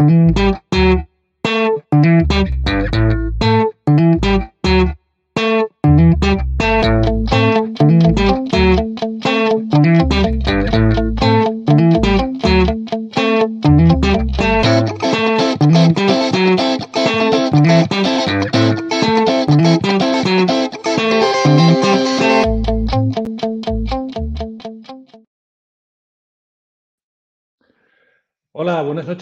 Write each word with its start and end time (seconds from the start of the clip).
buenas 0.00 0.59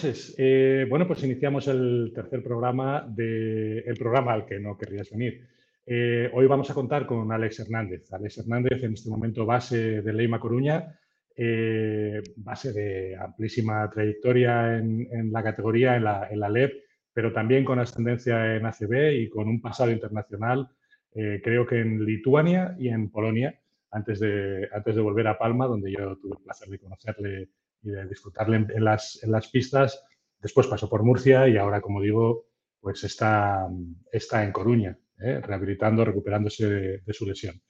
noches. 0.03 0.33
Eh, 0.37 0.85
bueno, 0.89 1.05
pues 1.05 1.23
iniciamos 1.25 1.67
el 1.67 2.13
tercer 2.15 2.41
programa 2.41 3.05
del 3.05 3.95
programa 3.97 4.31
al 4.31 4.45
que 4.45 4.57
no 4.57 4.77
querrías 4.77 5.09
venir. 5.09 5.45
Eh, 5.85 6.29
hoy 6.33 6.47
vamos 6.47 6.69
a 6.69 6.73
contar 6.73 7.05
con 7.05 7.29
Alex 7.29 7.59
Hernández. 7.59 8.11
Alex 8.13 8.37
Hernández, 8.37 8.81
en 8.81 8.93
este 8.93 9.09
momento 9.09 9.45
base 9.45 10.01
de 10.01 10.13
Leima 10.13 10.39
Coruña, 10.39 10.97
eh, 11.35 12.21
base 12.37 12.71
de 12.71 13.17
amplísima 13.17 13.89
trayectoria 13.89 14.77
en, 14.77 15.33
la 15.33 15.43
categoría, 15.43 15.97
en 15.97 16.05
la, 16.05 16.29
en 16.31 16.39
la, 16.39 16.49
LEP, 16.49 16.81
pero 17.11 17.33
también 17.33 17.65
con 17.65 17.79
ascendencia 17.79 18.55
en 18.55 18.65
ACB 18.65 19.19
y 19.19 19.27
con 19.27 19.49
un 19.49 19.59
pasado 19.59 19.91
internacional, 19.91 20.69
creo 21.11 21.65
que 21.65 21.81
en 21.81 22.05
Lituania 22.05 22.73
y 22.79 22.87
en 22.87 23.09
Polonia, 23.09 23.59
antes 23.91 24.21
de, 24.21 24.69
antes 24.71 24.95
de 24.95 25.01
volver 25.01 25.27
a 25.27 25.37
Palma, 25.37 25.67
donde 25.67 25.91
yo 25.91 26.15
tuve 26.17 26.37
el 26.37 26.43
placer 26.43 26.69
de 26.69 26.79
conocerle 26.79 27.49
y 27.81 27.89
de 27.89 28.07
disfrutarle 28.07 28.65
en, 28.69 28.83
las, 28.83 29.19
en 29.23 29.31
las 29.31 29.47
pistas. 29.47 30.03
Después 30.39 30.67
pasó 30.67 30.89
por 30.89 31.03
Murcia 31.03 31.47
y 31.47 31.57
ahora, 31.57 31.81
como 31.81 32.01
digo, 32.01 32.47
pues 32.79 33.03
está, 33.03 33.67
está 34.11 34.43
en 34.43 34.51
Coruña, 34.51 34.97
¿eh? 35.19 35.41
rehabilitando, 35.41 36.05
recuperándose 36.05 37.01
de, 37.05 37.13
su 37.13 37.25
lesión. 37.25 37.61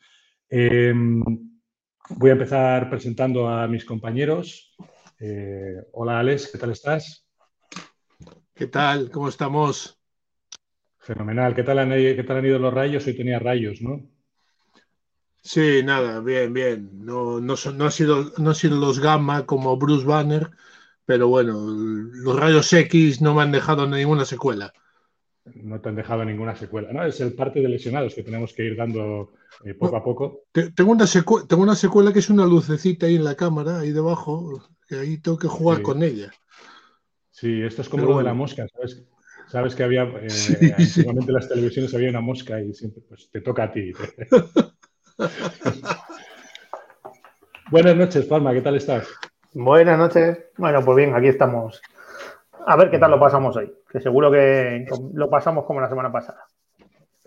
Em, 0.50 1.24
voy 2.10 2.30
a 2.30 2.34
empezar 2.34 2.90
presentando 2.90 3.48
a 3.48 3.68
mis 3.68 3.86
compañeros. 3.86 4.76
Eh, 5.20 5.76
hola 5.94 6.20
Alex, 6.20 6.52
¿qué 6.52 6.58
tal 6.58 6.72
estás? 6.72 7.28
¿Qué 8.54 8.68
tal? 8.68 9.10
¿Cómo 9.10 9.30
estamos? 9.30 10.00
Fenomenal. 11.00 11.56
¿Qué 11.56 11.64
tal 11.64 11.80
han, 11.80 11.90
qué 11.90 12.24
tal 12.28 12.38
han 12.38 12.46
ido 12.46 12.60
los 12.60 12.74
rayos? 12.74 13.08
Hoy 13.08 13.16
tenía 13.16 13.40
rayos, 13.40 13.82
¿no? 13.82 14.08
Sí, 15.42 15.82
nada, 15.84 16.20
bien, 16.20 16.54
bien. 16.54 16.90
No, 17.06 17.40
no, 17.40 17.56
no, 17.74 17.86
ha 17.86 17.92
sido, 17.92 18.32
no 18.38 18.54
sido 18.54 18.78
los 18.78 19.00
gamma 19.00 19.46
como 19.46 19.78
Bruce 19.78 20.06
Banner, 20.06 20.52
pero 21.06 21.28
bueno, 21.28 21.54
los 21.58 22.40
rayos 22.40 22.72
X 22.72 23.22
no 23.22 23.34
me 23.34 23.44
han 23.44 23.52
dejado 23.52 23.88
ninguna 23.88 24.26
secuela. 24.26 24.74
No 25.56 25.80
te 25.80 25.90
han 25.90 25.96
dejado 25.96 26.26
ninguna 26.26 26.56
secuela, 26.56 26.92
¿no? 26.92 27.04
Es 27.04 27.20
el 27.22 27.34
parte 27.34 27.62
de 27.62 27.70
lesionados 27.70 28.14
que 28.14 28.24
tenemos 28.24 28.54
que 28.54 28.66
ir 28.66 28.76
dando 28.76 29.34
eh, 29.64 29.74
poco 29.74 29.96
a 29.96 30.04
poco. 30.04 30.44
Tengo 30.52 30.92
una, 30.92 31.06
tengo 31.48 31.64
una 31.64 31.76
secuela 31.76 32.14
que 32.14 32.20
es 32.20 32.30
una 32.30 32.46
lucecita 32.46 33.08
ahí 33.08 33.16
en 33.16 33.24
la 33.24 33.36
cámara, 33.36 33.80
ahí 33.80 33.92
debajo, 33.92 34.70
que 34.88 34.96
ahí 34.96 35.18
tengo 35.18 35.38
que 35.38 35.48
jugar 35.48 35.82
con 35.82 36.04
ella. 36.04 36.32
Sí, 37.32 37.62
esto 37.62 37.82
es 37.82 37.90
como 37.90 38.06
lo 38.06 38.18
de 38.18 38.26
la 38.26 38.34
mosca, 38.34 38.68
¿sabes? 38.68 39.04
Sabes 39.48 39.74
que 39.74 39.84
había, 39.84 40.04
eh, 40.04 40.30
sí, 40.30 41.02
en 41.08 41.34
las 41.34 41.50
televisiones 41.50 41.94
había 41.96 42.10
una 42.10 42.22
mosca 42.22 42.62
y 42.62 42.74
siempre 42.74 43.02
pues, 43.08 43.30
te 43.32 43.42
toca 43.42 43.64
a 43.64 43.72
ti. 43.72 43.94
Buenas 47.72 47.96
noches, 47.96 48.26
Palma, 48.26 48.54
¿qué 48.54 48.62
tal 48.62 48.78
estás? 48.78 49.08
Buenas 49.54 49.98
noches. 49.98 50.38
Bueno, 50.58 50.84
pues 50.84 50.98
bien, 50.98 51.14
aquí 51.14 51.28
estamos. 51.28 51.82
A 52.66 52.76
ver 52.78 52.90
qué 52.90 52.98
tal 53.00 53.12
lo 53.12 53.20
pasamos 53.20 53.56
hoy, 53.58 53.72
que 53.90 54.00
seguro 54.00 54.32
que 54.32 54.86
lo 55.14 55.30
pasamos 55.30 55.66
como 55.66 55.82
la 55.82 55.90
semana 55.90 56.12
pasada. 56.12 56.46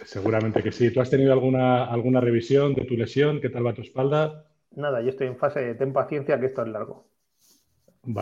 Seguramente 0.04 0.62
que 0.62 0.72
sí. 0.72 0.92
¿Tú 0.92 1.00
has 1.00 1.10
tenido 1.10 1.32
alguna, 1.32 1.84
alguna 1.84 2.20
revisión 2.20 2.74
de 2.74 2.84
tu 2.84 2.94
lesión? 2.94 3.40
¿Qué 3.40 3.50
tal 3.50 3.66
va 3.66 3.74
tu 3.74 3.82
espalda? 3.82 4.46
Nada, 4.72 5.00
yo 5.00 5.10
estoy 5.10 5.28
en 5.28 5.36
fase 5.36 5.60
de 5.60 5.74
ten 5.74 5.92
paciencia 5.92 6.40
que 6.40 6.46
esto 6.46 6.62
es 6.62 6.68
largo. 6.68 7.06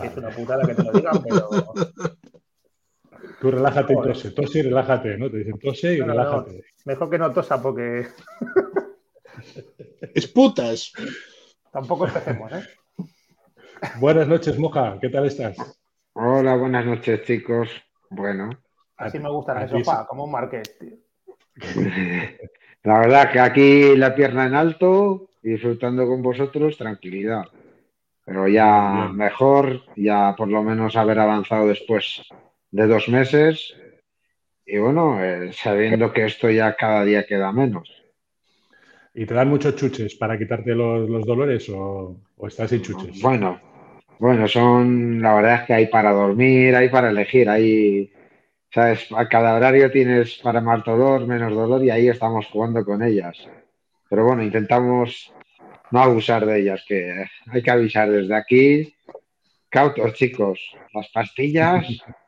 Es 0.03 0.17
una 0.17 0.29
putada 0.29 0.67
que 0.67 0.75
te 0.75 0.83
lo 0.83 0.91
digan, 0.91 1.23
pero. 1.23 1.49
Tú 3.39 3.49
relájate 3.49 3.93
y 3.93 3.95
tose, 3.95 4.31
tose 4.31 4.59
y 4.59 4.61
relájate, 4.61 5.17
¿no? 5.17 5.31
Te 5.31 5.37
dicen 5.37 5.57
tose 5.57 5.95
y 5.95 6.01
relájate. 6.01 6.63
Mejor 6.85 7.09
que 7.09 7.17
no 7.17 7.31
tosa 7.31 7.59
porque 7.59 8.05
es 10.13 10.27
putas. 10.27 10.91
Tampoco 11.71 12.07
empecemos, 12.07 12.51
¿eh? 12.51 12.63
Buenas 13.99 14.27
noches, 14.27 14.57
Moja. 14.59 14.97
¿Qué 14.99 15.09
tal 15.09 15.25
estás? 15.25 15.57
Hola, 16.13 16.55
buenas 16.55 16.85
noches, 16.85 17.23
chicos. 17.23 17.69
Bueno. 18.09 18.49
Así 18.97 19.17
me 19.19 19.29
gusta 19.29 19.63
el 19.63 19.69
sofá, 19.69 20.05
como 20.05 20.25
un 20.25 20.31
marqués, 20.31 20.77
tío. 20.77 20.97
La 22.83 22.99
verdad 22.99 23.31
que 23.31 23.39
aquí 23.39 23.95
la 23.95 24.15
pierna 24.15 24.47
en 24.47 24.55
alto, 24.55 25.29
disfrutando 25.41 26.07
con 26.07 26.21
vosotros, 26.21 26.77
tranquilidad. 26.77 27.45
Pero 28.25 28.47
ya 28.47 29.09
mejor, 29.13 29.83
ya 29.95 30.35
por 30.35 30.47
lo 30.47 30.63
menos 30.63 30.95
haber 30.95 31.19
avanzado 31.19 31.67
después 31.67 32.23
de 32.71 32.87
dos 32.87 33.07
meses. 33.07 33.75
Y 34.65 34.79
bueno, 34.79 35.23
eh, 35.23 35.51
sabiendo 35.53 36.11
que 36.11 36.25
esto 36.25 36.49
ya 36.49 36.75
cada 36.75 37.03
día 37.03 37.25
queda 37.25 37.51
menos. 37.51 38.00
¿Y 39.13 39.25
te 39.25 39.33
dan 39.33 39.49
muchos 39.49 39.75
chuches 39.75 40.15
para 40.15 40.37
quitarte 40.37 40.73
los, 40.73 41.25
dolores 41.25 41.67
o, 41.69 42.17
estás 42.47 42.69
sin 42.69 42.81
chuches? 42.81 43.21
Bueno, 43.21 43.59
bueno, 44.19 44.47
son, 44.47 45.21
la 45.21 45.33
verdad 45.35 45.55
es 45.55 45.61
que 45.67 45.73
hay 45.73 45.87
para 45.87 46.11
dormir, 46.11 46.75
hay 46.75 46.87
para 46.89 47.09
elegir, 47.09 47.49
hay, 47.49 48.13
¿sabes? 48.73 49.07
A 49.15 49.27
cada 49.27 49.55
horario 49.55 49.91
tienes 49.91 50.37
para 50.37 50.61
más 50.61 50.85
dolor, 50.85 51.27
menos 51.27 51.53
dolor 51.53 51.83
y 51.83 51.89
ahí 51.89 52.07
estamos 52.07 52.45
jugando 52.47 52.85
con 52.85 53.03
ellas. 53.03 53.37
Pero 54.09 54.25
bueno, 54.25 54.43
intentamos 54.43 55.33
no 55.91 55.99
abusar 56.01 56.45
de 56.45 56.61
ellas, 56.61 56.83
que 56.87 57.25
hay 57.47 57.61
que 57.61 57.71
avisar 57.71 58.09
desde 58.09 58.35
aquí. 58.35 58.95
Cautos, 59.69 60.13
chicos, 60.13 60.59
las 60.93 61.09
pastillas, 61.09 61.85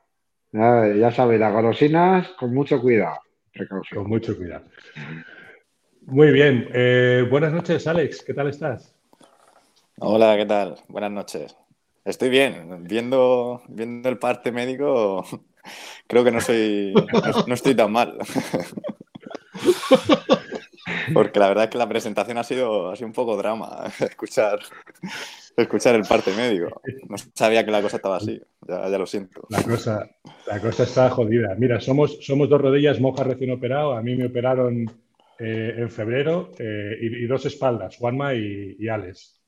ya 0.52 1.12
sabéis, 1.12 1.40
las 1.40 1.54
golosinas, 1.54 2.28
con 2.40 2.54
mucho 2.54 2.82
cuidado. 2.82 3.20
Con 3.94 4.10
mucho 4.10 4.36
cuidado. 4.36 4.66
Muy 6.06 6.32
bien. 6.32 6.68
Eh, 6.74 7.26
buenas 7.30 7.54
noches, 7.54 7.88
Alex. 7.88 8.24
¿Qué 8.24 8.34
tal 8.34 8.50
estás? 8.50 8.94
Hola, 10.00 10.36
¿qué 10.36 10.46
tal? 10.46 10.76
Buenas 10.90 11.12
noches. 11.12 11.56
Estoy 12.04 12.30
bien. 12.30 12.84
Viendo, 12.84 13.62
viendo 13.70 14.10
el 14.10 14.18
parte 14.18 14.52
médico, 14.52 15.24
creo 16.08 16.24
que 16.24 16.32
no 16.32 16.42
soy, 16.42 16.94
no, 17.48 17.54
estoy 17.54 17.76
tan 17.76 17.92
mal. 17.92 18.18
Porque 21.14 21.40
la 21.40 21.48
verdad 21.48 21.66
es 21.66 21.70
que 21.70 21.78
la 21.78 21.88
presentación 21.88 22.38
ha 22.38 22.44
sido, 22.44 22.92
ha 22.92 22.96
un 23.00 23.14
poco 23.14 23.38
drama. 23.38 23.86
Escuchar, 24.00 24.60
escuchar 25.56 25.96
el 25.96 26.04
parte 26.04 26.32
médico. 26.36 26.82
No 27.08 27.16
sabía 27.34 27.64
que 27.64 27.72
la 27.72 27.82
cosa 27.82 27.96
estaba 27.96 28.18
así. 28.18 28.42
Ya, 28.68 28.90
lo 28.90 29.06
siento. 29.06 29.48
La 29.50 29.64
cosa, 29.64 30.10
la 30.48 30.60
cosa 30.60 30.84
está 30.84 31.10
jodida. 31.10 31.56
Mira, 31.58 31.80
somos, 31.80 32.18
somos 32.22 32.50
dos 32.50 32.62
rodillas, 32.62 33.00
moja 33.00 33.24
recién 33.24 33.52
operado. 33.52 33.94
A 33.94 34.02
mí 34.02 34.16
me 34.16 34.26
operaron 34.26 34.92
eh, 35.44 35.76
en 35.78 35.90
febrero 35.90 36.52
eh, 36.58 36.98
y, 37.02 37.26
dos 37.26 37.46
espaldas, 37.46 37.98
Juanma 37.98 38.34
y, 38.34 38.78
y 38.80 38.88
Alex. 38.88 39.42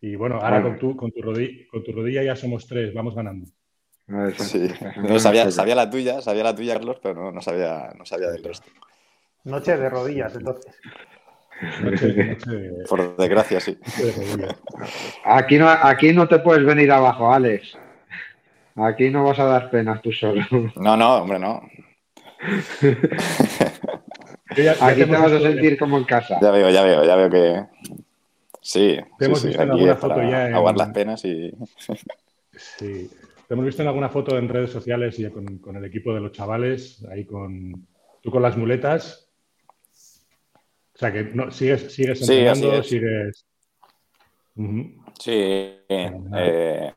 Y 0.00 0.14
bueno, 0.14 0.36
ahora 0.36 0.62
con 0.62 0.78
tu, 0.78 0.94
con, 0.94 1.10
tu 1.10 1.22
rodilla, 1.22 1.64
con 1.70 1.82
tu 1.82 1.92
rodilla 1.92 2.22
ya 2.22 2.36
somos 2.36 2.66
tres, 2.66 2.92
vamos 2.92 3.14
ganando. 3.14 3.46
Sí, 4.36 4.68
no, 4.96 5.18
sabía, 5.18 5.50
sabía, 5.50 5.74
la 5.74 5.88
tuya, 5.88 6.20
sabía 6.20 6.44
la 6.44 6.54
tuya, 6.54 6.74
Carlos, 6.74 6.98
pero 7.02 7.14
no, 7.14 7.32
no, 7.32 7.40
sabía, 7.40 7.92
no 7.96 8.04
sabía 8.04 8.28
del 8.28 8.44
resto. 8.44 8.70
Noche 9.44 9.76
de 9.76 9.88
rodillas, 9.88 10.34
entonces. 10.36 10.74
Por 12.88 13.16
desgracia, 13.16 13.60
sí. 13.60 13.78
Aquí 15.24 15.56
no, 15.56 15.68
aquí 15.68 16.12
no 16.12 16.28
te 16.28 16.38
puedes 16.40 16.64
venir 16.64 16.92
abajo, 16.92 17.32
Alex. 17.32 17.76
Aquí 18.76 19.10
no 19.10 19.24
vas 19.24 19.38
a 19.38 19.44
dar 19.44 19.70
pena 19.70 19.98
tú 20.00 20.12
solo. 20.12 20.44
No, 20.76 20.96
no, 20.96 21.16
hombre, 21.16 21.38
no. 21.38 21.62
Aquí 24.50 25.04
te 25.04 25.06
vas 25.06 25.32
a 25.32 25.40
sentir 25.40 25.78
como 25.78 25.98
en 25.98 26.04
casa. 26.04 26.38
Ya 26.40 26.50
veo, 26.50 26.70
ya 26.70 26.82
veo, 26.82 27.04
ya 27.04 27.16
veo 27.16 27.30
que. 27.30 27.66
Sí, 28.60 28.98
te 29.18 29.26
hemos 29.26 29.44
visto 29.44 29.62
en 29.62 29.70
alguna 29.70 29.96
foto 29.96 30.22
ya. 30.22 30.48
En... 30.48 30.76
las 30.76 30.90
penas 30.90 31.24
y. 31.24 31.52
sí. 32.56 33.10
Te 33.46 33.54
hemos 33.54 33.64
visto 33.64 33.80
en 33.82 33.88
alguna 33.88 34.10
foto 34.10 34.36
en 34.36 34.48
redes 34.48 34.70
sociales 34.70 35.18
y 35.18 35.30
con, 35.30 35.76
el 35.76 35.84
equipo 35.84 36.12
de 36.12 36.20
los 36.20 36.32
chavales, 36.32 37.04
ahí 37.10 37.24
con. 37.24 37.86
Tú 38.20 38.30
con 38.30 38.42
las 38.42 38.56
muletas. 38.56 39.30
O 40.94 40.98
sea 40.98 41.12
que 41.12 41.24
no, 41.24 41.50
sigues, 41.50 41.92
sigues 41.92 42.20
entrenando, 42.22 42.82
sigues. 42.82 43.46
Sí. 45.20 45.78
Eh, 45.88 46.92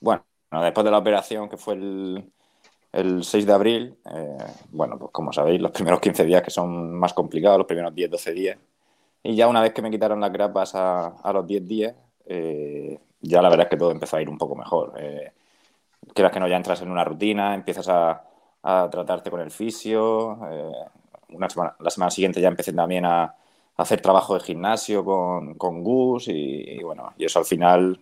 bueno, 0.00 0.24
después 0.50 0.84
de 0.84 0.90
la 0.90 0.98
operación 0.98 1.48
que 1.48 1.56
fue 1.56 1.74
el, 1.74 2.32
el 2.94 3.24
6 3.24 3.46
de 3.46 3.52
abril, 3.52 3.96
eh, 4.10 4.38
bueno, 4.70 4.98
pues 4.98 5.10
como 5.12 5.32
sabéis, 5.32 5.60
los 5.60 5.72
primeros 5.72 6.00
15 6.00 6.24
días 6.24 6.42
que 6.42 6.50
son 6.50 6.94
más 6.94 7.12
complicados, 7.12 7.58
los 7.58 7.66
primeros 7.66 7.92
10-12 7.92 8.32
días. 8.32 8.58
Y 9.22 9.34
ya 9.34 9.48
una 9.48 9.62
vez 9.62 9.72
que 9.72 9.82
me 9.82 9.90
quitaron 9.90 10.20
las 10.20 10.32
grapas 10.32 10.72
a, 10.74 11.32
los 11.32 11.46
10 11.46 11.66
días, 11.66 11.94
eh, 12.26 12.98
ya 13.20 13.42
la 13.42 13.48
verdad 13.48 13.66
es 13.66 13.70
que 13.70 13.76
todo 13.76 13.90
empezó 13.90 14.16
a 14.16 14.22
ir 14.22 14.28
un 14.28 14.38
poco 14.38 14.54
mejor. 14.54 14.92
Eh, 14.98 15.32
quieras 16.12 16.32
que 16.32 16.40
no, 16.40 16.48
ya 16.48 16.56
entras 16.56 16.82
en 16.82 16.90
una 16.90 17.04
rutina, 17.04 17.54
empiezas 17.54 17.88
a, 17.88 18.22
tratarte 18.62 19.30
con 19.30 19.40
el 19.40 19.50
fisio. 19.50 20.38
Eh, 20.50 20.72
una 21.30 21.48
la 21.80 21.90
semana 21.90 22.10
siguiente 22.10 22.40
ya 22.40 22.48
empecé 22.48 22.72
también 22.72 23.04
a, 23.06 23.34
hacer 23.76 24.00
trabajo 24.00 24.34
de 24.34 24.40
gimnasio 24.40 25.04
con, 25.04 25.54
con 25.54 25.82
Gus 25.82 26.28
y, 26.28 26.80
bueno, 26.82 27.12
y 27.18 27.24
eso 27.24 27.40
al 27.40 27.44
final, 27.44 27.98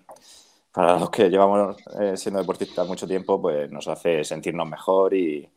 para 0.72 0.98
los 0.98 1.10
que 1.10 1.28
llevamos 1.28 1.76
eh, 2.00 2.16
siendo 2.16 2.40
deportistas 2.40 2.86
mucho 2.86 3.06
tiempo, 3.06 3.40
pues 3.40 3.70
nos 3.70 3.88
hace 3.88 4.24
sentirnos 4.24 4.68
mejor 4.68 5.14
y, 5.14 5.48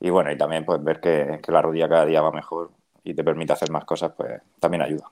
y 0.00 0.10
bueno, 0.10 0.30
y 0.30 0.36
también 0.36 0.64
pues 0.64 0.82
ver 0.82 1.00
que, 1.00 1.40
que, 1.42 1.52
la 1.52 1.62
rodilla 1.62 1.88
cada 1.88 2.06
día 2.06 2.22
va 2.22 2.30
mejor 2.30 2.70
y 3.02 3.14
te 3.14 3.24
permite 3.24 3.52
hacer 3.52 3.70
más 3.70 3.84
cosas, 3.84 4.12
pues 4.16 4.40
también 4.60 4.82
ayuda. 4.82 5.10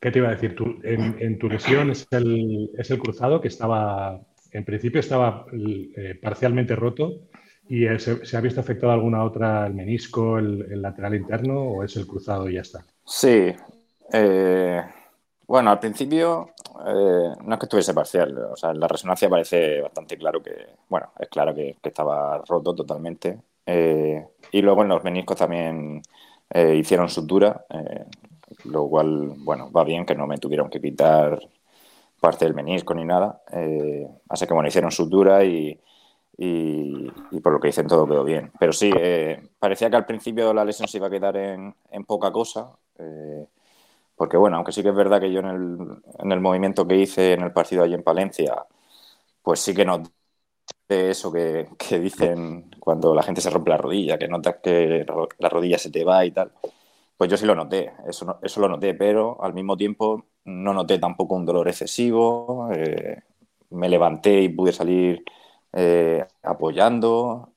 ¿Qué 0.00 0.10
te 0.10 0.18
iba 0.18 0.28
a 0.28 0.32
decir? 0.32 0.56
Tú, 0.56 0.80
en, 0.82 1.38
tu 1.38 1.48
lesión 1.48 1.90
es 1.90 2.06
el, 2.10 2.70
es 2.78 2.90
el 2.90 2.98
cruzado 2.98 3.40
que 3.40 3.48
estaba, 3.48 4.18
en 4.50 4.64
principio 4.64 5.00
estaba 5.00 5.44
eh, 5.52 6.18
parcialmente 6.20 6.74
roto 6.74 7.28
¿Y 7.70 7.86
se, 8.00 8.36
ha 8.36 8.40
visto 8.40 8.58
afectado 8.58 8.92
alguna 8.92 9.22
otra, 9.22 9.64
el 9.64 9.74
menisco, 9.74 10.38
el, 10.38 10.82
lateral 10.82 11.14
interno 11.14 11.60
o 11.62 11.84
es 11.84 11.94
el 11.94 12.04
cruzado 12.04 12.50
y 12.50 12.54
ya 12.54 12.62
está? 12.62 12.84
Sí. 13.06 13.54
Eh, 14.12 14.82
bueno, 15.46 15.70
al 15.70 15.78
principio 15.78 16.50
eh, 16.86 17.34
no 17.42 17.54
es 17.54 17.58
que 17.58 17.66
estuviese 17.66 17.94
parcial. 17.94 18.36
O 18.52 18.56
sea, 18.56 18.70
en 18.70 18.80
la 18.80 18.88
resonancia 18.88 19.28
parece 19.28 19.80
bastante 19.80 20.16
claro 20.16 20.42
que, 20.42 20.54
bueno, 20.88 21.12
es 21.18 21.28
claro 21.28 21.54
que, 21.54 21.76
estaba 21.82 22.42
roto 22.46 22.74
totalmente. 22.74 23.40
Eh, 23.66 24.26
y 24.52 24.62
luego 24.62 24.82
en 24.82 24.88
los 24.88 25.04
meniscos 25.04 25.36
también 25.38 26.02
hicieron 26.52 27.08
sutura, 27.08 27.64
lo 28.64 28.88
cual, 28.88 29.34
bueno, 29.38 29.70
va 29.70 29.84
bien 29.84 30.04
que 30.04 30.16
no 30.16 30.26
me 30.26 30.38
tuvieron 30.38 30.68
que 30.68 30.80
quitar 30.80 31.38
parte 32.20 32.44
del 32.44 32.54
menisco 32.54 32.92
ni 32.92 33.04
nada. 33.04 33.42
así 34.28 34.46
que, 34.46 34.54
bueno, 34.54 34.68
hicieron 34.68 34.90
sutura 34.90 35.44
y 35.44 35.78
y, 36.42 37.40
por 37.42 37.52
lo 37.52 37.60
que 37.60 37.68
dicen 37.68 37.86
todo 37.86 38.06
quedó 38.06 38.24
bien. 38.24 38.50
Pero 38.58 38.72
sí, 38.72 38.90
eh, 38.96 39.42
parecía 39.58 39.90
que 39.90 39.96
al 39.96 40.06
principio 40.06 40.54
la 40.54 40.64
lesión 40.64 40.88
se 40.88 40.96
iba 40.96 41.08
a 41.08 41.10
quedar 41.10 41.36
en, 41.36 41.74
poca 42.06 42.32
cosa, 42.32 42.70
eh, 42.98 43.46
porque 44.20 44.36
bueno, 44.36 44.56
aunque 44.58 44.70
sí 44.72 44.82
que 44.82 44.90
es 44.90 44.94
verdad 44.94 45.18
que 45.18 45.32
yo 45.32 45.40
en 45.40 45.46
el, 45.46 45.78
en 46.18 46.30
el, 46.30 46.40
movimiento 46.40 46.86
que 46.86 46.94
hice 46.94 47.32
en 47.32 47.40
el 47.40 47.52
partido 47.54 47.84
allí 47.84 47.94
en 47.94 48.02
Palencia, 48.02 48.66
pues 49.42 49.60
sí 49.60 49.72
que 49.74 49.86
noté 49.86 50.10
eso 50.88 51.32
que, 51.32 51.70
que, 51.78 51.98
dicen 51.98 52.70
cuando 52.78 53.14
la 53.14 53.22
gente 53.22 53.40
se 53.40 53.48
rompe 53.48 53.70
la 53.70 53.78
rodilla, 53.78 54.18
que 54.18 54.28
notas 54.28 54.56
que 54.62 55.06
la 55.38 55.48
rodilla 55.48 55.78
se 55.78 55.90
te 55.90 56.04
va 56.04 56.26
y 56.26 56.32
tal. 56.32 56.52
Pues 57.16 57.30
yo 57.30 57.38
sí 57.38 57.46
lo 57.46 57.54
noté, 57.54 57.94
eso, 58.06 58.38
eso 58.42 58.60
lo 58.60 58.68
noté, 58.68 58.92
pero 58.92 59.42
al 59.42 59.54
mismo 59.54 59.74
tiempo 59.74 60.26
no 60.44 60.74
noté 60.74 60.98
tampoco 60.98 61.34
un 61.34 61.46
dolor 61.46 61.68
excesivo. 61.68 62.68
Eh, 62.74 63.22
me 63.70 63.88
levanté 63.88 64.42
y 64.42 64.50
pude 64.50 64.72
salir 64.72 65.24
eh, 65.72 66.26
apoyando. 66.42 67.54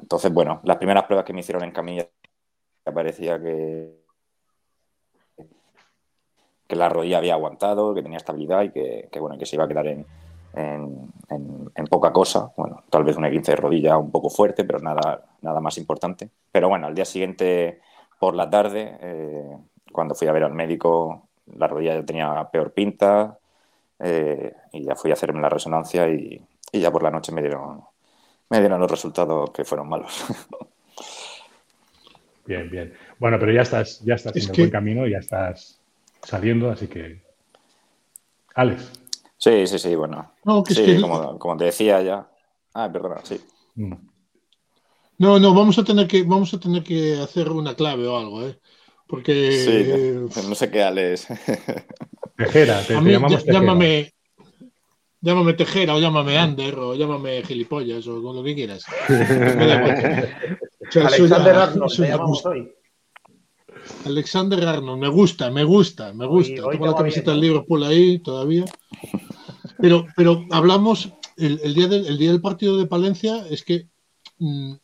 Entonces, 0.00 0.32
bueno, 0.32 0.60
las 0.64 0.76
primeras 0.78 1.04
pruebas 1.04 1.24
que 1.24 1.32
me 1.32 1.40
hicieron 1.40 1.62
en 1.62 1.70
camilla 1.70 2.08
parecía 2.84 3.40
que, 3.40 4.03
que 6.74 6.78
la 6.78 6.88
rodilla 6.88 7.18
había 7.18 7.34
aguantado, 7.34 7.94
que 7.94 8.02
tenía 8.02 8.18
estabilidad 8.18 8.62
y 8.62 8.70
que, 8.70 9.20
bueno, 9.20 9.38
que 9.38 9.46
se 9.46 9.56
iba 9.56 9.64
a 9.64 9.68
quedar 9.68 9.86
en, 9.86 10.04
en, 10.54 11.86
poca 11.88 12.12
cosa. 12.12 12.52
Bueno, 12.56 12.82
tal 12.90 13.04
vez 13.04 13.16
una 13.16 13.30
15 13.30 13.52
de 13.52 13.56
rodilla 13.56 13.96
un 13.96 14.10
poco 14.10 14.28
fuerte, 14.28 14.64
pero 14.64 14.80
nada, 14.80 15.22
nada 15.42 15.60
más 15.60 15.78
importante. 15.78 16.28
Pero 16.50 16.68
bueno, 16.68 16.88
al 16.88 16.94
día 16.94 17.04
siguiente, 17.04 17.80
por 18.18 18.34
la 18.34 18.50
tarde, 18.50 18.98
eh, 19.00 19.56
cuando 19.92 20.14
fui 20.16 20.26
a 20.26 20.32
ver 20.32 20.42
al 20.42 20.52
médico, 20.52 21.28
la 21.56 21.68
rodilla 21.68 21.94
ya 21.94 22.04
tenía 22.04 22.48
peor 22.50 22.72
pinta 22.72 23.38
eh, 24.00 24.52
y 24.72 24.84
ya 24.84 24.96
fui 24.96 25.10
a 25.10 25.14
hacerme 25.14 25.40
la 25.40 25.48
resonancia 25.48 26.08
y, 26.08 26.40
y 26.72 26.80
ya 26.80 26.90
por 26.90 27.04
la 27.04 27.10
noche 27.10 27.30
me 27.30 27.42
dieron, 27.42 27.82
me 28.50 28.58
dieron 28.58 28.80
los 28.80 28.90
resultados 28.90 29.50
que 29.50 29.64
fueron 29.64 29.88
malos. 29.88 30.24
Bien, 32.46 32.68
bien. 32.68 32.92
Bueno, 33.18 33.38
pero 33.38 33.52
ya 33.52 33.62
estás, 33.62 34.00
ya 34.04 34.16
estás 34.16 34.36
en 34.36 34.42
el 34.42 34.52
buen 34.54 34.70
camino, 34.70 35.06
ya 35.06 35.16
estás 35.16 35.80
saliendo, 36.24 36.70
así 36.70 36.86
que. 36.88 37.22
Alex. 38.54 38.90
Sí, 39.36 39.66
sí, 39.66 39.78
sí, 39.78 39.94
bueno. 39.94 40.32
sí, 40.66 41.00
como, 41.00 41.56
te 41.56 41.64
decía 41.64 42.02
ya. 42.02 42.30
Ah, 42.72 42.90
perdona, 42.90 43.20
sí. 43.22 43.40
Mm. 43.74 43.94
No, 45.18 45.38
no, 45.38 45.54
vamos 45.54 45.78
a 45.78 45.84
tener 45.84 46.08
que, 46.08 46.22
vamos 46.22 46.52
a 46.54 46.58
tener 46.58 46.82
que 46.82 47.20
hacer 47.20 47.50
una 47.50 47.74
clave 47.74 48.06
o 48.06 48.16
algo, 48.16 48.46
¿eh? 48.46 48.58
Porque. 49.06 50.28
Sí, 50.32 50.40
no 50.48 50.54
sé 50.54 50.70
qué, 50.70 50.82
Alex. 50.82 51.28
Tejera, 52.36 52.82
te, 52.82 52.94
llamamos 52.94 53.44
Tejera. 53.44 53.60
Llámame, 53.60 54.14
Llámame 55.24 55.54
Tejera 55.54 55.94
o 55.94 55.98
llámame 55.98 56.36
Ander 56.36 56.78
o 56.78 56.94
llámame 56.94 57.42
gilipollas 57.44 58.06
o 58.08 58.22
con 58.22 58.36
lo 58.36 58.44
que 58.44 58.54
quieras. 58.54 58.84
Alexander 60.94 61.56
Arnold, 61.56 61.98
llamamos 61.98 62.44
hoy. 62.44 62.70
Alexander 64.04 64.66
Arnold, 64.66 65.00
me 65.00 65.08
gusta, 65.08 65.50
me 65.50 65.64
gusta, 65.64 66.12
me 66.12 66.26
gusta. 66.26 66.68
Tengo 66.70 66.86
la 66.86 66.94
camiseta 66.94 67.32
del 67.32 67.40
Liverpool 67.40 67.84
ahí 67.84 68.18
todavía. 68.18 68.64
Pero, 69.78 70.06
pero 70.16 70.44
hablamos, 70.50 71.12
el, 71.36 71.74
día 71.74 71.88
del, 71.88 72.06
el 72.06 72.18
día 72.18 72.30
del 72.30 72.40
partido 72.40 72.76
de 72.76 72.86
Palencia 72.86 73.46
es 73.48 73.64
que 73.64 73.88
mm, 74.38 74.74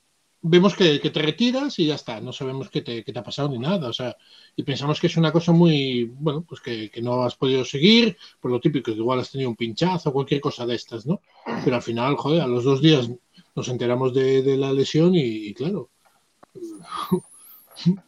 vemos 0.42 0.74
que, 0.74 0.98
te 0.98 1.22
retiras 1.22 1.78
y 1.78 1.86
ya 1.86 1.94
está, 1.94 2.20
no 2.20 2.32
sabemos 2.32 2.70
qué 2.70 2.82
te, 2.82 3.04
qué 3.04 3.12
te, 3.12 3.18
ha 3.18 3.22
pasado 3.22 3.48
ni 3.50 3.58
nada, 3.58 3.88
o 3.88 3.92
sea, 3.92 4.16
y 4.56 4.62
pensamos 4.62 5.00
que 5.00 5.06
es 5.06 5.16
una 5.16 5.32
cosa 5.32 5.52
muy, 5.52 6.04
bueno, 6.04 6.44
pues 6.48 6.60
que, 6.60 6.90
no 7.02 7.22
has 7.22 7.36
podido 7.36 7.64
seguir, 7.64 8.16
por 8.40 8.50
lo 8.50 8.60
típico, 8.60 8.92
que 8.92 8.98
igual 8.98 9.20
has 9.20 9.30
tenido 9.30 9.50
un 9.50 9.56
pinchazo 9.56 10.10
o 10.10 10.12
cualquier 10.12 10.40
cosa 10.40 10.66
de 10.66 10.74
estas, 10.74 11.06
¿no? 11.06 11.20
Pero 11.64 11.76
al 11.76 11.82
final, 11.82 12.16
joder, 12.16 12.42
a 12.42 12.46
los 12.46 12.64
dos 12.64 12.80
días 12.80 13.10
nos 13.54 13.68
enteramos 13.68 14.14
de, 14.14 14.56
la 14.56 14.72
lesión 14.72 15.12
y, 15.14 15.52
claro, 15.54 15.90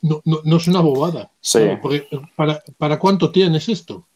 no, 0.02 0.20
no, 0.24 0.56
es 0.56 0.68
una 0.68 0.80
bobada. 0.80 1.30
Sí. 1.40 1.60
para, 2.36 2.62
¿Para 2.78 2.98
cuánto 2.98 3.30
tienes 3.30 3.68
esto? 3.68 4.06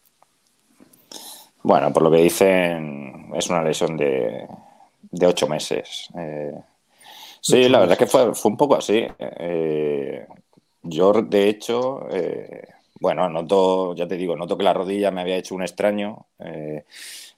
Bueno, 1.63 1.93
por 1.93 2.03
lo 2.03 2.11
que 2.11 2.19
dicen, 2.19 3.31
es 3.35 3.49
una 3.49 3.63
lesión 3.63 3.97
de, 3.97 4.47
de 5.11 5.27
ocho 5.27 5.49
meses. 5.49 6.09
Eh, 6.17 6.53
Sí, 7.47 7.69
la 7.69 7.79
verdad 7.79 7.93
es 7.93 7.99
que 7.99 8.07
fue, 8.09 8.35
fue 8.35 8.51
un 8.51 8.57
poco 8.57 8.75
así. 8.75 9.07
Eh, 9.21 10.27
yo, 10.83 11.13
de 11.13 11.49
hecho, 11.49 12.09
eh, 12.11 12.67
bueno, 12.99 13.29
noto, 13.29 13.95
ya 13.95 14.09
te 14.09 14.17
digo, 14.17 14.35
noto 14.35 14.59
que 14.59 14.65
la 14.65 14.73
rodilla 14.73 15.13
me 15.13 15.21
había 15.21 15.37
hecho 15.37 15.55
un 15.55 15.63
extraño 15.63 16.27
eh, 16.41 16.85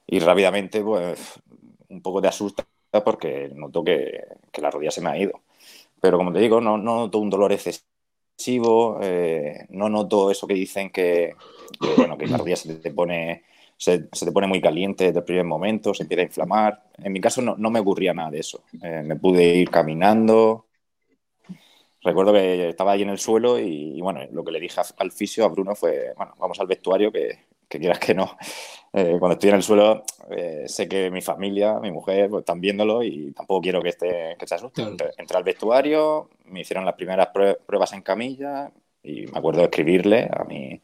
y 0.06 0.18
rápidamente, 0.18 0.82
pues, 0.82 1.40
un 1.90 2.00
poco 2.00 2.22
de 2.22 2.28
asusta 2.28 2.64
porque 3.04 3.50
noto 3.54 3.84
que, 3.84 4.24
la 4.62 4.70
rodilla 4.70 4.90
se 4.90 5.02
me 5.02 5.10
ha 5.10 5.18
ido. 5.18 5.42
Pero 6.00 6.16
como 6.16 6.32
te 6.32 6.38
digo, 6.38 6.58
no, 6.58 6.78
noto 6.78 7.18
un 7.18 7.28
dolor 7.28 7.52
excesivo, 7.52 7.86
no 9.70 9.88
noto 9.88 10.30
eso 10.30 10.46
que 10.46 10.54
dicen 10.54 10.90
que, 10.90 11.34
bueno, 11.96 12.16
que 12.16 12.26
la 12.26 12.36
rodilla 12.38 12.56
se 12.56 12.74
te 12.74 12.90
pone 12.90 13.42
se, 13.78 14.00
te 14.00 14.32
pone 14.32 14.48
muy 14.48 14.60
caliente 14.60 15.04
desde 15.04 15.20
el 15.20 15.24
primer 15.24 15.44
momento, 15.44 15.94
se 15.94 16.02
empieza 16.02 16.22
a 16.22 16.26
inflamar. 16.26 16.82
En 16.98 17.12
mi 17.12 17.20
caso 17.20 17.40
no, 17.40 17.56
no 17.56 17.70
me 17.70 17.78
ocurría 17.78 18.12
nada 18.12 18.30
de 18.30 18.40
eso. 18.40 18.64
Eh, 18.82 19.02
me 19.04 19.16
pude 19.16 19.44
ir 19.54 19.70
caminando. 19.70 20.66
Recuerdo 22.02 22.32
que 22.32 22.70
estaba 22.70 22.92
ahí 22.92 23.02
en 23.02 23.10
el 23.10 23.18
suelo 23.18 23.58
y, 23.58 24.00
bueno, 24.00 24.20
lo 24.32 24.44
que 24.44 24.52
le 24.52 24.60
dije 24.60 24.80
al 24.98 25.12
fisio, 25.12 25.44
a 25.44 25.48
Bruno, 25.48 25.74
fue, 25.74 26.12
bueno, 26.16 26.34
vamos 26.38 26.58
al 26.60 26.66
vestuario, 26.66 27.12
que, 27.12 27.46
que 27.68 27.78
quieras 27.78 27.98
que 27.98 28.14
no. 28.14 28.36
Eh, 28.92 29.16
cuando 29.18 29.34
estoy 29.34 29.50
en 29.50 29.56
el 29.56 29.62
suelo, 29.62 30.02
eh, 30.30 30.64
sé 30.66 30.88
que 30.88 31.10
mi 31.10 31.20
familia, 31.20 31.78
mi 31.78 31.90
mujer, 31.90 32.30
pues, 32.30 32.40
están 32.40 32.60
viéndolo 32.60 33.02
y 33.02 33.32
tampoco 33.32 33.60
quiero 33.60 33.82
que, 33.82 33.90
esté, 33.90 34.36
que 34.38 34.46
se 34.46 34.54
asuste. 34.54 34.82
Entré, 34.82 35.36
al 35.36 35.44
vestuario, 35.44 36.30
me 36.46 36.60
hicieron 36.60 36.84
las 36.84 36.94
primeras 36.94 37.28
pruebas 37.28 37.92
en 37.92 38.02
camilla 38.02 38.70
y 39.02 39.26
me 39.26 39.38
acuerdo 39.38 39.60
de 39.60 39.66
escribirle 39.66 40.28
a 40.32 40.44
mi, 40.44 40.80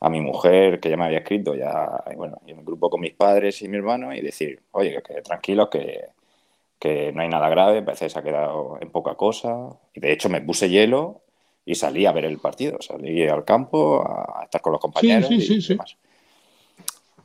a 0.00 0.08
mi 0.08 0.20
mujer, 0.20 0.80
que 0.80 0.90
ya 0.90 0.96
me 0.96 1.04
había 1.04 1.18
escrito, 1.18 1.54
ya, 1.54 2.02
bueno, 2.16 2.40
en 2.46 2.58
un 2.58 2.64
grupo 2.64 2.88
con 2.88 3.00
mis 3.00 3.12
padres 3.12 3.60
y 3.62 3.68
mi 3.68 3.76
hermano, 3.76 4.14
y 4.14 4.20
decir, 4.20 4.60
oye, 4.72 5.02
que, 5.02 5.20
tranquilos, 5.20 5.68
que, 5.70 6.06
que, 6.78 7.12
no 7.12 7.22
hay 7.22 7.28
nada 7.28 7.48
grave, 7.48 7.82
parece 7.82 8.06
que 8.06 8.10
se 8.10 8.18
ha 8.18 8.22
quedado 8.22 8.78
en 8.80 8.90
poca 8.90 9.14
cosa. 9.14 9.68
Y 9.94 10.00
de 10.00 10.12
hecho 10.12 10.28
me 10.28 10.40
puse 10.40 10.70
hielo 10.70 11.20
y 11.64 11.74
salí 11.74 12.06
a 12.06 12.12
ver 12.12 12.24
el 12.24 12.38
partido, 12.38 12.80
salí 12.80 13.28
al 13.28 13.44
campo 13.44 14.02
a 14.02 14.44
estar 14.44 14.60
con 14.60 14.72
los 14.72 14.80
compañeros 14.80 15.28
sí, 15.28 15.40
sí, 15.40 15.60
sí, 15.60 15.76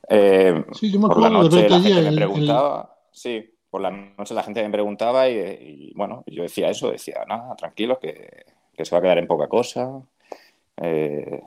eh, 0.09 0.63
por 1.01 1.19
la 1.19 1.29
noche 1.29 1.69
la 1.69 1.79
gente 1.79 2.01
me 2.01 2.15
preguntaba, 2.15 2.97
sí, 3.11 3.53
por 3.69 3.81
la 3.81 3.91
noche 3.91 4.33
la 4.33 4.43
gente 4.43 4.63
me 4.63 4.69
preguntaba 4.69 5.29
y, 5.29 5.91
bueno, 5.95 6.23
yo 6.27 6.43
decía 6.43 6.69
eso, 6.69 6.91
decía, 6.91 7.25
nada, 7.27 7.55
tranquilos, 7.55 7.97
que, 7.99 8.45
que, 8.75 8.85
se 8.85 8.95
va 8.95 8.99
a 8.99 9.01
quedar 9.01 9.17
en 9.17 9.27
poca 9.27 9.47
cosa. 9.47 10.01
Eh, 10.77 11.41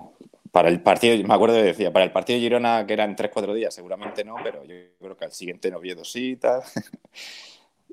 para 0.52 0.68
el 0.68 0.82
partido, 0.82 1.16
me 1.26 1.34
acuerdo 1.34 1.56
que 1.56 1.62
decía, 1.62 1.92
para 1.92 2.04
el 2.04 2.12
partido 2.12 2.36
de 2.36 2.42
Girona, 2.42 2.86
que 2.86 2.92
era 2.92 3.04
en 3.04 3.16
3-4 3.16 3.54
días, 3.54 3.72
seguramente 3.72 4.24
no, 4.24 4.34
pero 4.42 4.64
yo 4.64 4.74
creo 4.98 5.16
que 5.16 5.24
al 5.24 5.32
siguiente 5.32 5.70
no 5.70 5.80
vi 5.80 5.94
sí 6.02 6.30
y 6.32 6.36
tal. 6.36 6.62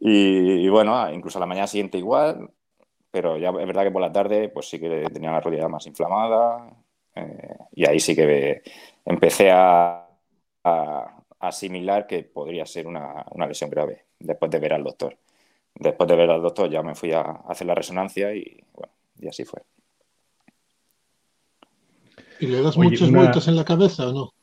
y, 0.02 0.68
bueno, 0.70 0.98
ah, 0.98 1.14
incluso 1.14 1.38
a 1.38 1.42
la 1.42 1.46
mañana 1.46 1.68
siguiente 1.68 1.98
igual, 1.98 2.50
pero 3.12 3.38
ya 3.38 3.50
es 3.50 3.68
verdad 3.68 3.84
que 3.84 3.92
por 3.92 4.02
la 4.02 4.12
tarde, 4.12 4.50
pues 4.50 4.70
sí 4.70 4.80
que 4.80 5.06
tenía 5.14 5.32
la 5.32 5.40
rodilla 5.40 5.68
más 5.68 5.86
inflamada. 5.86 6.70
Eh, 7.16 7.58
y 7.74 7.88
ahí 7.88 8.00
sí 8.00 8.16
que 8.16 8.62
empecé 9.06 9.52
a, 9.52 10.07
asimilar 11.40 12.08
que 12.08 12.24
podría 12.24 12.66
ser 12.66 12.88
una, 12.88 13.26
lesión 13.48 13.70
grave 13.70 14.06
después 14.20 14.52
de 14.52 14.60
ver 14.60 14.74
al 14.74 14.84
doctor. 14.84 15.18
Después 15.76 16.08
de 16.10 16.16
ver 16.16 16.32
al 16.32 16.42
doctor 16.42 16.70
ya 16.70 16.82
me 16.82 16.96
fui 16.96 17.12
a 17.12 17.22
hacer 17.22 17.68
la 17.68 17.76
resonancia 17.76 18.34
y 18.34 18.64
bueno, 18.74 18.94
y 19.20 19.28
así 19.28 19.46
fue. 19.46 19.62
¿Y 22.40 22.48
le 22.48 22.62
das 22.62 22.78
muchas 22.78 23.12
vueltas 23.12 23.48
en 23.48 23.56
la 23.56 23.66
cabeza 23.66 24.08
o 24.08 24.14
no? 24.14 24.34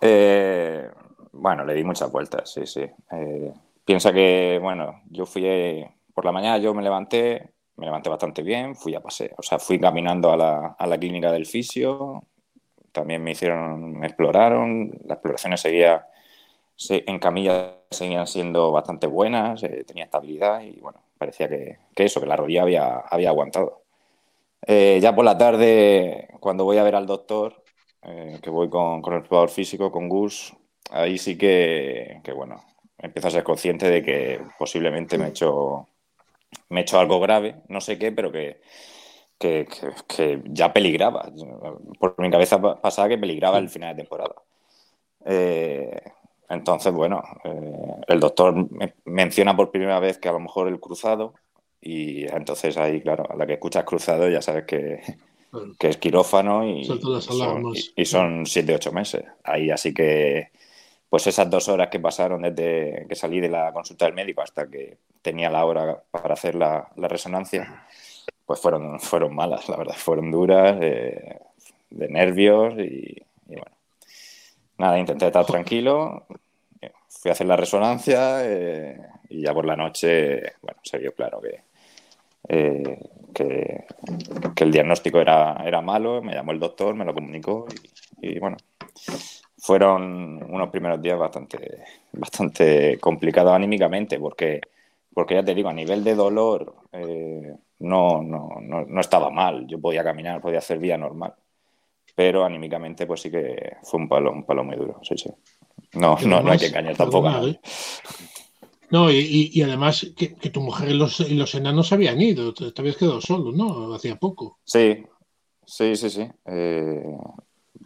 Eh, 0.00 0.88
bueno, 1.32 1.64
le 1.64 1.74
di 1.74 1.84
muchas 1.84 2.10
vueltas, 2.10 2.52
sí, 2.52 2.66
sí. 2.66 2.82
Eh, 3.12 3.52
piensa 3.84 4.12
que, 4.12 4.58
bueno, 4.60 5.02
yo 5.10 5.26
fui 5.26 5.84
por 6.12 6.24
la 6.24 6.32
mañana, 6.32 6.58
yo 6.58 6.74
me 6.74 6.82
levanté, 6.82 7.52
me 7.76 7.86
levanté 7.86 8.10
bastante 8.10 8.42
bien, 8.42 8.74
fui 8.74 8.94
a 8.94 9.00
pasear, 9.00 9.34
o 9.38 9.42
sea, 9.42 9.58
fui 9.58 9.78
caminando 9.78 10.32
a 10.32 10.36
la, 10.36 10.66
a 10.78 10.86
la 10.86 10.98
clínica 10.98 11.30
del 11.32 11.46
fisio, 11.46 12.24
también 12.92 13.22
me 13.22 13.32
hicieron, 13.32 13.98
me 13.98 14.06
exploraron, 14.06 14.90
las 15.04 15.16
exploraciones 15.16 15.60
seguía, 15.60 16.06
en 16.88 17.18
camilla 17.18 17.76
seguían 17.90 18.26
siendo 18.26 18.72
bastante 18.72 19.06
buenas, 19.06 19.62
eh, 19.62 19.84
tenía 19.86 20.04
estabilidad 20.04 20.62
y 20.62 20.80
bueno, 20.80 21.00
parecía 21.18 21.48
que, 21.48 21.78
eso, 21.96 22.20
que 22.20 22.26
la 22.26 22.36
rodilla 22.36 22.62
había, 22.62 22.98
había 22.98 23.30
aguantado. 23.30 23.82
ya 24.66 25.14
por 25.14 25.24
la 25.24 25.38
tarde, 25.38 26.28
cuando 26.40 26.64
voy 26.64 26.78
a 26.78 26.82
ver 26.84 26.94
al 26.94 27.06
doctor, 27.06 27.62
eh, 28.04 28.40
que 28.42 28.50
voy 28.50 28.68
con, 28.68 29.00
con, 29.00 29.14
el 29.14 29.22
jugador 29.22 29.48
físico, 29.50 29.92
con 29.92 30.08
Gus, 30.08 30.52
ahí 30.90 31.18
sí 31.18 31.38
que, 31.38 32.20
que, 32.24 32.32
bueno, 32.32 32.64
empiezo 32.98 33.28
a 33.28 33.30
ser 33.30 33.44
consciente 33.44 33.88
de 33.88 34.02
que 34.02 34.40
posiblemente 34.58 35.18
me 35.18 35.26
he 35.26 35.28
hecho, 35.28 35.88
me 36.68 36.80
he 36.80 36.82
hecho 36.82 36.98
algo 36.98 37.20
grave, 37.20 37.62
no 37.68 37.80
sé 37.80 37.98
qué, 37.98 38.10
pero 38.10 38.32
que, 38.32 38.60
que, 39.42 39.66
que, 40.06 40.40
ya 40.44 40.72
peligraba. 40.72 41.28
Por 41.98 42.14
mi 42.18 42.30
cabeza 42.30 42.60
pasaba 42.80 43.08
que 43.08 43.18
peligraba 43.18 43.58
el 43.58 43.68
final 43.68 43.96
de 43.96 44.02
temporada. 44.02 44.36
Eh, 45.24 46.00
entonces, 46.48 46.92
bueno, 46.92 47.22
eh, 47.44 48.04
el 48.06 48.20
doctor 48.20 48.54
menciona 49.04 49.56
por 49.56 49.72
primera 49.72 49.98
vez 49.98 50.18
que 50.18 50.28
a 50.28 50.32
lo 50.32 50.40
mejor 50.40 50.68
el 50.68 50.78
cruzado, 50.78 51.34
y 51.80 52.24
entonces 52.32 52.76
ahí, 52.76 53.00
claro, 53.00 53.26
a 53.28 53.34
la 53.34 53.46
que 53.46 53.54
escuchas 53.54 53.84
cruzado 53.84 54.28
ya 54.28 54.40
sabes 54.40 54.64
que, 54.64 55.00
que 55.78 55.88
es 55.88 55.96
quirófano 55.96 56.64
y, 56.66 56.84
son, 58.04 58.46
siete, 58.46 58.74
ocho 58.74 58.92
meses. 58.92 59.24
Ahí 59.42 59.70
así 59.70 59.92
que, 59.92 60.50
pues 61.08 61.26
esas 61.26 61.50
dos 61.50 61.68
horas 61.68 61.88
que 61.90 62.00
pasaron 62.00 62.42
desde 62.42 63.06
que 63.08 63.16
salí 63.16 63.40
de 63.40 63.48
la 63.48 63.72
consulta 63.72 64.06
del 64.06 64.14
médico 64.14 64.42
hasta 64.42 64.68
que 64.68 64.98
tenía 65.20 65.50
la 65.50 65.64
hora 65.64 66.02
para 66.10 66.34
hacer 66.34 66.54
la, 66.54 66.90
resonancia, 66.96 67.86
pues 68.52 68.60
fueron, 68.60 69.00
fueron 69.00 69.34
malas, 69.34 69.66
la 69.70 69.78
verdad, 69.78 69.94
fueron 69.96 70.30
duras, 70.30 70.78
de 70.78 71.38
nervios 71.90 72.74
y, 72.78 73.16
bueno. 73.46 73.64
Nada, 74.76 74.98
intenté 74.98 75.26
estar 75.26 75.46
tranquilo, 75.46 76.26
fui 77.08 77.30
a 77.30 77.32
hacer 77.32 77.46
la 77.46 77.56
resonancia 77.56 78.44
eh, 78.44 79.00
y 79.30 79.40
ya 79.40 79.54
por 79.54 79.64
la 79.64 79.74
noche, 79.74 80.52
bueno, 80.60 80.80
se 80.82 80.98
vio 80.98 81.14
claro 81.14 81.40
que, 81.40 81.62
eh, 82.46 82.98
que, 83.32 83.86
el 84.62 84.70
diagnóstico 84.70 85.18
era, 85.18 85.62
era 85.64 85.80
malo, 85.80 86.20
me 86.20 86.34
llamó 86.34 86.52
el 86.52 86.60
doctor, 86.60 86.94
me 86.94 87.06
lo 87.06 87.14
comunicó 87.14 87.66
y, 88.20 88.38
bueno, 88.38 88.58
fueron 89.56 90.42
unos 90.42 90.68
primeros 90.68 91.00
días 91.00 91.18
bastante, 91.18 91.84
bastante 92.12 92.98
complicados 93.00 93.54
anímicamente 93.54 94.20
porque, 94.20 94.60
porque 95.14 95.36
ya 95.36 95.42
te 95.42 95.54
digo, 95.54 95.70
a 95.70 95.72
nivel 95.72 96.04
de 96.04 96.14
dolor 96.14 96.74
eh, 96.92 97.56
no, 97.82 98.22
no, 98.22 98.60
no, 98.60 99.00
estaba 99.00 99.30
mal, 99.30 99.66
yo 99.66 99.80
podía 99.80 100.04
caminar, 100.04 100.40
podía 100.40 100.58
hacer 100.58 100.78
vía 100.78 100.96
normal, 100.96 101.34
pero 102.14 102.44
anímicamente 102.44 103.06
pues 103.06 103.20
sí 103.20 103.30
que 103.30 103.76
fue 103.82 104.00
un 104.00 104.08
palo, 104.08 104.32
un 104.32 104.44
palo 104.44 104.64
muy 104.64 104.76
duro, 104.76 105.00
sí, 105.02 105.16
sí. 105.16 105.30
No, 105.94 106.16
no, 106.24 106.40
no 106.40 106.52
hay 106.52 106.58
que 106.58 106.66
engañar 106.66 106.96
tampoco 106.96 107.28
nadie. 107.28 107.60
No, 108.90 109.10
y, 109.10 109.62
además 109.62 110.06
que, 110.14 110.28
tu 110.28 110.60
mujer 110.60 110.90
y 110.90 110.94
los, 110.94 111.20
y 111.20 111.34
los, 111.34 111.54
enanos 111.54 111.92
habían 111.92 112.20
ido, 112.20 112.52
te, 112.52 112.72
habías 112.76 112.96
quedado 112.96 113.22
solo, 113.22 113.50
¿no? 113.50 113.94
Hacía 113.94 114.16
poco. 114.16 114.58
Sí, 114.64 115.02
sí, 115.64 115.96
sí, 115.96 116.10
sí. 116.10 116.28
Eh, 116.44 117.16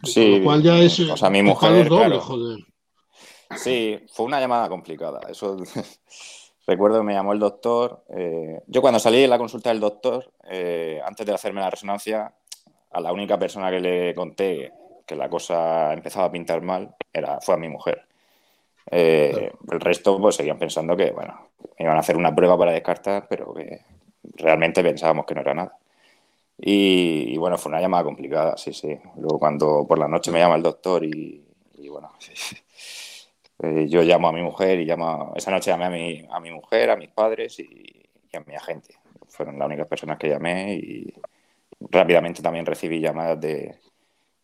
sí, 0.03 0.39
lo 0.39 0.43
cual 0.43 0.61
ya 0.61 0.77
es. 0.79 0.99
O 0.99 1.15
sea, 1.15 1.29
mi 1.29 1.41
mujer. 1.43 1.87
Doble, 1.87 2.19
joder. 2.19 2.59
Sí, 3.55 3.97
fue 4.11 4.25
una 4.25 4.41
llamada 4.41 4.67
complicada. 4.67 5.21
Eso 5.29 5.55
recuerdo 6.67 6.99
que 6.99 7.05
me 7.05 7.13
llamó 7.13 7.33
el 7.33 7.39
doctor. 7.39 8.03
Eh, 8.09 8.61
yo 8.67 8.81
cuando 8.81 8.99
salí 8.99 9.21
de 9.21 9.27
la 9.27 9.39
consulta 9.39 9.69
del 9.69 9.79
doctor, 9.79 10.31
eh, 10.49 11.01
antes 11.03 11.25
de 11.25 11.33
hacerme 11.33 11.61
la 11.61 11.69
resonancia, 11.69 12.33
a 12.91 13.01
la 13.01 13.11
única 13.11 13.39
persona 13.39 13.71
que 13.71 13.79
le 13.79 14.13
conté 14.13 14.71
que 15.05 15.15
la 15.15 15.29
cosa 15.29 15.93
empezaba 15.93 16.25
a 16.25 16.31
pintar 16.31 16.61
mal 16.61 16.93
era, 17.13 17.39
fue 17.39 17.55
a 17.55 17.57
mi 17.57 17.69
mujer. 17.69 18.05
Eh, 18.91 19.51
el 19.71 19.79
resto 19.79 20.19
pues 20.19 20.35
seguían 20.35 20.59
pensando 20.59 20.95
que, 20.95 21.11
bueno, 21.11 21.49
iban 21.79 21.95
a 21.95 22.01
hacer 22.01 22.17
una 22.17 22.35
prueba 22.35 22.57
para 22.57 22.73
descartar, 22.73 23.27
pero 23.29 23.53
que 23.53 23.81
realmente 24.35 24.83
pensábamos 24.83 25.25
que 25.25 25.35
no 25.35 25.41
era 25.41 25.53
nada. 25.53 25.77
Y, 26.59 27.37
bueno, 27.37 27.57
fue 27.57 27.69
una 27.69 27.79
llamada 27.79 28.03
complicada, 28.03 28.57
sí, 28.57 28.73
sí. 28.73 28.97
Luego 29.17 29.39
cuando 29.39 29.85
por 29.87 29.99
la 29.99 30.07
noche 30.07 30.31
me 30.31 30.39
llama 30.39 30.55
el 30.55 30.63
doctor 30.63 31.03
y, 31.05 31.45
bueno, 31.89 32.11
eh, 33.59 33.87
yo 33.87 34.03
llamo 34.03 34.27
a 34.29 34.33
mi 34.33 34.41
mujer 34.41 34.79
y 34.79 34.85
llamo, 34.85 35.33
esa 35.35 35.51
noche 35.51 35.71
llamé 35.71 35.85
a 35.85 35.89
mi, 35.89 36.27
a 36.29 36.39
mi 36.39 36.51
mujer, 36.51 36.89
a 36.89 36.95
mis 36.95 37.09
padres 37.09 37.59
y, 37.59 37.63
y 38.31 38.37
a 38.37 38.41
mi 38.41 38.55
agente. 38.55 38.95
Fueron 39.27 39.57
las 39.59 39.67
únicas 39.67 39.87
personas 39.87 40.17
que 40.17 40.29
llamé 40.29 40.75
y 40.75 41.13
rápidamente 41.79 42.41
también 42.41 42.65
recibí 42.65 42.99
llamadas 42.99 43.39
de, 43.39 43.75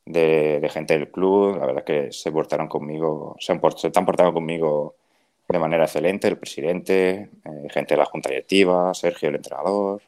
de, 0.06 0.70
gente 0.70 0.98
del 0.98 1.12
club. 1.12 1.58
La 1.58 1.66
verdad 1.66 1.84
es 1.88 2.06
que 2.06 2.12
se 2.12 2.32
portaron 2.32 2.68
conmigo, 2.68 3.36
se, 3.40 3.54
han, 3.54 3.62
se 3.78 3.88
están 3.88 4.06
portando 4.06 4.34
conmigo 4.34 4.96
de 5.48 5.60
manera 5.60 5.84
excelente, 5.84 6.28
el 6.28 6.38
presidente, 6.38 7.30
eh, 7.46 7.68
gente 7.70 7.94
de 7.94 8.00
la 8.00 8.06
junta 8.06 8.30
directiva, 8.30 8.94
Sergio, 8.94 9.30
el 9.30 9.36
entrenador. 9.36 10.02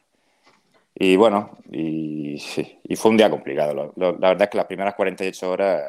Y 0.94 1.16
bueno, 1.16 1.58
y, 1.70 2.38
fue 2.96 3.10
un 3.10 3.16
día 3.16 3.30
complicado. 3.30 3.92
la 3.96 4.10
verdad 4.12 4.42
es 4.42 4.48
que 4.48 4.56
las 4.56 4.66
primeras 4.66 4.94
48 4.94 5.50
horas 5.50 5.82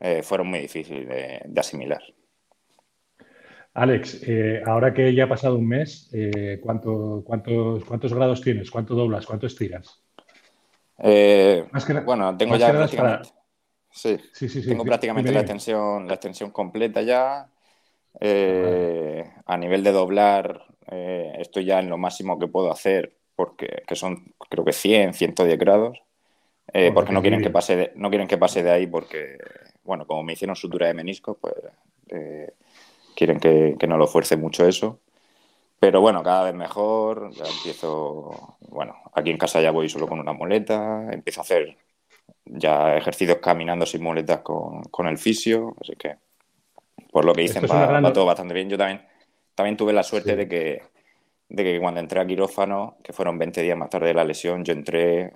eh, 0.00 0.22
fueron 0.22 0.48
muy 0.48 0.60
difíciles 0.60 1.06
de, 1.08 1.60
asimilar. 1.60 2.02
Alex, 3.74 4.22
eh, 4.26 4.62
ahora 4.64 4.94
que 4.94 5.12
ya 5.14 5.24
ha 5.24 5.28
pasado 5.28 5.56
un 5.56 5.66
mes, 5.66 6.10
¿cuánto, 6.62 7.22
cuántos, 7.26 7.84
¿cuántos 7.84 8.14
grados 8.14 8.40
tienes? 8.40 8.70
¿Cuánto 8.70 8.94
doblas? 8.94 9.26
¿Cuánto 9.26 9.46
estiras? 9.46 10.04
Eh, 10.98 11.64
bueno, 12.04 12.36
tengo 12.36 12.56
ya 12.56 12.70
prácticamente. 12.70 13.28
Sí, 13.90 14.18
tengo 14.66 14.84
prácticamente 14.84 15.32
la 15.32 15.40
extensión, 15.40 16.08
la 16.08 16.14
extensión 16.14 16.50
completa 16.50 17.02
ya. 17.02 17.48
Eh, 18.20 19.24
a 19.46 19.56
nivel 19.56 19.82
de 19.84 19.92
doblar, 19.92 20.64
eh, 20.90 21.32
estoy 21.38 21.64
ya 21.64 21.80
en 21.80 21.90
lo 21.90 21.98
máximo 21.98 22.38
que 22.38 22.48
puedo 22.48 22.72
hacer, 22.72 23.16
porque 23.36 23.82
que 23.86 23.96
son 23.96 24.34
creo 24.48 24.64
que 24.64 24.72
100, 24.72 25.14
110 25.14 25.58
grados. 25.58 26.02
porque 26.92 27.12
no 27.12 27.22
quieren 27.22 27.42
que 27.42 27.50
pase 27.50 27.76
de, 27.76 27.92
no 27.96 28.08
quieren 28.08 28.26
que 28.26 28.38
pase 28.38 28.62
de 28.62 28.70
ahí 28.70 28.86
porque 28.86 29.38
bueno 29.84 30.06
como 30.06 30.22
me 30.22 30.32
hicieron 30.32 30.56
sutura 30.56 30.86
de 30.88 30.94
menisco 30.94 31.38
pues 31.40 31.54
quieren 33.14 33.40
que, 33.40 33.76
que, 33.78 33.86
no 33.86 33.96
lo 33.96 34.06
fuerce 34.06 34.36
mucho 34.36 34.66
eso 34.66 35.00
pero 35.84 36.00
bueno, 36.00 36.22
cada 36.22 36.44
vez 36.44 36.54
mejor, 36.54 37.30
ya 37.32 37.44
empiezo, 37.44 38.56
bueno, 38.70 38.96
aquí 39.12 39.28
en 39.28 39.36
casa 39.36 39.60
ya 39.60 39.70
voy 39.70 39.90
solo 39.90 40.08
con 40.08 40.18
una 40.18 40.32
muleta, 40.32 41.12
empiezo 41.12 41.40
a 41.40 41.42
hacer 41.42 41.76
ya 42.46 42.96
ejercicios 42.96 43.36
caminando 43.36 43.84
sin 43.84 44.02
muletas 44.02 44.40
con, 44.40 45.06
el 45.06 45.18
fisio, 45.18 45.74
así 45.78 45.94
que 45.96 46.16
por 47.12 47.26
lo 47.26 47.34
que 47.34 47.42
dicen 47.42 47.64
va, 47.64 48.12
todo 48.14 48.24
bastante 48.24 48.54
bien. 48.54 48.70
Yo 48.70 48.78
también, 48.78 49.02
también 49.54 49.76
tuve 49.76 49.92
la 49.92 50.02
suerte 50.02 50.34
de, 50.36 50.48
que, 50.48 50.82
de 51.50 51.64
que 51.64 51.78
cuando 51.78 52.00
entré 52.00 52.18
a 52.18 52.26
quirófano, 52.26 52.96
que 53.02 53.12
fueron 53.12 53.36
20 53.38 53.60
días 53.60 53.76
más 53.76 53.90
tarde 53.90 54.06
de 54.06 54.14
la 54.14 54.24
lesión, 54.24 54.64
yo 54.64 54.72
entré 54.72 55.34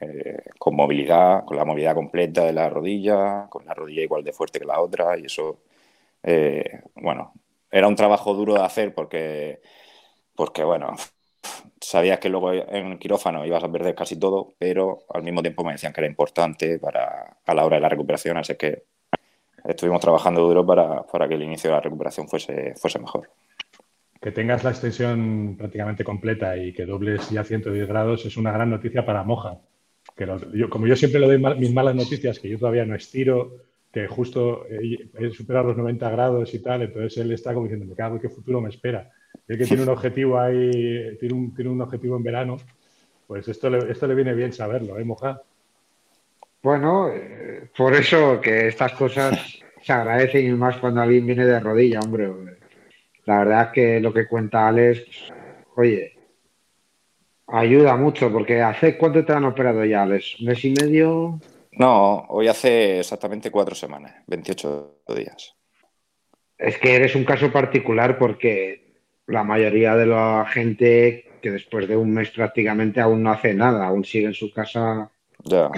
eh, 0.00 0.42
con 0.58 0.74
movilidad, 0.74 1.44
con 1.44 1.56
la 1.56 1.64
movilidad 1.64 1.94
completa 1.94 2.44
de 2.44 2.52
la 2.52 2.68
rodilla, 2.68 3.46
con 3.48 3.64
la 3.64 3.74
rodilla 3.74 4.02
igual 4.02 4.24
de 4.24 4.32
fuerte 4.32 4.58
que 4.58 4.66
la 4.66 4.80
otra, 4.80 5.16
y 5.16 5.26
eso, 5.26 5.60
eh, 6.22 6.80
bueno, 6.94 7.32
era 7.70 7.88
un 7.88 7.96
trabajo 7.96 8.34
duro 8.34 8.54
de 8.54 8.64
hacer 8.64 8.94
porque, 8.94 9.60
porque 10.34 10.64
bueno, 10.64 10.94
sabías 11.80 12.18
que 12.18 12.28
luego 12.28 12.52
en 12.52 12.92
el 12.92 12.98
quirófano 12.98 13.44
ibas 13.46 13.64
a 13.64 13.70
perder 13.70 13.94
casi 13.94 14.18
todo, 14.18 14.54
pero 14.58 15.04
al 15.10 15.22
mismo 15.22 15.42
tiempo 15.42 15.64
me 15.64 15.72
decían 15.72 15.92
que 15.92 16.00
era 16.00 16.08
importante 16.08 16.78
para 16.78 17.38
a 17.44 17.54
la 17.54 17.64
hora 17.64 17.76
de 17.76 17.82
la 17.82 17.88
recuperación, 17.88 18.36
así 18.36 18.54
que 18.56 18.84
estuvimos 19.64 20.00
trabajando 20.00 20.42
duro 20.42 20.64
para, 20.64 21.02
para 21.04 21.28
que 21.28 21.34
el 21.34 21.42
inicio 21.42 21.70
de 21.70 21.76
la 21.76 21.82
recuperación 21.82 22.28
fuese, 22.28 22.74
fuese 22.76 22.98
mejor. 22.98 23.30
Que 24.20 24.32
tengas 24.32 24.64
la 24.64 24.70
extensión 24.70 25.56
prácticamente 25.56 26.02
completa 26.02 26.56
y 26.56 26.72
que 26.72 26.84
dobles 26.84 27.30
ya 27.30 27.44
110 27.44 27.86
grados 27.86 28.26
es 28.26 28.36
una 28.36 28.50
gran 28.50 28.70
noticia 28.70 29.06
para 29.06 29.22
Moja. 29.22 29.58
Que 30.16 30.26
yo, 30.54 30.68
como 30.68 30.88
yo 30.88 30.96
siempre 30.96 31.20
le 31.20 31.26
doy 31.26 31.56
mis 31.56 31.72
malas 31.72 31.94
noticias, 31.94 32.40
que 32.40 32.48
yo 32.48 32.58
todavía 32.58 32.84
no 32.84 32.96
estiro, 32.96 33.52
que 33.92 34.06
justo 34.06 34.66
he 34.68 35.30
superado 35.30 35.68
los 35.68 35.76
90 35.76 36.10
grados 36.10 36.52
y 36.54 36.58
tal, 36.60 36.82
entonces 36.82 37.16
él 37.18 37.32
está 37.32 37.54
como 37.54 37.66
diciendo, 37.66 37.86
me 37.86 37.94
cago, 37.94 38.20
¿qué 38.20 38.28
futuro 38.28 38.60
me 38.60 38.68
espera? 38.68 39.10
El 39.46 39.56
que 39.56 39.64
tiene 39.64 39.82
un 39.82 39.88
objetivo 39.88 40.38
ahí, 40.38 41.16
tiene 41.18 41.34
un, 41.34 41.54
tiene 41.54 41.70
un 41.70 41.80
objetivo 41.80 42.16
en 42.16 42.22
verano, 42.22 42.58
pues 43.26 43.48
esto 43.48 43.70
le, 43.70 43.90
esto 43.90 44.06
le 44.06 44.14
viene 44.14 44.34
bien 44.34 44.52
saberlo, 44.52 44.98
¿eh, 44.98 45.04
Moja? 45.04 45.40
Bueno, 46.62 47.08
eh, 47.08 47.70
por 47.76 47.94
eso 47.94 48.40
que 48.40 48.68
estas 48.68 48.92
cosas 48.92 49.58
se 49.80 49.92
agradece 49.92 50.40
y 50.40 50.50
más 50.50 50.76
cuando 50.76 51.00
alguien 51.00 51.26
viene 51.26 51.46
de 51.46 51.60
rodilla, 51.60 52.00
hombre. 52.00 52.30
La 53.24 53.38
verdad 53.38 53.62
es 53.66 53.72
que 53.72 54.00
lo 54.00 54.12
que 54.12 54.26
cuenta 54.26 54.68
Alex, 54.68 55.32
oye, 55.76 56.16
ayuda 57.46 57.96
mucho, 57.96 58.32
porque 58.32 58.60
¿hace 58.60 58.96
cuánto 58.98 59.24
te 59.24 59.32
han 59.32 59.44
operado 59.44 59.84
ya, 59.84 60.02
Alex? 60.02 60.40
¿Un 60.40 60.46
mes 60.46 60.64
y 60.64 60.70
medio? 60.72 61.40
No, 61.78 62.26
hoy 62.28 62.48
hace 62.48 62.98
exactamente 62.98 63.50
cuatro 63.52 63.74
semanas, 63.74 64.14
28 64.26 65.04
días. 65.16 65.54
Es 66.58 66.76
que 66.78 66.96
eres 66.96 67.14
un 67.14 67.24
caso 67.24 67.52
particular 67.52 68.18
porque 68.18 68.96
la 69.26 69.44
mayoría 69.44 69.94
de 69.94 70.06
la 70.06 70.44
gente 70.52 71.24
que 71.40 71.52
después 71.52 71.86
de 71.86 71.96
un 71.96 72.12
mes 72.12 72.30
prácticamente 72.30 73.00
aún 73.00 73.22
no 73.22 73.30
hace 73.30 73.54
nada, 73.54 73.86
aún 73.86 74.04
sigue 74.04 74.26
en 74.26 74.34
su 74.34 74.52
casa. 74.52 75.08
Ya. 75.44 75.70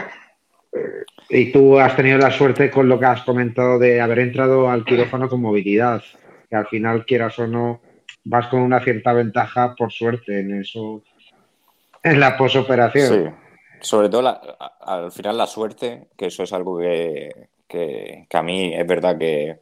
Y 1.28 1.52
tú 1.52 1.78
has 1.78 1.95
tenido 1.97 2.16
la 2.16 2.30
suerte 2.30 2.71
con 2.71 2.88
lo 2.88 2.99
que 2.99 3.04
has 3.04 3.23
comentado 3.23 3.78
de 3.78 4.00
haber 4.00 4.21
entrado 4.21 4.71
al 4.71 4.87
quirófano 4.87 5.28
con 5.28 5.42
movilidad, 5.42 6.02
que 6.49 6.57
al 6.57 6.66
final, 6.69 7.04
quieras 7.04 7.38
o 7.38 7.47
no, 7.47 7.83
vas 8.25 8.47
con 8.47 8.61
una 8.61 8.80
cierta 8.80 9.12
ventaja 9.12 9.75
por 9.76 9.92
suerte 9.92 10.40
en 10.40 10.61
eso, 10.61 11.02
en 12.02 12.21
la 12.21 12.38
posoperación. 12.38 13.25
Sí, 13.25 13.50
sobre 13.81 14.09
todo 14.09 14.41
al 14.81 15.13
final 15.13 15.39
la 15.39 15.47
suerte, 15.47 16.09
que 16.17 16.27
eso 16.27 16.43
es 16.43 16.53
algo 16.53 16.79
que, 16.79 18.27
a 18.33 18.43
mí 18.43 18.75
es 18.75 18.87
verdad 18.87 19.19
que, 19.19 19.61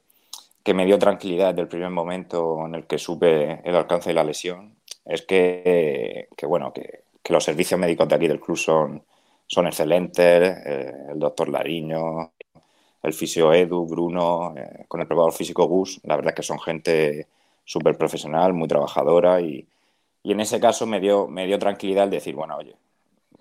me 0.75 0.85
dio 0.85 0.99
tranquilidad 0.99 1.55
desde 1.55 1.63
el 1.63 1.69
primer 1.69 1.89
momento 1.89 2.67
en 2.67 2.75
el 2.75 2.87
que 2.87 2.99
supe 2.99 3.63
el 3.65 3.75
alcance 3.75 4.11
de 4.11 4.15
la 4.15 4.25
lesión, 4.25 4.77
es 5.05 5.23
que, 5.23 6.29
bueno, 6.43 6.73
que, 6.73 7.05
los 7.31 7.45
servicios 7.45 7.79
médicos 7.79 8.09
de 8.09 8.15
aquí 8.15 8.27
del 8.27 8.41
club 8.41 8.57
son, 8.57 9.03
son 9.47 9.67
excelentes, 9.67 10.59
eh, 10.65 10.93
el 11.11 11.19
doctor 11.19 11.51
Lariño, 11.51 12.33
el 13.03 13.13
fisio 13.13 13.53
Edu, 13.53 13.87
Bruno, 13.87 14.55
eh, 14.57 14.85
con 14.89 15.01
el 15.01 15.07
preparador 15.07 15.35
físico 15.35 15.67
Gus, 15.67 16.01
la 16.05 16.17
verdad 16.17 16.35
que 16.35 16.43
son 16.43 16.59
gente 16.59 17.27
súper 17.65 17.99
profesional, 17.99 18.55
muy 18.55 18.67
trabajadora 18.67 19.41
y, 19.41 19.67
en 20.25 20.41
ese 20.41 20.61
caso 20.61 20.87
me 20.87 21.01
dio, 21.01 21.27
me 21.29 21.47
dio 21.47 21.59
tranquilidad 21.59 22.05
el 22.05 22.11
decir, 22.11 22.35
bueno, 22.35 22.57
oye, 22.57 22.77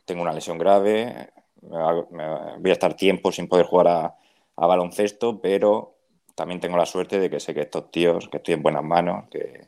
tengo 0.07 0.21
una 0.21 0.33
lesión 0.33 0.57
grave, 0.57 1.29
voy 1.61 2.69
a 2.69 2.73
estar 2.73 2.95
tiempo 2.95 3.31
sin 3.31 3.47
poder 3.47 3.65
jugar 3.65 3.87
a, 3.87 4.15
baloncesto, 4.55 5.39
pero 5.39 5.97
también 6.33 6.59
tengo 6.59 6.77
la 6.77 6.85
suerte 6.85 7.19
de 7.19 7.29
que 7.29 7.39
sé 7.39 7.53
que 7.53 7.61
estos 7.61 7.91
tíos, 7.91 8.27
que 8.29 8.37
estoy 8.37 8.55
en 8.55 8.63
buenas 8.63 8.83
manos, 8.83 9.25
que, 9.29 9.67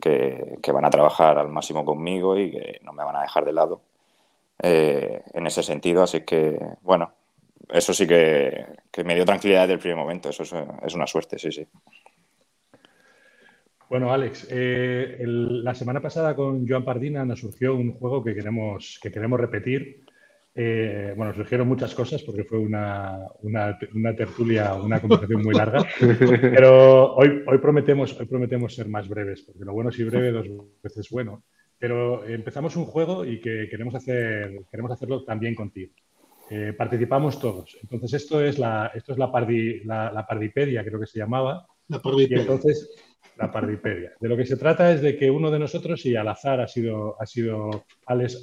que, 0.00 0.72
van 0.72 0.84
a 0.84 0.90
trabajar 0.90 1.38
al 1.38 1.48
máximo 1.48 1.84
conmigo 1.84 2.38
y 2.38 2.50
que 2.52 2.80
no 2.82 2.92
me 2.92 3.02
van 3.02 3.16
a 3.16 3.22
dejar 3.22 3.44
de 3.44 3.52
lado 3.52 3.80
eh, 4.62 5.22
en 5.32 5.46
ese 5.46 5.62
sentido. 5.62 6.02
Así 6.02 6.20
que, 6.20 6.58
bueno, 6.82 7.12
eso 7.70 7.94
sí 7.94 8.06
que, 8.06 8.66
me 9.04 9.14
dio 9.14 9.24
tranquilidad 9.24 9.62
desde 9.62 9.74
el 9.74 9.78
primer 9.80 9.96
momento. 9.96 10.28
Eso 10.28 10.42
es, 10.42 10.94
una 10.94 11.06
suerte, 11.06 11.38
sí, 11.38 11.50
sí. 11.50 11.66
Bueno, 13.92 14.10
Alex, 14.10 14.48
eh, 14.50 15.18
la 15.22 15.74
semana 15.74 16.00
pasada 16.00 16.34
con 16.34 16.66
Joan 16.66 16.82
Pardina 16.82 17.26
nos 17.26 17.40
surgió 17.40 17.76
un 17.76 17.92
juego 17.92 18.24
que 18.24 18.34
queremos, 18.34 18.98
que 19.02 19.12
queremos 19.12 19.38
repetir. 19.38 20.06
Eh, 20.54 21.12
bueno, 21.14 21.34
surgieron 21.34 21.68
muchas 21.68 21.94
cosas 21.94 22.22
porque 22.22 22.44
fue 22.44 22.58
una, 22.58 23.18
una, 23.42 23.78
una, 23.94 24.16
tertulia, 24.16 24.72
una 24.76 24.98
conversación 24.98 25.42
muy 25.42 25.54
larga, 25.54 25.86
pero 26.40 27.16
hoy, 27.16 27.42
hoy, 27.46 27.58
prometemos, 27.58 28.18
hoy 28.18 28.24
prometemos 28.24 28.74
ser 28.74 28.88
más 28.88 29.06
breves, 29.10 29.42
porque 29.42 29.62
lo 29.62 29.74
bueno 29.74 29.92
si 29.92 30.04
breve 30.04 30.32
dos 30.32 30.46
veces 30.82 31.10
bueno. 31.10 31.44
Pero 31.78 32.24
empezamos 32.24 32.74
un 32.76 32.86
juego 32.86 33.26
y 33.26 33.42
que 33.42 33.68
queremos, 33.68 33.94
hacer, 33.94 34.58
queremos 34.70 34.92
hacerlo 34.92 35.22
también 35.22 35.54
contigo. 35.54 35.92
Eh, 36.48 36.72
participamos 36.72 37.38
todos. 37.38 37.76
Entonces, 37.82 38.14
esto 38.14 38.42
es 38.42 38.58
la, 38.58 38.90
esto 38.94 39.12
es 39.12 39.18
la, 39.18 39.26
la, 39.26 40.26
pardipedia, 40.26 40.82
creo 40.82 40.98
que 40.98 41.06
se 41.06 41.18
llamaba. 41.18 41.66
La 41.88 41.98
pardipedia. 42.00 42.40
entonces, 42.40 43.11
la 43.42 43.50
pardipedia. 43.50 44.12
De 44.20 44.28
lo 44.28 44.36
que 44.36 44.46
se 44.46 44.56
trata 44.56 44.92
es 44.92 45.02
de 45.02 45.16
que 45.16 45.30
uno 45.30 45.50
de 45.50 45.58
nosotros, 45.58 46.06
y 46.06 46.14
al 46.14 46.28
azar 46.28 46.60
ha 46.60 46.68
sido, 46.68 47.20
ha 47.20 47.26
sido 47.26 47.84
Alex 48.06 48.40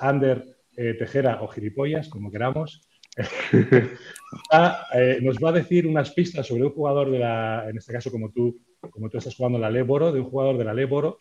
eh, 0.76 0.93
Tejera 0.95 1.41
o 1.41 1.47
Gilipollas, 1.47 2.10
como 2.10 2.30
queramos, 2.30 2.89
eh, 4.93 5.19
nos 5.21 5.38
va 5.38 5.50
a 5.50 5.54
decir 5.54 5.88
unas 5.88 6.12
pistas 6.12 6.47
sobre 6.47 6.63
un 6.63 6.71
jugador 6.71 7.12
de 7.12 7.19
la, 7.19 7.69
en 7.69 7.78
este 7.78 7.93
caso 7.93 8.12
como 8.12 8.32
tú, 8.32 8.60
como 8.91 9.10
tú 9.10 9.17
estás 9.17 9.36
jugando 9.36 9.58
la 9.58 9.69
Leboro, 9.69 10.12
de 10.12 10.19
un 10.19 10.30
jugador 10.30 10.58
de 10.58 10.65
la 10.65 10.73
Leboro, 10.73 11.19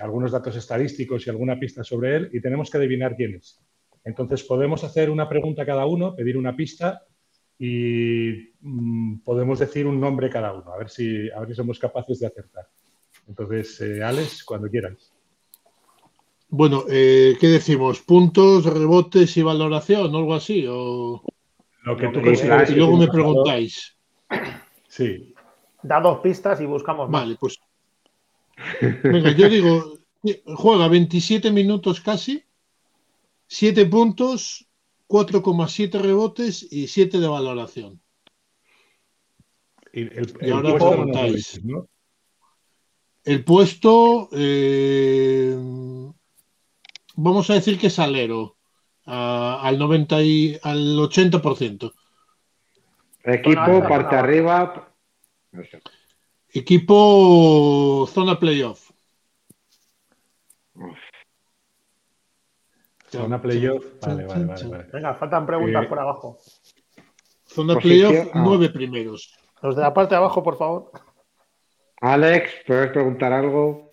algunos 0.00 0.32
datos 0.32 0.56
estadísticos 0.56 1.26
y 1.26 1.30
alguna 1.30 1.58
pista 1.58 1.84
sobre 1.84 2.16
él, 2.16 2.30
y 2.32 2.40
tenemos 2.40 2.70
que 2.70 2.78
adivinar 2.78 3.14
quién 3.14 3.34
es. 3.34 3.62
Entonces 4.02 4.42
podemos 4.42 4.84
hacer 4.84 5.10
una 5.10 5.28
pregunta 5.28 5.66
cada 5.66 5.84
uno, 5.84 6.16
pedir 6.16 6.38
una 6.38 6.56
pista 6.56 7.02
y 7.58 8.50
mm, 8.60 9.18
podemos 9.18 9.58
decir 9.58 9.86
un 9.86 10.00
nombre 10.00 10.30
cada 10.30 10.52
uno, 10.52 10.72
a 10.72 10.78
ver 10.78 10.90
si, 10.90 11.30
a 11.30 11.40
ver 11.40 11.50
si 11.50 11.54
somos 11.54 11.78
capaces 11.78 12.20
de 12.20 12.26
acertar. 12.26 12.68
Entonces, 13.28 13.80
eh, 13.80 14.02
Alex, 14.02 14.44
cuando 14.44 14.68
quieras. 14.68 15.12
Bueno, 16.48 16.84
eh, 16.88 17.36
¿qué 17.40 17.48
decimos? 17.48 18.00
¿Puntos, 18.00 18.64
rebotes 18.66 19.36
y 19.36 19.42
valoración 19.42 20.14
o 20.14 20.18
algo 20.18 20.34
así? 20.34 20.66
O... 20.68 21.22
Lo 21.82 21.96
que 21.96 22.08
tú 22.08 22.22
consideras. 22.22 22.70
Y 22.70 22.74
luego 22.74 22.96
me 22.96 23.08
preguntáis. 23.08 23.96
Sí. 24.88 25.34
Da 25.82 26.00
dos 26.00 26.20
pistas 26.20 26.60
y 26.60 26.66
buscamos 26.66 27.08
más. 27.08 27.22
Vale, 27.22 27.36
pues. 27.40 27.58
Venga, 29.02 29.32
yo 29.32 29.48
digo, 29.48 29.98
juega 30.54 30.88
27 30.88 31.50
minutos 31.50 32.00
casi 32.00 32.44
7 33.46 33.86
puntos, 33.86 34.66
4,7 35.08 36.00
rebotes 36.00 36.66
y 36.70 36.88
7 36.88 37.20
de 37.20 37.28
valoración. 37.28 38.00
Y, 39.92 40.08
ahora 40.50 40.74
preguntáis. 40.74 41.60
El 43.24 43.44
puesto, 43.44 44.28
eh, 44.32 45.56
vamos 47.14 47.48
a 47.48 47.54
decir 47.54 47.78
que 47.78 47.86
es 47.86 47.98
alero, 47.98 48.56
al 49.06 49.78
90 49.78 50.22
y 50.22 50.58
al 50.62 50.98
80%. 50.98 51.92
Equipo, 53.24 53.88
parte 53.88 54.16
arriba. 54.16 54.94
Equipo, 56.50 58.06
zona 58.12 58.38
playoff. 58.38 58.90
Zona 63.18 63.40
playoff. 63.40 63.84
Vale, 64.00 64.26
vale, 64.26 64.44
vale, 64.44 64.86
Venga, 64.92 65.14
faltan 65.14 65.46
preguntas 65.46 65.86
por 65.86 65.98
abajo. 65.98 66.38
Zona 67.46 67.76
playoff, 67.76 68.28
ah. 68.32 68.42
nueve 68.44 68.70
primeros. 68.70 69.34
Los 69.62 69.76
de 69.76 69.82
la 69.82 69.94
parte 69.94 70.14
de 70.14 70.18
abajo, 70.18 70.42
por 70.42 70.58
favor. 70.58 70.90
Alex, 72.00 72.50
¿puedes 72.66 72.90
preguntar 72.90 73.32
algo? 73.32 73.92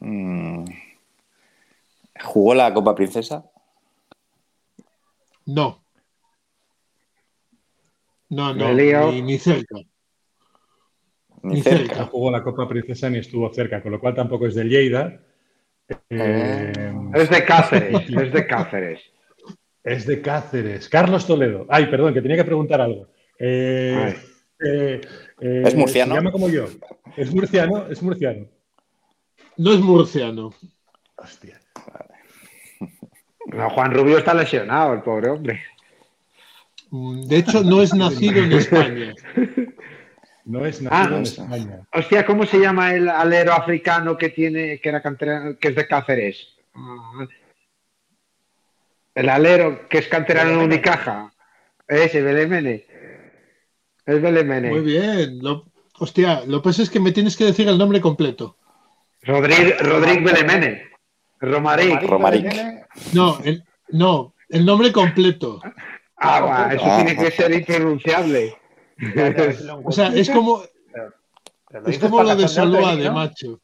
Mm. 0.00 0.64
¿Jugó 2.22 2.54
la 2.54 2.72
Copa 2.72 2.94
Princesa? 2.94 3.44
No. 5.46 5.84
No, 8.30 8.54
no, 8.54 8.72
ni, 9.12 9.38
cerca. 9.38 9.76
Ni, 11.42 11.60
cerca. 11.60 11.98
No 11.98 12.06
jugó 12.06 12.30
la 12.30 12.42
Copa 12.42 12.66
Princesa 12.66 13.10
ni 13.10 13.18
estuvo 13.18 13.52
cerca, 13.52 13.82
con 13.82 13.92
lo 13.92 14.00
cual 14.00 14.14
tampoco 14.14 14.46
es 14.46 14.54
de 14.54 14.64
Lleida. 14.64 15.20
Eh, 16.08 16.92
es 17.14 17.30
de 17.30 17.44
Cáceres, 17.44 18.08
es 18.08 18.32
de 18.32 18.46
Cáceres. 18.46 19.00
Es 19.82 20.06
de 20.06 20.22
Cáceres. 20.22 20.88
Carlos 20.88 21.26
Toledo. 21.26 21.66
Ay, 21.68 21.86
perdón, 21.86 22.14
que 22.14 22.22
tenía 22.22 22.38
que 22.38 22.44
preguntar 22.44 22.80
algo. 22.80 23.08
Eh, 23.38 24.14
eh, 24.64 25.00
¿Es 25.40 25.74
murciano? 25.74 26.14
Se 26.14 26.20
llama 26.20 26.32
como 26.32 26.48
yo. 26.48 26.66
¿Es 27.16 27.34
murciano? 27.34 27.86
Es 27.88 28.02
murciano. 28.02 28.46
No 29.56 29.72
es 29.72 29.80
murciano. 29.80 30.54
Hostia. 31.16 31.60
Juan 33.74 33.92
Rubio 33.92 34.18
está 34.18 34.34
lesionado, 34.34 34.94
el 34.94 35.02
pobre 35.02 35.30
hombre. 35.30 35.62
De 36.90 37.36
hecho, 37.36 37.62
no 37.62 37.82
es 37.82 37.92
nacido 37.94 38.42
en 38.42 38.52
España. 38.52 39.14
No 40.44 40.66
es 40.66 40.82
nacido 40.82 41.14
ah, 41.14 41.18
en 41.18 41.22
España. 41.22 41.80
Hostia, 41.92 42.26
¿cómo 42.26 42.44
se 42.44 42.58
llama 42.58 42.94
el 42.94 43.08
alero 43.08 43.52
africano 43.52 44.18
que 44.18 44.28
tiene, 44.28 44.78
que 44.80 44.88
era 44.90 45.02
que 45.02 45.68
es 45.68 45.74
de 45.74 45.86
Cáceres? 45.86 46.48
El 49.14 49.28
alero 49.28 49.88
que 49.88 49.98
es 49.98 50.08
canterano 50.08 50.50
en 50.50 50.58
Unicaja. 50.58 51.32
Ese, 51.88 52.20
Belemene. 52.20 52.86
Es 54.04 54.20
Belemene. 54.20 54.70
Muy 54.70 54.80
bien. 54.80 55.40
hostia, 55.98 56.42
lo 56.46 56.60
que 56.60 56.68
pasa 56.68 56.82
es 56.82 56.90
que 56.90 57.00
me 57.00 57.12
tienes 57.12 57.36
que 57.36 57.44
decir 57.44 57.68
el 57.68 57.78
nombre 57.78 58.00
completo. 58.00 58.56
Rodríguez 59.22 59.78
Rodríguez 59.80 60.24
Belemene. 60.24 60.88
Romaric. 61.40 62.02
Romaric. 62.02 62.52
No, 63.14 63.38
el, 63.44 63.64
no, 63.88 64.34
el 64.50 64.66
nombre 64.66 64.92
completo. 64.92 65.60
Ah, 66.16 66.70
eso 66.74 66.84
tiene 66.96 67.16
que 67.16 67.30
ser 67.30 67.52
impronunciable. 67.52 68.56
O 69.84 69.92
sea, 69.92 70.08
es 70.08 70.30
como. 70.30 70.62
es 71.86 71.98
como 71.98 72.22
lo 72.22 72.36
de 72.36 72.48
Salvade, 72.48 73.10
macho. 73.10 73.60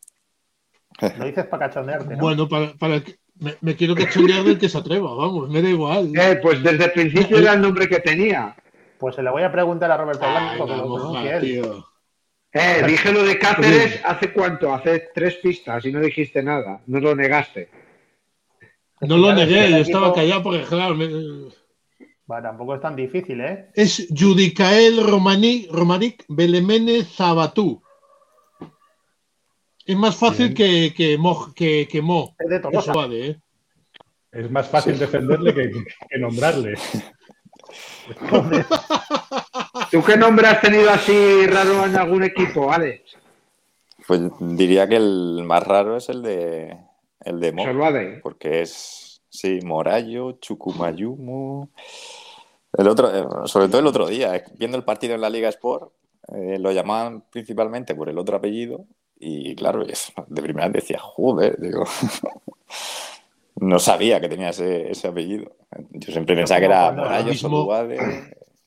Lo 1.18 1.24
dices 1.24 1.46
para 1.46 1.68
cachondearte. 1.68 2.16
¿no? 2.16 2.20
Bueno, 2.20 2.48
para, 2.48 2.74
para 2.74 3.02
me, 3.38 3.56
me, 3.60 3.74
quiero 3.74 3.94
cachondear 3.94 4.44
del 4.44 4.58
que 4.58 4.68
se 4.68 4.78
atreva, 4.78 5.14
vamos, 5.14 5.48
me 5.48 5.62
da 5.62 5.68
igual. 5.70 6.12
Eh, 6.14 6.38
pues 6.42 6.62
desde 6.62 6.84
el 6.84 6.92
principio 6.92 7.38
era 7.38 7.54
el 7.54 7.62
nombre 7.62 7.88
que 7.88 8.00
tenía. 8.00 8.54
Pues 8.98 9.14
se 9.14 9.22
le 9.22 9.30
voy 9.30 9.42
a 9.42 9.50
preguntar 9.50 9.90
a 9.90 9.96
Roberto 9.96 10.26
Blanco 10.30 10.66
que 10.66 10.76
lo 10.76 11.86
Eh, 12.52 12.82
dije 12.86 13.12
lo 13.12 13.22
de 13.22 13.38
Cáceres 13.38 14.00
hace 14.04 14.32
cuánto, 14.32 14.74
hace 14.74 15.08
tres 15.14 15.36
pistas 15.36 15.84
y 15.86 15.92
no 15.92 16.00
dijiste 16.00 16.42
nada, 16.42 16.82
no 16.86 17.00
lo 17.00 17.14
negaste. 17.14 17.70
No 19.00 19.16
lo 19.16 19.32
negué, 19.32 19.70
yo 19.70 19.78
estaba 19.78 20.12
callado 20.12 20.42
porque, 20.42 20.62
claro. 20.64 20.96
Tampoco 22.42 22.74
es 22.76 22.80
tan 22.80 22.94
difícil, 22.96 23.40
¿eh? 23.40 23.70
Es 23.74 24.08
Judicael 24.16 25.02
Romanic 25.04 26.24
Belemene 26.28 27.04
Zabatú. 27.04 27.82
Es 29.84 29.96
más 29.96 30.16
fácil 30.16 30.54
que, 30.54 30.94
que, 30.96 31.18
Mo, 31.18 31.52
que, 31.54 31.88
que 31.90 32.00
Mo. 32.00 32.36
Es 32.38 32.48
de 32.48 32.60
Tolosa. 32.60 32.92
¿eh? 33.10 33.40
Es 34.30 34.50
más 34.50 34.68
fácil 34.68 34.98
defenderle 34.98 35.52
que, 35.52 35.70
que 36.08 36.18
nombrarle. 36.18 36.74
¿Tú 39.90 40.02
qué 40.04 40.16
nombre 40.16 40.46
has 40.46 40.60
tenido 40.60 40.90
así 40.90 41.46
raro 41.46 41.84
en 41.86 41.96
algún 41.96 42.22
equipo, 42.22 42.72
Alex? 42.72 43.16
Pues 44.06 44.20
diría 44.40 44.88
que 44.88 44.96
el 44.96 45.42
más 45.44 45.62
raro 45.64 45.96
es 45.96 46.08
el 46.08 46.22
de 46.22 46.76
el 47.24 47.40
de 47.40 47.52
Mo, 47.52 47.64
porque 48.22 48.62
es 48.62 49.22
sí, 49.28 49.60
Morayo, 49.64 50.32
Chucumayumo. 50.32 51.70
El 52.72 52.88
otro, 52.88 53.14
eh, 53.14 53.26
sobre 53.46 53.68
todo 53.68 53.80
el 53.80 53.86
otro 53.86 54.06
día, 54.06 54.36
eh, 54.36 54.44
viendo 54.56 54.76
el 54.76 54.84
partido 54.84 55.14
en 55.14 55.20
la 55.20 55.30
Liga 55.30 55.48
Sport, 55.48 55.92
eh, 56.34 56.58
lo 56.58 56.70
llamaban 56.72 57.24
principalmente 57.30 57.94
por 57.94 58.08
el 58.08 58.18
otro 58.18 58.36
apellido 58.36 58.86
y 59.18 59.54
claro, 59.54 59.84
de 59.84 60.42
primera 60.42 60.68
decía, 60.68 60.98
joder, 60.98 61.60
digo, 61.60 61.84
no 63.56 63.78
sabía 63.78 64.20
que 64.20 64.28
tenía 64.28 64.50
ese, 64.50 64.92
apellido. 65.06 65.56
Yo 65.90 66.12
siempre 66.12 66.34
pensaba 66.34 66.60
que 66.60 66.66
era 66.66 66.92
Morayo, 66.92 67.34
Soluade. 67.34 67.96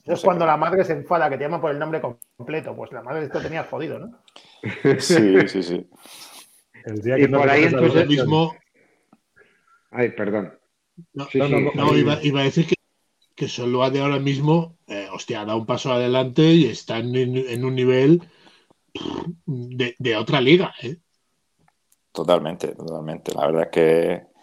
Eso 0.04 0.14
es 0.14 0.22
cuando 0.22 0.46
la 0.46 0.58
madre 0.58 0.84
se 0.84 0.94
enfada 0.94 1.30
que 1.30 1.38
te 1.38 1.46
llama 1.46 1.62
por 1.62 1.72
el 1.72 1.80
nombre 1.80 2.02
completo. 2.02 2.76
Pues 2.76 2.92
la 2.92 3.02
madre 3.02 3.26
esto 3.26 3.42
tenía 3.42 3.64
jodido, 3.64 4.00
¿no? 4.00 4.20
Sí, 5.00 5.40
sí, 5.48 5.64
sí. 5.64 5.90
El 6.86 7.02
día 7.02 7.16
que 7.16 7.24
y 7.24 7.28
por 7.28 7.50
ahí 7.50 7.64
entonces 7.64 8.08
mismo. 8.08 8.54
Ay, 9.92 10.10
perdón. 10.10 10.54
No, 11.14 11.28
no, 11.34 11.98
iba, 11.98 12.14
a 12.14 12.44
decir 12.44 12.68
que, 12.68 12.76
que 13.36 13.48
de 13.48 14.02
ahora 14.02 14.20
mismo, 14.20 14.78
eh, 14.88 15.08
hostia, 15.12 15.42
ha 15.42 15.46
dado 15.46 15.60
un 15.60 15.66
paso 15.66 15.92
adelante 15.92 16.44
y 16.44 16.66
está 16.66 17.00
en, 17.00 17.66
un 17.66 17.76
nivel 17.76 18.22
de, 19.46 19.96
de, 19.98 20.16
otra 20.16 20.40
liga, 20.40 20.74
¿eh? 20.82 20.98
Totalmente, 22.12 22.76
totalmente. 22.76 23.34
La 23.34 23.48
verdad 23.48 23.64
es 23.64 23.70
que 23.70 24.34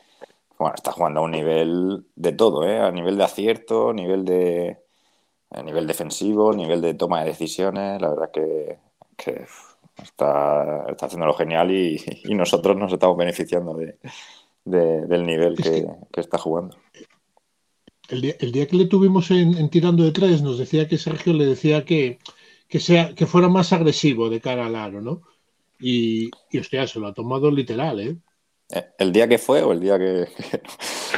bueno, 0.61 0.75
está 0.75 0.93
jugando 0.93 1.21
a 1.21 1.23
un 1.23 1.31
nivel 1.31 2.05
de 2.17 2.33
todo, 2.33 2.69
¿eh? 2.69 2.79
A 2.81 2.91
nivel 2.91 3.17
de 3.17 3.25
acierto, 3.25 3.95
nivel 3.95 4.27
de 4.27 4.77
a 5.51 5.63
nivel 5.63 5.87
defensivo, 5.87 6.53
nivel 6.53 6.83
de 6.83 6.93
toma 6.93 7.21
de 7.21 7.31
decisiones. 7.31 8.01
La 8.01 8.11
verdad 8.11 8.31
que, 8.31 8.79
que 9.17 9.47
está, 10.03 10.85
está 10.89 11.07
haciéndolo 11.07 11.33
genial 11.33 11.71
y, 11.71 11.99
nosotros 12.35 12.77
nos 12.77 12.93
estamos 12.93 13.17
beneficiando 13.17 13.75
de, 13.75 13.97
del 15.07 15.25
nivel 15.25 15.57
que, 15.57 15.87
está 16.21 16.37
jugando. 16.37 16.77
El 18.11 18.21
día, 18.23 18.35
el 18.41 18.53
día, 18.53 18.67
que 18.67 18.77
le 18.77 18.87
tuvimos 18.87 19.31
en, 19.31 19.69
tirando 19.71 20.03
de 20.03 20.11
tres, 20.11 20.43
nos 20.43 20.59
decía 20.59 20.89
que 20.89 20.99
Sergio 20.99 21.33
le 21.33 21.47
decía 21.47 21.85
que, 21.85 22.19
que, 22.69 22.81
sea, 22.81 23.15
que 23.15 23.27
fuera 23.27 23.49
más 23.49 23.73
agresivo 23.73 24.29
de 24.29 24.41
cara 24.41 24.67
al 24.67 24.75
aro, 24.75 25.01
¿no? 25.01 25.23
Y, 25.79 26.29
y 26.51 26.59
hostia, 26.59 26.89
se 26.89 26.99
lo 26.99 27.07
ha 27.07 27.15
tomado 27.15 27.51
literal, 27.51 28.01
¿eh? 28.01 28.17
¿eh? 28.71 28.85
¿El 28.99 29.13
día 29.13 29.29
que 29.29 29.39
fue 29.39 29.63
o 29.63 29.73
el 29.73 29.81
día 29.81 29.99
que.? 29.99 30.29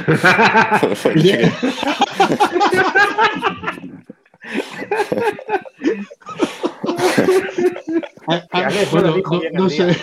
no, 9.53 9.71
sé. 9.71 9.97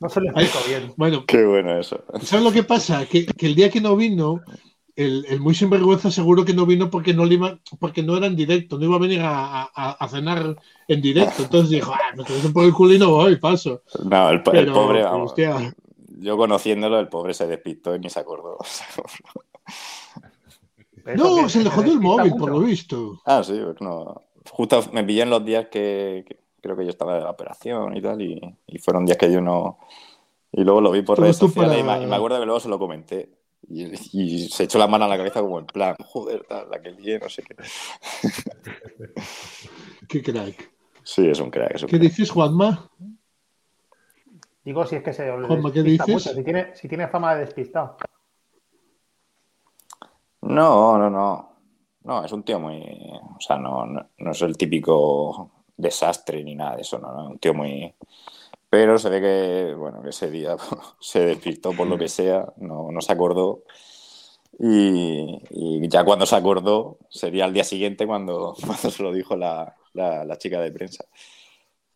No 0.00 0.08
se 0.08 0.20
lo 0.20 0.32
dijo 0.32 0.58
bien. 0.68 0.92
Bueno, 0.96 1.24
qué 1.26 1.44
bueno 1.44 1.78
eso. 1.78 2.04
¿Sabes 2.22 2.44
lo 2.44 2.52
que 2.52 2.62
pasa? 2.62 3.06
Que, 3.06 3.26
que 3.26 3.46
el 3.46 3.54
día 3.54 3.70
que 3.70 3.80
no 3.80 3.96
vino, 3.96 4.40
el, 4.96 5.24
el, 5.28 5.40
muy 5.40 5.54
sinvergüenza 5.54 6.10
seguro 6.10 6.44
que 6.44 6.54
no 6.54 6.66
vino 6.66 6.90
porque 6.90 7.14
no, 7.14 7.26
iba, 7.26 7.58
porque 7.78 8.02
no 8.02 8.16
era 8.16 8.26
en 8.26 8.36
directo, 8.36 8.78
no 8.78 8.84
iba 8.84 8.96
a 8.96 9.00
venir 9.00 9.20
a, 9.22 9.62
a, 9.62 10.08
cenar 10.08 10.56
en 10.88 11.00
directo. 11.00 11.44
Entonces 11.44 11.70
dijo, 11.70 11.92
ah, 11.92 12.14
me 12.14 12.22
un 12.22 12.52
por 12.52 12.64
el 12.64 12.72
culo 12.72 12.94
y 12.94 12.98
no 12.98 13.10
voy, 13.10 13.36
paso. 13.36 13.82
No, 14.04 14.30
el, 14.30 14.42
pobre, 14.42 15.02
vamos. 15.02 15.34
Yo 16.18 16.36
conociéndolo, 16.36 17.00
el 17.00 17.08
pobre 17.08 17.34
se 17.34 17.46
despistó 17.46 17.96
y 17.96 17.98
ni 17.98 18.10
se 18.10 18.20
acordó. 18.20 18.58
no, 21.16 21.48
se 21.48 21.64
le 21.64 21.70
jodió 21.70 21.92
el 21.92 22.00
móvil, 22.00 22.34
por 22.36 22.50
lo 22.50 22.60
visto. 22.60 23.20
Ah, 23.24 23.42
sí, 23.42 23.58
pues 23.62 23.80
no. 23.80 24.22
Justo 24.50 24.84
me 24.92 25.04
pillé 25.04 25.22
en 25.22 25.30
los 25.30 25.44
días 25.44 25.66
que, 25.68 26.24
creo 26.60 26.76
que 26.76 26.84
yo 26.84 26.90
estaba 26.90 27.16
de 27.16 27.22
la 27.22 27.30
operación 27.30 27.96
y 27.96 28.00
tal, 28.00 28.22
y, 28.22 28.40
fueron 28.78 29.04
días 29.04 29.18
que 29.18 29.30
yo 29.30 29.40
no. 29.40 29.78
Y 30.52 30.64
luego 30.64 30.80
lo 30.80 30.90
vi 30.90 31.02
por 31.02 31.18
redes 31.18 31.36
sociales 31.36 31.80
y, 31.80 31.82
me, 31.82 32.14
acuerdo 32.14 32.38
que 32.38 32.46
luego 32.46 32.60
se 32.60 32.68
lo 32.68 32.78
comenté. 32.78 33.41
Y, 33.68 34.48
se 34.48 34.64
echó 34.64 34.78
la 34.78 34.86
mano 34.86 35.04
a 35.04 35.08
la 35.08 35.16
cabeza 35.16 35.40
como 35.40 35.58
en 35.58 35.66
plan, 35.66 35.96
joder, 36.04 36.44
tal, 36.48 36.68
la 36.70 36.82
que 36.82 36.90
lié, 36.90 37.18
no 37.18 37.28
sé 37.28 37.42
qué. 37.42 37.56
qué 40.08 40.22
crack. 40.22 40.72
Sí, 41.04 41.28
es 41.28 41.40
un 41.40 41.50
crack. 41.50 41.86
¿Qué 41.86 41.98
dices, 41.98 42.30
Juanma? 42.30 42.90
Digo, 44.64 44.86
si 44.86 44.96
es 44.96 45.02
que 45.02 45.12
se. 45.12 45.30
Juanma, 45.30 45.72
¿qué 45.72 45.82
dices? 45.82 46.22
Si, 46.22 46.44
tiene, 46.44 46.74
si 46.74 46.88
tiene 46.88 47.08
fama 47.08 47.34
de 47.34 47.40
despistado. 47.40 47.96
No, 50.42 50.98
no, 50.98 51.08
no. 51.08 51.52
No, 52.04 52.24
es 52.24 52.32
un 52.32 52.42
tío 52.42 52.58
muy. 52.58 52.82
O 53.36 53.40
sea, 53.40 53.56
no, 53.56 53.86
no, 53.86 54.30
es 54.30 54.42
el 54.42 54.56
típico 54.56 55.50
desastre 55.76 56.42
ni 56.42 56.54
nada 56.54 56.76
de 56.76 56.82
eso, 56.82 56.98
no, 56.98 57.28
Un 57.28 57.38
tío 57.38 57.54
muy. 57.54 57.94
Pero 58.72 58.98
se 58.98 59.10
ve 59.10 59.20
que, 59.20 59.74
bueno, 59.74 60.00
que 60.02 60.08
ese 60.08 60.30
día 60.30 60.56
se 60.98 61.20
despistó 61.26 61.72
por 61.72 61.86
lo 61.86 61.98
que 61.98 62.08
sea, 62.08 62.54
no, 62.56 62.90
no 62.90 63.02
se 63.02 63.12
acordó. 63.12 63.64
Y, 64.58 65.86
ya 65.90 66.04
cuando 66.04 66.24
se 66.24 66.36
acordó, 66.36 66.96
sería 67.10 67.44
al 67.44 67.52
día 67.52 67.64
siguiente 67.64 68.06
cuando, 68.06 68.56
cuando 68.66 68.90
se 68.90 69.02
lo 69.02 69.12
dijo 69.12 69.36
la, 69.36 69.76
la, 69.92 70.38
chica 70.38 70.58
de 70.62 70.72
prensa. 70.72 71.04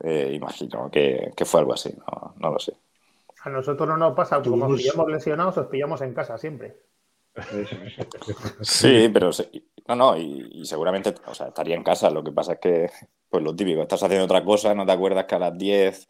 Eh, 0.00 0.32
imagino 0.34 0.90
que, 0.90 1.32
que, 1.34 1.46
fue 1.46 1.60
algo 1.60 1.72
así, 1.72 1.94
no, 1.96 2.34
no, 2.36 2.50
lo 2.50 2.58
sé. 2.58 2.76
A 3.40 3.48
nosotros 3.48 3.88
no 3.88 3.96
nos 3.96 4.14
pasa, 4.14 4.42
como 4.42 4.68
nos 4.68 4.76
pillamos 4.76 5.10
lesionados, 5.10 5.56
os 5.56 5.68
pillamos 5.68 6.02
en 6.02 6.12
casa 6.12 6.36
siempre. 6.36 6.76
Sí, 8.60 9.08
pero 9.10 9.30
no, 9.88 9.96
no, 9.96 10.16
y, 10.18 10.66
seguramente 10.66 11.14
o 11.26 11.34
sea, 11.34 11.48
estaría 11.48 11.74
en 11.74 11.82
casa. 11.82 12.10
Lo 12.10 12.22
que 12.22 12.32
pasa 12.32 12.54
es 12.54 12.58
que, 12.60 12.90
pues 13.30 13.42
lo 13.42 13.56
típico, 13.56 13.80
estás 13.80 14.02
haciendo 14.02 14.26
otra 14.26 14.44
cosa, 14.44 14.74
no 14.74 14.84
te 14.84 14.92
acuerdas 14.92 15.24
que 15.24 15.34
a 15.36 15.38
las 15.38 15.56
10 15.56 16.08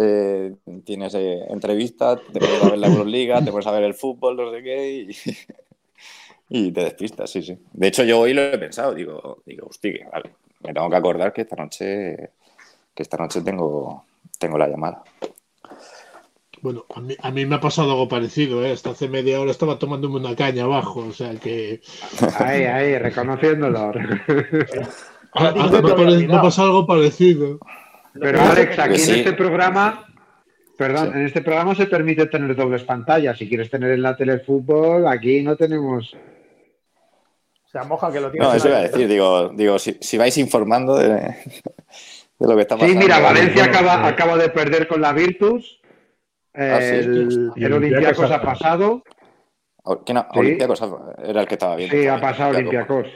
eh, 0.00 0.54
tienes 0.84 1.14
eh, 1.14 1.44
entrevista, 1.48 2.16
te 2.16 2.38
pones 2.38 2.62
a 2.62 2.68
ver 2.70 2.78
la 2.78 2.86
Euroliga, 2.88 3.44
te 3.44 3.50
pones 3.50 3.66
a 3.66 3.72
ver 3.72 3.84
el 3.84 3.94
fútbol, 3.94 4.36
no 4.36 4.52
sé 4.52 4.62
qué, 4.62 5.08
y, 6.48 6.70
te 6.72 6.84
despistas, 6.84 7.30
sí, 7.30 7.42
sí. 7.42 7.58
De 7.72 7.88
hecho, 7.88 8.04
yo 8.04 8.20
hoy 8.20 8.34
lo 8.34 8.42
he 8.42 8.58
pensado, 8.58 8.94
digo, 8.94 9.42
digo, 9.44 9.66
hostia, 9.68 10.08
vale, 10.12 10.30
me 10.60 10.72
tengo 10.72 10.88
que 10.88 10.96
acordar 10.96 11.32
que 11.32 11.42
esta 11.42 11.56
noche, 11.56 12.30
que 12.94 13.02
esta 13.02 13.16
noche 13.16 13.42
tengo, 13.42 14.04
tengo 14.38 14.56
la 14.56 14.68
llamada. 14.68 15.02
Bueno, 16.60 16.86
a 17.22 17.30
mí, 17.30 17.46
me 17.46 17.56
ha 17.56 17.60
pasado 17.60 17.92
algo 17.92 18.08
parecido, 18.08 18.64
¿eh? 18.64 18.72
Hasta 18.72 18.90
hace 18.90 19.08
media 19.08 19.40
hora 19.40 19.50
estaba 19.50 19.78
tomándome 19.78 20.16
una 20.16 20.34
caña 20.34 20.64
abajo, 20.64 21.06
o 21.08 21.12
sea 21.12 21.34
que... 21.36 21.80
Ahí, 22.38 22.64
ahí, 22.64 22.98
reconociéndolo. 22.98 23.92
Ah, 25.34 25.52
ah, 25.54 25.68
me, 25.70 26.34
ha 26.34 26.40
pasado 26.40 26.68
algo 26.68 26.86
parecido. 26.86 27.58
Pero 28.14 28.40
Alex, 28.40 28.78
aquí 28.78 29.02
en 29.02 29.10
este 29.18 29.32
programa, 29.32 30.06
perdón, 30.76 31.16
en 31.16 31.26
este 31.26 31.42
programa 31.42 31.74
se 31.74 31.86
permite 31.86 32.26
tener 32.26 32.54
dobles 32.54 32.84
pantallas. 32.84 33.38
Si 33.38 33.48
quieres 33.48 33.70
tener 33.70 33.92
en 33.92 34.02
la 34.02 34.16
tele 34.16 34.40
fútbol, 34.40 35.06
aquí 35.06 35.42
no 35.42 35.56
tenemos... 35.56 36.14
O 36.14 37.70
sea, 37.70 37.84
moja 37.84 38.10
que 38.10 38.20
lo 38.20 38.30
tienes. 38.30 38.48
No, 38.48 38.54
eso 38.54 38.68
iba 38.68 38.78
a 38.78 38.82
decir, 38.82 39.06
digo, 39.06 39.50
digo 39.50 39.78
si, 39.78 40.16
vais 40.16 40.38
informando 40.38 40.96
de, 40.96 41.08
de, 41.08 41.32
lo 42.38 42.56
que 42.56 42.62
está 42.62 42.76
pasando. 42.76 42.92
Sí, 42.92 42.98
mira, 42.98 43.20
Valencia 43.20 43.64
acaba, 43.64 44.06
acaba 44.06 44.36
de 44.38 44.48
perder 44.48 44.88
con 44.88 45.02
la 45.02 45.12
Virtus 45.12 45.78
Ah, 46.58 46.78
el, 46.82 47.52
el 47.54 47.72
Olympiacos 47.72 48.30
ha 48.32 48.42
pasado. 48.42 49.04
¿Quién 50.04 50.18
ha, 50.18 50.28
era 51.22 51.42
el 51.42 51.46
que 51.46 51.54
estaba 51.54 51.76
bien. 51.76 51.88
Sí, 51.88 52.06
ha 52.08 52.20
pasado 52.20 52.50
Olympiacos. 52.50 53.06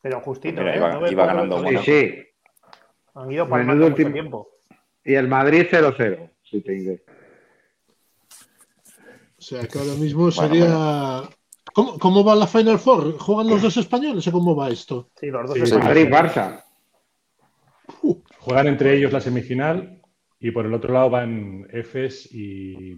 Pero 0.00 0.20
justito, 0.20 0.62
¿eh? 0.62 0.76
iba, 1.10 1.26
ganando 1.26 1.66
Sí, 1.66 1.76
sí. 1.84 2.25
Han 3.16 3.32
ido 3.32 3.48
para 3.48 3.62
el 3.62 3.82
último 3.82 4.12
tiempo. 4.12 4.48
Y 5.02 5.14
el 5.14 5.26
Madrid 5.26 5.66
0-0, 5.70 6.30
si 6.42 6.60
te 6.60 6.72
diré. 6.72 7.04
O 9.38 9.42
sea, 9.42 9.66
que 9.66 9.78
ahora 9.78 9.94
mismo 9.94 10.30
sería. 10.30 11.22
¿Cómo, 11.72 11.98
¿Cómo, 11.98 12.24
va 12.24 12.34
la 12.34 12.46
Final 12.46 12.78
Four? 12.78 13.18
¿Juegan 13.18 13.48
los 13.48 13.62
dos 13.62 13.76
españoles 13.76 14.26
o 14.26 14.32
cómo 14.32 14.54
va 14.54 14.70
esto? 14.70 15.10
Sí, 15.18 15.26
los 15.26 15.48
dos 15.48 15.58
españoles. 15.58 16.08
Madrid-Barça. 16.10 16.64
Juegan 18.38 18.66
entre 18.68 18.96
ellos 18.96 19.12
la 19.12 19.20
semifinal 19.20 20.02
y 20.38 20.50
por 20.50 20.66
el 20.66 20.74
otro 20.74 20.92
lado 20.92 21.10
van 21.10 21.66
Efes 21.72 22.32
y, 22.32 22.96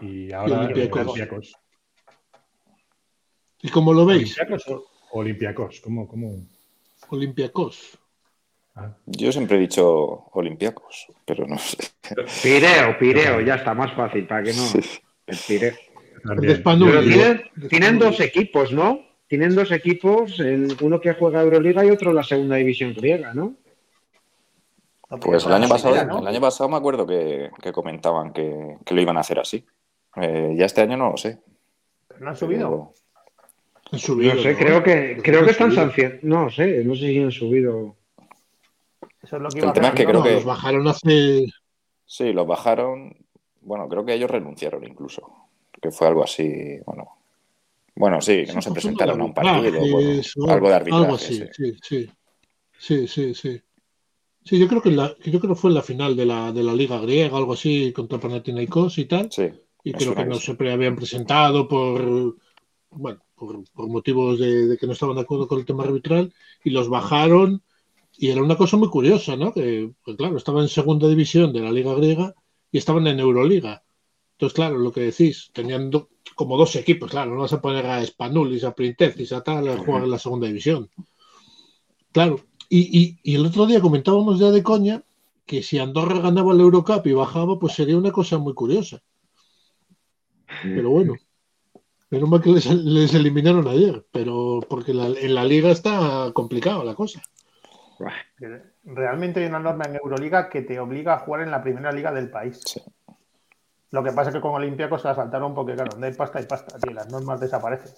y 0.00 0.32
ahora 0.32 0.60
Olympiacos. 0.60 1.54
¿Y 3.62 3.68
cómo 3.70 3.92
lo 3.92 4.06
veis? 4.06 4.36
¿Olympiacos 4.38 4.68
o 4.68 4.86
Olympiacos? 5.12 5.80
¿Cómo, 5.80 6.06
cómo? 6.06 6.46
Olympiacos. 7.08 7.98
Yo 9.06 9.32
siempre 9.32 9.56
he 9.56 9.60
dicho 9.60 10.28
Olympiacos, 10.32 11.06
pero 11.24 11.46
no 11.46 11.58
sé. 11.58 11.78
Pireo, 12.42 12.98
Pireo, 12.98 13.40
ya 13.40 13.54
está 13.54 13.72
más 13.72 13.92
fácil, 13.94 14.26
para 14.26 14.42
que 14.42 14.52
no. 14.52 14.64
El 15.26 15.36
Pireo. 15.46 15.74
tienen, 17.70 17.98
dos 17.98 18.20
equipos, 18.20 18.72
¿no? 18.72 19.00
Tienen 19.28 19.54
dos 19.54 19.72
equipos, 19.72 20.38
uno 20.80 21.00
que 21.00 21.14
juega 21.14 21.42
Euroliga 21.42 21.84
y 21.84 21.90
otro 21.90 22.12
la 22.12 22.22
segunda 22.22 22.56
división 22.56 22.92
griega, 22.94 23.32
¿no? 23.32 23.54
Pues 25.20 25.46
el 25.46 25.52
año 25.52 25.68
pasado, 25.68 26.18
el 26.18 26.26
año 26.26 26.40
pasado 26.40 26.68
me 26.68 26.76
acuerdo 26.76 27.06
que, 27.06 27.50
comentaban 27.72 28.32
que, 28.32 28.76
lo 28.90 29.00
iban 29.00 29.16
a 29.16 29.20
hacer 29.20 29.38
así. 29.38 29.64
Eh, 30.16 30.54
ya 30.56 30.66
este 30.66 30.82
año 30.82 30.96
no 30.96 31.10
lo 31.10 31.16
sé. 31.16 31.38
¿No 32.18 32.30
han 32.30 32.36
subido? 32.36 32.92
Han 33.92 33.98
subido. 33.98 34.34
No 34.34 34.42
sé, 34.42 34.56
creo 34.56 34.82
que, 34.82 35.18
creo 35.22 35.44
que 35.44 35.50
están 35.52 35.72
sancionados. 35.72 36.24
No 36.24 36.50
sé, 36.50 36.84
no 36.84 36.94
sé 36.94 37.00
si 37.00 37.22
han 37.22 37.30
subido. 37.30 37.96
Eso 39.26 39.36
es 39.36 39.42
lo 39.42 39.48
que 39.48 39.58
el 39.58 39.72
tema 39.72 39.88
es 39.88 39.94
que 39.94 40.04
creo 40.04 40.22
que. 40.22 40.32
Los 40.34 40.44
bajaron 40.44 40.86
hace. 40.88 41.46
Sí, 42.04 42.32
los 42.32 42.46
bajaron. 42.46 43.16
Bueno, 43.60 43.88
creo 43.88 44.04
que 44.04 44.14
ellos 44.14 44.30
renunciaron 44.30 44.84
incluso. 44.84 45.22
Que 45.80 45.90
fue 45.90 46.06
algo 46.06 46.22
así. 46.22 46.78
Bueno. 46.86 47.08
Bueno, 47.96 48.20
sí, 48.20 48.44
que 48.44 48.52
no 48.52 48.62
se 48.62 48.70
presentaron 48.72 49.20
a 49.20 49.24
un 49.24 49.34
partido. 49.34 49.80
algo 50.48 50.68
de 50.68 50.74
arbitraje. 50.74 51.04
Algo 51.04 51.14
así, 51.14 51.42
sí, 51.52 51.74
sí. 51.82 52.10
Sí, 52.78 53.08
sí, 53.08 53.34
sí. 53.34 53.60
Sí, 54.44 54.58
yo 54.58 54.68
creo 54.68 54.82
que 54.82 54.90
la, 54.90 55.08
yo 55.24 55.40
creo 55.40 55.54
que 55.54 55.60
fue 55.60 55.70
en 55.70 55.74
la 55.74 55.82
final 55.82 56.14
de 56.14 56.26
la, 56.26 56.52
de 56.52 56.62
la 56.62 56.74
Liga 56.74 57.00
Griega, 57.00 57.36
algo 57.36 57.54
así, 57.54 57.92
contra 57.92 58.20
Panathinaikos 58.20 58.98
y 58.98 59.06
tal. 59.06 59.32
Sí. 59.32 59.50
Y 59.82 59.92
creo 59.92 60.14
que 60.14 60.24
no 60.24 60.36
siempre 60.36 60.72
habían 60.72 60.94
presentado 60.94 61.66
por 61.66 62.36
bueno, 62.90 63.20
por, 63.34 63.62
motivos 63.88 64.38
de, 64.38 64.76
que 64.78 64.86
no 64.86 64.92
estaban 64.92 65.16
de 65.16 65.22
acuerdo 65.22 65.46
con 65.48 65.58
el 65.58 65.66
tema 65.66 65.84
arbitral, 65.84 66.32
y 66.64 66.70
los 66.70 66.88
bajaron. 66.88 67.62
Y 68.18 68.30
era 68.30 68.42
una 68.42 68.56
cosa 68.56 68.76
muy 68.76 68.88
curiosa, 68.88 69.36
¿no? 69.36 69.52
Que, 69.52 69.92
pues 70.04 70.16
claro, 70.16 70.36
estaban 70.36 70.62
en 70.62 70.68
segunda 70.68 71.08
división 71.08 71.52
de 71.52 71.60
la 71.60 71.70
Liga 71.70 71.94
Griega 71.94 72.34
y 72.72 72.78
estaban 72.78 73.06
en 73.06 73.20
Euroliga. 73.20 73.84
Entonces, 74.32 74.54
claro, 74.54 74.78
lo 74.78 74.92
que 74.92 75.00
decís, 75.00 75.50
tenían 75.52 75.90
como 76.34 76.58
dos 76.58 76.76
equipos, 76.76 77.10
claro, 77.10 77.34
no 77.34 77.40
vas 77.40 77.52
a 77.52 77.60
poner 77.60 77.86
a 77.86 78.04
Spanulis, 78.04 78.64
a 78.64 78.74
Printesis, 78.74 79.32
a 79.32 79.42
tal, 79.42 79.68
a 79.68 79.78
jugar 79.78 80.04
en 80.04 80.10
la 80.10 80.18
segunda 80.18 80.46
división. 80.46 80.90
Claro, 82.12 82.40
y, 82.68 83.18
el 83.34 83.46
otro 83.46 83.66
día 83.66 83.80
comentábamos 83.80 84.38
ya 84.38 84.50
de 84.50 84.62
coña 84.62 85.02
que 85.46 85.62
si 85.62 85.78
Andorra 85.78 86.20
ganaba 86.20 86.52
el 86.52 86.60
Eurocup 86.60 87.06
y 87.06 87.12
bajaba, 87.12 87.58
pues 87.58 87.74
sería 87.74 87.96
una 87.96 88.12
cosa 88.12 88.38
muy 88.38 88.52
curiosa. 88.52 89.02
Pero 90.62 90.90
bueno, 90.90 91.14
menos 92.10 92.28
mal 92.28 92.42
que 92.42 92.50
les, 92.50 93.14
eliminaron 93.14 93.68
ayer, 93.68 94.04
pero 94.10 94.60
porque 94.68 94.92
en 94.92 95.34
la 95.34 95.44
liga 95.44 95.70
está 95.70 96.30
complicado 96.34 96.84
la 96.84 96.94
cosa. 96.94 97.22
Realmente 98.84 99.40
hay 99.40 99.46
una 99.46 99.58
norma 99.58 99.84
en 99.86 99.96
Euroliga 99.96 100.48
que 100.48 100.62
te 100.62 100.78
obliga 100.78 101.14
a 101.14 101.18
jugar 101.20 101.42
en 101.42 101.50
la 101.50 101.62
primera 101.62 101.92
liga 101.92 102.12
del 102.12 102.30
país. 102.30 102.60
Lo 103.90 104.02
que 104.02 104.12
pasa 104.12 104.30
es 104.30 104.36
que 104.36 104.40
con 104.40 104.54
Olympiacos 104.54 105.02
se 105.02 105.08
la 105.08 105.14
saltaron 105.14 105.54
porque, 105.54 105.74
claro, 105.74 105.90
donde 105.92 106.08
hay 106.08 106.12
pasta 106.14 106.38
hay 106.38 106.46
pasta, 106.46 106.78
tío, 106.78 106.92
las 106.92 107.10
normas 107.10 107.40
desaparecen. 107.40 107.92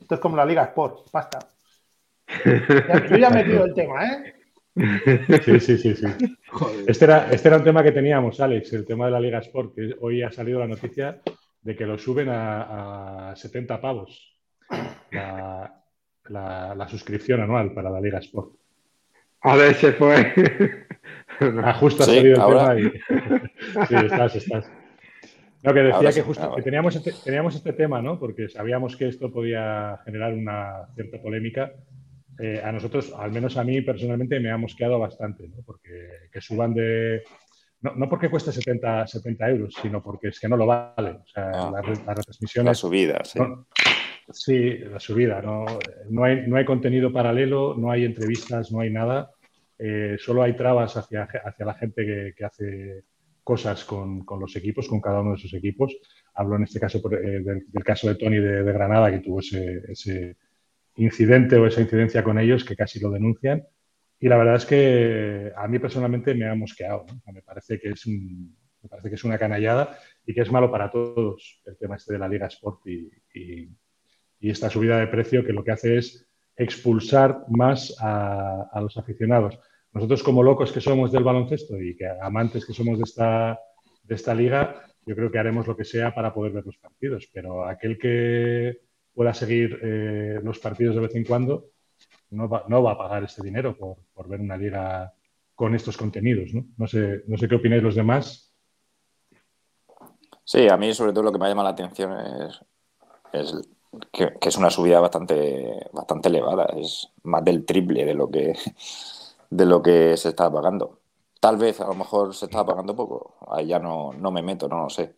Esto 0.00 0.14
es 0.14 0.20
como 0.20 0.36
la 0.36 0.44
Liga 0.44 0.64
Sport, 0.64 1.10
pasta. 1.10 1.38
yo 2.44 3.16
ya 3.16 3.28
he 3.28 3.34
metido 3.34 3.64
el 3.64 3.74
tema, 3.74 4.04
¿eh? 4.06 4.34
Sí, 5.44 5.60
sí, 5.60 5.78
sí, 5.78 5.94
sí. 5.94 6.36
Este 6.86 7.04
era, 7.04 7.30
este 7.30 7.48
era 7.48 7.58
un 7.58 7.64
tema 7.64 7.82
que 7.82 7.92
teníamos, 7.92 8.40
Alex, 8.40 8.72
el 8.72 8.84
tema 8.84 9.06
de 9.06 9.12
la 9.12 9.20
Liga 9.20 9.38
Sport, 9.38 9.74
que 9.74 9.94
hoy 10.00 10.22
ha 10.22 10.32
salido 10.32 10.58
la 10.58 10.66
noticia 10.66 11.20
de 11.62 11.76
que 11.76 11.86
lo 11.86 11.96
suben 11.96 12.28
a, 12.30 13.32
70 13.36 13.80
pavos 13.80 14.36
la, 16.28 16.86
suscripción 16.88 17.40
anual 17.40 17.72
para 17.72 17.90
la 17.90 18.00
Liga 18.00 18.18
Sport. 18.18 18.56
A 19.44 19.56
ver, 19.56 19.74
se 19.74 19.92
fue. 19.92 20.32
Ah, 21.40 21.74
justo 21.74 22.04
ha 22.04 22.06
salido 22.06 22.48
el 22.48 22.54
tema 22.54 22.78
y... 22.78 22.82
sí, 23.88 23.94
estás, 24.04 24.36
estás. 24.36 24.70
No, 25.64 25.74
que 25.74 25.80
decía 25.80 26.12
que 26.12 26.22
justo 26.22 26.54
que 26.54 26.62
teníamos 26.62 26.94
este, 26.94 27.12
teníamos 27.24 27.56
este 27.56 27.72
tema, 27.72 28.00
¿no? 28.00 28.20
Porque 28.20 28.48
sabíamos 28.48 28.96
que 28.96 29.08
esto 29.08 29.32
podía 29.32 29.98
generar 30.04 30.32
una 30.32 30.86
cierta 30.94 31.20
polémica 31.20 31.72
eh, 32.38 32.60
a 32.62 32.70
nosotros, 32.72 33.12
al 33.16 33.32
menos 33.32 33.56
a 33.56 33.64
mí 33.64 33.80
personalmente, 33.80 34.40
me 34.40 34.50
ha 34.50 34.56
mosqueado 34.56 34.98
bastante, 34.98 35.48
¿no? 35.48 35.62
porque 35.64 36.28
que 36.30 36.40
suban 36.40 36.74
de... 36.74 37.22
No, 37.80 38.08
porque 38.08 38.30
cueste 38.30 38.50
70, 38.50 39.06
70 39.06 39.50
euros, 39.50 39.74
sino 39.80 40.02
porque 40.02 40.28
es 40.28 40.40
que 40.40 40.48
no 40.48 40.56
lo 40.56 40.66
vale. 40.66 41.10
O 41.10 41.26
sea, 41.26 41.50
ah. 41.52 41.70
la, 41.70 41.82
retransmisión... 41.82 42.64
La 42.64 42.74
subida, 42.74 43.20
sí. 43.24 43.38
sí, 44.30 44.78
la 44.78 44.98
subida. 44.98 45.42
No, 45.42 45.66
no, 46.08 46.24
hay, 46.24 46.46
no 46.46 46.56
hay 46.56 46.64
contenido 46.64 47.12
paralelo, 47.12 47.74
no 47.76 47.90
hay 47.90 48.06
entrevistas, 48.06 48.72
no 48.72 48.80
hay 48.80 48.90
nada. 48.90 49.33
Eh, 49.86 50.16
solo 50.18 50.42
hay 50.42 50.56
trabas 50.56 50.96
hacia, 50.96 51.24
hacia 51.24 51.66
la 51.66 51.74
gente 51.74 52.34
que, 52.34 52.44
hace 52.44 53.04
cosas 53.42 53.84
con, 53.84 54.24
con, 54.24 54.40
los 54.40 54.56
equipos, 54.56 54.88
con 54.88 55.00
cada 55.00 55.20
uno 55.20 55.32
de 55.32 55.38
sus 55.38 55.52
equipos. 55.52 55.94
Hablo 56.34 56.56
en 56.56 56.62
este 56.62 56.80
caso 56.80 57.02
eh, 57.12 57.42
del, 57.42 57.84
caso 57.84 58.08
de 58.08 58.14
Tony 58.14 58.38
de, 58.38 58.62
de 58.62 58.72
Granada, 58.72 59.10
que 59.10 59.18
tuvo 59.18 59.40
ese, 59.40 59.82
ese 59.88 60.36
incidente 60.96 61.56
o 61.56 61.66
esa 61.66 61.80
incidencia 61.82 62.24
con 62.24 62.38
ellos 62.38 62.64
que 62.64 62.76
casi 62.76 62.98
lo 63.00 63.10
denuncian. 63.10 63.62
Y 64.20 64.28
la 64.28 64.38
verdad 64.38 64.56
es 64.56 64.64
que 64.64 65.52
a 65.54 65.68
mí 65.68 65.78
personalmente 65.78 66.34
me 66.34 66.48
ha 66.48 66.54
mosqueado. 66.54 67.04
Me, 67.30 67.42
parece 67.42 67.78
que 67.78 67.90
es 67.90 68.06
un, 68.06 68.56
me 68.82 68.88
parece 68.88 69.10
que 69.10 69.16
es 69.16 69.24
una 69.24 69.38
canallada 69.38 69.98
y 70.24 70.32
que 70.32 70.40
es 70.40 70.50
malo 70.50 70.70
para 70.70 70.90
todos 70.90 71.60
el 71.66 71.76
tema 71.76 71.96
este 71.96 72.14
de 72.14 72.18
la 72.18 72.28
Liga 72.28 72.46
Sport 72.46 72.86
y, 72.86 73.10
esta 74.40 74.68
subida 74.68 74.98
de 74.98 75.06
precio 75.06 75.42
que 75.42 75.54
lo 75.54 75.64
que 75.64 75.72
hace 75.72 75.96
es 75.96 76.28
expulsar 76.54 77.44
más 77.48 77.96
a, 77.98 78.78
los 78.80 78.94
aficionados. 78.98 79.58
Nosotros 79.94 80.22
como 80.22 80.42
locos 80.42 80.72
que 80.72 80.80
somos 80.80 81.12
del 81.12 81.24
baloncesto 81.24 81.80
y 81.80 81.96
que 81.96 82.06
amantes 82.20 82.66
que 82.66 82.74
somos 82.74 82.98
de 82.98 83.04
esta, 83.04 83.58
de 84.02 84.14
esta 84.14 84.34
liga, 84.34 84.82
yo 85.06 85.14
creo 85.14 85.30
que 85.30 85.38
haremos 85.38 85.66
lo 85.66 85.76
que 85.76 85.84
sea 85.84 86.14
para 86.14 86.34
poder 86.34 86.52
ver 86.52 86.66
los 86.66 86.76
partidos. 86.78 87.28
Pero 87.32 87.66
aquel 87.66 87.96
que, 87.96 88.80
pueda 89.14 89.32
seguir 89.32 89.78
eh, 89.82 90.40
los 90.42 90.58
partidos 90.58 90.96
de 90.96 91.00
vez 91.00 91.14
en 91.14 91.24
cuando, 91.24 91.70
no 92.30 92.48
va, 92.48 92.64
no 92.68 92.82
va 92.82 92.92
a 92.92 92.98
pagar 92.98 93.22
este 93.22 93.42
dinero 93.42 93.76
por, 93.76 93.98
por, 94.12 94.28
ver 94.28 94.40
una 94.40 94.56
liga 94.56 95.14
con 95.54 95.74
estos 95.74 95.96
contenidos. 95.96 96.50
¿no? 96.52 96.86
Sé, 96.86 97.22
no 97.28 97.38
sé 97.38 97.48
qué 97.48 97.54
opináis 97.54 97.82
los 97.82 97.94
demás. 97.94 98.52
Sí, 100.42 100.68
a 100.68 100.76
mí 100.76 100.92
sobre 100.92 101.12
todo 101.12 101.22
lo 101.22 101.32
que 101.32 101.38
me 101.38 101.46
ha 101.46 101.48
llamado 101.48 101.68
la 101.68 101.72
atención 101.72 102.12
es, 102.12 102.60
es 103.32 103.68
que, 104.12 104.32
es 104.40 104.56
una 104.56 104.68
subida 104.68 105.00
bastante, 105.00 105.88
bastante 105.92 106.28
elevada, 106.28 106.66
es 106.76 107.08
más 107.22 107.44
del 107.44 107.64
triple 107.64 108.04
de 108.04 108.14
lo 108.14 108.28
que, 108.28 108.52
de 109.54 109.66
lo 109.66 109.82
que 109.82 110.16
se 110.16 110.30
está 110.30 110.50
pagando. 110.50 110.98
Tal 111.40 111.56
vez 111.56 111.80
a 111.80 111.86
lo 111.86 111.94
mejor 111.94 112.34
se 112.34 112.46
está 112.46 112.64
pagando 112.66 112.96
poco, 112.96 113.34
ahí 113.48 113.66
ya 113.68 113.78
no, 113.78 114.12
no 114.12 114.30
me 114.32 114.42
meto, 114.42 114.68
no 114.68 114.82
lo 114.82 114.90
sé. 114.90 115.14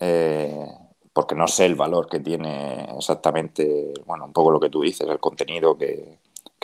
Eh, 0.00 0.66
porque 1.12 1.34
no 1.34 1.48
sé 1.48 1.66
el 1.66 1.74
valor 1.74 2.08
que 2.08 2.20
tiene 2.20 2.84
exactamente, 2.96 3.92
bueno, 4.06 4.24
un 4.26 4.32
poco 4.32 4.50
lo 4.52 4.60
que 4.60 4.70
tú 4.70 4.82
dices, 4.82 5.06
el 5.08 5.20
contenido 5.20 5.76
que, 5.76 6.18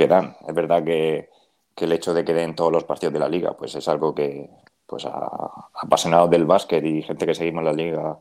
dan. 0.09 0.37
Es 0.49 0.55
verdad 0.55 0.83
que, 0.85 1.31
el 1.77 1.93
hecho 1.93 2.14
de 2.14 2.25
que 2.25 2.35
den 2.35 2.55
todos 2.55 2.73
los 2.73 2.85
partidos 2.85 3.12
de 3.12 3.21
la 3.21 3.29
liga, 3.29 3.53
pues 3.55 3.75
es 3.75 3.87
algo 3.88 4.14
que, 4.14 4.49
pues 4.87 5.05
a, 5.07 5.51
apasionados 5.83 6.31
del 6.31 6.47
básquet 6.47 6.85
y 6.85 7.03
gente 7.03 7.27
que 7.27 7.35
seguimos 7.35 7.64
la 7.64 7.73
liga 7.73 8.19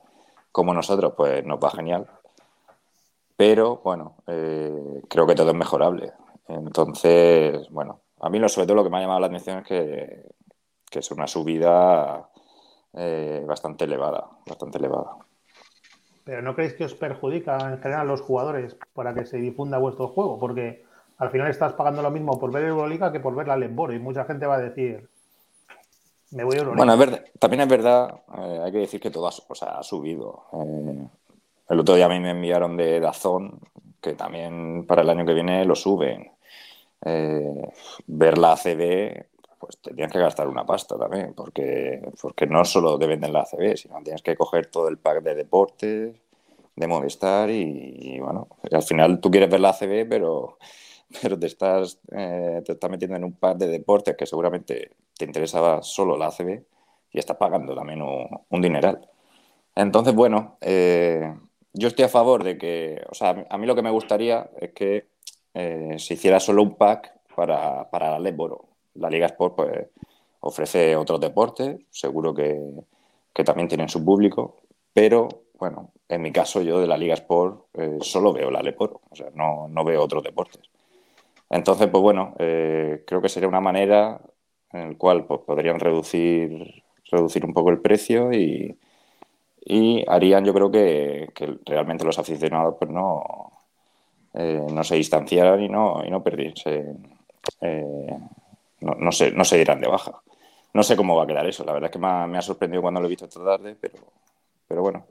como 0.52 0.74
nosotros, 0.74 1.14
pues 1.16 1.46
nos 1.46 1.60
va 1.60 1.72
genial. 1.72 2.08
Pero, 3.38 3.82
bueno, 3.84 4.16
eh, 4.28 5.02
creo 5.10 5.28
que 5.28 5.36
todo 5.36 5.50
es 5.52 5.56
mejorable. 5.56 6.14
Entonces, 6.48 7.70
bueno, 7.70 8.03
a 8.24 8.30
mí 8.30 8.40
lo, 8.40 8.48
sobre 8.48 8.68
todo 8.68 8.78
lo 8.78 8.84
que 8.86 8.90
me 8.90 8.98
ha 8.98 9.02
llamado 9.02 9.20
la 9.20 9.28
atención 9.28 9.60
es 9.60 9.68
que, 9.68 10.98
es 10.98 11.12
una 11.12 11.28
subida 11.28 12.30
eh, 12.94 13.44
bastante 13.46 13.84
elevada, 13.84 14.30
bastante 14.46 14.78
elevada. 14.78 15.18
Pero 16.24 16.42
¿no 16.42 16.56
creéis 16.56 16.76
que 16.76 16.86
os 16.86 16.94
perjudica 16.94 17.58
en 17.58 17.82
general 17.82 18.02
a 18.02 18.06
los 18.06 18.22
jugadores 18.22 18.78
para 18.94 19.14
que 19.14 19.26
se 19.26 19.38
difunda 19.38 19.78
vuestro 19.78 20.08
juego? 20.08 20.40
Porque 20.40 20.86
al 21.18 21.32
final 21.32 21.50
estás 21.50 21.74
pagando 21.74 22.02
lo 22.02 22.12
mismo 22.12 22.40
por 22.40 22.52
ver 22.54 22.64
Euroliga 22.64 23.12
que 23.12 23.20
por 23.20 23.36
ver 23.36 23.48
la 23.48 23.58
Lemboro 23.58 23.94
y 23.94 24.00
mucha 24.00 24.24
gente 24.24 24.46
va 24.46 24.56
a 24.56 24.62
decir, 24.62 25.10
me 26.32 26.46
voy 26.46 26.56
a 26.56 26.60
Euroliga. 26.60 26.78
Bueno, 26.78 26.94
es 26.94 27.00
verdad, 27.00 27.26
también 27.40 27.62
es 27.62 27.68
verdad, 27.68 28.22
eh, 28.38 28.62
hay 28.64 28.72
que 28.72 28.78
decir 28.78 29.02
que 29.02 29.12
todo 29.12 29.28
ha, 29.28 29.80
ha 29.80 29.84
subido. 29.84 30.46
Eh, 30.54 31.08
el 31.70 31.80
otro 31.80 31.96
día 31.96 32.06
a 32.06 32.10
mí 32.10 32.22
me 32.22 32.32
enviaron 32.32 32.78
de 32.78 33.02
Dazón, 33.02 33.60
que 34.00 34.14
también 34.14 34.86
para 34.86 35.02
el 35.02 35.10
año 35.10 35.26
que 35.26 35.34
viene 35.34 35.66
lo 35.66 35.76
suben. 35.76 36.32
Eh, 37.06 37.70
ver 38.08 38.38
la 38.38 38.54
ACB, 38.54 39.26
pues 39.60 39.78
te 39.80 39.94
que 39.96 40.20
gastar 40.20 40.48
una 40.48 40.66
pasta 40.66 40.98
también, 40.98 41.34
porque, 41.34 42.02
porque 42.22 42.48
no 42.48 42.64
solo 42.66 42.98
te 42.98 43.08
venden 43.08 43.34
la 43.34 43.42
ACB, 43.42 43.78
sino 43.78 44.02
tienes 44.04 44.22
que 44.22 44.36
coger 44.36 44.68
todo 44.68 44.88
el 44.88 44.98
pack 44.98 45.24
de 45.24 45.36
deportes, 45.36 46.16
de 46.76 46.88
Movistar 46.88 47.50
y, 47.50 48.20
bueno, 48.20 48.48
al 48.72 48.84
final 48.84 49.20
tú 49.20 49.30
quieres 49.30 49.50
ver 49.50 49.60
la 49.60 49.70
ACB, 49.70 50.08
pero, 50.10 50.58
pero 51.22 51.38
te, 51.38 51.48
estás, 51.48 52.00
eh, 52.12 52.62
te 52.66 52.74
estás 52.74 52.90
metiendo 52.90 53.18
en 53.18 53.24
un 53.26 53.34
pack 53.34 53.58
de 53.58 53.68
deportes 53.68 54.16
que 54.16 54.26
seguramente 54.26 54.92
te 55.18 55.26
interesaba 55.26 55.82
solo 55.84 56.18
la 56.18 56.28
ACB 56.28 56.64
y 57.12 57.20
estás 57.20 57.38
pagando 57.38 57.76
también 57.76 58.02
un, 58.02 58.62
dineral. 58.62 59.08
Entonces, 59.76 60.14
bueno, 60.16 60.58
eh, 60.62 61.34
yo 61.74 61.88
estoy 61.88 62.06
a 62.06 62.10
favor 62.10 62.44
de 62.44 62.58
que, 62.58 63.02
o 63.10 63.16
sea, 63.16 63.46
a 63.50 63.58
mí 63.58 63.68
lo 63.68 63.76
que 63.76 63.82
me 63.82 63.92
gustaría 63.92 64.50
es 64.60 64.72
que 64.74 65.13
eh, 65.54 65.96
se 65.98 66.16
hiciera 66.16 66.40
solo 66.40 66.64
un 66.64 66.76
pack 66.76 67.14
para, 67.36 67.90
para 67.90 68.12
la 68.12 68.20
Lesboro. 68.20 68.70
La 68.96 69.10
Liga 69.10 69.28
Sport 69.28 69.56
pues, 69.56 69.88
ofrece 70.42 70.96
otros 70.96 71.20
deportes, 71.20 71.78
seguro 71.90 72.34
que, 72.34 72.60
que 73.34 73.44
también 73.44 73.68
tienen 73.68 73.90
su 73.90 74.04
público, 74.04 74.62
pero 74.94 75.28
bueno, 75.58 75.92
en 76.10 76.22
mi 76.22 76.32
caso 76.32 76.62
yo 76.62 76.80
de 76.80 76.88
la 76.88 76.98
Liga 76.98 77.14
Sport 77.16 77.68
eh, 77.76 77.98
solo 78.02 78.34
veo 78.34 78.52
la 78.52 78.62
Leporo, 78.62 79.02
o 79.10 79.16
sea, 79.16 79.30
no, 79.34 79.68
no, 79.70 79.84
veo 79.84 80.04
otros 80.04 80.24
deportes. 80.24 80.62
Entonces, 81.50 81.88
pues 81.88 82.02
bueno, 82.02 82.36
eh, 82.40 83.04
creo 83.08 83.22
que 83.22 83.30
sería 83.30 83.48
una 83.48 83.62
manera 83.62 84.20
en 84.72 84.92
la 84.92 84.98
cual 84.98 85.26
pues, 85.26 85.42
podrían 85.42 85.80
reducir, 85.80 86.84
reducir 87.12 87.46
un 87.46 87.54
poco 87.54 87.70
el 87.70 87.80
precio 87.82 88.34
y, 88.34 88.78
y 89.66 90.04
harían, 90.08 90.46
yo 90.46 90.54
creo 90.54 90.72
que, 90.72 91.30
que, 91.34 91.58
realmente 91.66 92.06
los 92.06 92.20
aficionados 92.20 92.76
pues 92.80 92.92
no, 92.92 93.53
eh, 94.34 94.62
no 94.72 94.84
se 94.84 94.96
distanciaran 94.96 95.62
y 95.62 95.70
no, 95.70 96.04
y 96.06 96.10
no 96.10 96.24
perdiesen, 96.24 97.18
no, 98.82 98.96
no, 98.96 99.12
se, 99.12 99.32
no 99.32 99.46
se 99.46 99.56
dieran 99.58 99.82
de 99.82 99.88
baja. 99.88 100.22
No 100.74 100.82
sé 100.82 100.96
cómo 100.96 101.16
va 101.16 101.24
a 101.24 101.28
quedar 101.28 101.46
eso, 101.46 101.64
la 101.64 101.74
verdad 101.74 101.90
es 101.90 101.94
que 101.94 102.00
me 102.00 102.08
ha, 102.08 102.28
me 102.28 102.38
ha 102.38 102.42
sorprendido 102.42 102.82
cuando 102.82 103.00
lo 103.00 103.06
he 103.06 103.10
visto 103.10 103.26
esta 103.26 103.44
tarde, 103.44 103.78
pero, 103.80 104.00
pero 104.68 104.82
bueno, 104.82 105.06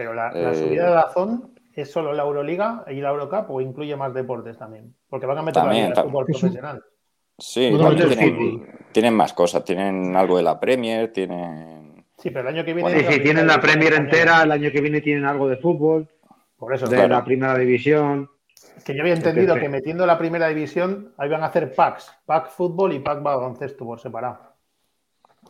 pero 0.00 0.14
la, 0.14 0.30
eh, 0.30 0.54
subida 0.54 0.88
de 0.88 0.94
la 0.94 1.10
zona 1.12 1.42
es 1.74 1.90
solo 1.90 2.14
la 2.14 2.22
Euroliga 2.22 2.84
y 2.88 3.02
la 3.02 3.10
Eurocup 3.10 3.50
o 3.50 3.60
incluye 3.60 3.94
más 3.96 4.14
deportes 4.14 4.56
también. 4.56 4.94
Porque 5.10 5.26
van 5.26 5.36
a 5.36 5.42
meter 5.42 5.62
también, 5.62 5.92
la 5.94 6.04
fútbol 6.04 6.24
profesional. 6.30 6.82
Sí, 7.38 7.70
tienen, 8.92 9.14
más 9.14 9.34
cosas. 9.34 9.62
Tienen 9.62 10.16
algo 10.16 10.38
de 10.38 10.42
la 10.42 10.58
Premier, 10.58 11.12
tienen. 11.12 12.04
Sí, 12.16 12.30
pero 12.30 12.48
el 12.48 12.54
año 12.54 12.64
que 12.64 12.72
viene. 12.72 13.12
sí, 13.12 13.20
tienen 13.20 13.46
la 13.46 13.60
Premier 13.60 13.92
entera, 13.92 14.42
el 14.42 14.52
año 14.52 14.70
que 14.70 14.80
viene 14.80 15.02
tienen 15.02 15.26
algo 15.26 15.46
de 15.48 15.58
fútbol. 15.58 16.08
Por 16.56 16.74
eso. 16.74 16.86
De 16.86 17.08
la 17.08 17.22
primera 17.22 17.58
división. 17.58 18.30
Que 18.84 18.94
yo 18.94 19.02
había 19.02 19.14
entendido 19.14 19.54
que, 19.56 19.68
metiendo 19.68 20.06
la 20.06 20.18
primera 20.18 20.48
división, 20.48 21.12
ahí 21.18 21.28
van 21.28 21.42
a 21.42 21.46
hacer 21.46 21.74
packs, 21.74 22.12
pack 22.24 22.50
fútbol 22.50 22.92
y 22.92 22.98
pack 23.00 23.22
baloncesto 23.22 23.84
por 23.84 24.00
separado. 24.00 24.54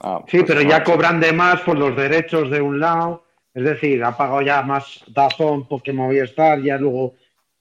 Ah, 0.00 0.24
sí, 0.26 0.42
pero 0.46 0.62
ya 0.62 0.82
cobran 0.82 1.20
de 1.20 1.32
más 1.32 1.60
por 1.60 1.78
los 1.78 1.94
derechos 1.96 2.50
de 2.50 2.60
un 2.60 2.80
lado 2.80 3.24
es 3.52 3.64
decir, 3.64 4.02
ha 4.04 4.16
pagado 4.16 4.42
ya 4.42 4.62
más 4.62 5.04
Dazón 5.08 5.66
porque 5.66 5.92
Movistar, 5.92 6.62
ya 6.62 6.78
luego 6.78 7.14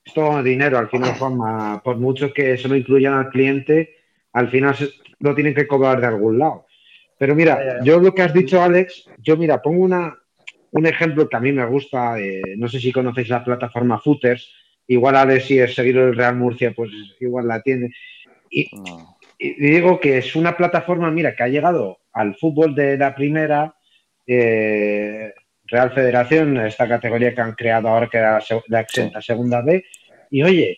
es 0.03 0.13
todo 0.13 0.43
dinero, 0.43 0.77
al 0.77 0.89
final 0.89 1.15
forma, 1.15 1.81
por 1.83 1.97
mucho 1.97 2.31
que 2.31 2.57
se 2.57 2.67
lo 2.67 2.75
incluyan 2.75 3.13
al 3.13 3.29
cliente, 3.29 3.97
al 4.33 4.49
final 4.49 4.75
lo 5.19 5.33
tienen 5.33 5.55
que 5.55 5.67
cobrar 5.67 5.99
de 5.99 6.07
algún 6.07 6.37
lado. 6.37 6.67
Pero 7.17 7.35
mira, 7.35 7.83
yo 7.83 7.99
lo 7.99 8.13
que 8.13 8.21
has 8.21 8.33
dicho, 8.33 8.61
Alex, 8.61 9.09
yo 9.17 9.35
mira, 9.35 9.61
pongo 9.61 9.83
una, 9.83 10.15
un 10.71 10.85
ejemplo 10.85 11.27
que 11.27 11.35
a 11.35 11.41
mí 11.41 11.51
me 11.51 11.65
gusta, 11.65 12.15
no 12.57 12.69
sé 12.69 12.79
si 12.79 12.93
conocéis 12.93 13.29
la 13.29 13.43
plataforma 13.43 13.99
Footers, 13.99 14.49
igual 14.89 15.15
Alex 15.15 15.45
si 15.45 15.59
es 15.59 15.75
seguir 15.75 15.97
el 15.97 16.15
Real 16.15 16.35
Murcia, 16.35 16.73
pues 16.75 16.91
igual 17.19 17.47
la 17.47 17.61
tiene. 17.61 17.91
Y, 18.49 18.69
y, 19.37 19.53
digo 19.53 19.99
que 19.99 20.17
es 20.17 20.35
una 20.35 20.57
plataforma, 20.57 21.11
mira, 21.11 21.35
que 21.35 21.43
ha 21.43 21.47
llegado 21.47 21.99
al 22.11 22.35
fútbol 22.35 22.73
de 22.73 22.97
la 22.97 23.13
primera, 23.13 23.75
eh, 24.25 25.31
Real 25.65 25.91
Federación, 25.91 26.57
esta 26.57 26.87
categoría 26.87 27.35
que 27.35 27.41
han 27.41 27.53
creado 27.53 27.87
ahora, 27.87 28.09
que 28.09 28.17
era 28.17 28.39
la 28.67 28.79
exenta 28.79 29.21
segunda 29.21 29.61
B. 29.61 29.85
Y 30.31 30.41
oye, 30.41 30.75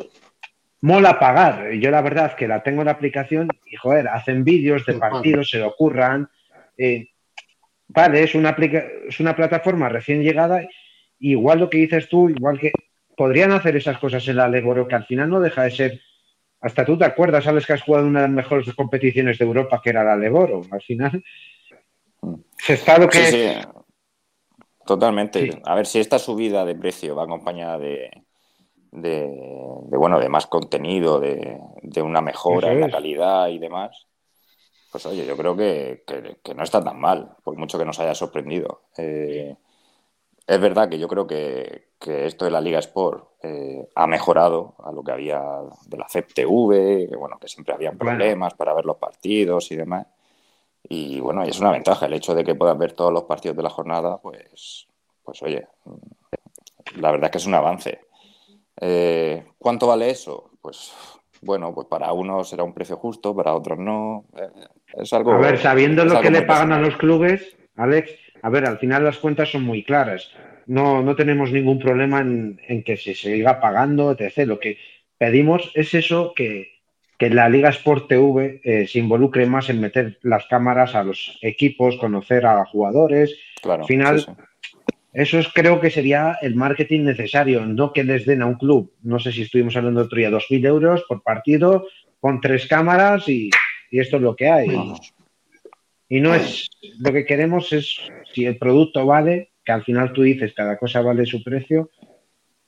mola 0.82 1.18
pagar. 1.18 1.72
Yo 1.72 1.90
la 1.90 2.02
verdad 2.02 2.36
que 2.36 2.50
la 2.50 2.62
tengo 2.62 2.82
en 2.82 2.88
la 2.88 2.92
aplicación 2.92 3.48
y 3.66 3.78
joder, 3.78 4.10
hacen 4.10 4.44
vídeos 4.44 4.86
de 4.86 4.96
partidos, 4.96 5.50
se 5.50 5.60
le 5.60 5.64
ocurran. 5.64 6.30
Eh, 6.78 7.08
vale, 7.88 8.24
es 8.24 8.36
una, 8.36 8.58
es 9.08 9.20
una 9.22 9.38
plataforma 9.38 9.88
recién 9.88 10.22
llegada. 10.22 10.68
Igual 11.20 11.60
lo 11.60 11.70
que 11.70 11.78
dices 11.78 12.10
tú, 12.10 12.30
igual 12.30 12.60
que 12.60 12.74
podrían 13.16 13.52
hacer 13.52 13.76
esas 13.76 13.98
cosas 13.98 14.28
en 14.28 14.38
la 14.38 14.48
Leboro, 14.48 14.88
que 14.88 14.96
al 14.96 15.06
final 15.06 15.30
no 15.30 15.40
deja 15.40 15.64
de 15.64 15.72
ser. 15.72 16.02
Hasta 16.60 16.86
tú 16.86 16.98
te 16.98 17.06
acuerdas, 17.06 17.44
sabes 17.44 17.66
que 17.66 17.74
has 17.74 17.82
jugado 17.82 18.06
una 18.06 18.22
de 18.22 18.28
las 18.28 18.36
mejores 18.36 18.74
competiciones 18.76 19.38
de 19.40 19.46
Europa, 19.46 19.82
que 19.84 19.90
era 19.90 20.04
la 20.04 20.16
Leboro. 20.16 20.62
Al 20.72 20.82
final, 20.82 21.24
se 22.58 22.74
está 22.74 22.98
lo 22.98 23.10
que. 23.10 23.62
Totalmente. 24.86 25.62
A 25.66 25.76
ver 25.76 25.86
si 25.86 26.00
esta 26.00 26.20
subida 26.20 26.66
de 26.66 26.76
precio 26.76 27.16
va 27.16 27.24
acompañada 27.24 27.78
de, 27.78 28.10
de, 28.92 29.98
bueno, 29.98 30.20
de 30.20 30.30
más 30.30 30.48
contenido, 30.48 31.20
de, 31.20 31.60
una 32.02 32.22
mejora 32.22 32.72
en 32.72 32.82
la 32.82 32.90
calidad 32.90 33.48
y 33.50 33.60
demás. 33.60 34.08
Pues 34.92 35.06
oye, 35.06 35.26
yo 35.26 35.38
creo 35.38 35.56
que, 35.56 36.04
no 36.56 36.64
está 36.64 36.84
tan 36.84 37.00
mal, 37.00 37.32
por 37.44 37.56
mucho 37.58 37.78
que 37.78 37.86
nos 37.86 38.00
haya 38.00 38.14
sorprendido. 38.14 38.84
Eh, 38.98 39.56
es 40.52 40.60
verdad 40.60 40.90
que 40.90 41.00
yo 41.00 41.08
creo 41.08 41.26
que, 41.26 41.92
esto 42.06 42.44
de 42.44 42.52
la 42.52 42.60
Liga 42.60 42.80
Sport 42.80 43.36
eh, 43.42 43.88
ha 43.96 44.06
mejorado 44.06 44.76
a 44.84 44.92
lo 44.92 45.02
que 45.02 45.14
había 45.14 45.42
de 45.86 45.98
la 45.98 46.10
CEPTV, 46.10 47.08
que 47.10 47.16
bueno, 47.16 47.38
que 47.40 47.48
siempre 47.48 47.74
había 47.74 47.94
problemas 47.94 48.54
para 48.56 48.74
ver 48.74 48.84
los 48.84 48.98
partidos 48.98 49.72
y 49.72 49.78
demás. 49.78 50.08
Y 50.84 51.22
bueno, 51.22 51.46
y 51.46 51.50
es 51.50 51.60
una 51.62 51.72
ventaja 51.72 52.06
el 52.06 52.14
hecho 52.14 52.36
de 52.36 52.44
que 52.44 52.56
puedas 52.56 52.78
ver 52.78 52.92
todos 52.92 53.14
los 53.14 53.24
partidos 53.24 53.56
de 53.56 53.64
la 53.64 53.70
jornada, 53.70 54.18
pues, 54.18 54.88
pues 55.24 55.42
oye, 55.42 55.66
la 56.98 57.12
verdad 57.12 57.28
es 57.28 57.32
que 57.32 57.38
es 57.38 57.46
un 57.46 57.54
avance. 57.54 58.02
Eh, 58.82 59.46
¿Cuánto 59.58 59.88
vale 59.88 60.10
eso? 60.10 60.52
Pues 60.62 60.92
bueno, 61.42 61.74
pues 61.74 61.88
para 61.88 62.12
unos 62.12 62.50
será 62.50 62.64
un 62.64 62.74
precio 62.74 62.98
justo, 62.98 63.34
para 63.34 63.54
otros 63.56 63.80
no. 63.80 64.26
Eh, 64.36 64.50
es 64.96 65.14
algo. 65.14 65.32
A 65.32 65.38
ver, 65.38 65.60
sabiendo 65.60 66.04
lo 66.04 66.20
que 66.20 66.30
le 66.30 66.42
pagan 66.42 66.74
a 66.74 66.80
los 66.80 66.98
clubes, 66.98 67.56
Alex, 67.78 68.12
a 68.42 68.50
ver, 68.50 68.66
al 68.66 68.80
final 68.80 69.04
las 69.04 69.18
cuentas 69.18 69.50
son 69.50 69.64
muy 69.64 69.84
claras. 69.84 70.32
No, 70.68 71.02
no 71.02 71.16
tenemos 71.16 71.52
ningún 71.52 71.80
problema 71.80 72.22
en, 72.22 72.60
en 72.68 72.84
que 72.84 72.98
se 72.98 73.16
siga 73.16 73.60
pagando, 73.60 74.12
etc. 74.12 74.46
Lo 74.48 74.60
que 74.60 74.78
pedimos 75.18 75.72
es 75.76 75.94
eso 75.94 76.34
que, 76.36 76.82
que 77.22 77.30
la 77.30 77.50
Liga 77.50 77.70
Sport 77.70 78.08
TV 78.08 78.62
eh, 78.64 78.88
se 78.88 78.98
involucre 78.98 79.46
más 79.46 79.70
en 79.70 79.80
meter 79.80 80.18
las 80.24 80.48
cámaras 80.48 80.96
a 80.96 81.04
los 81.04 81.38
equipos, 81.44 81.98
conocer 81.98 82.48
a 82.48 82.66
jugadores. 82.66 83.38
Al 83.64 83.86
final, 83.86 84.26
eso 85.14 85.38
es, 85.38 85.48
creo 85.50 85.80
que 85.80 85.92
sería 85.92 86.40
el 86.42 86.56
marketing 86.56 87.02
necesario, 87.02 87.64
no 87.64 87.94
que 87.94 88.04
les 88.04 88.26
den 88.26 88.42
a 88.42 88.48
un 88.48 88.56
club, 88.56 88.94
no 89.04 89.20
sé 89.20 89.32
si 89.32 89.44
estuvimos 89.44 89.76
hablando 89.76 90.02
otro 90.02 90.18
día, 90.18 90.32
2.000 90.32 90.66
euros 90.66 91.04
por 91.08 91.22
partido, 91.22 91.86
con 92.20 92.42
tres 92.42 92.66
cámaras 92.66 93.30
y, 93.30 93.52
esto 93.92 94.16
es 94.16 94.24
lo 94.24 94.36
que 94.36 94.50
hay. 94.50 94.70
Y 96.12 96.20
no 96.20 96.36
es, 96.36 96.70
lo 97.00 97.14
que 97.14 97.26
queremos 97.26 97.72
es, 97.72 97.96
si 98.34 98.46
el 98.46 98.58
producto 98.58 99.06
vale, 99.06 99.54
que 99.64 99.72
al 99.72 99.82
final 99.86 100.12
tú 100.12 100.24
dices, 100.24 100.54
cada 100.54 100.78
cosa 100.78 101.02
vale 101.02 101.26
su 101.26 101.42
precio, 101.42 101.90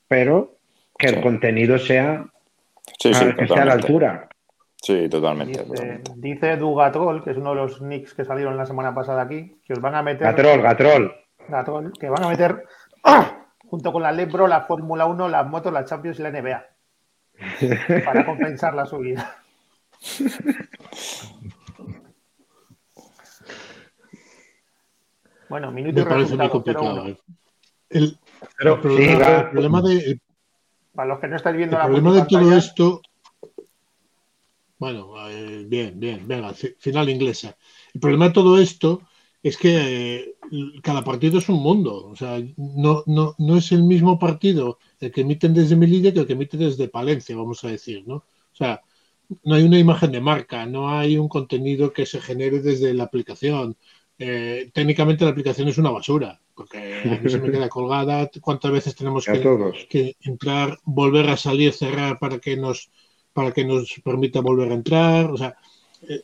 pero 0.08 0.56
que 0.98 1.08
el 1.08 1.22
contenido 1.22 1.78
sea, 1.78 2.26
que 2.98 3.14
sea 3.14 3.36
a 3.62 3.66
la 3.66 3.74
altura. 3.74 4.30
Sí, 4.82 5.10
totalmente. 5.10 5.62
Dice, 6.16 6.56
Dugatrol, 6.56 7.22
que 7.22 7.32
es 7.32 7.38
uno 7.38 7.50
de 7.50 7.58
los 7.58 7.82
nicks 7.82 8.14
que 8.14 8.24
salieron 8.24 8.56
la 8.56 8.66
semana 8.66 8.96
pasada 8.96 9.24
aquí, 9.24 9.58
que 9.66 9.74
os 9.74 9.82
van 9.82 9.96
a 9.96 10.04
meter. 10.04 10.26
Gatrol, 10.26 10.62
Gatrol. 10.62 11.14
Gatrol, 11.50 11.92
que 12.00 12.08
van 12.08 12.24
a 12.24 12.30
meter 12.30 12.64
¡ah! 13.04 13.46
junto 13.68 13.92
con 13.92 14.04
la 14.04 14.14
Lebro, 14.14 14.48
la 14.48 14.62
Fórmula 14.62 15.06
1, 15.06 15.28
las 15.28 15.46
motos, 15.48 15.74
la 15.74 15.84
Champions 15.84 16.18
y 16.18 16.24
la 16.24 16.32
NBA. 16.32 16.66
para 18.06 18.26
compensar 18.26 18.74
la 18.74 18.86
subida. 18.86 19.36
bueno, 25.54 25.72
minuto 25.72 26.02
y 26.02 26.04
resultado, 26.04 27.08
¿eh? 27.08 27.18
El, 27.90 28.18
pero, 28.58 28.74
el, 28.74 28.80
problema, 29.52 29.84
de. 29.84 30.20
Para 30.96 31.10
los 31.10 31.20
que 31.20 31.28
no 31.28 31.36
estáis 31.36 31.56
viendo 31.56 31.78
el 31.78 31.84
problema 31.84 32.12
de 32.14 32.26
todo 32.26 32.58
esto 32.58 33.02
bueno, 34.80 35.14
eh, 35.30 35.64
bien, 35.68 36.00
bien, 36.00 36.28
venga, 36.28 36.54
final 36.80 37.08
inglesa. 37.08 37.56
El 37.94 38.02
problema 38.02 38.30
de 38.30 38.34
todo 38.34 38.60
esto 38.60 39.04
es 39.44 39.56
que 39.56 39.76
eh, 40.16 40.36
cada 40.82 41.04
partido 41.04 41.38
es 41.38 41.48
un 41.48 41.62
mundo. 41.62 42.08
O 42.08 42.16
sea, 42.16 42.44
no, 42.58 43.04
no, 43.06 43.36
no 43.38 43.56
es 43.56 43.72
el 43.72 43.84
mismo 43.84 44.18
partido 44.18 44.80
el 45.00 45.12
que 45.12 45.22
emiten 45.22 45.54
desde 45.54 45.76
Melilla 45.76 46.12
que 46.12 46.22
el 46.22 46.28
que 46.28 46.34
emite 46.34 46.58
desde 46.58 46.90
Palencia, 46.90 47.38
vamos 47.38 47.64
a 47.64 47.70
decir, 47.70 48.04
¿no? 48.08 48.16
O 48.16 48.56
sea, 48.56 48.82
no 49.44 49.56
hay 49.56 49.64
una 49.64 49.80
imagen 49.80 50.12
de 50.12 50.20
marca, 50.20 50.66
no 50.66 50.90
hay 50.90 51.18
un 51.18 51.30
contenido 51.30 51.94
que 51.94 52.06
se 52.06 52.20
genere 52.20 52.60
desde 52.60 52.94
la 52.94 53.06
aplicación. 53.06 53.78
Eh, 54.20 54.70
técnicamente 54.74 55.26
la 55.26 55.32
aplicación 55.32 55.68
es 55.68 55.78
una 55.78 55.92
basura, 55.92 56.40
porque 56.56 57.02
a 57.04 57.20
mí 57.22 57.30
se 57.30 57.40
me 57.40 57.52
queda 57.52 57.70
colgada. 57.70 58.30
¿Cuántas 58.42 58.72
veces 58.72 58.96
tenemos 58.96 59.26
que, 59.26 59.88
que 59.90 60.16
entrar, 60.22 60.80
volver 60.84 61.30
a 61.30 61.38
salir, 61.38 61.74
cerrar 61.74 62.20
para 62.20 62.40
que 62.40 62.56
nos 62.58 62.92
para 63.34 63.52
que 63.52 63.66
nos 63.66 64.00
permita 64.04 64.40
volver 64.40 64.72
a 64.72 64.76
entrar. 64.76 65.32
O 65.32 65.38
sea, 65.38 65.58
eh, 66.08 66.24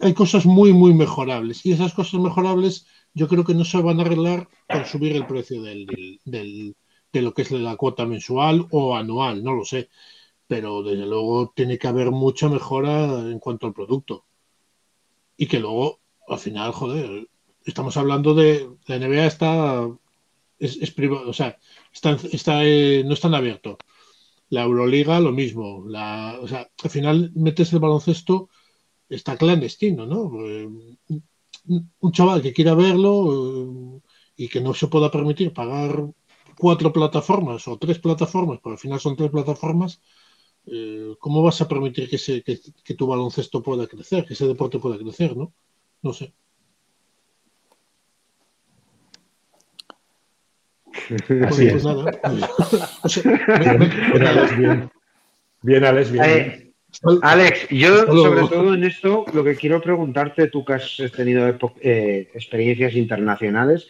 hay 0.00 0.12
cosas 0.12 0.44
muy, 0.44 0.72
muy 0.72 0.92
mejorables. 0.92 1.64
Y 1.64 1.72
esas 1.72 1.94
cosas 1.94 2.20
mejorables 2.20 2.86
yo 3.14 3.28
creo 3.28 3.44
que 3.44 3.54
no 3.54 3.64
se 3.64 3.80
van 3.80 4.00
a 4.00 4.02
arreglar 4.02 4.48
con 4.68 4.84
subir 4.84 5.14
el 5.14 5.26
precio 5.26 5.62
del, 5.62 5.86
de 6.24 7.22
lo 7.22 7.32
que 7.32 7.42
es 7.42 7.50
la 7.52 7.76
cuota 7.76 8.04
mensual 8.04 8.66
o 8.72 8.96
anual, 8.96 9.42
no 9.42 9.54
lo 9.54 9.64
sé. 9.64 9.88
Pero 10.46 10.82
desde 10.82 11.06
luego 11.06 11.52
tiene 11.54 11.78
que 11.78 11.86
haber 11.86 12.10
mucha 12.10 12.48
mejora 12.48 13.20
en 13.20 13.38
cuanto 13.38 13.66
al 13.66 13.72
producto. 13.72 14.26
Y 15.36 15.46
que 15.46 15.60
luego, 15.60 16.00
al 16.28 16.38
final, 16.38 16.72
joder, 16.72 17.28
estamos 17.64 17.96
hablando 17.96 18.34
de 18.34 18.68
la 18.86 18.96
NBA 18.96 19.26
está 19.26 19.88
es, 20.58 20.90
privado, 20.92 21.28
o 21.30 21.32
sea, 21.32 21.58
está, 21.92 22.16
está 22.32 22.64
eh, 22.64 23.02
no 23.04 23.14
está 23.14 23.28
en 23.28 23.34
abierto 23.34 23.78
La 24.50 24.62
Euroliga, 24.64 25.20
lo 25.20 25.32
mismo. 25.32 25.84
La, 25.88 26.38
o 26.40 26.48
sea, 26.48 26.70
al 26.82 26.90
final 26.90 27.32
metes 27.34 27.72
el 27.72 27.80
baloncesto, 27.80 28.48
está 29.08 29.36
clandestino, 29.36 30.06
¿no? 30.06 30.46
Eh, 30.46 30.68
un 32.00 32.12
chaval 32.12 32.42
que 32.42 32.52
quiera 32.52 32.74
verlo 32.74 33.96
eh, 33.96 34.00
y 34.36 34.48
que 34.48 34.60
no 34.60 34.74
se 34.74 34.88
pueda 34.88 35.10
permitir 35.10 35.52
pagar 35.52 36.04
cuatro 36.58 36.92
plataformas 36.92 37.66
o 37.68 37.78
tres 37.78 37.98
plataformas, 37.98 38.60
pero 38.62 38.72
al 38.74 38.78
final 38.78 39.00
son 39.00 39.16
tres 39.16 39.30
plataformas, 39.30 40.00
eh, 40.66 41.14
¿cómo 41.18 41.42
vas 41.42 41.60
a 41.60 41.68
permitir 41.68 42.08
que, 42.08 42.18
se, 42.18 42.42
que, 42.42 42.94
tu 42.94 43.06
baloncesto 43.06 43.62
pueda 43.62 43.86
crecer, 43.86 44.24
que 44.26 44.34
ese 44.34 44.46
deporte 44.46 44.78
pueda 44.78 44.98
crecer, 44.98 45.36
¿no? 45.36 45.52
No 46.04 46.12
sé. 46.12 46.32
Así 51.46 51.66
es. 51.66 51.82
bien, 54.58 54.90
bien, 55.62 55.84
Alex, 55.84 56.12
bien. 56.12 56.24
Eh, 56.24 56.72
Alex, 57.22 57.68
yo 57.70 58.06
sobre 58.06 58.42
todo 58.42 58.74
en 58.74 58.84
esto 58.84 59.24
lo 59.32 59.42
que 59.42 59.56
quiero 59.56 59.80
preguntarte, 59.80 60.48
tú 60.48 60.64
que 60.64 60.74
has 60.74 60.96
tenido 61.16 61.48
eh, 61.80 62.30
experiencias 62.34 62.94
internacionales, 62.94 63.88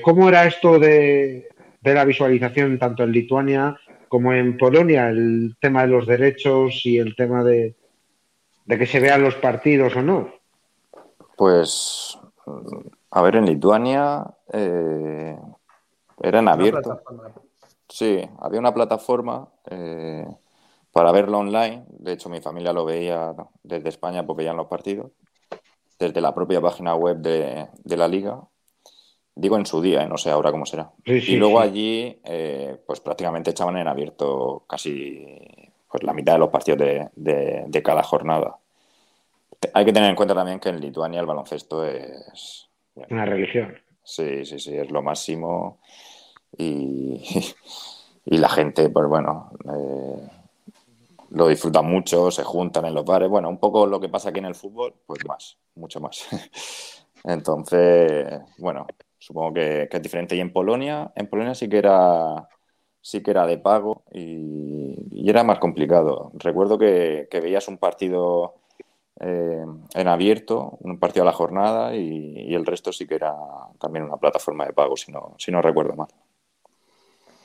¿cómo 0.00 0.28
era 0.28 0.46
esto 0.46 0.78
de, 0.78 1.48
de 1.80 1.94
la 1.94 2.04
visualización 2.04 2.78
tanto 2.78 3.02
en 3.02 3.12
Lituania 3.12 3.76
como 4.08 4.32
en 4.32 4.56
Polonia, 4.56 5.08
el 5.08 5.56
tema 5.58 5.82
de 5.82 5.88
los 5.88 6.06
derechos 6.06 6.82
y 6.84 6.98
el 6.98 7.16
tema 7.16 7.42
de, 7.42 7.74
que 8.66 8.86
se 8.86 9.00
vean 9.00 9.22
los 9.22 9.34
partidos 9.34 9.96
o 9.96 10.02
no? 10.02 10.41
Pues, 11.36 12.18
a 13.10 13.22
ver, 13.22 13.36
en 13.36 13.46
Lituania 13.46 14.24
eh, 14.52 15.38
era 16.20 16.38
en 16.38 16.48
abierto. 16.48 17.00
Sí, 17.88 18.20
había 18.38 18.60
una 18.60 18.72
plataforma 18.72 19.48
eh, 19.70 20.26
para 20.92 21.12
verlo 21.12 21.38
online. 21.38 21.84
De 21.88 22.12
hecho, 22.12 22.28
mi 22.28 22.40
familia 22.40 22.72
lo 22.72 22.84
veía 22.84 23.34
desde 23.62 23.88
España 23.88 24.26
porque 24.26 24.42
veían 24.42 24.56
los 24.56 24.68
partidos, 24.68 25.10
desde 25.98 26.20
la 26.20 26.34
propia 26.34 26.60
página 26.60 26.94
web 26.94 27.18
de, 27.18 27.68
de 27.84 27.96
la 27.96 28.08
liga. 28.08 28.42
Digo 29.34 29.56
en 29.56 29.64
su 29.64 29.80
día, 29.80 30.02
¿eh? 30.02 30.08
no 30.08 30.18
sé 30.18 30.30
ahora 30.30 30.50
cómo 30.50 30.66
será. 30.66 30.92
y 31.04 31.36
luego 31.36 31.58
allí, 31.58 32.20
eh, 32.24 32.76
pues 32.86 33.00
prácticamente 33.00 33.50
echaban 33.50 33.78
en 33.78 33.88
abierto 33.88 34.64
casi 34.68 35.26
pues, 35.90 36.02
la 36.02 36.12
mitad 36.12 36.34
de 36.34 36.38
los 36.38 36.50
partidos 36.50 36.78
de, 37.14 37.82
cada 37.82 38.02
jornada. 38.02 38.58
Hay 39.74 39.84
que 39.84 39.92
tener 39.92 40.10
en 40.10 40.16
cuenta 40.16 40.34
también 40.34 40.60
que 40.60 40.68
en 40.68 40.80
Lituania 40.80 41.20
el 41.20 41.26
baloncesto 41.26 41.84
es... 41.86 42.68
Una 43.10 43.24
religión. 43.24 43.78
Sí, 44.02 44.44
sí, 44.44 44.58
sí, 44.58 44.76
es 44.76 44.90
lo 44.90 45.02
máximo. 45.02 45.80
Y, 46.56 47.22
y 48.26 48.38
la 48.38 48.48
gente, 48.48 48.88
pues 48.90 49.06
bueno, 49.08 49.50
eh, 49.64 50.28
lo 51.30 51.48
disfruta 51.48 51.82
mucho, 51.82 52.30
se 52.30 52.44
juntan 52.44 52.84
en 52.86 52.94
los 52.94 53.04
bares. 53.04 53.28
Bueno, 53.28 53.48
un 53.48 53.58
poco 53.58 53.86
lo 53.86 54.00
que 54.00 54.08
pasa 54.08 54.30
aquí 54.30 54.40
en 54.40 54.46
el 54.46 54.54
fútbol, 54.54 54.94
pues 55.06 55.24
más, 55.26 55.56
mucho 55.74 56.00
más. 56.00 56.26
Entonces, 57.24 58.40
bueno, 58.58 58.86
Supongo 59.22 59.54
que, 59.54 59.88
es 59.88 60.02
diferente. 60.02 60.34
Y 60.34 60.40
en 60.40 60.52
Polonia, 60.52 61.12
en 61.14 61.28
Polonia 61.28 61.54
sí 61.54 61.68
que 61.68 61.78
era 61.78 62.48
sí 63.00 63.22
que 63.22 63.30
era 63.32 63.46
de 63.46 63.58
pago 63.58 64.02
y, 64.12 65.28
era 65.28 65.44
más 65.44 65.60
complicado. 65.60 66.32
Recuerdo 66.34 66.76
que, 66.78 67.28
veías 67.32 67.68
un 67.68 67.78
partido 67.78 68.54
eh, 69.24 69.64
en 69.94 70.08
abierto, 70.08 70.78
un 70.80 70.98
partido 70.98 71.22
a 71.22 71.26
la 71.26 71.32
jornada 71.32 71.94
y, 71.94 72.52
el 72.52 72.66
resto 72.66 72.92
sí 72.92 73.06
que 73.06 73.14
era 73.14 73.32
también 73.78 74.04
una 74.04 74.16
plataforma 74.16 74.66
de 74.66 74.72
pago, 74.72 74.96
si 74.96 75.12
no, 75.12 75.34
si 75.38 75.52
no 75.52 75.62
recuerdo 75.62 75.94
mal. 75.94 76.08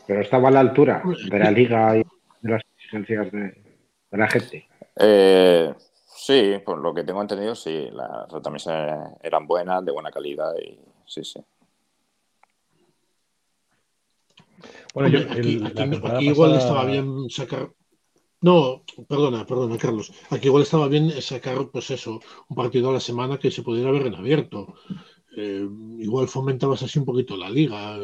Pero 0.07 0.21
estaba 0.21 0.49
a 0.49 0.51
la 0.51 0.61
altura 0.61 1.03
de 1.29 1.39
la 1.39 1.51
liga 1.51 1.95
y 1.97 2.03
de 2.41 2.51
las 2.51 2.63
exigencias 2.75 3.31
de, 3.31 3.77
la 4.11 4.27
gente. 4.27 4.67
Eh, 4.95 5.71
sí, 6.07 6.55
por 6.65 6.79
lo 6.79 6.93
que 6.95 7.03
tengo 7.03 7.21
entendido, 7.21 7.53
sí, 7.53 7.89
las 7.91 8.27
retransmisiones 8.31 9.11
eran 9.21 9.45
buenas, 9.45 9.85
de 9.85 9.91
buena 9.91 10.09
calidad 10.09 10.53
y 10.57 10.79
sí, 11.05 11.23
sí. 11.23 11.39
Bueno, 14.95 15.19
aquí, 15.29 15.61
igual 16.25 16.55
estaba 16.55 16.85
bien 16.85 17.29
sacar. 17.29 17.69
No, 18.41 18.83
perdona, 19.09 19.45
perdona, 19.45 19.77
Carlos. 19.77 20.11
Aquí 20.29 20.47
igual 20.47 20.63
estaba 20.63 20.87
bien 20.87 21.09
sacar, 21.21 21.69
pues 21.71 21.89
eso, 21.91 22.19
un 22.49 22.55
partido 22.55 22.89
a 22.89 22.93
la 22.93 22.99
semana 22.99 23.39
que 23.39 23.51
se 23.51 23.63
pudiera 23.63 23.91
ver 23.91 24.07
en 24.07 24.15
abierto. 24.15 24.75
Eh, 25.35 25.67
igual 25.99 26.27
fomentabas 26.27 26.83
así 26.83 26.99
un 26.99 27.05
poquito 27.05 27.35
la 27.35 27.49
liga. 27.49 27.97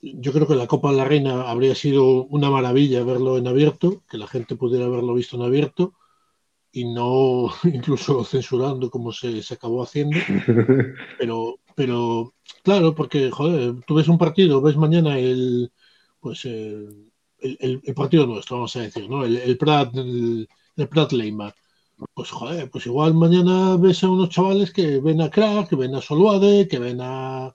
Yo 0.00 0.32
creo 0.32 0.46
que 0.46 0.54
la 0.54 0.66
Copa 0.66 0.90
de 0.90 0.96
la 0.98 1.04
Reina 1.04 1.50
habría 1.50 1.74
sido 1.74 2.24
una 2.26 2.50
maravilla 2.50 3.02
verlo 3.04 3.36
en 3.38 3.48
abierto, 3.48 4.04
que 4.08 4.18
la 4.18 4.26
gente 4.26 4.56
pudiera 4.56 4.86
haberlo 4.86 5.14
visto 5.14 5.36
en 5.36 5.42
abierto 5.42 5.94
y 6.72 6.84
no 6.84 7.48
incluso 7.64 8.24
censurando 8.24 8.90
como 8.90 9.12
se, 9.12 9.42
se 9.42 9.54
acabó 9.54 9.82
haciendo. 9.82 10.18
Pero, 11.18 11.60
pero 11.76 12.34
claro, 12.62 12.94
porque, 12.94 13.30
joder, 13.30 13.80
tú 13.86 13.94
ves 13.96 14.06
un 14.08 14.18
partido, 14.18 14.62
ves 14.62 14.76
mañana 14.76 15.18
el, 15.18 15.72
pues, 16.20 16.44
el, 16.44 17.12
el, 17.44 17.94
partido 17.94 18.26
nuestro, 18.26 18.56
vamos 18.56 18.76
a 18.76 18.82
decir, 18.82 19.08
¿no? 19.08 19.24
El, 19.24 19.36
el 19.36 19.58
Prat, 19.58 19.94
el, 19.96 20.48
Prat 20.90 21.12
Leima. 21.12 21.54
Pues, 22.14 22.30
joder, 22.30 22.70
pues 22.70 22.86
igual 22.86 23.14
mañana 23.14 23.76
ves 23.76 24.02
a 24.02 24.10
unos 24.10 24.30
chavales 24.30 24.72
que 24.72 24.98
ven 25.00 25.20
a 25.20 25.30
Crack, 25.30 25.68
que 25.68 25.76
ven 25.76 25.94
a 25.94 26.00
Soluade, 26.00 26.66
que 26.68 26.78
ven 26.78 27.00
a, 27.00 27.46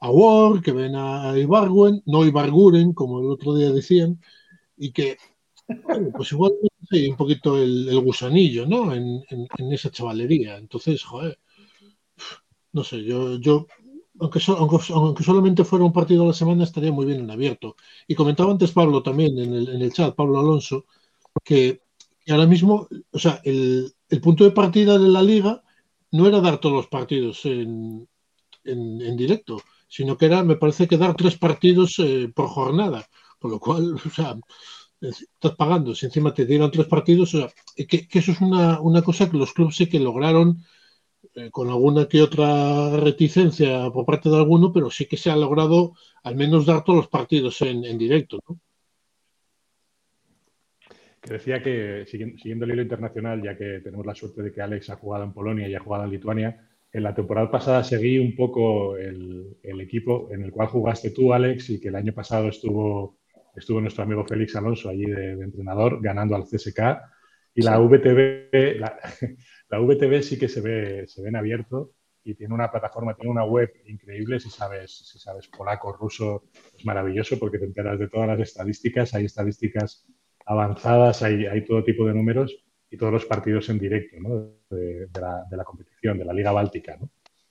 a 0.00 0.10
War, 0.10 0.60
que 0.62 0.72
ven 0.72 0.94
a 0.94 1.36
Ibargüen, 1.38 2.02
no 2.06 2.24
Ibarguren, 2.24 2.92
como 2.92 3.20
el 3.20 3.30
otro 3.30 3.54
día 3.54 3.70
decían, 3.72 4.20
y 4.76 4.92
que, 4.92 5.16
pues 6.16 6.32
igual 6.32 6.52
un 6.92 7.16
poquito 7.16 7.56
el, 7.58 7.88
el 7.88 8.00
gusanillo, 8.00 8.66
¿no? 8.66 8.94
En, 8.94 9.22
en, 9.30 9.46
en, 9.58 9.72
esa 9.72 9.90
chavalería. 9.90 10.56
Entonces, 10.56 11.02
joder, 11.02 11.38
no 12.72 12.84
sé, 12.84 13.02
yo, 13.04 13.38
yo 13.38 13.66
aunque, 14.20 14.40
aunque, 14.92 15.22
solamente 15.24 15.64
fuera 15.64 15.84
un 15.84 15.92
partido 15.92 16.24
a 16.24 16.28
la 16.28 16.32
semana, 16.32 16.64
estaría 16.64 16.92
muy 16.92 17.06
bien 17.06 17.20
en 17.20 17.30
abierto. 17.30 17.76
Y 18.06 18.14
comentaba 18.14 18.52
antes 18.52 18.72
Pablo 18.72 19.02
también 19.02 19.38
en 19.38 19.54
el, 19.54 19.68
en 19.68 19.82
el 19.82 19.92
chat, 19.92 20.14
Pablo 20.14 20.40
Alonso, 20.40 20.86
que, 21.44 21.82
ahora 22.28 22.46
mismo, 22.46 22.88
o 23.10 23.18
sea, 23.18 23.40
el, 23.44 23.92
el, 24.08 24.20
punto 24.20 24.44
de 24.44 24.50
partida 24.50 24.98
de 24.98 25.08
la 25.08 25.22
liga 25.22 25.62
no 26.12 26.26
era 26.26 26.40
dar 26.40 26.58
todos 26.58 26.74
los 26.74 26.86
partidos 26.88 27.44
en, 27.44 28.08
en, 28.64 29.16
directo, 29.16 29.60
sino 29.88 30.16
que 30.16 30.26
era, 30.26 30.42
me 30.42 30.56
parece 30.56 30.86
que 30.88 30.98
dar 30.98 31.14
tres 31.14 31.36
partidos 31.38 31.98
eh, 31.98 32.30
por 32.34 32.48
jornada, 32.48 33.08
por 33.38 33.50
lo 33.50 33.60
cual, 33.60 33.94
o 34.06 34.10
sea, 34.10 34.36
estás 35.00 35.54
pagando, 35.56 35.94
si 35.94 36.06
encima 36.06 36.34
te 36.34 36.44
dieron 36.46 36.70
tres 36.70 36.86
partidos, 36.86 37.34
o 37.34 37.38
sea, 37.38 37.50
que, 37.76 38.08
que 38.08 38.18
eso 38.18 38.32
es 38.32 38.40
una, 38.40 38.80
una, 38.80 39.02
cosa 39.02 39.30
que 39.30 39.36
los 39.36 39.52
clubes 39.52 39.76
sí 39.76 39.88
que 39.88 40.00
lograron 40.00 40.64
eh, 41.38 41.50
con 41.52 41.68
alguna 41.68 42.08
que 42.08 42.20
otra 42.20 42.96
reticencia 42.96 43.90
por 43.90 44.04
parte 44.04 44.28
de 44.28 44.36
alguno, 44.36 44.72
pero 44.72 44.90
sí 44.90 45.06
que 45.06 45.16
se 45.16 45.30
ha 45.30 45.36
logrado 45.36 45.94
al 46.24 46.34
menos 46.34 46.66
dar 46.66 46.82
todos 46.82 46.96
los 46.96 47.08
partidos 47.08 47.62
en, 47.62 47.96
directo. 47.96 48.40
¿no? 48.48 48.58
Que 51.20 51.34
decía 51.34 51.62
que, 51.62 52.04
siguiendo 52.06 52.64
el 52.64 52.72
hilo 52.72 52.82
internacional, 52.82 53.40
ya 53.42 53.56
que 53.56 53.80
tenemos 53.84 54.04
la 54.04 54.16
suerte 54.16 54.42
de 54.42 54.52
que 54.52 54.62
Alex 54.62 54.90
ha 54.90 54.96
jugado 54.96 55.24
en 55.24 55.32
Polonia 55.32 55.68
y 55.68 55.74
ha 55.74 55.80
jugado 55.80 56.04
en 56.04 56.10
Lituania, 56.10 56.68
en 56.92 57.02
la 57.02 57.14
temporada 57.14 57.50
pasada 57.50 57.84
seguí 57.84 58.18
un 58.18 58.34
poco 58.34 58.96
el, 58.96 59.56
equipo 59.62 60.28
en 60.32 60.42
el 60.42 60.50
cual 60.50 60.68
jugaste 60.68 61.10
tú, 61.10 61.32
Alex, 61.32 61.70
y 61.70 61.80
que 61.80 61.88
el 61.88 61.96
año 61.96 62.12
pasado 62.12 62.48
estuvo, 62.48 63.18
estuvo 63.54 63.80
nuestro 63.80 64.02
amigo 64.02 64.24
Félix 64.24 64.56
Alonso 64.56 64.88
allí 64.88 65.06
de, 65.06 65.32
entrenador, 65.32 66.00
ganando 66.02 66.34
al 66.34 66.44
CSK. 66.44 66.80
Y 67.54 67.62
la 67.62 67.78
la, 67.78 68.98
la 69.70 69.80
VTV 69.80 70.22
sí 70.22 70.38
que 70.38 70.48
se 70.48 70.60
ve, 70.60 71.06
se 71.06 71.22
ve 71.22 71.28
en 71.28 71.36
abierto 71.36 71.92
y 72.24 72.34
tiene 72.34 72.54
una 72.54 72.70
plataforma, 72.70 73.14
tiene 73.14 73.30
una 73.30 73.44
web 73.44 73.72
increíble. 73.86 74.40
Si 74.40 74.50
sabes, 74.50 74.98
si 75.06 75.18
sabes 75.18 75.48
polaco, 75.48 75.92
ruso, 75.92 76.44
es 76.76 76.84
maravilloso 76.84 77.38
porque 77.38 77.58
te 77.58 77.66
enteras 77.66 77.98
de 77.98 78.08
todas 78.08 78.28
las 78.28 78.40
estadísticas. 78.40 79.14
Hay 79.14 79.26
estadísticas 79.26 80.06
avanzadas, 80.46 81.22
hay, 81.22 81.64
todo 81.64 81.84
tipo 81.84 82.06
de 82.06 82.14
números 82.14 82.64
y 82.90 82.96
todos 82.96 83.12
los 83.12 83.26
partidos 83.26 83.68
en 83.68 83.78
directo 83.78 84.16
¿no? 84.20 84.52
de, 84.70 85.08
la, 85.20 85.64
competición, 85.64 86.18
de 86.18 86.24
la 86.24 86.32
Liga 86.32 86.52
Báltica. 86.52 86.96
¿no? 86.98 87.10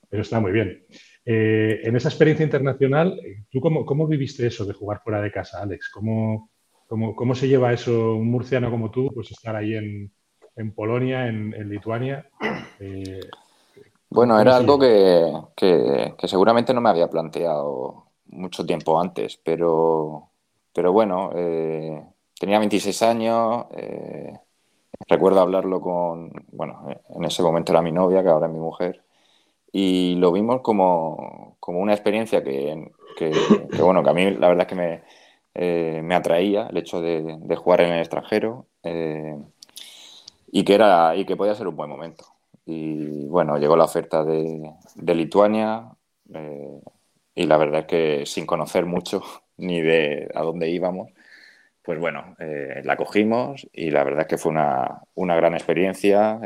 Está 0.09 0.39
muy 0.39 0.51
bien. 0.51 0.86
Eh, 1.24 1.82
en 1.84 1.95
esa 1.95 2.09
experiencia 2.09 2.43
internacional, 2.43 3.20
¿tú 3.51 3.59
cómo, 3.59 3.86
cómo, 3.86 4.07
viviste 4.07 4.47
eso 4.47 4.65
de 4.65 4.74
jugar 4.74 5.01
fuera 5.03 5.22
de 5.22 5.32
casa, 5.32 5.61
Alex? 5.61 5.89
¿Cómo, 5.89 6.51
cómo, 6.88 7.15
cómo 7.15 7.36
se 7.36 7.47
lleva 7.47 7.74
eso 7.74 8.15
un 8.15 8.30
murciano 8.30 8.72
como 8.72 8.89
tú, 8.89 9.11
pues 9.13 9.32
estar 9.32 9.55
ahí 9.55 9.76
en, 9.76 10.11
en 10.58 10.72
Polonia, 10.72 11.28
en, 11.28 11.70
Lituania. 11.70 12.26
Eh, 12.80 13.22
bueno, 14.10 14.39
era 14.39 14.55
algo 14.55 14.80
que, 14.80 16.14
seguramente 16.28 16.74
no 16.74 16.82
me 16.82 16.89
había 16.89 17.10
planteado 17.10 18.05
mucho 18.28 18.66
tiempo 18.66 18.99
antes, 18.99 19.39
pero, 19.43 20.30
pero 20.74 20.91
bueno, 20.91 21.32
eh, 21.36 22.03
tenía 22.39 22.60
26 22.60 23.01
años, 23.03 23.66
eh, 23.72 24.34
recuerdo 25.08 25.41
hablarlo 25.41 25.80
con, 25.80 26.32
bueno, 26.51 26.88
en 27.16 27.24
ese 27.24 27.43
momento 27.43 27.72
era 27.72 27.82
mi 27.82 27.91
novia, 27.91 28.24
que 28.24 28.30
ahora 28.30 28.47
es 28.47 28.53
mi 28.53 28.60
mujer, 28.60 29.03
y 29.72 30.16
lo 30.16 30.32
vimos 30.32 30.62
como, 30.62 31.58
una 31.68 31.93
experiencia 31.93 32.43
que, 32.43 32.91
bueno, 33.80 34.03
que 34.03 34.10
a 34.10 34.14
mí 34.14 34.32
la 34.32 34.47
verdad 34.47 34.68
es 34.70 34.78
que 34.78 35.01
eh, 35.53 36.01
me 36.03 36.16
atraía 36.16 36.68
el 36.68 36.78
hecho 36.78 37.01
de, 37.01 37.55
jugar 37.55 37.82
en 37.82 37.93
el 37.93 37.99
extranjero 37.99 38.68
eh, 38.84 39.38
y, 40.52 40.64
que 40.64 40.76
era, 40.76 41.16
y 41.16 41.26
que 41.26 41.36
podía 41.36 41.56
ser 41.56 41.68
un 41.68 41.76
buen 41.76 41.89
momento. 41.89 42.26
Y 42.66 43.26
bueno, 43.28 43.58
llegó 43.58 43.76
la 43.78 43.86
oferta 43.86 44.24
de, 44.24 44.74
Lituania 45.16 45.86
eh, 46.34 46.82
y 47.36 47.43
la 47.45 47.58
verdad 47.58 47.82
es 47.82 47.86
que 47.88 48.26
sin 48.26 48.45
conocer 48.45 48.86
mucho 48.86 49.24
ni 49.58 49.82
de 49.82 50.30
a 50.34 50.41
dónde 50.41 50.70
íbamos, 50.70 51.10
pues 51.84 52.00
bueno, 52.00 52.36
la 52.38 52.98
cogimos 52.98 53.66
y 53.72 53.91
la 53.91 54.04
verdad 54.04 54.24
es 54.24 54.28
que 54.28 54.38
fue 54.38 54.52
una, 54.52 55.00
gran 55.16 55.54
experiencia. 55.54 56.38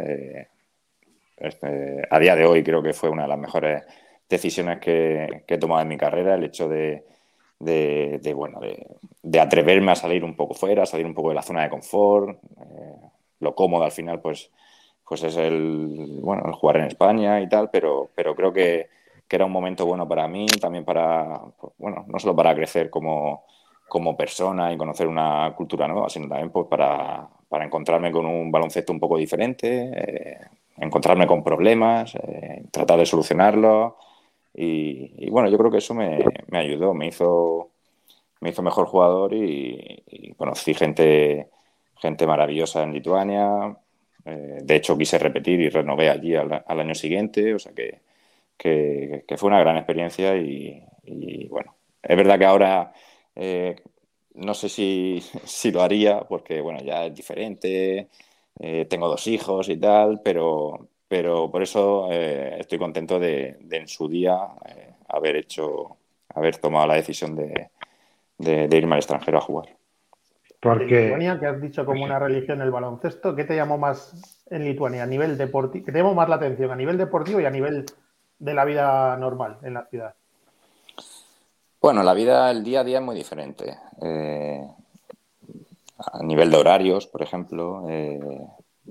Este, 1.37 2.07
a 2.07 2.19
día 2.19 2.35
de 2.35 2.45
hoy 2.45 2.63
creo 2.63 2.83
que 2.83 2.93
fue 2.93 3.09
una 3.09 3.23
de 3.23 3.29
las 3.29 3.39
mejores 3.39 3.83
decisiones 4.29 4.79
que, 4.79 5.43
que 5.47 5.55
he 5.55 5.57
tomado 5.57 5.81
en 5.81 5.87
mi 5.87 5.97
carrera, 5.97 6.35
el 6.35 6.43
hecho 6.43 6.69
de, 6.69 7.03
de, 7.61 8.33
bueno, 8.33 8.59
de, 9.21 9.39
atreverme 9.39 9.91
a 9.91 9.95
salir 9.95 10.23
un 10.23 10.35
poco 10.35 10.53
fuera, 10.53 10.85
salir 10.85 11.05
un 11.05 11.13
poco 11.13 11.29
de 11.29 11.35
la 11.35 11.41
zona 11.41 11.63
de 11.63 11.69
confort. 11.69 12.39
Eh, 12.59 12.95
lo 13.41 13.55
cómodo 13.55 13.83
al 13.83 13.91
final, 13.91 14.21
pues, 14.21 14.51
pues 15.07 15.23
es 15.23 15.35
el, 15.35 16.19
bueno, 16.21 16.43
el 16.45 16.53
jugar 16.53 16.77
en 16.77 16.85
España 16.85 17.41
y 17.41 17.49
tal, 17.49 17.69
pero, 17.69 18.09
pero 18.15 18.35
creo 18.35 18.53
que, 18.53 18.89
era 19.33 19.45
un 19.45 19.51
momento 19.53 19.85
bueno 19.85 20.05
para 20.09 20.27
mí, 20.27 20.45
también 20.59 20.83
para, 20.83 21.39
bueno, 21.77 22.03
no 22.05 22.19
solo 22.19 22.35
para 22.35 22.53
crecer 22.53 22.89
como, 22.89 23.45
como 23.87 24.17
persona 24.17 24.73
y 24.73 24.77
conocer 24.77 25.07
una 25.07 25.53
cultura 25.55 25.87
nueva, 25.87 26.09
sino 26.09 26.27
también 26.27 26.49
pues, 26.49 26.67
para, 26.67 27.29
para 27.47 27.63
encontrarme 27.63 28.11
con 28.11 28.25
un 28.25 28.51
baloncesto 28.51 28.91
un 28.91 28.99
poco 28.99 29.17
diferente, 29.17 29.89
eh, 29.95 30.37
encontrarme 30.77 31.27
con 31.27 31.43
problemas, 31.45 32.13
eh, 32.15 32.63
tratar 32.71 32.99
de 32.99 33.05
solucionarlos 33.05 33.93
y, 34.53 35.29
bueno, 35.29 35.49
yo 35.49 35.57
creo 35.57 35.71
que 35.71 35.77
eso 35.77 35.93
me, 35.93 36.19
ayudó, 36.51 36.93
me 36.93 37.07
hizo, 37.07 37.69
me 38.41 38.49
hizo 38.49 38.61
mejor 38.61 38.85
jugador 38.85 39.33
y, 39.33 40.33
conocí 40.37 40.73
gente, 40.73 41.49
gente 42.01 42.27
maravillosa 42.27 42.83
en 42.83 42.93
Lituania. 42.93 43.77
Eh, 44.25 44.59
de 44.63 44.75
hecho, 44.75 44.97
quise 44.97 45.19
repetir 45.19 45.59
y 45.61 45.69
renové 45.69 46.09
allí 46.09 46.35
al, 46.35 46.63
año 46.67 46.95
siguiente, 46.95 47.53
o 47.53 47.59
sea 47.59 47.73
que, 47.73 48.01
fue 49.37 49.47
una 49.47 49.59
gran 49.59 49.77
experiencia 49.77 50.35
y, 50.37 51.47
bueno, 51.49 51.75
es 52.03 52.17
verdad 52.17 52.37
que 52.39 52.45
ahora 52.45 52.93
eh, 53.35 53.75
no 54.35 54.53
sé 54.53 54.69
si, 54.69 55.21
si, 55.45 55.71
lo 55.71 55.81
haría 55.81 56.21
porque 56.21 56.61
bueno, 56.61 56.79
ya 56.83 57.05
es 57.05 57.15
diferente, 57.15 58.09
eh, 58.59 58.85
tengo 58.89 59.07
dos 59.07 59.27
hijos 59.27 59.69
y 59.69 59.77
tal, 59.77 60.21
pero, 60.23 60.87
pero 61.07 61.49
por 61.51 61.63
eso 61.63 62.11
estoy 62.11 62.77
contento 62.77 63.19
de, 63.19 63.57
en 63.71 63.87
su 63.87 64.07
día 64.07 64.37
haber 65.07 65.35
hecho, 65.37 65.97
haber 66.29 66.57
tomado 66.57 66.87
la 66.87 66.95
decisión 66.95 67.35
de, 67.35 67.69
irme 68.39 68.95
al 68.95 68.99
extranjero 68.99 69.37
a 69.37 69.41
jugar. 69.41 69.80
Porque... 70.61 71.03
Lituania, 71.03 71.39
que 71.39 71.47
has 71.47 71.61
dicho 71.61 71.85
como 71.85 72.03
una 72.03 72.19
religión 72.19 72.61
el 72.61 72.71
baloncesto, 72.71 73.35
¿qué 73.35 73.43
te 73.43 73.55
llamó 73.55 73.77
más 73.77 74.43
en 74.49 74.63
Lituania 74.63 75.03
a 75.03 75.07
nivel 75.07 75.37
deportivo? 75.37 75.85
¿Qué 75.85 75.91
te 75.91 75.97
llamó 75.97 76.13
más 76.13 76.29
la 76.29 76.35
atención 76.35 76.71
a 76.71 76.75
nivel 76.75 76.97
deportivo 76.97 77.39
y 77.39 77.45
a 77.45 77.51
nivel 77.51 77.85
de 78.39 78.53
la 78.53 78.63
vida 78.65 79.17
normal 79.17 79.57
en 79.63 79.73
la 79.73 79.85
ciudad? 79.85 80.13
Bueno, 81.81 82.03
la 82.03 82.13
vida, 82.13 82.51
el 82.51 82.63
día 82.63 82.81
a 82.81 82.83
día 82.83 82.99
es 82.99 83.03
muy 83.03 83.15
diferente. 83.15 83.75
Eh, 84.01 84.63
a 85.97 86.23
nivel 86.23 86.51
de 86.51 86.57
horarios, 86.57 87.07
por 87.07 87.23
ejemplo, 87.23 87.87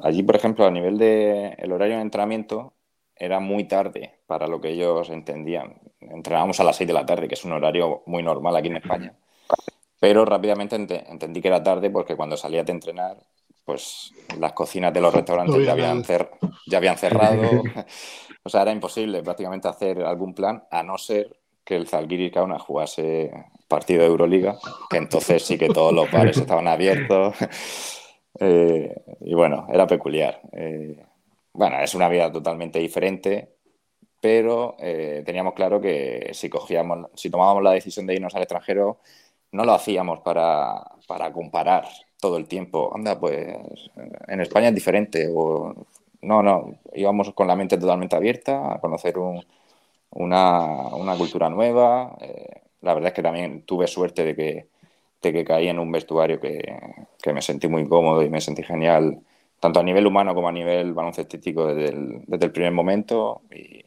Allí, 0.02 0.22
por 0.22 0.36
ejemplo, 0.36 0.66
a 0.66 0.70
nivel 0.70 0.98
de 0.98 1.54
el 1.58 1.72
horario 1.72 1.96
de 1.96 2.02
entrenamiento 2.02 2.72
era 3.16 3.40
muy 3.40 3.64
tarde 3.64 4.18
para 4.26 4.46
lo 4.46 4.60
que 4.60 4.70
ellos 4.70 5.10
entendían. 5.10 5.74
Entrenábamos 6.00 6.60
a 6.60 6.64
las 6.64 6.76
6 6.76 6.88
de 6.88 6.94
la 6.94 7.04
tarde, 7.04 7.28
que 7.28 7.34
es 7.34 7.44
un 7.44 7.52
horario 7.52 8.02
muy 8.06 8.22
normal 8.22 8.56
aquí 8.56 8.68
en 8.68 8.76
España. 8.76 9.14
Pero 10.00 10.24
rápidamente 10.24 10.76
entendí 10.76 11.40
que 11.40 11.48
era 11.48 11.62
tarde 11.62 11.90
porque 11.90 12.16
cuando 12.16 12.36
salía 12.36 12.64
de 12.64 12.72
entrenar, 12.72 13.18
pues 13.64 14.12
las 14.38 14.52
cocinas 14.52 14.92
de 14.92 15.00
los 15.00 15.14
restaurantes 15.14 15.64
ya 15.64 15.72
habían, 15.72 16.02
ya 16.66 16.78
habían 16.78 16.98
cerrado. 16.98 17.42
o 18.42 18.48
sea, 18.48 18.62
era 18.62 18.72
imposible 18.72 19.22
prácticamente 19.22 19.68
hacer 19.68 20.02
algún 20.02 20.34
plan, 20.34 20.64
a 20.70 20.82
no 20.82 20.98
ser 20.98 21.36
que 21.64 21.76
el 21.76 21.86
Zalgiris 21.86 22.32
Kauna 22.32 22.58
jugase 22.58 23.30
partido 23.68 24.00
de 24.00 24.08
Euroliga, 24.08 24.58
que 24.88 24.96
entonces 24.96 25.44
sí 25.44 25.56
que 25.56 25.68
todos 25.68 25.92
los 25.92 26.10
bares 26.10 26.36
estaban 26.36 26.66
abiertos. 26.66 27.36
Eh, 28.42 28.94
y 29.22 29.34
bueno, 29.34 29.66
era 29.70 29.86
peculiar. 29.88 30.40
Eh, 30.52 31.04
bueno, 31.52 31.78
es 31.80 31.94
una 31.94 32.08
vida 32.08 32.30
totalmente 32.32 32.78
diferente, 32.78 33.56
pero 34.20 34.76
eh, 34.78 35.22
teníamos 35.26 35.52
claro 35.52 35.80
que 35.80 36.30
si 36.32 36.48
cogíamos, 36.48 37.08
si 37.14 37.28
tomábamos 37.28 37.62
la 37.62 37.72
decisión 37.72 38.06
de 38.06 38.14
irnos 38.14 38.34
al 38.34 38.42
extranjero, 38.42 39.00
no 39.52 39.64
lo 39.64 39.72
hacíamos 39.72 40.20
para, 40.20 40.82
para 41.06 41.32
comparar 41.32 41.86
todo 42.20 42.36
el 42.36 42.46
tiempo. 42.46 42.92
Anda, 42.94 43.18
pues 43.18 43.56
en 44.28 44.40
España 44.40 44.68
es 44.68 44.74
diferente. 44.74 45.28
O, 45.34 45.74
no, 46.22 46.42
no, 46.42 46.74
íbamos 46.94 47.32
con 47.32 47.48
la 47.48 47.56
mente 47.56 47.78
totalmente 47.78 48.16
abierta 48.16 48.74
a 48.74 48.80
conocer 48.80 49.14
una, 50.10 50.64
una, 50.94 51.16
cultura 51.16 51.48
nueva. 51.50 52.16
la 52.82 52.94
verdad 52.94 53.08
es 53.08 53.14
que 53.14 53.22
también 53.22 53.62
tuve 53.62 53.86
suerte 53.86 54.24
de 54.24 54.36
que 54.36 54.68
que 55.20 55.44
caí 55.44 55.68
en 55.68 55.78
un 55.78 55.92
vestuario 55.92 56.40
que, 56.40 56.62
me 57.32 57.42
sentí 57.42 57.68
muy 57.68 57.86
cómodo 57.88 58.22
y 58.22 58.30
me 58.30 58.40
sentí 58.40 58.62
genial, 58.62 59.20
tanto 59.60 59.80
a 59.80 59.82
nivel 59.82 60.06
humano 60.06 60.34
como 60.34 60.48
a 60.48 60.52
nivel 60.52 60.94
baloncestístico 60.94 61.66
desde 61.66 61.94
el, 61.94 62.22
desde 62.26 62.46
el 62.46 62.52
primer 62.52 62.72
momento. 62.72 63.42
Y, 63.50 63.84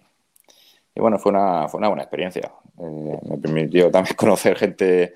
bueno, 0.95 1.17
fue 1.17 1.31
una, 1.31 1.67
fue 1.67 1.79
una 1.79 1.87
buena 1.87 2.03
experiencia. 2.03 2.51
Eh, 2.79 3.19
me 3.29 3.37
permitió 3.37 3.89
también 3.89 4.15
conocer 4.17 4.57
gente 4.57 5.13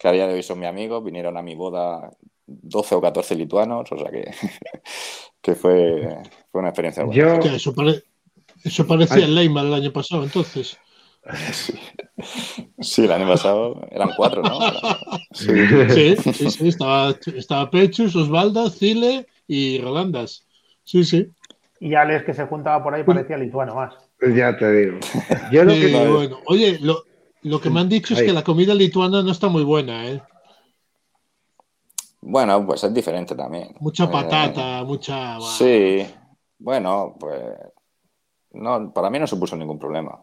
que 0.00 0.08
a 0.08 0.12
día 0.12 0.26
de 0.26 0.32
hoy 0.32 0.42
son 0.42 0.58
mis 0.58 0.68
amigos, 0.68 1.04
vinieron 1.04 1.36
a 1.36 1.42
mi 1.42 1.54
boda 1.54 2.10
12 2.46 2.94
o 2.94 3.00
14 3.02 3.36
lituanos, 3.36 3.92
o 3.92 3.98
sea 3.98 4.10
que, 4.10 4.30
que 5.42 5.54
fue, 5.54 6.22
fue 6.50 6.60
una 6.60 6.70
experiencia 6.70 7.04
buena. 7.04 7.34
Eso, 7.34 7.74
eso, 8.64 8.86
parecía 8.86 9.26
el 9.26 9.34
Leima 9.34 9.62
del 9.62 9.74
año 9.74 9.92
pasado, 9.92 10.24
entonces. 10.24 10.78
Sí. 12.80 13.04
el 13.04 13.12
año 13.12 13.28
pasado 13.28 13.86
eran 13.90 14.10
cuatro, 14.16 14.42
¿no? 14.42 14.58
Sí, 15.32 16.16
sí, 16.16 16.50
sí, 16.50 16.68
Estaba, 16.68 17.14
estaba 17.36 17.70
Pechus, 17.70 18.16
Osvaldo, 18.16 18.70
Cile 18.70 19.26
y 19.46 19.80
Rolandas. 19.82 20.46
Sí, 20.82 21.04
sí. 21.04 21.28
Y 21.78 21.94
Alex, 21.94 22.24
que 22.24 22.32
se 22.32 22.46
juntaba 22.46 22.82
por 22.82 22.94
ahí, 22.94 23.04
parecía 23.04 23.36
lituano 23.36 23.74
más. 23.74 23.94
Pues 24.18 24.34
ya 24.34 24.56
te 24.56 24.72
digo. 24.72 24.98
Yo 25.52 25.64
lo 25.64 25.72
que... 25.72 26.08
bueno. 26.10 26.38
Oye, 26.46 26.78
lo, 26.80 27.04
lo, 27.42 27.60
que 27.60 27.70
me 27.70 27.80
han 27.80 27.88
dicho 27.88 28.14
es 28.14 28.22
que 28.22 28.32
la 28.32 28.44
comida 28.44 28.74
lituana 28.74 29.22
no 29.22 29.30
está 29.30 29.48
muy 29.48 29.64
buena, 29.64 30.08
¿eh? 30.08 30.22
Bueno, 32.22 32.66
pues 32.66 32.84
es 32.84 32.92
diferente 32.92 33.34
también. 33.34 33.74
Mucha 33.80 34.04
eh, 34.04 34.08
patata, 34.08 34.84
mucha. 34.84 35.40
Sí, 35.40 36.06
bueno, 36.58 37.16
pues. 37.18 37.42
No, 38.52 38.92
para 38.92 39.10
mí 39.10 39.18
no 39.18 39.26
supuso 39.26 39.56
ningún 39.56 39.78
problema. 39.78 40.22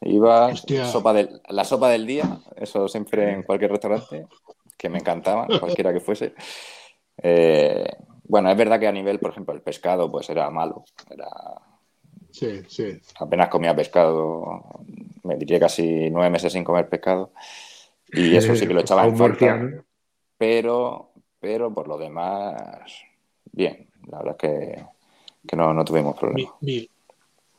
Iba 0.00 0.54
sopa 0.54 1.12
del, 1.12 1.40
la 1.48 1.64
sopa 1.64 1.88
del 1.90 2.06
día, 2.06 2.38
eso 2.56 2.86
siempre 2.86 3.32
en 3.32 3.42
cualquier 3.42 3.72
restaurante, 3.72 4.26
que 4.76 4.88
me 4.88 4.98
encantaba, 4.98 5.46
cualquiera 5.60 5.92
que 5.92 6.00
fuese. 6.00 6.34
Eh, 7.20 7.84
bueno, 8.24 8.50
es 8.50 8.56
verdad 8.56 8.78
que 8.78 8.86
a 8.86 8.92
nivel, 8.92 9.18
por 9.18 9.32
ejemplo, 9.32 9.54
el 9.54 9.62
pescado, 9.62 10.10
pues 10.10 10.30
era 10.30 10.48
malo. 10.50 10.84
Era... 11.10 11.28
Sí, 12.30 12.62
sí. 12.68 13.00
Apenas 13.18 13.48
comía 13.48 13.74
pescado, 13.74 14.62
me 15.28 15.36
diría 15.36 15.60
casi 15.60 16.08
nueve 16.10 16.30
meses 16.30 16.52
sin 16.52 16.64
comer 16.64 16.88
pescado. 16.88 17.32
Y 18.10 18.34
eso 18.34 18.56
sí 18.56 18.66
que 18.66 18.72
lo 18.72 18.80
echaba 18.80 19.06
en 19.06 19.16
falta. 19.16 19.84
Pero, 20.38 21.12
pero 21.38 21.72
por 21.74 21.86
lo 21.86 21.98
demás, 21.98 22.92
bien. 23.52 23.88
La 24.10 24.18
verdad 24.18 24.36
es 24.40 24.48
que, 24.48 24.84
que 25.46 25.56
no, 25.56 25.74
no 25.74 25.84
tuvimos 25.84 26.18
problemas. 26.18 26.54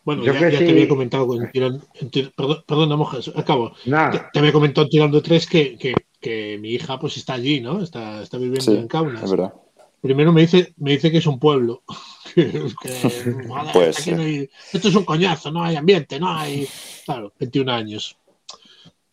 Bueno, 0.03 0.23
ya, 0.23 0.33
te 0.39 0.69
había 0.69 0.87
comentado, 0.87 1.27
perdón, 1.53 2.63
perdona, 2.65 2.95
Mojas, 2.95 3.31
acabo. 3.35 3.73
Te, 3.83 4.39
había 4.39 4.51
comentado 4.51 4.87
tirando 4.89 5.21
tres 5.21 5.45
que, 5.45 5.77
que, 6.19 6.57
mi 6.59 6.69
hija 6.69 6.99
pues 6.99 7.17
está 7.17 7.33
allí, 7.33 7.61
¿no? 7.61 7.83
Está, 7.83 8.23
está 8.23 8.37
viviendo 8.37 8.73
en 8.73 8.87
Kaunas. 8.87 9.23
Es 9.23 9.29
verdad. 9.29 9.53
Primero 10.01 10.31
me 10.31 10.41
dice, 10.41 10.73
me 10.77 10.91
dice 10.91 11.11
que 11.11 11.17
es 11.17 11.27
un 11.27 11.37
pueblo. 11.37 11.83
pues, 13.73 14.07
esto 14.07 14.87
es 14.87 14.95
un 14.95 15.05
coñazo, 15.05 15.51
no 15.51 15.63
hay 15.63 15.75
ambiente, 15.75 16.19
no 16.19 16.29
hay. 16.29 16.67
Claro, 17.09 17.33
21 17.39 17.71
años. 17.71 18.17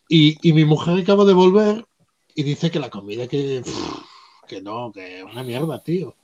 Y, 0.07 0.37
y 0.47 0.53
mi 0.53 0.65
mujer 0.65 0.99
acaba 0.99 1.25
de 1.25 1.33
volver 1.33 1.83
y 2.35 2.43
dice 2.43 2.69
que 2.69 2.77
la 2.77 2.91
comida 2.91 3.27
que, 3.27 3.63
que 4.47 4.61
no, 4.61 4.91
que 4.91 5.23
una 5.23 5.41
mierda, 5.41 5.81
tío. 5.81 6.15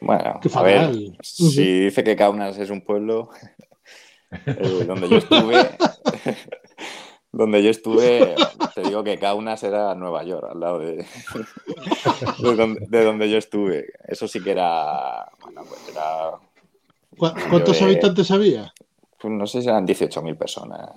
Bueno, 0.00 0.38
a 0.54 0.62
ver, 0.62 0.94
si 1.22 1.80
dice 1.80 2.04
que 2.04 2.14
Kaunas 2.14 2.56
es 2.56 2.70
un 2.70 2.82
pueblo 2.82 3.30
eh, 4.46 4.84
donde 4.86 5.08
yo 5.08 5.16
estuve, 5.16 5.70
donde 7.32 7.64
yo 7.64 7.70
estuve, 7.70 8.36
te 8.72 8.82
digo 8.82 9.02
que 9.02 9.18
Kaunas 9.18 9.64
era 9.64 9.96
Nueva 9.96 10.22
York, 10.22 10.50
al 10.52 10.60
lado 10.60 10.78
de, 10.78 11.04
de, 12.88 13.04
donde, 13.04 13.28
yo 13.28 13.38
estuve. 13.38 13.86
Eso 14.06 14.28
sí 14.28 14.40
que 14.40 14.52
era, 14.52 15.28
bueno, 15.42 15.64
pues 15.68 15.88
era... 15.90 16.38
¿Cuántos 17.48 17.82
habitantes 17.82 18.30
había? 18.30 18.72
Pues 19.20 19.32
no 19.32 19.46
sé 19.46 19.62
si 19.62 19.68
eran 19.68 19.86
18.000 19.86 20.36
personas. 20.36 20.90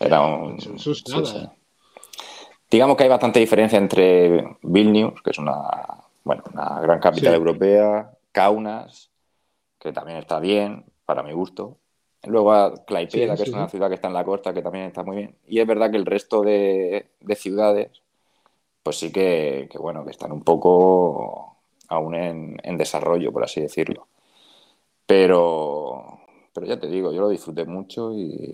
era 0.00 0.20
un... 0.20 0.58
Nada. 1.08 1.54
digamos 2.70 2.96
que 2.96 3.04
hay 3.04 3.08
bastante 3.08 3.40
diferencia 3.40 3.78
entre 3.78 4.58
Vilnius, 4.62 5.22
que 5.22 5.30
es 5.30 5.38
una, 5.38 5.70
bueno, 6.24 6.42
una 6.52 6.80
gran 6.80 7.00
capital 7.00 7.34
europea, 7.34 8.10
Kaunas, 8.32 9.10
que 9.78 9.92
también 9.92 10.18
está 10.18 10.38
bien, 10.40 10.84
para 11.04 11.22
mi 11.22 11.32
gusto. 11.32 11.78
Luego 12.24 12.52
a 12.52 12.84
Klaipeda, 12.84 13.36
que 13.36 13.44
es 13.44 13.48
una 13.48 13.68
ciudad 13.68 13.88
que 13.88 13.94
está 13.94 14.08
en 14.08 14.14
la 14.14 14.24
costa, 14.24 14.52
que 14.52 14.60
también 14.60 14.86
está 14.86 15.04
muy 15.04 15.16
bien. 15.16 15.36
Y 15.46 15.60
es 15.60 15.66
verdad 15.66 15.90
que 15.90 15.96
el 15.96 16.04
resto 16.04 16.42
de, 16.42 17.08
ciudades, 17.36 18.02
pues 18.82 18.98
sí 18.98 19.12
que, 19.12 19.68
bueno, 19.78 20.04
que 20.04 20.10
están 20.10 20.32
un 20.32 20.42
poco 20.42 21.56
aún 21.88 22.14
en, 22.14 22.76
desarrollo, 22.76 23.32
por 23.32 23.44
así 23.44 23.60
decirlo. 23.60 24.08
Pero, 25.06 26.07
pero 26.58 26.74
ya 26.74 26.80
te 26.80 26.88
digo, 26.88 27.12
yo 27.12 27.20
lo 27.20 27.28
disfruté 27.28 27.64
mucho 27.64 28.12
y 28.12 28.52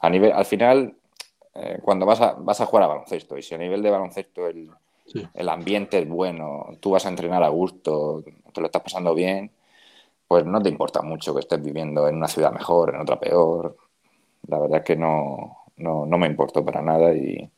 a 0.00 0.10
nivel, 0.10 0.32
al 0.32 0.44
final, 0.44 0.94
eh, 1.54 1.78
cuando 1.82 2.04
vas 2.04 2.20
a, 2.20 2.32
vas 2.32 2.60
a 2.60 2.66
jugar 2.66 2.84
a 2.84 2.88
baloncesto, 2.88 3.38
y 3.38 3.42
si 3.42 3.54
a 3.54 3.58
nivel 3.58 3.82
de 3.82 3.90
baloncesto 3.90 4.46
el, 4.46 4.70
el 5.34 5.48
ambiente 5.48 5.98
es 5.98 6.08
bueno, 6.08 6.66
tú 6.80 6.90
vas 6.90 7.06
a 7.06 7.08
entrenar 7.08 7.42
a 7.42 7.48
gusto, 7.48 8.22
te 8.52 8.60
lo 8.60 8.66
estás 8.66 8.82
pasando 8.82 9.14
bien, 9.14 9.50
pues 10.28 10.44
no 10.44 10.60
te 10.62 10.68
importa 10.68 11.02
mucho 11.02 11.34
que 11.34 11.40
estés 11.40 11.62
viviendo 11.62 12.06
en 12.08 12.16
una 12.16 12.28
ciudad 12.28 12.52
mejor, 12.52 12.94
en 12.94 13.00
otra 13.00 13.18
peor. 13.18 13.76
La 14.46 14.58
verdad 14.58 14.78
es 14.78 14.84
que 14.84 14.96
no, 14.96 15.64
no, 15.76 16.06
me 16.06 16.26
importó 16.26 16.64
para 16.64 16.82
nada 16.82 17.14
y, 17.14 17.50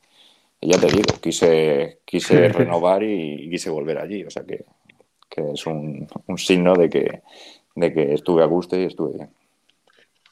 ya 0.60 0.78
te 0.78 0.86
digo, 0.86 1.14
quise, 1.20 1.98
quise 2.04 2.48
renovar 2.52 3.02
y, 3.02 3.50
quise 3.50 3.68
volver 3.68 3.98
allí. 3.98 4.24
O 4.24 4.30
sea 4.30 4.44
que, 4.44 4.64
es 5.36 5.66
un, 5.66 6.08
signo 6.36 6.74
de 6.74 6.88
que, 6.88 7.22
de 7.74 7.92
que 7.92 8.14
estuve 8.14 8.42
a 8.42 8.46
gusto 8.46 8.78
y 8.78 8.84
estuve 8.84 9.16
bien. 9.16 9.30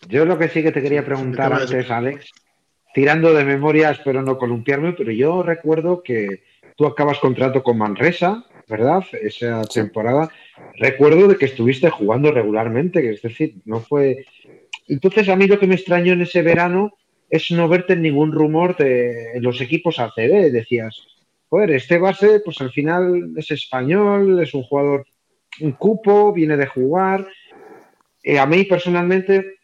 Yo 0.09 0.25
lo 0.25 0.39
que 0.39 0.49
sí 0.49 0.63
que 0.63 0.73
te 0.73 0.83
quería 0.83 1.05
preguntar 1.05 1.53
antes, 1.53 1.91
Alex, 1.91 2.31
tirando 2.95 3.33
de 3.35 3.45
memoria, 3.45 3.91
espero 3.91 4.23
no 4.23 4.39
columpiarme, 4.39 4.93
pero 4.93 5.13
yo 5.13 5.43
recuerdo 5.43 6.03
que 6.03 6.43
tú 6.77 6.87
acabas 6.87 7.19
contrato 7.19 7.63
con 7.63 7.79
Manresa, 7.79 8.45
¿verdad? 8.69 9.05
Esa 9.13 9.63
temporada. 9.65 10.31
Recuerdo 10.77 11.29
de 11.29 11.37
que 11.37 11.47
estuviste 11.47 11.91
jugando 11.91 12.33
regularmente, 12.33 13.11
es 13.11 13.23
decir, 13.23 13.57
no 13.65 13.81
fue... 13.81 14.25
Entonces 14.89 15.29
a 15.29 15.37
mí 15.37 15.47
lo 15.47 15.59
que 15.59 15.67
me 15.67 15.75
extrañó 15.75 16.15
en 16.15 16.23
ese 16.23 16.43
verano 16.43 16.95
es 17.29 17.51
no 17.51 17.69
verte 17.69 17.93
en 17.93 18.03
ningún 18.03 18.33
rumor 18.33 18.77
de 18.77 19.39
los 19.41 19.61
equipos 19.61 19.99
ACB. 19.99 20.51
Decías, 20.51 20.97
joder, 21.49 21.73
este 21.73 21.99
base, 21.99 22.41
pues 22.41 22.61
al 22.61 22.73
final 22.73 23.35
es 23.37 23.51
español, 23.51 24.43
es 24.43 24.53
un 24.55 24.63
jugador, 24.63 25.07
un 25.61 25.73
cupo, 25.73 26.33
viene 26.33 26.57
de 26.57 26.67
jugar. 26.67 27.27
Eh, 28.23 28.39
a 28.39 28.47
mí 28.47 28.65
personalmente 28.65 29.60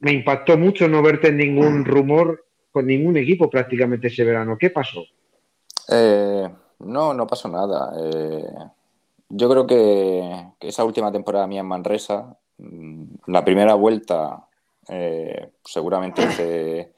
me 0.00 0.12
impactó 0.12 0.56
mucho 0.56 0.88
no 0.88 1.02
verte 1.02 1.28
en 1.28 1.38
ningún 1.38 1.84
rumor 1.84 2.44
con 2.70 2.86
ningún 2.86 3.16
equipo 3.16 3.50
prácticamente 3.50 4.08
ese 4.08 4.24
verano. 4.24 4.56
¿Qué 4.58 4.70
pasó? 4.70 5.04
Eh, 5.90 6.48
no, 6.80 7.14
no 7.14 7.26
pasó 7.26 7.48
nada. 7.48 7.92
Eh, 8.00 8.44
yo 9.30 9.48
creo 9.48 9.66
que, 9.66 10.52
esa 10.60 10.84
última 10.84 11.10
temporada 11.10 11.46
mía 11.46 11.60
en 11.60 11.66
Manresa, 11.66 12.36
mm, 12.58 13.04
la 13.26 13.44
primera 13.44 13.74
vuelta, 13.74 14.46
eh, 14.88 15.50
seguramente 15.64 16.22
hice 16.22 16.92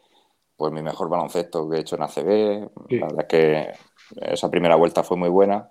pues 0.57 0.73
mi 0.73 0.83
mejor 0.83 1.09
baloncesto 1.09 1.69
que 1.71 1.79
he 1.79 1.81
hecho 1.81 1.97
en 1.97 2.03
ACB. 2.03 2.71
La 2.91 3.07
verdad 3.07 3.21
es 3.21 3.27
que 3.27 3.73
esa 4.21 4.51
primera 4.51 4.77
vuelta 4.77 5.03
fue 5.03 5.17
muy 5.17 5.31
buena. 5.31 5.71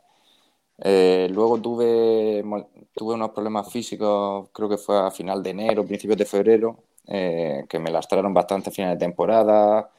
Eh, 0.81 1.27
luego 1.31 1.61
tuve, 1.61 2.43
tuve 2.95 3.13
unos 3.13 3.31
problemas 3.31 3.71
físicos, 3.71 4.49
creo 4.51 4.69
que 4.69 4.77
fue 4.77 4.97
a 4.97 5.11
final 5.11 5.43
de 5.43 5.49
enero, 5.51 5.85
principios 5.85 6.17
de 6.17 6.25
febrero, 6.25 6.83
que 7.09 7.79
me 7.79 7.91
lastraron 7.91 8.33
bastante 8.33 8.69
a 8.69 8.73
final 8.73 8.93
de 8.93 9.05
temporada. 9.05 9.89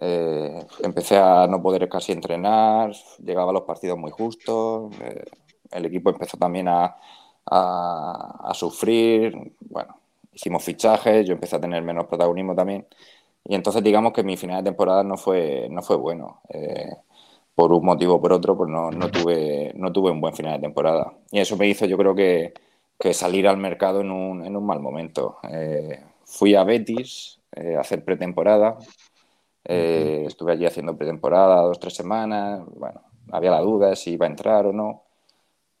Eh, 0.00 0.64
empecé 0.82 1.16
a 1.18 1.46
no 1.48 1.60
poder 1.60 1.88
casi 1.88 2.12
entrenar, 2.12 2.92
llegaba 3.24 3.50
a 3.50 3.54
los 3.54 3.62
partidos 3.62 3.98
muy 3.98 4.12
justos, 4.12 4.92
eh, 5.00 5.24
el 5.72 5.86
equipo 5.86 6.10
empezó 6.10 6.36
también 6.36 6.68
a, 6.68 6.96
a, 7.46 8.52
sufrir, 8.54 9.34
bueno, 9.60 9.98
hicimos 10.32 10.62
fichajes, 10.62 11.26
yo 11.26 11.34
empecé 11.34 11.56
a 11.56 11.60
tener 11.60 11.82
menos 11.82 12.06
protagonismo 12.06 12.54
también, 12.54 12.86
y 13.44 13.54
entonces 13.56 13.82
digamos 13.82 14.12
que 14.12 14.22
mi 14.22 14.36
final 14.36 14.58
de 14.62 14.70
temporada 14.70 15.02
no 15.02 15.16
fue, 15.16 15.68
no 15.70 15.82
fue 15.82 15.96
bueno. 15.96 16.42
Eh, 16.50 16.90
por 17.54 17.72
un 17.72 17.84
motivo 17.84 18.16
o 18.16 18.20
por 18.20 18.32
otro, 18.32 18.56
pues 18.56 18.70
no, 18.70 18.90
no, 18.90 19.10
tuve, 19.10 19.72
no 19.76 19.92
tuve 19.92 20.10
un 20.12 20.20
buen 20.20 20.34
final 20.34 20.54
de 20.54 20.60
temporada. 20.68 21.12
Y 21.32 21.40
eso 21.40 21.56
me 21.56 21.66
hizo, 21.68 21.86
yo 21.86 21.98
creo 21.98 22.14
que, 22.14 22.54
que 22.98 23.14
salir 23.14 23.48
al 23.48 23.56
mercado 23.58 24.00
en 24.00 24.10
un, 24.12 24.44
en 24.46 24.56
un 24.56 24.66
mal 24.66 24.80
momento. 24.80 25.38
Fui 26.28 26.54
a 26.54 26.64
Betis 26.64 27.40
a 27.56 27.80
hacer 27.80 28.04
pretemporada, 28.04 28.78
eh, 29.70 30.24
estuve 30.26 30.52
allí 30.52 30.64
haciendo 30.64 30.96
pretemporada 30.96 31.60
dos, 31.62 31.78
tres 31.78 31.94
semanas. 31.94 32.62
Bueno, 32.74 33.02
había 33.30 33.50
la 33.50 33.60
duda 33.60 33.90
de 33.90 33.96
si 33.96 34.12
iba 34.12 34.26
a 34.26 34.30
entrar 34.30 34.66
o 34.66 34.72
no. 34.72 35.04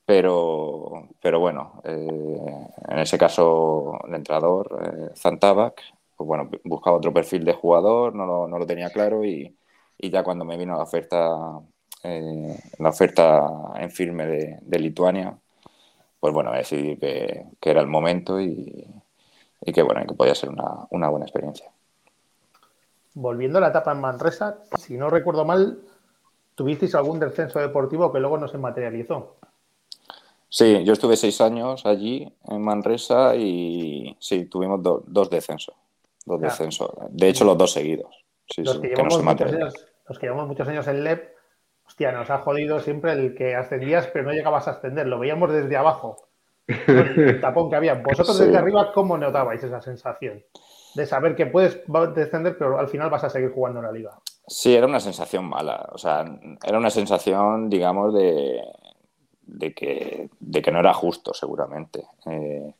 Pero, 0.06 1.08
pero 1.20 1.40
bueno, 1.40 1.82
eh, 1.84 2.68
en 2.88 2.98
ese 2.98 3.18
caso 3.18 3.98
el 4.06 4.14
entrenador, 4.14 5.10
eh, 5.12 5.16
Zantabac, 5.16 5.82
pues 6.16 6.26
bueno, 6.26 6.50
buscaba 6.64 6.96
otro 6.96 7.12
perfil 7.12 7.44
de 7.44 7.52
jugador, 7.54 8.14
no 8.14 8.26
lo, 8.26 8.48
no 8.48 8.58
lo 8.58 8.66
tenía 8.66 8.90
claro 8.90 9.24
y, 9.24 9.56
y, 9.98 10.10
ya 10.10 10.24
cuando 10.24 10.44
me 10.46 10.56
vino 10.56 10.76
la 10.76 10.82
oferta, 10.84 11.60
la 12.02 12.88
oferta 12.88 13.50
en 13.76 13.90
firme 13.90 14.26
de, 14.26 14.58
de, 14.62 14.78
Lituania, 14.78 15.38
pues 16.20 16.32
bueno, 16.34 16.52
decidí 16.52 16.96
que, 16.96 17.44
que 17.60 17.70
era 17.70 17.80
el 17.80 17.86
momento 17.88 18.40
y, 18.40 18.86
y, 19.68 19.72
que 19.72 19.82
bueno, 19.82 20.02
que 20.06 20.14
podía 20.14 20.34
ser 20.34 20.50
una, 20.50 20.86
una 20.90 21.08
buena 21.08 21.26
experiencia 21.26 21.70
volviendo 23.20 23.58
a 23.58 23.60
la 23.60 23.68
etapa 23.68 23.92
en 23.92 24.00
Manresa, 24.00 24.58
si 24.78 24.96
no 24.96 25.10
recuerdo 25.10 25.44
mal, 25.44 25.80
tuvisteis 26.54 26.94
algún 26.94 27.18
descenso 27.18 27.58
deportivo 27.58 28.12
que 28.12 28.20
luego 28.20 28.38
no 28.38 28.46
se 28.46 28.58
materializó. 28.58 29.36
Sí, 30.48 30.84
yo 30.84 30.92
estuve 30.92 31.16
seis 31.16 31.40
años 31.40 31.84
allí 31.84 32.32
en 32.46 32.62
Manresa 32.62 33.34
y 33.36 34.16
sí, 34.20 34.46
tuvimos 34.46 34.80
dos 34.82 35.30
descensos. 35.30 35.74
Dos 36.24 36.40
descensos. 36.40 36.90
De 37.10 37.28
hecho, 37.28 37.44
los 37.44 37.58
dos 37.58 37.72
seguidos. 37.72 38.24
los, 38.56 38.78
que 38.78 38.88
llevamos 38.88 39.22
muchos 39.22 39.52
años, 39.52 39.74
los 40.08 40.18
que 40.18 40.26
llevamos 40.26 40.48
muchos 40.48 40.68
años 40.68 40.86
en 40.86 41.04
LEP, 41.04 41.34
hostia, 41.86 42.12
nos 42.12 42.30
ha 42.30 42.38
jodido 42.38 42.80
siempre 42.80 43.12
el 43.12 43.34
que 43.34 43.56
ascendías, 43.56 44.06
pero 44.12 44.24
no 44.26 44.32
llegabas 44.32 44.68
a 44.68 44.72
ascender. 44.72 45.06
Lo 45.06 45.18
veíamos 45.18 45.52
desde 45.52 45.76
abajo. 45.76 46.27
El 46.68 47.40
tapón 47.40 47.70
que 47.70 47.76
había. 47.76 47.94
Vosotros 47.94 48.38
desde 48.38 48.56
arriba, 48.56 48.92
¿cómo 48.92 49.18
notabais 49.18 49.62
esa 49.64 49.80
sensación? 49.80 50.42
de 50.94 51.06
saber 51.06 51.36
que 51.36 51.46
puedes 51.46 51.80
descender, 52.14 52.56
pero 52.58 52.78
al 52.78 52.88
final 52.88 53.10
vas 53.10 53.24
a 53.24 53.30
seguir 53.30 53.52
jugando 53.52 53.80
en 53.80 53.86
la 53.86 53.92
liga. 53.92 54.18
Sí, 54.46 54.74
era 54.74 54.86
una 54.86 55.00
sensación 55.00 55.44
mala. 55.44 55.88
O 55.92 55.98
sea, 55.98 56.24
era 56.64 56.78
una 56.78 56.90
sensación, 56.90 57.68
digamos, 57.68 58.14
de, 58.14 58.62
de, 59.42 59.74
que, 59.74 60.28
de 60.40 60.62
que 60.62 60.72
no 60.72 60.80
era 60.80 60.94
justo, 60.94 61.34
seguramente. 61.34 62.04
Eh, 62.26 62.74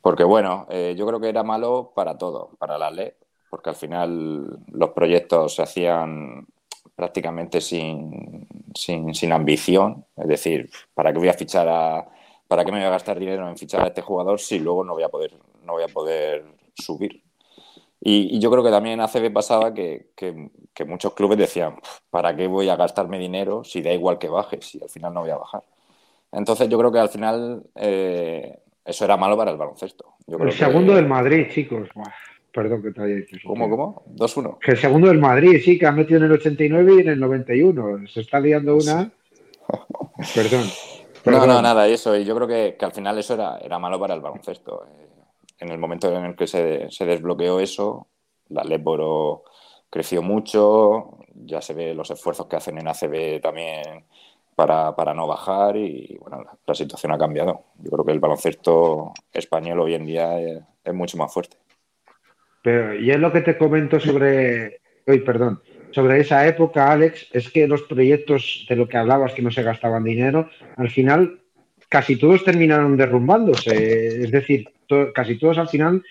porque, 0.00 0.24
bueno, 0.24 0.66
eh, 0.70 0.94
yo 0.96 1.06
creo 1.06 1.20
que 1.20 1.28
era 1.28 1.42
malo 1.42 1.92
para 1.94 2.18
todo, 2.18 2.50
para 2.58 2.78
la 2.78 2.90
ley, 2.90 3.12
porque 3.48 3.70
al 3.70 3.76
final 3.76 4.58
los 4.68 4.90
proyectos 4.90 5.56
se 5.56 5.62
hacían 5.62 6.46
prácticamente 6.94 7.60
sin, 7.60 8.46
sin, 8.74 9.14
sin, 9.14 9.32
ambición. 9.32 10.04
Es 10.16 10.28
decir, 10.28 10.70
¿para 10.94 11.12
qué 11.12 11.18
voy 11.18 11.28
a 11.28 11.34
fichar 11.34 11.68
a. 11.68 12.06
¿Para 12.50 12.64
qué 12.64 12.72
me 12.72 12.78
voy 12.78 12.86
a 12.88 12.90
gastar 12.90 13.16
dinero 13.16 13.48
en 13.48 13.56
fichar 13.56 13.84
a 13.84 13.86
este 13.86 14.02
jugador 14.02 14.40
si 14.40 14.58
luego 14.58 14.82
no 14.82 14.94
voy 14.94 15.04
a 15.04 15.08
poder, 15.08 15.30
no 15.64 15.74
voy 15.74 15.84
a 15.84 15.86
poder 15.86 16.44
subir? 16.74 17.22
Y, 18.00 18.40
yo 18.40 18.50
creo 18.50 18.64
que 18.64 18.70
también 18.70 19.00
ACB 19.00 19.32
pasaba 19.32 19.72
que, 19.72 20.08
muchos 20.84 21.14
clubes 21.14 21.38
decían, 21.38 21.76
¿para 22.10 22.34
qué 22.34 22.48
voy 22.48 22.68
a 22.68 22.74
gastarme 22.74 23.20
dinero 23.20 23.62
si 23.62 23.82
da 23.82 23.92
igual 23.92 24.18
que 24.18 24.28
baje, 24.28 24.60
si 24.62 24.82
al 24.82 24.88
final 24.88 25.14
no 25.14 25.20
voy 25.20 25.30
a 25.30 25.36
bajar? 25.36 25.62
Entonces 26.32 26.68
yo 26.68 26.76
creo 26.76 26.90
que 26.90 26.98
al 26.98 27.08
final 27.08 27.62
eh, 27.76 28.58
eso 28.84 29.04
era 29.04 29.16
malo 29.16 29.36
para 29.36 29.52
el 29.52 29.56
baloncesto. 29.56 30.16
el 30.26 30.50
segundo 30.50 30.96
del 30.96 31.06
Madrid, 31.06 31.46
chicos. 31.52 31.88
perdón 32.52 32.82
que 32.82 32.90
te 32.90 33.00
haya 33.00 33.14
dicho. 33.14 33.36
¿Cómo, 33.46 33.70
cómo? 33.70 34.02
2-1. 34.16 34.58
el 34.66 34.76
segundo 34.76 35.06
del 35.06 35.18
Madrid, 35.18 35.60
sí, 35.64 35.78
que 35.78 35.86
ha 35.86 35.92
metido 35.92 36.18
en 36.18 36.24
el 36.24 36.32
89 36.32 36.94
y 36.96 37.00
en 37.02 37.10
el 37.10 37.20
91. 37.20 38.08
Se 38.08 38.22
está 38.22 38.40
liando 38.40 38.74
una. 38.74 39.08
Perdón. 40.34 40.64
No, 41.24 41.46
no, 41.46 41.62
nada, 41.62 41.86
eso. 41.86 42.16
Y 42.16 42.24
yo 42.24 42.34
creo 42.34 42.48
que, 42.48 42.76
al 42.80 42.92
final 42.92 43.18
eso 43.18 43.34
era, 43.34 43.58
era 43.58 43.78
malo 43.78 43.98
para 43.98 44.14
el 44.14 44.20
baloncesto. 44.20 44.84
Eh, 44.84 45.10
en 45.60 45.70
el 45.70 45.78
momento 45.78 46.14
en 46.14 46.24
el 46.24 46.36
que 46.36 46.46
se, 46.46 46.88
desbloqueó 47.04 47.60
eso, 47.60 48.08
la 48.48 48.64
Leporo 48.64 49.44
creció 49.90 50.22
mucho, 50.22 51.18
ya 51.34 51.60
se 51.60 51.74
ve 51.74 51.94
los 51.94 52.10
esfuerzos 52.10 52.46
que 52.46 52.56
hacen 52.56 52.78
en 52.78 52.88
ACB 52.88 53.40
también 53.42 54.06
para, 54.54 55.14
no 55.14 55.26
bajar 55.26 55.76
y 55.76 56.18
bueno, 56.20 56.44
la, 56.66 56.74
situación 56.74 57.12
ha 57.12 57.18
cambiado. 57.18 57.64
Yo 57.78 57.90
creo 57.90 58.04
que 58.04 58.12
el 58.12 58.20
baloncesto 58.20 59.12
español 59.32 59.80
hoy 59.80 59.94
en 59.94 60.06
día 60.06 60.38
es, 60.38 60.94
mucho 60.94 61.18
más 61.18 61.32
fuerte. 61.32 61.56
Pero, 62.62 62.94
y 62.94 63.10
es 63.10 63.18
lo 63.18 63.32
que 63.32 63.40
te 63.40 63.56
comento 63.56 64.00
sobre, 64.00 64.80
hoy, 65.06 65.20
perdón, 65.20 65.62
sobre 65.92 66.20
esa 66.20 66.46
época, 66.46 66.90
Alex, 66.92 67.28
es 67.32 67.50
que 67.50 67.66
los 67.66 67.82
proyectos 67.82 68.66
de 68.68 68.76
lo 68.76 68.88
que 68.88 68.96
hablabas 68.96 69.32
que 69.32 69.42
no 69.42 69.50
se 69.50 69.62
gastaban 69.62 70.04
dinero, 70.04 70.48
al 70.76 70.90
final 70.90 71.40
casi 71.88 72.16
todos 72.16 72.44
terminaron 72.44 72.96
derrumbándose. 72.96 74.22
Es 74.22 74.30
decir, 74.30 74.68
casi 75.14 75.38
todos 75.38 75.58
al 75.58 75.68
final 75.68 76.02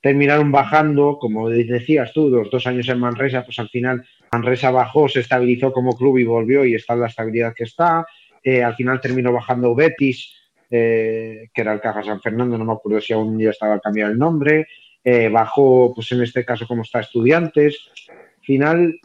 terminaron 0.00 0.52
bajando, 0.52 1.18
como 1.18 1.48
decías 1.48 2.12
tú, 2.12 2.28
los 2.28 2.50
dos 2.50 2.66
años 2.66 2.88
en 2.88 3.00
Manresa, 3.00 3.44
pues 3.44 3.58
al 3.58 3.68
final 3.68 4.06
Manresa 4.32 4.70
bajó, 4.70 5.08
se 5.08 5.20
estabilizó 5.20 5.72
como 5.72 5.96
club 5.96 6.18
y 6.18 6.24
volvió 6.24 6.64
y 6.64 6.74
está 6.74 6.94
en 6.94 7.00
la 7.00 7.06
estabilidad 7.08 7.54
que 7.54 7.64
está. 7.64 8.06
Eh, 8.42 8.62
al 8.62 8.74
final 8.76 9.00
terminó 9.00 9.32
bajando 9.32 9.74
Betis, 9.74 10.32
eh, 10.70 11.48
que 11.52 11.60
era 11.60 11.72
el 11.72 11.80
Caja 11.80 12.02
San 12.02 12.20
Fernando, 12.20 12.56
no 12.56 12.64
me 12.64 12.72
acuerdo 12.72 13.00
si 13.00 13.12
aún 13.12 13.38
ya 13.38 13.50
estaba 13.50 13.80
cambiado 13.80 14.12
el 14.12 14.18
nombre. 14.18 14.68
Eh, 15.02 15.28
bajó, 15.28 15.92
pues 15.94 16.10
en 16.12 16.22
este 16.22 16.44
caso, 16.44 16.66
como 16.66 16.82
está 16.82 17.00
Estudiantes. 17.00 17.90
Al 18.08 18.44
final, 18.44 19.00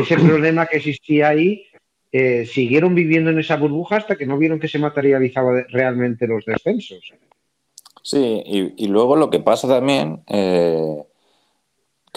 ese 0.00 0.16
problema 0.18 0.66
que 0.66 0.78
existía 0.78 1.28
ahí, 1.28 1.66
siguieron 2.46 2.94
viviendo 2.94 3.28
en 3.30 3.38
esa 3.38 3.56
burbuja 3.56 3.96
hasta 3.96 4.16
que 4.16 4.24
no 4.24 4.38
vieron 4.38 4.58
que 4.58 4.68
se 4.68 4.78
materializaban 4.78 5.66
realmente 5.68 6.26
los 6.26 6.46
descensos. 6.46 7.12
Sí, 8.02 8.42
y, 8.46 8.86
luego 8.86 9.16
lo 9.16 9.28
que 9.28 9.40
pasa 9.40 9.68
también, 9.68 10.22
que 10.26 11.04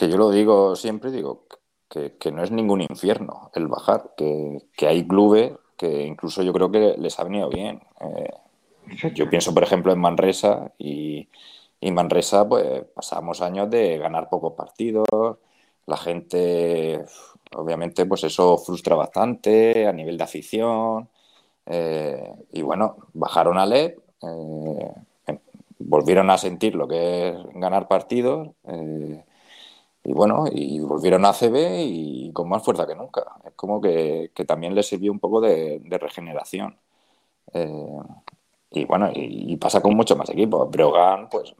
yo 0.09 0.17
lo 0.17 0.31
digo 0.31 0.77
siempre, 0.77 1.11
digo, 1.11 1.47
que, 1.89 2.31
no 2.31 2.43
es 2.43 2.51
ningún 2.51 2.81
infierno 2.81 3.49
el 3.55 3.67
bajar, 3.67 4.13
que, 4.15 4.61
hay 4.87 5.05
clubes 5.07 5.53
que 5.75 6.03
incluso 6.05 6.43
yo 6.43 6.53
creo 6.53 6.71
que 6.71 6.95
les 6.97 7.19
ha 7.19 7.23
venido 7.23 7.49
bien. 7.49 7.81
Eh, 8.01 9.13
yo 9.13 9.29
pienso, 9.29 9.53
por 9.53 9.63
ejemplo, 9.63 9.93
en 9.93 9.99
Manresa 9.99 10.73
y, 10.77 11.27
y, 11.79 11.91
Manresa, 11.91 12.47
pues 12.47 12.85
pasamos 12.93 13.41
años 13.41 13.69
de 13.69 13.97
ganar 13.97 14.29
pocos 14.29 14.53
partidos, 14.53 15.07
la 15.85 15.97
gente, 15.97 17.03
obviamente, 17.55 18.05
pues 18.05 18.23
eso 18.23 18.57
frustra 18.57 18.95
bastante 18.95 19.87
a 19.87 19.93
nivel 19.93 20.17
de 20.17 20.23
afición. 20.23 21.09
Eh, 21.65 22.33
y 22.53 22.61
bueno, 22.61 22.97
bajaron 23.13 23.57
a 23.57 23.65
LED, 23.65 23.95
eh, 24.23 24.93
volvieron 25.79 26.29
a 26.29 26.37
sentir 26.37 26.75
lo 26.75 26.87
que 26.87 27.29
es 27.29 27.35
ganar 27.55 27.87
partidos 27.87 28.49
y 30.03 30.13
bueno, 30.13 30.45
y 30.51 30.79
volvieron 30.79 31.25
a 31.25 31.33
CB 31.33 31.83
y 31.85 32.31
con 32.33 32.49
más 32.49 32.63
fuerza 32.63 32.87
que 32.87 32.95
nunca. 32.95 33.23
Es 33.45 33.53
como 33.53 33.81
que, 33.81 34.31
también 34.47 34.73
les 34.75 34.87
sirvió 34.87 35.11
un 35.11 35.19
poco 35.19 35.41
de, 35.41 35.81
regeneración. 35.99 36.77
Eh, 37.53 37.99
y 38.71 38.85
bueno, 38.85 39.11
y, 39.13 39.55
pasa 39.57 39.81
con 39.81 39.95
muchos 39.95 40.17
más 40.17 40.29
equipos. 40.29 40.69
Breogán, 40.71 41.29
pues 41.29 41.53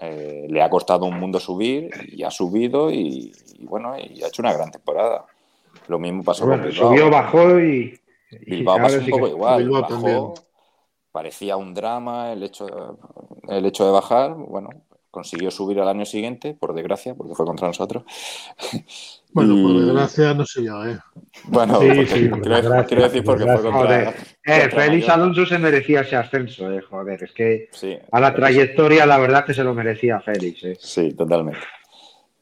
eh, 0.00 0.46
le 0.48 0.62
ha 0.62 0.70
costado 0.70 1.06
un 1.06 1.18
mundo 1.18 1.40
subir 1.40 1.90
y 2.12 2.22
ha 2.22 2.30
subido 2.30 2.90
y, 2.90 3.32
bueno, 3.60 3.94
y 3.98 4.22
ha 4.22 4.28
hecho 4.28 4.42
una 4.42 4.52
gran 4.52 4.70
temporada. 4.70 5.26
Lo 5.90 5.98
mismo 5.98 6.22
pasó 6.22 6.46
con 6.46 6.62
Bilbao. 6.62 6.88
Subió, 6.88 7.10
bajó 7.10 7.58
y. 7.58 8.00
Bilbao 8.46 8.78
pasó 8.78 8.98
un 9.00 9.06
poco 9.08 9.26
igual. 9.26 9.68
Bajó, 9.68 10.34
parecía 11.10 11.56
un 11.56 11.74
drama 11.74 12.32
el 12.32 12.44
hecho, 12.44 12.96
el 13.48 13.66
hecho 13.66 13.84
de 13.84 13.90
bajar. 13.90 14.34
Bueno, 14.34 14.70
consiguió 15.10 15.50
subir 15.50 15.80
al 15.80 15.88
año 15.88 16.04
siguiente, 16.04 16.54
por 16.54 16.74
desgracia, 16.74 17.16
porque 17.16 17.34
fue 17.34 17.44
contra 17.44 17.66
nosotros. 17.66 18.04
Bueno, 19.32 19.54
por 19.62 19.80
desgracia 19.80 20.34
no 20.34 20.44
sé 20.44 20.64
yo, 20.64 20.84
¿eh? 20.84 20.98
Bueno, 21.44 21.78
sí, 21.80 22.04
sí, 22.04 22.30
quiero, 22.42 22.72
decir 23.04 23.22
porque 23.22 23.44
fue 23.44 23.62
contra. 23.62 24.12
Eh, 24.44 24.68
Félix 24.74 25.08
Alonso 25.08 25.46
se 25.46 25.56
merecía 25.56 26.00
ese 26.00 26.16
ascenso, 26.16 26.68
eh, 26.72 26.80
joder, 26.80 27.22
es 27.22 27.30
que 27.30 27.68
a 28.10 28.18
la 28.18 28.34
trayectoria 28.34 29.06
la 29.06 29.18
verdad 29.18 29.44
que 29.44 29.54
se 29.54 29.62
lo 29.62 29.72
merecía 29.72 30.18
Félix. 30.18 30.64
Eh. 30.64 30.76
Sí, 30.80 31.12
totalmente. 31.14 31.60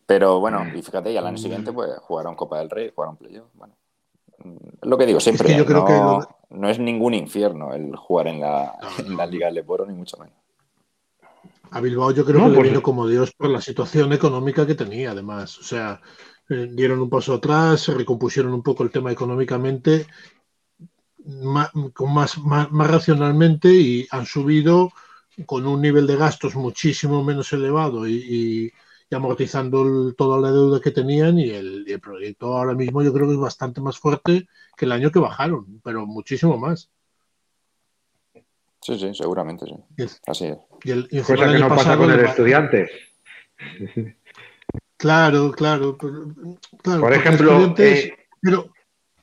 Pero 0.08 0.40
bueno, 0.40 0.64
y 0.74 0.80
fíjate, 0.80 1.12
y 1.12 1.18
al 1.18 1.26
año 1.26 1.36
siguiente 1.36 1.70
pues 1.70 1.90
jugaron 1.98 2.34
Copa 2.34 2.60
del 2.60 2.70
Rey, 2.70 2.90
jugaron 2.94 3.18
Playoff, 3.18 3.50
bueno. 3.52 3.76
Lo 4.80 4.96
que 4.96 5.04
digo 5.04 5.20
siempre, 5.20 5.54
yo 5.54 5.66
creo 5.66 5.80
no, 5.80 5.86
que 5.86 6.54
no 6.54 6.70
es 6.70 6.78
ningún 6.78 7.12
infierno 7.12 7.74
el 7.74 7.94
jugar 7.94 8.28
en 8.28 8.40
la, 8.40 8.72
en 8.98 9.18
la 9.18 9.26
Liga 9.26 9.48
del 9.48 9.56
Leporo, 9.56 9.84
ni 9.84 9.92
mucho 9.92 10.16
menos. 10.16 10.34
A 11.72 11.82
Bilbao 11.82 12.10
yo 12.12 12.24
creo 12.24 12.40
que 12.40 12.48
le 12.48 12.54
pues 12.54 12.70
vino 12.70 12.82
como 12.82 13.06
Dios 13.06 13.32
por 13.32 13.50
la 13.50 13.60
situación 13.60 14.10
económica 14.14 14.66
que 14.66 14.74
tenía, 14.74 15.10
además. 15.10 15.58
O 15.58 15.62
sea, 15.62 16.00
eh, 16.48 16.70
dieron 16.70 17.00
un 17.00 17.10
paso 17.10 17.34
atrás, 17.34 17.82
se 17.82 17.92
recompusieron 17.92 18.54
un 18.54 18.62
poco 18.62 18.84
el 18.84 18.90
tema 18.90 19.12
económicamente, 19.12 20.06
más, 21.26 21.70
más, 21.74 22.38
más, 22.72 22.90
racionalmente 22.90 23.68
y 23.74 24.06
han 24.10 24.24
subido 24.24 24.90
con 25.44 25.66
un 25.66 25.82
nivel 25.82 26.06
de 26.06 26.16
gastos 26.16 26.54
muchísimo 26.54 27.22
menos 27.22 27.52
elevado 27.52 28.08
y, 28.08 28.72
amortizando 29.14 30.12
toda 30.14 30.40
la 30.40 30.50
deuda 30.50 30.80
que 30.80 30.90
tenían 30.90 31.38
y 31.38 31.50
el, 31.50 31.84
y 31.86 31.92
el 31.92 32.00
proyecto 32.00 32.56
ahora 32.56 32.74
mismo 32.74 33.02
yo 33.02 33.12
creo 33.12 33.26
que 33.26 33.34
es 33.34 33.40
bastante 33.40 33.80
más 33.80 33.98
fuerte 33.98 34.48
que 34.76 34.84
el 34.84 34.92
año 34.92 35.10
que 35.10 35.18
bajaron, 35.18 35.80
pero 35.82 36.06
muchísimo 36.06 36.58
más. 36.58 36.90
Sí, 38.80 38.98
sí, 38.98 39.14
seguramente 39.14 39.66
sí. 39.66 40.14
Así 40.26 40.46
es. 40.46 40.58
Y 40.84 40.90
el, 40.92 41.08
Cosa 41.08 41.36
que 41.36 41.58
no 41.58 41.68
pasa 41.68 41.96
con 41.96 42.10
el 42.10 42.20
estudiante. 42.20 42.90
Claro, 44.96 45.52
claro. 45.52 45.96
Por 45.96 47.12
ejemplo, 47.12 47.74
eh, 47.78 48.12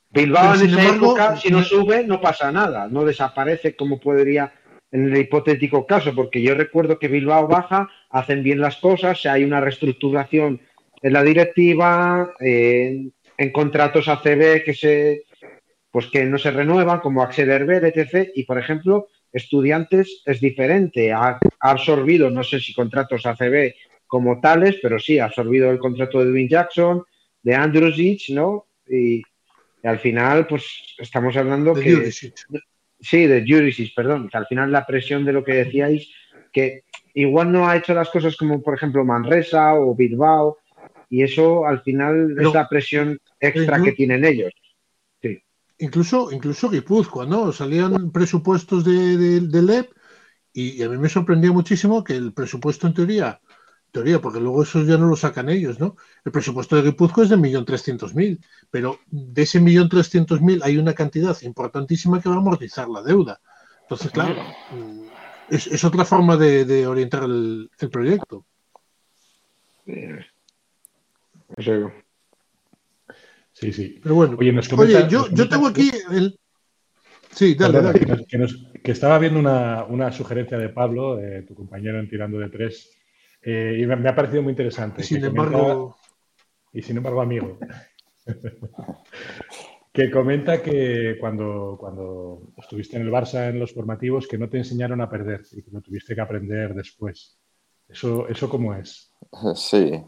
Bilbao 0.09 0.55
en 0.55 0.69
esa 0.69 0.95
época, 0.95 1.35
si 1.35 1.49
no 1.49 1.63
sube, 1.63 2.05
no 2.05 2.21
pasa 2.21 2.51
nada, 2.51 2.87
no 2.87 3.03
desaparece 3.03 3.75
como 3.75 3.99
podría 3.99 4.53
en 4.91 5.11
el 5.11 5.17
hipotético 5.17 5.85
caso, 5.85 6.15
porque 6.15 6.41
yo 6.41 6.55
recuerdo 6.55 6.97
que 6.97 7.09
Bilbao 7.09 7.47
baja, 7.47 7.89
hacen 8.15 8.43
bien 8.43 8.61
las 8.61 8.77
cosas, 8.77 9.25
hay 9.25 9.43
una 9.43 9.59
reestructuración 9.59 10.61
en 11.01 11.13
la 11.13 11.21
directiva, 11.21 12.33
en 12.39 13.11
contratos 13.51 14.07
ACB 14.07 14.63
que 14.63 14.73
se 14.73 15.23
pues 15.91 16.07
que 16.07 16.25
no 16.25 16.37
se 16.37 16.51
renuevan, 16.51 16.99
como 16.99 17.21
Axel 17.21 17.49
Herber, 17.49 17.85
etc. 17.85 18.29
Y 18.35 18.43
por 18.43 18.57
ejemplo, 18.57 19.07
Estudiantes 19.31 20.23
es 20.25 20.39
diferente, 20.41 21.11
ha, 21.11 21.39
absorbido, 21.59 22.29
no 22.29 22.43
sé 22.43 22.59
si 22.59 22.73
contratos 22.73 23.25
ACB 23.25 23.73
como 24.07 24.39
tales, 24.39 24.77
pero 24.81 24.97
sí, 24.97 25.19
ha 25.19 25.25
absorbido 25.25 25.71
el 25.71 25.79
contrato 25.79 26.19
de 26.19 26.29
Edwin 26.29 26.49
Jackson, 26.49 27.03
de 27.43 27.55
Andrewsich, 27.55 28.29
¿no? 28.31 28.65
Y, 28.89 29.21
al 29.83 29.99
final, 29.99 30.47
pues 30.47 30.65
estamos 30.97 31.35
hablando 31.37 31.73
de 31.73 31.83
que... 31.83 32.11
Sí, 32.99 33.27
de 33.27 33.45
Jurisic, 33.47 33.93
perdón, 33.93 34.29
que 34.29 34.37
al 34.37 34.47
final 34.47 34.71
la 34.71 34.85
presión 34.85 35.25
de 35.25 35.33
lo 35.33 35.43
que 35.43 35.53
decíais, 35.53 36.09
que 36.51 36.83
igual 37.15 37.51
no 37.51 37.67
ha 37.67 37.77
hecho 37.77 37.93
las 37.93 38.09
cosas 38.09 38.35
como, 38.37 38.61
por 38.61 38.75
ejemplo, 38.75 39.03
Manresa 39.03 39.73
o 39.73 39.95
Bilbao, 39.95 40.57
y 41.09 41.23
eso 41.23 41.65
al 41.65 41.81
final 41.81 42.35
es 42.37 42.53
la 42.53 42.67
presión 42.67 43.19
extra 43.39 43.81
que 43.81 43.93
tienen 43.93 44.25
ellos. 44.25 44.51
Incluso, 45.77 46.31
incluso 46.31 46.69
Guipúzcoa, 46.69 47.25
¿no? 47.25 47.51
Salían 47.51 48.11
presupuestos 48.11 48.85
de, 48.85 49.41
de, 49.41 49.61
LEP 49.61 49.91
y, 50.53 50.81
a 50.81 50.89
mí 50.89 50.97
me 50.97 51.09
sorprendía 51.09 51.51
muchísimo 51.51 52.01
que 52.01 52.15
el 52.15 52.31
presupuesto 52.33 52.87
en 52.87 52.93
teoría, 52.93 53.41
teoría, 53.91 54.21
porque 54.21 54.39
luego 54.39 54.63
eso 54.63 54.83
ya 54.83 54.97
no 54.97 55.07
lo 55.07 55.17
sacan 55.17 55.49
ellos, 55.49 55.77
¿no? 55.77 55.97
El 56.23 56.31
presupuesto 56.31 56.77
de 56.77 56.83
Guipúzcoa 56.83 57.25
es 57.25 57.29
de 57.29 57.37
1.300.000, 57.37 58.39
pero 58.71 58.99
de 59.07 59.41
ese 59.41 59.59
1.300.000 59.59 60.61
hay 60.63 60.77
una 60.77 60.93
cantidad 60.93 61.35
importantísima 61.41 62.21
que 62.21 62.29
va 62.29 62.35
a 62.35 62.39
amortizar 62.39 62.87
la 62.87 63.01
deuda. 63.01 63.41
Entonces, 63.81 64.11
claro, 64.11 64.35
es, 65.49 65.67
es 65.67 65.83
otra 65.83 66.05
forma 66.05 66.37
de, 66.37 66.87
orientar 66.87 67.23
el, 67.23 67.69
el 67.79 67.89
proyecto. 67.89 68.45
Sí, 73.51 73.71
sí. 73.71 73.99
Pero 74.03 74.15
bueno, 74.15 74.37
oye, 74.37 75.07
yo, 75.09 75.29
yo 75.31 75.47
tengo 75.47 75.67
aquí 75.67 75.89
el... 76.11 76.37
Sí, 77.31 77.55
dale, 77.55 77.81
dale. 77.81 78.25
Que, 78.83 78.91
estaba 78.91 79.19
viendo 79.19 79.39
una, 79.39 80.11
sugerencia 80.11 80.57
de 80.57 80.69
Pablo, 80.69 81.15
de 81.15 81.43
tu 81.43 81.55
compañero 81.55 81.99
en 81.99 82.09
Tirando 82.09 82.39
de 82.39 82.49
Tres, 82.49 82.91
eh, 83.41 83.77
y 83.81 83.85
me, 83.85 84.09
ha 84.09 84.15
parecido 84.15 84.41
muy 84.41 84.51
interesante. 84.51 85.03
sin 85.03 85.23
embargo... 85.23 85.97
y 86.73 86.81
sin 86.81 86.97
embargo, 86.97 87.21
amigo. 87.21 87.59
que 89.95 90.11
comenta 90.11 90.61
que 90.61 91.15
cuando, 91.21 91.77
cuando 91.79 92.41
estuviste 92.57 92.97
en 92.97 93.03
el 93.03 93.11
Barça 93.11 93.47
en 93.47 93.59
los 93.59 93.73
formativos, 93.73 94.27
que 94.27 94.37
no 94.37 94.49
te 94.49 94.57
enseñaron 94.57 94.99
a 94.99 95.09
perder 95.09 95.41
y 95.53 95.63
que 95.63 95.71
lo 95.71 95.79
tuviste 95.79 96.13
que 96.13 96.19
aprender 96.19 96.73
después. 96.73 97.39
¿Eso, 97.87 98.27
eso 98.27 98.49
cómo 98.49 98.75
es? 98.75 99.13
Sí. 99.55 100.03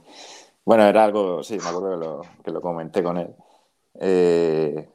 Bueno, 0.65 0.83
era 0.83 1.05
algo, 1.05 1.41
sí, 1.41 1.57
me 1.57 1.69
acuerdo 1.69 2.21
que 2.43 2.51
lo, 2.51 2.61
comenté 2.61 3.01
con 3.01 3.17
él. 3.17 3.33
Eh, 4.01 4.89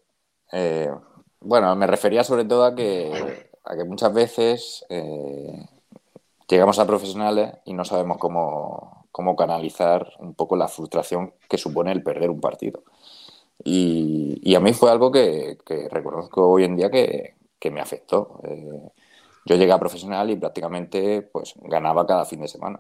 eh, 0.53 0.91
bueno, 1.41 1.75
me 1.75 1.87
refería 1.87 2.23
sobre 2.23 2.45
todo 2.45 2.67
a 2.67 2.75
que, 2.75 3.51
a 3.65 3.75
que 3.75 3.85
muchas 3.85 4.13
veces 4.13 4.85
eh, 4.91 5.67
llegamos 6.47 6.79
a 6.79 6.87
profesionales 6.87 7.55
y 7.65 7.73
no 7.73 7.87
sabemos 7.87 8.19
cómo, 8.19 9.37
canalizar 9.39 10.13
un 10.19 10.35
poco 10.35 10.55
la 10.55 10.69
frustración 10.69 11.33
que 11.49 11.57
supone 11.57 11.93
el 11.93 12.03
perder 12.03 12.29
un 12.29 12.43
partido. 12.43 12.83
Y, 13.65 14.55
a 14.55 14.61
mí 14.61 14.73
fue 14.73 14.91
algo 14.91 15.11
que, 15.11 15.59
reconozco 15.91 16.49
hoy 16.49 16.65
en 16.65 16.77
día 16.77 16.91
que, 16.91 17.35
me 17.71 17.81
afectó. 17.81 18.41
Yo 19.45 19.57
llegué 19.57 19.73
a 19.73 19.79
profesional 19.79 20.31
y 20.31 20.37
prácticamente 20.37 21.23
pues 21.23 21.55
ganaba 21.63 22.07
cada 22.07 22.25
fin 22.25 22.41
de 22.41 22.49
semana, 22.49 22.79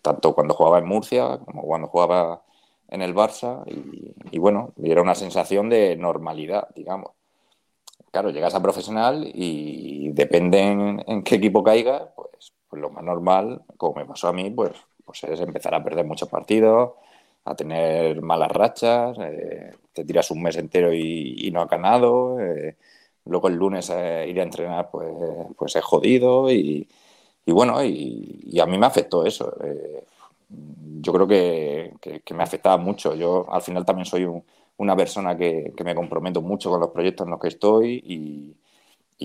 tanto 0.00 0.34
cuando 0.34 0.54
jugaba 0.54 0.78
en 0.78 0.86
Murcia 0.86 1.38
como 1.44 1.62
cuando 1.62 1.88
jugaba 1.88 2.42
en 2.88 3.02
el 3.02 3.14
Barça 3.14 3.64
y, 3.66 4.38
bueno, 4.38 4.72
era 4.82 5.02
una 5.02 5.14
sensación 5.14 5.68
de 5.68 5.96
normalidad, 5.96 6.68
digamos. 6.74 7.12
Claro, 8.10 8.30
llegas 8.30 8.54
a 8.54 8.62
profesional 8.62 9.30
y 9.34 10.10
depende 10.12 10.60
en, 11.06 11.22
qué 11.22 11.36
equipo 11.36 11.62
caigas, 11.62 12.02
pues, 12.14 12.52
pues, 12.68 12.82
lo 12.82 12.90
más 12.90 13.02
normal, 13.02 13.62
como 13.78 13.94
me 13.94 14.04
pasó 14.04 14.28
a 14.28 14.34
mí, 14.34 14.50
pues, 14.50 14.72
pues 15.06 15.24
es 15.24 15.40
empezar 15.40 15.74
a 15.74 15.82
perder 15.82 16.04
muchos 16.04 16.28
partidos, 16.28 16.92
a 17.44 17.54
tener 17.54 18.22
malas 18.22 18.50
rachas, 18.50 19.16
eh, 19.20 19.72
te 19.92 20.04
tiras 20.04 20.30
un 20.30 20.42
mes 20.42 20.56
entero 20.56 20.92
y, 20.94 21.50
no 21.52 21.60
ha 21.60 21.66
ganado, 21.66 22.40
eh, 22.40 22.76
luego 23.24 23.48
el 23.48 23.54
lunes 23.56 23.90
ir 23.90 24.40
a 24.40 24.42
entrenar 24.42 24.90
pues, 24.90 25.08
pues 25.56 25.76
es 25.76 25.84
jodido 25.84 26.50
y, 26.50 26.88
bueno, 27.46 27.84
y, 27.84 28.58
a 28.60 28.66
mí 28.66 28.78
me 28.78 28.86
afectó 28.86 29.26
eso. 29.26 29.54
yo 31.00 31.12
creo 31.12 31.26
que, 31.26 31.92
me 32.34 32.42
afectaba 32.42 32.76
mucho. 32.76 33.14
Yo 33.14 33.46
al 33.52 33.62
final 33.62 33.84
también 33.84 34.06
soy 34.06 34.26
una 34.78 34.96
persona 34.96 35.36
que, 35.36 35.72
me 35.84 35.94
comprometo 35.94 36.42
mucho 36.42 36.70
con 36.70 36.80
los 36.80 36.90
proyectos 36.90 37.26
en 37.26 37.30
los 37.32 37.40
que 37.40 37.48
estoy 37.48 38.02
y, 38.06 38.56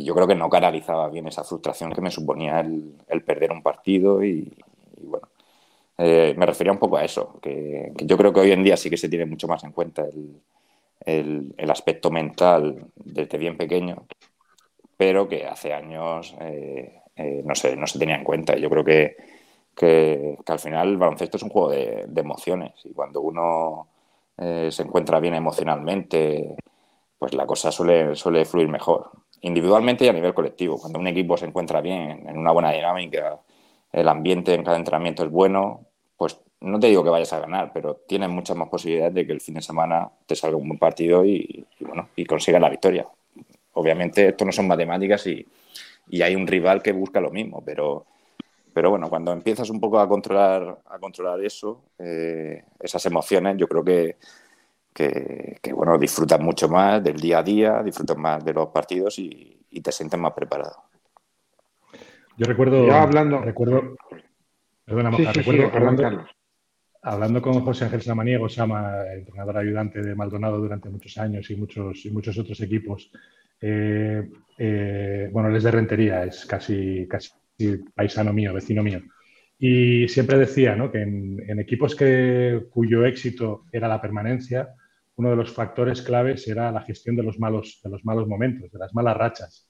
yo 0.04 0.14
creo 0.14 0.28
que 0.28 0.36
no 0.36 0.48
canalizaba 0.48 1.10
bien 1.10 1.28
esa 1.28 1.44
frustración 1.44 1.92
que 1.92 2.02
me 2.02 2.12
suponía 2.12 2.60
el, 2.60 3.24
perder 3.26 3.52
un 3.52 3.64
partido 3.64 4.24
y 4.24 4.54
bueno, 5.02 5.28
eh, 5.98 6.36
me 6.38 6.46
refería 6.46 6.72
un 6.72 6.78
poco 6.78 6.98
a 6.98 7.04
eso, 7.04 7.40
que, 7.42 7.92
yo 7.96 8.18
creo 8.18 8.32
que 8.32 8.40
hoy 8.42 8.52
en 8.52 8.64
día 8.64 8.78
sí 8.78 8.90
que 8.90 8.98
se 8.98 9.10
tiene 9.10 9.26
mucho 9.26 9.48
más 9.48 9.64
en 9.64 9.72
cuenta 9.72 10.06
el, 11.06 11.54
aspecto 11.70 12.12
mental 12.12 12.88
desde 12.96 13.38
bien 13.38 13.58
pequeño, 13.58 14.06
pero 14.96 15.28
que 15.28 15.46
hace 15.46 15.74
años 15.74 16.36
eh, 16.42 17.02
eh, 17.16 17.42
no, 17.46 17.56
se, 17.56 17.76
no 17.76 17.88
se 17.88 18.00
tenía 18.00 18.16
en 18.16 18.24
cuenta. 18.24 18.56
Yo 18.58 18.70
creo 18.70 18.84
que, 18.84 19.18
que, 19.76 20.38
al 20.46 20.60
final 20.60 20.90
el 20.90 20.98
baloncesto 20.98 21.38
es 21.38 21.44
un 21.44 21.50
juego 21.50 21.72
de, 21.72 22.08
emociones 22.16 22.74
y 22.86 22.94
cuando 22.94 23.22
uno 23.22 23.90
se 24.38 24.84
encuentra 24.84 25.20
bien 25.20 25.34
emocionalmente, 25.34 26.56
pues 27.18 27.34
la 27.34 27.48
cosa 27.48 27.72
suele, 27.72 28.16
suele 28.16 28.46
fluir 28.46 28.68
mejor, 28.68 29.10
individualmente 29.42 30.06
y 30.06 30.10
a 30.10 30.14
nivel 30.14 30.36
colectivo. 30.36 30.78
Cuando 30.80 31.00
un 31.00 31.08
equipo 31.08 31.38
se 31.38 31.48
encuentra 31.48 31.82
bien, 31.82 32.28
en 32.28 32.38
una 32.38 32.52
buena 32.52 32.72
dinámica, 32.72 33.40
el 33.92 34.08
ambiente 34.08 34.54
en 34.54 34.64
cada 34.64 34.78
entrenamiento 34.78 35.24
es 35.24 35.32
bueno, 35.32 35.87
pues 36.18 36.40
no 36.62 36.80
te 36.80 36.88
digo 36.88 37.04
que 37.04 37.12
vayas 37.12 37.32
a 37.34 37.40
ganar, 37.40 37.72
pero 37.74 37.96
tienes 38.08 38.30
muchas 38.30 38.58
más 38.58 38.68
posibilidades 38.68 39.14
de 39.14 39.28
que 39.28 39.34
el 39.34 39.42
fin 39.42 39.56
de 39.56 39.62
semana 39.62 40.10
te 40.26 40.36
salga 40.36 40.58
un 40.58 40.68
buen 40.68 40.80
partido 40.80 41.24
y, 41.24 41.66
bueno, 41.80 42.10
y 42.16 42.26
consigas 42.26 42.60
la 42.60 42.70
victoria. 42.70 43.08
Obviamente 43.74 44.30
esto 44.30 44.44
no 44.44 44.52
son 44.52 44.68
matemáticas 44.68 45.28
y, 45.28 45.46
hay 46.22 46.36
un 46.36 46.48
rival 46.48 46.82
que 46.82 46.94
busca 46.94 47.20
lo 47.20 47.30
mismo, 47.30 47.62
pero, 47.64 48.06
pero 48.74 48.90
bueno, 48.90 49.10
cuando 49.10 49.34
empiezas 49.34 49.70
un 49.70 49.80
poco 49.80 50.00
a 50.00 50.08
controlar, 50.08 50.80
a 50.86 50.98
controlar 51.00 51.44
eso, 51.44 51.84
eh, 52.00 52.64
esas 52.80 53.06
emociones, 53.06 53.58
yo 53.58 53.68
creo 53.68 53.84
que, 53.84 54.16
que, 54.94 55.74
bueno, 55.74 55.98
disfrutas 55.98 56.40
mucho 56.40 56.68
más 56.70 57.04
del 57.04 57.20
día 57.20 57.40
a 57.40 57.44
día, 57.44 57.84
disfrutas 57.84 58.18
más 58.18 58.44
de 58.44 58.54
los 58.54 58.70
partidos 58.70 59.20
y, 59.20 59.54
te 59.84 59.92
sientes 59.92 60.20
más 60.20 60.34
preparado. 60.34 60.76
Yo 62.36 62.48
recuerdo, 62.48 62.92
hablando, 62.92 63.38
recuerdo, 63.42 63.96
Perdona, 64.88 65.12
recuerdo 65.12 65.70
hablando, 67.02 67.42
con 67.42 67.60
José 67.60 67.86
Ángel 67.86 68.02
Samaniego, 68.02 68.48
Sama, 68.48 69.04
entrenador 69.14 69.58
ayudante 69.58 70.02
de 70.02 70.16
Maldonado 70.16 70.60
durante 70.60 70.90
muchos 70.90 71.18
años 71.18 71.50
y 71.52 71.58
muchos, 71.58 72.06
y 72.06 72.10
muchos 72.10 72.38
otros 72.38 72.62
equipos. 72.62 73.12
Eh, 73.60 74.30
eh, 74.58 75.30
bueno, 75.30 75.50
él 75.50 75.58
es 75.58 75.64
de 75.64 75.72
Rentería, 75.72 76.24
es 76.24 76.46
casi, 76.46 77.06
casi 77.06 77.32
paisano 77.94 78.32
mío, 78.32 78.54
vecino 78.54 78.82
mío. 78.82 79.02
Y 79.60 80.08
siempre 80.08 80.38
decía 80.38 80.78
que 80.90 81.02
en, 81.02 81.60
equipos 81.60 81.94
que, 81.94 82.68
cuyo 82.70 83.06
éxito 83.06 83.66
era 83.74 83.90
la 83.90 84.02
permanencia, 84.02 84.70
uno 85.18 85.32
de 85.32 85.36
los 85.36 85.52
factores 85.52 86.02
claves 86.02 86.48
era 86.48 86.72
la 86.72 86.84
gestión 86.84 87.18
de 87.18 87.24
los 87.24 87.40
malos, 87.40 87.82
de 87.84 87.90
los 87.90 88.06
malos 88.06 88.26
momentos, 88.26 88.72
de 88.72 88.80
las 88.80 88.94
malas 88.94 89.18
rachas 89.18 89.67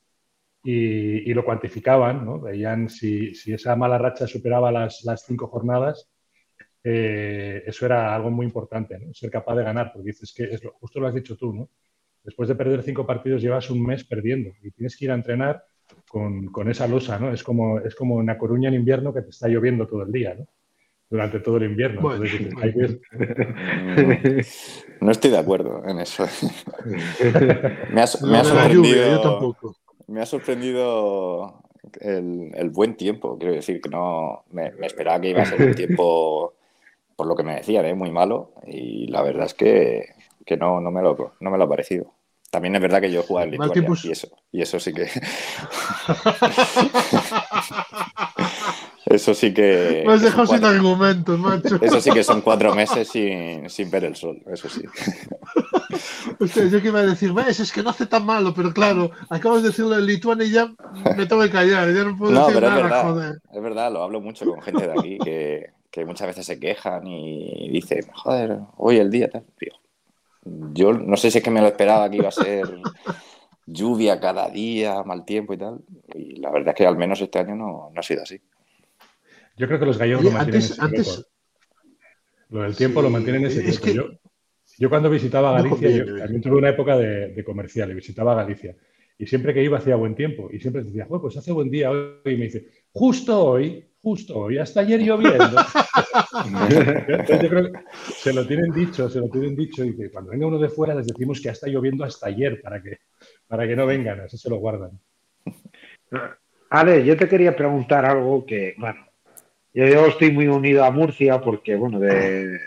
y, 0.63 1.33
lo 1.33 1.45
cuantificaban, 1.45 2.25
¿no? 2.25 2.41
veían 2.41 2.89
si, 2.89 3.33
si, 3.35 3.53
esa 3.53 3.75
mala 3.75 3.97
racha 3.97 4.27
superaba 4.27 4.71
las, 4.71 5.03
las 5.05 5.23
cinco 5.25 5.47
jornadas, 5.47 6.09
eh, 6.83 7.63
eso 7.65 7.85
era 7.85 8.13
algo 8.13 8.31
muy 8.31 8.45
importante, 8.45 8.99
¿no? 8.99 9.13
ser 9.13 9.29
capaz 9.29 9.55
de 9.55 9.63
ganar, 9.63 9.91
porque 9.93 10.07
dices 10.07 10.33
que 10.35 10.43
es 10.43 10.63
lo, 10.63 10.73
justo 10.73 10.99
lo 10.99 11.07
has 11.07 11.13
dicho 11.13 11.37
tú, 11.37 11.53
¿no? 11.53 11.69
después 12.27 12.49
de 12.49 12.55
perder 12.55 12.83
cinco 12.83 13.05
partidos 13.05 13.41
llevas 13.41 13.69
un 13.69 13.85
mes 13.85 14.03
perdiendo 14.03 14.51
y 14.61 14.71
tienes 14.71 14.97
que 14.97 15.05
ir 15.05 15.11
a 15.11 15.15
entrenar 15.15 15.63
con, 16.09 16.47
con 16.47 16.69
esa 16.69 16.85
losa, 16.85 17.17
¿no? 17.17 17.31
Es 17.31 17.41
como, 17.41 17.79
es 17.79 17.95
como 17.95 18.19
en 18.19 18.27
La 18.27 18.37
Coruña 18.37 18.67
en 18.67 18.75
invierno 18.75 19.13
que 19.13 19.21
te 19.21 19.29
está 19.29 19.47
lloviendo 19.47 19.87
todo 19.87 20.03
el 20.03 20.11
día, 20.11 20.35
¿no? 20.37 20.45
Durante 21.09 21.39
todo 21.39 21.55
el 21.55 21.63
invierno. 21.71 22.01
No 24.99 25.11
estoy 25.11 25.31
de 25.31 25.37
acuerdo 25.37 25.83
en 25.87 25.99
eso. 25.99 26.25
me 27.93 28.01
has, 28.01 28.21
me 28.21 28.43
sorprendido. 28.43 29.11
yo 29.11 29.21
tampoco 29.21 29.77
me 30.07 30.21
ha 30.21 30.25
sorprendido 30.25 31.61
el, 32.01 32.69
buen 32.71 32.95
tiempo. 32.95 33.37
Quiero 33.37 33.53
decir 33.53 33.81
que 33.81 33.89
no 33.89 34.43
me, 34.51 34.71
esperaba 34.81 35.19
que 35.21 35.29
iba 35.29 35.41
a 35.41 35.45
ser 35.45 35.61
un 35.61 35.75
tiempo, 35.75 36.53
por 37.15 37.27
lo 37.27 37.35
que 37.35 37.43
me 37.43 37.55
decían, 37.55 37.85
¿eh? 37.85 37.93
muy 37.93 38.11
malo. 38.11 38.51
Y 38.65 39.07
la 39.07 39.21
verdad 39.21 39.45
es 39.45 39.53
que, 39.53 40.13
no, 40.57 40.81
no, 40.81 40.91
me 40.91 41.01
lo, 41.01 41.33
no 41.39 41.51
me 41.51 41.57
lo 41.57 41.63
ha 41.65 41.69
parecido. 41.69 42.13
También 42.49 42.75
es 42.75 42.81
verdad 42.81 43.01
que 43.01 43.11
yo 43.11 43.19
he 43.19 43.23
jugado 43.23 43.45
en 43.47 43.51
Lituania 43.51 43.89
y 44.03 44.11
eso, 44.11 44.29
y 44.51 44.61
eso 44.61 44.79
sí 44.79 44.93
que. 44.93 45.09
Eso 49.09 49.33
sí 49.33 49.53
que. 49.53 50.03
Me 50.05 50.13
has 50.13 50.21
dejado 50.21 50.47
sin 50.47 50.63
argumentos, 50.65 51.39
macho. 51.39 51.79
Eso 51.81 52.01
sí 52.01 52.11
que 52.11 52.23
son 52.23 52.41
cuatro 52.41 52.75
meses 52.75 53.07
sin, 53.07 53.69
sin 53.69 53.89
ver 53.89 54.03
el 54.03 54.15
sol, 54.15 54.41
eso 54.47 54.67
sí. 54.67 54.81
Hostia, 56.39 56.65
yo 56.65 56.81
que 56.81 56.89
iba 56.89 56.99
a 56.99 57.05
decir, 57.05 57.31
ves, 57.31 57.59
es 57.59 57.71
que 57.71 57.83
no 57.83 57.91
hace 57.91 58.05
tan 58.05 58.25
malo, 58.25 58.53
pero 58.53 58.73
claro, 58.73 59.11
acabas 59.29 59.63
de 59.63 59.69
decirlo 59.69 59.97
en 59.97 60.05
Lituania 60.05 60.45
y 60.45 60.51
ya 60.51 60.73
me 61.15 61.25
tengo 61.25 61.41
que 61.41 61.49
callar, 61.49 61.93
ya 61.93 62.03
no 62.03 62.17
puedo 62.17 62.33
no, 62.33 62.47
decir 62.47 62.55
pero 62.55 62.67
nada, 62.67 62.79
es 62.79 62.83
verdad, 62.83 63.03
joder. 63.03 63.41
Es 63.53 63.61
verdad, 63.61 63.91
lo 63.93 64.03
hablo 64.03 64.19
mucho 64.19 64.45
con 64.45 64.61
gente 64.61 64.85
de 64.85 64.93
aquí 64.93 65.17
que, 65.19 65.69
que 65.89 66.05
muchas 66.05 66.27
veces 66.27 66.45
se 66.45 66.59
quejan 66.59 67.07
y 67.07 67.69
dicen, 67.69 68.05
joder, 68.13 68.59
hoy 68.75 68.97
el 68.97 69.09
día 69.09 69.29
tal. 69.29 69.45
Yo 70.73 70.93
no 70.93 71.17
sé 71.17 71.31
si 71.31 71.39
es 71.39 71.43
que 71.43 71.51
me 71.51 71.61
lo 71.61 71.67
esperaba 71.67 72.09
que 72.09 72.17
iba 72.17 72.29
a 72.29 72.31
ser 72.31 72.67
lluvia 73.65 74.19
cada 74.19 74.49
día, 74.49 75.03
mal 75.03 75.25
tiempo 75.25 75.53
y 75.53 75.57
tal. 75.57 75.79
Y 76.15 76.37
la 76.37 76.51
verdad 76.51 76.69
es 76.69 76.75
que 76.75 76.87
al 76.87 76.97
menos 76.97 77.21
este 77.21 77.39
año 77.39 77.55
no, 77.55 77.91
no 77.93 77.99
ha 77.99 78.03
sido 78.03 78.23
así. 78.23 78.39
Yo 79.57 79.67
creo 79.67 79.79
que 79.79 79.85
los 79.85 79.97
gallegos 79.97 80.23
lo 80.23 80.31
mantienen 80.31 80.61
ese 80.61 80.81
antes... 80.81 81.25
Lo 82.49 82.61
del 82.61 82.77
tiempo 82.77 83.01
lo 83.01 83.09
mantienen 83.09 83.45
ese 83.45 83.67
es 83.67 83.81
yo, 83.81 84.05
yo, 84.77 84.89
cuando 84.89 85.09
visitaba 85.09 85.51
Galicia, 85.51 85.89
yo 85.89 86.17
también 86.17 86.41
tuve 86.41 86.55
una 86.55 86.69
época 86.69 86.97
de, 86.97 87.43
comercial 87.43 87.91
y 87.91 87.95
visitaba 87.95 88.35
Galicia. 88.35 88.75
Y 89.17 89.25
siempre 89.25 89.53
que 89.53 89.63
iba 89.63 89.79
hacía 89.79 89.97
buen 89.97 90.15
tiempo. 90.15 90.49
Y 90.51 90.59
siempre 90.59 90.83
decía, 90.83 91.07
pues 91.07 91.35
hace 91.35 91.51
buen 91.51 91.69
día 91.69 91.91
hoy. 91.91 92.19
Y 92.23 92.37
me 92.37 92.45
dice, 92.45 92.67
justo 92.93 93.43
hoy, 93.43 93.83
justo 94.07 94.39
hoy, 94.39 94.57
hasta 94.57 94.79
ayer 94.79 95.01
lloviendo. 95.01 95.51
yo 96.69 97.49
creo 97.49 97.71
que 97.73 97.79
se 98.13 98.31
lo 98.31 98.47
tienen 98.47 98.71
dicho, 98.71 99.09
se 99.09 99.19
lo 99.19 99.27
tienen 99.27 99.53
dicho. 99.53 99.83
Y 99.83 99.97
que 99.97 100.09
cuando 100.09 100.31
venga 100.31 100.47
uno 100.47 100.57
de 100.57 100.69
fuera 100.69 100.95
les 100.95 101.07
decimos 101.07 101.41
que 101.41 101.49
está 101.49 101.67
lloviendo 101.67 102.05
hasta 102.05 102.27
ayer 102.27 102.61
para 102.61 102.81
que, 102.81 102.99
para 103.49 103.67
que 103.67 103.75
no 103.75 103.85
vengan. 103.85 104.21
Así 104.21 104.37
se 104.37 104.49
lo 104.49 104.59
guardan. 104.59 104.91
Ale, 106.69 107.03
yo 107.03 107.17
te 107.17 107.27
quería 107.27 107.53
preguntar 107.53 108.05
algo 108.05 108.45
que, 108.45 108.75
bueno, 108.77 109.05
yo 109.73 110.05
estoy 110.07 110.31
muy 110.31 110.47
unido 110.47 110.85
a 110.85 110.91
Murcia 110.91 111.41
porque, 111.41 111.75
bueno, 111.75 111.99
de, 111.99 112.57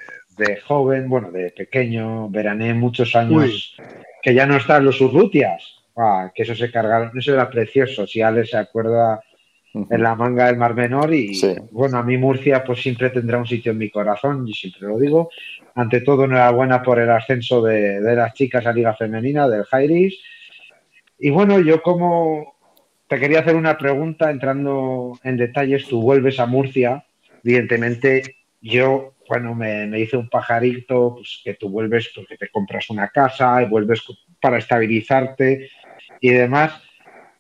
joven, 0.67 1.09
bueno, 1.09 1.31
de 1.31 1.53
pequeño, 1.53 2.29
verané 2.29 2.75
muchos 2.75 3.17
años 3.17 3.77
que 4.23 4.35
ya 4.35 4.45
no 4.45 4.59
están 4.59 4.85
los 4.85 5.01
Urrutias, 5.01 5.87
ah, 5.97 6.31
que 6.35 6.43
eso 6.43 6.55
se 6.55 6.71
cargaron, 6.71 7.17
eso 7.19 7.33
era 7.33 7.49
precioso, 7.49 8.07
si 8.07 8.21
Ale 8.21 8.45
se 8.45 8.59
acuerda 8.59 9.23
en 9.73 10.03
la 10.03 10.15
manga 10.15 10.47
del 10.47 10.57
Mar 10.57 10.75
Menor 10.75 11.15
y 11.15 11.41
bueno, 11.71 11.99
a 11.99 12.03
mí 12.03 12.17
Murcia 12.17 12.65
pues 12.65 12.83
siempre 12.83 13.11
tendrá 13.11 13.39
un 13.39 13.47
sitio 13.47 13.73
en 13.73 13.79
mi 13.79 13.91
corazón, 13.91 14.47
y 14.47 14.53
siempre 14.53 14.89
lo 14.89 14.99
digo. 14.99 15.31
Ante 15.75 16.01
todo, 16.01 16.25
enhorabuena 16.25 16.83
por 16.83 16.99
el 16.99 17.11
ascenso 17.11 17.63
de, 17.63 18.01
de 18.01 18.17
las 18.17 18.35
chicas 18.35 18.67
a 18.67 18.73
Liga 18.73 18.95
Femenina, 18.95 19.49
del 19.49 19.65
Jairis. 19.65 20.19
Y 21.19 21.31
bueno, 21.31 21.61
yo 21.61 21.83
como 21.83 22.55
te 23.11 23.19
quería 23.19 23.41
hacer 23.41 23.57
una 23.57 23.77
pregunta 23.77 24.31
entrando 24.31 25.19
en 25.25 25.37
detalles. 25.37 25.89
Tú 25.89 26.01
vuelves 26.01 26.39
a 26.39 26.47
Murcia, 26.47 27.05
evidentemente 27.43 28.37
yo, 28.61 29.15
bueno, 29.29 29.53
me, 29.55 29.99
hice 29.99 30.17
un 30.17 30.29
pajarito, 30.29 31.15
pues 31.17 31.41
que 31.43 31.55
tú 31.55 31.71
vuelves 31.71 32.11
porque 32.15 32.37
te 32.37 32.49
compras 32.51 32.89
una 32.89 33.09
casa 33.09 33.63
y 33.63 33.67
vuelves 33.67 34.05
para 34.41 34.59
estabilizarte 34.59 35.71
y 36.21 36.31
demás. 36.31 36.81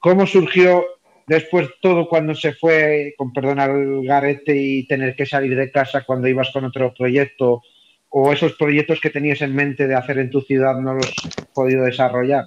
¿Cómo 0.00 0.26
surgió 0.26 0.84
después 1.30 1.68
todo 1.80 2.08
cuando 2.08 2.34
se 2.34 2.54
fue, 2.54 3.14
con 3.16 3.32
perdón 3.32 3.60
al 3.60 4.04
garete 4.04 4.56
y 4.56 4.84
tener 4.88 5.14
que 5.14 5.24
salir 5.24 5.56
de 5.56 5.70
casa 5.70 6.02
cuando 6.04 6.26
ibas 6.26 6.50
con 6.52 6.64
otro 6.64 6.92
proyecto? 6.92 7.62
¿O 8.08 8.32
esos 8.32 8.54
proyectos 8.54 9.00
que 9.00 9.10
tenías 9.10 9.40
en 9.40 9.54
mente 9.54 9.86
de 9.86 9.94
hacer 9.94 10.18
en 10.18 10.28
tu 10.28 10.40
ciudad 10.40 10.74
no 10.80 10.94
los 10.94 11.06
has 11.06 11.46
podido 11.54 11.84
desarrollar? 11.84 12.46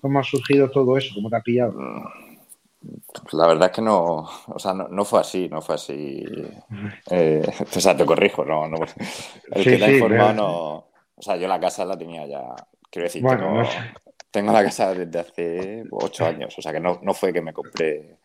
¿Cómo 0.00 0.18
ha 0.18 0.24
surgido 0.24 0.68
todo 0.68 0.98
eso? 0.98 1.14
¿Cómo 1.14 1.30
te 1.30 1.36
ha 1.36 1.40
pillado? 1.40 1.74
La 3.30 3.46
verdad 3.46 3.70
es 3.70 3.76
que 3.76 3.82
no, 3.82 4.28
o 4.48 4.58
sea, 4.58 4.74
no, 4.74 5.04
fue 5.04 5.20
así, 5.20 5.48
no 5.48 5.62
fue 5.62 5.76
así. 5.76 6.24
Eh, 7.10 7.42
o 7.76 7.80
sea, 7.80 7.96
te 7.96 8.04
corrijo, 8.04 8.44
no, 8.44 8.66
no 8.66 8.78
el 9.52 9.64
que 9.64 9.76
te 9.76 9.84
ha 9.84 9.92
informado 9.92 10.32
no. 10.34 10.86
O 11.14 11.22
sea, 11.22 11.36
yo 11.36 11.46
la 11.46 11.60
casa 11.60 11.84
la 11.84 11.96
tenía 11.96 12.26
ya, 12.26 12.42
quiero 12.90 13.04
decir, 13.04 13.24
tengo, 13.24 13.62
la 14.32 14.64
casa 14.64 14.94
desde 14.94 15.18
hace 15.18 15.84
ocho 15.90 16.26
años, 16.26 16.54
o 16.58 16.62
sea 16.62 16.72
que 16.72 16.80
no, 16.80 17.00
no 17.02 17.14
fue 17.14 17.32
que 17.32 17.40
me 17.40 17.52
compré, 17.52 18.18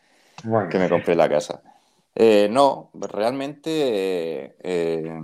que 0.69 0.77
me 0.77 0.89
compré 0.89 1.15
la 1.15 1.29
casa. 1.29 1.61
Eh, 2.13 2.49
no, 2.51 2.89
realmente, 2.93 4.55
eh, 4.61 5.21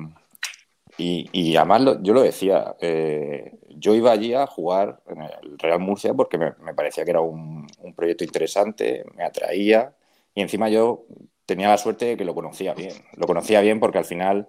y, 0.98 1.56
además 1.56 1.98
yo 2.02 2.14
lo 2.14 2.22
decía, 2.22 2.76
eh, 2.80 3.54
yo 3.70 3.94
iba 3.94 4.12
allí 4.12 4.34
a 4.34 4.48
jugar 4.48 5.02
en 5.08 5.22
el 5.22 5.60
Real 5.60 5.80
Murcia 5.80 6.14
porque 6.14 6.38
me, 6.38 6.54
parecía 6.74 7.04
que 7.04 7.12
era 7.12 7.22
un, 7.22 7.68
proyecto 7.96 8.24
interesante, 8.24 9.06
me 9.16 9.24
atraía 9.24 9.94
y 10.34 10.42
encima 10.42 10.70
yo 10.70 11.06
tenía 11.46 11.70
la 11.70 11.78
suerte 11.78 12.06
de 12.06 12.18
que 12.18 12.26
lo 12.26 12.34
conocía 12.34 12.74
bien. 12.74 12.94
Lo 13.16 13.28
conocía 13.28 13.62
bien 13.62 13.80
porque 13.80 13.98
al 13.98 14.06
final, 14.06 14.48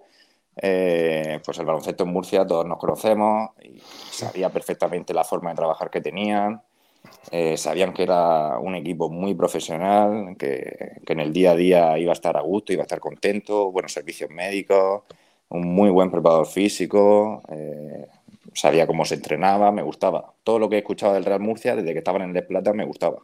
eh, 0.61 1.40
pues 1.44 1.59
el 1.59 1.66
baloncesto 1.66 2.04
en 2.04 2.11
Murcia 2.11 2.46
todos 2.46 2.66
nos 2.66 2.78
conocemos 2.78 3.50
y 3.62 3.80
sabía 4.11 4.50
perfectamente 4.50 5.14
la 5.14 5.24
forma 5.24 5.50
de 5.50 5.56
trabajar 5.56 5.90
que 5.90 6.00
tenían. 6.00 6.62
Eh, 7.30 7.56
sabían 7.56 7.92
que 7.92 8.02
era 8.02 8.59
un 8.59 8.74
equipo 8.74 9.09
muy 9.09 9.34
profesional, 9.34 10.36
que, 10.38 11.00
en 11.06 11.20
el 11.20 11.32
día 11.32 11.52
a 11.52 11.54
día 11.54 11.98
iba 11.98 12.12
a 12.12 12.14
estar 12.14 12.36
a 12.36 12.40
gusto, 12.40 12.72
iba 12.72 12.82
a 12.82 12.84
estar 12.86 13.00
contento, 13.00 13.70
buenos 13.70 13.92
servicios 13.92 14.30
médicos, 14.30 15.02
un 15.50 15.66
muy 15.74 15.90
buen 15.90 16.11
preparador 16.11 16.46
físico, 16.46 17.42
eh, 17.50 18.06
sabía 18.52 18.86
cómo 18.86 19.04
se 19.04 19.14
entrenaba, 19.14 19.70
me 19.72 19.82
gustaba. 19.82 20.32
Todo 20.42 20.59
lo 20.59 20.68
que 20.68 20.76
he 20.76 20.78
escuchado 20.78 21.14
del 21.14 21.24
Real 21.24 21.40
Murcia 21.40 21.76
desde 21.76 21.92
que 21.92 21.98
estaban 21.98 22.22
en 22.22 22.36
el 22.36 22.46
Plata 22.46 22.72
me 22.72 22.84
gustaba. 22.84 23.18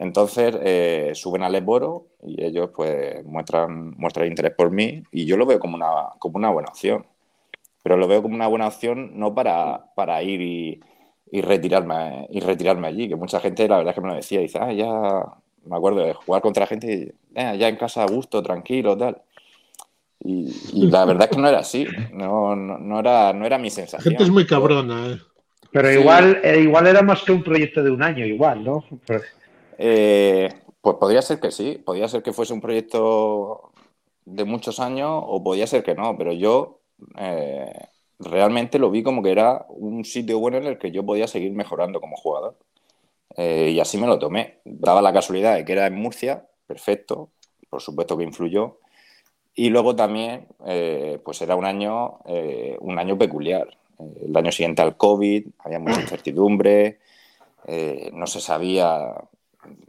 Entonces 0.00 0.56
eh, 0.62 1.10
suben 1.14 1.42
al 1.42 1.52
Lesboro 1.52 2.06
y 2.22 2.44
ellos 2.44 2.70
pues 2.74 3.24
muestran, 3.24 3.94
muestran 3.96 4.28
interés 4.28 4.52
por 4.56 4.70
mí 4.70 5.02
y 5.10 5.26
yo 5.26 5.36
lo 5.36 5.44
veo 5.44 5.58
como 5.58 5.74
una, 5.74 6.10
como 6.20 6.36
una 6.36 6.50
buena 6.50 6.68
opción. 6.68 7.04
Pero 7.82 7.96
lo 7.96 8.06
veo 8.06 8.22
como 8.22 8.36
una 8.36 8.46
buena 8.46 8.68
opción 8.68 9.18
no 9.18 9.34
para, 9.34 9.92
para 9.96 10.22
ir 10.22 10.40
y, 10.40 10.80
y, 11.32 11.40
retirarme, 11.40 12.28
y 12.30 12.38
retirarme 12.38 12.86
allí, 12.86 13.08
que 13.08 13.16
mucha 13.16 13.40
gente 13.40 13.66
la 13.66 13.78
verdad 13.78 13.90
es 13.90 13.94
que 13.96 14.00
me 14.00 14.08
lo 14.08 14.14
decía, 14.14 14.40
dice, 14.40 14.58
ah, 14.60 14.72
ya 14.72 15.22
me 15.64 15.76
acuerdo 15.76 16.04
de 16.04 16.14
jugar 16.14 16.42
contra 16.42 16.62
la 16.62 16.66
gente 16.68 16.92
y 16.92 17.12
eh, 17.34 17.58
ya 17.58 17.68
en 17.68 17.76
casa 17.76 18.04
a 18.04 18.06
gusto, 18.06 18.40
tranquilo, 18.40 18.96
tal. 18.96 19.20
Y, 20.20 20.88
la 20.90 21.04
verdad 21.04 21.28
es 21.28 21.36
que 21.36 21.42
no 21.42 21.48
era 21.48 21.60
así, 21.60 21.86
no, 22.12 22.54
no, 22.54 23.00
era, 23.00 23.32
no 23.32 23.46
era 23.46 23.58
mi 23.58 23.70
sensación. 23.70 24.12
La 24.12 24.18
gente 24.18 24.24
es 24.24 24.30
muy 24.30 24.46
cabrona, 24.46 25.08
¿eh? 25.08 25.18
Pero 25.72 25.92
igual, 25.92 26.40
eh, 26.42 26.60
igual 26.60 26.86
era 26.86 27.02
más 27.02 27.22
que 27.22 27.32
un 27.32 27.42
proyecto 27.42 27.82
de 27.82 27.90
un 27.90 28.02
año, 28.02 28.24
igual, 28.24 28.64
¿no? 28.64 28.84
Eh, 29.78 30.48
pues 30.80 30.96
podría 30.96 31.22
ser 31.22 31.40
que 31.40 31.50
sí, 31.50 31.80
podría 31.84 32.08
ser 32.08 32.22
que 32.22 32.32
fuese 32.32 32.52
un 32.52 32.60
proyecto 32.60 33.72
de 34.24 34.44
muchos 34.44 34.80
años 34.80 35.22
o 35.26 35.42
podía 35.42 35.66
ser 35.66 35.82
que 35.82 35.94
no, 35.94 36.16
pero 36.18 36.32
yo 36.32 36.80
realmente 38.18 38.78
lo 38.78 38.90
vi 38.90 39.02
como 39.02 39.22
que 39.22 39.30
era 39.30 39.64
un 39.68 40.04
sitio 40.04 40.38
bueno 40.40 40.58
en 40.58 40.66
el 40.66 40.78
que 40.78 40.90
yo 40.90 41.06
podía 41.06 41.26
seguir 41.28 41.52
mejorando 41.52 42.00
como 42.00 42.16
jugador. 42.16 42.56
y 43.36 43.78
así 43.80 43.98
me 43.98 44.06
lo 44.06 44.18
tomé. 44.18 44.60
Daba 44.64 45.02
la 45.02 45.12
casualidad 45.12 45.54
de 45.56 45.64
que 45.64 45.72
era 45.72 45.86
en 45.86 45.94
Murcia, 45.94 46.46
perfecto, 46.66 47.30
por 47.70 47.80
supuesto 47.80 48.16
que 48.16 48.24
influyó, 48.24 48.78
y 49.58 49.70
luego 49.70 49.96
también, 49.96 50.46
eh, 50.66 51.18
pues 51.24 51.42
era 51.42 51.56
un 51.56 51.64
año, 51.64 52.20
eh, 52.26 52.76
un 52.80 52.96
año 52.96 53.18
peculiar. 53.18 53.66
El 54.24 54.36
año 54.36 54.52
siguiente 54.52 54.82
al 54.82 54.96
COVID, 54.96 55.48
había 55.58 55.80
mucha 55.80 56.00
incertidumbre, 56.00 57.00
eh, 57.66 58.08
no 58.12 58.28
se 58.28 58.40
sabía, 58.40 59.16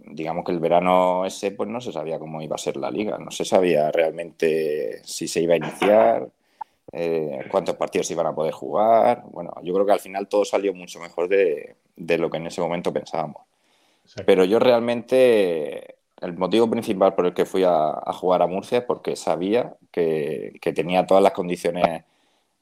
digamos 0.06 0.46
que 0.46 0.52
el 0.52 0.60
verano 0.60 1.26
ese, 1.26 1.52
pues 1.52 1.70
no 1.70 1.82
se 1.82 1.92
sabía 1.92 2.20
cómo 2.20 2.42
iba 2.42 2.56
a 2.56 2.60
ser 2.60 2.78
la 2.78 2.92
liga, 2.92 3.18
no 3.18 3.32
se 3.32 3.46
sabía 3.46 3.92
realmente 3.92 5.02
si 5.04 5.28
se 5.28 5.42
iba 5.42 5.54
a 5.54 5.58
iniciar, 5.58 6.30
cuántos 7.52 7.76
partidos 7.76 8.08
se 8.08 8.14
iban 8.14 8.28
a 8.28 8.36
poder 8.36 8.54
jugar. 8.54 9.24
Bueno, 9.32 9.54
yo 9.62 9.74
creo 9.74 9.86
que 9.86 9.92
al 9.92 10.00
final 10.00 10.28
todo 10.28 10.44
salió 10.46 10.74
mucho 10.74 11.00
mejor 11.00 11.28
de, 11.28 11.76
de 11.96 12.18
lo 12.18 12.30
que 12.30 12.38
en 12.38 12.48
ese 12.48 12.62
momento 12.62 12.92
pensábamos. 12.92 13.44
Pero 14.26 14.44
yo 14.44 14.60
realmente 14.60 15.96
el 16.22 16.38
motivo 16.38 16.70
principal 16.70 17.16
por 17.16 17.26
el 17.26 17.34
que 17.34 17.46
fui 17.46 17.64
a, 17.66 17.94
jugar 18.14 18.42
a 18.42 18.48
Murcia 18.48 18.80
es 18.80 18.84
porque 18.84 19.16
sabía 19.16 19.76
que, 19.92 20.60
tenía 20.76 21.06
todas 21.06 21.24
las 21.24 21.34
condiciones 21.34 22.04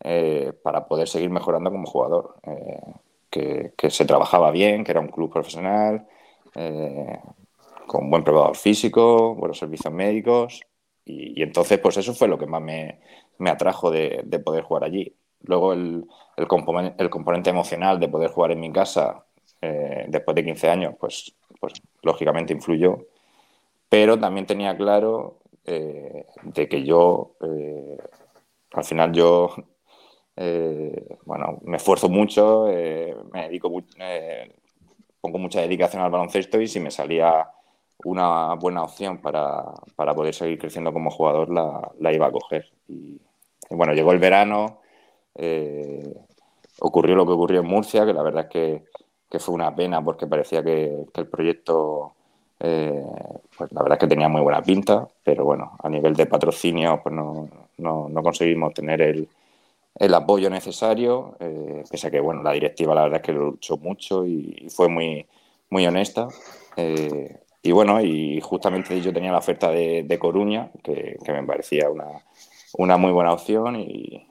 eh, 0.03 0.53
para 0.63 0.87
poder 0.87 1.07
seguir 1.07 1.29
mejorando 1.29 1.71
como 1.71 1.87
jugador. 1.87 2.35
Eh, 2.43 3.71
que, 3.75 3.89
se 3.89 4.05
trabajaba 4.05 4.51
bien, 4.51 4.83
que 4.83 4.91
era 4.91 4.99
un 4.99 5.09
club 5.09 5.31
profesional, 5.31 6.07
eh, 6.55 7.19
con 7.87 8.09
buen 8.09 8.23
probador 8.23 8.55
físico, 8.55 9.35
buenos 9.35 9.57
servicios 9.57 9.93
médicos. 9.93 10.61
Y, 11.05 11.41
entonces, 11.41 11.79
pues 11.79 11.97
eso 11.97 12.13
fue 12.13 12.27
lo 12.27 12.37
que 12.37 12.47
más 12.47 12.61
me, 12.61 12.99
atrajo 13.49 13.91
de, 13.91 14.41
poder 14.43 14.63
jugar 14.63 14.83
allí. 14.83 15.15
Luego 15.41 15.73
el, 15.73 16.05
componente, 16.47 17.49
emocional 17.49 17.99
de 17.99 18.09
poder 18.09 18.29
jugar 18.31 18.51
en 18.51 18.59
mi 18.59 18.71
casa 18.71 19.25
después 19.61 20.35
de 20.35 20.45
15 20.45 20.69
años, 20.69 20.95
pues, 20.99 21.33
pues 21.59 21.73
lógicamente 22.01 22.53
influyó 22.53 23.07
pero 23.89 24.19
también 24.19 24.45
tenía 24.45 24.75
claro 24.75 25.39
eh, 25.65 26.25
de 26.43 26.67
que 26.67 26.83
yo, 26.83 27.35
eh, 27.41 27.97
al 28.73 28.83
final 28.83 29.11
yo, 29.13 29.53
eh, 30.35 31.17
bueno, 31.25 31.59
me 31.63 31.77
esfuerzo 31.77 32.09
mucho, 32.09 32.65
me 32.65 33.43
dedico, 33.43 33.69
pongo 35.21 35.37
mucha 35.37 35.61
dedicación 35.61 36.03
al 36.03 36.11
baloncesto 36.11 36.59
y 36.61 36.67
si 36.67 36.79
me 36.79 36.91
salía 36.91 37.49
una 38.03 38.53
buena 38.55 38.83
opción 38.83 39.17
para, 39.19 39.73
poder 39.95 40.33
seguir 40.33 40.59
creciendo 40.59 40.93
como 40.93 41.09
jugador, 41.09 41.49
la, 41.49 42.13
iba 42.13 42.27
a 42.27 42.31
coger. 42.31 42.69
Y, 42.87 43.19
bueno, 43.69 43.93
llegó 43.93 44.11
el 44.11 44.19
verano, 44.19 44.79
ocurrió 46.79 47.15
lo 47.15 47.25
que 47.25 47.33
ocurrió 47.33 47.61
en 47.61 47.67
Murcia, 47.67 48.05
que 48.05 48.13
la 48.13 48.23
verdad 48.23 48.47
es 48.49 48.81
que, 49.29 49.39
fue 49.39 49.53
una 49.53 49.75
pena 49.75 50.03
porque 50.03 50.25
parecía 50.25 50.63
que 50.63 51.05
el 51.13 51.27
proyecto 51.27 52.13
eh, 52.59 53.03
pues 53.55 53.71
la 53.71 53.83
verdad 53.83 53.97
es 53.97 53.99
que 53.99 54.07
tenía 54.07 54.29
muy 54.29 54.41
buena 54.41 54.61
pinta, 54.61 55.07
pero 55.23 55.45
bueno, 55.45 55.77
a 55.81 55.89
nivel 55.89 56.15
de 56.15 56.25
patrocinio 56.25 56.99
pues 57.03 57.13
no, 57.13 57.47
no, 57.77 58.23
conseguimos 58.23 58.73
tener 58.73 59.01
el, 59.01 59.27
el 59.99 60.13
apoyo 60.13 60.49
necesario, 60.49 61.35
eh, 61.39 61.83
pese 61.89 62.07
a 62.07 62.11
que 62.11 62.19
bueno, 62.19 62.43
la 62.43 62.51
directiva 62.51 62.95
la 62.95 63.03
verdad 63.03 63.21
es 63.21 63.25
que 63.25 63.33
lo 63.33 63.51
luchó 63.51 63.77
mucho 63.77 64.25
y, 64.25 64.67
fue 64.69 64.87
muy, 64.89 65.25
muy 65.69 65.85
honesta. 65.87 66.27
Eh, 66.75 67.37
y 67.63 67.71
bueno, 67.71 68.01
y 68.01 68.39
justamente 68.41 69.01
yo 69.01 69.11
tenía 69.11 69.31
la 69.31 69.39
oferta 69.39 69.69
de, 69.71 70.03
de 70.03 70.19
Coruña, 70.19 70.71
que, 70.83 71.17
me 71.27 71.43
parecía 71.43 71.89
una, 71.89 72.23
una 72.77 72.97
muy 72.97 73.11
buena 73.11 73.33
opción 73.33 73.75
y, 73.75 74.25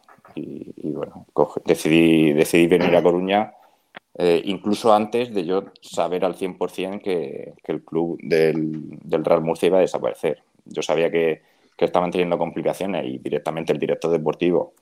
bueno, 0.84 1.26
decidí, 1.64 2.32
decidí 2.32 2.66
venir 2.66 2.94
a 2.96 3.02
Coruña 3.02 3.52
eh, 4.18 4.40
incluso 4.46 4.94
antes 4.94 5.32
de 5.34 5.44
yo 5.44 5.64
saber 5.82 6.24
al 6.24 6.36
100% 6.36 7.02
que, 7.02 7.52
que 7.62 7.72
el 7.72 7.84
club 7.84 8.18
del, 8.22 8.98
Real 9.04 9.42
Murcia 9.42 9.66
iba 9.66 9.78
a 9.78 9.82
desaparecer. 9.82 10.42
Yo 10.64 10.82
sabía 10.82 11.10
que, 11.10 11.42
estaban 11.78 12.10
teniendo 12.10 12.38
complicaciones 12.38 13.04
y 13.04 13.18
directamente 13.18 13.70
el 13.70 13.78
director 13.78 14.10
deportivo 14.10 14.72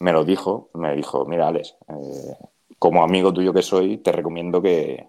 me 0.00 0.12
lo 0.12 0.24
dijo, 0.24 0.70
me 0.74 0.94
dijo, 0.94 1.24
mira 1.24 1.48
Alex, 1.48 1.76
eh, 1.88 2.36
como 2.78 3.02
amigo 3.02 3.32
tuyo 3.32 3.52
que 3.52 3.62
soy, 3.62 3.98
te 3.98 4.12
recomiendo 4.12 4.60
que, 4.60 5.08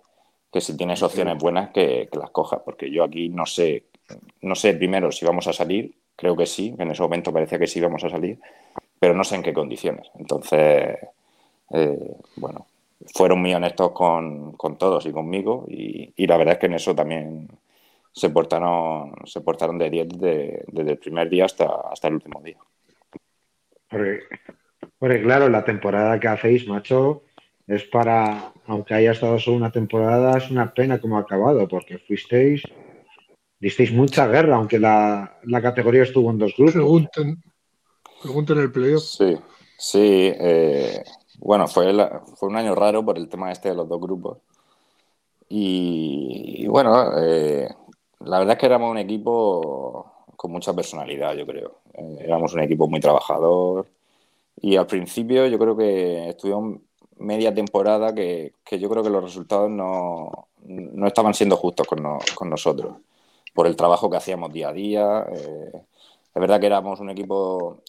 si 0.60 0.76
tienes 0.76 1.04
opciones 1.04 1.38
buenas 1.38 1.70
que, 1.70 2.10
las 2.14 2.32
cojas, 2.32 2.62
porque 2.66 2.90
yo 2.90 3.04
aquí 3.04 3.30
no 3.30 3.46
sé, 3.46 3.84
no 4.42 4.56
sé 4.56 4.74
primero 4.74 5.12
si 5.12 5.24
vamos 5.24 5.48
a 5.48 5.54
salir, 5.54 5.94
creo 6.16 6.36
que 6.36 6.48
sí, 6.48 6.74
en 6.80 6.90
ese 6.90 7.04
momento 7.04 7.32
parecía 7.32 7.60
que 7.60 7.68
sí 7.68 7.78
íbamos 7.78 8.04
a 8.04 8.10
salir, 8.10 8.40
pero 9.00 9.14
no 9.14 9.24
sé 9.24 9.36
en 9.36 9.44
qué 9.44 9.54
condiciones. 9.54 10.10
Entonces, 10.18 10.98
eh, 11.72 12.16
bueno, 12.38 12.66
fueron 13.14 13.40
muy 13.40 13.54
honestos 13.54 13.92
con, 13.92 14.56
todos 14.80 15.06
y 15.06 15.12
conmigo 15.12 15.66
y, 15.68 16.26
la 16.26 16.38
verdad 16.38 16.54
es 16.54 16.60
que 16.60 16.66
en 16.66 16.74
eso 16.74 16.96
también 16.96 17.48
se 18.12 18.32
portaron, 18.32 19.14
se 19.26 19.42
portaron 19.42 19.78
de 19.78 19.92
10 19.92 20.08
desde, 20.10 20.92
el 20.92 20.98
primer 20.98 21.30
día 21.30 21.46
hasta, 21.46 21.68
hasta 21.92 22.08
el 22.08 22.16
último 22.16 22.42
día. 22.42 22.58
Porque, 23.88 24.24
claro, 25.00 25.50
la 25.50 25.64
temporada 25.64 26.20
que 26.20 26.28
hacéis, 26.28 26.68
macho, 26.68 27.24
es 27.68 27.84
para, 27.84 28.54
aunque 28.66 28.94
haya 28.94 29.12
estado 29.12 29.40
solo 29.40 29.58
una 29.58 29.72
temporada, 29.72 30.38
es 30.38 30.50
una 30.50 30.74
pena 30.74 31.00
como 31.00 31.18
ha 31.18 31.22
acabado, 31.22 31.68
porque 31.68 31.98
fuisteis, 32.00 32.64
disteis 33.60 33.92
mucha 33.92 34.28
guerra, 34.28 34.56
aunque 34.56 34.80
la, 34.80 35.38
categoría 35.62 36.04
estuvo 36.04 36.32
en 36.32 36.38
dos 36.38 36.54
grupos. 36.56 36.74
Pregunten, 36.74 37.44
pregunten 38.22 38.60
el 38.60 38.72
playoff. 38.72 39.04
Sí, 39.04 39.38
sí. 39.78 40.32
Eh, 40.40 41.04
bueno, 41.40 41.68
fue, 41.68 41.94
fue 42.36 42.50
un 42.50 42.56
año 42.56 42.74
raro 42.74 43.04
por 43.04 43.18
el 43.18 43.30
tema 43.30 43.52
este 43.52 43.70
de 43.70 43.76
los 43.76 43.88
dos 43.88 44.00
grupos. 44.00 44.38
Y, 45.50 46.68
bueno, 46.68 47.18
eh, 47.20 47.70
la 48.22 48.40
verdad 48.40 48.56
es 48.56 48.60
que 48.60 48.66
éramos 48.66 48.92
un 48.92 48.98
equipo 48.98 50.26
con 50.36 50.52
mucha 50.52 50.74
personalidad, 50.74 51.36
yo 51.36 51.46
creo. 51.46 51.80
Eh, 51.94 52.18
éramos 52.22 52.54
un 52.54 52.62
equipo 52.62 52.88
muy 52.88 53.00
trabajador. 53.00 53.88
Y 54.58 54.76
al 54.76 54.88
principio 54.88 55.48
yo 55.48 55.60
creo 55.60 55.78
que 55.78 56.30
estuvimos 56.30 56.80
media 57.18 57.54
temporada 57.54 58.14
que, 58.14 58.54
yo 58.72 58.90
creo 58.90 59.04
que 59.04 59.10
los 59.10 59.24
resultados 59.24 59.70
no, 59.70 60.48
estaban 61.06 61.34
siendo 61.34 61.58
justos 61.58 61.88
con, 61.88 62.50
nosotros, 62.50 62.98
por 63.54 63.68
el 63.68 63.76
trabajo 63.76 64.10
que 64.10 64.18
hacíamos 64.18 64.52
día 64.52 64.70
a 64.70 64.74
día. 64.74 65.26
Eh, 65.32 65.72
es 65.74 66.42
verdad 66.42 66.60
que 66.60 66.68
éramos 66.68 67.00
un 67.00 67.10
equipo 67.10 67.82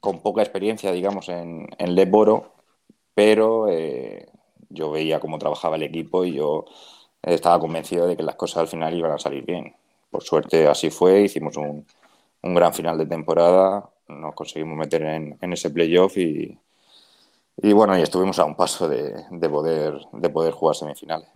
con 0.00 0.20
poca 0.20 0.42
experiencia, 0.42 0.92
digamos, 0.92 1.28
en, 1.28 1.68
en 1.78 1.94
Leboro, 1.94 2.52
pero 3.14 3.68
eh, 3.68 4.26
yo 4.68 4.90
veía 4.90 5.20
cómo 5.20 5.38
trabajaba 5.38 5.76
el 5.76 5.82
equipo 5.82 6.24
y 6.24 6.34
yo 6.34 6.66
estaba 7.22 7.58
convencido 7.58 8.06
de 8.06 8.16
que 8.16 8.22
las 8.22 8.36
cosas 8.36 8.58
al 8.58 8.68
final 8.68 8.94
iban 8.94 9.12
a 9.12 9.18
salir 9.18 9.44
bien. 9.44 9.74
Por 10.10 10.22
suerte 10.22 10.66
así 10.68 10.90
fue, 10.90 11.22
hicimos 11.22 11.56
un, 11.56 11.84
gran 12.42 12.72
final 12.72 12.96
de 12.98 13.06
temporada, 13.06 13.90
nos 14.08 14.34
conseguimos 14.34 14.76
meter 14.76 15.02
en, 15.02 15.52
ese 15.52 15.70
playoff 15.70 16.16
y, 16.16 16.58
y 17.58 17.72
bueno, 17.72 17.96
y 17.98 18.02
estuvimos 18.02 18.38
a 18.38 18.44
un 18.44 18.56
paso 18.56 18.88
de, 18.88 19.24
poder, 19.48 19.94
de 20.12 20.30
poder 20.30 20.52
jugar 20.52 20.76
semifinales. 20.76 21.28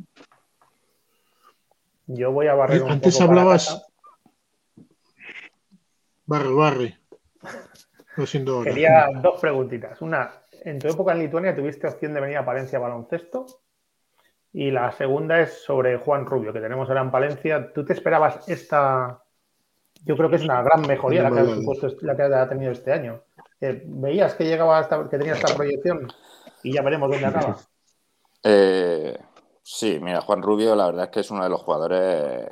Yo 2.06 2.32
voy 2.32 2.48
a 2.48 2.54
barrer 2.54 2.82
un 2.82 2.90
Antes 2.90 3.20
hablabas. 3.20 3.86
Barre, 6.26 6.52
barre. 6.52 6.98
Quería 8.64 9.06
dos 9.22 9.40
preguntitas. 9.40 10.00
Una, 10.02 10.30
en 10.64 10.78
tu 10.78 10.88
época 10.88 11.12
en 11.12 11.20
Lituania 11.20 11.56
tuviste 11.56 11.88
opción 11.88 12.12
de 12.12 12.20
venir 12.20 12.36
a 12.36 12.44
Palencia 12.44 12.78
baloncesto. 12.78 13.46
Y 14.52 14.70
la 14.70 14.92
segunda 14.92 15.40
es 15.40 15.64
sobre 15.64 15.96
Juan 15.96 16.26
Rubio, 16.26 16.52
que 16.52 16.60
tenemos 16.60 16.88
ahora 16.88 17.00
en 17.00 17.10
Palencia. 17.10 17.72
¿Tú 17.72 17.84
te 17.84 17.94
esperabas 17.94 18.46
esta? 18.48 19.21
Yo 20.04 20.16
creo 20.16 20.28
que 20.28 20.36
es 20.36 20.44
una 20.44 20.62
gran 20.62 20.82
mejoría 20.82 21.22
la 21.22 21.30
que, 21.30 21.40
ha, 21.40 21.44
la 22.00 22.16
que 22.16 22.22
ha 22.22 22.48
tenido 22.48 22.72
este 22.72 22.92
año. 22.92 23.22
¿Veías 23.60 24.34
que 24.34 24.44
llegaba 24.44 24.88
que 25.08 25.18
tenía 25.18 25.34
esta 25.34 25.54
proyección? 25.54 26.08
Y 26.64 26.72
ya 26.72 26.82
veremos 26.82 27.10
dónde 27.10 27.26
acaba. 27.26 27.56
Eh, 28.42 29.16
sí, 29.62 30.00
mira, 30.02 30.20
Juan 30.20 30.42
Rubio, 30.42 30.74
la 30.74 30.86
verdad 30.86 31.04
es 31.04 31.10
que 31.10 31.20
es 31.20 31.30
uno 31.30 31.44
de 31.44 31.50
los 31.50 31.60
jugadores. 31.62 32.48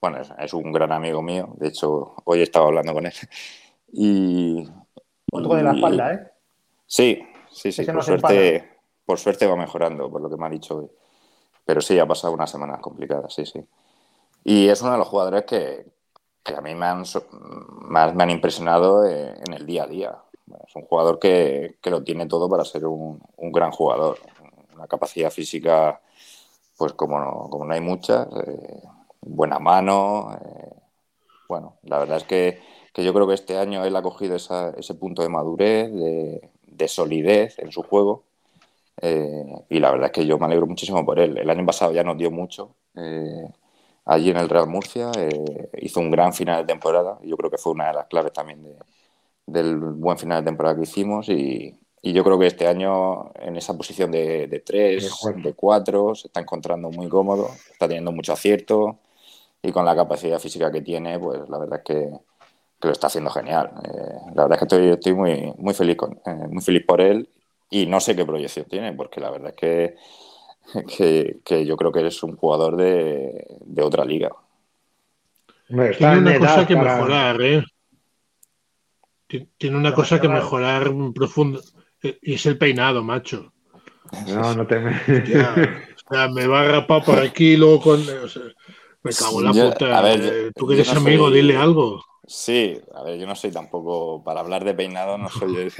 Bueno, 0.00 0.18
es, 0.38 0.52
un 0.52 0.72
gran 0.72 0.92
amigo 0.92 1.22
mío. 1.22 1.54
De 1.56 1.68
hecho, 1.68 2.14
hoy 2.24 2.40
he 2.40 2.42
estado 2.42 2.66
hablando 2.66 2.92
con 2.92 3.06
él. 3.06 3.12
Y. 3.96 4.68
Otro 5.30 5.54
de 5.54 5.62
la 5.62 5.72
espalda, 5.72 6.14
¿eh? 6.14 6.32
Sí, 6.84 7.22
sí, 7.48 7.70
sí. 7.70 7.84
Por 7.84 8.02
suerte, 8.02 8.78
por 9.04 9.18
suerte 9.20 9.46
va 9.46 9.54
mejorando, 9.54 10.10
por 10.10 10.20
lo 10.20 10.28
que 10.28 10.36
me 10.36 10.46
ha 10.46 10.50
dicho 10.50 10.78
hoy. 10.78 10.90
Pero 11.64 11.80
sí, 11.80 11.96
ha 12.00 12.06
pasado 12.06 12.34
unas 12.34 12.50
semanas 12.50 12.80
complicadas, 12.80 13.32
sí, 13.32 13.46
sí. 13.46 13.64
Y 14.42 14.68
es 14.68 14.82
uno 14.82 14.92
de 14.92 14.98
los 14.98 15.06
jugadores 15.06 15.44
que, 15.44 15.86
a 16.52 16.60
mí 16.60 16.74
me 16.74 16.86
han, 16.86 17.04
más 17.82 18.14
me 18.14 18.22
han 18.22 18.30
impresionado 18.30 19.06
en 19.06 19.52
el 19.52 19.66
día 19.66 19.84
a 19.84 19.86
día. 19.86 20.18
Es 20.66 20.76
un 20.76 20.82
jugador 20.82 21.18
que, 21.18 21.76
lo 21.84 22.02
tiene 22.02 22.26
todo 22.26 22.48
para 22.48 22.64
ser 22.64 22.86
un, 22.86 23.20
gran 23.38 23.70
jugador. 23.70 24.18
Una 24.74 24.86
capacidad 24.86 25.30
física, 25.30 26.00
pues 26.76 26.92
como 26.94 27.18
no, 27.18 27.48
como 27.50 27.64
no 27.64 27.74
hay 27.74 27.80
muchas, 27.80 28.26
eh, 28.46 28.82
buena 29.20 29.58
mano. 29.58 30.36
Eh, 30.40 30.74
bueno, 31.48 31.76
la 31.82 31.98
verdad 31.98 32.18
es 32.18 32.24
que, 32.24 32.60
yo 32.96 33.12
creo 33.12 33.26
que 33.26 33.34
este 33.34 33.58
año 33.58 33.84
él 33.84 33.96
ha 33.96 34.02
cogido 34.02 34.36
ese 34.36 34.94
punto 34.94 35.22
de 35.22 35.28
madurez, 35.28 35.90
de 35.92 36.88
solidez 36.88 37.58
en 37.58 37.72
su 37.72 37.82
juego 37.82 38.24
eh, 39.00 39.44
y 39.68 39.80
la 39.80 39.90
verdad 39.90 40.06
es 40.06 40.12
que 40.12 40.26
yo 40.26 40.38
me 40.38 40.46
alegro 40.46 40.66
muchísimo 40.66 41.04
por 41.04 41.18
él. 41.18 41.36
El 41.38 41.50
año 41.50 41.66
pasado 41.66 41.92
ya 41.92 42.04
nos 42.04 42.16
dio 42.16 42.30
mucho. 42.30 42.74
Eh, 42.96 43.48
allí 44.04 44.30
en 44.30 44.36
el 44.36 44.48
Real 44.48 44.68
Murcia 44.68 45.10
eh, 45.16 45.70
hizo 45.80 46.00
un 46.00 46.10
gran 46.10 46.32
final 46.34 46.62
de 46.62 46.72
temporada. 46.72 47.18
Yo 47.22 47.36
creo 47.36 47.50
que 47.50 47.58
fue 47.58 47.72
una 47.72 47.88
de 47.88 47.94
las 47.94 48.06
claves 48.06 48.32
también 48.32 48.64
del 49.46 49.76
buen 49.76 50.18
final 50.18 50.42
de 50.42 50.50
temporada 50.50 50.76
que 50.76 50.82
hicimos. 50.82 51.28
Y, 51.28 51.78
yo 52.02 52.22
creo 52.22 52.38
que 52.38 52.46
este 52.46 52.66
año 52.66 53.32
en 53.36 53.56
esa 53.56 53.74
posición 53.74 54.10
de, 54.10 54.46
de 54.46 54.60
tres, 54.60 55.10
de 55.36 55.54
cuatro, 55.54 56.14
se 56.14 56.26
está 56.26 56.40
encontrando 56.40 56.90
muy 56.90 57.08
cómodo. 57.08 57.48
Está 57.72 57.88
teniendo 57.88 58.12
mucho 58.12 58.34
acierto. 58.34 58.98
Y 59.62 59.72
con 59.72 59.86
la 59.86 59.96
capacidad 59.96 60.38
física 60.38 60.70
que 60.70 60.82
tiene, 60.82 61.18
pues 61.18 61.48
la 61.48 61.58
verdad 61.58 61.78
es 61.78 61.84
que, 61.84 62.10
lo 62.82 62.90
está 62.90 63.06
haciendo 63.06 63.30
genial. 63.30 63.70
la 64.34 64.42
verdad 64.42 64.52
es 64.52 64.58
que 64.58 64.64
estoy, 64.64 64.88
estoy 64.90 65.14
muy, 65.14 65.54
muy, 65.56 65.72
feliz 65.72 65.96
con, 65.96 66.20
muy 66.50 66.62
feliz 66.62 66.84
por 66.86 67.00
él 67.00 67.30
y 67.70 67.86
no 67.86 67.98
sé 67.98 68.14
qué 68.14 68.26
proyección 68.26 68.66
tiene, 68.66 68.92
porque 68.92 69.20
la 69.20 69.30
verdad 69.30 69.48
es 69.48 69.54
que, 69.54 69.96
que, 71.44 71.66
yo 71.66 71.76
creo 71.76 71.92
que 71.92 72.06
es 72.06 72.22
un 72.22 72.36
jugador 72.36 72.76
de, 72.76 73.82
otra 73.82 74.04
liga. 74.04 74.30
Tiene 75.68 76.18
una 76.18 76.38
cosa 76.38 76.66
que 76.66 76.76
mejorar, 76.76 77.42
¿eh? 77.42 77.64
Tiene 79.58 79.76
una 79.76 79.94
cosa 79.94 80.20
que 80.20 80.28
mejorar 80.28 80.92
profundo. 81.14 81.60
Y 82.22 82.34
es 82.34 82.46
el 82.46 82.58
peinado, 82.58 83.02
macho. 83.02 83.52
No, 84.28 84.54
no 84.54 84.66
te 84.66 84.78
me... 84.78 84.90
o 84.90 86.14
sea, 86.14 86.28
me 86.28 86.46
va 86.46 86.60
a 86.60 86.68
rapar 86.68 87.04
por 87.04 87.18
aquí 87.18 87.52
y 87.52 87.56
luego 87.56 87.80
con. 87.80 88.04
me 89.02 89.12
cago 89.12 89.40
en 89.40 89.44
la 89.44 89.70
puta. 89.70 89.98
A 89.98 90.02
ver, 90.02 90.20
eh, 90.22 90.50
Tú 90.54 90.66
que 90.66 90.74
eres 90.74 90.92
amigo, 90.94 91.30
dile 91.30 91.56
algo. 91.56 92.04
Sí, 92.26 92.80
a 92.94 93.02
ver, 93.02 93.18
yo 93.18 93.26
no 93.26 93.34
soy 93.34 93.50
tampoco, 93.50 94.22
para 94.24 94.40
hablar 94.40 94.64
de 94.64 94.72
peinado, 94.74 95.18
no 95.18 95.28
soy 95.28 95.70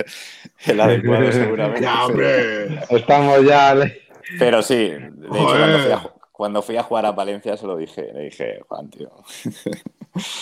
el, 0.67 0.81
adecuado 0.81 1.33
seguramente. 1.33 1.83
Ya, 1.83 2.07
hombre. 2.07 2.81
Estamos 2.91 3.45
ya. 3.45 3.75
Pero 4.39 4.63
sí, 4.63 4.75
de 4.77 5.39
hecho, 5.39 6.15
cuando 6.33 6.63
fui, 6.63 6.77
a, 6.77 6.83
jugar 6.83 7.07
a 7.07 7.15
Palencia 7.15 7.57
se 7.57 7.67
lo 7.67 7.77
dije, 7.77 8.13
le 8.13 8.25
dije, 8.25 8.61
Juan, 8.69 8.91
tío. 8.91 9.11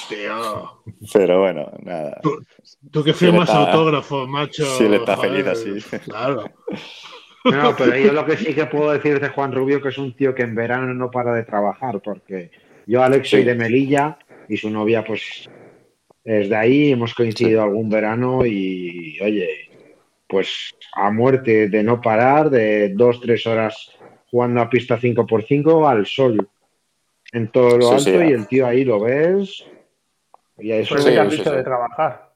Tío. 0.09 0.83
Pero 1.13 1.41
bueno, 1.41 1.71
nada. 1.83 2.21
Tú, 2.91 3.03
que 3.03 3.13
firmas 3.13 3.51
autógrafo, 3.51 4.27
macho. 4.27 4.65
Sí, 4.65 4.89
le 4.89 4.97
está 4.97 5.17
feliz 5.17 5.47
así. 5.47 5.71
Claro. 6.05 6.45
No, 7.45 7.75
pero 7.77 7.97
yo 7.97 8.13
lo 8.13 8.25
que 8.25 8.37
sí 8.37 8.55
que 8.55 8.67
puedo 8.67 8.93
decir 8.93 9.19
de 9.19 9.29
Juan 9.29 9.53
Rubio 9.53 9.83
que 9.83 9.89
es 9.89 9.99
un 9.99 10.15
tío 10.15 10.35
que 10.35 10.43
en 10.43 10.55
verano 10.55 10.95
no 10.95 11.11
para 11.11 11.35
de 11.35 11.43
trabajar, 11.43 12.01
porque 12.01 12.51
yo, 12.87 13.03
Alex, 13.03 13.31
soy 13.31 13.45
de 13.45 13.55
Melilla 13.55 14.19
y 14.49 14.57
su 14.57 14.71
novia, 14.71 15.05
pues 15.05 15.49
desde 16.25 16.55
ahí 16.55 16.93
hemos 16.93 17.15
coincidido 17.15 17.63
algún 17.63 17.89
verano 17.91 18.47
y, 18.47 19.19
oye, 19.21 19.72
pues 20.33 20.75
a 20.95 21.11
muerte 21.11 21.69
de 21.69 21.83
no 21.83 22.01
parar, 22.01 22.49
de 22.49 22.89
dos, 22.95 23.21
tres 23.21 23.47
horas 23.47 23.93
jugando 24.31 24.63
a 24.63 24.71
pista 24.71 24.99
5x5 24.99 25.87
al 25.87 26.07
sol, 26.07 26.49
en 27.33 27.49
todo 27.49 27.77
lo 27.77 27.93
alto, 27.93 28.25
y 28.25 28.33
el 28.33 28.47
tío 28.47 28.67
ahí 28.67 28.83
lo 28.83 28.99
ves. 28.99 29.63
Y 30.57 30.73
a 30.73 30.79
eso 30.79 30.95
pues 30.95 31.07
has 31.07 31.31
dicho 31.31 31.53
de 31.53 31.63
trabajar. 31.63 32.33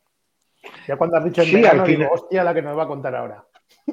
Ya 0.86 0.96
cuando 0.96 1.16
has 1.16 1.24
dicho 1.24 1.40
en 1.40 1.52
verano, 1.54 1.82
al 1.84 1.88
final... 1.88 2.08
hostia, 2.12 2.44
la 2.44 2.52
que 2.52 2.60
nos 2.60 2.76
va 2.76 2.82
a 2.82 2.86
contar 2.86 3.16
ahora. 3.16 3.44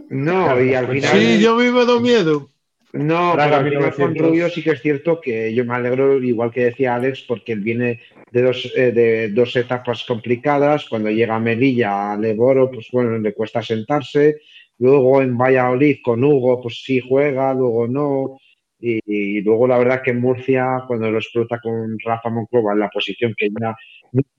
No, 0.10 0.62
y 0.62 0.74
al 0.76 0.88
final. 0.88 1.10
Sí, 1.10 1.42
yo 1.42 1.56
me 1.56 1.68
he 1.68 1.72
dado 1.72 2.02
miedo. 2.02 2.50
No, 2.92 3.36
pero 3.38 3.56
al 3.56 3.70
final 3.70 3.96
con 3.96 4.16
Rubio 4.16 4.50
sí 4.50 4.62
que 4.62 4.72
es 4.72 4.82
cierto 4.82 5.22
que 5.22 5.54
yo 5.54 5.64
me 5.64 5.76
alegro, 5.76 6.22
igual 6.22 6.52
que 6.52 6.66
decía 6.66 6.96
Alex, 6.96 7.24
porque 7.26 7.54
él 7.54 7.62
viene 7.62 8.02
de 8.34 8.42
dos, 8.42 8.74
eh, 8.76 8.92
de 8.92 9.30
dos 9.30 9.56
etapas 9.56 10.04
complicadas. 10.06 10.90
Cuando 10.90 11.12
llega 11.12 11.36
a 11.36 11.40
Melilla, 11.40 12.14
a 12.14 12.18
Leboro, 12.18 12.72
pues 12.72 12.88
bueno, 12.92 13.20
le 13.20 13.34
cuesta 13.34 13.62
sentarse. 13.62 14.42
Luego 14.80 15.22
en 15.22 15.38
Valladolid 15.38 15.98
con 16.04 16.24
Hugo, 16.24 16.60
pues 16.60 16.82
sí 16.84 17.00
juega, 17.08 17.54
luego 17.54 17.88
no. 17.88 18.38
Y, 18.80 19.40
luego 19.42 19.68
la 19.68 19.78
verdad 19.78 20.02
que 20.02 20.12
en 20.12 20.20
Murcia, 20.20 20.84
cuando 20.88 21.12
lo 21.12 21.20
explota 21.20 21.60
con 21.62 21.96
Rafa 22.04 22.30
Monclova 22.30 22.74
en 22.74 22.80
la 22.80 22.90
posición 22.90 23.34
que 23.38 23.50
ya 23.50 23.76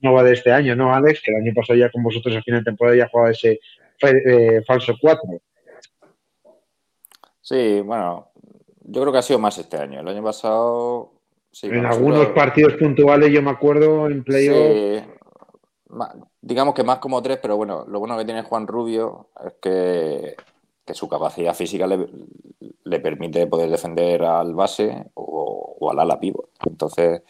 no 0.01 0.13
va 0.13 0.23
de 0.23 0.33
este 0.33 0.51
año, 0.51 0.75
¿no, 0.75 0.93
Alex? 0.93 1.21
Que 1.21 1.31
el 1.31 1.37
año 1.37 1.53
pasado 1.55 1.79
ya 1.79 1.89
con 1.89 2.03
vosotros 2.03 2.35
a 2.35 2.41
final 2.41 2.59
de 2.59 2.65
temporada 2.65 2.97
ya 2.97 3.07
jugaba 3.09 3.31
ese 3.31 3.59
eh, 4.01 4.61
falso 4.67 4.93
4. 4.99 5.23
Sí, 7.41 7.79
bueno, 7.79 8.29
yo 8.81 9.01
creo 9.01 9.13
que 9.13 9.19
ha 9.19 9.21
sido 9.21 9.39
más 9.39 9.57
este 9.57 9.77
año. 9.77 10.01
El 10.01 10.07
año 10.09 10.21
pasado. 10.21 11.14
En 11.63 11.85
algunos 11.85 12.27
partidos 12.27 12.73
puntuales, 12.73 13.31
yo 13.31 13.41
me 13.41 13.51
acuerdo, 13.51 14.07
en 14.07 14.23
playoff. 14.23 15.03
digamos 16.41 16.73
que 16.73 16.83
más 16.83 16.99
como 16.99 17.21
tres, 17.21 17.39
pero 17.41 17.55
bueno, 17.55 17.85
lo 17.87 17.99
bueno 17.99 18.17
que 18.17 18.25
tiene 18.25 18.43
Juan 18.43 18.67
Rubio 18.67 19.29
es 19.45 19.53
que, 19.61 20.35
su 20.93 21.07
capacidad 21.09 21.55
física 21.55 21.87
le, 21.87 22.99
permite 22.99 23.47
poder 23.47 23.69
defender 23.69 24.23
al 24.23 24.53
base 24.53 25.05
o, 25.15 25.89
al 25.89 25.99
ala 25.99 26.19
pivo. 26.19 26.49
Entonces, 26.65 27.21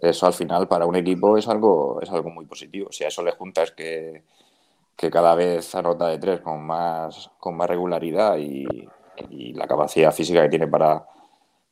eso 0.00 0.26
al 0.26 0.34
final 0.34 0.68
para 0.68 0.86
un 0.86 0.96
equipo 0.96 1.38
es 1.38 1.48
algo, 1.48 2.00
es 2.02 2.10
algo 2.10 2.30
muy 2.30 2.46
positivo. 2.46 2.90
Si 2.90 3.04
a 3.04 3.08
eso 3.08 3.22
le 3.22 3.32
juntas 3.32 3.70
que, 3.70 4.24
que 4.96 5.10
cada 5.10 5.34
vez 5.34 5.74
anota 5.74 6.08
de 6.08 6.18
tres 6.18 6.40
con 6.40 6.66
más, 6.66 7.30
con 7.38 7.56
más 7.56 7.68
regularidad 7.68 8.36
y, 8.38 8.66
y 9.30 9.52
la 9.54 9.66
capacidad 9.66 10.12
física 10.12 10.42
que 10.42 10.48
tiene 10.50 10.66
para, 10.66 11.06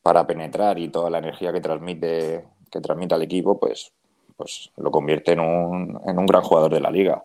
para 0.03 0.27
penetrar 0.27 0.77
y 0.77 0.89
toda 0.89 1.09
la 1.09 1.19
energía 1.19 1.53
que 1.53 1.61
transmite, 1.61 2.45
que 2.69 2.81
transmite 2.81 3.15
al 3.15 3.23
equipo, 3.23 3.57
pues, 3.57 3.93
pues 4.35 4.69
lo 4.77 4.91
convierte 4.91 5.31
en 5.31 5.39
un, 5.39 5.99
en 6.05 6.19
un 6.19 6.25
gran 6.25 6.43
jugador 6.43 6.73
de 6.73 6.81
la 6.81 6.91
liga. 6.91 7.23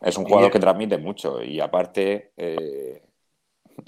Es 0.00 0.16
un 0.16 0.24
jugador 0.24 0.50
que 0.50 0.60
transmite 0.60 0.98
mucho 0.98 1.42
y 1.42 1.58
aparte 1.60 2.32
eh, 2.36 3.02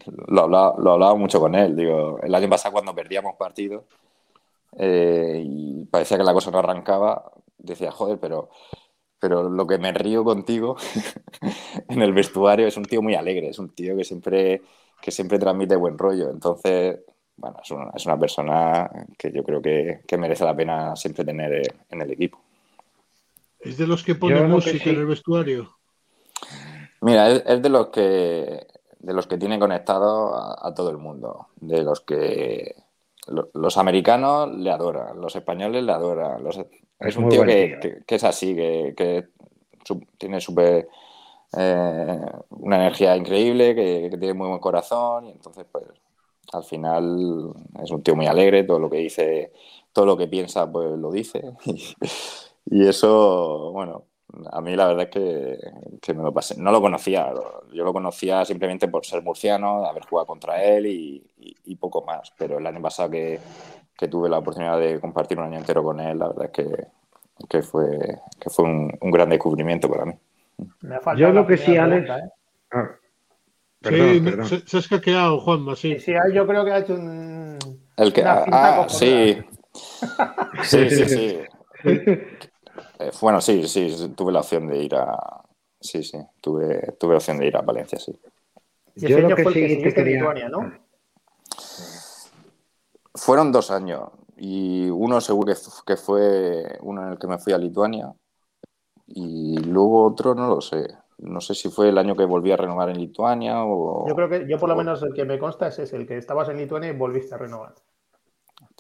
lo, 0.07 0.43
hablaba, 0.43 0.75
lo 0.79 0.93
hablaba 0.93 1.15
mucho 1.15 1.39
con 1.39 1.55
él. 1.55 1.77
Digo, 1.77 2.19
el 2.23 2.35
año 2.35 2.49
pasado 2.49 2.73
cuando 2.73 2.95
perdíamos 2.95 3.37
partidos 3.37 3.85
eh, 4.79 5.43
y 5.45 5.85
parecía 5.85 6.17
que 6.17 6.25
la 6.25 6.33
cosa 6.33 6.51
no 6.51 6.59
arrancaba, 6.59 7.31
decía, 7.59 7.93
joder, 7.93 8.19
pero 8.19 8.49
pero 9.23 9.49
lo 9.49 9.69
que 9.69 9.79
me 9.79 9.93
río 9.93 10.25
contigo 10.25 10.77
en 11.89 12.03
el 12.03 12.13
vestuario 12.13 12.67
es 12.67 12.77
un 12.77 12.85
tío 12.85 13.03
muy 13.03 13.15
alegre, 13.15 13.51
es 13.51 13.59
un 13.61 13.69
tío 13.73 13.97
que 13.97 14.03
siempre 14.03 14.63
que 15.01 15.11
siempre 15.11 15.39
transmite 15.39 15.77
buen 15.77 15.99
rollo. 15.99 16.31
Entonces, 16.31 17.01
bueno, 17.43 17.91
es 17.93 18.07
una, 18.07 18.17
persona 18.17 18.89
que 19.19 19.33
yo 19.33 19.43
creo 19.43 19.61
que, 19.61 20.17
merece 20.17 20.45
la 20.45 20.55
pena 20.55 20.95
siempre 20.95 21.25
tener 21.25 21.53
eh, 21.53 21.75
en 21.91 22.01
el 22.01 22.13
equipo. 22.13 22.39
¿Es 23.59 23.77
de 23.77 23.87
los 23.89 24.05
que 24.05 24.15
pone 24.15 24.41
música 24.43 24.91
en 24.91 24.97
el 24.97 25.07
vestuario? 25.07 25.77
Mira, 27.01 27.33
es, 27.33 27.61
de 27.61 27.69
los 27.69 27.89
que 27.89 28.65
de 29.01 29.13
los 29.13 29.27
que 29.27 29.39
tiene 29.39 29.59
conectado 29.59 30.37
a, 30.37 30.73
todo 30.73 30.91
el 30.91 30.99
mundo. 30.99 31.49
De 31.57 31.83
los 31.83 32.01
que 32.03 32.77
los 33.27 33.77
americanos 33.77 34.55
le 34.55 34.71
adoran, 34.71 35.21
los 35.21 35.35
españoles 35.35 35.83
le 35.83 35.91
adoran. 35.91 36.45
es, 37.01 37.17
un 37.17 37.29
tío 37.29 37.43
que, 37.43 38.05
es 38.07 38.25
así, 38.25 38.55
que, 38.55 39.27
tiene 40.17 40.41
súper 40.41 40.89
eh, 41.57 42.21
una 42.51 42.77
energía 42.77 43.17
increíble, 43.17 43.75
que, 43.75 44.17
tiene 44.17 44.35
muy 44.35 44.47
buen 44.47 44.61
corazón 44.61 45.27
y 45.27 45.33
entonces 45.33 45.67
pues 45.73 45.87
al 46.53 46.65
final 46.65 47.53
es 47.83 47.91
un 47.91 48.03
tío 48.03 48.17
muy 48.17 48.27
alegre, 48.27 48.65
todo 48.65 48.79
lo 48.79 48.91
que 48.91 48.99
dice, 48.99 49.53
todo 49.93 50.07
lo 50.07 50.17
que 50.17 50.27
piensa 50.27 50.71
pues 50.71 50.99
lo 50.99 51.11
dice 51.11 51.53
y, 52.67 52.87
eso, 52.87 53.71
bueno, 53.73 54.05
a 54.51 54.61
mí 54.61 54.75
la 54.75 54.89
verdad 54.89 55.09
es 55.11 56.01
que, 56.01 56.15
me 56.15 56.23
lo 56.23 56.33
pasé. 56.33 56.61
No 56.61 56.73
lo 56.73 56.81
conocía, 56.81 57.33
yo 57.73 57.85
lo 57.85 57.93
conocía 57.93 58.45
simplemente 58.45 58.89
por 58.89 59.05
ser 59.05 59.23
murciano, 59.23 59.85
haber 59.85 60.07
jugado 60.07 60.27
contra 60.27 60.63
él 60.63 60.87
y, 60.87 61.77
poco 61.81 62.05
más, 62.05 62.33
pero 62.39 62.59
el 62.59 62.67
año 62.67 62.81
pasado 62.81 63.11
que, 63.11 63.41
tuve 64.11 64.29
la 64.29 64.39
oportunidad 64.39 64.81
de 64.81 64.99
compartir 64.99 65.39
un 65.39 65.45
año 65.45 65.59
entero 65.59 65.83
con 65.85 66.01
él, 66.01 66.19
la 66.19 66.29
verdad 66.29 66.51
es 66.53 66.89
que, 67.49 67.63
fue, 67.63 68.21
que 68.41 68.51
fue 68.51 68.65
un 68.65 69.11
gran 69.13 69.29
descubrimiento 69.29 69.89
para 69.89 70.07
mí. 70.07 70.15
Yo 71.17 71.33
lo 71.33 71.47
que 71.47 71.57
sí, 71.57 71.77
Alex. 71.77 72.09
¿eh? 72.09 72.81
Ah, 73.85 73.89
perdón, 73.91 74.47
sí, 74.49 74.63
Se, 74.67 74.79
has 74.79 74.89
hackeado, 74.89 75.41
Juanma, 75.41 75.75
sí. 75.75 75.99
Sí, 75.99 76.13
yo 76.33 76.47
creo 76.47 76.65
que 76.65 76.73
ha 76.73 76.79
hecho 76.79 76.95
un. 76.95 77.59
El 77.97 78.13
que. 78.13 78.23
Ah, 78.25 78.87
sí. 78.89 79.39
sí. 80.63 80.89
Sí, 80.89 81.09
sí, 81.09 81.39
eh, 81.85 83.11
bueno, 83.21 83.41
sí, 83.41 83.67
sí, 83.67 84.13
tuve 84.17 84.33
la 84.33 84.41
opción 84.41 84.69
de 84.69 84.79
ir 84.79 84.95
a. 84.95 85.43
Sí, 85.81 86.03
sí, 86.05 86.19
tuve, 86.41 86.95
tuve 86.99 87.13
la 87.13 87.19
opción 87.19 87.39
de 87.39 87.47
ir 87.47 87.57
a 87.57 87.63
Valencia, 87.63 87.99
sí. 87.99 88.17
yo 88.95 89.19
lo 89.19 89.35
que 89.35 89.45
sí 89.45 89.83
te 89.83 89.93
quería... 89.93 90.19
Lituania, 90.19 90.49
¿no? 90.49 90.73
Fueron 93.15 93.51
dos 93.51 93.71
años 93.73 94.11
y 94.37 94.89
uno 94.89 95.21
seguro 95.21 95.53
que, 95.53 95.61
que 95.85 95.97
fue 95.97 96.79
uno 96.83 97.03
en 97.03 97.13
el 97.13 97.19
que 97.19 97.27
me 97.27 97.39
fui 97.39 97.53
a 97.53 97.59
Lituania 97.59 98.15
y 99.07 99.59
luego 99.59 100.05
otro 100.05 100.35
no 100.35 100.47
lo 100.47 100.61
sé. 100.61 100.87
No 101.23 101.41
sé 101.41 101.55
si 101.55 101.71
fue 101.71 101.89
el 101.89 101.99
año 101.99 102.17
que 102.17 102.25
volví 102.25 102.53
a 102.53 102.57
renovar 102.57 102.91
en 102.91 102.99
Lituania 102.99 103.65
o... 103.65 104.07
Yo 104.09 104.15
creo 104.15 104.29
que, 104.29 104.47
yo 104.49 104.59
por 104.59 104.69
lo 104.69 104.77
menos 104.77 105.03
el 105.03 105.15
que 105.15 105.25
me 105.25 105.39
consta 105.39 105.69
es 105.69 105.79
ese, 105.79 105.97
el 105.97 106.07
que 106.07 106.17
estabas 106.17 106.49
en 106.49 106.59
Lituania 106.59 106.91
y 106.91 106.97
volviste 106.97 107.35
a 107.35 107.39
renovar. 107.39 107.75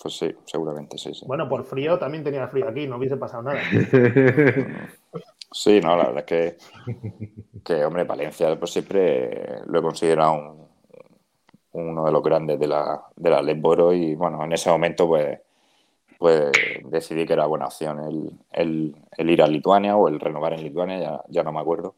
Pues 0.01 0.17
sí, 0.17 0.35
seguramente 0.45 0.99
sí, 0.99 1.15
sí. 1.15 1.25
Bueno, 1.27 1.49
por 1.49 1.65
frío 1.65 1.99
también 1.99 2.25
tenía 2.25 2.49
frío 2.49 2.69
aquí, 2.69 2.87
no 2.87 2.97
hubiese 2.97 3.17
pasado 3.17 3.45
nada. 3.45 3.61
Sí, 5.55 5.83
no, 5.83 5.95
la 5.95 6.07
verdad 6.07 6.21
es 6.21 6.25
que, 6.25 6.57
que 7.63 7.85
hombre, 7.85 8.05
Valencia 8.05 8.59
pues 8.59 8.71
siempre 8.71 9.61
lo 9.67 9.81
he 9.81 9.83
considerado 9.83 10.71
uno 11.73 12.05
de 12.07 12.11
los 12.11 12.23
grandes 12.23 12.59
de 12.59 12.67
la, 12.67 13.03
de 13.15 13.29
la 13.29 13.43
Leboro 13.43 13.93
y 13.93 14.15
bueno, 14.15 14.43
en 14.45 14.55
ese 14.55 14.71
momento 14.71 15.07
pues 15.07 15.41
pues 16.23 16.53
decidí 16.85 17.27
que 17.27 17.33
era 17.33 17.47
buena 17.47 17.67
opción 17.67 17.99
el, 18.53 18.95
ir 19.19 19.43
a 19.43 19.49
Lituania 19.49 19.97
o 19.97 20.07
el 20.07 20.21
renovar 20.21 20.53
en 20.53 20.63
Lituania, 20.63 21.21
ya, 21.29 21.43
no 21.43 21.51
me 21.51 21.59
acuerdo. 21.59 21.97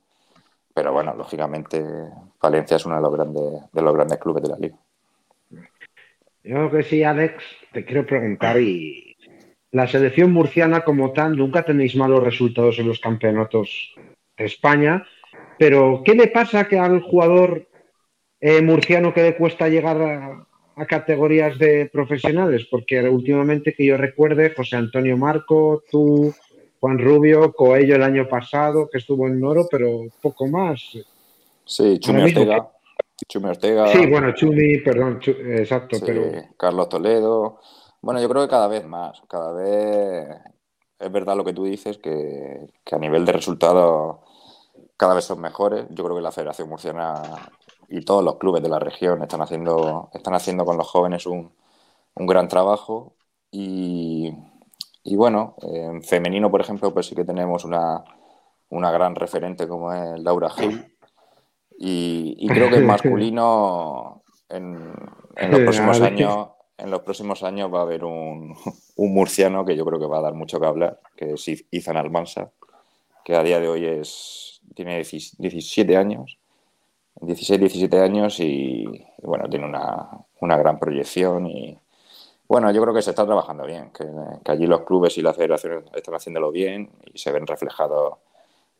Pero 0.74 0.92
bueno, 0.92 1.14
lógicamente 1.14 1.82
Valencia 2.40 2.76
es 2.76 2.84
uno 2.84 2.96
de 2.96 3.02
los 3.02 3.12
grandes, 3.12 3.70
de 3.72 3.82
los 3.82 3.94
grandes 3.94 4.18
clubes 4.18 4.42
de 4.42 4.48
la 4.48 4.58
liga. 4.58 4.76
Yo 6.42 6.56
creo 6.56 6.70
que 6.70 6.82
sí, 6.82 7.02
Alex, 7.04 7.42
te 7.72 7.84
quiero 7.84 8.04
preguntar, 8.04 8.60
y 8.60 9.16
la 9.70 9.86
selección 9.86 10.32
murciana 10.32 10.82
como 10.82 11.12
tal, 11.12 11.36
nunca 11.36 11.62
tenéis 11.62 11.96
malos 11.96 12.22
resultados 12.22 12.78
en 12.78 12.88
los 12.88 13.00
campeonatos 13.00 13.94
de 14.36 14.44
España, 14.44 15.06
pero 15.58 16.02
¿qué 16.04 16.14
le 16.14 16.26
pasa 16.26 16.68
que 16.68 16.78
al 16.78 17.00
jugador 17.00 17.66
eh, 18.40 18.60
murciano 18.60 19.14
que 19.14 19.22
le 19.22 19.36
cuesta 19.36 19.68
llegar 19.68 20.02
a, 20.02 20.46
a 20.76 20.86
categorías 20.86 21.58
de 21.58 21.88
profesionales, 21.92 22.66
porque 22.70 23.00
últimamente 23.08 23.74
que 23.74 23.86
yo 23.86 23.96
recuerde, 23.96 24.52
José 24.54 24.76
Antonio 24.76 25.16
Marco, 25.16 25.82
tú, 25.90 26.34
Juan 26.84 26.98
Rubio, 26.98 27.50
Coello 27.54 27.96
el 27.96 28.02
año 28.02 28.28
pasado, 28.28 28.90
que 28.92 28.98
estuvo 28.98 29.26
en 29.26 29.42
Oro, 29.42 29.66
pero 29.70 30.02
poco 30.20 30.46
más. 30.46 30.82
Sí, 31.64 31.98
Chumi 31.98 32.24
Ortega. 32.24 32.70
Chumi 33.26 33.48
Ortega. 33.48 33.86
Sí, 33.86 34.06
bueno, 34.06 34.34
Chumi, 34.34 34.76
perdón, 34.80 35.18
exacto, 35.24 35.96
pero... 36.04 36.30
Carlos 36.58 36.90
Toledo. 36.90 37.58
Bueno, 38.02 38.20
yo 38.20 38.28
creo 38.28 38.42
que 38.42 38.50
cada 38.50 38.68
vez 38.68 38.86
más, 38.86 39.22
cada 39.28 39.54
vez 39.54 40.28
es 40.98 41.10
verdad 41.10 41.34
lo 41.34 41.44
que 41.46 41.54
tú 41.54 41.64
dices, 41.64 41.96
que, 41.96 42.66
que 42.84 42.94
a 42.94 42.98
nivel 42.98 43.24
de 43.24 43.32
resultados 43.32 44.18
cada 44.98 45.14
vez 45.14 45.24
son 45.24 45.40
mejores. 45.40 45.86
Yo 45.88 46.04
creo 46.04 46.16
que 46.16 46.22
la 46.22 46.32
Federación 46.32 46.68
Murciana 46.68 47.22
y 47.88 48.04
todos 48.04 48.22
los 48.22 48.36
clubes 48.36 48.62
de 48.62 48.68
la 48.68 48.78
región 48.78 49.22
están 49.22 49.40
haciendo, 49.40 50.10
están 50.12 50.34
haciendo 50.34 50.66
con 50.66 50.76
los 50.76 50.86
jóvenes 50.86 51.24
un, 51.24 51.50
un 52.14 52.26
gran 52.26 52.46
trabajo. 52.46 53.14
Y, 53.50 54.34
y, 55.04 55.16
bueno, 55.16 55.54
en 55.62 56.02
femenino, 56.02 56.50
por 56.50 56.60
ejemplo, 56.60 56.92
pues 56.92 57.06
sí 57.06 57.14
que 57.14 57.24
tenemos 57.24 57.64
una, 57.64 58.02
una 58.70 58.90
gran 58.90 59.14
referente 59.14 59.68
como 59.68 59.92
es 59.92 60.20
Laura 60.20 60.50
Gil. 60.50 60.84
Y, 61.78 62.36
y 62.38 62.48
creo 62.48 62.70
que 62.70 62.76
en 62.76 62.86
masculino, 62.86 64.22
en, 64.48 64.92
en, 65.36 65.50
los 65.50 65.60
próximos 65.60 66.00
años, 66.00 66.48
en 66.78 66.90
los 66.90 67.02
próximos 67.02 67.42
años 67.42 67.72
va 67.72 67.80
a 67.80 67.82
haber 67.82 68.04
un, 68.04 68.56
un, 68.96 69.14
murciano 69.14 69.64
que 69.64 69.76
yo 69.76 69.84
creo 69.84 70.00
que 70.00 70.06
va 70.06 70.18
a 70.18 70.22
dar 70.22 70.34
mucho 70.34 70.58
que 70.58 70.66
hablar, 70.66 71.00
que 71.16 71.32
es 71.34 71.66
Izan 71.70 71.96
Almansa, 71.96 72.50
que 73.24 73.36
a 73.36 73.42
día 73.42 73.60
de 73.60 73.68
hoy 73.68 73.84
es, 73.84 74.60
tiene 74.74 74.96
17 74.96 75.96
años 75.96 76.38
16, 77.20 77.60
17 77.60 78.00
años 78.00 78.40
y, 78.40 78.84
bueno, 79.22 79.48
tiene 79.48 79.66
una, 79.66 80.56
gran 80.56 80.78
proyección 80.78 81.46
y 81.46 81.78
bueno, 82.46 82.70
yo 82.70 82.82
creo 82.82 82.94
que 82.94 83.02
se 83.02 83.10
está 83.10 83.24
trabajando 83.24 83.64
bien, 83.64 83.90
que, 83.90 84.04
allí 84.50 84.66
los 84.66 84.82
clubes 84.82 85.16
y 85.18 85.22
las 85.22 85.36
federaciones 85.36 85.84
están 85.94 86.14
haciéndolo 86.14 86.50
bien 86.50 86.90
y 87.12 87.18
se 87.18 87.32
ven 87.32 87.46
reflejados 87.46 88.18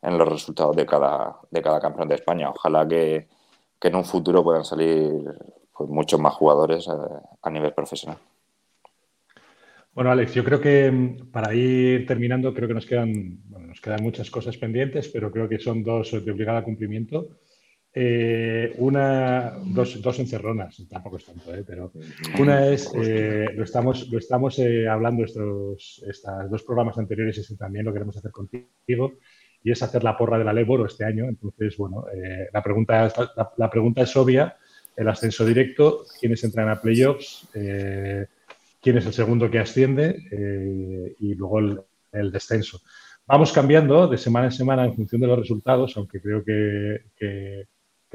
en 0.01 0.17
los 0.17 0.27
resultados 0.27 0.75
de 0.75 0.85
cada, 0.85 1.39
de 1.49 1.61
cada 1.61 1.79
campeón 1.79 2.07
de 2.07 2.15
España. 2.15 2.49
Ojalá 2.49 2.87
que, 2.87 3.27
en 3.81 3.95
un 3.95 4.05
futuro 4.05 4.43
puedan 4.43 4.65
salir 4.65 5.13
pues, 5.77 5.89
muchos 5.89 6.19
más 6.19 6.33
jugadores 6.33 6.87
a, 6.87 7.21
a 7.41 7.49
nivel 7.51 7.71
profesional. 7.71 8.17
Bueno, 9.95 10.11
Alex, 10.11 10.33
yo 10.33 10.43
creo 10.43 10.59
que 10.59 10.91
mm, 10.91 11.31
para 11.31 11.53
ir 11.53 12.05
terminando, 12.05 12.53
creo 12.53 12.67
que 12.67 12.73
nos 12.73 12.85
quedan, 12.85 13.39
bueno, 13.45 13.67
nos 13.67 13.79
quedan 13.79 14.03
muchas 14.03 14.29
cosas 14.29 14.57
pendientes, 14.57 15.07
pero 15.07 15.31
creo 15.31 15.47
que 15.47 15.57
son 15.57 15.83
dos 15.83 16.11
de 16.11 16.31
obligado 16.31 16.63
cumplimiento. 16.63 17.29
Eh, 17.97 18.75
una, 18.79 19.53
dos, 19.63 20.01
dos, 20.01 20.19
encerronas, 20.19 20.85
tampoco 20.89 21.15
es 21.15 21.23
tanto, 21.23 21.55
¿eh? 21.55 21.63
pero 21.65 21.93
una 22.37 22.67
es, 22.67 22.91
eh, 22.93 23.47
lo 23.55 23.63
estamos, 23.63 24.09
lo 24.09 24.19
estamos 24.19 24.59
hablando 24.89 25.23
estos, 25.23 26.03
estos 26.05 26.51
dos 26.51 26.63
programas 26.63 26.97
anteriores 26.97 27.37
y 27.37 27.39
este 27.39 27.55
también 27.55 27.85
lo 27.85 27.93
queremos 27.93 28.17
hacer 28.17 28.31
contigo, 28.31 29.13
y 29.63 29.71
es 29.71 29.81
hacer 29.81 30.03
la 30.03 30.17
porra 30.17 30.37
de 30.37 30.43
la 30.43 30.51
Leboro 30.51 30.85
este 30.85 31.05
año. 31.05 31.23
Entonces, 31.29 31.77
bueno, 31.77 32.03
la, 32.51 32.61
pregunta, 32.61 33.11
la, 33.55 33.69
pregunta 33.69 34.01
es 34.01 34.13
obvia, 34.17 34.57
el 34.97 35.07
ascenso 35.07 35.45
directo, 35.45 36.03
quiénes 36.19 36.43
entran 36.43 36.67
a 36.67 36.81
playoffs, 36.81 37.47
quién 37.53 38.97
es 38.97 39.05
el 39.05 39.13
segundo 39.13 39.49
que 39.49 39.59
asciende 39.59 41.15
y 41.17 41.33
luego 41.33 41.59
el, 41.59 41.81
el 42.11 42.29
descenso. 42.29 42.81
Vamos 43.25 43.53
cambiando 43.53 44.07
de 44.07 44.17
semana 44.17 44.47
en 44.47 44.51
semana 44.51 44.85
en 44.85 44.95
función 44.95 45.21
de 45.21 45.27
los 45.27 45.39
resultados, 45.39 45.95
aunque 45.95 46.21
creo 46.21 46.43
que, 46.43 47.05
que 47.15 47.67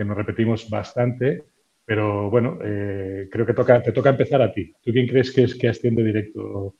nos 0.04 0.16
repetimos 0.16 0.68
bastante, 0.68 1.44
pero 1.84 2.30
bueno, 2.30 2.58
eh, 2.62 3.28
creo 3.30 3.44
que 3.44 3.54
toca, 3.54 3.82
te 3.82 3.92
toca 3.92 4.10
empezar 4.10 4.42
a 4.42 4.52
ti. 4.52 4.72
¿Tú 4.82 4.92
quién 4.92 5.08
crees 5.08 5.32
que 5.32 5.44
es 5.44 5.54
que 5.56 5.68
asciende 5.68 6.04
directo? 6.04 6.74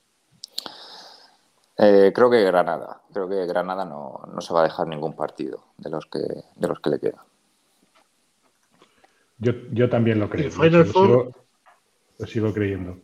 Eh, 1.77 2.11
creo 2.13 2.29
que 2.29 2.43
Granada. 2.43 3.01
Creo 3.11 3.27
que 3.27 3.45
Granada 3.45 3.85
no, 3.85 4.21
se 4.39 4.53
va 4.53 4.61
a 4.61 4.63
dejar 4.63 4.87
ningún 4.87 5.15
partido 5.15 5.63
de 5.77 5.89
los 5.89 6.05
que, 6.05 6.19
de 6.19 6.67
los 6.67 6.79
que 6.79 6.89
le 6.91 6.99
queda. 6.99 7.25
Yo, 9.39 9.53
yo 9.71 9.89
también 9.89 10.19
lo 10.19 10.29
creo. 10.29 10.51
Final 10.51 10.85
Four? 10.85 11.31
Lo, 12.19 12.27
sigo, 12.27 12.53
creyendo. 12.53 12.99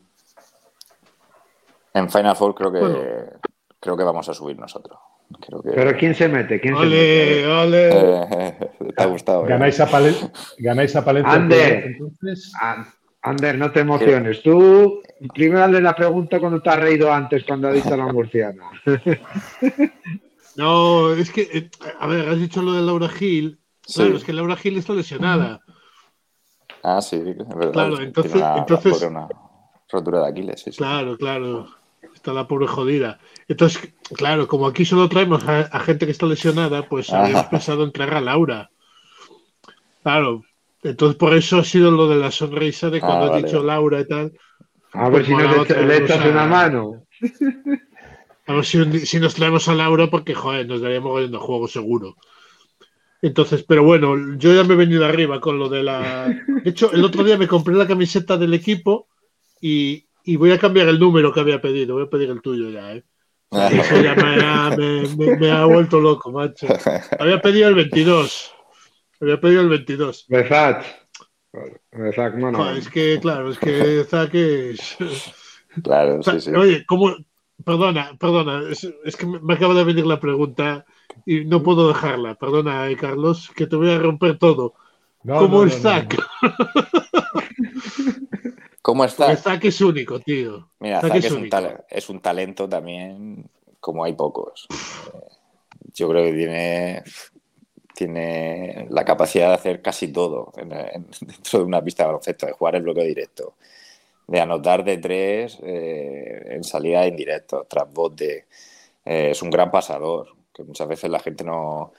En 1.94 2.10
Final 2.12 2.36
Four 2.36 2.54
creo 2.54 2.72
que, 2.72 3.50
creo 3.80 3.98
que 3.98 4.04
vamos 4.04 4.30
a 4.30 4.34
subir 4.36 4.60
nosotros. 4.60 5.00
Pero 5.64 5.98
¿quién 5.98 6.16
se 6.16 6.28
mete? 6.28 6.60
¿Quién 6.60 6.74
ole, 6.74 6.90
se 6.90 7.36
mete? 7.36 7.48
ole. 7.48 7.90
Eh, 7.90 8.70
te 8.98 9.04
ha 9.04 9.06
gustado. 9.06 9.46
¿eh? 9.46 9.50
¿Ganáis, 9.50 9.80
a 9.80 9.90
¿Ganáis 10.58 10.96
a 10.96 11.06
Palencia? 11.06 11.34
Ander, 11.34 11.84
entonces? 11.86 12.52
Ander, 13.22 13.58
no 13.58 13.72
te 13.72 13.82
emociones. 13.82 14.42
Tú 14.42 15.02
primero 15.34 15.64
hazle 15.64 15.82
la 15.82 15.96
pregunta 15.96 16.40
cuando 16.40 16.62
te 16.62 16.70
has 16.70 16.80
reído 16.80 17.12
antes, 17.12 17.44
cuando 17.44 17.68
ha 17.68 17.72
dicho 17.72 17.96
la 17.96 18.12
murciana. 18.12 18.64
No, 20.58 21.14
es 21.14 21.32
que, 21.32 21.42
eh, 21.54 21.70
a 22.00 22.08
ver, 22.08 22.28
has 22.28 22.40
dicho 22.40 22.64
lo 22.64 22.74
de 22.74 22.82
Laura 22.82 23.08
Gil. 23.08 23.60
Claro, 23.94 24.18
es 24.18 24.24
que 24.24 24.34
Laura 24.34 24.56
Gil 24.56 24.76
está 24.78 24.94
lesionada. 24.94 25.62
Ah, 26.82 27.00
sí, 27.00 27.18
es 27.18 27.48
verdad. 27.56 27.74
Claro, 27.74 28.02
entonces. 28.02 28.34
Una, 28.34 28.58
entonces 28.58 29.02
una 29.04 29.28
rotura 29.90 30.22
de 30.22 30.28
Aquiles, 30.30 30.62
sí, 30.62 30.72
Claro, 30.72 31.16
claro. 31.16 31.68
Está 32.14 32.34
la 32.34 32.48
pobre 32.48 32.68
jodida. 32.68 33.20
Entonces, 33.48 33.94
claro, 34.16 34.48
como 34.48 34.68
aquí 34.68 34.86
solo 34.86 35.10
traemos 35.10 35.44
a, 35.48 35.80
gente 35.80 36.06
que 36.06 36.12
está 36.12 36.26
lesionada, 36.26 36.88
pues 36.88 37.10
habíamos 37.14 37.46
pensado 37.46 37.84
en 37.84 37.92
traer 37.92 38.16
a 38.16 38.22
Laura. 38.22 38.70
Claro. 40.04 40.44
Entonces, 40.84 41.18
por 41.18 41.34
eso 41.34 41.58
ha 41.58 41.64
sido 41.64 41.92
lo 41.92 42.08
de 42.08 42.18
la 42.18 42.32
sonrisa 42.32 42.90
de 42.90 43.00
cuando 43.00 43.34
ah, 43.34 43.40
he 43.40 43.44
dicho 43.44 43.64
Laura 43.64 44.00
y 44.00 44.08
tal. 44.08 44.34
A 44.94 45.10
ver 45.10 45.12
pues 45.12 45.28
si 45.28 45.34
no 45.34 45.86
le, 45.86 45.98
echas 45.98 46.26
una 46.26 46.46
mano. 46.46 47.04
A 48.46 48.54
ver 48.54 48.66
si, 48.66 49.20
nos 49.20 49.36
traemos 49.36 49.68
a 49.68 49.76
Laura, 49.76 50.08
porque, 50.08 50.34
joder, 50.34 50.68
nos 50.68 50.82
daríamos 50.82 51.30
de 51.30 51.38
juego 51.38 51.68
seguro. 51.68 52.16
Entonces, 53.22 53.64
pero 53.64 53.84
bueno, 53.84 54.38
yo 54.38 54.54
ya 54.54 54.64
me 54.64 54.76
he 54.76 54.78
venido 54.78 55.06
arriba 55.06 55.42
con 55.42 55.60
lo 55.60 55.70
de 55.70 55.84
la. 55.84 56.28
De 56.28 56.70
hecho, 56.70 56.92
el 56.94 57.04
otro 57.04 57.24
día 57.24 57.38
me 57.38 57.48
compré 57.48 57.76
la 57.76 57.88
camiseta 57.88 58.38
del 58.38 58.54
equipo 58.54 59.08
y, 59.60 60.07
voy 60.36 60.52
a 60.52 60.60
cambiar 60.60 60.88
el 60.88 61.00
número 61.00 61.32
que 61.32 61.40
había 61.40 61.62
pedido. 61.62 61.96
Voy 61.96 62.04
a 62.04 62.10
pedir 62.10 62.30
el 62.30 62.42
tuyo 62.42 62.70
ya, 62.70 62.94
¿eh? 62.94 63.04
Eso 63.50 64.02
ya 64.02 64.14
me, 64.16 65.52
ha 65.52 65.66
vuelto 65.66 66.02
loco, 66.02 66.32
macho. 66.32 66.68
Había 67.20 67.42
pedido 67.42 67.70
el 67.70 67.76
22. 67.76 68.54
Había 69.22 69.40
pedido 69.40 69.62
el 69.62 69.70
22. 69.70 70.26
Besat. 70.28 70.84
es 72.76 72.90
que, 72.90 73.20
claro, 73.22 73.52
es 73.52 73.58
que 73.58 74.04
Zach 74.04 74.34
es. 74.34 74.98
Claro, 75.84 76.22
sí, 76.24 76.42
sí. 76.42 76.52
Oye, 76.56 76.86
¿cómo, 76.86 77.16
Perdona, 77.66 78.16
perdona, 78.20 78.62
es, 78.70 79.16
que 79.18 79.26
me 79.26 79.56
acaba 79.56 79.74
de 79.74 79.84
venir 79.84 80.06
la 80.06 80.20
pregunta 80.20 80.86
y 81.26 81.44
no 81.46 81.64
puedo 81.64 81.88
dejarla. 81.88 82.36
Perdona, 82.36 82.88
eh, 82.88 82.96
Carlos, 82.96 83.52
que 83.56 83.66
te 83.66 83.76
voy 83.76 83.90
a 83.90 83.98
romper 83.98 84.38
todo. 84.38 84.76
¿Cómo 85.26 85.64
es 85.64 85.82
Zack? 85.82 86.16
¿Cómo 88.88 89.04
está? 89.04 89.36
Zack 89.36 89.66
es 89.66 89.82
único, 89.82 90.18
tío. 90.22 90.70
Mira, 90.80 91.02
Zack, 91.02 91.16
es, 91.90 92.10
un 92.10 92.22
talento 92.22 92.70
también 92.70 93.50
como 93.82 94.06
hay 94.06 94.14
pocos. 94.14 94.66
Yo 95.94 96.08
creo 96.08 96.24
que 96.24 96.32
tiene, 96.32 97.04
tiene 97.94 98.88
la 98.90 99.04
capacidad 99.04 99.50
de 99.50 99.56
hacer 99.56 99.82
casi 99.82 100.08
todo 100.08 100.54
dentro 100.56 101.60
de 101.60 101.66
una 101.66 101.84
pista 101.84 102.04
de 102.04 102.08
baloncesto, 102.08 102.46
de 102.46 102.54
jugar 102.54 102.76
el 102.76 102.84
bloqueo 102.84 103.04
directo, 103.04 103.56
de 104.26 104.40
anotar 104.40 104.86
de 104.86 104.98
tres 105.00 105.60
eh, 105.64 106.46
en 106.52 106.64
salida 106.64 107.06
en 107.06 107.18
directo, 107.18 107.68
tras 107.70 107.92
bote. 107.92 108.46
Eh, 109.04 109.32
es 109.32 109.42
un 109.42 109.50
gran 109.50 109.70
pasador, 109.70 110.30
que 110.54 110.64
muchas 110.64 110.88
veces 110.88 111.10
la 111.10 111.20
gente 111.20 111.44
no, 111.44 111.92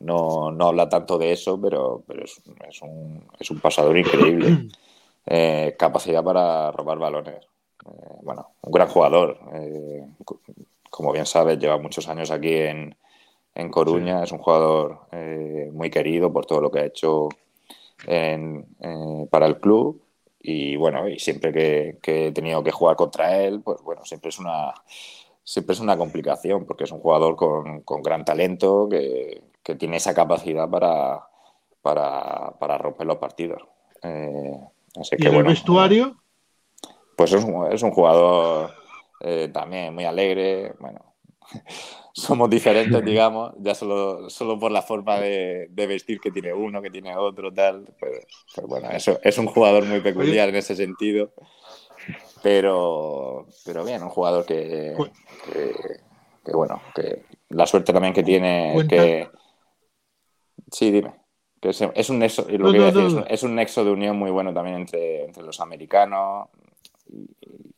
no, 0.00 0.50
no 0.50 0.66
habla 0.66 0.90
tanto 0.90 1.16
de 1.16 1.32
eso, 1.32 1.58
pero, 1.58 2.02
pero 2.06 2.22
es, 2.22 2.42
es, 2.68 2.82
un, 2.82 3.26
es, 3.40 3.50
un, 3.50 3.60
pasador 3.60 3.96
increíble. 3.96 4.68
Eh, 5.26 5.74
capacidad 5.78 6.22
para 6.22 6.70
robar 6.72 6.98
balones. 6.98 7.46
bueno, 8.22 8.52
un 8.62 8.72
gran 8.72 8.88
jugador. 8.88 9.38
como 10.90 11.12
bien 11.12 11.26
sabes, 11.26 11.58
lleva 11.58 11.78
muchos 11.78 12.08
años 12.08 12.30
aquí 12.30 12.54
en, 12.54 12.96
en 13.54 13.70
Coruña. 13.70 14.22
Es 14.22 14.32
un 14.32 14.38
jugador 14.38 15.00
muy 15.72 15.90
querido 15.90 16.32
por 16.32 16.46
todo 16.46 16.60
lo 16.60 16.70
que 16.70 16.80
ha 16.80 16.86
hecho 16.86 17.28
en, 18.06 18.66
para 19.30 19.46
el 19.46 19.60
club 19.60 20.04
y 20.46 20.76
bueno, 20.76 21.08
y 21.08 21.18
siempre 21.18 21.52
que, 21.52 22.26
he 22.26 22.32
tenido 22.32 22.62
que 22.62 22.70
jugar 22.70 22.96
contra 22.96 23.40
él, 23.40 23.62
pues 23.62 23.80
bueno, 23.80 24.04
siempre 24.04 24.28
es 24.28 24.38
una, 24.38 24.74
siempre 25.42 25.72
es 25.72 25.80
una 25.80 25.96
complicación, 25.96 26.66
porque 26.66 26.84
es 26.84 26.92
un 26.92 27.00
jugador 27.00 27.34
con, 27.34 27.82
gran 28.02 28.26
talento, 28.26 28.86
que, 28.90 29.42
tiene 29.78 29.96
esa 29.96 30.12
capacidad 30.14 30.68
para, 30.68 31.26
para, 31.80 32.76
romper 32.76 33.06
los 33.06 33.16
partidos. 33.16 33.62
Eh, 34.02 34.60
¿Y 35.18 35.26
el 35.26 35.42
vestuario? 35.42 36.16
Pues 37.16 37.32
es 37.32 37.44
un, 37.44 37.72
es 37.72 37.82
un 37.82 37.90
jugador 37.90 38.72
eh, 39.20 39.48
también 39.52 39.94
muy 39.94 40.04
alegre, 40.04 40.74
bueno, 40.78 41.14
somos 42.12 42.48
diferentes, 42.50 43.02
digamos, 43.04 43.52
ya 43.58 43.74
solo, 43.74 44.28
solo 44.30 44.58
por 44.58 44.70
la 44.70 44.82
forma 44.82 45.18
de, 45.18 45.68
vestir 45.74 46.20
que 46.20 46.30
tiene 46.30 46.52
uno, 46.52 46.80
que 46.82 46.90
tiene 46.90 47.16
otro, 47.16 47.52
tal. 47.52 47.84
Pues, 47.98 48.26
pues 48.54 48.66
bueno, 48.66 48.90
eso 48.90 49.18
es 49.22 49.38
un 49.38 49.46
jugador 49.46 49.84
muy 49.84 50.00
peculiar 50.00 50.48
en 50.48 50.56
ese 50.56 50.76
sentido. 50.76 51.32
Pero, 52.42 53.46
pero 53.64 53.84
bien, 53.84 54.02
un 54.02 54.10
jugador 54.10 54.44
que, 54.44 54.94
que, 56.44 56.52
bueno, 56.52 56.82
que 56.94 57.22
la 57.48 57.66
suerte 57.66 57.92
también 57.92 58.12
que 58.12 58.22
tiene. 58.22 58.86
Que... 58.86 59.30
Sí, 60.70 60.90
dime. 60.90 61.23
Que 61.64 61.70
es, 61.70 62.10
un 62.10 62.18
nexo, 62.18 62.46
lo 62.46 62.72
que 62.72 63.24
es, 63.30 63.42
un, 63.42 63.54
nexo 63.54 63.86
de 63.86 63.90
unión 63.90 64.18
muy 64.18 64.30
bueno 64.30 64.52
también 64.52 64.76
entre, 64.76 65.24
entre 65.24 65.42
los 65.42 65.60
americanos 65.60 66.50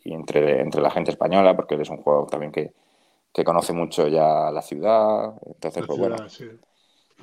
y, 0.03 0.13
entre, 0.13 0.61
entre 0.61 0.83
la 0.83 0.91
gente 0.91 1.13
española, 1.13 1.55
porque 1.55 1.77
él 1.77 1.83
es 1.83 1.89
un 1.89 1.99
jugador 1.99 2.29
también 2.29 2.51
que, 2.51 2.73
que 3.33 3.45
conoce 3.45 3.73
mucho 3.73 4.09
ya 4.09 4.51
la 4.51 4.61
ciudad. 4.61 5.35
Entonces, 5.47 5.85
pues 5.87 6.01
bueno. 6.01 6.17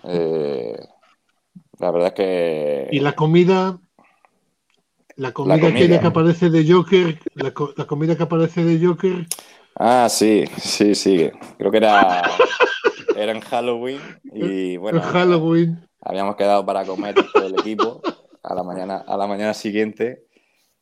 Eh, 0.06 0.80
la 1.80 1.92
verdad 1.92 2.08
es 2.08 2.14
que. 2.14 2.88
¿Y 2.94 3.02
la 3.02 3.12
comida? 3.12 3.78
La 5.18 5.34
comida, 5.34 6.00
que 6.00 6.08
aparece 6.08 6.50
de 6.50 6.66
Joker, 6.66 7.20
la, 7.36 7.52
comida 7.52 8.16
que 8.16 8.24
aparece 8.24 8.64
de 8.64 8.88
Joker. 8.88 9.28
Ah, 9.76 10.08
sí, 10.10 10.46
sí, 10.60 10.96
sí. 10.96 11.30
Creo 11.58 11.72
que 11.72 11.78
era, 11.78 12.24
era 13.16 13.32
en 13.32 13.42
Halloween 13.42 14.02
y 14.32 14.78
bueno. 14.78 15.00
En 15.00 15.04
Halloween. 15.12 15.88
Habíamos 16.02 16.36
quedado 16.36 16.66
para 16.66 16.86
comer 16.86 17.16
todo 17.34 17.48
el 17.48 17.54
equipo 17.60 18.02
a 18.44 18.54
la 18.54 18.64
mañana, 18.64 19.04
a 19.08 19.18
la 19.18 19.28
mañana 19.28 19.54
siguiente. 19.54 20.26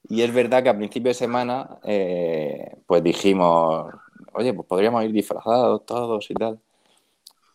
Y 0.09 0.23
es 0.23 0.33
verdad 0.33 0.63
que 0.63 0.69
a 0.69 0.77
principio 0.77 1.09
de 1.09 1.13
semana, 1.13 1.77
eh, 1.83 2.77
pues 2.87 3.03
dijimos, 3.03 3.85
oye, 4.33 4.53
pues 4.53 4.67
podríamos 4.67 5.03
ir 5.03 5.11
disfrazados 5.11 5.85
todos 5.85 6.29
y 6.31 6.33
tal. 6.33 6.59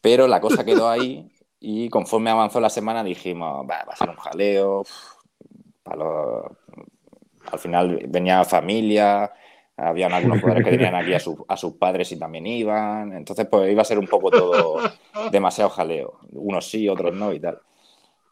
Pero 0.00 0.28
la 0.28 0.40
cosa 0.40 0.64
quedó 0.64 0.88
ahí 0.88 1.28
y 1.58 1.88
conforme 1.88 2.30
avanzó 2.30 2.60
la 2.60 2.70
semana 2.70 3.02
dijimos, 3.02 3.66
va, 3.68 3.78
a 3.80 3.96
ser 3.96 4.10
un 4.10 4.16
jaleo. 4.16 4.84
Al 5.84 7.58
final 7.58 8.06
venía 8.08 8.44
familia, 8.44 9.32
habían 9.76 10.12
algunos 10.12 10.40
jugadores 10.40 10.64
que 10.64 10.70
venían 10.70 10.94
aquí 10.94 11.12
a, 11.12 11.18
a, 11.48 11.56
sus 11.56 11.72
padres 11.74 12.10
y 12.12 12.18
también 12.18 12.46
iban. 12.46 13.12
Entonces, 13.12 13.46
pues 13.50 13.70
iba 13.70 13.82
a 13.82 13.84
ser 13.84 13.98
un 13.98 14.06
poco 14.06 14.30
todo 14.30 14.78
demasiado 15.30 15.70
jaleo. 15.70 16.18
Unos 16.32 16.68
sí, 16.68 16.88
otros 16.88 17.14
no 17.14 17.32
y 17.32 17.40
tal. 17.40 17.60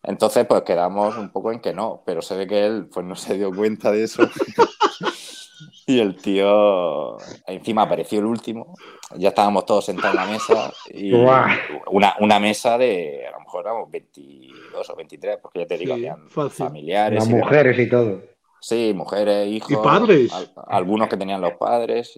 Entonces, 0.03 0.47
pues 0.47 0.62
quedamos 0.62 1.16
un 1.16 1.31
poco 1.31 1.51
en 1.53 1.61
que 1.61 1.73
no, 1.73 2.03
pero 2.05 2.23
se 2.23 2.37
ve 2.37 2.47
que 2.47 2.65
él 2.65 2.89
pues 2.93 3.07
no 3.07 3.16
se 3.16 3.37
dio 3.39 3.51
cuenta 3.51 3.91
de 3.91 4.05
eso 4.05 4.23
y 5.87 5.99
el 5.99 6.16
tío, 6.16 7.16
encima 7.47 7.83
apareció 7.83 8.19
el 8.19 8.27
último, 8.27 8.75
ya 9.16 9.31
estábamos 9.31 9.65
todos 9.65 9.87
sentados 9.87 10.15
en 10.15 10.21
la 10.21 10.27
mesa 10.27 10.73
y 10.91 11.12
una, 11.12 12.16
una, 12.21 12.39
mesa 12.39 12.77
de, 12.77 13.27
a 13.27 13.31
lo 13.33 13.41
mejor 13.41 13.65
éramos 13.65 13.91
22 13.91 14.91
o 14.91 14.97
23, 14.97 15.39
porque 15.41 15.61
ya 15.61 15.66
te 15.66 15.79
digo, 15.79 15.95
habían 15.95 16.29
familiares. 16.29 17.27
y 17.27 17.31
mujeres 17.33 17.79
y 17.79 17.89
todo. 17.89 18.34
Sí, 18.65 18.95
mujeres, 18.95 19.47
hijos. 19.47 19.73
Y 19.73 19.77
padres. 19.77 20.32
algunos 20.69 21.07
que 21.11 21.19
tenían 21.19 21.43
los 21.43 21.53
padres. 21.53 22.15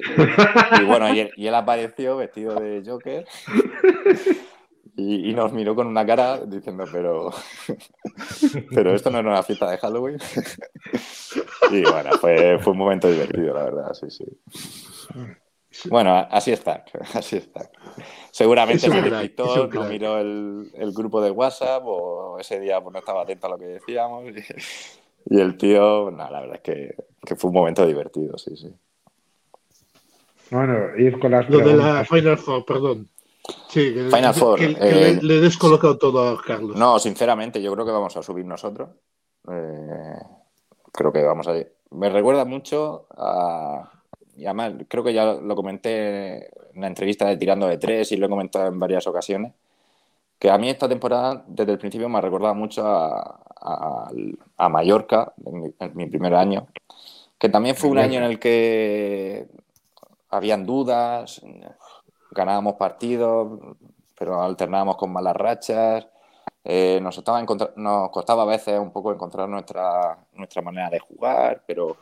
Y, 0.81 0.85
bueno, 0.85 1.12
y 1.12 1.28
él, 1.44 1.55
apareció 1.56 2.16
vestido 2.16 2.55
de 2.55 2.85
Joker. 2.86 3.27
Y, 4.97 5.35
nos 5.35 5.52
miró 5.52 5.74
con 5.74 5.89
una 5.89 6.06
cara 6.06 6.39
diciendo, 6.47 6.85
pero, 6.90 7.32
pero 8.73 8.94
esto 8.94 9.10
no 9.10 9.18
era 9.18 9.28
una 9.28 9.43
fiesta 9.43 9.68
de 9.68 9.77
Halloween. 9.77 10.18
y 11.73 11.82
bueno, 11.82 12.12
fue, 12.20 12.60
fue 12.60 12.73
un 12.73 12.78
momento 12.78 13.10
divertido, 13.10 13.52
la 13.52 13.64
verdad, 13.64 13.93
sí, 13.94 14.09
sí. 14.09 14.24
Bueno, 15.90 16.16
así 16.31 16.52
está, 16.52 16.85
así 17.12 17.39
está. 17.39 17.68
Seguramente 18.31 18.89
se 18.89 19.02
despistó, 19.02 19.66
no 19.66 19.85
miró 19.85 20.18
el, 20.18 20.70
el, 20.74 20.93
grupo 20.93 21.20
de 21.20 21.32
WhatsApp 21.32 21.82
o 21.85 22.39
ese 22.39 22.60
día 22.60 22.81
pues, 22.81 22.93
no 22.93 23.01
estaba 23.01 23.23
atento 23.23 23.48
a 23.48 23.51
lo 23.51 23.59
que 23.59 23.66
decíamos. 23.66 24.24
Y, 24.28 24.32
el 25.28 25.57
tío, 25.57 26.11
no, 26.11 26.31
la 26.31 26.40
verdad 26.40 26.57
es 26.57 26.62
que, 26.62 26.94
que, 27.24 27.36
fue 27.36 27.48
un 27.48 27.57
momento 27.57 27.86
divertido, 27.86 28.39
sí, 28.39 28.57
sí. 28.57 28.73
Bueno, 30.51 30.97
ir 30.97 31.19
con 31.19 31.32
las 31.32 31.48
Lo 31.51 31.59
de 31.59 31.74
la 31.74 32.05
Final 32.05 32.39
Four, 32.39 32.65
perdón. 32.65 33.09
Sí, 33.69 33.93
Final 34.11 34.35
Four. 34.35 34.61
Eh, 34.62 35.19
le, 35.20 35.36
he 35.36 35.40
descolocado 35.40 35.98
todo 35.98 36.28
a 36.28 36.43
Carlos. 36.43 36.77
No, 36.77 36.98
sinceramente, 36.98 37.61
yo 37.61 37.73
creo 37.73 37.85
que 37.85 37.93
vamos 37.93 38.16
a 38.16 38.23
subir 38.23 38.44
nosotros. 38.44 38.90
Eh, 39.51 40.19
creo 40.93 41.12
que 41.12 41.23
vamos 41.23 41.48
a. 41.48 41.55
Me 41.90 42.11
recuerda 42.11 42.44
mucho 42.44 43.07
a. 43.16 43.90
Y 44.36 44.44
además, 44.44 44.74
creo 44.89 45.03
que 45.03 45.15
ya 45.15 45.35
lo 45.35 45.57
comenté 45.57 46.47
en 46.74 46.81
la 46.81 46.89
entrevista 46.89 47.27
de 47.27 47.36
Tirando 47.36 47.66
de 47.66 47.78
Tres 47.78 48.12
y 48.12 48.16
lo 48.16 48.27
he 48.27 48.31
comentado 48.31 48.66
en 48.66 48.78
varias 48.78 49.07
ocasiones. 49.07 49.53
Que 50.38 50.50
a 50.50 50.58
mí 50.58 50.68
esta 50.68 50.88
temporada, 50.88 51.44
desde 51.46 51.72
el 51.72 51.78
principio, 51.78 52.08
me 52.08 52.18
ha 52.18 52.20
recordado 52.20 52.54
mucho 52.54 52.86
a, 52.86 53.40
a, 54.56 54.68
Mallorca, 54.68 55.32
en 55.44 55.94
mi, 55.94 56.06
primer 56.06 56.34
año. 56.34 56.66
Que 57.38 57.48
también 57.48 57.76
fue 57.76 57.90
un 57.90 57.98
año 57.98 58.18
en 58.18 58.24
el 58.24 58.38
que 58.38 59.46
habían 60.30 60.66
dudas, 60.66 61.42
ganábamos 62.30 62.74
partidos, 62.74 63.58
pero 64.18 64.42
alternábamos 64.42 64.96
con 64.96 65.12
malas 65.12 65.36
rachas. 65.36 66.06
Eh, 66.64 66.98
nos, 67.00 67.16
estaba 67.16 67.44
nos 67.76 68.10
costaba 68.10 68.42
a 68.42 68.46
veces 68.46 68.78
un 68.78 68.90
poco 68.90 69.12
encontrar 69.12 69.48
nuestra, 69.48 70.18
nuestra 70.32 70.62
manera 70.62 70.90
de 70.90 70.98
jugar, 70.98 71.62
pero, 71.66 71.96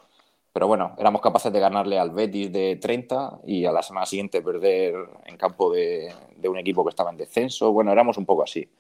pero 0.54 0.68
bueno, 0.68 0.94
éramos 0.98 1.20
capaces 1.20 1.52
de 1.52 1.58
ganarle 1.58 1.98
al 1.98 2.10
Betis 2.12 2.52
de 2.52 2.76
30 2.76 3.40
y 3.44 3.64
a 3.64 3.72
la 3.72 3.82
semana 3.82 4.06
siguiente 4.06 4.40
perder 4.40 4.94
en 5.26 5.36
campo 5.36 5.72
de, 5.72 6.14
un 6.48 6.56
equipo 6.58 6.84
que 6.84 6.90
estaba 6.90 7.10
en 7.10 7.16
descenso. 7.16 7.72
Bueno, 7.72 7.90
éramos 7.90 8.18
un 8.18 8.24
poco 8.24 8.44
así. 8.44 8.70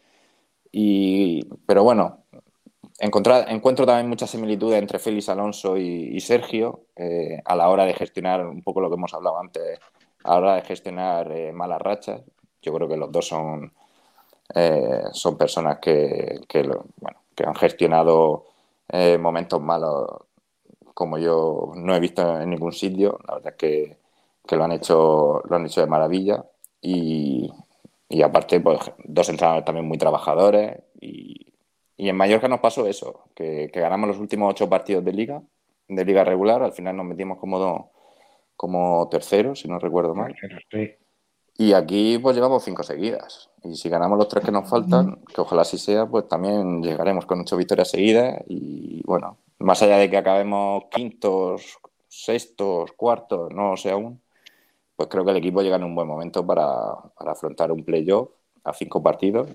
Y, 0.70 1.44
pero 1.66 1.82
bueno, 1.82 2.26
encontrar, 3.00 3.46
encuentro 3.50 3.84
también 3.86 4.08
mucha 4.08 4.28
similitud 4.28 4.72
entre 4.72 5.00
Félix 5.00 5.28
Alonso 5.28 5.76
y, 5.76 6.20
Sergio 6.20 6.86
eh, 6.94 7.42
a 7.44 7.56
la 7.56 7.68
hora 7.68 7.86
de 7.86 7.94
gestionar 7.94 8.46
un 8.46 8.62
poco 8.62 8.80
lo 8.80 8.88
que 8.88 8.94
hemos 8.94 9.12
hablado 9.12 9.40
antes 9.40 9.80
a 10.22 10.30
la 10.30 10.36
hora 10.36 10.54
de 10.54 10.62
gestionar 10.62 11.32
eh, 11.32 11.52
malas 11.52 11.82
rachas. 11.82 12.22
Yo 12.62 12.72
creo 12.72 12.88
que 12.88 12.96
los 12.96 13.10
dos 13.10 13.26
son, 13.26 13.72
son 15.12 15.36
personas 15.36 15.78
que, 15.80 16.40
que 16.46 17.44
han 17.44 17.54
gestionado 17.56 18.44
momentos 19.18 19.60
malos 19.60 20.23
como 20.94 21.18
yo 21.18 21.72
no 21.76 21.94
he 21.94 22.00
visto 22.00 22.40
en 22.40 22.50
ningún 22.50 22.72
sitio. 22.72 23.18
La 23.26 23.34
verdad 23.34 23.52
es 23.52 23.58
que, 23.58 23.98
que 24.46 24.56
lo, 24.56 24.64
han 24.64 24.72
hecho, 24.72 25.42
lo 25.48 25.56
han 25.56 25.66
hecho 25.66 25.80
de 25.80 25.86
maravilla. 25.86 26.44
Y, 26.80 27.52
y 28.08 28.22
aparte, 28.22 28.60
pues 28.60 28.80
dos 29.04 29.28
entrenadores 29.28 29.64
también 29.64 29.86
muy 29.86 29.98
trabajadores. 29.98 30.78
Y, 31.00 31.54
y 31.96 32.08
en 32.08 32.16
Mallorca 32.16 32.48
nos 32.48 32.60
pasó 32.60 32.86
eso, 32.86 33.24
que, 33.34 33.70
ganamos 33.72 34.08
los 34.08 34.18
últimos 34.18 34.50
ocho 34.50 34.68
partidos 34.68 35.04
de 35.04 35.12
liga, 35.12 35.42
de 35.88 36.04
liga 36.04 36.24
regular. 36.24 36.62
Al 36.62 36.72
final 36.72 36.96
nos 36.96 37.06
metimos 37.06 37.38
como, 37.38 37.92
como 38.56 39.08
terceros, 39.10 39.60
si 39.60 39.68
no 39.68 39.78
recuerdo 39.78 40.14
mal. 40.14 40.34
Y 41.56 41.72
aquí 41.72 42.18
pues 42.18 42.34
llevamos 42.34 42.64
cinco 42.64 42.82
seguidas. 42.82 43.50
Y 43.62 43.76
si 43.76 43.88
ganamos 43.88 44.18
los 44.18 44.28
tres 44.28 44.44
que 44.44 44.50
nos 44.50 44.68
faltan, 44.68 45.22
que 45.32 45.40
ojalá 45.40 45.62
así 45.62 45.78
sea, 45.78 46.04
pues 46.06 46.26
también 46.26 46.82
llegaremos 46.82 47.26
con 47.26 47.40
ocho 47.40 47.56
victorias 47.56 47.90
seguidas. 47.90 48.42
Y 48.48 49.02
bueno, 49.04 49.38
más 49.64 49.82
allá 49.82 49.96
de 49.98 50.10
que 50.10 50.16
acabemos 50.16 50.84
quintos, 50.90 51.78
sextos, 52.08 52.92
cuartos, 52.92 53.52
no 53.52 53.76
sé 53.76 53.90
aún, 53.90 54.20
pues 54.96 55.08
creo 55.08 55.24
que 55.24 55.32
el 55.32 55.38
equipo 55.38 55.62
llega 55.62 55.76
en 55.76 55.84
un 55.84 55.94
buen 55.94 56.06
momento 56.06 56.46
para, 56.46 56.92
afrontar 57.16 57.72
un 57.72 57.84
playoff 57.84 58.30
a 58.62 58.72
cinco 58.72 59.02
partidos 59.02 59.48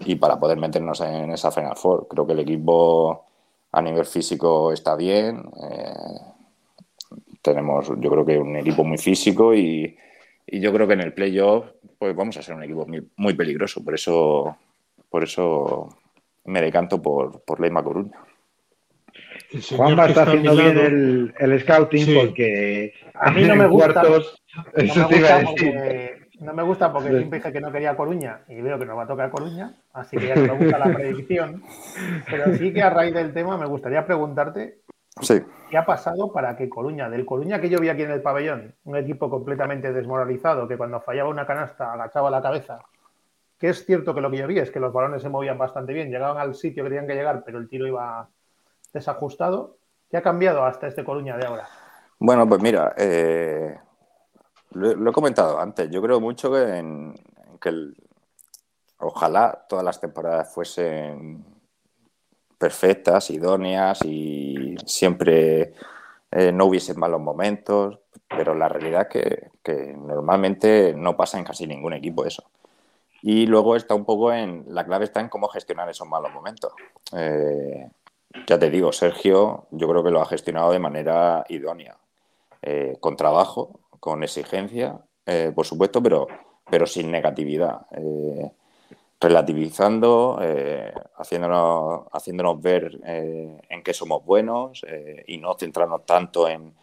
y 0.00 0.14
para 0.16 0.38
poder 0.38 0.58
meternos 0.58 1.00
en 1.00 1.32
esa 1.32 1.50
Final 1.50 1.76
Four. 1.76 2.08
Creo 2.08 2.26
que 2.26 2.32
el 2.32 2.40
equipo 2.40 3.24
a 3.72 3.82
nivel 3.82 4.06
físico 4.06 4.72
está 4.72 4.96
bien. 4.96 5.42
Eh, 5.70 5.94
tenemos, 7.42 7.88
yo 7.98 8.10
creo 8.10 8.24
que 8.24 8.38
un 8.38 8.56
equipo 8.56 8.84
muy 8.84 8.98
físico 8.98 9.54
y, 9.54 9.96
yo 10.48 10.72
creo 10.72 10.86
que 10.86 10.94
en 10.94 11.00
el 11.00 11.12
playoff 11.12 11.66
pues 11.98 12.14
vamos 12.14 12.36
a 12.36 12.42
ser 12.42 12.54
un 12.54 12.62
equipo 12.62 12.86
muy, 13.16 13.34
peligroso. 13.34 13.82
Por 13.82 13.94
eso, 13.94 14.56
por 15.10 15.24
eso 15.24 15.88
me 16.44 16.62
decanto 16.62 17.02
por, 17.02 17.40
por 17.40 17.60
Leima 17.60 17.82
Coruña. 17.82 18.25
Juanma 19.76 20.06
está 20.06 20.22
haciendo 20.22 20.54
bien 20.54 20.78
el, 20.78 21.34
el 21.38 21.60
scouting 21.60 22.14
porque 22.14 22.94
a 23.14 23.30
mí 23.30 23.44
no 23.44 23.56
me 23.56 23.66
gusta. 23.66 24.02
no, 26.40 26.54
me 26.54 26.62
gusta 26.62 26.92
porque, 26.92 27.10
siempre 27.10 27.38
dije 27.38 27.52
que 27.52 27.60
no 27.60 27.72
quería 27.72 27.96
Coruña 27.96 28.40
y 28.48 28.60
veo 28.60 28.78
que 28.78 28.86
nos 28.86 28.96
va 28.96 29.04
a 29.04 29.06
tocar 29.06 29.30
Coruña, 29.30 29.74
así 29.92 30.16
que 30.16 30.28
ya 30.28 30.34
no 30.36 30.54
me 30.54 30.64
gusta 30.64 30.78
la 30.78 30.94
predicción. 30.94 31.62
Pero 32.30 32.54
sí 32.56 32.72
que 32.72 32.82
a 32.82 32.90
raíz 32.90 33.14
del 33.14 33.32
tema 33.32 33.56
me 33.56 33.66
gustaría 33.66 34.04
preguntarte 34.06 34.80
qué 35.70 35.78
ha 35.78 35.86
pasado 35.86 36.32
para 36.32 36.56
que 36.56 36.68
Coruña, 36.68 37.08
del 37.08 37.24
Coruña 37.24 37.60
que 37.60 37.68
yo 37.68 37.78
vi 37.80 37.88
aquí 37.88 38.02
en 38.02 38.10
el 38.10 38.22
pabellón, 38.22 38.74
un 38.84 38.96
equipo 38.96 39.30
completamente 39.30 39.92
desmoralizado 39.92 40.68
que 40.68 40.76
cuando 40.76 41.00
fallaba 41.00 41.30
una 41.30 41.46
canasta 41.46 41.92
agachaba 41.92 42.30
la 42.30 42.42
cabeza, 42.42 42.80
que 43.58 43.70
es 43.70 43.86
cierto 43.86 44.14
que 44.14 44.20
lo 44.20 44.30
que 44.30 44.38
yo 44.38 44.46
vi 44.46 44.58
es 44.58 44.70
que 44.70 44.80
los 44.80 44.92
balones 44.92 45.22
se 45.22 45.30
movían 45.30 45.56
bastante 45.56 45.94
bien, 45.94 46.10
llegaban 46.10 46.38
al 46.38 46.54
sitio 46.54 46.84
que 46.84 46.90
tenían 46.90 47.06
que 47.06 47.14
llegar, 47.14 47.42
pero 47.44 47.58
el 47.58 47.68
tiro 47.68 47.86
iba 47.86 48.28
desajustado. 48.96 49.76
¿Qué 50.10 50.16
ha 50.16 50.22
cambiado 50.22 50.64
hasta 50.64 50.86
este 50.86 51.04
Coruña 51.04 51.36
de 51.36 51.46
ahora? 51.46 51.68
Bueno, 52.18 52.48
pues 52.48 52.60
mira, 52.60 52.94
eh, 52.96 53.78
lo, 54.72 55.10
he 55.10 55.12
comentado 55.12 55.60
antes. 55.60 55.90
Yo 55.90 56.02
creo 56.02 56.20
mucho 56.20 56.50
que, 56.50 56.78
en, 56.78 57.14
que 57.60 57.92
ojalá 58.98 59.66
todas 59.68 59.84
las 59.84 60.00
temporadas 60.00 60.52
fuesen 60.52 61.44
perfectas, 62.58 63.30
idóneas 63.30 64.02
y 64.04 64.76
siempre 64.86 65.74
eh, 66.30 66.52
no 66.52 66.66
hubiesen 66.66 66.98
malos 66.98 67.20
momentos, 67.20 67.98
pero 68.28 68.54
la 68.54 68.68
realidad 68.68 69.08
es 69.12 69.50
que, 69.62 69.94
normalmente 69.96 70.94
no 70.94 71.16
pasa 71.16 71.38
en 71.38 71.44
casi 71.44 71.66
ningún 71.66 71.92
equipo 71.92 72.24
eso. 72.24 72.44
Y 73.22 73.46
luego 73.46 73.76
está 73.76 73.94
un 73.94 74.04
poco 74.04 74.32
en, 74.32 74.64
la 74.68 74.84
clave 74.84 75.04
está 75.04 75.20
en 75.20 75.28
cómo 75.28 75.48
gestionar 75.48 75.88
esos 75.88 76.08
malos 76.08 76.32
momentos. 76.32 76.72
Eh, 77.12 77.90
ya 78.46 78.58
te 78.58 78.70
digo, 78.70 78.92
Sergio, 78.92 79.66
yo 79.70 79.88
creo 79.88 80.04
que 80.04 80.10
lo 80.10 80.20
ha 80.20 80.26
gestionado 80.26 80.72
de 80.72 80.78
manera 80.78 81.44
idónea, 81.48 81.96
eh, 82.62 82.96
con 83.00 83.16
trabajo, 83.16 83.80
con 84.00 84.22
exigencia, 84.22 85.00
eh, 85.24 85.52
por 85.54 85.66
supuesto, 85.66 86.02
pero, 86.02 86.26
pero 86.70 86.86
sin 86.86 87.10
negatividad. 87.10 87.86
Eh, 87.92 88.50
relativizando, 89.18 90.38
haciéndonos, 91.16 92.06
haciéndonos 92.12 92.60
ver 92.60 93.00
en 93.02 93.82
qué 93.82 93.94
somos 93.94 94.22
buenos 94.26 94.84
y 95.26 95.38
no 95.38 95.54
centrarnos 95.54 96.04
tanto 96.04 96.46
en, 96.46 96.74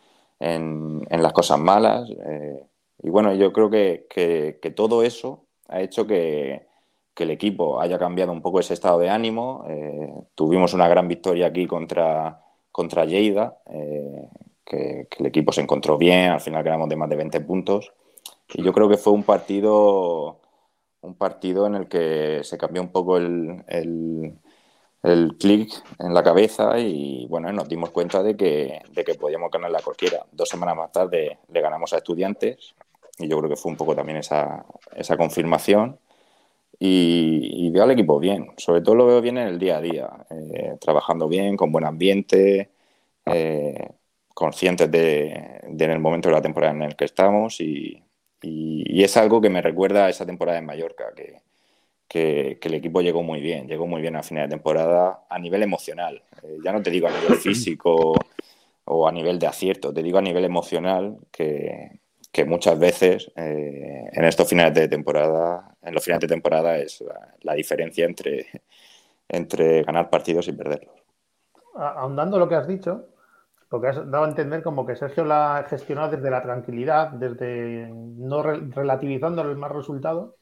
las 1.09 1.31
cosas 1.31 1.59
malas. 1.59 2.09
y 2.09 3.09
bueno, 3.11 3.35
yo 3.35 3.53
creo 3.53 3.69
que 3.69 4.73
todo 4.75 5.03
eso 5.03 5.45
ha 5.67 5.81
hecho 5.81 6.07
que, 6.07 6.65
que 7.14 7.23
el 7.23 7.31
equipo 7.31 7.80
haya 7.80 7.99
cambiado 7.99 8.31
un 8.31 8.41
poco 8.41 8.60
ese 8.60 8.73
estado 8.73 8.99
de 8.99 9.10
ánimo. 9.10 9.65
Eh, 9.69 10.14
tuvimos 10.35 10.73
una 10.73 10.88
gran 10.88 11.07
victoria 11.07 11.48
aquí 11.48 11.68
contra, 11.68 12.41
contra 12.72 13.06
Lleida, 13.06 13.60
eh, 13.68 14.30
que, 14.65 15.07
el 15.19 15.26
equipo 15.26 15.52
se 15.52 15.61
encontró 15.61 15.98
bien, 15.98 16.31
al 16.31 16.41
final 16.41 16.64
quedamos 16.64 16.90
de 16.90 16.95
más 16.95 17.10
de 17.10 17.15
20 17.15 17.41
puntos. 17.41 17.94
Y 18.53 18.64
yo 18.64 18.73
creo 18.73 18.90
que 18.90 18.98
fue 18.98 19.14
un 19.14 19.23
partido, 19.23 20.40
un 21.02 21.15
partido 21.15 21.68
en 21.68 21.76
el 21.76 21.88
que 21.88 22.41
se 22.44 22.57
cambió 22.57 22.81
un 22.81 22.90
poco 22.90 23.18
el, 23.18 23.64
el, 23.68 24.40
el 25.03 25.38
clic 25.38 25.72
en 25.99 26.14
la 26.14 26.23
cabeza 26.23 26.80
y 26.80 27.27
bueno, 27.27 27.52
nos 27.52 27.69
dimos 27.69 27.91
cuenta 27.91 28.23
de 28.23 28.35
que, 28.35 28.81
de 28.91 29.03
que 29.03 29.15
podíamos 29.15 29.52
ganar 29.52 29.72
la 29.72 29.81
cualquiera. 29.81 30.26
Dos 30.31 30.49
semanas 30.49 30.76
más 30.76 30.91
tarde 30.91 31.40
le 31.52 31.61
ganamos 31.61 31.94
a 31.94 31.98
estudiantes 31.98 32.73
y 33.19 33.27
yo 33.27 33.38
creo 33.38 33.49
que 33.49 33.56
fue 33.56 33.72
un 33.72 33.77
poco 33.77 33.95
también 33.95 34.18
esa, 34.18 34.65
esa 34.95 35.18
confirmación 35.18 35.99
y, 36.80 37.70
veo 37.70 37.84
al 37.84 37.91
equipo 37.91 38.20
bien, 38.20 38.52
sobre 38.58 38.82
todo 38.82 38.95
lo 38.95 39.06
veo 39.06 39.22
bien 39.22 39.38
en 39.38 39.48
el 39.48 39.60
día 39.60 39.78
a 39.78 39.82
día, 39.82 40.10
eh, 40.30 40.76
trabajando 40.80 41.28
bien, 41.28 41.56
con 41.56 41.72
buen 41.72 41.86
ambiente, 41.86 42.70
eh, 43.26 43.90
conscientes 44.34 44.91
de, 44.91 45.62
en 45.64 45.91
el 45.91 46.00
momento 46.00 46.30
de 46.30 46.36
la 46.36 46.41
temporada 46.41 46.74
en 46.74 46.82
el 46.84 46.95
que 46.95 47.06
estamos 47.06 47.60
y, 47.62 48.00
es 48.45 49.18
algo 49.18 49.41
que 49.41 49.50
me 49.50 49.62
recuerda 49.62 50.06
a 50.06 50.10
esa 50.10 50.26
temporada 50.26 50.58
en 50.58 50.66
Mallorca, 50.66 51.06
que, 51.16 51.40
que, 52.08 52.68
el 52.68 52.74
equipo 52.74 53.02
llegó 53.02 53.24
muy 53.24 53.41
bien, 53.41 53.68
llegó 53.68 53.88
muy 53.88 54.02
bien 54.02 54.16
a 54.16 54.24
final 54.24 54.48
de 54.48 54.56
temporada 54.56 55.26
a 55.30 55.40
nivel 55.40 55.64
emocional, 55.64 56.22
eh, 56.41 56.58
ya 56.64 56.72
no 56.72 56.82
te 56.82 56.90
digo 56.90 57.08
a 57.08 57.12
nivel 57.12 57.38
físico 57.38 58.14
o 58.86 59.08
a 59.08 59.12
nivel 59.12 59.40
de 59.40 59.48
acierto, 59.48 59.94
te 59.94 60.04
digo 60.04 60.18
a 60.18 60.22
nivel 60.22 60.45
emocional 60.45 61.18
que, 61.32 62.00
que 62.34 62.45
muchas 62.45 62.80
veces 62.80 63.31
eh, 63.35 64.10
en 64.11 64.26
estos 64.26 64.49
finales 64.49 64.73
de 64.73 64.88
temporada, 64.88 65.76
en 65.84 65.93
los 65.93 66.03
finales 66.03 66.22
de 66.22 66.34
temporada 66.34 66.77
es 66.80 67.03
la, 67.41 67.53
diferencia 67.53 68.05
entre, 68.05 68.47
entre 69.30 69.84
ganar 69.84 70.10
partidos 70.10 70.47
y 70.47 70.53
perderlos. 70.53 70.95
Ahondando 71.76 72.39
lo 72.39 72.49
que 72.49 72.55
has 72.55 72.68
dicho, 72.68 73.05
porque 73.69 73.89
has 73.89 74.10
dado 74.10 74.23
a 74.23 74.27
entender 74.27 74.64
como 74.64 74.84
que 74.84 74.95
Sergio 74.95 75.26
la 75.26 75.57
ha 75.57 75.64
gestionado 75.65 76.10
desde 76.10 76.31
la 76.31 76.41
tranquilidad, 76.41 77.10
desde 77.10 77.88
no 77.93 78.41
relativizando 78.41 79.43
el 79.43 79.55
mal 79.55 79.69
resultado. 79.69 80.38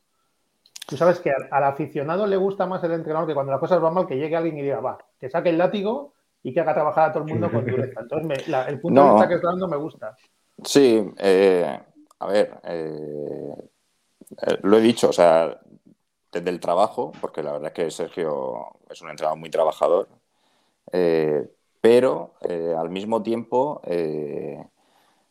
Tú 0.88 0.96
sabes 0.96 1.20
que 1.20 1.32
al, 1.52 1.64
aficionado 1.66 2.26
le 2.26 2.38
gusta 2.38 2.66
más 2.66 2.82
el 2.86 2.94
entrenador 2.94 3.28
que 3.28 3.34
cuando 3.34 3.52
las 3.52 3.60
cosas 3.60 3.82
van 3.82 3.94
mal, 3.94 4.08
que 4.08 4.18
llegue 4.18 4.38
alguien 4.38 4.58
y 4.58 4.62
diga, 4.62 4.80
va, 4.80 4.98
que 5.20 5.30
saque 5.30 5.50
el 5.50 5.58
látigo 5.58 6.14
y 6.42 6.54
que 6.54 6.62
haga 6.62 6.74
trabajar 6.74 7.10
a 7.10 7.14
todo 7.14 7.26
el 7.26 7.34
mundo 7.34 7.52
con 7.52 7.66
dureza. 7.70 8.00
Entonces, 8.00 8.48
el 8.48 8.80
punto 8.80 9.04
de 9.04 9.12
vista 9.12 9.28
que 9.28 9.36
está 9.36 9.48
dando 9.50 9.68
me 9.68 9.78
gusta. 9.78 10.16
Sí, 10.64 11.04
eh, 11.18 11.80
a 12.20 12.28
ver, 12.28 12.60
eh, 12.64 13.56
eh, 14.42 14.58
lo 14.64 14.78
he 14.78 14.82
dicho, 14.82 15.10
o 15.10 15.14
sea, 15.14 15.60
desde 16.32 16.50
el 16.50 16.60
trabajo, 16.60 17.12
porque 17.20 17.44
la 17.44 17.54
verdad 17.54 17.68
es 17.70 17.74
que 17.74 17.92
Sergio 17.92 18.68
es 18.90 19.02
un 19.02 19.10
entrenador 19.10 19.40
muy 19.40 19.50
trabajador, 19.50 20.08
pero 21.82 22.36
al 22.78 22.90
mismo 22.90 23.24
tiempo 23.24 23.82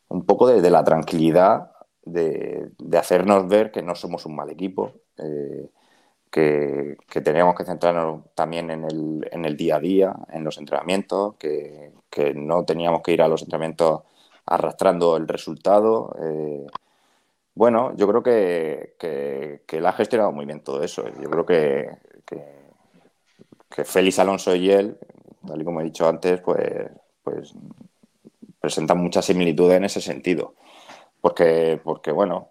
un 0.09 0.27
poco 0.27 0.49
desde 0.49 0.71
la 0.71 0.85
tranquilidad 0.85 1.73
de, 2.05 2.73
hacernos 2.99 3.49
ver 3.49 3.71
que 3.71 3.83
no 3.83 3.95
somos 3.95 4.27
un 4.27 4.37
mal 4.37 4.51
equipo, 4.51 4.93
que, 6.31 6.97
que, 7.09 7.21
teníamos 7.21 7.55
que 7.57 7.65
centrarnos 7.65 8.25
también 8.35 8.71
en 8.71 8.85
el, 8.85 9.29
en 9.31 9.45
el, 9.45 9.57
día 9.57 9.77
a 9.77 9.81
día, 9.81 10.17
en 10.31 10.45
los 10.45 10.59
entrenamientos, 10.59 11.37
que, 11.37 11.93
que 12.11 12.35
no 12.35 12.65
teníamos 12.65 13.03
que 13.03 13.13
ir 13.13 13.23
a 13.23 13.29
los 13.29 13.43
entrenamientos 13.43 14.03
arrastrando 14.51 15.17
el 15.17 15.27
resultado. 15.29 16.15
Eh, 16.21 16.67
bueno, 17.55 17.95
yo 17.97 18.07
creo 18.09 18.23
que, 18.23 18.97
que, 18.99 19.79
él 19.79 19.87
ha 19.87 19.93
gestionado 19.93 20.33
muy 20.33 20.45
bien 20.45 20.61
todo 20.61 20.83
eso. 20.83 21.05
Yo 21.21 21.31
creo 21.31 21.47
que, 21.47 21.89
que, 22.27 23.85
Félix 23.85 24.19
Alonso 24.19 24.55
y 24.55 24.71
él, 24.71 24.99
tal 25.47 25.63
y 25.63 25.65
como 25.65 25.81
he 25.81 25.85
dicho 25.85 26.07
antes, 26.07 26.41
pues, 26.41 26.91
pues 27.23 27.55
presentan 28.61 28.99
muchas 28.99 29.25
similitudes 29.25 29.77
en 29.77 29.85
ese 29.85 30.01
sentido. 30.01 30.55
Porque, 31.21 31.81
porque, 31.83 32.13
bueno, 32.13 32.49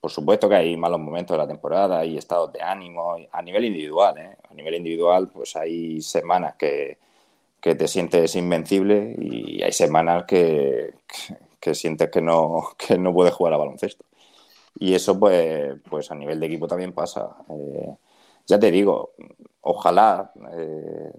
por 0.00 0.10
supuesto 0.10 0.48
que 0.48 0.56
hay 0.56 0.76
malos 0.76 1.00
momentos 1.00 1.34
de 1.34 1.38
la 1.38 1.48
temporada, 1.48 2.00
hay 2.00 2.18
estados 2.18 2.52
de 2.52 2.60
ánimo, 2.60 3.16
a 3.30 3.42
nivel 3.42 3.66
individual, 3.66 4.18
¿eh? 4.18 4.36
a 4.50 4.54
nivel 4.54 4.74
individual, 4.74 5.28
pues 5.28 5.54
hay 5.56 6.00
semanas 6.00 6.56
que, 6.56 6.98
que 7.60 7.74
te 7.74 7.88
sientes 7.88 8.34
invencible 8.36 9.14
y 9.18 9.62
hay 9.62 9.72
semanas 9.72 10.24
que, 10.26 10.94
que 11.60 11.74
sientes 11.74 12.10
que 12.10 12.22
no, 12.22 12.70
que 12.78 12.98
no 12.98 13.12
puedes 13.12 13.34
jugar 13.34 13.54
a 13.54 13.58
baloncesto. 13.58 14.04
Y 14.78 14.94
eso, 14.94 15.18
pues, 15.18 15.76
pues 15.88 16.10
a 16.10 16.14
nivel 16.14 16.40
de 16.40 16.46
equipo 16.46 16.66
también 16.66 16.92
pasa. 16.92 17.36
Eh, 17.50 17.94
ya 18.46 18.58
te 18.58 18.70
digo, 18.70 19.12
ojalá 19.60 20.32
eh, 20.52 21.12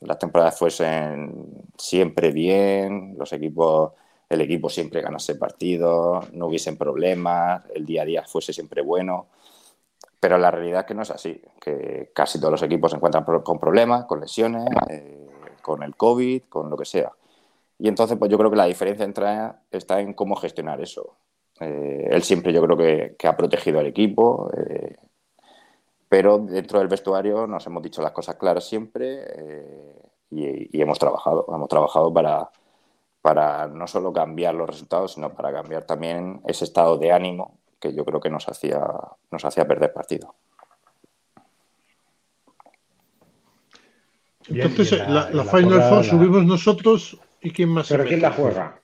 las 0.00 0.18
temporadas 0.18 0.58
fuesen 0.58 1.64
siempre 1.76 2.32
bien, 2.32 3.14
los 3.18 3.32
equipos, 3.32 3.92
el 4.28 4.40
equipo 4.40 4.68
siempre 4.68 5.02
ganase 5.02 5.34
partidos, 5.34 6.32
no 6.32 6.46
hubiesen 6.46 6.76
problemas, 6.76 7.64
el 7.74 7.84
día 7.84 8.02
a 8.02 8.06
día 8.06 8.24
fuese 8.26 8.52
siempre 8.52 8.82
bueno. 8.82 9.28
Pero 10.18 10.38
la 10.38 10.50
realidad 10.50 10.80
es 10.80 10.86
que 10.86 10.94
no 10.94 11.02
es 11.02 11.10
así, 11.10 11.42
que 11.60 12.10
casi 12.14 12.38
todos 12.38 12.52
los 12.52 12.62
equipos 12.62 12.92
se 12.92 12.96
encuentran 12.96 13.24
con 13.24 13.58
problemas, 13.58 14.04
con 14.06 14.20
lesiones, 14.20 14.64
eh, 14.88 15.26
con 15.62 15.82
el 15.82 15.96
COVID, 15.96 16.44
con 16.48 16.68
lo 16.70 16.76
que 16.76 16.84
sea. 16.84 17.12
Y 17.78 17.88
entonces, 17.88 18.18
pues 18.18 18.30
yo 18.30 18.38
creo 18.38 18.50
que 18.50 18.56
la 18.56 18.66
diferencia 18.66 19.04
entra, 19.04 19.62
está 19.70 20.00
en 20.00 20.14
cómo 20.14 20.36
gestionar 20.36 20.80
eso. 20.80 21.16
Eh, 21.60 22.08
él 22.10 22.22
siempre 22.22 22.52
yo 22.52 22.62
creo 22.62 22.76
que, 22.76 23.28
ha 23.28 23.36
protegido 23.36 23.80
al 23.80 23.86
equipo, 23.86 24.50
eh, 24.56 24.96
pero 26.08 26.38
dentro 26.38 26.78
del 26.78 26.88
vestuario 26.88 27.46
nos 27.46 27.66
hemos 27.66 27.82
dicho 27.82 28.02
las 28.02 28.12
cosas 28.12 28.36
claras 28.36 28.64
siempre 28.64 29.24
y, 30.30 30.76
y, 30.76 30.82
hemos 30.82 30.98
trabajado, 30.98 31.46
hemos 31.48 31.68
trabajado 31.68 32.12
para, 32.12 32.50
para 33.22 33.68
no 33.68 33.86
solo 33.86 34.12
cambiar 34.12 34.54
los 34.54 34.68
resultados, 34.68 35.14
sino 35.14 35.32
para 35.32 35.52
cambiar 35.52 35.84
también 35.84 36.42
ese 36.46 36.64
estado 36.64 36.98
de 36.98 37.12
ánimo 37.12 37.58
que 37.80 37.94
yo 37.94 38.04
creo 38.04 38.20
que 38.20 38.30
nos 38.30 38.48
hacía, 38.48 38.84
nos 39.30 39.44
hacía 39.44 39.66
perder 39.66 39.92
partido. 39.92 40.34
Entonces, 44.48 45.08
la, 45.08 45.44
Final 45.44 45.82
Four 45.82 46.04
subimos 46.04 46.44
nosotros 46.44 47.18
y 47.40 47.50
quién 47.50 47.70
más. 47.70 47.88
¿Pero 47.88 48.04
quién 48.04 48.22
la 48.22 48.32
juega? 48.32 48.80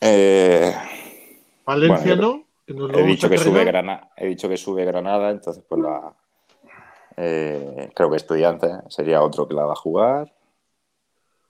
Eh, 0.00 0.74
Valencia 1.64 2.16
no. 2.16 2.44
he, 2.66 3.02
dicho 3.04 3.28
que 3.28 3.38
sube 3.38 3.64
Granada, 3.64 4.10
he 4.16 4.26
dicho 4.26 4.48
que 4.48 4.56
sube 4.56 4.84
Granada, 4.84 5.30
entonces 5.30 5.64
pues 5.68 5.80
la. 5.80 6.14
Eh, 7.16 7.90
creo 7.94 8.10
que 8.10 8.16
Estudiante 8.16 8.68
sería 8.88 9.22
otro 9.22 9.46
que 9.46 9.54
la 9.54 9.64
va 9.64 9.72
a 9.72 9.76
jugar. 9.76 10.32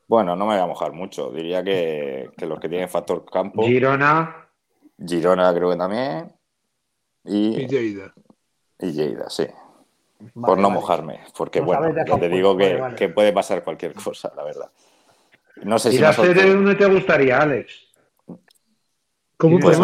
Bueno, 0.09 0.36
no 0.36 0.44
me 0.44 0.55
voy 0.55 0.62
a 0.62 0.66
mojar 0.66 0.93
mucho. 0.93 1.30
Diría 1.30 1.62
que, 1.62 2.30
que 2.36 2.47
los 2.47 2.60
que 2.60 2.68
tienen 2.68 2.89
factor 2.89 3.24
campo. 3.24 3.62
Girona. 3.62 4.48
Girona 5.06 5.55
creo 5.55 5.70
que 5.70 5.76
también. 5.76 6.32
Y, 7.24 7.62
y 7.62 7.66
Lleida. 7.66 8.12
Y 8.80 8.93
Lleida, 8.93 9.30
sí. 9.30 9.47
Por 10.35 10.59
no 10.59 10.70
mojarme, 10.70 11.20
porque 11.36 11.61
bueno, 11.61 11.93
te 12.19 12.28
digo 12.28 12.57
que, 12.57 13.09
puede 13.09 13.32
pasar 13.32 13.62
cualquier 13.62 13.94
cosa, 14.05 14.32
la 14.36 14.44
verdad. 14.44 14.70
No 15.62 15.78
sé 15.78 15.94
¿Y 15.94 15.99
la 15.99 16.12
sede 16.12 16.53
dónde 16.53 16.74
te 16.74 16.86
gustaría, 16.86 17.40
Alex? 17.40 17.73
¿Cómo 19.36 19.59
pues, 19.59 19.78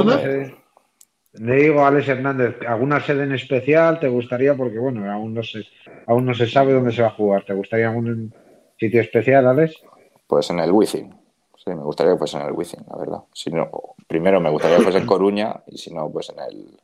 Le 1.34 1.56
digo 1.56 1.80
a 1.80 1.88
Alex 1.88 2.08
Hernández, 2.08 2.56
¿alguna 2.66 3.00
sede 3.00 3.24
en 3.24 3.32
especial 3.32 4.00
te 4.00 4.08
gustaría? 4.08 4.56
Porque 4.56 4.78
bueno, 4.78 5.10
aún 5.12 5.34
no 5.34 5.42
se, 5.42 5.64
aún 6.06 6.24
no 6.24 6.34
se 6.34 6.46
sabe 6.46 6.72
dónde 6.72 6.92
se 6.92 7.02
va 7.02 7.08
a 7.08 7.12
jugar. 7.12 7.44
¿Te 7.44 7.54
gustaría 7.54 7.88
algún 7.88 8.32
sitio 8.78 9.00
especial, 9.00 9.46
Alex? 9.46 9.82
Pues 10.26 10.50
en 10.50 10.60
el 10.60 10.72
Wifi. 10.72 11.08
Sí, 11.56 11.70
me 11.70 11.82
gustaría 11.82 12.12
que 12.12 12.18
fuese 12.18 12.38
en 12.38 12.46
el 12.46 12.52
Wifi, 12.52 12.76
la 12.88 12.96
verdad. 12.96 13.18
Si 13.32 13.50
no, 13.50 13.68
primero 14.06 14.40
me 14.40 14.50
gustaría 14.50 14.76
que 14.76 14.84
fuese 14.84 14.98
en 14.98 15.06
Coruña 15.08 15.60
y 15.66 15.76
si 15.76 15.92
no, 15.92 16.10
pues 16.10 16.30
en 16.30 16.38
el, 16.38 16.80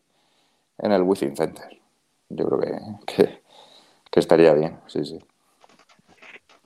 en 0.78 0.93
el 0.93 1.02
Within 1.02 1.36
Center. 1.36 1.78
Yo 2.28 2.47
creo 2.47 2.60
que, 2.60 3.14
que, 3.14 3.43
estaría 4.20 4.55
bien, 4.55 4.81
sí, 4.86 5.05
sí. 5.05 5.19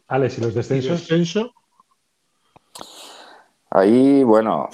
Alex, 0.08 0.38
¿y 0.38 0.40
los 0.40 0.54
descensos? 0.54 1.00
descenso? 1.00 1.52
Ahí, 3.70 4.24
bueno, 4.24 4.68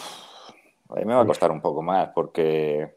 ahí 0.91 1.05
me 1.05 1.15
va 1.15 1.23
a 1.23 1.27
costar 1.27 1.51
un 1.51 1.61
poco 1.61 1.83
más 1.83 2.11
porque, 2.15 2.97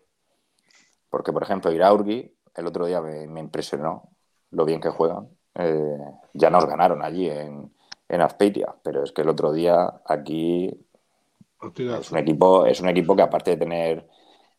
porque 1.09 1.33
por 1.33 1.43
ejemplo, 1.43 1.71
Iraurgi 1.71 2.31
el 2.55 2.67
otro 2.67 2.85
día 2.85 3.01
me, 3.01 3.39
impresionó 3.39 4.09
lo 4.51 4.65
bien 4.65 4.81
que 4.81 4.89
juegan. 4.89 5.29
Eh, 5.55 5.99
ya 6.33 6.49
nos 6.49 6.65
ganaron 6.65 7.03
allí 7.03 7.29
en, 7.29 7.71
en 8.09 8.21
Azpeitia, 8.21 8.75
pero 8.83 9.03
es 9.03 9.11
que 9.11 9.21
el 9.21 9.29
otro 9.29 9.51
día 9.51 10.01
aquí 10.05 10.71
es 11.77 12.11
un 12.11 12.17
equipo, 12.17 12.65
es 12.65 12.81
un 12.81 12.89
equipo 12.89 13.15
que 13.15 13.21
aparte 13.21 13.51
de 13.51 13.57
tener 13.57 14.07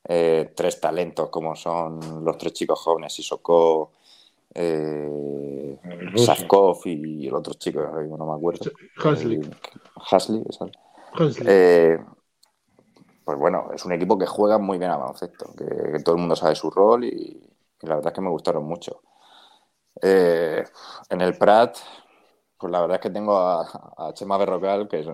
eh, 0.05 0.53
tres 0.55 0.81
talentos 0.81 1.29
como 1.31 1.55
son 1.55 2.25
los 2.25 2.37
tres 2.39 2.53
chicos 2.53 2.81
jóvenes, 2.81 3.19
Isoko, 3.19 3.93
eh, 4.55 5.79
y 6.85 7.27
el 7.27 7.35
otro 7.35 7.55
chico, 7.55 7.81
no 7.81 8.27
me 8.27 8.35
acuerdo. 8.35 8.71
Hasley. 8.97 9.41
Hasley, 10.11 10.43
eh, 11.47 11.99
pues 13.25 13.39
bueno, 13.39 13.71
es 13.75 13.85
un 13.85 13.93
equipo 13.93 14.19
que 14.19 14.27
juega 14.27 14.59
muy 14.59 14.79
bien 14.79 14.91
a 14.91 14.97
baloncesto, 14.97 15.53
que, 15.57 16.03
todo 16.03 16.15
el 16.15 16.21
mundo 16.21 16.37
sabe 16.37 16.55
su 16.55 16.71
rol 16.71 17.05
y, 17.05 17.41
la 17.83 17.97
verdad 17.97 18.13
es 18.13 18.15
que 18.15 18.21
me 18.21 18.31
gustaron 18.31 18.65
mucho. 18.65 19.03
Eh, 20.01 20.65
en 21.11 21.21
el 21.21 21.37
Prat, 21.37 21.77
pues 22.59 22.73
la 22.73 22.81
verdad 22.81 22.97
es 22.97 23.03
que 23.03 23.11
tengo 23.11 23.37
a, 23.37 24.13
Chema 24.15 24.39
Berrocal, 24.39 24.89
que, 24.89 25.05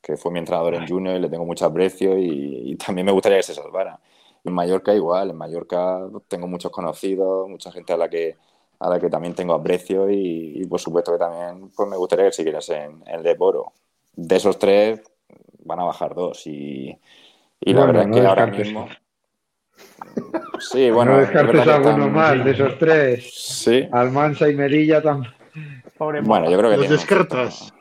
que, 0.00 0.16
fue 0.16 0.32
mi 0.32 0.38
entrenador 0.38 0.74
en 0.74 0.88
Junior 0.88 1.16
y 1.16 1.20
le 1.20 1.28
tengo 1.28 1.44
mucho 1.44 1.66
aprecio 1.66 2.18
y 2.18 2.76
también 2.76 3.06
me 3.06 3.12
gustaría 3.12 3.38
que 3.38 3.44
se 3.44 3.54
salvara. 3.54 4.00
En 4.44 4.52
Mallorca 4.52 4.94
igual, 4.94 5.30
en 5.30 5.36
Mallorca 5.36 6.00
tengo 6.28 6.46
muchos 6.46 6.72
conocidos, 6.72 7.48
mucha 7.48 7.70
gente 7.70 7.92
a 7.92 7.96
la 7.96 8.08
que 8.08 8.36
a 8.80 8.88
la 8.88 9.00
que 9.00 9.10
también 9.10 9.34
tengo 9.34 9.54
aprecio 9.54 10.10
y, 10.10 10.64
por 10.66 10.80
supuesto 10.80 11.12
que 11.12 11.18
también 11.18 11.70
pues 11.74 11.88
me 11.88 11.96
gustaría 11.96 12.26
que 12.26 12.32
siguieras 12.32 12.68
en, 12.70 13.02
el 13.06 13.22
de 13.22 13.34
Boro. 13.34 13.72
De 14.14 14.36
esos 14.36 14.58
tres 14.58 15.00
van 15.64 15.80
a 15.80 15.84
bajar 15.84 16.14
dos 16.14 16.46
y, 16.46 16.98
la 17.60 17.86
verdad 17.86 18.08
es 18.08 18.16
que 18.16 18.26
ahora 18.26 18.46
mismo... 18.46 18.88
Sí, 20.58 20.90
bueno. 20.90 21.12
No 21.12 21.18
descartes 21.18 21.68
alguno 21.68 22.08
más 22.08 22.44
de 22.44 22.50
esos 22.50 22.76
tres. 22.78 23.32
Sí. 23.32 23.88
Almansa 23.92 24.48
y 24.48 24.56
Merilla 24.56 25.00
también. 25.00 25.32
Bueno, 26.24 26.50
yo 26.50 26.58
creo 26.58 26.70
que... 26.72 26.76
¿Los 26.78 26.88
descartas? 26.88 27.72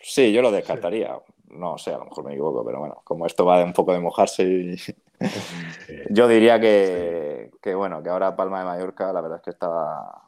Sí, 0.00 0.32
yo 0.32 0.40
lo 0.40 0.50
descartaría 0.50 1.18
no 1.54 1.78
sé, 1.78 1.94
a 1.94 1.98
lo 1.98 2.04
mejor 2.04 2.24
me 2.24 2.32
equivoco, 2.32 2.64
pero 2.64 2.80
bueno, 2.80 3.00
como 3.04 3.26
esto 3.26 3.44
va 3.44 3.58
de 3.58 3.64
un 3.64 3.72
poco 3.72 3.92
de 3.92 4.00
mojarse, 4.00 4.76
yo 6.10 6.28
diría 6.28 6.60
que, 6.60 7.50
bueno, 7.74 8.02
que 8.02 8.10
ahora 8.10 8.36
Palma 8.36 8.60
de 8.60 8.64
Mallorca 8.64 9.12
la 9.12 9.20
verdad 9.20 9.38
es 9.38 9.44
que 9.44 9.50
está, 9.50 10.23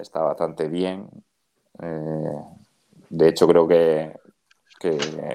está 0.00 0.20
bastante 0.20 0.68
bien. 0.68 1.08
Eh, 1.82 2.42
de 3.08 3.28
hecho, 3.28 3.46
creo 3.46 3.66
que, 3.66 4.12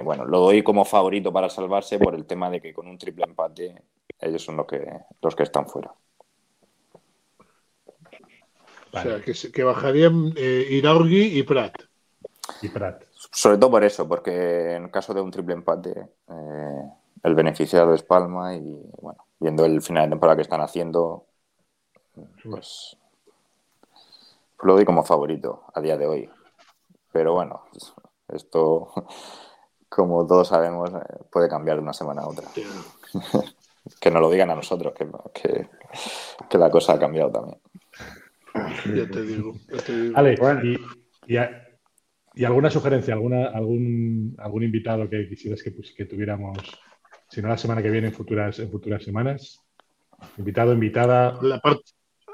bueno, 0.03 0.25
lo 0.25 0.39
doy 0.39 0.63
como 0.63 0.85
favorito 0.85 1.31
para 1.31 1.49
salvarse 1.49 1.99
por 1.99 2.15
el 2.15 2.25
tema 2.25 2.49
de 2.49 2.61
que 2.61 2.73
con 2.73 2.87
un 2.87 2.97
triple 2.97 3.25
empate 3.25 3.75
ellos 4.19 4.43
son 4.43 4.57
los 4.57 4.65
que, 4.65 4.87
los 5.21 5.35
que 5.35 5.43
están 5.43 5.67
fuera. 5.67 5.93
O 8.91 9.01
sea, 9.01 9.21
que, 9.21 9.63
bajarían 9.63 10.33
eh, 10.37 10.67
Iraurgi 10.69 11.37
y 11.37 11.43
Prat. 11.43 11.73
Y 12.61 12.69
Prat. 12.69 13.03
Sobre 13.31 13.57
todo 13.57 13.71
por 13.71 13.83
eso, 13.83 14.07
porque 14.07 14.75
en 14.75 14.87
caso 14.89 15.13
de 15.13 15.19
un 15.19 15.31
triple 15.31 15.53
empate, 15.53 15.91
eh, 16.29 16.91
el 17.23 17.35
beneficiado 17.35 17.93
es 17.93 18.03
Palma 18.03 18.55
y, 18.55 18.81
bueno, 19.01 19.25
viendo 19.39 19.65
el 19.65 19.81
final 19.81 20.05
de 20.05 20.11
temporada 20.11 20.37
que 20.37 20.43
están 20.43 20.61
haciendo, 20.61 21.25
pues 22.49 22.97
lo 24.63 24.73
doy 24.75 24.85
como 24.85 25.03
favorito 25.03 25.63
a 25.73 25.81
día 25.81 25.97
de 25.97 26.07
hoy. 26.07 26.29
Pero 27.11 27.33
bueno, 27.33 27.63
esto, 28.27 28.91
como 29.89 30.25
todos 30.25 30.47
sabemos, 30.49 30.91
eh, 30.91 31.23
puede 31.31 31.49
cambiar 31.49 31.77
de 31.77 31.83
una 31.83 31.93
semana 31.93 32.21
a 32.21 32.27
otra. 32.27 32.47
que 34.01 34.11
nos 34.11 34.21
lo 34.21 34.29
digan 34.29 34.49
a 34.49 34.55
nosotros, 34.55 34.93
que, 34.93 35.67
que, 36.49 36.57
la 36.57 36.69
cosa 36.69 36.93
ha 36.93 36.99
cambiado 36.99 37.31
también. 37.31 37.59
Ya 38.95 39.09
te 39.11 39.21
digo. 39.21 39.53
Alex, 40.15 40.41
y, 41.27 41.37
¿Y 42.37 42.43
alguna 42.43 42.69
sugerencia, 42.69 43.13
alguna, 43.13 43.47
algún, 43.47 44.35
algún 44.39 44.63
invitado 44.63 45.09
que 45.09 45.27
quisieras 45.29 45.63
que, 45.63 45.71
pues, 45.71 45.93
que 45.93 46.05
tuviéramos, 46.05 46.57
si 47.29 47.41
no 47.41 47.47
la 47.47 47.57
semana 47.57 47.81
que 47.81 47.89
viene, 47.89 48.07
en 48.07 48.13
futuras, 48.13 48.59
en 48.59 48.69
futuras 48.69 49.03
semanas? 49.03 49.61
Invitado, 50.37 50.73
invitada. 50.73 51.39
La 51.41 51.61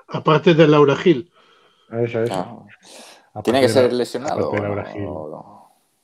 aparte 0.08 0.56
de 0.56 0.68
Laura 0.68 0.96
Gil. 0.96 1.32
Eso, 1.92 2.24
eso. 2.24 2.66
¿Tiene 3.44 3.62
que 3.62 3.70
ser 3.70 3.92
lesionado? 3.94 4.52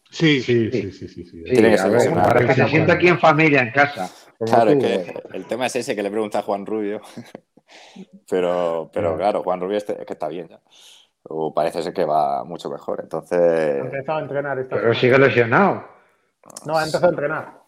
Sí, 0.10 0.42
sí, 0.42 0.72
sí, 0.72 0.92
sí, 0.92 1.08
sí, 1.08 1.44
Tiene 1.44 1.72
que 1.72 1.78
ser 1.78 1.92
lesionado. 1.92 2.28
Para 2.28 2.48
que 2.48 2.54
se 2.54 2.68
sienta 2.68 2.94
aquí 2.94 3.08
en 3.08 3.20
familia, 3.20 3.62
en 3.62 3.72
casa. 3.72 4.10
Claro, 4.40 4.72
es 4.72 4.78
que 4.78 5.24
el 5.34 5.46
tema 5.46 5.66
es 5.66 5.76
ese 5.76 5.96
que 5.96 6.04
le 6.04 6.12
pregunta 6.12 6.40
a 6.40 6.44
Juan 6.44 6.66
Rubio. 6.66 7.02
pero, 8.30 8.90
pero 8.94 9.18
claro, 9.18 9.44
Juan 9.44 9.60
Rubio 9.60 9.78
es 9.78 9.84
que 9.84 10.06
está 10.14 10.28
bien 10.28 10.48
ya 10.48 10.60
o 11.30 11.54
parece 11.54 11.84
ser 11.84 11.94
que 11.94 12.06
va 12.06 12.44
mucho 12.44 12.70
mejor. 12.70 13.02
Entonces. 13.02 13.40
Ha 13.40 13.86
empezado 13.86 14.20
a 14.20 14.22
entrenar 14.22 14.60
esta 14.60 14.76
Pero 14.76 14.94
sigue 14.94 15.18
lesionado. 15.18 15.84
No, 16.66 16.78
ha 16.78 16.86
empezado 16.86 17.08
a 17.08 17.10
entrenar. 17.10 17.62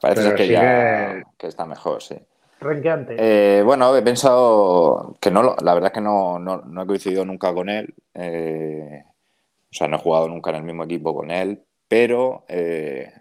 Parece 0.00 0.22
ser 0.22 0.34
que 0.34 0.48
ya 0.48 1.22
que 1.36 1.46
está 1.46 1.66
mejor, 1.66 2.02
sí. 2.02 2.16
Renqueante. 2.60 3.16
Eh, 3.18 3.62
bueno, 3.62 3.94
he 3.94 4.02
pensado 4.02 5.16
que 5.20 5.30
no, 5.30 5.42
la 5.42 5.74
verdad 5.74 5.88
es 5.88 5.94
que 5.94 6.00
no, 6.00 6.38
no, 6.38 6.82
he 6.82 6.86
coincidido 6.86 7.24
nunca 7.24 7.52
con 7.52 7.68
él. 7.68 7.94
Eh, 8.14 9.04
o 9.04 9.74
sea, 9.74 9.88
no 9.88 9.96
he 9.96 10.00
jugado 10.00 10.28
nunca 10.28 10.50
en 10.50 10.56
el 10.56 10.62
mismo 10.62 10.84
equipo 10.84 11.14
con 11.14 11.30
él, 11.30 11.62
pero 11.86 12.44
eh, 12.48 13.12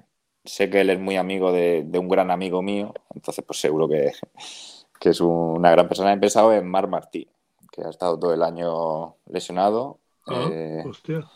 sé 0.43 0.69
que 0.69 0.81
él 0.81 0.89
es 0.89 0.99
muy 0.99 1.17
amigo 1.17 1.51
de, 1.51 1.85
un 1.99 2.07
gran 2.07 2.31
amigo 2.31 2.61
mío, 2.61 2.93
entonces 3.13 3.43
pues 3.45 3.59
seguro 3.59 3.89
que, 3.89 4.13
es 5.01 5.21
una 5.21 5.71
gran 5.71 5.87
persona. 5.87 6.13
He 6.13 6.17
pensado 6.17 6.53
en 6.53 6.67
Mar 6.67 6.87
Martí, 6.87 7.27
que 7.71 7.83
ha 7.83 7.89
estado 7.89 8.17
todo 8.17 8.33
el 8.33 8.41
año 8.41 9.17
lesionado. 9.27 9.99
Ah, 10.27 10.47
eh, 10.49 10.83
hostia. 10.87 11.29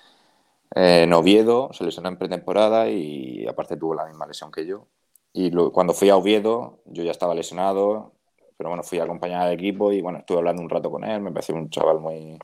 en 0.73 1.13
Oviedo 1.13 1.69
se 1.73 1.83
lesionó 1.83 2.09
en 2.09 2.17
pretemporada 2.17 2.89
y 2.89 3.45
aparte 3.45 3.77
tuvo 3.77 3.93
la 3.93 4.05
misma 4.05 4.25
lesión 4.25 4.51
que 4.51 4.65
yo. 4.65 4.87
Y 5.33 5.51
cuando 5.71 5.93
fui 5.93 6.09
a 6.09 6.17
Oviedo, 6.17 6.79
yo 6.85 7.03
ya 7.03 7.11
estaba 7.11 7.35
lesionado, 7.35 8.13
pero 8.57 8.69
bueno, 8.69 8.83
fui 8.83 8.99
a 8.99 9.03
acompañar 9.03 9.43
al 9.43 9.53
equipo 9.53 9.91
y 9.91 10.01
bueno, 10.01 10.19
estuve 10.19 10.39
hablando 10.39 10.61
un 10.61 10.69
rato 10.69 10.91
con 10.91 11.03
él, 11.03 11.21
me 11.21 11.31
pareció 11.31 11.55
un 11.55 11.69
chaval 11.69 11.99
muy, 11.99 12.37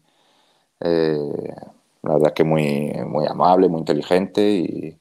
eh, 0.80 1.54
la 2.04 2.14
verdad 2.14 2.28
es 2.28 2.34
que 2.34 2.44
muy, 2.44 2.94
muy 3.06 3.26
amable, 3.28 3.68
muy 3.68 3.80
inteligente 3.80 4.42
y, 4.42 4.98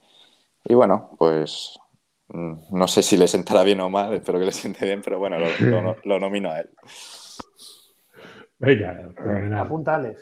y, 0.64 0.74
bueno, 0.74 1.10
pues 1.18 1.78
mm, 2.28 2.54
no 2.70 2.88
sé 2.88 3.02
si 3.02 3.16
le 3.16 3.28
sentará 3.28 3.62
bien 3.62 3.80
o 3.80 3.90
mal, 3.90 4.14
espero 4.14 4.38
que 4.38 4.46
le 4.46 4.52
siente 4.52 4.86
bien, 4.86 5.02
pero 5.04 5.18
bueno, 5.18 5.36
lo, 6.04 6.18
nomino 6.18 6.50
a 6.50 6.60
él. 6.60 6.70
Venga, 8.58 9.10
apunta 9.60 9.96
Alex. 9.96 10.20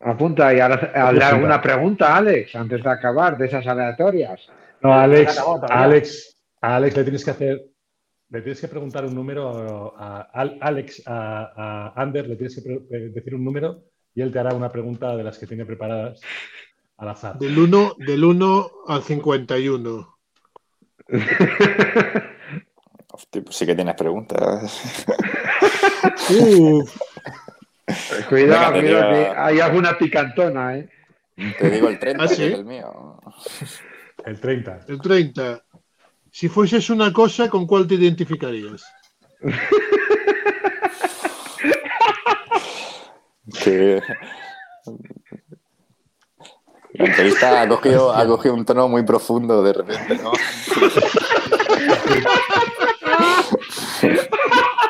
Apunta 0.00 0.54
y 0.54 0.60
alguna 0.60 1.60
pregunta, 1.60 2.16
Alex, 2.16 2.54
antes 2.54 2.82
de 2.82 2.90
acabar 2.90 3.36
de 3.36 3.46
esas 3.46 3.66
aleatorias. 3.66 4.46
No, 4.82 4.92
Alex, 4.92 5.42
Alex, 5.68 6.35
Alex 6.74 6.96
le 6.96 7.04
tienes 7.04 7.24
que 7.24 7.30
hacer 7.30 7.66
le 8.28 8.42
tienes 8.42 8.60
que 8.60 8.68
preguntar 8.68 9.04
un 9.04 9.14
número 9.14 9.94
a 9.96 10.28
Alex, 10.60 11.02
a, 11.06 11.92
Ander, 11.94 12.28
le 12.28 12.36
tienes 12.36 12.60
que 12.60 12.82
eh, 12.90 13.10
decir 13.14 13.34
un 13.34 13.44
número 13.44 13.84
y 14.14 14.20
él 14.20 14.32
te 14.32 14.40
hará 14.40 14.54
una 14.54 14.70
pregunta 14.70 15.16
de 15.16 15.22
las 15.22 15.38
que 15.38 15.46
tiene 15.46 15.64
preparadas 15.64 16.20
al 16.96 17.08
azar. 17.08 17.38
Del 17.38 17.58
1 17.58 17.96
del 17.98 18.24
uno 18.24 18.70
al 18.86 19.02
51. 19.02 20.18
Hostia, 23.12 23.42
pues 23.42 23.56
sí 23.56 23.64
que 23.64 23.74
tienes 23.74 23.94
preguntas. 23.94 25.06
Cuidado, 28.28 28.74
hay 29.36 29.60
alguna 29.60 29.96
picantona, 29.96 30.78
¿eh? 30.78 30.90
Te 31.58 31.70
digo 31.70 31.88
el 31.88 31.98
30, 31.98 32.22
¿Ah, 32.22 32.26
es 32.26 32.38
el 32.38 32.64
mío. 32.64 33.18
El 34.24 34.40
30. 34.40 34.80
El 34.88 35.00
30. 35.00 35.64
Si 36.36 36.48
fueses 36.50 36.90
una 36.90 37.14
cosa, 37.14 37.48
¿con 37.48 37.66
cuál 37.66 37.86
te 37.86 37.94
identificarías? 37.94 38.84
que... 43.64 44.02
La 46.92 47.06
entrevista 47.06 47.62
ha 47.62 47.66
cogido, 47.66 48.12
ha 48.12 48.26
cogido 48.26 48.54
un 48.54 48.66
tono 48.66 48.86
muy 48.86 49.02
profundo 49.02 49.62
de 49.62 49.72
repente, 49.72 50.18
¿no? 50.22 50.32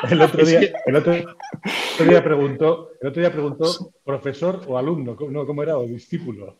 El 0.09 0.21
otro 0.21 0.45
día, 0.45 0.59
el 0.85 0.95
otro, 0.97 1.13
día 1.13 2.23
preguntó, 2.23 2.89
el 3.01 3.07
otro 3.07 3.21
día 3.21 3.31
preguntó 3.31 3.93
profesor 4.03 4.63
o 4.67 4.77
alumno, 4.77 5.15
no, 5.29 5.45
¿cómo 5.45 5.63
era? 5.63 5.77
O 5.77 5.87
discípulo. 5.87 6.57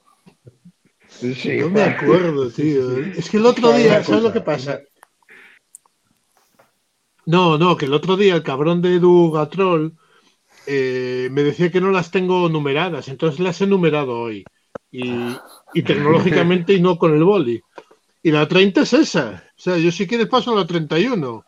Sí, 1.19 1.57
no 1.57 1.69
me 1.69 1.84
acuerdo, 1.84 2.49
tío. 2.49 2.99
Es 2.99 3.30
que 3.30 3.38
el 3.38 3.45
otro 3.45 3.72
día, 3.72 4.03
¿sabes 4.03 4.23
lo 4.23 4.31
que 4.31 4.41
pasa? 4.41 4.81
No, 7.26 7.57
no, 7.57 7.76
que 7.76 7.85
el 7.85 7.94
otro 7.94 8.15
día 8.15 8.35
el 8.35 8.44
cabrón 8.44 8.81
de 8.81 8.95
Edu 8.95 9.31
Gatrol 9.31 9.94
eh, 10.65 11.27
me 11.31 11.44
decía 11.44 11.72
que 11.72 11.81
no 11.81 11.91
las 11.91 12.11
tengo 12.11 12.48
numeradas, 12.49 13.07
entonces 13.07 13.39
las 13.39 13.60
he 13.61 13.68
numerado 13.68 14.19
hoy. 14.19 14.45
Y, 14.91 15.35
tecnológicamente 15.84 16.73
y 16.73 16.81
no 16.81 16.98
con 16.98 17.14
el 17.14 17.23
boli. 17.23 17.61
Y 18.23 18.31
la 18.31 18.48
30 18.48 18.81
es 18.81 18.94
esa. 18.94 19.44
O 19.57 19.61
sea, 19.61 19.77
yo 19.77 19.91
si 19.91 20.07
quieres 20.07 20.27
paso 20.27 20.53
a 20.53 20.56
la 20.56 20.68
31. 20.68 21.44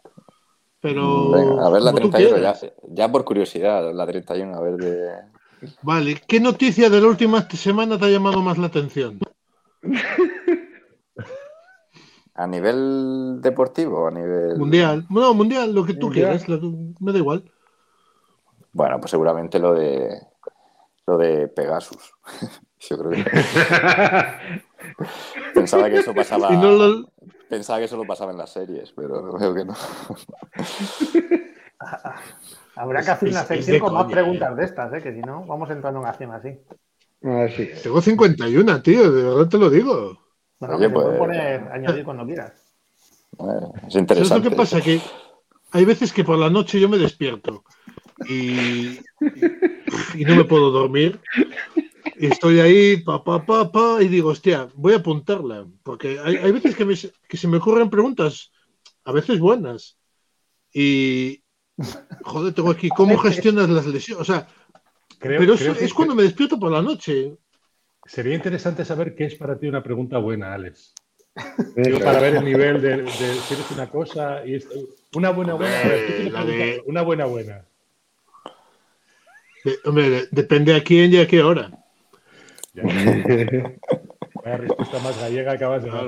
Pero. 0.81 1.59
a 1.61 1.69
ver 1.69 1.81
la 1.81 1.93
31, 1.93 2.37
ya, 2.37 2.55
ya, 2.89 3.11
por 3.11 3.25
curiosidad, 3.25 3.93
la 3.93 4.05
31, 4.05 4.55
a 4.55 4.61
ver 4.61 4.75
de. 4.75 5.09
Vale, 5.81 6.21
¿qué 6.25 6.39
noticia 6.39 6.89
de 6.89 7.01
la 7.01 7.07
última 7.07 7.41
semana 7.49 7.97
te 7.97 8.05
ha 8.05 8.09
llamado 8.09 8.41
más 8.41 8.57
la 8.57 8.67
atención? 8.67 9.19
¿A 12.35 12.47
nivel 12.47 13.41
deportivo? 13.41 14.07
¿A 14.07 14.11
nivel. 14.11 14.57
Mundial. 14.57 15.05
No, 15.09 15.33
mundial, 15.33 15.73
lo 15.73 15.85
que 15.85 15.93
tú 15.93 16.09
quieras, 16.09 16.47
me 16.47 17.11
da 17.11 17.17
igual. 17.17 17.43
Bueno, 18.71 18.99
pues 18.99 19.11
seguramente 19.11 19.59
lo 19.59 19.73
de. 19.73 20.21
Lo 21.05 21.17
de 21.17 21.47
Pegasus. 21.49 22.13
Yo 22.79 22.97
creo 22.97 23.11
que. 23.11 23.25
Pensaba 25.53 25.89
que 25.89 25.97
eso 25.97 26.13
pasaba. 26.13 26.49
Pensaba 27.49 27.79
que 27.79 27.85
eso 27.85 27.97
lo 27.97 28.05
pasaba 28.05 28.31
en 28.31 28.37
las 28.37 28.51
series, 28.51 28.93
pero 28.93 29.33
veo 29.37 29.53
que 29.53 29.65
no. 29.65 29.73
Habrá 32.75 33.01
que 33.01 33.11
hacer 33.11 33.29
una 33.29 33.43
sección 33.43 33.79
con 33.79 33.93
más 33.93 34.05
preguntas 34.05 34.55
de 34.55 34.63
estas, 34.63 34.93
¿eh? 34.93 35.01
que 35.01 35.13
si 35.13 35.19
no, 35.21 35.45
vamos 35.45 35.69
entrando 35.69 35.99
en 35.99 36.05
acción 36.05 36.31
así. 36.31 36.57
Ah, 37.23 37.47
sí. 37.55 37.69
Tengo 37.83 38.01
51, 38.01 38.81
tío, 38.81 39.11
de 39.11 39.23
verdad 39.23 39.49
te 39.49 39.57
lo 39.57 39.69
digo. 39.69 40.19
Bueno, 40.59 40.75
Oye, 40.77 40.89
pues, 40.89 41.17
poner, 41.17 41.61
añadir 41.71 42.03
cuando 42.03 42.25
quieras. 42.25 42.53
es 43.87 43.95
interesante. 43.95 44.25
¿Sabes 44.25 44.43
lo 44.43 44.49
que 44.49 44.55
pasa? 44.55 44.81
Que 44.81 45.01
hay 45.71 45.85
veces 45.85 46.11
que 46.13 46.23
por 46.23 46.37
la 46.37 46.49
noche 46.49 46.79
yo 46.79 46.89
me 46.89 46.97
despierto 46.97 47.63
y, 48.27 48.99
y 50.15 50.25
no 50.25 50.35
me 50.35 50.43
puedo 50.45 50.71
dormir. 50.71 51.19
Y 52.17 52.25
estoy 52.27 52.59
ahí, 52.59 52.97
pa, 52.97 53.23
pa, 53.23 53.45
pa, 53.45 53.71
pa, 53.71 54.01
y 54.01 54.07
digo, 54.09 54.29
hostia, 54.29 54.67
voy 54.75 54.93
a 54.93 54.97
apuntarla. 54.97 55.65
Porque 55.83 56.19
hay, 56.19 56.35
hay 56.37 56.51
veces 56.51 56.75
que, 56.75 56.83
me, 56.83 56.95
que 56.95 57.37
se 57.37 57.47
me 57.47 57.57
ocurren 57.57 57.89
preguntas, 57.89 58.51
a 59.05 59.13
veces 59.13 59.39
buenas. 59.39 59.97
Y, 60.73 61.41
joder, 62.23 62.53
tengo 62.53 62.71
aquí, 62.71 62.89
¿cómo 62.89 63.17
gestionas 63.17 63.69
las 63.69 63.85
lesiones? 63.85 64.21
O 64.21 64.25
sea, 64.25 64.47
pero 65.19 65.53
es 65.53 65.93
cuando 65.93 66.15
me 66.15 66.23
despierto 66.23 66.59
por 66.59 66.71
la 66.71 66.81
noche. 66.81 67.35
Sería 68.05 68.33
interesante 68.33 68.85
saber 68.85 69.13
qué 69.13 69.25
es 69.25 69.35
para 69.35 69.59
ti 69.59 69.67
una 69.67 69.83
pregunta 69.83 70.17
buena, 70.17 70.53
Alex. 70.53 70.93
para 72.03 72.19
ver 72.19 72.37
el 72.37 72.45
nivel 72.45 72.81
de, 72.81 73.07
si 73.07 73.53
eres 73.53 73.71
una 73.71 73.89
cosa 73.89 74.45
y 74.45 74.59
una 75.13 75.29
buena 75.31 75.53
buena. 75.53 75.75
Una 76.85 77.01
buena 77.01 77.25
buena. 77.25 77.65
hombre, 79.85 80.27
depende 80.31 80.75
a 80.75 80.83
quién 80.83 81.13
y 81.13 81.17
a 81.17 81.27
qué 81.27 81.41
hora. 81.43 81.71
La 82.73 84.57
respuesta 84.57 84.99
más 84.99 85.19
gallega 85.19 85.53
acabas 85.53 85.83
de 85.83 85.89
dar. 85.91 86.05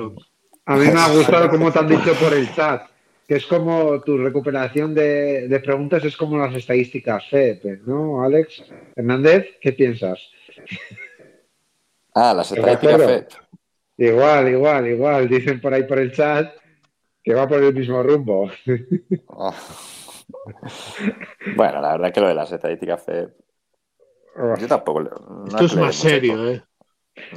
A 0.66 0.76
mí 0.76 0.86
me 0.86 1.00
ha 1.00 1.10
gustado 1.10 1.50
como 1.50 1.72
te 1.72 1.80
han 1.80 1.88
dicho 1.88 2.14
por 2.16 2.34
el 2.34 2.54
chat, 2.54 2.84
que 3.28 3.36
es 3.36 3.46
como 3.46 4.02
tu 4.02 4.18
recuperación 4.18 4.94
de, 4.94 5.48
de 5.48 5.60
preguntas 5.60 6.04
es 6.04 6.18
como 6.18 6.38
las 6.38 6.54
estadísticas 6.54 7.28
FED, 7.30 7.82
¿no, 7.86 8.24
Alex? 8.24 8.64
Hernández, 8.96 9.58
¿qué 9.62 9.74
piensas? 9.74 10.20
Ah, 12.14 12.34
las 12.34 12.52
estadísticas 12.52 13.02
FED. 13.02 13.26
Igual, 13.98 14.50
igual, 14.50 14.88
igual. 14.88 15.30
Dicen 15.30 15.62
por 15.62 15.74
ahí 15.74 15.84
por 15.84 16.00
el 16.00 16.12
chat 16.12 16.54
que 17.24 17.34
va 17.34 17.48
por 17.48 17.64
el 17.64 17.74
mismo 17.74 18.02
rumbo. 18.04 18.50
Ah. 19.30 19.54
Bueno, 21.56 21.82
la 21.82 21.92
verdad 21.92 22.08
es 22.08 22.14
que 22.14 22.22
lo 22.22 22.28
de 22.28 22.36
las 22.36 22.52
estadísticas 22.52 23.04
FED. 23.04 23.30
Yo 24.60 24.68
tampoco. 24.68 25.02
Esto 25.48 25.66
es 25.66 25.76
más 25.76 25.96
serio, 25.96 26.50
¿eh? 26.50 26.64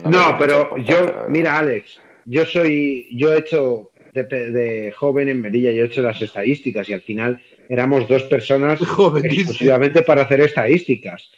No, 0.05 0.37
pero 0.39 0.77
yo, 0.79 1.27
mira, 1.29 1.59
Alex, 1.59 2.01
yo 2.25 2.47
soy, 2.47 3.09
yo 3.17 3.33
he 3.33 3.39
hecho 3.39 3.91
de, 4.23 4.95
joven 4.97 5.29
en 5.29 5.41
Merilla, 5.41 5.73
yo 5.73 5.83
he 5.83 5.87
hecho 5.87 6.03
las 6.03 6.21
estadísticas 6.23 6.89
y 6.89 6.93
al 6.93 7.03
final 7.03 7.41
éramos 7.69 8.09
dos 8.09 8.23
personas 8.25 8.81
exclusivamente 9.23 10.03
para 10.03 10.23
hacer 10.23 10.41
estadísticas. 10.41 11.31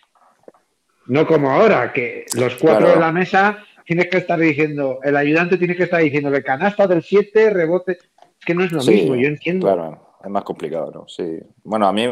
No 1.06 1.26
como 1.26 1.50
ahora, 1.50 1.92
que 1.92 2.26
los 2.36 2.56
cuatro 2.56 2.88
de 2.88 2.96
la 2.96 3.12
mesa 3.12 3.64
tienes 3.84 4.08
que 4.08 4.18
estar 4.18 4.38
diciendo, 4.38 4.98
el 5.02 5.16
ayudante 5.16 5.56
tiene 5.56 5.76
que 5.76 5.84
estar 5.84 6.02
diciendo 6.02 6.28
el 6.28 6.42
canasta 6.42 6.86
del 6.86 7.02
7, 7.02 7.50
rebote. 7.50 7.92
Es 8.38 8.44
que 8.44 8.54
no 8.54 8.64
es 8.64 8.72
lo 8.72 8.82
mismo, 8.82 9.14
yo 9.14 9.28
entiendo. 9.28 9.66
Claro, 9.66 10.16
es 10.22 10.30
más 10.30 10.42
complicado, 10.42 10.90
¿no? 10.92 11.08
Sí. 11.08 11.38
Bueno, 11.62 11.86
a 11.86 11.92
mí, 11.92 12.08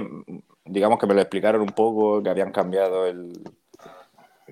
digamos 0.64 0.98
que 0.98 1.06
me 1.06 1.14
lo 1.14 1.20
explicaron 1.20 1.60
un 1.60 1.72
poco, 1.72 2.22
que 2.22 2.30
habían 2.30 2.52
cambiado 2.52 3.06
el. 3.06 3.32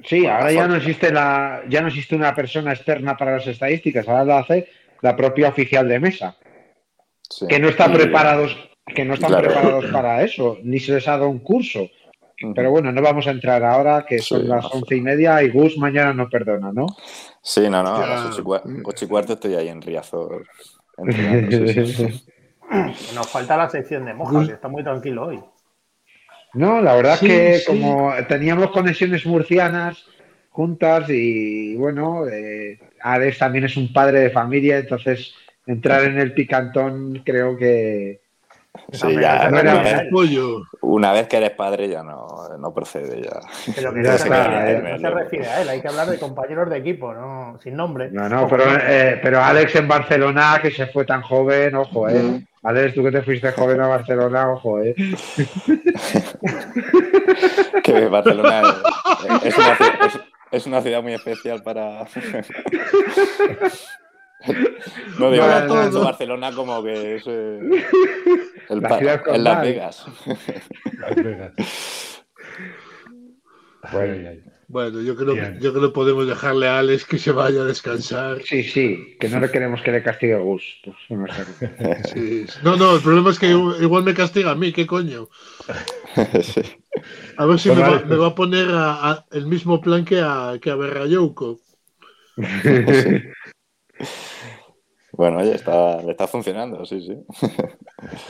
Sí, 0.05 0.26
ahora 0.26 0.51
ya 0.51 0.66
no 0.66 0.74
existe 0.74 1.12
la, 1.12 1.62
ya 1.68 1.80
no 1.82 1.89
existe 1.89 2.16
una 2.16 2.34
persona 2.34 2.72
externa 2.72 3.16
para 3.16 3.36
las 3.36 3.47
estadísticas, 3.47 4.09
ahora 4.09 4.24
lo 4.24 4.34
hace 4.34 4.66
la 5.03 5.15
propia 5.15 5.49
oficial 5.49 5.87
de 5.89 6.01
mesa. 6.01 6.37
Que 7.49 7.59
no 7.59 7.69
están 7.69 7.93
preparados, 7.93 8.57
que 8.87 9.05
no 9.05 9.15
están 9.15 9.41
preparados 9.41 9.87
para 9.87 10.23
eso, 10.23 10.59
ni 10.62 10.81
se 10.81 10.95
les 10.95 11.07
ha 11.09 11.12
dado 11.12 11.29
un 11.29 11.41
curso. 11.41 11.89
Pero 12.55 12.70
bueno, 12.70 12.91
no 12.91 13.03
vamos 13.03 13.27
a 13.27 13.31
entrar 13.31 13.62
ahora, 13.62 14.05
que 14.07 14.19
son 14.19 14.49
las 14.49 14.65
once 14.73 14.97
y 14.97 15.01
media 15.01 15.43
y 15.43 15.51
Gus 15.51 15.79
mañana 15.79 16.12
no 16.12 16.29
perdona, 16.29 16.73
¿no? 16.73 16.87
Sí, 17.41 17.69
no, 17.69 17.83
no, 17.83 17.97
a 17.97 18.07
las 18.07 18.39
ocho 18.39 19.05
y, 19.05 19.09
cuarto 19.09 19.35
estoy 19.35 19.55
ahí 19.55 19.69
en 19.69 19.81
Riazor. 19.81 20.47
Nos 23.15 23.29
falta 23.29 23.57
la 23.57 23.69
sección 23.69 24.07
de 24.07 24.15
Moja, 24.15 24.47
que 24.47 24.55
está 24.55 24.69
muy 24.69 24.83
tranquilo 24.83 25.27
hoy. 25.27 25.41
No, 26.55 26.81
la 26.81 26.95
verdad 26.95 27.15
es 27.15 27.20
que 27.20 27.62
como 27.66 28.12
teníamos 28.29 28.70
conexiones 28.70 29.24
murcianas 29.24 30.05
juntas 30.53 31.09
y 31.09 31.74
bueno, 31.77 32.27
eh, 32.29 32.79
Alex 33.01 33.39
también 33.39 33.65
es 33.65 33.77
un 33.77 33.93
padre 33.93 34.20
de 34.20 34.31
familia, 34.31 34.79
entonces 34.79 35.35
entrar 35.66 36.05
en 36.05 36.19
el 36.19 36.35
picantón 36.35 37.23
creo 37.24 37.57
que, 37.57 38.23
Sí, 38.93 39.16
ya, 39.20 39.49
una, 40.81 41.12
vez, 41.12 41.29
que 41.29 41.37
eres 41.37 41.51
padre 41.51 41.91
ya 41.91 42.03
no, 42.03 42.49
no 42.59 42.73
procede 42.73 43.23
ya. 43.23 43.41
Pero 43.74 43.93
que 43.93 44.01
no, 44.03 44.16
se, 44.16 44.29
refiere 45.11 45.47
a 45.47 45.61
él, 45.61 45.69
hay 45.69 45.83
que 45.83 45.89
hablar 45.89 46.09
de 46.09 46.19
compañeros 46.19 46.70
de 46.70 46.79
equipo, 46.79 47.12
¿no? 47.12 47.59
Sin 47.62 47.77
nombre. 47.77 48.11
No, 48.11 48.31
no, 48.31 48.49
pero, 48.49 48.65
eh, 48.81 49.20
pero 49.23 49.43
Alex 49.43 49.77
en 49.77 49.89
Barcelona, 49.89 50.59
que 50.62 50.70
se 50.70 50.87
fue 50.87 51.05
tan 51.05 51.20
joven, 51.20 51.74
ojo, 51.74 52.09
¿eh? 52.09 52.23
Mm. 52.23 52.47
Alex, 52.62 52.95
tú 52.95 53.03
que 53.03 53.11
te 53.12 53.23
fuiste 53.23 53.53
joven 53.53 53.81
a 53.81 53.89
Barcelona, 53.89 54.51
ojo, 54.51 54.81
¿eh? 54.83 54.95
que 57.85 58.07
Barcelona 58.07 58.62
es, 59.45 59.59
una, 59.59 59.73
es 60.07 60.20
una 60.66 60.83
ciudad 60.83 61.03
muy 61.03 61.15
especial 61.15 61.62
para... 61.62 62.07
No 65.19 65.31
digo 65.31 65.47
no, 65.47 66.01
Barcelona 66.01 66.51
como 66.53 66.83
que 66.83 67.16
es 67.16 67.23
eh, 67.27 67.61
el 68.70 68.81
la 68.81 68.99
ciudad 68.99 69.23
en 69.29 69.45
Las 69.45 69.62
Vegas. 69.62 70.05
Las 70.99 71.15
Vegas. 71.15 71.53
Bueno, 74.69 75.03
yo 75.03 75.15
creo, 75.16 75.35
yo 75.59 75.73
creo 75.73 75.89
que 75.89 75.95
podemos 75.95 76.27
dejarle 76.27 76.66
a 76.66 76.79
Alex 76.79 77.05
que 77.05 77.19
se 77.19 77.31
vaya 77.31 77.61
a 77.61 77.65
descansar. 77.65 78.41
Sí, 78.43 78.62
sí, 78.62 79.19
que 79.20 79.29
no 79.29 79.39
le 79.39 79.51
queremos 79.51 79.83
que 79.83 79.93
le 79.93 80.03
castigue 80.03 80.35
a 80.35 80.39
Gus. 80.39 80.81
Pues, 80.83 80.97
no, 82.62 82.77
no, 82.77 82.97
el 82.97 83.03
problema 83.03 83.31
es 83.31 83.39
que 83.39 83.49
igual 83.49 84.03
me 84.03 84.15
castiga 84.15 84.53
a 84.53 84.55
mí, 84.55 84.73
¿qué 84.73 84.87
coño? 84.87 85.29
A 87.36 87.47
ver 87.47 87.59
si 87.59 87.70
me, 87.70 87.80
va, 87.80 88.01
me, 88.01 88.16
va, 88.16 88.28
a 88.28 88.34
poner 88.34 88.68
a, 88.70 89.24
el 89.30 89.47
mismo 89.47 89.80
plan 89.80 90.05
que 90.05 90.20
a, 90.20 90.59
que 90.60 90.70
a 90.70 90.76
Berrayouco. 90.76 91.59
Bueno, 95.12 95.39
oye, 95.39 95.55
está, 95.55 96.02
le 96.02 96.12
está 96.12 96.26
funcionando, 96.26 96.86
sí, 96.86 97.02
sí. 97.02 97.22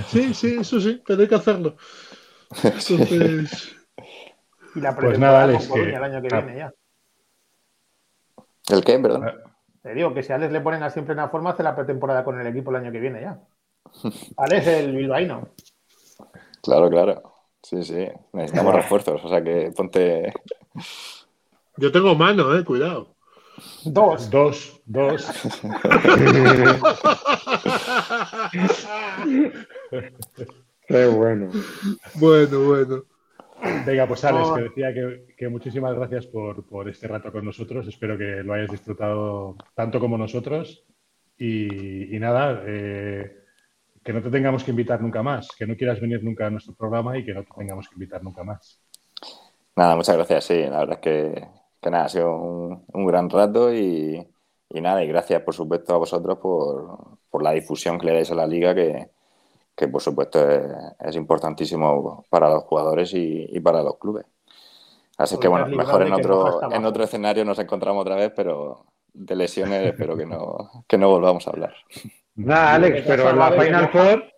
Sí, 0.09 0.35
sí, 0.35 0.57
eso 0.61 0.81
sí, 0.81 1.01
pero 1.07 1.23
hay 1.23 1.29
que 1.29 1.37
hacerlo. 1.37 1.77
Entonces... 2.63 3.77
Y 4.75 4.81
la 4.81 4.97
pues 4.97 5.19
nada, 5.19 5.45
Alex, 5.45 5.69
que... 5.69 5.81
el 5.81 6.03
año 6.03 6.21
que 6.21 6.29
ah. 6.35 6.41
viene 6.41 6.59
ya. 6.59 6.75
¿El 8.69 8.85
qué, 8.85 8.99
perdón? 8.99 9.31
Te 9.83 9.95
digo 9.95 10.13
que 10.13 10.23
si 10.23 10.33
a 10.33 10.37
Alex 10.37 10.53
le 10.53 10.61
ponen 10.61 10.83
a 10.83 10.91
siempre 10.91 11.15
una 11.15 11.29
forma, 11.29 11.51
hace 11.51 11.63
la 11.63 11.77
pretemporada 11.77 12.25
con 12.25 12.41
el 12.41 12.47
equipo 12.47 12.71
el 12.71 12.77
año 12.77 12.91
que 12.93 13.01
viene 13.01 13.21
ya. 13.21 13.41
Alex 14.37 14.67
el 14.67 14.97
bilbaíno. 14.97 15.51
Claro, 16.63 16.91
claro. 16.91 17.32
Sí, 17.63 17.83
sí. 17.85 18.09
Necesitamos 18.33 18.75
refuerzos, 18.83 19.25
o 19.25 19.29
sea 19.29 19.43
que 19.43 19.73
ponte. 19.77 20.33
Yo 21.77 21.93
tengo 21.93 22.15
mano, 22.15 22.57
eh, 22.57 22.65
cuidado. 22.65 23.15
Dos. 23.85 24.31
Dos, 24.31 24.81
dos. 24.87 25.27
Qué 30.89 31.07
bueno. 31.07 31.51
Bueno, 32.15 32.61
bueno. 32.61 33.05
Venga, 33.87 34.09
pues 34.09 34.25
Alex, 34.25 34.49
que 34.57 34.63
decía 34.63 34.93
que, 35.37 35.49
muchísimas 35.49 35.95
gracias 35.95 36.27
por, 36.27 36.89
este 36.89 37.07
rato 37.07 37.31
con 37.31 37.45
nosotros. 37.45 37.87
Espero 37.87 38.19
que 38.19 38.43
lo 38.43 38.55
hayas 38.55 38.71
disfrutado 38.71 39.57
tanto 39.75 40.01
como 40.01 40.19
nosotros. 40.19 40.85
Y, 41.39 42.19
nada, 42.19 42.65
eh, 42.67 43.42
que 44.05 44.13
no 44.13 44.23
te 44.23 44.31
tengamos 44.31 44.65
que 44.65 44.71
invitar 44.71 45.01
nunca 45.01 45.23
más, 45.23 45.49
que 45.57 45.67
no 45.67 45.77
quieras 45.77 46.01
venir 46.01 46.23
nunca 46.23 46.47
a 46.47 46.51
nuestro 46.51 46.75
programa 46.75 47.17
y 47.19 47.25
que 47.25 47.35
no 47.35 47.43
te 47.43 47.51
tengamos 47.57 47.89
que 47.89 47.95
invitar 47.95 48.23
nunca 48.23 48.43
más. 48.43 48.81
Nada, 49.77 49.97
muchas 49.97 50.17
gracias. 50.17 50.45
Sí, 50.45 50.63
la 50.63 50.79
verdad 50.81 50.95
es 50.95 50.99
que 50.99 51.63
que 51.83 51.91
nada, 51.91 52.05
ha 52.05 52.09
sido 52.09 52.33
un, 52.37 53.07
gran 53.07 53.29
rato 53.29 53.75
y, 53.75 54.25
nada, 54.71 55.03
y 55.03 55.09
gracias 55.09 55.43
por 55.43 55.53
supuesto 55.53 55.93
a 55.93 55.99
vosotros 55.99 56.39
por, 56.39 57.43
la 57.43 57.51
difusión 57.51 57.99
que 57.99 58.07
le 58.07 58.13
dais 58.13 58.31
a 58.31 58.37
la 58.37 58.47
liga, 58.47 58.73
que, 58.73 59.89
por 59.89 60.01
supuesto 60.01 60.49
es, 60.49 61.17
importantísimo 61.17 62.25
para 62.31 62.49
los 62.49 62.63
jugadores 62.65 63.13
y, 63.15 63.59
para 63.61 63.83
los 63.83 63.99
clubes. 63.99 64.25
Así 65.19 65.39
que 65.39 65.49
bueno, 65.49 65.67
mejor 65.67 66.03
en 66.03 66.13
otro, 66.13 66.73
en 66.73 66.85
otro 66.85 67.05
escenario 67.05 67.45
nos 67.45 67.59
encontramos 67.59 68.03
otra 68.03 68.15
vez, 68.15 68.33
pero 68.35 68.87
de 69.13 69.35
lesiones 69.35 69.85
espero 69.85 70.17
que 70.17 70.25
no, 70.25 70.85
que 70.87 70.99
no 70.99 71.09
volvamos 71.09 71.49
a 71.49 71.51
hablar. 71.51 71.75
Nada, 72.35 72.75
Alex, 72.75 73.05
pero 73.07 73.31
en 73.31 73.39
la 73.39 73.53
Final 73.53 73.89
Four 73.91 74.33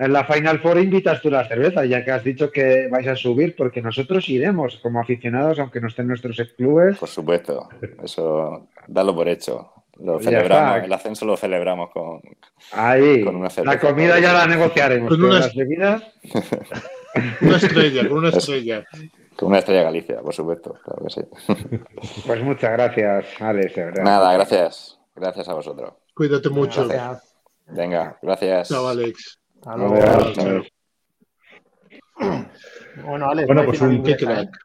en 0.00 0.14
la 0.14 0.24
Final 0.24 0.60
Four 0.60 0.78
invitas 0.78 1.20
tú 1.20 1.30
la 1.30 1.46
cerveza, 1.46 1.84
ya 1.84 2.02
que 2.02 2.10
has 2.10 2.24
dicho 2.24 2.50
que 2.50 2.88
vais 2.88 3.06
a 3.06 3.14
subir, 3.14 3.54
porque 3.54 3.82
nosotros 3.82 4.26
iremos 4.30 4.78
como 4.78 4.98
aficionados, 4.98 5.58
aunque 5.58 5.78
no 5.78 5.88
estén 5.88 6.08
nuestros 6.08 6.40
clubes. 6.56 6.96
Por 6.96 7.08
supuesto, 7.10 7.68
eso 8.02 8.68
dalo 8.86 9.14
por 9.14 9.28
hecho. 9.28 9.70
Lo 9.98 10.18
celebramos, 10.18 10.84
el 10.84 10.92
ascenso 10.94 11.26
lo 11.26 11.36
celebramos 11.36 11.90
con, 11.90 12.22
Ahí, 12.72 13.22
una 13.24 13.50
cerveza. 13.50 13.74
La 13.74 13.78
comida 13.78 14.18
ya 14.18 14.32
la 14.32 14.46
negociaremos. 14.46 15.10
Con 15.10 15.22
unas 15.22 15.54
bebidas. 15.54 16.02
una 17.42 17.56
estrella, 17.58 18.08
con 18.08 18.18
una 18.18 18.28
estrella. 18.30 18.86
Con 19.36 19.48
una 19.48 19.58
estrella 19.58 19.82
Galicia, 19.82 20.22
por 20.22 20.32
supuesto, 20.32 20.78
claro 20.82 21.04
que 21.04 21.10
sí. 21.10 21.20
Pues 22.26 22.42
muchas 22.42 22.72
gracias, 22.72 23.26
Alex, 23.38 23.74
Nada, 24.02 24.32
gracias. 24.32 24.98
Gracias 25.14 25.46
a 25.46 25.52
vosotros. 25.52 25.92
Cuídate 26.14 26.48
mucho. 26.48 26.88
Venga, 27.72 28.18
gracias. 28.22 28.68
Chao, 28.68 28.88
Alex. 28.88 29.40
Bueno, 33.04 33.30
Alex, 33.30 33.46
bueno 33.46 33.64
pues 33.64 33.80
un, 33.80 34.02
crack. 34.02 34.58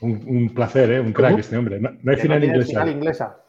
Un, 0.00 0.54
placer, 0.54 0.92
¿eh? 0.92 1.00
un 1.00 1.12
crack 1.12 1.38
este 1.38 1.56
hombre. 1.56 1.80
No, 1.80 1.90
hay 2.10 2.16
final, 2.16 2.44
inglesa. 2.44 3.42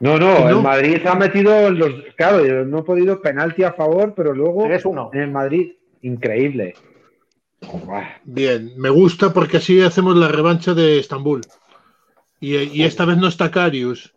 No, 0.00 0.16
no, 0.18 0.48
el 0.48 0.62
Madrid 0.62 1.04
ha 1.06 1.14
metido 1.14 1.70
los. 1.70 1.92
Claro, 2.16 2.64
no 2.64 2.78
he 2.78 2.82
podido 2.82 3.20
penalti 3.20 3.64
a 3.64 3.72
favor, 3.72 4.14
pero 4.14 4.32
luego 4.32 4.68
uno. 4.84 5.10
en 5.12 5.20
el 5.20 5.30
Madrid, 5.30 5.72
increíble. 6.02 6.74
Bien, 8.24 8.72
me 8.76 8.90
gusta 8.90 9.32
porque 9.32 9.56
así 9.56 9.80
hacemos 9.80 10.16
la 10.16 10.28
revancha 10.28 10.74
de 10.74 10.98
Estambul. 11.00 11.40
Y, 12.40 12.56
y 12.56 12.84
esta 12.84 13.04
vez 13.04 13.16
no 13.16 13.26
está 13.26 13.50
Carius. 13.50 14.14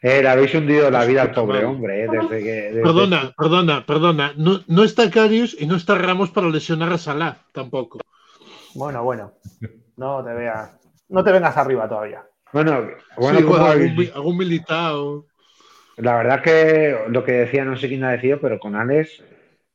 Eh, 0.00 0.22
le 0.22 0.28
habéis 0.28 0.54
hundido 0.54 0.90
la 0.90 1.04
vida 1.04 1.22
al 1.22 1.32
pobre 1.32 1.64
hombre, 1.64 2.04
eh, 2.04 2.08
desde 2.08 2.42
que. 2.42 2.80
Perdona, 2.82 3.32
perdona, 3.36 3.84
perdona. 3.84 4.32
No, 4.36 4.60
no, 4.68 4.84
está 4.84 5.10
Carius 5.10 5.56
y 5.58 5.66
no 5.66 5.74
está 5.74 5.96
Ramos 5.96 6.30
para 6.30 6.48
lesionar 6.48 6.92
a 6.92 6.98
Salah 6.98 7.38
tampoco. 7.52 7.98
Bueno, 8.74 9.02
bueno. 9.02 9.32
No 9.96 10.22
te 10.24 10.32
veas. 10.32 10.70
No 11.08 11.24
te 11.24 11.32
vengas 11.32 11.56
arriba 11.56 11.88
todavía. 11.88 12.22
Bueno, 12.52 12.88
bueno, 13.16 13.38
sí, 13.38 14.10
algún, 14.14 14.38
militado. 14.38 15.26
La 15.96 16.16
verdad 16.16 16.42
que 16.42 16.96
lo 17.08 17.24
que 17.24 17.32
decía, 17.32 17.64
no 17.64 17.76
sé 17.76 17.88
quién 17.88 18.04
ha 18.04 18.12
decidido, 18.12 18.38
pero 18.40 18.58
con 18.60 18.76
Alex, 18.76 19.22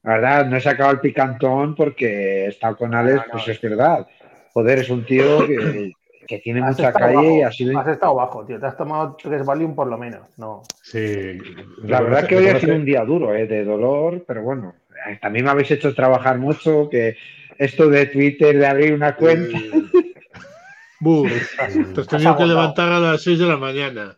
la 0.04 0.14
verdad, 0.14 0.46
no 0.46 0.56
he 0.56 0.62
sacado 0.62 0.92
el 0.92 1.00
picantón 1.00 1.76
porque 1.76 2.46
he 2.46 2.48
estado 2.48 2.78
con 2.78 2.96
Alex, 2.96 3.26
pues 3.32 3.48
es 3.50 3.62
verdad. 3.62 4.08
Joder, 4.54 4.80
es 4.80 4.90
un 4.90 5.06
tío 5.06 5.46
que 5.46 5.92
que 6.28 6.40
tiene 6.40 6.62
mucha 6.62 6.92
calle 6.92 7.40
y 7.40 7.42
así. 7.42 7.70
Has 7.76 7.88
estado 7.88 8.16
bajo, 8.16 8.46
tío. 8.46 8.60
Te 8.60 8.66
has 8.66 8.78
tomado 8.78 9.16
tres 9.22 9.46
Valium 9.46 9.76
por 9.76 9.88
lo 9.88 9.98
menos. 9.98 10.22
No. 10.38 10.64
Sí. 10.82 11.38
La 11.84 12.02
verdad 12.02 12.28
que 12.28 12.38
hoy 12.38 12.48
ha 12.48 12.60
sido 12.60 12.76
un 12.76 12.86
día 12.86 13.04
duro, 13.04 13.34
¿eh? 13.34 13.48
de 13.48 13.64
dolor, 13.64 14.24
pero 14.28 14.44
bueno. 14.44 14.76
Eh, 15.08 15.20
también 15.22 15.46
me 15.46 15.52
habéis 15.52 15.72
hecho 15.72 15.94
trabajar 15.94 16.38
mucho, 16.38 16.90
que 16.90 17.18
esto 17.58 17.90
de 17.90 18.06
Twitter, 18.08 18.58
de 18.58 18.68
abrir 18.68 18.94
una 18.94 19.16
cuenta. 19.16 19.60
te 21.96 22.02
has 22.02 22.08
tenido 22.08 22.38
que 22.38 22.46
levantar 22.46 22.92
a 22.92 23.00
las 23.00 23.24
6 23.24 23.40
de 23.40 23.46
la 23.46 23.58
mañana. 23.58 24.18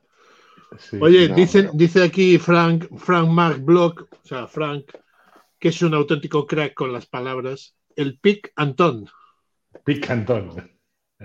Oye, 0.99 1.29
dice 1.29 2.03
aquí 2.03 2.37
Frank, 2.37 2.87
Frank 2.97 3.29
Mark 3.29 3.61
Block, 3.61 4.07
o 4.11 4.27
sea, 4.27 4.47
Frank, 4.47 4.91
que 5.59 5.69
es 5.69 5.81
un 5.81 5.93
auténtico 5.93 6.45
crack 6.45 6.73
con 6.73 6.91
las 6.91 7.05
palabras, 7.05 7.75
el 7.95 8.19
Pic 8.19 8.51
Antón. 8.55 9.07
Pic 9.83 10.09
Antón. 10.09 10.74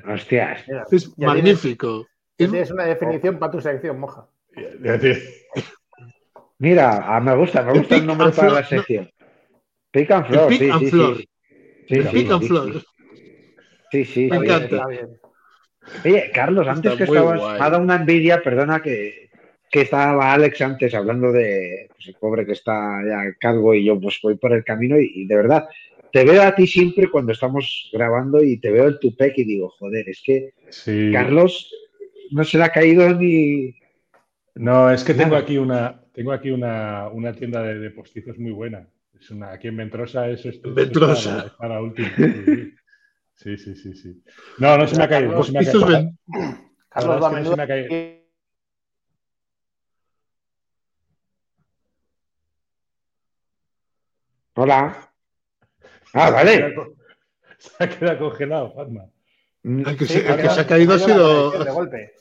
Hostias. 0.06 0.64
es 0.90 1.18
magnífico. 1.18 2.06
Es 2.38 2.70
una 2.70 2.84
definición 2.84 3.38
para 3.38 3.52
tu 3.52 3.60
sección, 3.60 3.98
moja. 3.98 4.26
Mira, 6.58 7.16
ah, 7.16 7.20
me 7.20 7.34
gusta, 7.36 7.62
me 7.62 7.78
gusta 7.78 7.96
el, 7.96 8.06
nombre 8.06 8.30
para 8.30 8.50
la 8.52 8.64
sección. 8.64 9.10
Pick 9.90 10.10
and 10.10 10.26
Floor, 10.26 10.52
sí, 10.52 10.58
sí, 10.58 10.90
sí, 10.90 11.28
sí. 11.88 12.02
Pick 12.12 12.30
and 12.30 12.42
Floor. 12.44 12.82
Sí, 13.90 14.04
sí. 14.04 14.28
Me 14.30 14.36
encanta. 14.36 14.86
Oye, 16.04 16.30
Carlos, 16.32 16.68
antes 16.68 16.94
que 16.94 17.04
estabas, 17.04 17.40
me 17.40 17.64
ha 17.64 17.70
dado 17.70 17.82
una 17.82 17.96
envidia, 17.96 18.42
perdona 18.42 18.80
que, 18.80 19.30
que 19.70 19.82
estaba 19.82 20.32
Alex 20.32 20.60
antes 20.60 20.94
hablando 20.94 21.32
de 21.32 21.88
pues, 21.88 22.08
el 22.08 22.14
pobre 22.14 22.44
que 22.44 22.52
está 22.52 23.00
ya 23.06 23.34
calvo 23.38 23.74
y 23.74 23.84
yo 23.84 23.98
pues 23.98 24.18
voy 24.22 24.36
por 24.36 24.52
el 24.52 24.64
camino 24.64 24.98
y 24.98 25.26
de 25.26 25.36
verdad, 25.36 25.66
te 26.12 26.24
veo 26.24 26.42
a 26.42 26.54
ti 26.54 26.66
siempre 26.66 27.10
cuando 27.10 27.32
estamos 27.32 27.90
grabando 27.92 28.42
y 28.42 28.58
te 28.58 28.70
veo 28.70 28.86
el 28.86 28.98
tu 28.98 29.16
PEC 29.16 29.38
y 29.38 29.44
digo, 29.44 29.70
joder, 29.78 30.08
es 30.08 30.22
que 30.24 30.54
sí. 30.70 31.10
Carlos 31.12 31.72
no 32.30 32.44
se 32.44 32.58
le 32.58 32.64
ha 32.64 32.70
caído 32.70 33.12
ni. 33.14 33.74
No, 34.54 34.90
es 34.90 35.04
que 35.04 35.14
tengo 35.14 35.36
aquí 35.36 35.58
una, 35.58 36.02
tengo 36.12 36.32
aquí 36.32 36.50
una, 36.50 37.08
una 37.08 37.32
tienda 37.32 37.62
de, 37.62 37.78
de, 37.78 37.90
postizos 37.90 38.38
muy 38.38 38.52
buena. 38.52 38.86
Es 39.18 39.30
una, 39.30 39.52
aquí 39.52 39.68
en 39.68 39.76
Ventrosa 39.76 40.28
es 40.28 40.44
esto. 40.44 40.72
Ventrosa. 40.74 41.54
Para, 41.58 41.74
para, 41.74 41.82
último. 41.82 42.08
Sí, 43.34 43.56
sí, 43.56 43.74
sí, 43.74 43.94
sí. 43.94 44.22
No, 44.58 44.76
no 44.76 44.86
se 44.86 44.98
me 44.98 45.04
ha 45.04 45.08
caído. 45.08 45.30
Carlos, 45.30 45.50
Carlos 46.90 47.58
es 47.58 47.88
que 47.88 48.24
no. 54.56 54.62
Hola. 54.62 55.09
Ah, 56.14 56.30
vale. 56.30 56.74
Se 57.58 57.84
ha 57.84 57.88
quedado 57.88 58.30
congelado, 58.30 58.72
Fatma. 58.72 59.04
Mm. 59.62 59.86
El 59.86 59.96
que, 59.96 60.06
se, 60.06 60.26
ha 60.26 60.66
caído 60.66 60.94
ha 60.94 60.98
sido. 60.98 61.62
De 61.62 61.70
golpe. 61.70 62.12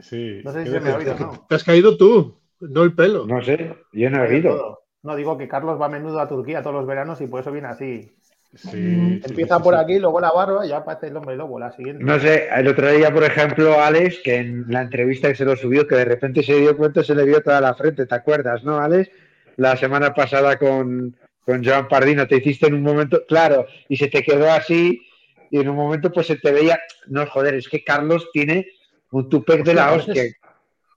Sí. 0.00 0.40
No 0.44 0.52
sé 0.52 0.64
si 0.64 0.70
se 0.72 0.80
me 0.80 0.90
ha 0.90 0.96
oído 0.96 1.14
no. 1.18 1.46
Te 1.48 1.54
has 1.54 1.62
caído 1.62 1.96
tú, 1.96 2.40
no 2.58 2.82
el 2.82 2.94
pelo. 2.94 3.26
No 3.26 3.42
sé, 3.44 3.76
yo 3.92 4.10
no 4.10 4.24
he 4.24 4.28
oído. 4.28 4.80
No, 5.02 5.14
digo 5.14 5.38
que 5.38 5.48
Carlos 5.48 5.80
va 5.80 5.86
a 5.86 5.90
menudo 5.90 6.20
a 6.20 6.28
Turquía 6.28 6.62
todos 6.62 6.74
los 6.74 6.86
veranos 6.86 7.20
y 7.20 7.26
por 7.26 7.40
eso 7.40 7.52
viene 7.52 7.68
así. 7.68 8.12
Sí, 8.54 9.20
Empieza 9.24 9.60
por 9.60 9.76
aquí, 9.76 10.00
luego 10.00 10.20
la 10.20 10.32
barba 10.32 10.66
y 10.66 10.70
ya 10.70 10.78
aparece 10.78 11.06
el 11.06 11.16
hombre 11.16 11.36
lobo, 11.36 11.60
la 11.60 11.70
siguiente. 11.70 12.02
No 12.02 12.18
sé, 12.18 12.48
el 12.52 12.66
otro 12.66 12.90
día, 12.90 13.12
por 13.12 13.22
ejemplo, 13.22 13.80
Alex, 13.80 14.20
que 14.24 14.36
en 14.36 14.64
la 14.68 14.82
entrevista 14.82 15.28
que 15.28 15.36
se 15.36 15.44
lo 15.44 15.54
subió, 15.54 15.86
que 15.86 15.94
de 15.94 16.04
repente 16.04 16.42
se 16.42 16.56
dio 16.56 16.76
cuenta, 16.76 17.04
se 17.04 17.14
le 17.14 17.24
vio 17.24 17.42
toda 17.42 17.60
la 17.60 17.74
frente, 17.74 18.06
¿te 18.06 18.14
acuerdas, 18.14 18.64
no, 18.64 18.80
Alex? 18.80 19.08
La 19.56 19.76
semana 19.76 20.14
pasada 20.14 20.58
con, 20.58 21.16
con 21.44 21.64
Joan 21.64 21.88
Pardino, 21.88 22.26
te 22.26 22.36
hiciste 22.36 22.66
en 22.66 22.74
un 22.74 22.82
momento, 22.82 23.24
claro, 23.26 23.66
y 23.88 23.96
se 23.96 24.08
te 24.08 24.22
quedó 24.22 24.50
así, 24.50 25.02
y 25.50 25.58
en 25.58 25.68
un 25.68 25.76
momento 25.76 26.12
pues 26.12 26.26
se 26.26 26.36
te 26.36 26.52
veía, 26.52 26.78
no, 27.08 27.26
joder, 27.26 27.54
es 27.54 27.68
que 27.68 27.82
Carlos 27.82 28.28
tiene 28.32 28.68
un 29.10 29.28
tupec 29.28 29.64
de 29.64 29.74
la 29.74 29.92
hostia. 29.92 30.24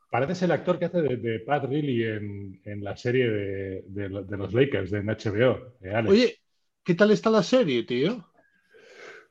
Pareces 0.10 0.44
el 0.44 0.52
actor 0.52 0.78
que 0.78 0.86
hace 0.86 1.02
de, 1.02 1.40
Pat 1.40 1.66
Riley 1.66 2.04
en, 2.04 2.62
en, 2.66 2.84
la 2.84 2.96
serie 2.96 3.28
de, 3.28 3.84
de, 3.88 4.38
los 4.38 4.54
Lakers 4.54 4.92
de 4.92 5.02
HBO. 5.02 5.74
Oye, 6.08 6.38
¿qué 6.84 6.94
tal 6.94 7.10
está 7.10 7.32
la 7.32 7.42
serie, 7.42 7.84
tío? 7.84 8.24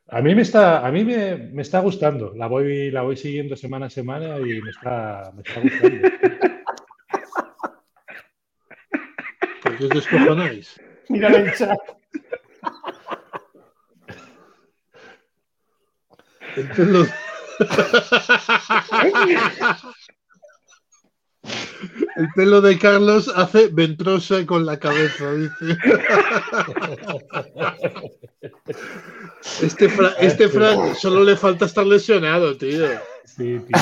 A 0.08 0.20
mí 0.20 0.34
me 0.34 0.42
está, 0.42 0.84
a 0.84 0.90
mí 0.90 1.04
me, 1.04 1.36
me, 1.36 1.62
está 1.62 1.78
gustando. 1.78 2.34
La 2.34 2.48
voy, 2.48 2.90
la 2.90 3.02
voy 3.02 3.16
siguiendo 3.16 3.54
semana 3.54 3.86
a 3.86 3.90
semana 3.90 4.40
y 4.40 4.60
me 4.60 4.70
está, 4.70 5.32
me 5.36 5.42
está 5.42 5.60
gustando. 5.60 6.08
¿Por 9.62 9.78
qué 9.78 9.84
os 9.84 9.90
descojonáis? 9.90 10.80
Mira 11.12 11.28
el 11.28 11.52
chat. 11.54 11.78
El 16.56 16.68
pelo... 16.68 17.06
El 22.16 22.28
pelo 22.34 22.60
de 22.62 22.78
Carlos 22.78 23.30
hace 23.34 23.68
ventrosa 23.68 24.46
con 24.46 24.64
la 24.64 24.78
cabeza, 24.78 25.32
dice. 25.34 25.76
Este, 29.62 29.90
este 30.20 30.48
Frank 30.48 30.94
solo 30.94 31.24
le 31.24 31.36
falta 31.36 31.66
estar 31.66 31.86
lesionado, 31.86 32.56
tío. 32.56 32.86
Sí, 33.24 33.58
tío. 33.58 33.78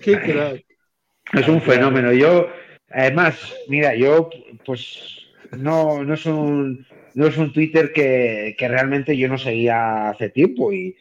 Qué 0.00 0.20
crack. 0.20 0.64
Es 1.32 1.48
un 1.48 1.60
fenómeno. 1.60 2.12
Yo, 2.12 2.46
además, 2.90 3.36
mira, 3.68 3.94
yo, 3.94 4.30
pues, 4.64 5.21
no, 5.56 6.04
no 6.04 6.14
es 6.14 6.26
un, 6.26 6.86
no 7.14 7.26
es 7.26 7.36
un 7.36 7.52
Twitter 7.52 7.92
que, 7.92 8.54
que 8.58 8.68
realmente 8.68 9.16
yo 9.16 9.28
no 9.28 9.38
seguía 9.38 10.10
hace 10.10 10.30
tiempo 10.30 10.72
y 10.72 10.96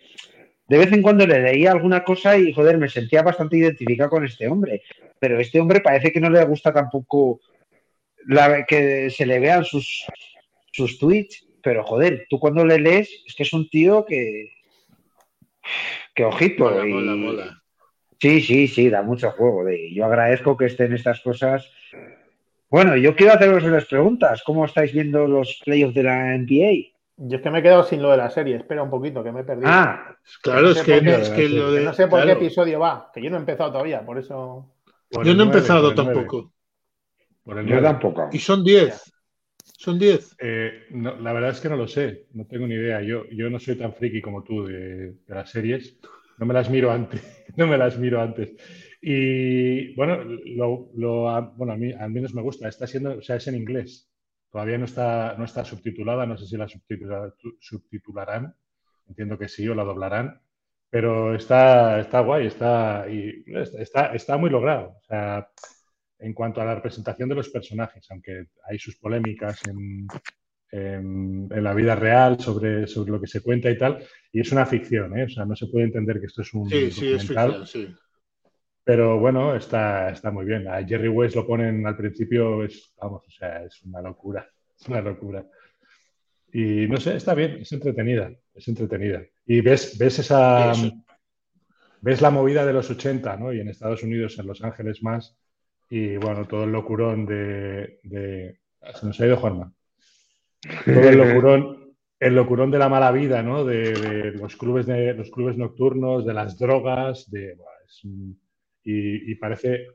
de 0.71 0.77
vez 0.77 0.93
en 0.93 1.01
cuando 1.01 1.27
le 1.27 1.41
leía 1.41 1.73
alguna 1.73 2.01
cosa 2.05 2.37
y, 2.37 2.53
joder, 2.53 2.77
me 2.77 2.87
sentía 2.87 3.21
bastante 3.23 3.57
identificado 3.57 4.09
con 4.09 4.23
este 4.23 4.47
hombre. 4.47 4.83
Pero 5.19 5.37
este 5.37 5.59
hombre 5.59 5.81
parece 5.81 6.13
que 6.13 6.21
no 6.21 6.29
le 6.29 6.41
gusta 6.45 6.71
tampoco 6.71 7.41
la, 8.25 8.65
que 8.65 9.09
se 9.09 9.25
le 9.25 9.41
vean 9.41 9.65
sus, 9.65 10.05
sus 10.71 10.97
tweets. 10.97 11.45
Pero, 11.61 11.83
joder, 11.83 12.25
tú 12.29 12.39
cuando 12.39 12.65
le 12.65 12.79
lees, 12.79 13.09
es 13.27 13.35
que 13.35 13.43
es 13.43 13.51
un 13.51 13.69
tío 13.69 14.05
que. 14.05 14.53
que 16.15 16.23
ojito. 16.23 16.63
Mola, 16.63 16.85
mola, 16.85 17.15
mola. 17.15 17.63
Sí, 18.21 18.39
sí, 18.39 18.69
sí, 18.69 18.89
da 18.89 19.01
mucho 19.01 19.31
juego. 19.31 19.65
De... 19.65 19.93
Yo 19.93 20.05
agradezco 20.05 20.55
que 20.55 20.67
estén 20.67 20.93
estas 20.93 21.19
cosas. 21.19 21.69
Bueno, 22.71 22.95
yo 22.95 23.13
quiero 23.17 23.33
haceros 23.33 23.63
unas 23.63 23.85
preguntas. 23.85 24.41
¿Cómo 24.45 24.63
estáis 24.63 24.93
viendo 24.93 25.27
los 25.27 25.59
playoffs 25.65 25.93
de 25.93 26.03
la 26.03 26.37
NBA? 26.37 26.93
Yo 27.17 27.35
es 27.35 27.43
que 27.43 27.51
me 27.51 27.59
he 27.59 27.61
quedado 27.61 27.83
sin 27.83 28.01
lo 28.01 28.11
de 28.11 28.17
la 28.17 28.29
serie, 28.29 28.55
espera 28.55 28.81
un 28.81 28.89
poquito, 28.89 29.21
que 29.21 29.31
me 29.33 29.41
he 29.41 29.43
perdido. 29.43 29.67
Ah, 29.69 30.15
claro, 30.41 30.61
no 30.61 30.69
es, 30.69 30.81
que, 30.81 30.97
es 30.97 31.29
que 31.31 31.49
lo 31.49 31.73
de. 31.73 31.83
No 31.83 31.93
sé 31.93 32.07
por 32.07 32.23
qué 32.23 32.31
episodio 32.31 32.79
va, 32.79 33.11
que 33.13 33.21
yo 33.21 33.29
no 33.29 33.35
he 33.35 33.39
empezado 33.41 33.73
todavía, 33.73 34.05
por 34.05 34.17
eso. 34.17 34.73
yo 35.11 35.33
no 35.35 35.43
he 35.43 35.45
empezado 35.47 35.93
tampoco. 35.93 36.53
Por 37.43 37.59
el 37.59 37.67
yo 37.67 37.81
tampoco. 37.81 38.29
Y 38.31 38.39
son 38.39 38.63
10. 38.63 39.13
Son 39.77 39.99
10. 39.99 40.37
Eh, 40.39 40.85
la 40.91 41.33
verdad 41.33 41.49
es 41.49 41.59
que 41.59 41.69
no 41.69 41.75
lo 41.75 41.87
sé, 41.89 42.27
no 42.33 42.45
tengo 42.45 42.67
ni 42.67 42.75
idea. 42.75 43.01
Yo, 43.01 43.25
yo 43.31 43.49
no 43.49 43.59
soy 43.59 43.75
tan 43.75 43.93
friki 43.93 44.21
como 44.21 44.43
tú 44.43 44.65
de, 44.65 45.15
las 45.27 45.49
series. 45.49 45.97
No 46.37 46.45
me 46.45 46.53
las 46.53 46.69
miro 46.69 46.89
antes. 46.89 47.21
no 47.57 47.67
me 47.67 47.77
las 47.77 47.97
miro 47.99 48.21
antes. 48.21 48.55
Y 49.01 49.95
bueno, 49.95 50.23
lo, 50.23 50.91
lo, 50.95 51.53
bueno 51.55 51.73
a 51.73 51.77
mí 51.77 51.91
al 51.91 52.11
menos 52.11 52.33
me 52.35 52.41
gusta. 52.41 52.67
Está 52.67 52.85
siendo, 52.85 53.17
o 53.17 53.21
sea, 53.21 53.37
es 53.37 53.47
en 53.47 53.55
inglés. 53.55 54.09
Todavía 54.51 54.77
no 54.77 54.85
está, 54.85 55.35
no 55.37 55.45
está 55.45 55.63
subtitulada, 55.65 56.25
no 56.25 56.37
sé 56.37 56.45
si 56.45 56.57
la 56.57 56.67
subtitularán, 57.59 58.53
entiendo 59.07 59.37
que 59.37 59.47
sí 59.47 59.67
o 59.67 59.73
la 59.73 59.85
doblarán, 59.85 60.41
pero 60.89 61.33
está, 61.35 62.01
está 62.01 62.19
guay, 62.19 62.47
está, 62.47 63.05
y 63.09 63.45
está, 63.79 64.13
está 64.13 64.37
muy 64.37 64.49
logrado. 64.49 64.97
O 64.99 65.03
sea, 65.07 65.47
en 66.19 66.33
cuanto 66.33 66.61
a 66.61 66.65
la 66.65 66.75
representación 66.75 67.29
de 67.29 67.35
los 67.35 67.49
personajes, 67.49 68.05
aunque 68.11 68.47
hay 68.69 68.77
sus 68.77 68.97
polémicas 68.97 69.61
en, 69.67 70.05
en, 70.71 71.63
la 71.63 71.73
vida 71.73 71.95
real 71.95 72.39
sobre, 72.39 72.87
sobre 72.87 73.11
lo 73.11 73.21
que 73.21 73.27
se 73.27 73.41
cuenta 73.41 73.71
y 73.71 73.77
tal, 73.77 74.03
y 74.31 74.41
es 74.41 74.51
una 74.51 74.65
ficción, 74.65 75.17
¿eh? 75.17 75.23
o 75.23 75.29
sea, 75.29 75.45
no 75.45 75.55
se 75.55 75.67
puede 75.67 75.85
entender 75.85 76.19
que 76.19 76.27
esto 76.27 76.41
es 76.41 76.53
un 76.53 76.69
sí, 76.69 76.91
Sí, 76.91 77.13
es 77.13 77.27
ficción, 77.27 77.65
sí. 77.65 77.93
Pero 78.91 79.17
bueno, 79.17 79.55
está, 79.55 80.09
está 80.09 80.31
muy 80.31 80.43
bien. 80.43 80.67
A 80.67 80.85
Jerry 80.85 81.07
West 81.07 81.37
lo 81.37 81.47
ponen 81.47 81.87
al 81.87 81.95
principio, 81.95 82.61
es, 82.65 82.93
vamos, 83.01 83.25
o 83.25 83.31
sea, 83.31 83.63
es 83.63 83.81
una 83.83 84.01
locura. 84.01 84.45
Es 84.77 84.85
una 84.89 84.99
locura. 84.99 85.47
Y 86.51 86.87
no 86.89 86.97
sé, 86.97 87.15
está 87.15 87.33
bien, 87.33 87.59
es 87.61 87.71
entretenida, 87.71 88.33
es 88.53 88.67
entretenida. 88.67 89.23
Y 89.45 89.61
ves, 89.61 89.97
ves 89.97 90.19
esa. 90.19 90.73
Ves 92.01 92.21
la 92.21 92.31
movida 92.31 92.65
de 92.65 92.73
los 92.73 92.89
80, 92.89 93.37
¿no? 93.37 93.53
Y 93.53 93.61
en 93.61 93.69
Estados 93.69 94.03
Unidos, 94.03 94.37
en 94.39 94.47
Los 94.47 94.61
Ángeles 94.61 95.01
más. 95.01 95.37
Y 95.89 96.17
bueno, 96.17 96.45
todo 96.45 96.65
el 96.65 96.73
locurón 96.73 97.25
de. 97.25 98.01
de... 98.03 98.59
Se 98.93 99.05
nos 99.05 99.17
ha 99.21 99.25
ido 99.25 99.37
Juanma. 99.37 99.71
Todo 100.83 101.07
el 101.07 101.17
locurón, 101.17 101.93
el 102.19 102.35
locurón 102.35 102.71
de 102.71 102.79
la 102.79 102.89
mala 102.89 103.13
vida, 103.13 103.41
¿no? 103.41 103.63
De, 103.63 104.33
los 104.33 104.57
clubes 104.57 104.85
de 104.85 105.13
los 105.13 105.31
clubes 105.31 105.55
nocturnos, 105.55 106.25
de 106.25 106.33
las 106.33 106.59
drogas, 106.59 107.31
de. 107.31 107.55
es 107.85 108.03
y, 108.83 109.35
parece, 109.35 109.87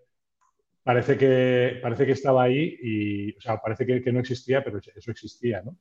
parece, 0.83 1.17
que, 1.17 1.79
parece 1.83 2.07
que 2.07 2.13
estaba 2.13 2.45
ahí 2.45 2.79
y, 2.81 3.37
o 3.37 3.41
sea, 3.41 3.59
parece 3.59 3.87
que, 3.87 4.13
no 4.13 4.21
existía, 4.21 4.63
pero 4.63 4.79
eso 4.79 5.11
existía, 5.11 5.63
¿no? 5.63 5.77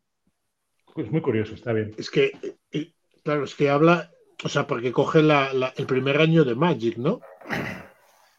Es 0.96 1.12
muy 1.12 1.22
curioso, 1.22 1.56
está 1.56 1.74
bien. 1.74 1.92
Es 1.98 2.10
que, 2.10 2.32
eh, 2.72 2.94
claro, 3.24 3.44
es 3.44 3.54
que 3.54 3.70
habla, 3.70 4.12
o 4.44 4.50
sea, 4.50 4.66
porque 4.66 4.92
coge 4.92 5.20
el 5.20 5.86
primer 5.86 6.18
año 6.18 6.44
de 6.46 6.56
Magic, 6.56 6.98
¿no? 6.98 7.22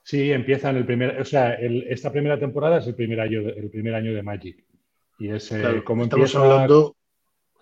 Sí, 0.03 0.31
empieza 0.31 0.71
en 0.71 0.77
el 0.77 0.87
primer, 0.87 1.21
o 1.21 1.25
sea, 1.25 1.55
esta 1.55 2.13
primera 2.13 2.39
temporada 2.39 2.79
es 2.79 2.87
el 2.87 2.95
primer 2.95 3.21
año, 3.21 3.41
el 3.41 3.69
primer 3.71 3.95
año 3.95 4.15
de 4.15 4.23
Magic. 4.23 4.65
Y 5.19 5.31
es 5.31 5.51
eh, 5.51 5.83
como 5.85 6.05
empieza 6.05 6.41
hablando 6.41 6.97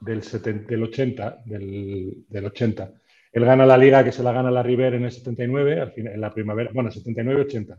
del, 0.01 0.21
del 0.67 0.83
80, 0.83 1.43
del, 1.47 2.25
del 2.29 2.45
80. 2.45 2.93
Él 3.35 3.45
gana 3.45 3.67
la 3.67 3.77
liga 3.77 4.05
que 4.05 4.13
se 4.13 4.23
la 4.23 4.31
gana 4.31 4.49
la 4.49 4.63
River 4.63 4.95
en 4.95 5.07
el 5.07 5.11
79, 5.11 5.81
al 5.81 5.91
fin, 5.91 6.07
en 6.07 6.21
la 6.21 6.33
primavera, 6.33 6.71
bueno, 6.73 6.89
79-80. 6.89 7.77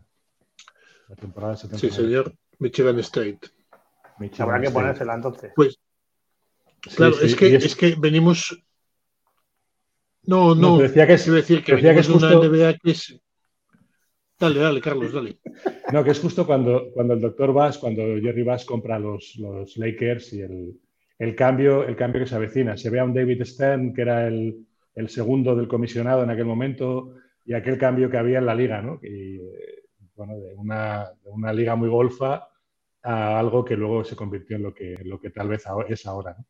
La 1.08 1.16
temporada 1.16 1.56
79. 1.56 1.78
Sí, 1.78 2.02
señor. 2.02 2.34
Michigan 2.58 2.98
State. 2.98 3.40
Habrá 4.38 4.60
que 4.60 4.70
ponérsela 4.70 5.14
entonces. 5.14 5.52
Pues, 5.56 5.78
claro, 6.94 7.18
es, 7.22 7.34
que, 7.34 7.56
es... 7.56 7.74
que 7.74 7.94
venimos. 7.98 8.62
No, 10.24 10.54
no. 10.54 10.76
decía 10.76 11.06
que 11.06 11.14
es, 11.14 11.24
decir 11.24 11.64
que, 11.64 11.76
decía 11.76 11.94
que 11.94 12.00
es 12.00 12.08
justo... 12.08 12.38
una 12.38 12.48
NBA 12.48 12.74
que 12.74 12.90
es. 12.90 13.18
Dale, 14.38 14.60
dale, 14.60 14.82
Carlos, 14.82 15.10
dale. 15.10 15.38
No, 15.90 16.04
que 16.04 16.10
es 16.10 16.20
justo 16.20 16.46
cuando, 16.46 16.90
cuando 16.92 17.14
el 17.14 17.20
doctor 17.22 17.54
Bass, 17.54 17.78
cuando 17.78 18.02
Jerry 18.20 18.42
Bass 18.42 18.66
compra 18.66 18.98
los, 18.98 19.36
los 19.36 19.78
Lakers 19.78 20.34
y 20.34 20.42
el, 20.42 20.78
el, 21.18 21.34
cambio, 21.34 21.84
el 21.84 21.96
cambio 21.96 22.20
que 22.20 22.28
se 22.28 22.34
avecina. 22.34 22.76
Se 22.76 22.90
ve 22.90 23.00
a 23.00 23.04
un 23.04 23.14
David 23.14 23.42
Stern, 23.44 23.94
que 23.94 24.02
era 24.02 24.26
el, 24.26 24.66
el 24.96 25.08
segundo 25.10 25.54
del 25.54 25.68
comisionado 25.68 26.24
en 26.24 26.30
aquel 26.30 26.46
momento 26.46 27.14
y 27.44 27.54
aquel 27.54 27.78
cambio 27.78 28.10
que 28.10 28.16
había 28.16 28.38
en 28.38 28.46
la 28.46 28.54
liga, 28.54 28.82
¿no? 28.82 28.98
Y, 29.02 29.38
bueno, 30.16 30.38
de 30.38 30.54
una, 30.56 31.10
una, 31.24 31.52
liga 31.52 31.76
muy 31.76 31.88
golfa 31.88 32.48
a 33.02 33.38
algo 33.38 33.64
que 33.64 33.76
luego 33.76 34.02
se 34.02 34.16
convirtió 34.16 34.56
en 34.56 34.62
lo 34.64 34.74
que, 34.74 34.96
lo 35.04 35.20
que 35.20 35.30
tal 35.30 35.48
vez 35.48 35.64
es 35.88 36.06
ahora. 36.06 36.34
¿no? 36.38 36.46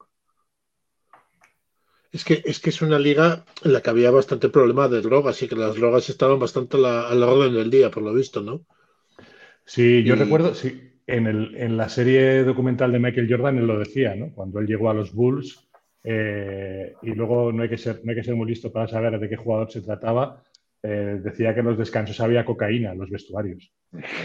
Es 2.13 2.25
que, 2.25 2.41
es 2.45 2.61
que 2.61 2.71
es 2.71 2.81
una 2.81 2.99
liga 2.99 3.45
en 3.65 3.73
la 3.73 3.83
que 3.83 3.91
había 3.91 4.11
bastante 4.11 4.49
problema 4.49 4.89
de 4.89 5.03
drogas 5.03 5.43
y 5.43 5.49
que 5.49 5.57
las 5.57 5.75
drogas 5.75 6.09
estaban 6.09 6.39
bastante 6.39 6.77
a 6.77 7.15
la, 7.15 7.27
orden 7.27 7.53
del 7.53 7.71
día, 7.71 7.91
por 7.91 8.05
lo 8.05 8.15
visto, 8.15 8.41
¿no? 8.41 8.65
Sí, 9.65 10.05
yo 10.05 10.15
recuerdo, 10.15 10.55
sí, 10.55 11.01
en, 11.09 11.27
el, 11.27 11.57
en, 11.57 11.77
la 11.77 11.89
serie 11.89 12.45
documental 12.45 12.93
de 12.93 13.01
Michael 13.01 13.29
Jordan 13.29 13.59
él 13.59 13.67
lo 13.67 13.81
decía, 13.81 14.15
¿no? 14.15 14.33
Cuando 14.33 14.61
él 14.61 14.67
llegó 14.67 14.89
a 14.89 14.95
los 14.95 15.13
Bulls, 15.13 15.66
eh, 16.09 16.95
y 17.03 17.11
luego 17.15 17.51
no 17.51 17.65
hay, 17.65 17.69
que 17.69 17.77
ser, 17.77 18.01
no 18.05 18.11
hay 18.11 18.17
que 18.17 18.23
ser 18.23 18.37
muy 18.37 18.47
listo 18.47 18.73
para 18.73 18.87
saber 18.87 19.19
de 19.19 19.29
qué 19.29 19.37
jugador 19.37 19.71
se 19.73 19.83
trataba. 19.83 20.41
eh, 20.83 21.19
decía 21.21 21.53
que 21.53 21.61
en 21.61 21.67
los 21.67 21.79
descansos 21.79 22.21
había 22.21 22.45
cocaína 22.45 22.93
en 22.93 22.99
los 22.99 23.11
vestuarios. 23.11 23.73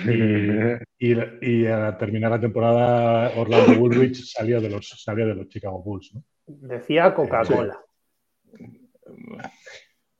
Y, 0.07 1.13
y, 1.41 1.65
al 1.65 1.97
terminar 1.97 2.29
la 2.29 2.39
temporada, 2.39 3.31
Orlando 3.35 3.81
Woolrich 3.81 4.23
salió 4.25 4.61
de 4.61 4.69
los, 4.69 4.89
salió 4.89 5.25
de 5.25 5.33
los 5.33 5.47
Chicago 5.47 5.81
Bulls. 5.81 6.13
Decía 6.45 7.15
Coca-Cola. 7.15 7.79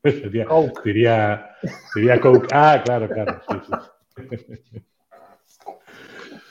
Pues 0.02 0.24
diría, 0.24 0.46
Coke. 0.46 0.82
Diría, 0.84 2.20
Coke. 2.20 2.48
Ah, 2.52 2.82
claro, 2.84 3.08
claro. 3.08 3.40
Sí, 3.48 3.56
sí. 3.68 4.82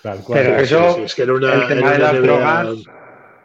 Pero 0.03 0.57
eso, 0.57 0.99
es 1.05 1.15
que 1.15 1.23
era 1.23 1.35
una, 1.35 1.55
el 1.55 1.69
tema 1.69 1.93
de 1.93 1.99
las 1.99 2.23
drogas, 2.23 2.69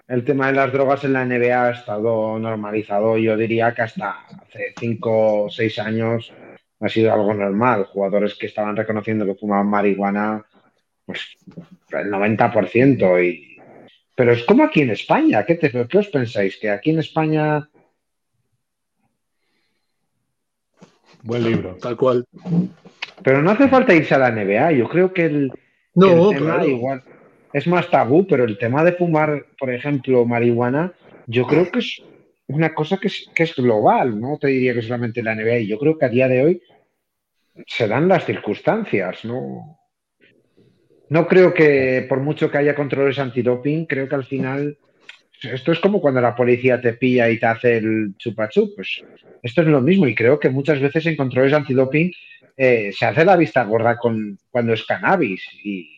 el 0.08 0.24
tema 0.24 0.48
de 0.48 0.54
las 0.54 0.72
drogas 0.72 1.04
en 1.04 1.14
la 1.14 1.26
NBA 1.26 1.64
ha 1.64 1.72
estado 1.72 2.38
normalizado. 2.40 3.18
Yo 3.18 3.36
diría 3.36 3.74
que 3.74 3.82
hasta 3.82 4.26
hace 4.28 4.74
5 4.80 5.44
o 5.44 5.50
6 5.50 5.80
años 5.80 6.32
ha 6.80 6.90
sido 6.90 7.14
algo 7.14 7.34
normal. 7.34 7.86
Jugadores 7.86 8.36
que 8.36 8.48
estaban 8.48 8.76
reconociendo 8.76 9.26
que 9.26 9.36
fumaban 9.36 9.68
marihuana, 9.68 10.46
pues 11.06 11.38
el 11.92 12.12
90%. 12.12 13.24
Y... 13.24 13.58
Pero 14.16 14.34
es 14.34 14.44
como 14.44 14.64
aquí 14.64 14.82
en 14.82 14.92
España. 14.92 15.46
¿Qué, 15.46 15.58
¿Qué 15.58 15.98
os 15.98 16.08
pensáis? 16.10 16.58
¿Que 16.58 16.70
aquí 16.70 16.92
en 16.92 17.00
España 17.00 17.68
Buen 21.26 21.44
libro. 21.44 21.76
Tal 21.82 21.98
cual. 21.98 22.28
Pero 23.24 23.42
no 23.42 23.50
hace 23.50 23.68
falta 23.68 23.96
irse 23.96 24.14
a 24.14 24.20
la 24.20 24.32
NBA. 24.32 24.74
Yo 24.74 24.88
creo 24.88 25.12
que 25.12 25.26
el, 25.26 25.52
tema 25.96 26.64
igual 26.68 27.04
es 27.56 27.68
más 27.68 27.90
tabú, 27.90 28.28
pero 28.28 28.44
el 28.44 28.58
tema 28.58 28.84
de 28.84 28.92
fumar, 28.92 29.46
por 29.58 29.72
ejemplo, 29.72 30.26
marihuana, 30.26 30.92
yo 31.26 31.48
creo 31.48 31.72
que 31.72 31.80
es 31.80 32.04
una 32.48 32.74
cosa 32.74 32.98
que 32.98 33.08
es, 33.08 33.56
global. 33.56 34.20
No 34.20 34.38
te 34.38 34.48
diría 34.48 34.74
que 34.74 34.82
solamente 34.82 35.24
la 35.24 35.36
NBA. 35.36 35.60
Y 35.60 35.68
yo 35.68 35.80
creo 35.80 35.98
que 35.98 36.04
a 36.04 36.10
día 36.10 36.28
de 36.28 36.44
hoy 36.44 36.62
se 37.66 37.88
dan 37.88 38.10
las 38.10 38.26
circunstancias. 38.26 39.24
No, 39.24 39.80
no 41.08 41.28
creo 41.28 41.54
que 41.54 42.06
por 42.10 42.20
mucho 42.20 42.52
que 42.52 42.58
haya 42.58 42.76
controles 42.76 43.20
antidoping, 43.20 43.86
creo 43.86 44.10
que 44.10 44.16
al 44.16 44.26
final 44.26 44.78
esto 45.42 45.72
es 45.72 45.80
como 45.80 46.02
cuando 46.02 46.20
la 46.20 46.36
policía 46.36 46.82
te 46.82 46.92
pilla 46.92 47.30
y 47.30 47.40
te 47.40 47.46
hace 47.46 47.78
el 47.78 48.16
chupachup. 48.18 48.76
Pues 48.76 49.02
esto 49.42 49.62
es 49.62 49.68
lo 49.68 49.80
mismo 49.80 50.08
y 50.08 50.14
creo 50.14 50.38
que 50.42 50.50
muchas 50.50 50.82
veces 50.82 51.06
en 51.06 51.16
controles 51.16 51.54
antidoping 51.54 52.12
eh, 52.58 52.92
se 52.92 53.06
hace 53.06 53.24
la 53.24 53.38
vista 53.38 53.64
gorda 53.64 53.96
con, 53.96 54.38
cuando 54.52 54.74
es 54.74 54.84
cannabis. 54.84 55.42
Y, 55.64 55.95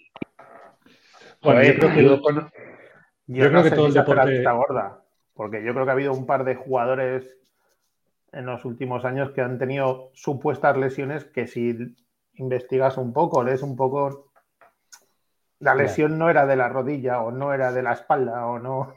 bueno, 1.54 1.64
yo 1.64 1.80
creo 1.80 1.94
que, 1.94 2.04
yo, 3.28 3.50
creo 3.50 3.64
que 3.64 3.72
todo 3.72 3.88
el 3.88 3.94
deporte... 3.94 4.26
La 4.26 4.32
vista 4.32 4.52
gorda, 4.52 5.02
porque 5.34 5.64
yo 5.64 5.74
creo 5.74 5.86
que 5.86 5.92
ha 5.92 5.94
habido 5.94 6.14
un 6.14 6.26
par 6.26 6.44
de 6.44 6.56
jugadores 6.56 7.30
en 8.32 8.46
los 8.46 8.66
últimos 8.66 9.06
años 9.06 9.32
que 9.32 9.42
han 9.42 9.58
tenido 9.58 10.12
supuestas 10.14 10.78
lesiones 10.78 11.26
que 11.26 11.48
si 11.48 11.96
investigas 12.36 12.98
un 12.98 13.14
poco, 13.14 13.44
lees 13.44 13.64
un 13.64 13.76
poco, 13.76 14.32
la 15.60 15.76
lesión 15.76 16.18
no 16.18 16.30
era 16.30 16.46
de 16.46 16.56
la 16.56 16.70
rodilla 16.70 17.22
o 17.22 17.32
no 17.32 17.54
era 17.54 17.72
de 17.72 17.84
la 17.84 17.94
espalda 17.94 18.46
o 18.46 18.60
no. 18.60 18.94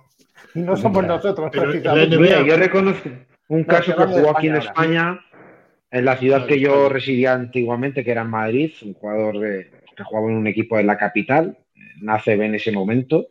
Y 0.54 0.60
no 0.60 0.76
somos 0.76 1.04
nosotros. 1.04 1.50
yo 1.52 2.56
reconozco 2.56 3.08
un 3.48 3.64
caso 3.64 3.96
que 3.96 4.04
jugó 4.04 4.36
aquí 4.36 4.48
en 4.48 4.56
España, 4.56 5.20
en 5.90 6.04
la 6.04 6.16
ciudad 6.16 6.46
que 6.46 6.60
yo 6.60 6.88
residía 6.88 7.34
antiguamente, 7.34 8.04
que 8.04 8.12
era 8.12 8.22
en 8.22 8.30
Madrid, 8.30 8.72
un 8.82 8.94
jugador 8.94 9.40
que 9.40 10.04
jugaba 10.04 10.28
en 10.28 10.36
un 10.36 10.46
equipo 10.46 10.76
de 10.76 10.84
la 10.84 10.96
capital, 10.96 11.58
nace 12.00 12.32
en 12.32 12.54
ese 12.54 12.72
momento. 12.72 13.26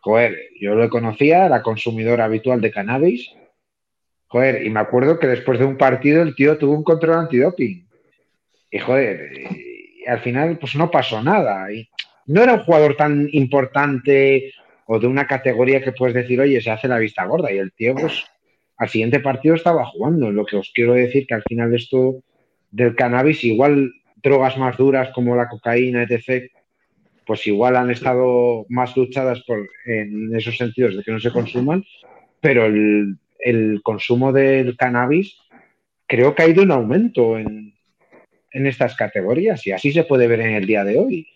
Joder, 0.00 0.36
yo 0.60 0.74
lo 0.74 0.88
conocía, 0.88 1.46
era 1.46 1.62
consumidor 1.62 2.20
habitual 2.20 2.60
de 2.60 2.70
cannabis. 2.70 3.30
Joder, 4.28 4.64
y 4.64 4.70
me 4.70 4.80
acuerdo 4.80 5.18
que 5.18 5.26
después 5.26 5.58
de 5.58 5.64
un 5.64 5.76
partido 5.76 6.22
el 6.22 6.34
tío 6.34 6.58
tuvo 6.58 6.74
un 6.74 6.84
control 6.84 7.18
antidoping. 7.18 7.86
Y 8.70 8.78
joder, 8.78 9.30
al 10.06 10.20
final 10.20 10.58
pues 10.58 10.74
no 10.76 10.90
pasó 10.90 11.22
nada. 11.22 11.72
Y 11.72 11.88
no 12.26 12.42
era 12.42 12.54
un 12.54 12.60
jugador 12.60 12.96
tan 12.96 13.28
importante 13.32 14.52
o 14.86 14.98
de 14.98 15.06
una 15.06 15.26
categoría 15.26 15.82
que 15.82 15.92
puedes 15.92 16.14
decir, 16.14 16.40
oye, 16.40 16.60
se 16.60 16.70
hace 16.70 16.88
la 16.88 16.98
vista 16.98 17.24
gorda. 17.24 17.52
Y 17.52 17.58
el 17.58 17.72
tío, 17.72 17.94
pues, 17.94 18.24
al 18.76 18.88
siguiente 18.88 19.20
partido 19.20 19.54
estaba 19.54 19.84
jugando. 19.86 20.30
Lo 20.30 20.44
que 20.44 20.56
os 20.56 20.70
quiero 20.74 20.94
decir 20.94 21.26
que 21.26 21.34
al 21.34 21.42
final 21.42 21.74
esto 21.74 22.22
del 22.70 22.94
cannabis, 22.94 23.42
igual 23.44 23.92
drogas 24.22 24.56
más 24.58 24.76
duras 24.76 25.10
como 25.14 25.34
la 25.34 25.48
cocaína, 25.48 26.04
etc., 26.04 26.50
pues 27.26 27.46
igual 27.46 27.76
han 27.76 27.90
estado 27.90 28.64
más 28.68 28.96
luchadas 28.96 29.42
por, 29.42 29.68
en 29.84 30.34
esos 30.34 30.56
sentidos 30.56 30.96
de 30.96 31.02
que 31.02 31.12
no 31.12 31.20
se 31.20 31.32
consuman, 31.32 31.84
pero 32.40 32.66
el, 32.66 33.18
el 33.40 33.80
consumo 33.82 34.32
del 34.32 34.76
cannabis 34.76 35.36
creo 36.06 36.34
que 36.34 36.42
ha 36.42 36.48
ido 36.48 36.62
en 36.62 36.70
aumento 36.70 37.36
en, 37.36 37.74
en 38.56 38.66
estas 38.66 38.94
categorías 38.96 39.66
y 39.66 39.72
así 39.72 39.92
se 39.92 40.04
puede 40.04 40.26
ver 40.28 40.40
en 40.40 40.54
el 40.54 40.66
día 40.66 40.82
de 40.82 40.98
hoy. 40.98 41.28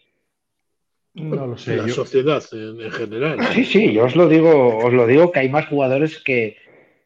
No 1.12 1.46
lo 1.46 1.58
sé. 1.58 1.76
La 1.76 1.88
sociedad 1.88 2.42
en, 2.52 2.90
general. 2.90 3.38
Sí, 3.52 3.64
sí, 3.64 3.92
yo 3.92 4.04
os 4.04 4.16
lo 4.16 4.26
digo, 4.26 4.78
os 4.78 4.92
lo 4.92 5.06
digo 5.06 5.30
que 5.30 5.40
hay 5.40 5.50
más 5.50 5.66
jugadores 5.66 6.18
que, 6.18 6.56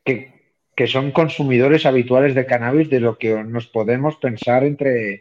que, 0.05 0.87
son 0.87 1.11
consumidores 1.11 1.85
habituales 1.85 2.35
de 2.35 2.47
cannabis 2.47 2.91
de 2.91 3.01
lo 3.01 3.19
que 3.19 3.43
nos 3.43 3.67
podemos 3.67 4.17
pensar 4.17 4.63
entre, 4.63 5.21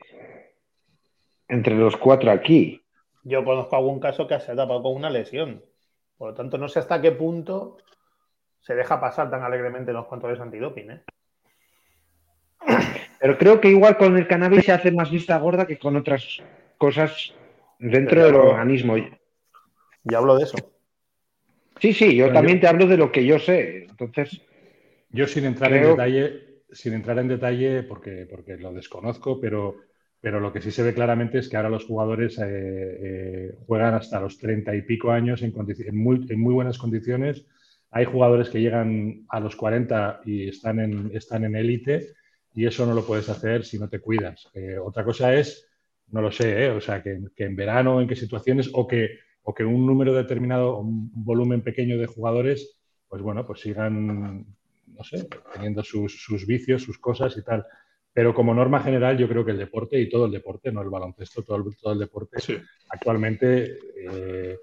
entre 1.47 1.75
los 1.75 1.97
cuatro 1.97 2.29
aquí. 2.29 2.82
Yo 3.23 3.43
conozco 3.43 3.75
algún 3.75 3.99
caso 3.99 4.27
que 4.27 4.39
se 4.39 4.51
ha 4.51 4.55
tapado 4.55 4.83
con 4.83 4.95
una 4.95 5.09
lesión. 5.09 5.63
Por 6.17 6.29
lo 6.29 6.33
tanto, 6.35 6.57
no 6.57 6.67
sé 6.67 6.79
hasta 6.79 7.01
qué 7.01 7.11
punto 7.11 7.77
se 8.59 8.75
deja 8.75 8.99
pasar 8.99 9.29
tan 9.29 9.43
alegremente 9.43 9.93
los 9.93 10.05
controles 10.07 10.39
antidoping. 10.39 10.91
¿eh? 10.91 11.03
Pero 13.19 13.37
creo 13.37 13.61
que 13.61 13.69
igual 13.69 13.97
con 13.97 14.17
el 14.17 14.27
cannabis 14.27 14.65
se 14.65 14.71
hace 14.71 14.91
más 14.91 15.11
vista 15.11 15.37
gorda 15.37 15.65
que 15.65 15.77
con 15.77 15.95
otras 15.95 16.41
cosas 16.77 17.33
dentro 17.79 18.25
del 18.25 18.35
organismo. 18.35 18.95
Ya 20.03 20.17
hablo 20.17 20.35
de 20.37 20.43
eso. 20.43 20.57
Sí, 21.79 21.93
sí, 21.93 22.15
yo 22.15 22.31
también 22.31 22.59
te 22.59 22.67
hablo 22.67 22.87
de 22.87 22.97
lo 22.97 23.11
que 23.11 23.25
yo 23.25 23.39
sé. 23.39 23.85
Entonces. 23.89 24.41
Yo 25.09 25.27
sin 25.27 25.45
entrar 25.45 25.71
en 25.73 25.83
detalle, 25.83 26.61
sin 26.71 26.93
entrar 26.93 27.19
en 27.19 27.27
detalle, 27.27 27.83
porque, 27.83 28.25
porque 28.29 28.57
lo 28.57 28.73
desconozco, 28.73 29.39
pero, 29.39 29.75
pero 30.23 30.39
lo 30.39 30.53
que 30.53 30.61
sí 30.61 30.71
se 30.71 30.83
ve 30.83 30.93
claramente 30.93 31.39
es 31.39 31.49
que 31.49 31.57
ahora 31.57 31.69
los 31.69 31.83
jugadores 31.83 32.39
eh, 32.39 32.45
eh, 32.47 33.55
juegan 33.67 33.93
hasta 33.93 34.21
los 34.21 34.37
treinta 34.37 34.73
y 34.73 34.81
pico 34.81 35.11
años 35.11 35.41
en, 35.41 35.53
muy, 35.91 36.25
en, 36.29 36.39
muy, 36.39 36.53
buenas 36.53 36.77
condiciones. 36.77 37.45
Hay 37.91 38.05
jugadores 38.05 38.47
que 38.47 38.61
llegan 38.61 39.25
a 39.27 39.41
los 39.41 39.57
40 39.57 40.21
y 40.23 40.47
están 40.47 40.79
en, 40.79 41.11
están 41.13 41.43
en 41.43 41.57
élite 41.57 42.13
y 42.53 42.65
eso 42.65 42.85
no 42.85 42.93
lo 42.93 43.05
puedes 43.05 43.27
hacer 43.27 43.65
si 43.65 43.77
no 43.77 43.89
te 43.89 43.99
cuidas. 43.99 44.49
Eh, 44.53 44.77
otra 44.77 45.03
cosa 45.03 45.33
es 45.33 45.67
no 46.07 46.21
lo 46.21 46.31
sé, 46.31 46.69
o 46.69 46.79
sea, 46.79 47.03
que, 47.03 47.19
en 47.35 47.55
verano, 47.57 47.99
en 47.99 48.07
qué 48.07 48.15
situaciones, 48.15 48.69
o 48.71 48.87
que, 48.87 49.19
o 49.41 49.53
que 49.53 49.65
un 49.65 49.85
número 49.85 50.13
determinado, 50.13 50.77
un 50.77 51.11
volumen 51.13 51.63
pequeño 51.63 51.97
de 51.97 52.05
jugadores, 52.05 52.77
pues 53.09 53.21
bueno, 53.21 53.45
pues 53.45 53.59
sigan, 53.59 54.45
no 54.87 55.03
sé, 55.03 55.27
teniendo 55.53 55.83
sus, 55.83 56.45
vicios, 56.47 56.83
sus 56.83 56.97
cosas 56.97 57.35
y 57.35 57.43
tal. 57.43 57.65
Pero 58.13 58.33
como 58.33 58.53
norma 58.53 58.81
general, 58.81 59.17
yo 59.17 59.27
creo 59.27 59.43
que 59.43 59.51
el 59.51 59.57
deporte 59.57 59.99
y 59.99 60.07
todo 60.07 60.25
el 60.25 60.31
deporte, 60.31 60.71
no 60.71 60.81
el 60.81 60.89
baloncesto, 60.89 61.41
todo 61.41 61.57
el, 61.57 61.75
todo 61.75 61.93
el 61.93 61.99
deporte, 61.99 62.37
actualmente 62.89 63.77
eh, 63.97 64.57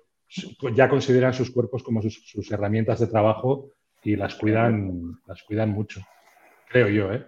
ya 0.74 0.88
consideran 0.88 1.34
sus 1.34 1.50
cuerpos 1.50 1.82
como 1.82 2.00
sus, 2.00 2.22
sus, 2.24 2.50
herramientas 2.52 3.00
de 3.00 3.08
trabajo 3.08 3.72
y 4.04 4.14
las 4.14 4.36
cuidan, 4.36 5.20
las 5.26 5.42
cuidan 5.42 5.70
mucho. 5.70 6.00
Creo 6.68 6.88
yo, 6.88 7.12
¿eh? 7.12 7.26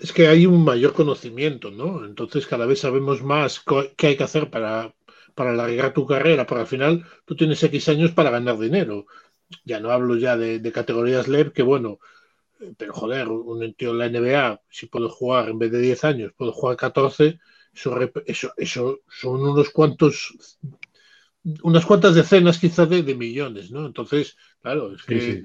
es 0.00 0.12
que 0.12 0.28
hay 0.28 0.46
un 0.46 0.64
mayor 0.64 0.94
conocimiento, 0.94 1.70
¿no? 1.70 2.04
Entonces 2.04 2.46
cada 2.46 2.66
vez 2.66 2.80
sabemos 2.80 3.22
más 3.22 3.62
qué 3.96 4.08
hay 4.08 4.16
que 4.16 4.24
hacer 4.24 4.50
para, 4.50 4.94
para 5.34 5.50
alargar 5.50 5.92
tu 5.92 6.06
carrera, 6.06 6.46
porque 6.46 6.62
al 6.62 6.66
final 6.66 7.04
tú 7.26 7.36
tienes 7.36 7.62
X 7.62 7.88
años 7.88 8.12
para 8.12 8.30
ganar 8.30 8.58
dinero. 8.58 9.06
Ya 9.64 9.80
no 9.80 9.90
hablo 9.90 10.16
ya 10.16 10.36
de, 10.36 10.72
categorías 10.72 11.28
LEP, 11.28 11.52
que 11.52 11.62
bueno, 11.62 11.98
pero 12.76 12.92
joder, 12.92 13.28
un 13.28 13.74
tío 13.74 13.90
en 13.90 13.98
la 13.98 14.06
NBA, 14.06 14.60
si 14.68 14.86
puede 14.86 15.08
jugar 15.08 15.48
en 15.48 15.58
vez 15.58 15.72
de 15.72 15.80
10 15.80 16.04
años, 16.04 16.32
puede 16.36 16.52
jugar 16.52 16.76
14, 16.76 17.38
eso, 18.26 18.52
eso, 18.56 19.00
son 19.08 19.42
unos 19.42 19.70
cuantos, 19.70 20.58
unas 21.62 21.86
cuantas 21.86 22.14
decenas 22.14 22.58
quizás 22.58 22.88
de, 22.88 23.02
millones, 23.14 23.70
¿no? 23.70 23.86
Entonces, 23.86 24.36
claro, 24.60 24.94
es 24.94 25.02
que 25.02 25.44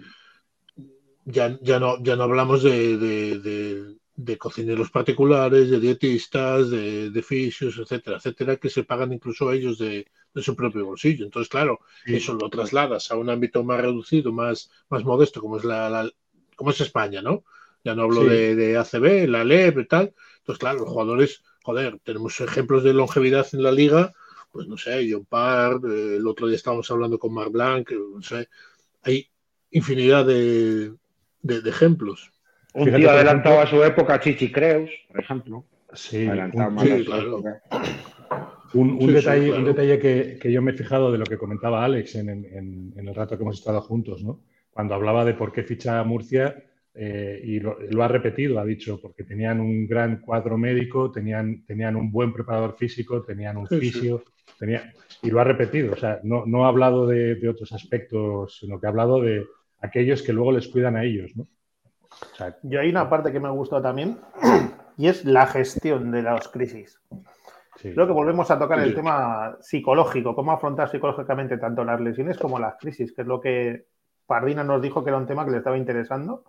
Ya, 1.26 1.58
ya, 1.62 1.80
no, 1.80 2.04
ya 2.04 2.16
no 2.16 2.24
hablamos 2.24 2.64
de 2.64 3.96
de 4.16 4.38
cocineros 4.38 4.92
particulares, 4.92 5.70
de 5.70 5.80
dietistas, 5.80 6.70
de, 6.70 7.10
de 7.10 7.22
fisios, 7.24 7.78
etcétera, 7.78 8.18
etcétera, 8.18 8.56
que 8.56 8.70
se 8.70 8.84
pagan 8.84 9.12
incluso 9.12 9.52
ellos 9.52 9.78
de, 9.78 10.08
su 10.36 10.56
propio 10.56 10.86
bolsillo. 10.86 11.26
Entonces, 11.26 11.50
claro, 11.50 11.80
eso 12.06 12.34
lo 12.34 12.50
trasladas 12.50 13.12
a 13.12 13.16
un 13.16 13.30
ámbito 13.30 13.64
más 13.64 13.82
reducido, 13.82 14.32
más, 14.32 14.70
más 14.90 15.04
modesto, 15.04 15.42
como 15.42 15.58
es 15.58 15.64
la, 15.64 16.10
como 16.56 16.72
es 16.72 16.82
España, 16.82 17.22
¿no? 17.22 17.44
Ya 17.84 17.94
no 17.94 18.04
hablo 18.04 18.24
de, 18.24 18.56
de, 18.56 18.78
ACB, 18.78 19.30
la 19.30 19.44
LEP 19.44 19.80
y 19.80 19.86
tal. 19.86 20.14
Entonces, 20.40 20.60
claro, 20.60 20.80
los 20.80 20.90
jugadores, 20.90 21.44
joder, 21.64 22.00
tenemos 22.04 22.40
ejemplos 22.42 22.84
de 22.84 22.94
longevidad 22.94 23.48
en 23.54 23.64
la 23.64 23.72
liga, 23.72 24.12
pues 24.52 24.68
no 24.68 24.78
sé, 24.78 25.08
John 25.12 25.26
Parr, 25.26 25.82
eh, 25.86 26.16
el 26.16 26.28
otro 26.28 26.48
día 26.48 26.56
estábamos 26.56 26.90
hablando 26.90 27.20
con 27.20 27.34
Marc 27.34 27.52
Blanc, 27.52 27.92
no 27.92 28.22
sé, 28.22 28.48
hay 29.04 29.30
infinidad 29.72 30.26
de, 30.26 30.94
de 31.42 31.70
ejemplos. 31.70 32.32
Un 32.74 32.94
tío 32.94 33.10
adelantado 33.10 33.62
a 33.62 33.68
su 33.68 33.84
época, 33.84 34.20
Chichi 34.20 34.52
Creus, 34.52 34.90
por 35.08 35.20
ejemplo. 35.22 35.66
Sí, 35.94 36.28
un, 38.74 39.14
detalle, 39.14 39.54
un 39.54 39.64
detalle 39.64 40.00
que, 40.40 40.52
yo 40.52 40.62
me 40.62 40.72
he 40.72 40.74
fijado 40.74 41.12
de 41.12 41.18
lo 41.18 41.24
que 41.24 41.38
comentaba 41.38 41.86
Alex 41.86 42.16
en, 42.16 42.94
el 42.96 43.16
rato 43.16 43.38
que 43.38 43.44
hemos 43.44 43.60
estado 43.60 43.82
juntos, 43.82 44.24
¿no? 44.24 44.42
Cuando 44.76 44.94
hablaba 44.94 45.24
de 45.24 45.36
por 45.36 45.54
qué 45.54 45.64
ficha 45.64 46.04
Murcia, 46.04 46.54
eh, 46.94 47.40
y 47.42 47.62
lo, 47.62 48.04
ha 48.04 48.10
repetido, 48.10 48.60
ha 48.60 48.66
dicho, 48.66 49.00
porque 49.02 49.24
tenían 49.24 49.62
un 49.62 49.88
gran 49.88 50.18
cuadro 50.18 50.58
médico, 50.58 51.14
tenían, 51.14 51.64
tenían 51.66 51.96
un 51.96 52.12
buen 52.12 52.34
preparador 52.34 52.76
físico, 52.76 53.22
tenían 53.22 53.56
un 53.56 53.68
fisio, 53.68 54.24
tenía, 54.60 54.92
y 55.22 55.32
lo 55.32 55.40
ha 55.40 55.46
repetido. 55.46 55.94
O 55.94 55.96
sea, 55.96 56.20
no, 56.24 56.46
no 56.46 56.66
ha 56.66 56.68
hablado 56.68 57.08
de, 57.08 57.36
de, 57.36 57.48
otros 57.48 57.72
aspectos, 57.72 58.58
sino 58.60 58.78
que 58.78 58.88
ha 58.88 58.90
hablado 58.90 59.22
de 59.22 59.46
aquellos 59.80 60.22
que 60.22 60.34
luego 60.34 60.52
les 60.52 60.68
cuidan 60.68 60.98
a 60.98 61.06
ellos, 61.06 61.38
¿no? 61.38 61.48
Yo 62.64 62.82
hay 62.82 62.90
una 62.90 63.10
parte 63.10 63.32
que 63.32 63.40
me 63.40 63.48
ha 63.48 63.52
gustado 63.52 63.82
también 63.82 64.20
y 64.98 65.08
es 65.08 65.24
la 65.24 65.48
gestión 65.48 66.12
de 66.12 66.22
las 66.22 66.50
crisis. 66.50 67.00
Creo 67.82 68.08
que 68.08 68.14
volvemos 68.14 68.52
a 68.52 68.60
tocar 68.60 68.80
el 68.80 68.94
tema 68.94 69.58
psicológico, 69.62 70.36
cómo 70.36 70.52
afrontar 70.52 70.90
psicológicamente 70.90 71.58
tanto 71.58 71.86
las 71.86 72.02
lesiones 72.02 72.38
como 72.38 72.60
las 72.60 72.76
crisis, 72.78 73.14
que 73.14 73.22
es 73.22 73.28
lo 73.28 73.40
que 73.40 73.86
Pardina 74.26 74.64
nos 74.64 74.82
dijo 74.82 75.04
que 75.04 75.10
era 75.10 75.18
un 75.18 75.28
tema 75.28 75.46
que 75.46 75.52
le 75.52 75.58
estaba 75.58 75.78
interesando. 75.78 76.44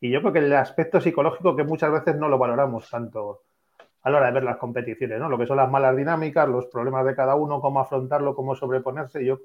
Y 0.00 0.10
yo 0.10 0.20
creo 0.20 0.32
que 0.32 0.38
el 0.40 0.52
aspecto 0.52 1.00
psicológico 1.00 1.56
que 1.56 1.64
muchas 1.64 1.90
veces 1.90 2.16
no 2.16 2.28
lo 2.28 2.38
valoramos 2.38 2.88
tanto 2.90 3.42
a 4.02 4.10
la 4.10 4.18
hora 4.18 4.26
de 4.26 4.32
ver 4.32 4.44
las 4.44 4.58
competiciones, 4.58 5.18
¿no? 5.18 5.30
Lo 5.30 5.38
que 5.38 5.46
son 5.46 5.56
las 5.56 5.70
malas 5.70 5.96
dinámicas, 5.96 6.46
los 6.48 6.66
problemas 6.66 7.06
de 7.06 7.14
cada 7.14 7.36
uno, 7.36 7.60
cómo 7.60 7.80
afrontarlo, 7.80 8.34
cómo 8.34 8.54
sobreponerse. 8.54 9.24
Yo, 9.24 9.40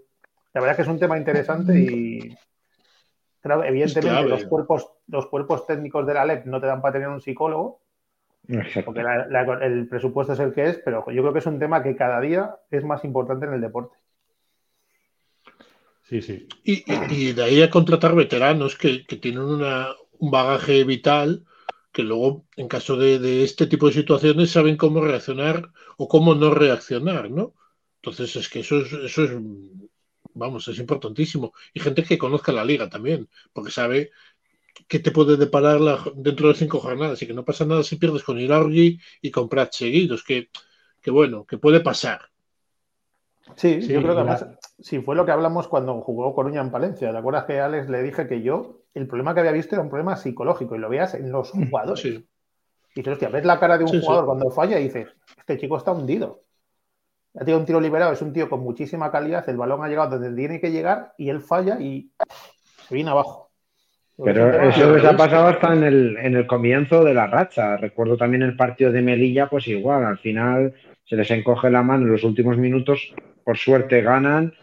la 0.53 0.59
verdad 0.59 0.75
que 0.75 0.81
es 0.81 0.87
un 0.89 0.99
tema 0.99 1.17
interesante 1.17 1.79
y 1.79 2.37
evidentemente 3.43 4.27
los 4.27 4.43
cuerpos, 4.45 4.91
los 5.07 5.27
cuerpos 5.27 5.65
técnicos 5.65 6.05
de 6.05 6.13
la 6.13 6.25
LEP 6.25 6.45
no 6.45 6.59
te 6.59 6.67
dan 6.67 6.81
para 6.81 6.91
tener 6.91 7.07
un 7.07 7.21
psicólogo, 7.21 7.79
porque 8.83 9.01
el 9.61 9.87
presupuesto 9.87 10.33
es 10.33 10.39
el 10.39 10.53
que 10.53 10.65
es, 10.65 10.77
pero 10.83 11.09
yo 11.09 11.21
creo 11.21 11.31
que 11.31 11.39
es 11.39 11.45
un 11.45 11.59
tema 11.59 11.81
que 11.81 11.95
cada 11.95 12.19
día 12.19 12.57
es 12.69 12.83
más 12.83 13.05
importante 13.05 13.45
en 13.45 13.53
el 13.53 13.61
deporte. 13.61 13.95
Sí, 16.09 16.23
sí. 16.23 16.47
Y, 16.63 17.33
de 17.33 17.43
ahí 17.43 17.61
a 17.61 17.69
contratar 17.69 18.15
veteranos 18.15 18.75
que, 18.75 19.05
tienen 19.21 19.43
un 19.43 20.31
bagaje 20.31 20.83
vital 20.83 21.45
que 21.91 22.01
luego, 22.01 22.47
en 22.55 22.67
caso 22.67 22.97
de, 22.97 23.43
este 23.43 23.67
tipo 23.67 23.87
de 23.87 23.93
situaciones, 23.93 24.49
saben 24.49 24.75
cómo 24.75 25.01
reaccionar 25.01 25.71
o 25.97 26.07
cómo 26.07 26.33
no 26.33 26.51
reaccionar, 26.51 27.29
¿no? 27.29 27.53
Entonces, 27.97 28.35
es 28.37 28.49
que 28.49 28.61
eso 28.61 28.79
eso 28.79 29.23
es 29.23 29.31
vamos, 30.33 30.67
es 30.67 30.79
importantísimo. 30.79 31.53
Y 31.73 31.79
gente 31.79 32.03
que 32.03 32.17
conozca 32.17 32.51
la 32.51 32.65
liga 32.65 32.89
también, 32.89 33.29
porque 33.53 33.71
sabe 33.71 34.11
que 34.87 34.99
te 34.99 35.11
puede 35.11 35.37
deparar 35.37 35.79
dentro 36.15 36.47
de 36.49 36.55
cinco 36.55 36.79
jornadas 36.79 37.21
y 37.21 37.27
que 37.27 37.33
no 37.33 37.45
pasa 37.45 37.65
nada 37.65 37.83
si 37.83 37.97
pierdes 37.97 38.23
con 38.23 38.39
Iraurgi 38.39 38.99
y 39.21 39.31
con 39.31 39.49
Prat 39.49 39.73
seguidos, 39.73 40.23
que, 40.23 40.49
que 41.01 41.11
bueno, 41.11 41.45
que 41.45 41.57
puede 41.59 41.81
pasar. 41.81 42.28
Sí, 43.55 43.81
yo 43.81 44.01
creo 44.01 44.15
que 44.15 44.21
además, 44.21 44.45
si 44.79 44.99
fue 45.01 45.15
lo 45.15 45.25
que 45.25 45.31
hablamos 45.31 45.67
cuando 45.67 45.99
jugó 46.01 46.33
Coruña 46.33 46.61
en 46.61 46.71
Palencia. 46.71 47.11
¿Te 47.11 47.17
acuerdas 47.17 47.45
que 47.45 47.59
Alex 47.59 47.89
le 47.89 48.01
dije 48.03 48.27
que 48.27 48.41
yo, 48.41 48.81
el 48.93 49.07
problema 49.07 49.33
que 49.33 49.41
había 49.41 49.51
visto 49.51 49.75
era 49.75 49.83
un 49.83 49.89
problema 49.89 50.15
psicológico 50.15 50.75
y 50.75 50.79
lo 50.79 50.89
veas 50.89 51.13
en 51.13 51.31
los 51.31 51.53
mm, 51.53 51.69
jugadores? 51.69 52.05
Y 52.05 52.25
dices, 52.95 53.13
hostia, 53.13 53.29
ves 53.29 53.45
la 53.45 53.59
cara 53.59 53.77
de 53.77 53.83
un 53.83 54.01
jugador 54.01 54.25
cuando 54.25 54.49
falla 54.49 54.79
y 54.79 54.83
dices, 54.83 55.07
este 55.37 55.57
chico 55.57 55.77
está 55.77 55.91
hundido. 55.91 56.43
Ha 57.35 57.39
tenido 57.39 57.59
un 57.59 57.65
tiro 57.65 57.79
liberado, 57.79 58.11
es 58.11 58.21
un 58.21 58.33
tío 58.33 58.49
con 58.49 58.61
muchísima 58.61 59.11
calidad, 59.11 59.47
el 59.49 59.57
balón 59.57 59.83
ha 59.83 59.87
llegado 59.87 60.17
donde 60.17 60.35
tiene 60.35 60.59
que 60.59 60.71
llegar 60.71 61.13
y 61.17 61.29
él 61.29 61.41
falla 61.41 61.79
y 61.79 62.11
se 62.87 62.95
viene 62.95 63.11
abajo. 63.11 63.49
Pero 64.23 64.51
eso 64.63 64.93
les 64.93 65.05
ha 65.05 65.15
pasado 65.15 65.47
hasta 65.47 65.73
en 65.73 65.83
el, 65.83 66.17
en 66.17 66.35
el 66.35 66.45
comienzo 66.45 67.05
de 67.05 67.13
la 67.13 67.27
racha. 67.27 67.77
Recuerdo 67.77 68.17
también 68.17 68.43
el 68.43 68.57
partido 68.57 68.91
de 68.91 69.01
Melilla, 69.01 69.47
pues 69.47 69.67
igual, 69.67 70.03
al 70.03 70.17
final 70.17 70.73
se 71.09 71.15
les 71.15 71.31
encoge 71.31 71.71
la 71.71 71.81
mano 71.81 72.05
en 72.05 72.11
los 72.11 72.23
últimos 72.23 72.57
minutos, 72.57 73.13
por 73.43 73.57
suerte 73.57 74.01
ganan 74.01 74.53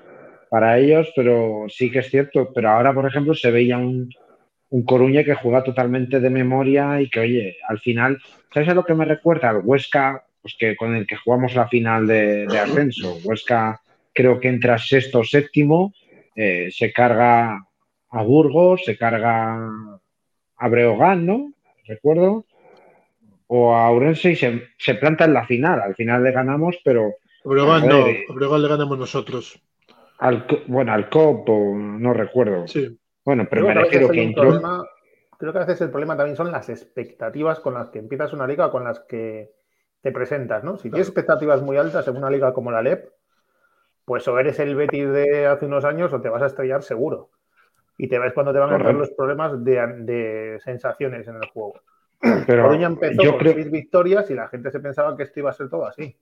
para 0.49 0.79
ellos, 0.79 1.13
pero 1.17 1.65
sí 1.69 1.91
que 1.91 1.99
es 1.99 2.11
cierto. 2.11 2.53
Pero 2.55 2.71
ahora, 2.71 2.95
por 2.95 3.07
ejemplo, 3.07 3.35
se 3.35 3.51
veía 3.51 3.79
un, 3.79 4.09
un 4.71 4.85
Coruña 4.85 5.25
que 5.25 5.35
juega 5.35 5.65
totalmente 5.65 6.21
de 6.21 6.31
memoria 6.31 7.01
y 7.01 7.11
que, 7.11 7.21
oye, 7.21 7.57
al 7.69 7.81
final, 7.81 8.19
¿sabes 8.55 8.69
a 8.69 8.75
lo 8.75 8.85
que 8.85 8.95
me 8.95 9.05
recuerda? 9.05 9.51
Al 9.51 9.63
Huesca 9.65 10.23
pues 10.47 10.55
que 10.57 10.77
con 10.77 10.95
el 10.95 11.09
que 11.09 11.17
jugamos 11.17 11.57
la 11.57 11.67
final 11.67 12.07
de, 12.07 12.47
ascenso. 12.57 13.19
Huesca 13.25 13.81
creo 14.15 14.39
que 14.39 14.47
entra 14.47 14.79
sexto 14.79 15.19
o 15.19 15.25
séptimo, 15.25 15.93
eh, 16.37 16.69
se 16.71 16.93
carga 16.93 17.67
a 18.11 18.23
Burgos, 18.23 18.85
se 18.85 18.97
carga 18.97 19.59
a 20.57 20.69
Breogán, 20.69 21.27
¿no? 21.27 21.53
Recuerdo. 21.89 22.47
O 23.49 23.75
a 23.75 23.91
Ourense 23.91 24.33
y 24.33 24.37
se, 24.37 24.95
planta 24.95 25.25
en 25.25 25.35
la 25.35 25.47
final. 25.47 25.81
Al 25.81 25.95
final 25.95 26.23
le 26.23 26.33
ganamos, 26.33 26.79
pero. 26.85 27.15
Breogán 27.45 27.87
no, 27.87 28.05
a 28.05 28.35
Breogán 28.35 28.63
le 28.63 28.69
ganamos 28.69 28.99
nosotros. 28.99 29.61
bueno, 30.67 30.93
al 30.93 31.09
COP, 31.09 31.49
no 31.49 32.13
recuerdo. 32.13 32.67
Sí. 32.67 32.99
Bueno, 33.25 33.47
pero 33.49 33.67
me 33.67 33.75
refiero 33.75 34.09
que 34.09 34.23
entró. 34.23 34.61
creo 35.39 35.53
que 35.53 35.59
a 35.59 35.65
veces 35.65 35.81
el 35.81 35.91
problema 35.91 36.17
también 36.17 36.37
son 36.37 36.51
las 36.51 36.69
expectativas 36.69 37.61
con 37.61 37.75
las 37.75 37.91
que 37.91 37.99
empiezas 37.99 38.33
una 38.33 38.47
liga, 38.47 38.71
con 38.71 38.85
las 38.85 39.01
que 39.01 39.53
te 40.01 40.13
presentas, 40.13 40.63
¿no? 40.63 40.77
Si 40.77 40.91
tienes 40.91 41.09
expectativas 41.09 41.63
muy 41.63 41.77
altas 41.77 42.07
en 42.07 42.17
una 42.17 42.31
liga 42.31 42.53
como 42.53 42.71
la 42.71 42.83
LEP, 42.83 43.09
pues 44.05 44.27
o 44.29 44.39
eres 44.39 44.59
el 44.61 44.77
Betis 44.77 45.11
de 45.11 45.47
hace 45.47 45.67
unos 45.67 45.85
años 45.85 46.13
o 46.13 46.21
te 46.21 46.29
vas 46.29 46.43
a 46.43 46.47
estrellar 46.47 46.85
seguro. 46.85 47.31
Y 47.99 48.09
te 48.09 48.19
ves 48.21 48.33
cuando 48.33 48.53
te 48.53 48.61
van 48.61 48.71
a 48.71 48.77
entrar 48.77 48.95
los 48.95 49.11
problemas 49.11 49.65
de, 49.65 50.61
sensaciones 50.63 51.27
en 51.27 51.35
el 51.35 51.49
juego. 51.49 51.81
Pero 52.21 52.65
Coruña 52.65 52.87
empezó 52.87 53.37
con 53.37 53.53
seis 53.53 53.71
victorias 53.71 54.31
y 54.31 54.35
la 54.35 54.49
gente 54.49 54.71
se 54.71 54.81
pensaba 54.81 55.17
que 55.17 55.25
esto 55.25 55.41
iba 55.41 55.51
a 55.51 55.55
ser 55.55 55.69
todo 55.69 55.87
así. 55.87 56.17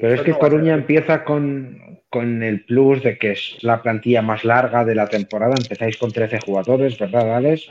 Pero 0.00 0.14
es 0.14 0.22
que 0.22 0.32
Coruña 0.32 0.74
empieza 0.74 1.24
con, 1.24 2.00
con, 2.08 2.42
el 2.42 2.64
plus 2.64 3.02
de 3.02 3.18
que 3.18 3.32
es 3.32 3.58
la 3.62 3.82
plantilla 3.82 4.22
más 4.22 4.44
larga 4.44 4.84
de 4.84 4.94
la 4.94 5.08
temporada. 5.08 5.54
Empezáis 5.56 5.96
con 5.96 6.10
13 6.10 6.40
jugadores, 6.40 6.98
¿verdad, 6.98 7.36
Alex? 7.36 7.70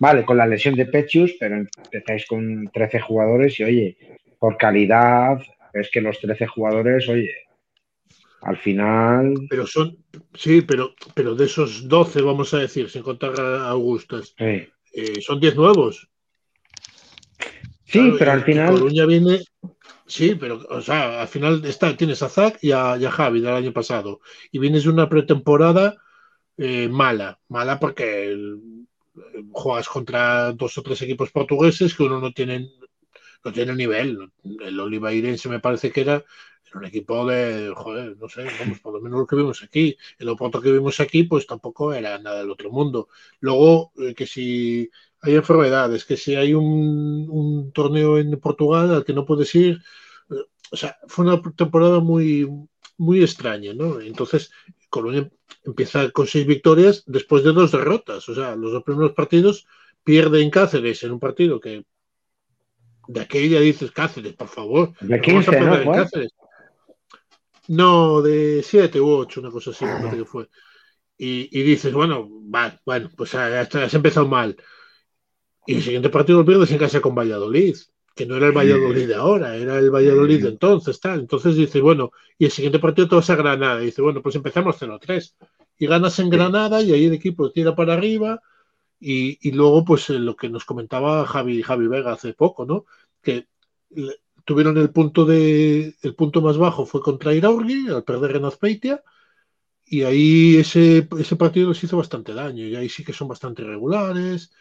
Vale, 0.00 0.24
con 0.24 0.36
la 0.36 0.46
lesión 0.46 0.74
de 0.74 0.86
Pechius, 0.86 1.36
pero 1.38 1.56
empezáis 1.56 2.26
con 2.26 2.70
13 2.72 3.00
jugadores 3.00 3.58
y 3.60 3.64
oye, 3.64 3.96
por 4.38 4.56
calidad, 4.56 5.38
es 5.72 5.90
que 5.90 6.00
los 6.00 6.18
13 6.20 6.46
jugadores, 6.46 7.08
oye, 7.08 7.30
al 8.42 8.56
final. 8.56 9.34
Pero 9.48 9.66
son, 9.66 9.96
sí, 10.34 10.62
pero, 10.62 10.94
pero 11.14 11.34
de 11.34 11.44
esos 11.44 11.88
12, 11.88 12.22
vamos 12.22 12.52
a 12.54 12.58
decir, 12.58 12.90
sin 12.90 13.02
contar 13.02 13.38
a 13.38 13.68
Augustas, 13.68 14.34
eh, 14.38 14.68
son 15.20 15.40
10 15.40 15.56
nuevos. 15.56 16.08
Sí, 17.94 18.12
pero 18.18 18.32
al 18.32 18.42
final. 18.42 18.72
Coruña 18.74 19.06
viene. 19.06 19.44
Sí, 20.06 20.34
pero, 20.34 20.60
o 20.68 20.80
sea, 20.82 21.22
al 21.22 21.28
final 21.28 21.64
está, 21.64 21.96
tienes 21.96 22.22
a 22.22 22.28
Zach 22.28 22.58
y 22.60 22.72
a, 22.72 22.98
Javi 22.98 23.40
del 23.40 23.54
año 23.54 23.72
pasado. 23.72 24.20
Y 24.50 24.58
vienes 24.58 24.84
de 24.84 24.90
una 24.90 25.08
pretemporada 25.08 25.96
eh, 26.56 26.88
mala. 26.88 27.38
Mala 27.48 27.78
porque 27.78 28.36
juegas 29.52 29.88
contra 29.88 30.52
dos 30.52 30.76
o 30.76 30.82
tres 30.82 31.00
equipos 31.02 31.30
portugueses 31.30 31.94
que 31.94 32.02
uno 32.02 32.20
no 32.20 32.32
tiene 32.32 32.68
no 33.44 33.52
tiene 33.52 33.74
nivel. 33.74 34.32
El 34.42 34.80
Oliveirense 34.80 35.48
me 35.48 35.60
parece 35.60 35.92
que 35.92 36.00
era, 36.00 36.24
un 36.74 36.84
equipo 36.84 37.24
de, 37.26 37.72
joder, 37.76 38.16
no 38.16 38.28
sé, 38.28 38.46
vamos, 38.58 38.80
por 38.80 38.94
lo 38.94 39.00
menos 39.00 39.20
lo 39.20 39.26
que 39.26 39.36
vimos 39.36 39.62
aquí. 39.62 39.96
El 40.18 40.28
Oporto 40.30 40.60
que 40.60 40.72
vimos 40.72 40.98
aquí, 40.98 41.22
pues 41.22 41.46
tampoco 41.46 41.92
era 41.92 42.18
nada 42.18 42.40
del 42.40 42.50
otro 42.50 42.70
mundo. 42.70 43.08
Luego, 43.40 43.92
eh, 43.98 44.14
que 44.14 44.26
si 44.26 44.90
hay 45.24 45.34
enfermedades, 45.36 46.04
que 46.04 46.16
si 46.16 46.34
hay 46.34 46.54
un, 46.54 47.72
torneo 47.72 48.18
en 48.18 48.38
Portugal 48.38 48.92
al 48.94 49.04
que 49.04 49.14
no 49.14 49.24
puedes 49.24 49.54
ir, 49.54 49.80
eh, 50.30 50.34
o 50.70 50.76
sea, 50.76 50.96
fue 51.08 51.24
una 51.24 51.40
temporada 51.56 52.00
muy, 52.00 52.46
muy 52.98 53.22
extraña, 53.22 53.72
¿no? 53.72 54.00
Entonces, 54.00 54.50
Colonia 54.90 55.28
empieza 55.64 56.10
con 56.10 56.26
seis 56.26 56.46
victorias 56.46 57.04
después 57.06 57.42
de 57.42 57.52
dos 57.52 57.72
derrotas. 57.72 58.28
O 58.28 58.34
sea, 58.34 58.54
los 58.54 58.72
dos 58.72 58.82
primeros 58.82 59.12
partidos 59.12 59.66
pierde 60.04 60.42
en 60.42 60.50
Cáceres 60.50 61.02
en 61.02 61.12
un 61.12 61.20
partido 61.20 61.58
que 61.58 61.84
de 63.08 63.20
aquella 63.20 63.60
dices 63.60 63.90
Cáceres, 63.90 64.34
por 64.34 64.48
favor. 64.48 64.92
¿De 65.00 65.20
15, 65.20 65.60
¿no? 65.60 65.92
Cáceres. 65.92 66.32
No, 67.66 68.20
de 68.20 68.62
7 68.62 69.00
u 69.00 69.08
8, 69.08 69.40
una 69.40 69.50
cosa 69.50 69.70
así, 69.70 69.84
me 69.84 70.10
que 70.10 70.24
fue. 70.26 70.48
Y, 71.16 71.48
y, 71.58 71.62
dices, 71.62 71.92
bueno, 71.94 72.28
va, 72.54 72.78
bueno, 72.84 73.10
pues 73.16 73.34
has 73.34 73.94
empezado 73.94 74.26
mal. 74.26 74.56
Y 75.66 75.74
el 75.76 75.82
siguiente 75.82 76.10
partido 76.10 76.38
lo 76.38 76.44
pierdes 76.44 76.70
en 76.70 76.78
casa 76.78 77.00
con 77.00 77.14
Valladolid, 77.14 77.76
que 78.14 78.26
no 78.26 78.36
era 78.36 78.46
el 78.46 78.52
Valladolid 78.52 79.08
de 79.08 79.14
ahora, 79.14 79.56
era 79.56 79.78
el 79.78 79.90
Valladolid 79.90 80.42
de 80.42 80.48
entonces, 80.50 81.00
tal. 81.00 81.20
Entonces 81.20 81.56
dices, 81.56 81.80
bueno, 81.80 82.12
y 82.38 82.46
el 82.46 82.50
siguiente 82.50 82.78
partido 82.78 83.08
te 83.08 83.16
vas 83.16 83.30
a 83.30 83.36
Granada. 83.36 83.82
Y 83.82 83.86
dices, 83.86 84.02
bueno, 84.02 84.22
pues 84.22 84.34
empezamos 84.36 84.80
0-3. 84.80 85.34
Y 85.78 85.86
ganas 85.86 86.18
en 86.18 86.30
Granada 86.30 86.80
y 86.82 86.92
ahí 86.92 87.06
el 87.06 87.14
equipo 87.14 87.50
tira 87.50 87.74
para 87.74 87.94
arriba 87.94 88.40
y, 89.00 89.52
luego, 89.52 89.84
pues 89.84 90.08
eh, 90.10 90.18
lo 90.18 90.36
que 90.36 90.48
nos 90.48 90.64
comentaba 90.64 91.26
Javi, 91.26 91.62
Javi 91.62 91.88
Vega 91.88 92.12
hace 92.12 92.32
poco, 92.32 92.64
¿no? 92.64 92.86
Que 93.20 93.48
tuvieron 94.44 94.78
el 94.78 94.90
punto 94.90 95.24
de 95.24 95.94
el 96.02 96.14
punto 96.14 96.40
más 96.40 96.58
bajo 96.58 96.86
fue 96.86 97.00
contra 97.00 97.34
Iraurgi 97.34 97.88
al 97.88 98.04
perder 98.04 98.36
en 98.36 98.44
Azpeitia 98.44 99.02
y 99.86 100.02
ahí 100.02 100.56
ese, 100.56 101.08
ese 101.18 101.36
partido 101.36 101.70
les 101.70 101.82
hizo 101.84 101.96
bastante 101.96 102.34
daño 102.34 102.64
y 102.66 102.76
ahí 102.76 102.88
sí 102.88 103.04
que 103.04 103.12
son 103.12 103.28
bastante 103.28 103.62
irregulares 103.62 104.52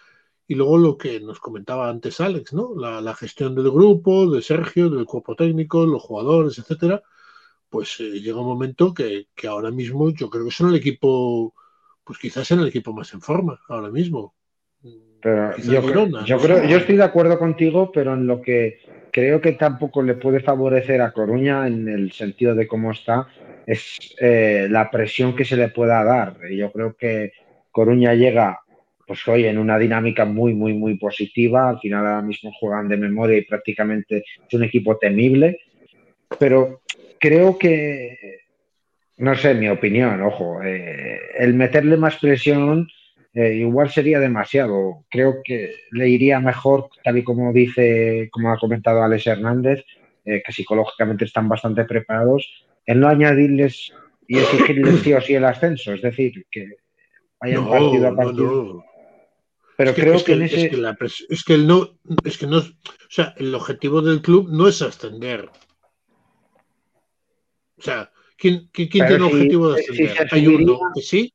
y 0.48 0.56
luego 0.56 0.78
lo 0.78 0.98
que 0.98 1.20
nos 1.20 1.40
comentaba 1.40 1.90
antes 1.90 2.20
Alex, 2.20 2.53
¿no? 2.53 2.74
La, 2.76 3.14
gestión 3.15 3.56
del 3.56 3.72
grupo, 3.72 4.30
de 4.30 4.41
Sergio, 4.41 4.90
del 4.90 5.06
cuerpo 5.06 5.36
técnico, 5.36 5.86
los 5.86 6.02
jugadores, 6.02 6.57
etcétera, 6.60 7.02
pues 7.70 7.99
eh, 7.99 8.20
llega 8.20 8.40
un 8.40 8.48
momento 8.48 8.94
que, 8.94 9.28
ahora 9.48 9.72
mismo 9.72 10.10
yo 10.11 10.30
creo 10.30 10.45
que 10.45 10.52
son 10.52 10.70
el 10.70 10.76
equipo, 10.76 11.53
pues 12.03 12.20
quizás 12.20 12.52
en 12.52 12.60
el 12.60 12.68
equipo 12.68 12.94
más 12.94 13.14
en 13.14 13.22
forma 13.22 13.60
ahora 13.70 13.90
mismo. 13.90 14.36
Pero 15.22 15.56
yo, 15.57 16.26
yo 16.26 16.38
creo, 16.38 16.65
yo 16.65 16.78
estoy 16.78 16.98
de 16.98 17.03
acuerdo 17.03 17.40
contigo, 17.40 17.91
pero 17.94 18.14
en 18.14 18.28
lo 18.28 18.41
que 18.41 18.80
creo 19.10 19.40
que 19.40 19.53
tampoco 19.53 20.02
le 20.02 20.15
puede 20.15 20.41
favorecer 20.41 21.02
a 21.02 21.14
Coruña 21.14 21.65
en 21.65 21.88
el 21.88 22.11
sentido 22.11 22.56
de 22.56 22.68
cómo 22.68 22.91
está 22.91 23.30
es 23.65 23.98
eh, 24.20 24.68
la 24.70 24.91
presión 24.91 25.36
que 25.36 25.45
se 25.45 25.56
le 25.56 25.70
pueda 25.70 26.03
dar. 26.03 26.38
Yo 26.49 26.72
creo 26.72 26.95
que 26.95 27.32
Coruña 27.72 28.14
llega 28.14 28.62
pues 29.05 29.27
hoy 29.27 29.45
en 29.45 29.57
una 29.57 29.77
dinámica 29.77 30.25
muy, 30.25 30.53
muy, 30.53 30.73
muy 30.73 30.97
positiva. 30.97 31.69
Al 31.69 31.80
final 31.80 32.05
ahora 32.05 32.21
mismo 32.21 32.51
juegan 32.59 32.88
de 32.88 32.97
memoria 32.97 33.38
y 33.38 33.45
prácticamente 33.45 34.23
es 34.47 34.53
un 34.53 34.63
equipo 34.63 34.97
temible. 34.97 35.59
Pero 36.39 36.81
creo 37.19 37.57
que, 37.57 38.39
no 39.17 39.35
sé, 39.35 39.53
mi 39.53 39.69
opinión, 39.69 40.21
ojo, 40.21 40.61
eh, 40.63 41.19
el 41.38 41.53
meterle 41.53 41.97
más 41.97 42.17
presión 42.17 42.88
eh, 43.34 43.55
igual 43.55 43.89
sería 43.89 44.19
demasiado. 44.19 45.05
Creo 45.09 45.41
que 45.43 45.73
le 45.91 46.07
iría 46.07 46.39
mejor, 46.39 46.89
tal 47.03 47.17
y 47.17 47.23
como 47.23 47.51
dice, 47.51 48.30
como 48.31 48.51
ha 48.51 48.57
comentado 48.57 49.01
Alex 49.01 49.27
Hernández, 49.27 49.84
eh, 50.25 50.41
que 50.45 50.51
psicológicamente 50.51 51.25
están 51.25 51.49
bastante 51.49 51.84
preparados, 51.85 52.47
en 52.85 52.99
no 52.99 53.07
añadirles 53.07 53.91
y 54.27 54.38
exigirles 54.38 55.01
sí 55.01 55.13
o 55.13 55.21
sí 55.21 55.34
el 55.34 55.45
ascenso. 55.45 55.93
Es 55.93 56.01
decir, 56.01 56.45
que 56.51 56.67
vayan 57.41 57.67
partido 57.67 58.07
a 58.07 58.15
partido. 58.15 58.85
Pero 59.77 59.93
creo 59.93 60.23
que, 60.23 60.33
es, 60.43 60.69
que 61.43 61.53
el 61.55 61.67
no, 61.67 61.97
es 62.23 62.37
que 62.37 62.47
no, 62.47 62.59
o 62.59 62.63
sea, 63.09 63.33
el 63.37 63.53
objetivo 63.55 64.01
del 64.01 64.21
club 64.21 64.49
no 64.51 64.67
es 64.67 64.81
ascender. 64.81 65.49
O 67.77 67.81
sea, 67.81 68.11
¿quién, 68.37 68.69
tiene 68.71 69.15
el 69.15 69.23
objetivo 69.23 69.71
de 69.71 69.81
ascender? 69.81 70.27
Hay 70.31 70.47
uno 70.47 70.79
que 70.93 71.01
sí. 71.01 71.33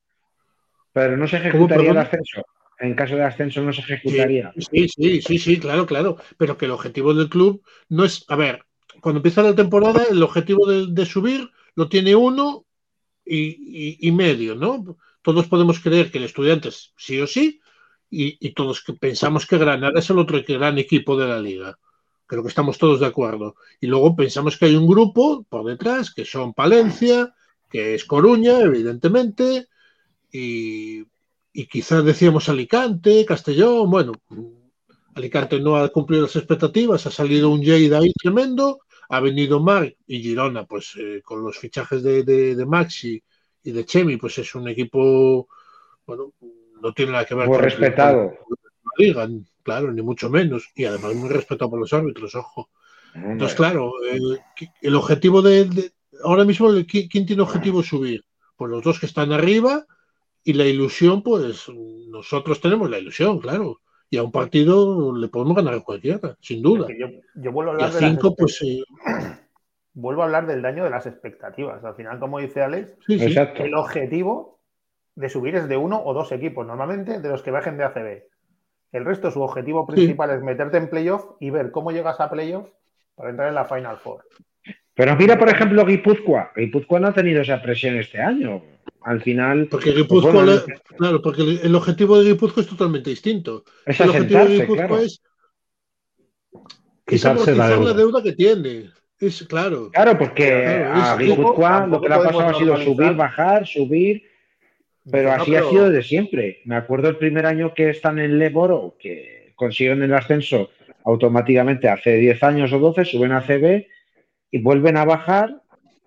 Pero 0.93 1.16
no 1.16 1.27
se 1.27 1.39
ejecutaría 1.39 1.90
el 1.90 1.98
ascenso. 1.98 2.44
En 2.78 2.94
caso 2.94 3.16
de 3.16 3.24
ascenso 3.24 3.60
no 3.60 3.73
se 3.73 3.81
ejecutaría. 3.81 4.52
Sí, 4.56 4.89
sí, 4.89 5.20
sí, 5.20 5.39
sí, 5.39 5.59
claro, 5.59 5.85
claro. 5.86 6.16
Pero 6.36 6.56
que 6.56 6.66
el 6.66 6.70
objetivo 6.70 7.15
del 7.15 7.28
club 7.28 7.62
no 7.89 8.05
es, 8.05 8.24
a 8.28 8.36
ver, 8.36 8.65
cuando 9.01 9.19
empieza 9.19 9.43
la 9.43 9.55
temporada, 9.55 10.05
el 10.09 10.23
objetivo 10.23 10.66
de, 10.66 11.06
subir 11.06 11.51
lo 11.74 11.89
tiene 11.89 12.15
uno 12.15 12.66
y, 13.24 14.06
y, 14.06 14.12
medio, 14.12 14.55
¿no? 14.55 14.97
Todos 15.23 15.47
podemos 15.48 15.81
creer 15.81 16.10
que 16.10 16.19
el 16.19 16.24
estudiante 16.24 16.70
sí 16.97 17.20
o 17.20 17.27
sí, 17.27 17.60
y, 18.11 18.51
todos 18.53 18.85
pensamos 18.99 19.47
que 19.47 19.59
Granada 19.59 19.99
es 19.99 20.11
el 20.11 20.19
otro 20.19 20.41
gran 20.47 20.79
equipo 20.79 21.17
de 21.17 21.29
la 21.29 21.41
liga. 21.41 21.79
Creo 22.27 22.43
que 22.43 22.49
estamos 22.49 22.79
todos 22.79 23.01
de 23.01 23.07
acuerdo. 23.07 23.57
Y 23.81 23.87
luego 23.87 24.17
pensamos 24.17 24.57
que 24.57 24.67
hay 24.67 24.77
un 24.77 24.87
grupo 24.87 25.45
por 25.49 25.65
detrás, 25.65 26.13
que 26.13 26.25
son 26.25 26.55
Palencia, 26.55 27.35
que 27.71 27.95
es 27.95 28.05
Coruña, 28.05 28.61
evidentemente, 28.61 29.69
y, 30.33 31.05
quizás 31.71 32.05
decíamos 32.05 32.49
Alicante, 32.49 33.25
Castellón, 33.25 33.91
bueno, 33.91 34.13
Alicante 35.15 35.59
no 35.61 35.77
ha 35.77 35.89
cumplido 35.89 36.23
las 36.23 36.37
expectativas, 36.37 37.07
ha 37.07 37.11
salido 37.11 37.51
un 37.51 37.63
Lleida 37.63 37.99
ahí 37.99 38.13
tremendo, 38.13 38.81
ha 39.09 39.21
venido 39.21 39.61
Marc 39.61 39.97
y 40.07 40.23
Girona, 40.23 40.65
pues 40.65 40.95
eh, 40.97 41.23
con 41.25 41.43
los 41.43 41.59
fichajes 41.59 42.03
de, 42.03 42.23
de, 42.23 42.67
Maxi 42.67 43.23
y 43.65 43.73
de 43.73 43.85
Chemi, 43.85 44.17
pues 44.17 44.39
es 44.39 44.55
un 44.55 44.69
equipo, 44.69 45.49
bueno, 46.07 46.33
no 46.83 46.93
tiene 46.93 47.13
nada 47.13 47.25
que 47.25 47.35
ver 47.35 47.49
muy 47.49 47.59
respetado. 47.59 48.33
la 48.49 49.05
liga, 49.05 49.29
claro, 49.63 49.93
ni 49.93 50.03
mucho 50.03 50.31
menos. 50.31 50.69
Y 50.75 50.85
además 50.85 51.15
muy 51.15 51.29
respetado 51.29 51.71
por 51.71 51.81
los 51.81 51.93
árbitros, 51.93 52.35
ojo. 52.35 52.69
Entonces, 53.15 53.57
claro, 53.57 53.93
el, 54.81 54.95
objetivo 54.95 55.43
de, 55.43 55.93
ahora 56.23 56.45
mismo, 56.45 56.71
¿quién 56.87 57.27
tiene 57.27 57.43
objetivo 57.43 57.83
subir? 57.83 58.25
Pues 58.57 58.71
los 58.71 58.83
dos 58.83 59.01
que 59.01 59.07
están 59.07 59.33
arriba 59.33 59.87
y 60.45 60.53
la 60.53 60.65
ilusión, 60.65 61.23
pues 61.23 61.67
nosotros 62.09 62.61
tenemos 62.61 62.89
la 62.91 62.99
ilusión, 62.99 63.39
claro. 63.39 63.81
Y 64.11 64.17
a 64.17 64.23
un 64.23 64.33
partido 64.33 65.15
le 65.15 65.29
podemos 65.29 65.57
ganar 65.57 65.75
a 65.75 65.81
cualquiera, 65.81 66.37
sin 66.41 66.63
duda. 66.63 66.87
Yo, 67.35 67.53
vuelvo 67.53 67.73
a 67.73 67.75
hablar 67.75 67.93
de 67.93 67.99
cinco, 67.99 68.35
pues, 68.35 68.65
Vuelvo 69.93 70.23
a 70.23 70.27
hablar 70.27 70.47
del 70.47 70.63
daño 70.63 70.85
de 70.85 70.91
las 70.91 71.07
expectativas. 71.07 71.85
Al 71.85 71.95
final, 71.95 72.19
como 72.19 72.39
dice 72.39 72.63
Alex, 72.63 72.97
el 73.09 73.75
objetivo 73.75 74.58
de 75.19 75.28
subir 75.28 75.57
es 75.57 75.69
de 75.69 75.77
uno 75.77 76.01
o 76.05 76.15
dos 76.15 76.31
equipos, 76.31 76.65
normalmente 76.65 77.20
de 77.20 77.28
los 77.28 77.43
que 77.43 77.51
bajen 77.51 77.77
de 77.77 77.85
ACB. 77.85 78.23
El 78.93 79.05
resto, 79.05 79.31
su 79.31 79.43
objetivo 79.43 79.85
principal 79.85 80.31
es 80.31 80.43
meterte 80.43 80.77
en 80.77 80.89
playoff 80.89 81.24
y 81.40 81.51
ver 81.51 81.73
cómo 81.73 81.90
llegas 81.90 82.20
a 82.20 82.31
playoff 82.31 82.69
para 83.16 83.31
entrar 83.31 83.49
en 83.49 83.57
la 83.57 83.65
Final 83.65 83.99
Four. 83.99 84.24
Pero 84.95 85.16
mira, 85.16 85.36
por 85.36 85.49
ejemplo, 85.49 85.85
Guipúzcoa. 85.85 86.53
Guipúzcoa 86.57 87.01
no 87.01 87.09
ha 87.09 87.12
tenido 87.12 87.43
esa 87.43 87.61
presión 87.61 87.97
este 87.97 88.20
año. 88.20 88.62
Al 89.03 89.20
final. 89.20 89.66
Porque 89.69 89.90
pues 89.90 89.97
Guipúzcoa, 89.97 90.65
claro, 90.97 91.20
porque 91.20 91.43
el 91.62 91.74
objetivo 91.74 92.19
de 92.19 92.31
Guipúzcoa 92.31 92.62
es 92.62 92.69
totalmente 92.69 93.11
distinto. 93.11 93.65
Es 93.85 94.01
el 94.01 94.11
objetivo 94.11 94.45
de 94.45 94.59
Guipúzcoa 94.59 95.03
es 95.03 95.23
quitarse 97.05 97.57
la 97.57 97.69
deuda. 97.93 98.23
que 98.23 98.32
tiene. 98.32 98.90
Es 99.19 99.43
claro. 99.49 99.90
Claro, 99.90 100.16
porque 100.16 100.86
a 100.86 101.16
Guipúzcoa 101.16 101.89
lo 101.89 102.01
que 102.01 102.09
le 102.09 102.15
ha 102.15 102.23
pasado 102.23 102.49
ha 102.49 102.55
sido 102.55 102.77
subir, 102.77 103.15
bajar, 103.15 103.66
subir 103.66 104.23
pero 105.11 105.33
así 105.33 105.55
ha 105.57 105.63
sido 105.63 105.91
desde 105.91 106.09
siempre. 106.09 106.61
Me 106.65 106.77
acuerdo 106.77 107.09
el 107.09 107.17
primer 107.17 107.47
año 107.47 107.75
que 107.75 107.91
están 107.91 108.19
en 108.19 108.39
Leboro, 108.39 108.97
que 108.99 109.53
consiguieron 109.55 110.03
el 110.03 110.15
ascenso 110.15 110.71
automáticamente 111.05 111.89
hace 111.89 112.17
10 112.17 112.43
años 112.43 112.73
o 112.73 112.79
12, 112.79 113.05
suben 113.05 113.33
a 113.33 113.41
CB 113.41 113.87
y 114.51 114.59
vuelven 114.59 114.97
a 114.97 115.05
bajar, 115.05 115.63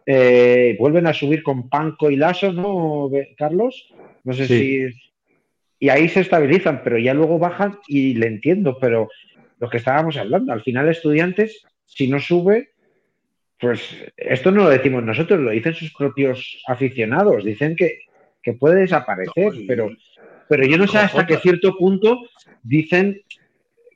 eh, 0.06 0.76
vuelven 0.80 1.08
a 1.08 1.14
subir 1.14 1.44
con 1.44 1.70
Panco 1.70 2.12
y 2.12 2.16
Lasso, 2.16 2.54
¿no, 2.54 3.10
Carlos? 3.38 3.94
No 4.24 4.34
sé 4.34 4.48
si. 4.48 4.88
Y 5.80 5.90
ahí 5.90 6.08
se 6.10 6.20
estabilizan, 6.20 6.82
pero 6.84 7.00
ya 7.00 7.14
luego 7.14 7.40
bajan 7.40 7.80
y 7.88 8.14
le 8.14 8.28
entiendo, 8.28 8.78
pero 8.80 9.10
lo 9.60 9.70
que 9.70 9.78
estábamos 9.78 10.18
hablando, 10.18 10.54
al 10.54 10.62
final, 10.62 10.88
estudiantes, 10.90 11.66
si 11.86 12.08
no 12.08 12.20
sube, 12.20 12.70
pues 13.60 13.96
esto 14.18 14.52
no 14.52 14.64
lo 14.64 14.70
decimos 14.70 15.04
nosotros, 15.04 15.40
lo 15.40 15.52
dicen 15.52 15.74
sus 15.74 15.94
propios 15.94 16.64
aficionados. 16.68 17.44
Dicen 17.44 17.76
que 17.76 18.00
que 18.42 18.54
puede 18.54 18.82
desaparecer, 18.82 19.54
pero, 19.68 19.90
pero 20.50 20.66
yo 20.66 20.78
no 20.78 20.88
sé 20.88 20.98
hasta 20.98 21.26
qué 21.26 21.38
cierto 21.38 21.78
punto 21.78 22.20
dicen, 22.64 23.22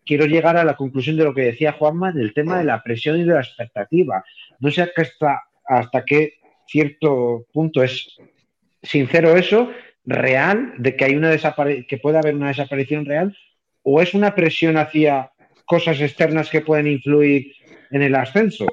quiero 0.06 0.26
llegar 0.26 0.58
a 0.58 0.64
la 0.64 0.76
conclusión 0.76 1.18
de 1.18 1.24
lo 1.24 1.34
que 1.34 1.42
decía 1.42 1.74
Juanma 1.74 2.12
del 2.12 2.34
tema 2.34 2.60
de 2.60 2.66
la 2.66 2.84
presión 2.84 3.20
y 3.20 3.24
de 3.24 3.34
la 3.34 3.42
expectativa. 3.42 4.24
No 4.60 4.72
sé 4.72 4.84
hasta, 4.84 5.42
hasta 5.66 6.06
qué 6.06 6.36
cierto 6.68 7.46
punto 7.52 7.84
es 7.84 8.18
sincero 8.84 9.36
eso, 9.36 9.72
real, 10.06 10.74
de 10.78 10.96
que 10.96 11.06
hay 11.06 11.16
una 11.16 11.36
que 11.88 11.98
puede 11.98 12.18
haber 12.18 12.36
una 12.36 12.50
desaparición 12.50 13.06
real, 13.06 13.36
o 13.82 14.02
es 14.02 14.14
una 14.14 14.36
presión 14.36 14.78
hacia 14.78 15.32
cosas 15.66 16.00
externas 16.00 16.50
que 16.50 16.62
pueden 16.62 16.88
influir 16.88 17.54
en 17.92 18.02
el 18.04 18.16
ascenso. 18.16 18.66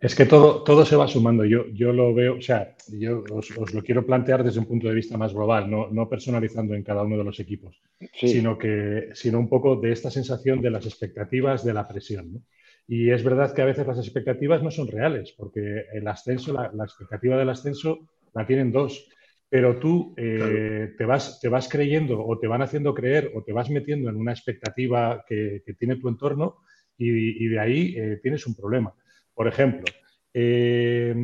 Es 0.00 0.14
que 0.14 0.26
todo, 0.26 0.62
todo 0.62 0.84
se 0.84 0.96
va 0.96 1.08
sumando. 1.08 1.44
Yo, 1.44 1.66
yo 1.68 1.92
lo 1.92 2.14
veo, 2.14 2.36
o 2.36 2.40
sea, 2.40 2.74
yo 2.88 3.24
os, 3.30 3.50
lo 3.72 3.82
quiero 3.82 4.04
plantear 4.04 4.44
desde 4.44 4.60
un 4.60 4.66
punto 4.66 4.88
de 4.88 4.94
vista 4.94 5.16
más 5.16 5.32
global, 5.32 5.70
no, 5.70 5.88
no 5.90 6.08
personalizando 6.08 6.74
en 6.74 6.82
cada 6.82 7.02
uno 7.02 7.16
de 7.16 7.24
los 7.24 7.40
equipos, 7.40 7.80
sino, 8.12 8.58
que, 8.58 9.08
sino 9.14 9.38
un 9.38 9.48
poco 9.48 9.76
de 9.76 9.92
esta 9.92 10.10
sensación 10.10 10.60
de 10.60 10.70
las 10.70 10.86
expectativas 10.86 11.64
de 11.64 11.72
la 11.72 11.88
presión. 11.88 12.44
Y 12.86 13.10
es 13.10 13.24
verdad 13.24 13.52
que 13.54 13.62
a 13.62 13.66
veces 13.66 13.86
las 13.86 13.98
expectativas 13.98 14.62
no 14.62 14.70
son 14.70 14.86
reales, 14.88 15.34
porque 15.36 15.86
el 15.92 16.06
ascenso, 16.06 16.52
la, 16.52 16.84
expectativa 16.84 17.36
del 17.36 17.48
ascenso 17.48 18.06
la 18.34 18.46
tienen 18.46 18.70
dos, 18.70 19.08
pero 19.48 19.78
tú 19.78 20.14
eh, 20.16 20.94
te, 20.96 21.04
vas, 21.04 21.40
te 21.40 21.48
vas 21.48 21.68
creyendo 21.68 22.24
o 22.24 22.38
te 22.38 22.46
van 22.46 22.62
haciendo 22.62 22.94
creer 22.94 23.32
o 23.34 23.42
te 23.42 23.52
vas 23.52 23.70
metiendo 23.70 24.10
en 24.10 24.16
una 24.16 24.32
expectativa 24.32 25.24
que, 25.26 25.62
tiene 25.78 25.96
tu 25.96 26.08
entorno 26.08 26.58
y, 26.98 27.48
de 27.48 27.58
ahí 27.58 27.94
eh, 27.96 28.20
tienes 28.22 28.46
un 28.46 28.54
problema. 28.54 28.94
Por 29.36 29.46
ejemplo, 29.48 29.84
eh, 30.32 31.14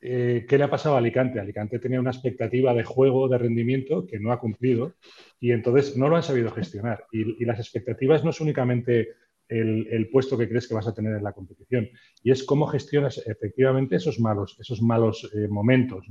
eh, 0.00 0.44
¿qué 0.48 0.58
le 0.58 0.64
ha 0.64 0.70
pasado 0.70 0.96
a 0.96 0.98
Alicante? 0.98 1.38
Alicante 1.38 1.78
tenía 1.78 2.00
una 2.00 2.10
expectativa 2.10 2.74
de 2.74 2.82
juego, 2.82 3.28
de 3.28 3.38
rendimiento 3.38 4.04
que 4.04 4.18
no 4.18 4.32
ha 4.32 4.40
cumplido 4.40 4.96
y 5.38 5.52
entonces 5.52 5.96
no 5.96 6.08
lo 6.08 6.16
han 6.16 6.24
sabido 6.24 6.50
gestionar. 6.50 7.04
Y, 7.12 7.44
las 7.44 7.60
expectativas 7.60 8.24
no 8.24 8.30
es 8.30 8.40
únicamente 8.40 9.10
el, 9.48 10.08
puesto 10.10 10.36
que 10.36 10.48
crees 10.48 10.66
que 10.66 10.74
vas 10.74 10.88
a 10.88 10.94
tener 10.94 11.14
en 11.14 11.22
la 11.22 11.32
competición 11.32 11.88
y 12.24 12.32
es 12.32 12.42
cómo 12.42 12.66
gestionas 12.66 13.22
efectivamente 13.26 13.94
esos 13.94 14.18
malos, 14.18 14.56
esos 14.58 14.82
malos 14.82 15.30
eh, 15.32 15.46
momentos. 15.46 16.04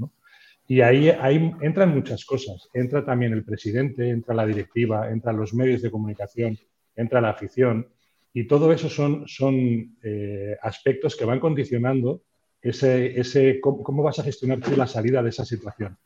Y 0.67 0.79
ahí, 0.79 1.09
ahí, 1.09 1.51
entran 1.59 1.93
muchas 1.93 2.23
cosas. 2.23 2.69
Entra 2.73 3.03
también 3.03 3.33
el 3.33 3.43
presidente, 3.43 4.09
entra 4.09 4.33
la 4.33 4.45
directiva, 4.45 5.11
entran 5.11 5.35
los 5.35 5.53
medios 5.53 5.81
de 5.81 5.91
comunicación, 5.91 6.57
entra 6.95 7.19
la 7.19 7.31
afición. 7.31 7.87
Y 8.33 8.47
todo 8.47 8.71
eso 8.71 8.89
son, 8.89 9.27
son 9.27 9.97
eh, 10.03 10.57
aspectos 10.61 11.15
que 11.15 11.25
van 11.25 11.39
condicionando 11.39 12.23
ese, 12.61 13.19
ese 13.19 13.59
cómo, 13.59 14.03
vas 14.03 14.19
a 14.19 14.23
gestionar 14.23 14.59
la 14.77 14.87
salida 14.87 15.21
de 15.21 15.29
esa 15.29 15.45
situación. 15.45 15.97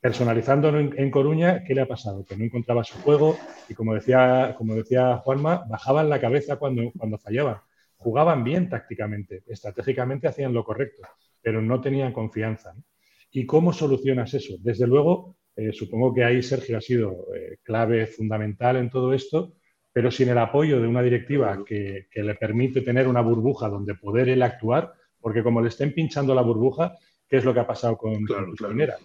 personalizando 0.00 0.76
en, 0.76 1.10
Coruña, 1.10 1.62
¿qué 1.64 1.74
le 1.74 1.82
ha 1.82 1.86
pasado? 1.86 2.24
Que 2.24 2.36
no 2.36 2.44
encontraba 2.44 2.82
su 2.82 2.98
juego 2.98 3.38
y 3.68 3.74
como 3.74 3.94
decía, 3.94 4.54
como 4.58 4.74
decía 4.74 5.18
Juanma, 5.18 5.64
bajaban 5.68 6.08
la 6.08 6.20
cabeza 6.20 6.56
cuando, 6.56 6.90
cuando 6.98 7.18
fallaban. 7.18 7.58
Jugaban 7.96 8.42
bien 8.42 8.68
tácticamente, 8.68 9.44
estratégicamente 9.46 10.26
hacían 10.26 10.52
lo 10.52 10.64
correcto, 10.64 11.02
pero 11.40 11.62
no 11.62 11.80
tenían 11.80 12.12
confianza. 12.12 12.74
¿Y 13.30 13.46
cómo 13.46 13.72
solucionas 13.72 14.34
eso? 14.34 14.56
Desde 14.58 14.88
luego, 14.88 15.36
eh, 15.54 15.72
supongo 15.72 16.12
que 16.12 16.24
ahí 16.24 16.42
Sergio 16.42 16.78
ha 16.78 16.80
sido 16.80 17.28
eh, 17.34 17.58
clave 17.62 18.06
fundamental 18.06 18.76
en 18.76 18.90
todo 18.90 19.12
esto, 19.12 19.54
pero 19.92 20.10
sin 20.10 20.30
el 20.30 20.38
apoyo 20.38 20.80
de 20.80 20.88
una 20.88 21.02
directiva 21.02 21.62
que, 21.64 22.06
le 22.14 22.34
permite 22.34 22.80
tener 22.80 23.06
una 23.06 23.20
burbuja 23.20 23.68
donde 23.68 23.94
poder 23.94 24.28
él 24.28 24.42
actuar, 24.42 24.92
porque 25.20 25.42
como 25.42 25.60
le 25.60 25.68
estén 25.68 25.92
pinchando 25.92 26.34
la 26.34 26.42
burbuja, 26.42 26.96
¿qué 27.28 27.36
es 27.36 27.44
lo 27.44 27.52
que 27.52 27.60
ha 27.60 27.66
pasado 27.66 27.96
con, 27.96 28.24
Cuspinera? 28.24 28.96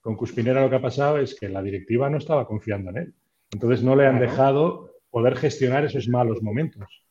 Con 0.00 0.16
Cuspinera 0.16 0.62
lo 0.62 0.70
que 0.70 0.76
ha 0.76 0.82
pasado 0.82 1.18
es 1.18 1.34
que 1.34 1.48
la 1.48 1.62
directiva 1.62 2.08
no 2.08 2.18
estaba 2.18 2.46
confiando 2.46 2.90
en 2.90 2.96
él. 2.98 3.14
Entonces 3.52 3.82
no 3.82 3.96
le 3.96 4.06
han 4.06 4.20
dejado 4.20 4.90
poder 5.10 5.36
gestionar 5.36 5.84
esos 5.84 6.08
malos 6.08 6.42
momentos. 6.42 7.02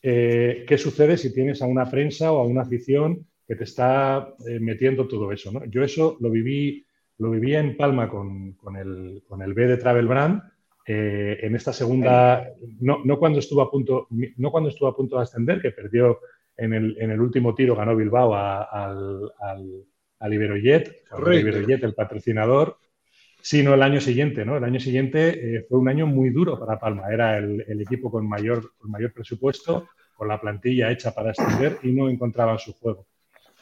Eh, 0.00 0.64
¿Qué 0.66 0.78
sucede 0.78 1.16
si 1.16 1.32
tienes 1.32 1.60
a 1.62 1.66
una 1.66 1.90
prensa 1.90 2.32
o 2.32 2.40
a 2.40 2.46
una 2.46 2.62
afición 2.62 3.26
que 3.46 3.56
te 3.56 3.64
está 3.64 4.34
eh, 4.46 4.60
metiendo 4.60 5.08
todo 5.08 5.32
eso? 5.32 5.52
Yo 5.66 5.82
eso 5.82 6.16
lo 6.20 6.30
viví, 6.30 6.86
lo 7.18 7.30
viví 7.30 7.54
en 7.54 7.76
Palma 7.76 8.08
con, 8.08 8.56
el, 8.76 9.22
con 9.26 9.42
el 9.42 9.54
B 9.54 9.66
de 9.66 9.76
Travel 9.76 10.06
Brand 10.06 10.42
eh, 10.86 11.38
en 11.42 11.54
esta 11.54 11.72
segunda, 11.72 12.48
no, 12.80 13.00
no, 13.04 13.18
cuando 13.18 13.38
estuvo 13.38 13.62
a 13.62 13.70
punto, 13.70 14.08
no 14.10 14.50
cuando 14.50 14.70
estuvo 14.70 14.88
a 14.88 14.96
punto 14.96 15.16
de 15.16 15.22
ascender, 15.22 15.60
que 15.60 15.70
perdió 15.70 16.20
en 16.56 16.72
el, 16.74 16.96
en 17.00 17.10
el 17.10 17.20
último 17.20 17.54
tiro, 17.54 17.76
ganó 17.76 17.94
Bilbao 17.96 18.34
al, 18.34 19.30
al, 19.40 19.84
al 20.18 20.34
Iberojet, 20.34 21.04
el 21.82 21.94
patrocinador, 21.94 22.78
sino 23.40 23.74
el 23.74 23.82
año 23.82 24.00
siguiente, 24.00 24.44
¿no? 24.44 24.56
El 24.56 24.64
año 24.64 24.80
siguiente 24.80 25.56
eh, 25.56 25.66
fue 25.68 25.78
un 25.78 25.88
año 25.88 26.06
muy 26.06 26.30
duro 26.30 26.58
para 26.58 26.78
Palma, 26.78 27.12
era 27.12 27.38
el, 27.38 27.64
el, 27.66 27.80
equipo 27.80 28.10
con 28.10 28.28
mayor, 28.28 28.72
con 28.78 28.90
mayor 28.90 29.12
presupuesto, 29.12 29.88
con 30.14 30.28
la 30.28 30.40
plantilla 30.40 30.90
hecha 30.90 31.12
para 31.12 31.30
ascender 31.30 31.78
y 31.82 31.92
no 31.92 32.08
encontraban 32.08 32.58
su 32.58 32.72
juego. 32.74 33.06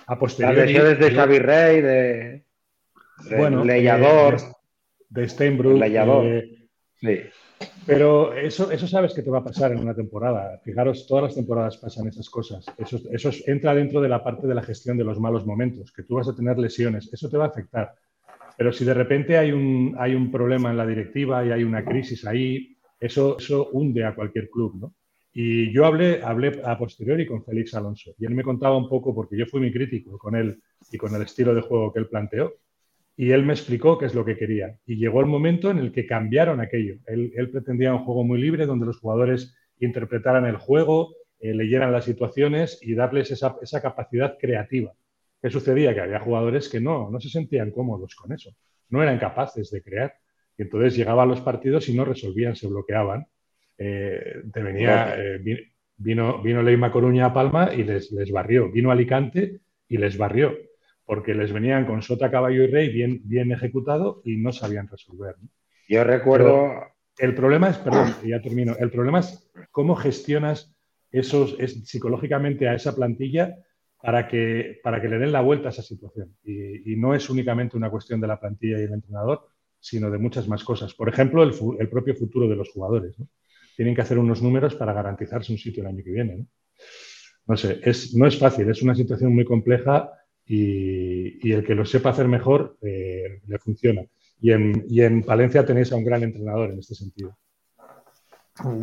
A 0.06 0.18
posteriori, 0.18 0.72
Las 0.74 0.98
de 0.98 1.10
Xavi 1.10 1.38
Rey, 1.38 1.80
de, 1.80 2.44
de 3.28 3.36
bueno, 3.36 3.64
Leyador, 3.64 4.38
de, 5.08 5.22
de 5.22 5.28
Steinbrück, 5.28 5.80
Sí. 7.00 7.18
Pero 7.86 8.34
eso, 8.34 8.70
eso 8.70 8.86
sabes 8.86 9.14
que 9.14 9.22
te 9.22 9.30
va 9.30 9.38
a 9.38 9.44
pasar 9.44 9.72
en 9.72 9.78
una 9.78 9.94
temporada. 9.94 10.60
Fijaros, 10.64 11.06
todas 11.06 11.24
las 11.24 11.34
temporadas 11.34 11.76
pasan 11.78 12.08
esas 12.08 12.28
cosas. 12.28 12.64
Eso, 12.78 13.00
eso 13.10 13.30
entra 13.46 13.74
dentro 13.74 14.00
de 14.00 14.08
la 14.08 14.22
parte 14.22 14.46
de 14.46 14.54
la 14.54 14.62
gestión 14.62 14.96
de 14.96 15.04
los 15.04 15.18
malos 15.18 15.46
momentos, 15.46 15.92
que 15.92 16.02
tú 16.02 16.14
vas 16.14 16.28
a 16.28 16.36
tener 16.36 16.58
lesiones. 16.58 17.12
Eso 17.12 17.28
te 17.28 17.36
va 17.36 17.46
a 17.46 17.48
afectar. 17.48 17.94
Pero 18.56 18.72
si 18.72 18.84
de 18.84 18.94
repente 18.94 19.38
hay 19.38 19.52
un, 19.52 19.96
hay 19.98 20.14
un 20.14 20.30
problema 20.30 20.70
en 20.70 20.76
la 20.76 20.86
directiva 20.86 21.44
y 21.44 21.50
hay 21.50 21.64
una 21.64 21.84
crisis 21.84 22.26
ahí, 22.26 22.76
eso, 22.98 23.38
eso 23.38 23.70
hunde 23.72 24.04
a 24.04 24.14
cualquier 24.14 24.50
club, 24.50 24.76
¿no? 24.78 24.94
Y 25.32 25.72
yo 25.72 25.86
hablé, 25.86 26.20
hablé 26.22 26.60
a 26.64 26.76
posteriori 26.76 27.24
con 27.24 27.44
Félix 27.44 27.72
Alonso 27.74 28.12
y 28.18 28.26
él 28.26 28.34
me 28.34 28.42
contaba 28.42 28.76
un 28.76 28.88
poco, 28.88 29.14
porque 29.14 29.36
yo 29.38 29.46
fui 29.46 29.60
muy 29.60 29.72
crítico 29.72 30.18
con 30.18 30.34
él 30.34 30.60
y 30.90 30.98
con 30.98 31.14
el 31.14 31.22
estilo 31.22 31.54
de 31.54 31.62
juego 31.62 31.92
que 31.92 32.00
él 32.00 32.08
planteó, 32.08 32.52
y 33.20 33.32
él 33.32 33.44
me 33.44 33.52
explicó 33.52 33.98
qué 33.98 34.06
es 34.06 34.14
lo 34.14 34.24
que 34.24 34.34
quería. 34.34 34.78
Y 34.86 34.96
llegó 34.96 35.20
el 35.20 35.26
momento 35.26 35.70
en 35.70 35.76
el 35.76 35.92
que 35.92 36.06
cambiaron 36.06 36.58
aquello. 36.58 36.94
Él, 37.06 37.50
pretendía 37.52 37.92
un 37.92 38.02
juego 38.06 38.24
muy 38.24 38.40
libre 38.40 38.64
donde 38.64 38.86
los 38.86 38.98
jugadores 38.98 39.54
interpretaran 39.78 40.46
el 40.46 40.56
juego, 40.56 41.14
eh, 41.38 41.52
leyeran 41.52 41.92
las 41.92 42.06
situaciones 42.06 42.78
y 42.80 42.94
darles 42.94 43.30
esa, 43.30 43.82
capacidad 43.82 44.38
creativa. 44.40 44.94
¿Qué 45.42 45.50
sucedía? 45.50 45.92
Que 45.92 46.00
había 46.00 46.18
jugadores 46.20 46.70
que 46.70 46.80
no, 46.80 47.10
no 47.10 47.20
se 47.20 47.28
sentían 47.28 47.72
cómodos 47.72 48.14
con 48.14 48.32
eso, 48.32 48.54
no 48.88 49.02
eran 49.02 49.18
capaces 49.18 49.70
de 49.70 49.82
crear. 49.82 50.14
Y 50.56 50.62
entonces 50.62 50.96
llegaban 50.96 51.28
los 51.28 51.42
partidos 51.42 51.90
y 51.90 51.94
no 51.94 52.06
resolvían, 52.06 52.56
se 52.56 52.68
bloqueaban. 52.68 53.26
Eh, 53.76 54.40
venía, 54.44 55.14
eh, 55.18 55.66
vino, 55.98 56.40
vino 56.40 56.62
Leima 56.62 56.90
Coruña 56.90 57.26
a 57.26 57.34
Palma 57.34 57.68
y 57.74 57.84
les, 57.84 58.12
les 58.12 58.32
barrió. 58.32 58.72
Vino 58.72 58.90
Alicante 58.90 59.60
y 59.90 59.98
les 59.98 60.16
barrió 60.16 60.69
porque 61.10 61.34
les 61.34 61.52
venían 61.52 61.86
con 61.86 62.02
sota, 62.02 62.30
caballo 62.30 62.62
y 62.62 62.68
rey 62.68 62.88
bien, 62.88 63.20
bien 63.24 63.50
ejecutado 63.50 64.22
y 64.24 64.36
no 64.36 64.52
sabían 64.52 64.86
resolver. 64.86 65.34
Yo 65.88 66.04
recuerdo... 66.04 66.70
el 67.18 67.34
problema 67.34 67.68
es, 67.68 67.78
perdón, 67.78 68.14
ya 68.24 68.40
termino, 68.40 68.76
el 68.78 68.92
problema 68.92 69.18
es 69.18 69.50
cómo 69.72 69.96
gestionas 69.96 70.72
esos, 71.10 71.56
es, 71.58 71.82
psicológicamente 71.84 72.68
a 72.68 72.74
esa 72.74 72.94
plantilla 72.94 73.56
para 74.00 74.28
que, 74.28 74.78
para 74.84 75.02
que 75.02 75.08
le 75.08 75.18
den 75.18 75.32
la 75.32 75.40
vuelta 75.40 75.70
a 75.70 75.72
esa 75.72 75.82
situación. 75.82 76.36
Y, 76.44 76.94
no 76.94 77.12
es 77.12 77.28
únicamente 77.28 77.76
una 77.76 77.90
cuestión 77.90 78.20
de 78.20 78.28
la 78.28 78.38
plantilla 78.38 78.78
y 78.78 78.84
el 78.84 78.92
entrenador, 78.92 79.48
sino 79.80 80.12
de 80.12 80.18
muchas 80.18 80.46
más 80.46 80.62
cosas. 80.62 80.94
Por 80.94 81.08
ejemplo, 81.08 81.42
el, 81.42 81.88
propio 81.88 82.14
futuro 82.14 82.46
de 82.46 82.54
los 82.54 82.70
jugadores. 82.70 83.16
Tienen 83.74 83.96
que 83.96 84.02
hacer 84.02 84.16
unos 84.16 84.42
números 84.42 84.76
para 84.76 84.92
garantizarse 84.92 85.50
un 85.50 85.58
sitio 85.58 85.82
el 85.82 85.88
año 85.88 86.04
que 86.04 86.12
viene. 86.12 86.46
No, 87.48 87.56
sé, 87.56 87.80
es, 87.82 88.14
no 88.14 88.28
es 88.28 88.38
fácil, 88.38 88.70
es 88.70 88.80
una 88.80 88.94
situación 88.94 89.34
muy 89.34 89.44
compleja 89.44 90.12
y, 90.52 91.52
el 91.52 91.64
que 91.64 91.76
lo 91.76 91.84
sepa 91.84 92.10
hacer 92.10 92.26
mejor 92.26 92.76
eh, 92.82 93.40
le 93.46 93.58
funciona. 93.58 94.02
Y 94.40 94.50
en, 94.50 94.84
y 94.88 95.02
en, 95.02 95.22
Palencia 95.22 95.64
tenéis 95.64 95.92
a 95.92 95.96
un 95.96 96.04
gran 96.04 96.24
entrenador 96.24 96.70
en 96.70 96.80
este 96.80 96.96
sentido. 96.96 97.36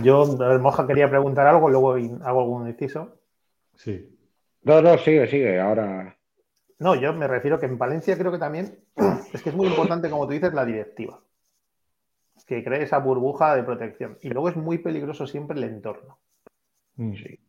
Yo, 0.01 0.25
Moja, 0.61 0.87
quería 0.87 1.09
preguntar 1.09 1.45
algo, 1.45 1.69
luego 1.69 1.95
hago 2.23 2.41
algún 2.41 2.67
inciso. 2.69 3.19
Sí. 3.75 4.17
No, 4.63 4.81
no, 4.81 4.97
sigue, 4.97 5.27
sigue, 5.27 5.59
ahora. 5.59 6.17
No, 6.79 6.95
yo 6.95 7.13
me 7.13 7.27
refiero 7.27 7.59
que 7.59 7.65
en 7.65 7.77
Palencia 7.77 8.17
creo 8.17 8.31
que 8.31 8.37
también 8.37 8.79
es 9.33 9.41
que 9.41 9.49
es 9.49 9.55
muy 9.55 9.67
importante, 9.67 10.09
como 10.09 10.25
tú 10.25 10.33
dices, 10.33 10.53
la 10.53 10.65
directiva. 10.65 11.21
Que 12.45 12.63
cree 12.63 12.83
esa 12.83 12.99
burbuja 12.99 13.55
de 13.55 13.63
protección. 13.63 14.17
Y 14.21 14.29
luego 14.29 14.47
es 14.47 14.55
muy 14.55 14.77
peligroso 14.77 15.27
siempre 15.27 15.57
el 15.57 15.65
entorno. 15.65 16.17
Mm. 16.95 17.13
Sí. 17.15 17.39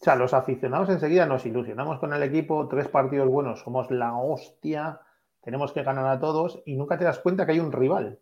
O 0.00 0.04
sea, 0.04 0.14
los 0.14 0.32
aficionados 0.32 0.90
enseguida 0.90 1.26
nos 1.26 1.44
ilusionamos 1.44 1.98
con 1.98 2.12
el 2.12 2.22
equipo, 2.22 2.68
tres 2.68 2.86
partidos 2.86 3.28
buenos, 3.28 3.60
somos 3.60 3.90
la 3.90 4.16
hostia, 4.16 5.00
tenemos 5.42 5.72
que 5.72 5.82
ganar 5.82 6.06
a 6.06 6.20
todos 6.20 6.62
y 6.66 6.76
nunca 6.76 6.96
te 6.96 7.04
das 7.04 7.18
cuenta 7.18 7.44
que 7.44 7.52
hay 7.52 7.60
un 7.60 7.72
rival. 7.72 8.20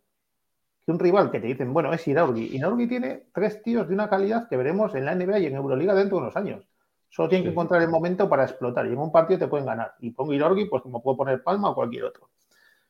Que 0.86 0.92
un 0.92 0.98
rival 0.98 1.30
que 1.30 1.38
te 1.38 1.48
dicen, 1.48 1.74
bueno, 1.74 1.92
es 1.92 2.08
Iraurgi. 2.08 2.56
Iraurgi 2.56 2.86
tiene 2.86 3.26
tres 3.30 3.62
tíos 3.62 3.88
de 3.88 3.94
una 3.94 4.08
calidad 4.08 4.48
que 4.48 4.56
veremos 4.56 4.94
en 4.94 5.04
la 5.04 5.14
NBA 5.14 5.40
y 5.40 5.46
en 5.46 5.56
Euroliga 5.56 5.94
dentro 5.94 6.16
de 6.16 6.22
unos 6.22 6.36
años. 6.36 6.66
Solo 7.10 7.28
tienen 7.28 7.44
que 7.44 7.50
encontrar 7.50 7.82
el 7.82 7.88
momento 7.90 8.26
para 8.26 8.44
explotar 8.44 8.86
y 8.86 8.92
en 8.92 8.98
un 8.98 9.12
partido 9.12 9.38
te 9.38 9.48
pueden 9.48 9.66
ganar. 9.66 9.96
Y 9.98 10.12
pongo 10.12 10.32
Iraurgi, 10.32 10.64
pues 10.64 10.82
como 10.82 11.02
puedo 11.02 11.18
poner 11.18 11.42
Palma 11.42 11.70
o 11.70 11.74
cualquier 11.74 12.04
otro. 12.04 12.30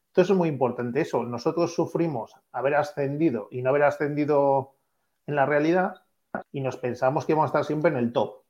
Entonces 0.08 0.30
es 0.30 0.36
muy 0.36 0.48
importante 0.48 1.00
eso. 1.00 1.24
Nosotros 1.24 1.74
sufrimos 1.74 2.34
haber 2.52 2.76
ascendido 2.76 3.48
y 3.50 3.62
no 3.62 3.70
haber 3.70 3.82
ascendido 3.82 4.74
en 5.26 5.34
la 5.34 5.44
realidad 5.44 6.02
y 6.52 6.60
nos 6.60 6.76
pensamos 6.76 7.26
que 7.26 7.34
vamos 7.34 7.48
a 7.48 7.48
estar 7.48 7.64
siempre 7.64 7.90
en 7.90 7.96
el 7.96 8.12
top 8.12 8.45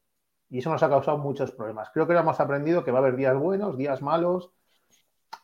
y 0.48 0.59
eso 0.59 0.70
nos 0.70 0.82
ha 0.82 0.89
causado 0.89 1.18
muchos 1.18 1.51
problemas. 1.52 1.90
Creo 1.90 2.06
que 2.06 2.12
ahora 2.12 2.23
hemos 2.23 2.40
aprendido 2.40 2.85
que 2.85 2.90
va 2.90 2.98
a 2.98 3.02
haber 3.02 3.16
días 3.16 3.36
buenos, 3.36 3.77
días 3.77 4.02
malos. 4.02 4.52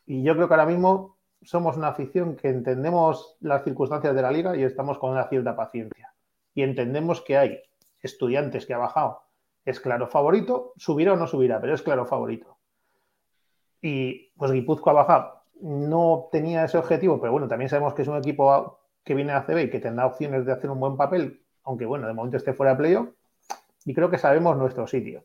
Y 0.06 0.22
yo 0.22 0.34
creo 0.34 0.48
que 0.48 0.54
ahora 0.54 0.66
mismo 0.66 1.16
somos 1.42 1.76
una 1.76 1.88
afición 1.88 2.36
que 2.36 2.48
entendemos 2.48 3.36
las 3.40 3.64
circunstancias 3.64 4.14
de 4.14 4.22
la 4.22 4.30
liga 4.30 4.56
y 4.56 4.62
estamos 4.62 4.98
con 4.98 5.10
una 5.10 5.28
cierta 5.28 5.56
paciencia. 5.56 6.14
Y 6.54 6.62
entendemos 6.62 7.20
que 7.20 7.36
hay 7.36 7.62
estudiantes 8.00 8.66
que 8.66 8.74
ha 8.74 8.78
bajado. 8.78 9.22
Es 9.64 9.80
claro 9.80 10.06
favorito, 10.06 10.72
subirá 10.76 11.14
o 11.14 11.16
no 11.16 11.26
subirá, 11.26 11.60
pero 11.60 11.74
es 11.74 11.82
claro 11.82 12.06
favorito. 12.06 12.58
Y 13.80 14.30
pues 14.36 14.52
Guipúzcoa 14.52 14.92
ha 14.92 14.96
bajado. 14.96 15.42
No 15.60 16.28
tenía 16.30 16.64
ese 16.64 16.78
objetivo, 16.78 17.20
pero 17.20 17.32
bueno, 17.32 17.48
también 17.48 17.68
sabemos 17.68 17.94
que 17.94 18.02
es 18.02 18.08
un 18.08 18.16
equipo 18.16 18.78
que 19.04 19.14
viene 19.14 19.32
a 19.32 19.42
CB 19.42 19.64
y 19.64 19.70
que 19.70 19.80
tendrá 19.80 20.06
opciones 20.06 20.46
de 20.46 20.52
hacer 20.52 20.70
un 20.70 20.78
buen 20.78 20.96
papel, 20.96 21.44
aunque 21.64 21.86
bueno, 21.86 22.06
de 22.06 22.12
momento 22.12 22.36
esté 22.36 22.52
fuera 22.52 22.72
de 22.72 22.78
playoff 22.78 23.08
y 23.84 23.94
creo 23.94 24.10
que 24.10 24.18
sabemos 24.18 24.56
nuestro 24.56 24.86
sitio. 24.86 25.24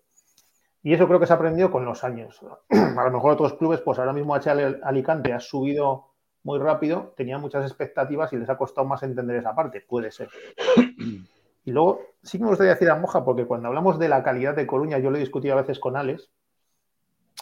Y 0.84 0.94
eso 0.94 1.08
creo 1.08 1.20
que 1.20 1.26
se 1.26 1.34
ha 1.34 1.36
aprendido 1.36 1.72
con 1.72 1.86
los 1.86 2.04
años. 2.04 2.40
A 2.70 3.04
lo 3.04 3.12
mejor 3.12 3.32
otros 3.32 3.54
clubes, 3.56 3.82
pues 3.82 4.00
ahora 4.00 4.14
mismo 4.14 4.36
HL 4.36 4.80
Alicante 4.84 5.34
ha 5.34 5.40
subido 5.40 6.14
muy 6.44 6.60
rápido, 6.60 7.14
tenía 7.18 7.38
muchas 7.38 7.66
expectativas 7.66 8.32
y 8.32 8.38
les 8.38 8.50
ha 8.50 8.58
costado 8.58 8.88
más 8.88 9.04
entender 9.04 9.36
esa 9.36 9.54
parte. 9.54 9.82
Puede 9.82 10.12
ser. 10.12 10.30
Y 11.68 11.72
luego, 11.72 12.00
sí 12.24 12.38
que 12.38 12.46
me 12.46 12.50
gustaría 12.52 12.76
decir 12.76 12.90
a 12.90 12.96
Moja, 12.96 13.26
porque 13.26 13.44
cuando 13.44 13.68
hablamos 13.68 14.00
de 14.00 14.08
la 14.08 14.24
calidad 14.24 14.56
de 14.56 14.66
Coruña, 14.66 15.00
yo 15.00 15.12
lo 15.12 15.18
he 15.18 15.20
discutido 15.20 15.54
a 15.54 15.60
veces 15.60 15.80
con 15.80 15.98
Alex, 15.98 16.32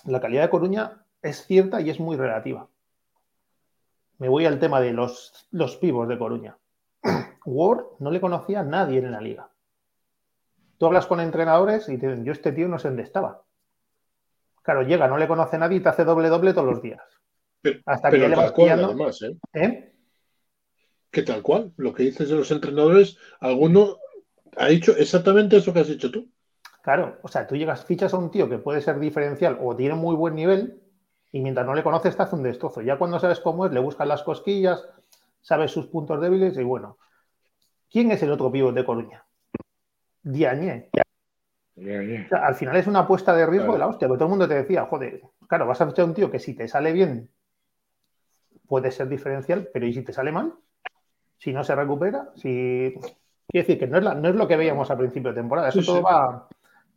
la 0.05 0.19
calidad 0.19 0.41
de 0.41 0.49
Coruña 0.49 1.05
es 1.21 1.45
cierta 1.45 1.79
y 1.79 1.91
es 1.91 1.99
muy 1.99 2.17
relativa. 2.17 2.67
Me 4.17 4.27
voy 4.27 4.47
al 4.47 4.57
tema 4.57 4.81
de 4.81 4.93
los, 4.93 5.47
los 5.51 5.77
pivos 5.77 6.07
de 6.07 6.17
Coruña. 6.17 6.57
Ward 7.45 7.85
no 7.99 8.09
le 8.09 8.19
conocía 8.19 8.61
a 8.61 8.63
nadie 8.63 8.97
en 8.97 9.11
la 9.11 9.21
liga. 9.21 9.49
Tú 10.77 10.85
hablas 10.85 11.05
con 11.07 11.19
entrenadores 11.19 11.87
y 11.89 11.97
te 11.97 12.07
dicen, 12.07 12.25
yo 12.25 12.31
este 12.31 12.51
tío 12.51 12.67
no 12.67 12.79
sé 12.79 12.89
dónde 12.89 13.03
estaba. 13.03 13.43
Claro, 14.61 14.81
llega, 14.81 15.07
no 15.07 15.17
le 15.17 15.27
conoce 15.27 15.57
nadie 15.57 15.77
y 15.77 15.79
te 15.79 15.89
hace 15.89 16.03
doble 16.03 16.27
doble 16.29 16.53
todos 16.53 16.67
los 16.67 16.81
días. 16.81 17.01
Hasta 17.85 18.09
que 18.09 18.17
le 18.17 18.35
vas 18.35 18.51
pillando. 18.51 19.09
¿eh? 19.09 19.37
¿eh? 19.53 19.93
Que 21.11 21.21
tal 21.21 21.41
cual, 21.41 21.71
lo 21.77 21.93
que 21.93 22.03
dices 22.03 22.29
de 22.29 22.35
los 22.35 22.51
entrenadores, 22.51 23.17
alguno 23.39 23.97
ha 24.57 24.67
dicho 24.67 24.95
exactamente 24.97 25.57
eso 25.57 25.73
que 25.73 25.79
has 25.79 25.87
dicho 25.87 26.11
tú. 26.11 26.29
Claro, 26.81 27.17
o 27.23 27.27
sea, 27.27 27.47
tú 27.47 27.55
llegas, 27.55 27.85
fichas 27.85 28.13
a 28.13 28.17
un 28.17 28.31
tío 28.31 28.49
que 28.49 28.57
puede 28.57 28.81
ser 28.81 28.99
diferencial 28.99 29.57
o 29.61 29.75
tiene 29.75 29.95
muy 29.95 30.15
buen 30.15 30.35
nivel 30.35 30.81
Y 31.31 31.41
mientras 31.41 31.65
no 31.65 31.73
le 31.73 31.83
conoces, 31.83 32.15
te 32.15 32.23
hace 32.23 32.35
un 32.35 32.43
destrozo. 32.43 32.81
Ya 32.81 32.97
cuando 32.97 33.19
sabes 33.19 33.39
cómo 33.39 33.65
es, 33.65 33.71
le 33.71 33.79
buscas 33.79 34.07
las 34.07 34.23
cosquillas, 34.23 34.87
sabes 35.41 35.71
sus 35.71 35.87
puntos 35.87 36.21
débiles 36.21 36.57
y 36.57 36.63
bueno. 36.63 36.97
¿Quién 37.89 38.11
es 38.11 38.21
el 38.23 38.31
otro 38.31 38.51
pívot 38.51 38.73
de 38.73 38.85
Coruña? 38.85 39.24
Diañé. 40.25 40.89
al 42.31 42.55
final 42.55 42.75
es 42.77 42.87
una 42.87 43.01
apuesta 43.01 43.35
de 43.35 43.45
riesgo 43.45 43.73
de 43.73 43.79
la 43.79 43.87
hostia, 43.87 44.07
porque 44.07 44.17
todo 44.17 44.27
el 44.27 44.31
mundo 44.31 44.47
te 44.47 44.55
decía, 44.55 44.85
joder, 44.85 45.21
claro, 45.47 45.67
vas 45.67 45.79
a 45.79 45.87
fichar 45.87 46.05
un 46.05 46.15
tío 46.15 46.31
que 46.31 46.39
si 46.39 46.55
te 46.55 46.67
sale 46.67 46.91
bien 46.91 47.29
puede 48.67 48.89
ser 48.89 49.07
diferencial, 49.07 49.69
pero 49.71 49.85
¿y 49.85 49.93
si 49.93 50.03
te 50.03 50.13
sale 50.13 50.31
mal? 50.31 50.53
Si 51.37 51.53
no 51.53 51.63
se 51.63 51.75
recupera, 51.75 52.31
si... 52.35 52.95
Quiere 53.47 53.67
decir 53.67 53.77
que 53.77 53.85
no 53.85 53.99
es, 53.99 54.03
no 54.03 54.27
es 54.27 54.35
lo 54.35 54.47
que 54.47 54.57
veíamos 54.57 54.89
al 54.89 54.97
principio 54.97 55.29
de 55.29 55.35
temporada, 55.35 55.69
eso 55.69 55.81
todo 55.85 56.01
Va, 56.01 56.49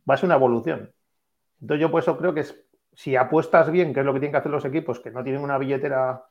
va 0.08 0.14
a 0.14 0.16
ser 0.16 0.26
una 0.26 0.36
evolución. 0.36 0.90
Entonces 1.60 1.82
yo 1.82 1.90
por 1.90 2.02
eso 2.02 2.16
creo 2.16 2.32
que 2.32 2.40
es, 2.40 2.58
si 2.94 3.14
apuestas 3.14 3.70
bien, 3.70 3.92
que 3.92 4.00
es 4.00 4.06
lo 4.06 4.14
que 4.14 4.20
tienen 4.20 4.32
que 4.32 4.38
hacer 4.38 4.50
los 4.50 4.64
equipos, 4.64 5.00
que 5.00 5.10
no 5.10 5.22
tienen 5.22 5.42
una 5.42 5.58
billetera, 5.58 6.24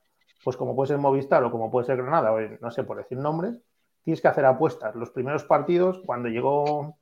pues 0.44 0.58
como 0.58 0.76
puede 0.76 0.88
ser 0.88 0.98
Movistar 0.98 1.44
o 1.44 1.52
como 1.52 1.70
puede 1.70 1.86
ser 1.86 1.98
Granada, 1.98 2.34
o 2.34 2.40
no 2.40 2.72
sé, 2.72 2.84
por 2.84 2.98
decir 2.98 3.20
nombres, 3.20 3.62
tienes 4.08 4.22
que 4.22 4.30
hacer 4.30 4.46
apuestas. 4.46 4.96
Los 4.96 5.10
primeros 5.10 5.44
partidos, 5.44 6.02
cuando 6.06 6.30
llegó... 6.30 6.96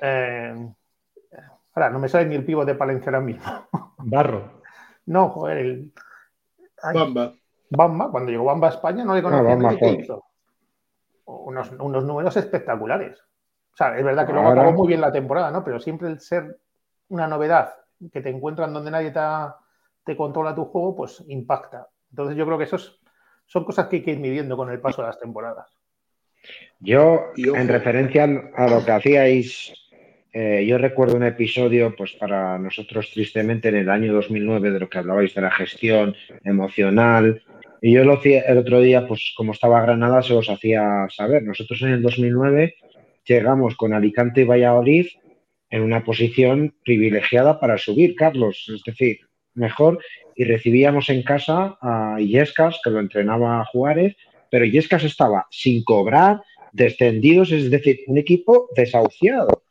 Eh, 0.00 0.72
ahora, 1.74 1.90
no 1.90 1.98
me 1.98 2.08
sale 2.08 2.24
ni 2.24 2.34
el 2.34 2.46
pivo 2.46 2.64
de 2.64 2.74
Palencia 2.74 3.10
ahora 3.10 3.20
mismo. 3.20 3.42
Barro. 3.98 4.62
No, 5.04 5.28
joder, 5.28 5.58
el... 5.58 5.92
Bamba. 6.94 7.34
Bamba, 7.68 8.10
cuando 8.10 8.30
llegó 8.30 8.44
Bamba 8.44 8.68
a 8.68 8.70
España 8.70 9.04
no 9.04 9.14
le 9.14 9.22
conocía 9.22 9.54
no, 9.54 10.24
Unos, 11.26 11.72
unos 11.72 12.04
números 12.04 12.34
espectaculares. 12.38 13.20
O 13.20 13.76
sea, 13.76 13.98
es 13.98 14.02
verdad 14.02 14.26
que 14.26 14.32
luego 14.32 14.48
acabó 14.48 14.72
muy 14.72 14.88
bien 14.88 15.02
la 15.02 15.12
temporada, 15.12 15.50
¿no? 15.50 15.62
Pero 15.62 15.78
siempre 15.78 16.08
el 16.08 16.20
ser 16.20 16.58
una 17.08 17.26
novedad 17.26 17.74
que 18.10 18.22
te 18.22 18.30
encuentran 18.30 18.72
donde 18.72 18.90
nadie 18.90 19.12
te, 20.06 20.16
controla 20.16 20.54
tu 20.54 20.64
juego, 20.64 20.96
pues 20.96 21.22
impacta. 21.28 21.86
Entonces 22.08 22.34
yo 22.34 22.46
creo 22.46 22.56
que 22.56 22.64
eso 22.64 22.78
son 23.44 23.64
cosas 23.66 23.88
que 23.88 23.96
hay 23.96 24.02
que 24.02 24.12
ir 24.12 24.20
midiendo 24.20 24.56
con 24.56 24.70
el 24.70 24.80
paso 24.80 25.02
de 25.02 25.08
las 25.08 25.20
temporadas. 25.20 25.77
Yo, 26.80 27.32
en 27.36 27.68
referencia 27.68 28.24
a 28.56 28.68
lo 28.68 28.84
que 28.84 28.90
hacíais, 28.92 29.72
eh, 30.32 30.64
yo 30.66 30.78
recuerdo 30.78 31.16
un 31.16 31.24
episodio, 31.24 31.94
pues 31.96 32.12
para 32.12 32.58
nosotros 32.58 33.10
tristemente 33.12 33.68
en 33.68 33.76
el 33.76 33.90
año 33.90 34.12
2009, 34.12 34.70
de 34.70 34.80
lo 34.80 34.88
que 34.88 34.98
hablabais 34.98 35.34
de 35.34 35.40
la 35.40 35.50
gestión 35.50 36.14
emocional. 36.44 37.42
Y 37.82 37.94
yo 37.94 38.04
lo 38.04 38.14
hacía 38.14 38.42
el 38.42 38.58
otro 38.58 38.80
día, 38.80 39.06
pues 39.06 39.32
como 39.36 39.52
estaba 39.52 39.82
Granada, 39.82 40.22
se 40.22 40.34
os 40.34 40.48
hacía 40.48 41.06
saber. 41.10 41.42
Nosotros 41.42 41.82
en 41.82 41.88
el 41.88 42.02
2009 42.02 42.76
llegamos 43.24 43.76
con 43.76 43.92
Alicante 43.92 44.42
y 44.42 44.44
Valladolid 44.44 45.06
en 45.70 45.82
una 45.82 46.04
posición 46.04 46.74
privilegiada 46.84 47.60
para 47.60 47.76
subir, 47.76 48.14
Carlos, 48.14 48.70
es 48.74 48.82
decir, 48.84 49.18
mejor, 49.54 49.98
y 50.34 50.44
recibíamos 50.44 51.08
en 51.08 51.22
casa 51.22 51.76
a 51.80 52.16
Illescas, 52.20 52.80
que 52.82 52.90
lo 52.90 53.00
entrenaba 53.00 53.64
Juárez, 53.66 54.16
pero 54.50 54.64
Illescas 54.64 55.04
estaba 55.04 55.46
sin 55.50 55.84
cobrar, 55.84 56.40
descendidos, 56.72 57.52
es 57.52 57.70
decir, 57.70 58.00
un 58.06 58.18
equipo 58.18 58.68
desahuciado 58.76 59.62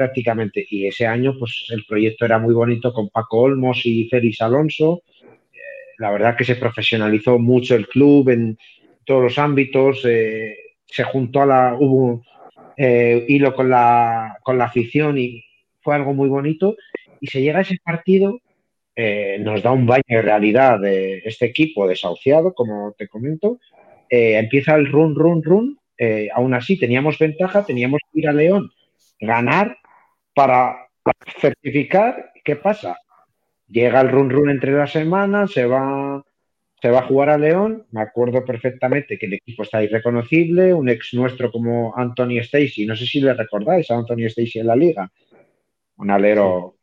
prácticamente. 0.00 0.66
Y 0.70 0.86
ese 0.86 1.06
año, 1.06 1.36
pues 1.38 1.66
el 1.68 1.84
proyecto 1.84 2.24
era 2.24 2.38
muy 2.38 2.54
bonito 2.54 2.90
con 2.90 3.10
Paco 3.10 3.40
Olmos 3.40 3.82
y 3.84 4.08
Félix 4.08 4.40
Alonso. 4.40 5.02
Eh, 5.52 5.58
la 5.98 6.10
verdad 6.10 6.36
que 6.38 6.44
se 6.44 6.56
profesionalizó 6.56 7.38
mucho 7.38 7.74
el 7.76 7.86
club 7.86 8.30
en 8.30 8.56
todos 9.04 9.22
los 9.22 9.38
ámbitos. 9.38 10.00
Eh, 10.06 10.56
se 10.86 11.04
juntó 11.04 11.42
a 11.42 11.46
la, 11.46 11.76
hubo 11.78 12.24
eh, 12.78 13.26
hilo 13.28 13.54
con 13.54 13.68
la, 13.68 14.38
con 14.42 14.56
la 14.56 14.64
afición 14.64 15.18
y 15.18 15.44
fue 15.82 15.96
algo 15.96 16.14
muy 16.14 16.30
bonito. 16.30 16.76
Y 17.20 17.26
se 17.26 17.42
llega 17.42 17.58
a 17.58 17.62
ese 17.62 17.76
partido, 17.84 18.40
nos 19.40 19.62
da 19.62 19.70
un 19.72 19.86
baño 19.86 20.02
de 20.08 20.22
realidad 20.22 20.80
de 20.80 21.18
este 21.26 21.44
equipo 21.44 21.86
desahuciado, 21.86 22.54
como 22.54 22.94
te 22.96 23.06
comento. 23.06 23.58
Eh, 24.10 24.36
empieza 24.38 24.74
el 24.74 24.90
run, 24.90 25.14
run, 25.14 25.42
run. 25.42 25.78
aún 26.34 26.54
así 26.54 26.78
teníamos 26.78 27.18
ventaja, 27.18 27.64
teníamos 27.64 28.00
que 28.12 28.20
ir 28.20 28.28
a 28.28 28.32
León, 28.32 28.70
ganar 29.20 29.78
para 30.34 30.88
certificar. 31.40 32.32
¿Qué 32.44 32.56
pasa? 32.56 32.98
Llega 33.68 34.00
el 34.00 34.10
run, 34.10 34.30
run 34.30 34.50
entre 34.50 34.72
las 34.72 34.92
semanas, 34.92 35.52
se 35.52 35.64
va 35.66 36.24
se 36.80 36.90
va 36.90 37.00
a 37.00 37.06
jugar 37.06 37.28
a 37.28 37.38
León. 37.38 37.86
Me 37.90 38.00
acuerdo 38.00 38.44
perfectamente 38.44 39.18
que 39.18 39.26
el 39.26 39.34
equipo 39.34 39.62
está 39.62 39.82
irreconocible. 39.82 40.72
Un 40.72 40.88
ex 40.88 41.12
nuestro 41.14 41.50
como 41.50 41.96
Anthony 41.96 42.38
Stacy, 42.40 42.86
no 42.86 42.96
sé 42.96 43.06
si 43.06 43.20
le 43.20 43.34
recordáis 43.34 43.90
a 43.90 43.96
Anthony 43.96 44.26
Stacy 44.26 44.60
en 44.60 44.66
la 44.66 44.76
liga. 44.76 45.10
Un 45.96 46.10
alero, 46.10 46.76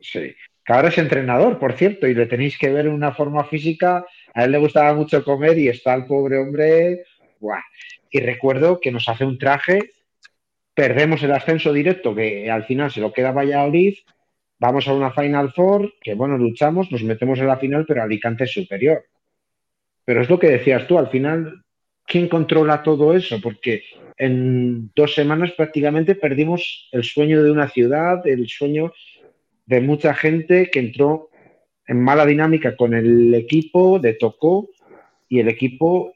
sí. 0.00 0.34
Que 0.64 0.72
ahora 0.72 0.88
es 0.88 0.98
entrenador, 0.98 1.58
por 1.58 1.74
cierto, 1.74 2.06
y 2.06 2.14
le 2.14 2.26
tenéis 2.26 2.56
que 2.56 2.70
ver 2.70 2.86
en 2.86 2.92
una 2.92 3.12
forma 3.12 3.44
física. 3.44 4.06
A 4.34 4.44
él 4.44 4.52
le 4.52 4.58
gustaba 4.58 4.92
mucho 4.94 5.24
comer 5.24 5.56
y 5.58 5.68
está 5.68 5.94
el 5.94 6.06
pobre 6.06 6.38
hombre. 6.38 7.04
Y 8.10 8.20
recuerdo 8.20 8.80
que 8.80 8.90
nos 8.90 9.08
hace 9.08 9.24
un 9.24 9.38
traje. 9.38 9.92
Perdemos 10.74 11.22
el 11.22 11.32
ascenso 11.32 11.72
directo, 11.72 12.14
que 12.14 12.50
al 12.50 12.64
final 12.64 12.90
se 12.90 13.00
lo 13.00 13.12
queda 13.12 13.30
Valladolid. 13.30 13.94
Vamos 14.58 14.88
a 14.88 14.94
una 14.94 15.12
Final 15.12 15.52
Four, 15.52 15.94
que 16.00 16.14
bueno, 16.14 16.36
luchamos, 16.36 16.90
nos 16.90 17.02
metemos 17.02 17.38
en 17.38 17.46
la 17.46 17.58
final, 17.58 17.84
pero 17.86 18.02
Alicante 18.02 18.44
es 18.44 18.52
superior. 18.52 19.04
Pero 20.04 20.22
es 20.22 20.28
lo 20.28 20.38
que 20.38 20.48
decías 20.48 20.86
tú, 20.86 20.98
al 20.98 21.08
final, 21.08 21.62
¿quién 22.04 22.28
controla 22.28 22.82
todo 22.82 23.14
eso? 23.14 23.40
Porque 23.40 23.84
en 24.16 24.90
dos 24.94 25.14
semanas 25.14 25.52
prácticamente 25.52 26.14
perdimos 26.14 26.88
el 26.92 27.04
sueño 27.04 27.42
de 27.42 27.50
una 27.50 27.68
ciudad, 27.68 28.26
el 28.26 28.48
sueño 28.48 28.92
de 29.66 29.80
mucha 29.80 30.14
gente 30.14 30.70
que 30.70 30.78
entró 30.80 31.30
en 31.86 32.00
mala 32.00 32.26
dinámica 32.26 32.76
con 32.76 32.94
el 32.94 33.34
equipo, 33.34 33.98
de 33.98 34.14
tocó, 34.14 34.70
y 35.28 35.40
el 35.40 35.48
equipo 35.48 36.14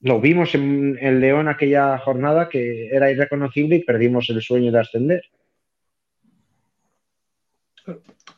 lo 0.00 0.20
vimos 0.20 0.54
en, 0.54 0.98
el 1.00 1.20
León 1.20 1.48
aquella 1.48 1.98
jornada 1.98 2.48
que 2.48 2.88
era 2.88 3.10
irreconocible 3.10 3.76
y 3.76 3.84
perdimos 3.84 4.28
el 4.30 4.42
sueño 4.42 4.70
de 4.70 4.80
ascender. 4.80 5.22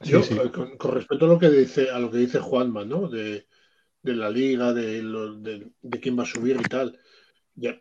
Yo, 0.03 0.21
Con, 0.53 0.95
respecto 0.95 1.25
a 1.25 1.29
lo 1.29 1.39
que 1.39 1.51
dice, 1.51 1.91
a 1.91 1.99
lo 1.99 2.11
que 2.11 2.19
dice 2.19 2.39
Juanma, 2.39 2.85
¿no? 2.85 3.09
De, 3.09 3.47
de 4.03 4.15
la 4.15 4.31
liga, 4.31 4.73
de, 4.73 5.03
de, 5.83 6.01
quién 6.01 6.19
va 6.19 6.23
a 6.23 6.27
subir 6.27 6.57
y 6.61 6.69
tal. 6.69 6.99
Ya, 7.55 7.81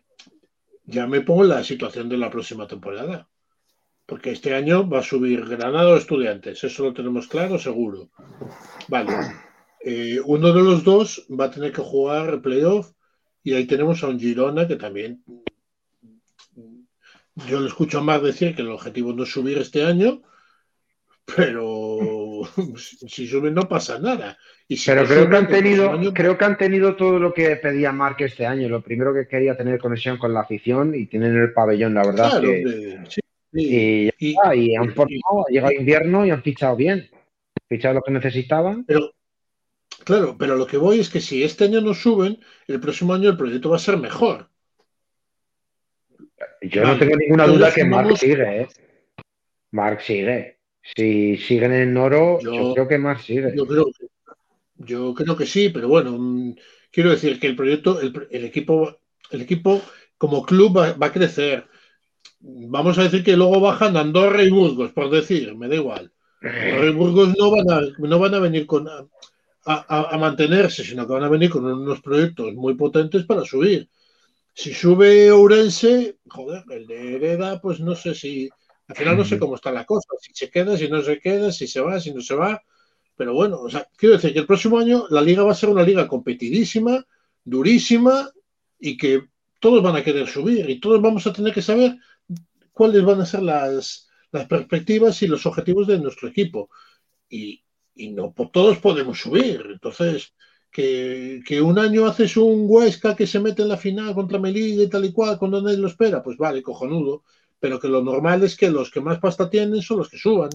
ya 0.84 1.06
me 1.06 1.20
pongo 1.20 1.44
en 1.44 1.50
la 1.50 1.62
situación 1.62 2.08
de 2.08 2.18
la 2.18 2.30
próxima 2.30 2.66
temporada. 2.66 3.28
Porque 4.06 4.30
este 4.30 4.54
año 4.54 4.88
va 4.88 5.00
a 5.00 5.02
subir 5.02 5.44
Granada 5.44 5.90
o 5.90 5.96
Estudiantes, 5.96 6.62
eso 6.62 6.84
lo 6.84 6.94
tenemos 6.94 7.26
claro, 7.26 7.58
seguro. 7.58 8.08
Vale. 8.88 9.12
Eh, 9.80 10.20
uno 10.24 10.52
de 10.52 10.62
los 10.62 10.84
dos 10.84 11.26
va 11.28 11.46
a 11.46 11.50
tener 11.50 11.72
que 11.72 11.82
jugar 11.82 12.40
playoff 12.40 12.92
y 13.42 13.54
ahí 13.54 13.66
tenemos 13.66 14.02
a 14.02 14.08
un 14.08 14.18
Girona 14.18 14.66
que 14.66 14.76
también. 14.76 15.22
Yo 17.48 17.60
le 17.60 17.68
escucho 17.68 18.02
más 18.02 18.22
decir 18.22 18.54
que 18.54 18.62
el 18.62 18.70
objetivo 18.70 19.12
no 19.12 19.24
es 19.24 19.30
subir 19.30 19.58
este 19.58 19.84
año, 19.84 20.22
pero 21.36 22.40
si 22.76 23.26
sube 23.26 23.50
no 23.50 23.68
pasa 23.68 23.98
nada. 23.98 24.38
pero 24.86 25.04
creo 25.04 25.28
que 25.28 25.36
han 25.36 25.48
tenido, 25.48 26.14
creo 26.14 26.38
que 26.38 26.44
han 26.44 26.56
tenido 26.56 26.96
todo 26.96 27.18
lo 27.18 27.34
que 27.34 27.56
pedía 27.56 27.92
Mark 27.92 28.16
este 28.20 28.46
año. 28.46 28.68
Lo 28.68 28.82
primero 28.82 29.12
que 29.12 29.28
quería 29.28 29.56
tener 29.56 29.78
conexión 29.78 30.16
con 30.16 30.32
la 30.32 30.40
afición 30.40 30.94
y 30.94 31.06
tienen 31.06 31.36
el 31.36 31.52
pabellón, 31.52 31.94
la 31.94 32.06
verdad. 32.06 32.42
Y, 33.56 34.10
han 34.76 34.94
formado, 34.94 35.46
ha 35.46 35.50
llegado 35.50 35.72
invierno 35.72 36.26
y 36.26 36.30
han 36.30 36.42
fichado 36.42 36.76
bien. 36.76 37.08
Fichado 37.68 37.94
lo 37.94 38.02
que 38.02 38.12
necesitaban. 38.12 38.84
Pero, 38.84 39.12
claro, 40.04 40.36
pero 40.38 40.56
lo 40.56 40.66
que 40.66 40.76
voy 40.76 41.00
es 41.00 41.08
que 41.08 41.20
si 41.20 41.42
este 41.42 41.64
año 41.64 41.80
no 41.80 41.94
suben, 41.94 42.38
el 42.66 42.80
próximo 42.80 43.14
año 43.14 43.30
el 43.30 43.36
proyecto 43.36 43.70
va 43.70 43.76
a 43.76 43.80
ser 43.80 43.96
mejor. 43.96 44.48
Yo 46.62 46.84
no 46.84 46.98
tengo 46.98 47.16
ninguna 47.16 47.46
duda 47.46 47.72
que 47.72 47.84
Mark 47.84 48.16
sigue, 48.18 48.62
¿eh? 48.62 48.68
Mark 49.70 50.00
sigue. 50.02 50.58
Si 50.94 51.36
siguen 51.38 51.72
en 51.72 51.96
oro, 51.96 52.38
yo, 52.40 52.74
creo 52.74 52.88
que 52.88 52.98
más 52.98 53.24
sigue. 53.24 53.52
Yo 53.56 53.66
creo, 53.66 53.86
yo 54.76 55.14
creo 55.14 55.36
que 55.36 55.46
sí, 55.46 55.70
pero 55.70 55.88
bueno, 55.88 56.16
mm, 56.18 56.54
quiero 56.90 57.10
decir 57.10 57.40
que 57.40 57.48
el 57.48 57.56
proyecto, 57.56 58.00
el, 58.00 58.44
equipo, 58.44 58.98
el 59.30 59.42
equipo 59.42 59.82
como 60.18 60.44
club 60.44 60.76
va, 60.76 61.06
a 61.06 61.12
crecer. 61.12 61.66
Vamos 62.40 62.98
a 62.98 63.04
decir 63.04 63.24
que 63.24 63.36
luego 63.36 63.60
bajan 63.60 63.96
Andorra 63.96 64.42
y 64.42 64.50
Burgos, 64.50 64.92
por 64.92 65.10
decir, 65.10 65.54
me 65.56 65.68
da 65.68 65.76
igual. 65.76 66.12
Andorra 66.42 66.90
y 66.90 66.92
Burgos 66.92 67.34
no 67.38 67.50
van 67.50 67.70
a, 67.70 67.80
no 67.98 68.18
van 68.18 68.34
a 68.34 68.38
venir 68.38 68.66
con, 68.66 68.86
a, 68.88 69.06
a, 70.14 70.16
mantenerse, 70.18 70.84
sino 70.84 71.06
que 71.06 71.12
van 71.12 71.24
a 71.24 71.28
venir 71.28 71.50
con 71.50 71.64
unos 71.64 72.00
proyectos 72.00 72.54
muy 72.54 72.74
potentes 72.74 73.24
para 73.24 73.44
subir. 73.44 73.88
Si 74.54 74.72
sube 74.72 75.30
Ourense, 75.30 76.18
joder, 76.28 76.64
el 76.70 76.86
de 76.86 77.16
Hereda, 77.16 77.60
pues 77.60 77.80
no 77.80 77.94
sé 77.94 78.14
si, 78.14 78.48
al 78.86 78.96
final 78.96 79.16
no 79.16 79.24
sé 79.24 79.38
cómo 79.38 79.56
está 79.56 79.72
la 79.72 79.84
cosa, 79.84 80.08
si 80.20 80.32
se 80.32 80.50
queda, 80.50 80.76
si 80.76 80.88
no 80.88 81.02
se 81.02 81.18
queda, 81.18 81.50
si 81.50 81.66
se 81.66 81.80
va, 81.80 82.00
si 82.00 82.14
no 82.14 82.20
se 82.20 82.34
va. 82.34 82.62
Pero 83.16 83.34
bueno, 83.34 83.60
o 83.60 83.68
sea, 83.68 83.88
quiero 83.96 84.14
decir 84.14 84.32
que 84.32 84.38
el 84.38 84.46
próximo 84.46 84.78
año 84.78 85.06
la 85.10 85.20
liga 85.20 85.42
va 85.42 85.52
a 85.52 85.56
ser 85.56 85.68
una 85.68 85.82
liga 85.82 86.06
competidísima, 86.06 87.04
durísima 87.44 88.30
y 88.78 88.96
que 88.96 89.24
todos 89.58 89.82
van 89.82 89.96
a 89.96 90.04
querer 90.04 90.28
subir 90.28 90.68
y 90.70 90.78
todos 90.78 91.02
vamos 91.02 91.26
a 91.26 91.32
tener 91.32 91.52
que 91.52 91.62
saber 91.62 91.96
cuáles 92.76 93.02
van 93.02 93.22
a 93.22 93.26
ser 93.26 93.42
las, 93.42 94.06
perspectivas 94.50 95.22
y 95.22 95.28
los 95.28 95.46
objetivos 95.46 95.86
de 95.86 95.98
nuestro 95.98 96.28
equipo. 96.28 96.68
Y 97.30 97.62
no 98.12 98.34
todos 98.52 98.78
podemos 98.78 99.18
subir. 99.18 99.66
Entonces, 99.72 100.34
que, 100.70 101.62
un 101.62 101.78
año 101.78 102.04
haces 102.04 102.36
un 102.36 102.66
Huesca 102.68 103.16
que 103.16 103.26
se 103.26 103.40
mete 103.40 103.62
en 103.62 103.68
la 103.68 103.78
final 103.78 104.14
contra 104.14 104.38
Melilla 104.38 104.82
y 104.82 104.90
tal 104.90 105.06
y 105.06 105.12
cual, 105.12 105.38
cuando 105.38 105.62
nadie 105.62 105.78
lo 105.78 105.88
espera, 105.88 106.22
pues 106.22 106.36
vale, 106.36 106.62
cojonudo. 106.62 107.22
Pero 107.58 107.80
que 107.80 107.88
lo 107.88 108.02
normal 108.02 108.44
es 108.44 108.54
que 108.54 108.70
los 108.70 108.90
que 108.90 109.00
más 109.00 109.18
pasta 109.20 109.48
tienen 109.48 109.80
son 109.80 109.96
los 109.96 110.10
que 110.10 110.18
suban 110.18 110.50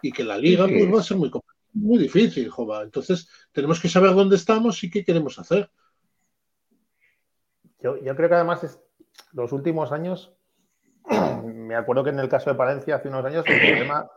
y 0.00 0.12
que 0.12 0.22
la 0.22 0.38
liga 0.38 0.68
pues, 0.68 0.94
va 0.94 1.00
a 1.00 1.02
ser 1.02 1.16
muy, 1.16 1.32
muy 1.72 1.98
difícil, 1.98 2.48
jova. 2.50 2.82
Entonces, 2.82 3.28
tenemos 3.50 3.80
que 3.80 3.88
saber 3.88 4.14
dónde 4.14 4.36
estamos 4.36 4.84
y 4.84 4.90
qué 4.90 5.04
queremos 5.04 5.40
hacer. 5.40 5.68
Yo 7.82 7.98
creo 7.98 8.28
que 8.28 8.34
además 8.36 8.78
los 9.32 9.52
últimos 9.52 9.90
años, 9.90 10.32
me 11.44 11.74
acuerdo 11.74 12.04
que 12.04 12.10
en 12.10 12.18
el 12.18 12.28
caso 12.28 12.50
de 12.50 12.56
Palencia 12.56 12.96
hace 12.96 13.08
unos 13.08 13.24
años, 13.24 13.44
el 13.46 13.60
problema 13.60 14.10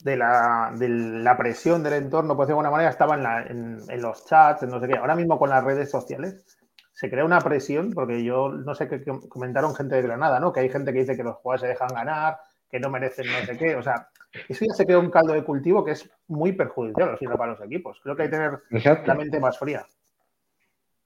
de 0.00 0.16
la, 0.16 0.72
de 0.76 0.88
la 0.88 1.36
presión 1.36 1.82
del 1.82 1.94
entorno, 1.94 2.36
por 2.36 2.46
decirlo 2.46 2.60
de 2.60 2.66
alguna 2.66 2.70
manera, 2.70 2.90
estaba 2.90 3.44
en, 3.48 3.78
en, 3.88 4.02
los 4.02 4.26
chats, 4.26 4.62
en 4.62 4.70
no 4.70 4.80
sé 4.80 4.88
qué. 4.88 4.98
Ahora 4.98 5.16
mismo 5.16 5.38
con 5.38 5.50
las 5.50 5.64
redes 5.64 5.90
sociales 5.90 6.44
se 6.92 7.10
crea 7.10 7.24
una 7.24 7.40
presión, 7.40 7.92
porque 7.92 8.22
yo 8.22 8.50
no 8.50 8.74
sé 8.74 8.86
qué 8.88 9.02
comentaron 9.28 9.74
gente 9.74 9.96
de 9.96 10.02
Granada, 10.02 10.38
¿no? 10.40 10.52
Que 10.52 10.60
hay 10.60 10.68
gente 10.68 10.92
que 10.92 11.00
dice 11.00 11.16
que 11.16 11.24
los 11.24 11.36
jugadores 11.36 11.62
se 11.62 11.68
dejan 11.68 11.88
ganar, 11.88 12.36
que 12.70 12.78
no 12.78 12.90
merecen 12.90 13.26
no 13.26 13.46
sé 13.46 13.56
qué. 13.56 13.76
O 13.76 13.82
sea, 13.82 14.08
eso 14.48 14.64
ya 14.68 14.74
se 14.74 14.84
crea 14.84 14.98
un 14.98 15.10
caldo 15.10 15.32
de 15.32 15.42
cultivo 15.42 15.84
que 15.84 15.92
es 15.92 16.10
muy 16.28 16.52
perjudicial 16.52 17.16
para 17.36 17.52
los 17.52 17.60
equipos. 17.62 18.00
Creo 18.02 18.14
que 18.14 18.24
hay 18.24 18.30
que 18.30 18.36
tener 18.36 18.60
la 19.06 19.14
mente 19.14 19.40
más 19.40 19.58
fría. 19.58 19.86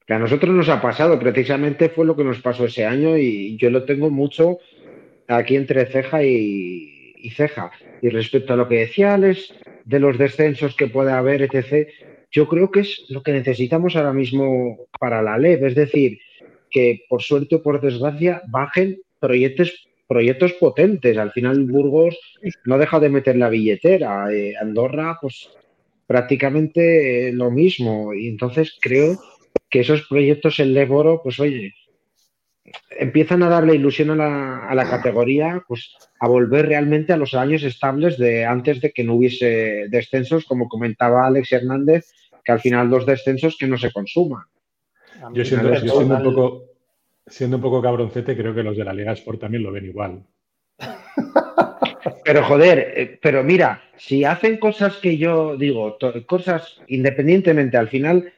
Que 0.05 0.13
a 0.15 0.19
nosotros 0.19 0.53
nos 0.53 0.67
ha 0.69 0.81
pasado, 0.81 1.19
precisamente 1.19 1.89
fue 1.89 2.05
lo 2.05 2.15
que 2.15 2.23
nos 2.23 2.41
pasó 2.41 2.65
ese 2.65 2.85
año 2.85 3.15
y 3.17 3.57
yo 3.57 3.69
lo 3.69 3.85
tengo 3.85 4.09
mucho 4.09 4.57
aquí 5.29 5.55
entre 5.55 5.85
ceja 5.85 6.23
y, 6.23 7.29
ceja. 7.35 7.71
Y 8.01 8.09
respecto 8.09 8.53
a 8.53 8.55
lo 8.55 8.67
que 8.67 8.79
decía 8.79 9.13
Alex 9.13 9.53
de 9.85 9.99
los 9.99 10.17
descensos 10.17 10.75
que 10.75 10.87
puede 10.87 11.11
haber, 11.11 11.41
etc., 11.41 11.87
yo 12.31 12.47
creo 12.47 12.69
que 12.69 12.81
es 12.81 13.05
lo 13.09 13.23
que 13.23 13.31
necesitamos 13.31 13.95
ahora 13.95 14.13
mismo 14.13 14.87
para 14.99 15.21
la 15.21 15.37
LEP. 15.37 15.63
Es 15.63 15.75
decir, 15.75 16.19
que 16.69 17.05
por 17.09 17.23
suerte 17.23 17.55
o 17.55 17.63
por 17.63 17.81
desgracia 17.81 18.43
bajen 18.47 19.01
proyectos, 19.19 19.89
proyectos 20.07 20.53
potentes. 20.53 21.17
Al 21.17 21.31
final 21.31 21.65
Burgos 21.65 22.17
no 22.65 22.77
deja 22.77 22.99
de 22.99 23.09
meter 23.09 23.35
la 23.35 23.49
billetera. 23.49 24.31
Eh, 24.31 24.53
Andorra, 24.61 25.17
pues 25.19 25.49
prácticamente 26.05 27.31
lo 27.33 27.49
mismo. 27.49 28.13
Y 28.13 28.27
entonces 28.27 28.77
creo 28.79 29.17
que 29.69 29.79
esos 29.79 30.07
proyectos 30.07 30.59
en 30.59 30.73
Leboro, 30.73 31.21
pues 31.23 31.39
oye, 31.39 31.73
empiezan 32.91 33.43
a 33.43 33.49
darle 33.49 33.75
ilusión 33.75 34.19
a 34.21 34.73
la, 34.73 34.89
categoría, 34.89 35.63
pues 35.67 35.95
a 36.19 36.27
volver 36.27 36.67
realmente 36.67 37.13
a 37.13 37.17
los 37.17 37.33
años 37.33 37.63
estables 37.63 38.17
de 38.17 38.45
antes 38.45 38.81
de 38.81 38.91
que 38.91 39.03
no 39.03 39.15
hubiese 39.15 39.87
descensos, 39.89 40.45
como 40.45 40.67
comentaba 40.67 41.25
Alex 41.25 41.51
Hernández, 41.53 42.11
que 42.43 42.51
al 42.51 42.59
final 42.59 42.89
dos 42.89 43.05
descensos 43.05 43.57
que 43.57 43.67
no 43.67 43.77
se 43.77 43.91
consuman. 43.91 44.43
Yo 45.33 45.43
siendo, 45.43 45.69
un 45.69 46.23
poco, 46.23 46.63
siendo 47.27 47.57
un 47.57 47.61
poco 47.61 47.81
cabroncete, 47.81 48.35
creo 48.35 48.55
que 48.55 48.63
los 48.63 48.77
de 48.77 48.85
la 48.85 48.93
Liga 48.93 49.11
Sport 49.13 49.41
también 49.41 49.63
lo 49.63 49.71
ven 49.71 49.85
igual. 49.85 50.23
Pero 52.23 52.43
joder, 52.43 52.93
eh, 52.95 53.19
pero 53.21 53.43
mira, 53.43 53.81
si 53.97 54.23
hacen 54.23 54.57
cosas 54.57 54.97
que 54.97 55.17
yo 55.17 55.57
digo, 55.57 55.97
cosas 56.27 56.79
independientemente, 56.87 57.75
al 57.75 57.89
final, 57.89 58.31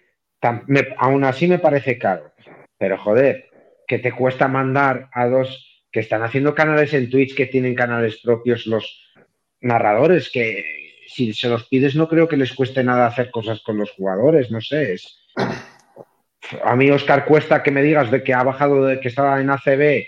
aún 0.98 1.24
así 1.24 1.48
me 1.48 1.60
parece 1.60 1.98
caro. 1.98 2.32
Pero 2.78 2.98
joder, 2.98 3.51
que 3.92 4.00
te 4.00 4.14
cuesta 4.14 4.48
mandar 4.48 5.10
a 5.12 5.28
dos 5.28 5.84
que 5.92 6.00
están 6.00 6.24
haciendo 6.24 6.56
canales 6.56 6.94
en 6.94 7.10
Twitch 7.10 7.36
que 7.36 7.46
tienen 7.46 7.76
canales 7.76 8.22
propios 8.24 8.66
los 8.66 9.12
narradores, 9.60 10.30
que 10.32 10.64
si 11.08 11.34
se 11.34 11.50
los 11.50 11.68
pides 11.68 11.94
no 11.94 12.08
creo 12.08 12.30
que 12.30 12.38
les 12.38 12.54
cueste 12.54 12.86
nada 12.86 13.06
hacer 13.06 13.32
cosas 13.32 13.60
con 13.60 13.78
los 13.78 13.92
jugadores, 13.92 14.50
no 14.50 14.62
sé. 14.62 14.94
Es... 14.94 15.28
A 16.64 16.74
mí, 16.78 16.90
Oscar, 16.90 17.26
cuesta 17.26 17.62
que 17.62 17.72
me 17.72 17.84
digas 17.84 18.10
de 18.10 18.24
que 18.24 18.34
ha 18.34 18.44
bajado, 18.44 18.86
de 18.86 19.02
que 19.02 19.10
estaba 19.10 19.42
en 19.42 19.50
ACB 19.50 20.06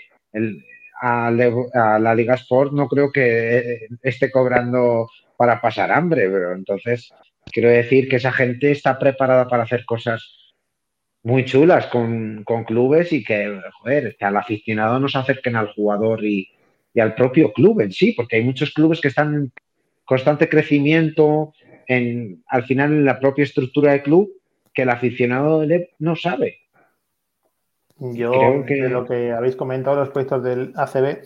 a, 1.02 1.30
la 1.30 2.14
Liga 2.14 2.36
Sport, 2.36 2.72
no 2.72 2.88
creo 2.88 3.12
que 3.12 3.58
eh, 3.58 3.88
esté 4.02 4.30
cobrando 4.30 5.10
para 5.36 5.60
pasar 5.60 5.92
hambre, 5.92 6.30
pero 6.30 6.54
entonces 6.54 7.12
quiero 7.52 7.68
decir 7.68 8.08
que 8.08 8.16
esa 8.16 8.32
gente 8.32 8.70
está 8.70 8.98
preparada 8.98 9.46
para 9.46 9.64
hacer 9.64 9.84
cosas 9.84 10.33
muy 11.24 11.46
chulas 11.46 11.86
con, 11.86 12.44
clubes 12.66 13.12
y 13.12 13.24
que, 13.24 13.60
joder, 13.80 14.14
que 14.16 14.24
al 14.24 14.36
aficionado 14.36 15.00
nos 15.00 15.16
acerquen 15.16 15.56
al 15.56 15.72
jugador 15.72 16.24
y, 16.24 16.48
al 16.96 17.14
propio 17.16 17.52
club 17.52 17.80
en 17.80 17.90
sí, 17.90 18.12
porque 18.12 18.36
hay 18.36 18.44
muchos 18.44 18.72
clubes 18.72 19.00
que 19.00 19.08
están 19.08 19.34
en 19.34 19.52
constante 20.04 20.48
crecimiento, 20.48 21.52
en, 21.88 22.44
al 22.46 22.64
final 22.64 22.92
en 22.92 23.04
la 23.04 23.18
propia 23.18 23.42
estructura 23.42 23.92
del 23.92 24.02
club, 24.02 24.30
que 24.72 24.82
el 24.82 24.90
aficionado 24.90 25.64
no 25.98 26.14
sabe. 26.14 26.58
Yo, 27.98 28.62
de 28.66 28.88
lo 28.88 29.06
que 29.06 29.32
habéis 29.32 29.56
comentado, 29.56 29.96
los 29.96 30.10
proyectos 30.10 30.44
del 30.44 30.72
ACB, 30.76 31.18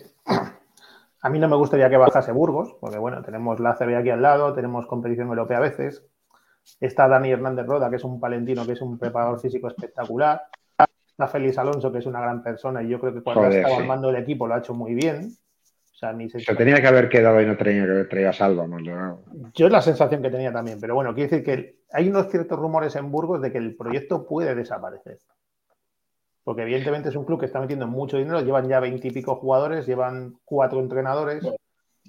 a 1.21 1.29
mí 1.29 1.39
no 1.39 1.49
me 1.49 1.57
gustaría 1.57 1.89
que 1.89 1.97
bajase 1.97 2.31
Burgos, 2.31 2.77
porque 2.79 2.97
bueno, 2.97 3.21
tenemos 3.21 3.59
la 3.59 3.71
ACB 3.71 3.95
aquí 3.97 4.09
al 4.09 4.21
lado, 4.21 4.53
tenemos 4.53 4.87
competición 4.87 5.27
europea 5.27 5.57
a 5.57 5.61
veces, 5.61 6.05
Está 6.79 7.07
Dani 7.07 7.31
Hernández 7.31 7.65
Roda, 7.65 7.89
que 7.89 7.97
es 7.97 8.03
un 8.03 8.19
palentino, 8.19 8.65
que 8.65 8.73
es 8.73 8.81
un 8.81 8.97
preparador 8.97 9.39
físico 9.39 9.67
espectacular. 9.67 10.41
Está 11.09 11.27
Félix 11.27 11.57
Alonso, 11.57 11.91
que 11.91 11.99
es 11.99 12.05
una 12.05 12.21
gran 12.21 12.41
persona 12.41 12.81
y 12.81 12.87
yo 12.87 12.99
creo 12.99 13.13
que 13.13 13.21
cuando 13.21 13.43
ha 13.43 13.49
estado 13.49 13.75
al 13.75 13.85
mando 13.85 14.07
del 14.07 14.21
equipo 14.21 14.47
lo 14.47 14.55
ha 14.55 14.59
hecho 14.59 14.73
muy 14.73 14.93
bien. 14.93 15.31
O 15.91 15.95
sea, 15.99 16.13
ni 16.13 16.29
se... 16.29 16.39
tenía 16.55 16.79
que 16.79 16.87
haber 16.87 17.09
quedado 17.09 17.41
y 17.41 17.45
no 17.45 17.57
tenía 17.57 17.83
que 17.83 17.91
haber 17.91 18.07
traído 18.07 18.29
a 18.29 18.33
Salvo. 18.33 18.65
Yo 19.53 19.65
es 19.65 19.71
la 19.71 19.81
sensación 19.81 20.21
que 20.21 20.29
tenía 20.29 20.53
también, 20.53 20.79
pero 20.79 20.95
bueno, 20.95 21.13
quiere 21.13 21.29
decir 21.29 21.43
que 21.43 21.79
hay 21.91 22.07
unos 22.07 22.29
ciertos 22.29 22.57
rumores 22.57 22.95
en 22.95 23.11
Burgos 23.11 23.41
de 23.41 23.51
que 23.51 23.57
el 23.57 23.75
proyecto 23.75 24.25
puede 24.25 24.55
desaparecer. 24.55 25.17
Porque 26.45 26.61
evidentemente 26.61 27.09
es 27.09 27.15
un 27.17 27.25
club 27.25 27.41
que 27.41 27.47
está 27.47 27.59
metiendo 27.59 27.85
mucho 27.85 28.15
dinero, 28.15 28.39
llevan 28.39 28.69
ya 28.69 28.79
veintipico 28.79 29.35
jugadores, 29.35 29.85
llevan 29.85 30.35
cuatro 30.45 30.79
entrenadores. 30.79 31.43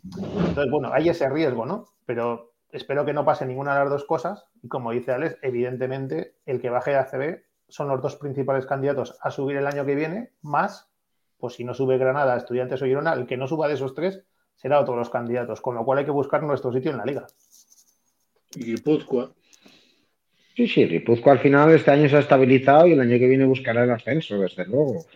Entonces, 0.05 0.70
bueno, 0.70 0.91
hay 0.93 1.09
ese 1.09 1.28
riesgo, 1.28 1.66
¿no? 1.66 1.87
Pero 2.07 2.49
espero 2.73 3.05
que 3.05 3.13
no 3.13 3.25
pase 3.25 3.47
ninguna 3.47 3.75
de 3.75 3.81
las 3.81 3.91
dos 3.91 4.05
cosas. 4.05 4.47
Y 4.63 4.69
como 4.69 4.93
dice 4.93 5.13
Alex, 5.13 5.39
evidentemente 5.43 6.35
el 6.47 6.61
que 6.61 6.71
baje 6.71 6.93
de 6.93 6.97
ACB 6.99 7.43
son 7.69 7.89
los 7.89 8.03
dos 8.03 8.17
principales 8.17 8.67
candidatos 8.67 9.17
a 9.21 9.31
subir 9.31 9.57
el 9.57 9.67
año 9.67 9.87
que 9.87 9.95
viene, 9.95 10.31
más, 10.43 10.91
pues 11.39 11.55
si 11.55 11.65
no 11.65 11.75
sube 11.75 11.99
Granada, 11.99 12.37
Estudiantes 12.37 12.83
o 12.83 12.87
Girona, 12.87 13.13
el 13.15 13.27
que 13.27 13.37
no 13.37 13.47
suba 13.47 13.69
de 13.69 13.75
esos 13.75 13.95
tres 13.95 14.25
será 14.57 14.81
otro 14.81 14.95
de 14.95 14.99
los 14.99 15.11
candidatos, 15.11 15.61
con 15.61 15.75
lo 15.75 15.85
cual 15.85 15.99
hay 15.99 16.05
que 16.05 16.11
buscar 16.11 16.43
nuestro 16.43 16.73
sitio 16.73 16.91
en 16.91 16.99
la 16.99 17.05
liga. 17.05 17.27
Y 18.55 18.65
Guipúzcoa. 18.65 19.33
Sí, 20.57 20.67
sí, 20.67 20.85
Guipúzcoa 20.87 21.33
al 21.33 21.39
final 21.39 21.71
este 21.71 21.91
año 21.91 22.09
se 22.09 22.17
ha 22.17 22.21
estabilizado 22.21 22.87
y 22.87 22.93
el 22.93 23.01
año 23.01 23.19
que 23.19 23.29
viene 23.29 23.47
buscará 23.47 23.85
el 23.85 23.91
ascenso, 23.91 24.39
desde 24.39 24.67
luego. 24.67 25.07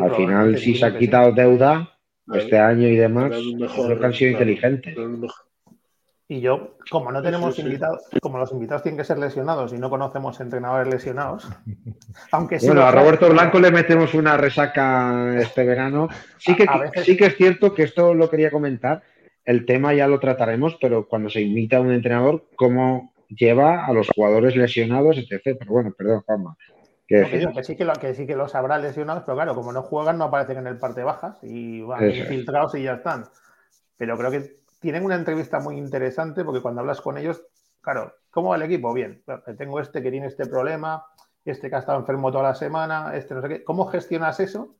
al 0.00 0.14
final, 0.16 0.58
si 0.58 0.74
se 0.74 0.86
ha 0.86 0.98
quitado 0.98 1.32
deuda 1.32 1.96
este 2.34 2.58
año 2.58 2.88
y 2.88 2.96
demás, 2.96 3.30
creo 3.30 3.98
que 3.98 4.06
han 4.06 4.14
sido 4.14 4.32
inteligentes. 4.32 4.96
Y 6.30 6.40
yo, 6.40 6.76
como 6.88 7.10
no 7.10 7.20
tenemos 7.20 7.58
invitados, 7.58 8.04
como 8.22 8.38
los 8.38 8.52
invitados 8.52 8.84
tienen 8.84 8.96
que 8.96 9.04
ser 9.04 9.18
lesionados 9.18 9.72
y 9.72 9.78
no 9.78 9.90
conocemos 9.90 10.38
entrenadores 10.38 10.86
lesionados, 10.86 11.48
aunque 12.30 12.60
sí. 12.60 12.68
Bueno, 12.68 12.82
a 12.82 12.92
Roberto 12.92 13.28
Blanco 13.28 13.58
le 13.58 13.72
metemos 13.72 14.14
una 14.14 14.36
resaca 14.36 15.36
este 15.40 15.64
verano. 15.64 16.08
Sí 16.38 16.54
que, 16.54 16.66
sí 17.02 17.16
que 17.16 17.26
es 17.26 17.36
cierto 17.36 17.74
que 17.74 17.82
esto 17.82 18.14
lo 18.14 18.30
quería 18.30 18.52
comentar. 18.52 19.02
El 19.44 19.66
tema 19.66 19.92
ya 19.92 20.06
lo 20.06 20.20
trataremos, 20.20 20.78
pero 20.80 21.08
cuando 21.08 21.30
se 21.30 21.40
invita 21.40 21.78
a 21.78 21.80
un 21.80 21.90
entrenador, 21.90 22.44
¿cómo 22.54 23.12
lleva 23.28 23.84
a 23.84 23.92
los 23.92 24.08
jugadores 24.14 24.54
lesionados, 24.54 25.18
etc. 25.18 25.56
Pero 25.58 25.72
bueno, 25.72 25.92
perdón, 25.98 26.22
Juanma. 26.24 26.56
Que, 27.08 27.24
sí 27.64 27.74
que, 27.74 27.84
lo, 27.84 27.94
que 27.94 28.14
sí 28.14 28.24
que 28.24 28.36
los 28.36 28.54
habrá 28.54 28.78
lesionados, 28.78 29.24
pero 29.26 29.34
claro, 29.34 29.56
como 29.56 29.72
no 29.72 29.82
juegan, 29.82 30.16
no 30.16 30.26
aparecen 30.26 30.58
en 30.58 30.68
el 30.68 30.78
parte 30.78 31.02
bajas 31.02 31.42
y 31.42 31.80
van 31.80 32.08
infiltrados 32.08 32.76
y 32.76 32.84
ya 32.84 32.94
están. 32.94 33.24
Pero 33.96 34.16
creo 34.16 34.30
que 34.30 34.59
tienen 34.80 35.04
una 35.04 35.14
entrevista 35.14 35.60
muy 35.60 35.76
interesante 35.76 36.44
porque 36.44 36.60
cuando 36.60 36.80
hablas 36.80 37.00
con 37.00 37.18
ellos, 37.18 37.42
claro, 37.80 38.14
¿cómo 38.30 38.50
va 38.50 38.56
el 38.56 38.62
equipo? 38.62 38.92
Bien, 38.92 39.22
tengo 39.56 39.78
este 39.78 40.02
que 40.02 40.10
tiene 40.10 40.26
este 40.26 40.46
problema, 40.46 41.04
este 41.44 41.68
que 41.68 41.76
ha 41.76 41.80
estado 41.80 41.98
enfermo 41.98 42.32
toda 42.32 42.44
la 42.44 42.54
semana, 42.54 43.14
este 43.14 43.34
no 43.34 43.42
sé 43.42 43.48
qué. 43.48 43.64
¿Cómo 43.64 43.86
gestionas 43.86 44.40
eso? 44.40 44.74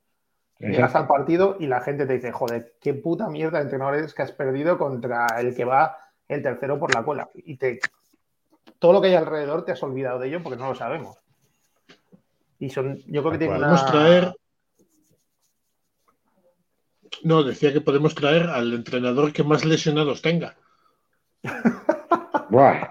Llegas 0.58 0.94
al 0.94 1.06
partido 1.06 1.56
y 1.58 1.66
la 1.66 1.80
gente 1.80 2.04
te 2.04 2.14
dice, 2.14 2.32
joder, 2.32 2.74
qué 2.82 2.92
puta 2.92 3.30
mierda 3.30 3.58
de 3.58 3.64
entrenadores 3.64 4.12
que 4.12 4.22
has 4.22 4.32
perdido 4.32 4.76
contra 4.76 5.26
el 5.38 5.54
que 5.54 5.64
va 5.64 5.96
el 6.28 6.42
tercero 6.42 6.78
por 6.78 6.94
la 6.94 7.02
cola. 7.02 7.30
Y 7.34 7.56
te, 7.56 7.80
todo 8.78 8.92
lo 8.92 9.00
que 9.00 9.08
hay 9.08 9.14
alrededor 9.14 9.64
te 9.64 9.72
has 9.72 9.82
olvidado 9.82 10.18
de 10.18 10.28
ello 10.28 10.42
porque 10.42 10.58
no 10.58 10.68
lo 10.68 10.74
sabemos. 10.74 11.16
Y 12.58 12.68
son, 12.68 12.98
yo 13.06 13.22
creo 13.22 13.32
que 13.32 13.38
tienen 13.38 13.56
una... 13.56 13.86
traer 13.86 14.34
no, 17.22 17.42
decía 17.42 17.72
que 17.72 17.80
podemos 17.80 18.14
traer 18.14 18.44
al 18.44 18.72
entrenador 18.72 19.32
que 19.32 19.42
más 19.42 19.64
lesionados 19.64 20.22
tenga. 20.22 20.56
Buah. 22.50 22.90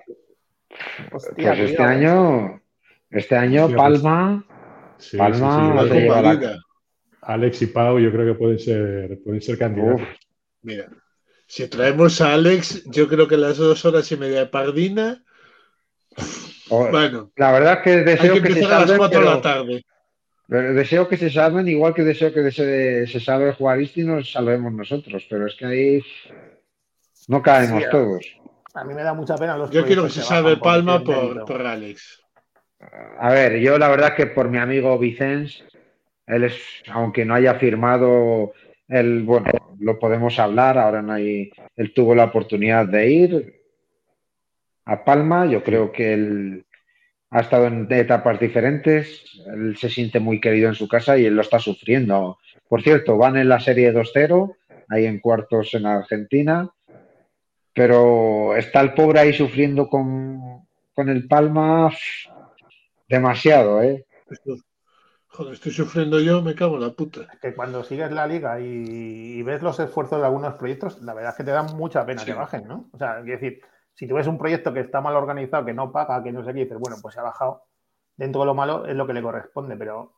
pues 1.11 1.29
este 1.37 1.81
año, 1.83 2.61
este 3.09 3.35
año 3.35 3.69
Palma, 3.75 4.45
Palma 5.17 5.85
Alex 7.21 7.61
y 7.61 7.67
Pau, 7.67 7.99
yo 7.99 8.11
creo 8.11 8.33
que 8.33 8.39
pueden 8.39 8.59
ser, 8.59 9.19
pueden 9.23 9.41
ser 9.41 9.57
candidatos. 9.57 10.07
mira, 10.61 10.89
si 11.47 11.67
traemos 11.67 12.21
a 12.21 12.33
Alex, 12.33 12.83
yo 12.85 13.07
creo 13.07 13.27
que 13.27 13.37
las 13.37 13.57
dos 13.57 13.83
horas 13.85 14.11
y 14.11 14.17
media 14.17 14.39
de 14.39 14.45
Pardina 14.45 15.23
Bueno, 16.69 17.31
la 17.35 17.51
verdad 17.51 17.73
es 17.73 17.83
que 17.83 17.89
deseo 18.03 18.41
que, 18.41 18.53
se 18.53 18.61
salven. 18.61 18.73
A 18.73 18.85
las 18.85 18.97
4 18.97 19.19
de 19.19 19.25
la 19.25 19.41
tarde. 19.41 19.85
Deseo 20.49 21.07
que 21.07 21.15
se 21.15 21.29
salven, 21.29 21.67
igual 21.67 21.93
que 21.93 22.03
deseo 22.03 22.33
que 22.33 22.49
se, 22.49 23.05
se 23.05 23.19
salve 23.19 23.53
Juaristi 23.53 24.01
y 24.01 24.05
nos 24.05 24.31
salvemos 24.31 24.73
nosotros, 24.73 25.27
pero 25.29 25.45
es 25.45 25.55
que 25.55 25.65
ahí 25.65 26.03
no 27.27 27.39
caemos 27.43 27.83
todos. 27.91 28.25
A 28.73 28.83
mí 28.83 28.95
me 28.95 29.03
da 29.03 29.13
mucha 29.13 29.35
pena 29.35 29.55
los 29.55 29.69
Yo 29.69 29.85
quiero 29.85 30.05
que 30.05 30.09
se, 30.09 30.23
salve 30.23 30.57
Palma 30.57 31.03
por, 31.03 31.45
por, 31.45 31.61
Alex. 31.61 32.23
A 33.19 33.29
ver, 33.29 33.59
yo 33.59 33.77
la 33.77 33.89
verdad 33.89 34.15
que 34.15 34.25
por 34.25 34.49
mi 34.49 34.57
amigo 34.57 34.97
Vicens, 34.97 35.63
él 36.25 36.45
es, 36.45 36.59
aunque 36.91 37.25
no 37.25 37.35
haya 37.35 37.53
firmado 37.53 38.53
el, 38.87 39.21
bueno, 39.21 39.51
lo 39.79 39.99
podemos 39.99 40.39
hablar, 40.39 40.79
ahora 40.79 41.03
no 41.03 41.13
hay, 41.13 41.51
él 41.75 41.93
tuvo 41.93 42.15
la 42.15 42.23
oportunidad 42.23 42.87
de 42.87 43.07
ir 43.07 43.61
a 44.85 45.05
Palma, 45.05 45.45
yo 45.45 45.63
creo 45.63 45.91
que 45.91 46.13
él 46.13 46.65
ha 47.31 47.41
estado 47.41 47.67
en 47.67 47.87
etapas 47.91 48.39
diferentes, 48.39 49.23
él 49.45 49.77
se 49.77 49.89
siente 49.89 50.19
muy 50.19 50.39
querido 50.41 50.69
en 50.69 50.75
su 50.75 50.87
casa 50.87 51.17
y 51.17 51.25
él 51.25 51.35
lo 51.35 51.41
está 51.41 51.59
sufriendo. 51.59 52.39
Por 52.67 52.81
cierto, 52.81 53.17
van 53.17 53.37
en 53.37 53.49
la 53.49 53.59
serie 53.59 53.93
2-0, 53.93 54.55
ahí 54.89 55.05
en 55.05 55.19
cuartos 55.19 55.73
en 55.75 55.85
Argentina, 55.85 56.69
pero 57.73 58.55
está 58.55 58.81
el 58.81 58.93
pobre 58.93 59.19
ahí 59.19 59.33
sufriendo 59.33 59.87
con, 59.87 60.67
el 60.97 61.27
Palma 61.27 61.93
demasiado, 63.07 63.81
¿eh? 63.81 64.05
Joder, 65.27 65.53
estoy 65.53 65.71
sufriendo 65.71 66.19
yo, 66.19 66.41
me 66.41 66.55
cago 66.55 66.75
en 66.75 66.81
la 66.81 66.89
puta. 66.89 67.21
que 67.41 67.53
cuando 67.53 67.83
sigues 67.83 68.11
la 68.11 68.27
liga 68.27 68.59
y, 68.59 69.41
ves 69.43 69.61
los 69.61 69.79
esfuerzos 69.79 70.19
de 70.19 70.25
algunos 70.25 70.55
proyectos, 70.55 71.01
la 71.01 71.13
verdad 71.13 71.31
es 71.31 71.37
que 71.37 71.43
te 71.43 71.51
da 71.51 71.63
mucha 71.63 72.05
pena 72.05 72.25
que 72.25 72.33
bajen, 72.33 72.67
¿no? 72.67 72.89
O 72.91 72.97
sea, 72.97 73.21
quiero 73.21 73.39
decir, 73.39 73.61
si 73.99 74.07
tú 74.07 74.15
ves 74.15 74.27
un 74.27 74.37
proyecto 74.37 74.73
que 74.73 74.79
está 74.79 75.01
mal 75.01 75.13
organizado, 75.17 75.65
que 75.65 75.73
no 75.73 75.91
paga, 75.91 76.23
que 76.23 76.31
no 76.31 76.41
sé 76.45 76.53
qué, 76.53 76.61
dices, 76.61 76.79
bueno, 76.79 76.95
pues 77.01 77.15
se 77.15 77.19
ha 77.19 77.23
bajado. 77.23 77.65
Dentro 78.15 78.39
de 78.39 78.45
lo 78.45 78.53
malo 78.53 78.85
es 78.85 78.95
lo 78.95 79.05
que 79.05 79.11
le 79.11 79.21
corresponde, 79.21 79.75
pero 79.75 80.13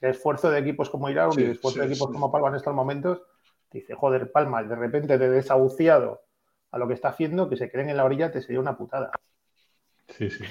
el 0.00 0.10
esfuerzo 0.10 0.52
de 0.52 0.60
equipos 0.60 0.88
como 0.88 1.10
Iraun 1.10 1.34
y 1.36 1.42
el 1.42 1.50
esfuerzo 1.50 1.80
de 1.80 1.86
equipos 1.86 2.12
como 2.12 2.30
Palma 2.30 2.46
en 2.50 2.54
estos 2.54 2.72
momentos, 2.72 3.22
te 3.70 3.78
dice, 3.78 3.96
joder, 3.96 4.30
Palma, 4.30 4.62
de 4.62 4.76
repente 4.76 5.18
te 5.18 5.28
desahuciado 5.28 6.22
a 6.70 6.78
lo 6.78 6.86
que 6.86 6.94
está 6.94 7.08
haciendo, 7.08 7.48
que 7.48 7.56
se 7.56 7.68
creen 7.68 7.90
en 7.90 7.96
la 7.96 8.04
orilla, 8.04 8.30
te 8.30 8.40
sería 8.40 8.60
una 8.60 8.76
putada. 8.76 9.10
Sí, 10.10 10.30
sí. 10.30 10.44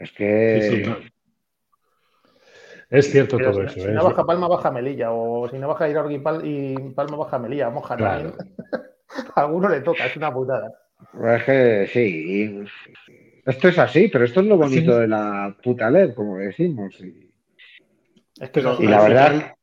Es 0.00 0.10
que. 0.10 1.12
Es 2.90 3.08
cierto 3.12 3.38
todo 3.38 3.62
eso. 3.62 3.74
Si 3.74 3.82
¿eh? 3.82 3.92
no 3.92 4.02
baja 4.02 4.24
Palma, 4.24 4.48
baja 4.48 4.72
Melilla. 4.72 5.12
O 5.12 5.48
si 5.48 5.60
no 5.60 5.68
baja 5.68 5.88
Iraun 5.88 6.10
y, 6.10 6.18
Palma, 6.90 7.16
baja 7.16 7.38
Melilla. 7.38 7.70
Moja 7.70 7.96
claro. 7.96 8.34
a 9.36 9.40
alguno 9.40 9.68
le 9.68 9.80
toca, 9.82 10.06
es 10.06 10.16
una 10.16 10.34
putada. 10.34 10.85
Es 10.98 11.44
que 11.44 11.88
sí. 11.92 12.64
Esto 13.44 13.68
es 13.68 13.78
así, 13.78 14.08
pero 14.08 14.24
esto 14.24 14.40
es 14.40 14.46
lo 14.46 14.56
bonito 14.56 14.98
de 14.98 15.08
la 15.08 15.56
puta 15.62 15.90
LED, 15.90 16.14
como 16.14 16.38
decimos. 16.38 16.98
Y, 17.00 17.30
y 18.80 18.86
la 18.86 19.02
verdad. 19.02 19.54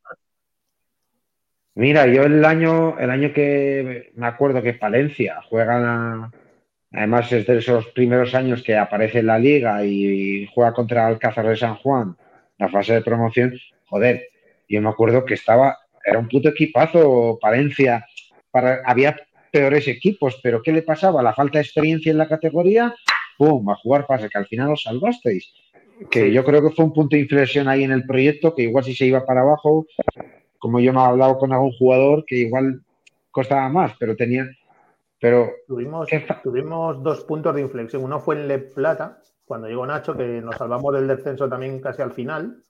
Mira, 1.76 2.06
yo 2.06 2.24
el 2.24 2.46
año, 2.46 3.00
el 3.00 3.10
año 3.10 3.34
que 3.34 4.12
me 4.16 4.28
acuerdo 4.28 4.62
que 4.62 4.74
Palencia 4.74 5.42
juega, 5.50 6.32
además 6.92 7.32
es 7.32 7.48
de 7.48 7.58
esos 7.58 7.88
primeros 7.88 8.36
años 8.36 8.62
que 8.62 8.78
aparece 8.78 9.20
en 9.20 9.28
la 9.28 9.40
liga 9.40 9.84
y 9.84 10.48
juega 10.54 10.72
contra 10.72 11.08
Alcázar 11.08 11.48
de 11.48 11.58
San 11.58 11.76
Juan, 11.76 12.16
la 12.60 12.70
fase 12.70 12.94
de 12.94 13.02
promoción, 13.02 13.54
joder, 13.86 14.28
yo 14.70 14.82
me 14.82 14.90
acuerdo 14.90 15.26
que 15.26 15.34
estaba, 15.34 15.80
era 16.06 16.20
un 16.20 16.30
puto 16.30 16.50
equipazo 16.50 17.40
Palencia, 17.42 18.06
para, 18.52 18.82
había 18.86 19.18
peores 19.54 19.88
equipos, 19.88 20.40
pero 20.42 20.64
¿qué 20.64 20.72
le 20.72 20.82
pasaba? 20.82 21.22
La 21.22 21.36
falta 21.36 21.60
de 21.60 21.64
experiencia 21.64 22.12
en 22.12 22.18
la 22.18 22.28
categoría, 22.28 22.96
¡pum! 23.38 23.70
A 23.70 23.76
jugar 23.76 24.08
pase, 24.08 24.28
que 24.28 24.38
al 24.40 24.48
final 24.48 24.72
os 24.72 24.82
salvasteis. 24.82 25.54
Que 26.10 26.34
yo 26.34 26.44
creo 26.44 26.64
que 26.64 26.72
fue 26.76 26.86
un 26.86 26.92
punto 26.92 27.16
de 27.16 27.22
inflexión 27.22 27.68
ahí 27.68 27.84
en 27.84 27.92
el 27.92 28.04
proyecto, 28.04 28.56
que 28.56 28.64
igual 28.64 28.84
si 28.84 28.96
se 28.96 29.06
iba 29.06 29.24
para 29.24 29.42
abajo, 29.42 29.86
como 30.58 30.80
yo 30.80 30.92
me 30.92 31.00
he 31.00 31.04
hablado 31.04 31.38
con 31.38 31.54
algún 31.54 31.72
jugador, 31.78 32.26
que 32.26 32.38
igual 32.38 32.82
costaba 33.30 33.70
más, 33.70 33.94
pero 34.00 34.16
tenía. 34.16 34.50
Pero. 35.20 35.52
Tuvimos, 35.68 36.10
tuvimos 36.42 37.04
dos 37.04 37.24
puntos 37.24 37.54
de 37.54 37.62
inflexión. 37.62 38.04
Uno 38.04 38.20
fue 38.20 38.36
en 38.36 38.48
Le 38.48 38.58
Plata, 38.58 39.20
cuando 39.46 39.68
llegó 39.68 39.86
Nacho, 39.86 40.18
que 40.18 40.42
nos 40.42 40.56
salvamos 40.56 40.96
del 40.96 41.08
descenso 41.08 41.48
también 41.48 41.80
casi 41.80 42.02
al 42.02 42.12
final. 42.12 42.64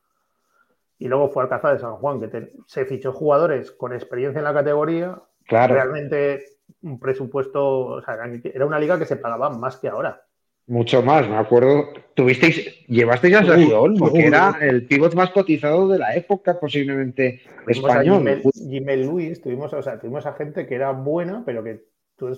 Y 0.99 1.07
luego 1.07 1.29
fue 1.29 1.43
Alcázar 1.43 1.75
de 1.75 1.79
San 1.79 1.95
Juan, 1.95 2.19
que 2.19 2.51
se 2.67 2.85
fichó 2.85 3.13
jugadores 3.13 3.71
con 3.71 3.93
experiencia 3.93 4.39
en 4.39 4.45
la 4.45 4.53
categoría. 4.53 5.21
Claro. 5.45 5.75
Realmente 5.75 6.52
un 6.83 6.99
presupuesto, 6.99 7.85
o 7.85 8.01
sea, 8.01 8.17
era 8.43 8.65
una 8.65 8.79
liga 8.79 8.99
que 8.99 9.05
se 9.05 9.15
pagaba 9.15 9.49
más 9.49 9.77
que 9.77 9.87
ahora. 9.87 10.21
Mucho 10.67 11.01
más, 11.01 11.27
me 11.27 11.35
acuerdo. 11.35 11.89
Tuvisteis, 12.13 12.85
llevasteis 12.87 13.35
a 13.35 13.43
Sergio 13.43 13.81
Olmo, 13.81 14.13
que 14.13 14.27
era 14.27 14.57
el 14.61 14.87
pivot 14.87 15.13
más 15.13 15.31
cotizado 15.31 15.89
de 15.89 15.99
la 15.99 16.15
época, 16.15 16.57
posiblemente 16.57 17.41
español. 17.67 18.41
Jimel 18.53 19.05
Luis, 19.05 19.41
tuvimos, 19.41 19.73
o 19.73 19.81
sea, 19.81 19.99
tuvimos 19.99 20.25
a 20.25 20.33
gente 20.33 20.65
que 20.65 20.75
era 20.75 20.91
buena, 20.91 21.43
pero 21.45 21.63
que 21.63 21.83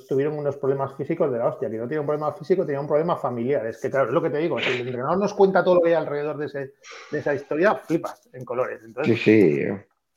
tuvieron 0.09 0.39
unos 0.39 0.57
problemas 0.57 0.95
físicos 0.95 1.31
de 1.31 1.37
la 1.37 1.47
hostia, 1.47 1.69
que 1.69 1.77
no 1.77 1.87
tiene 1.87 1.99
un 1.99 2.07
problema 2.07 2.33
físico, 2.33 2.65
tenía 2.65 2.81
un 2.81 2.87
problema 2.87 3.15
familiar. 3.15 3.67
Es 3.67 3.79
que, 3.79 3.91
claro, 3.91 4.07
es 4.07 4.13
lo 4.13 4.21
que 4.23 4.31
te 4.31 4.39
digo, 4.39 4.59
si 4.59 4.71
el 4.71 4.87
entrenador 4.87 5.19
nos 5.19 5.35
cuenta 5.35 5.63
todo 5.63 5.75
lo 5.75 5.81
que 5.81 5.89
hay 5.89 5.95
alrededor 5.95 6.37
de, 6.37 6.47
ese, 6.47 6.73
de 7.11 7.19
esa 7.19 7.35
historia, 7.35 7.75
flipas 7.75 8.27
en 8.33 8.43
colores. 8.43 8.81
Entonces, 8.83 9.21
sí, 9.21 9.55
sí. 9.55 9.67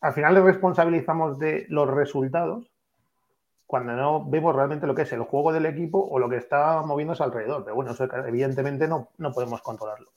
Al 0.00 0.12
final 0.14 0.34
le 0.34 0.40
responsabilizamos 0.40 1.38
de 1.38 1.66
los 1.68 1.90
resultados 1.90 2.70
cuando 3.68 3.92
no 3.92 4.24
vemos 4.24 4.56
realmente 4.56 4.86
lo 4.86 4.94
que 4.94 5.02
es 5.02 5.12
el 5.12 5.20
juego 5.20 5.52
del 5.52 5.66
equipo 5.66 6.02
o 6.02 6.18
lo 6.18 6.30
que 6.30 6.38
está 6.38 6.80
moviéndose 6.80 7.22
alrededor. 7.22 7.64
Pero 7.64 7.76
bueno, 7.76 7.90
eso 7.90 8.08
evidentemente 8.26 8.88
no, 8.88 9.10
no 9.18 9.30
podemos 9.30 9.60
controlarlo. 9.60 10.08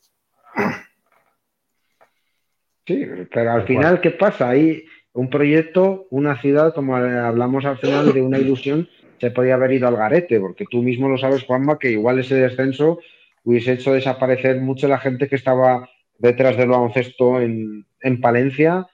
Sí, 2.88 3.06
pero 3.32 3.52
al 3.52 3.68
final, 3.68 4.00
¿qué 4.00 4.12
pasa? 4.12 4.50
Hay 4.50 4.86
un 5.12 5.30
proyecto, 5.30 6.08
una 6.12 6.40
ciudad, 6.40 6.74
como 6.74 6.96
hablamos 6.96 7.66
al 7.66 7.78
final 7.78 8.14
de 8.14 8.22
una 8.22 8.40
ilusión, 8.40 8.88
se 9.20 9.32
podía 9.32 9.56
haber 9.56 9.74
ido 9.74 9.90
al 9.90 9.98
garete, 9.98 10.40
porque 10.40 10.64
tú 10.72 10.82
mismo 10.82 11.10
lo 11.10 11.18
sabes, 11.18 11.44
Juanma, 11.44 11.78
que 11.78 11.92
igual 11.92 12.20
ese 12.20 12.36
descenso 12.36 13.00
hubiese 13.44 13.74
hecho 13.74 13.92
desaparecer 13.92 14.62
mucho 14.62 14.88
la 14.88 14.98
gente 14.98 15.28
que 15.28 15.36
estaba 15.36 15.90
detrás 16.20 16.56
del 16.56 16.70
baloncesto 16.70 17.42
en, 17.42 17.86
en 18.00 18.22
Palencia 18.22 18.88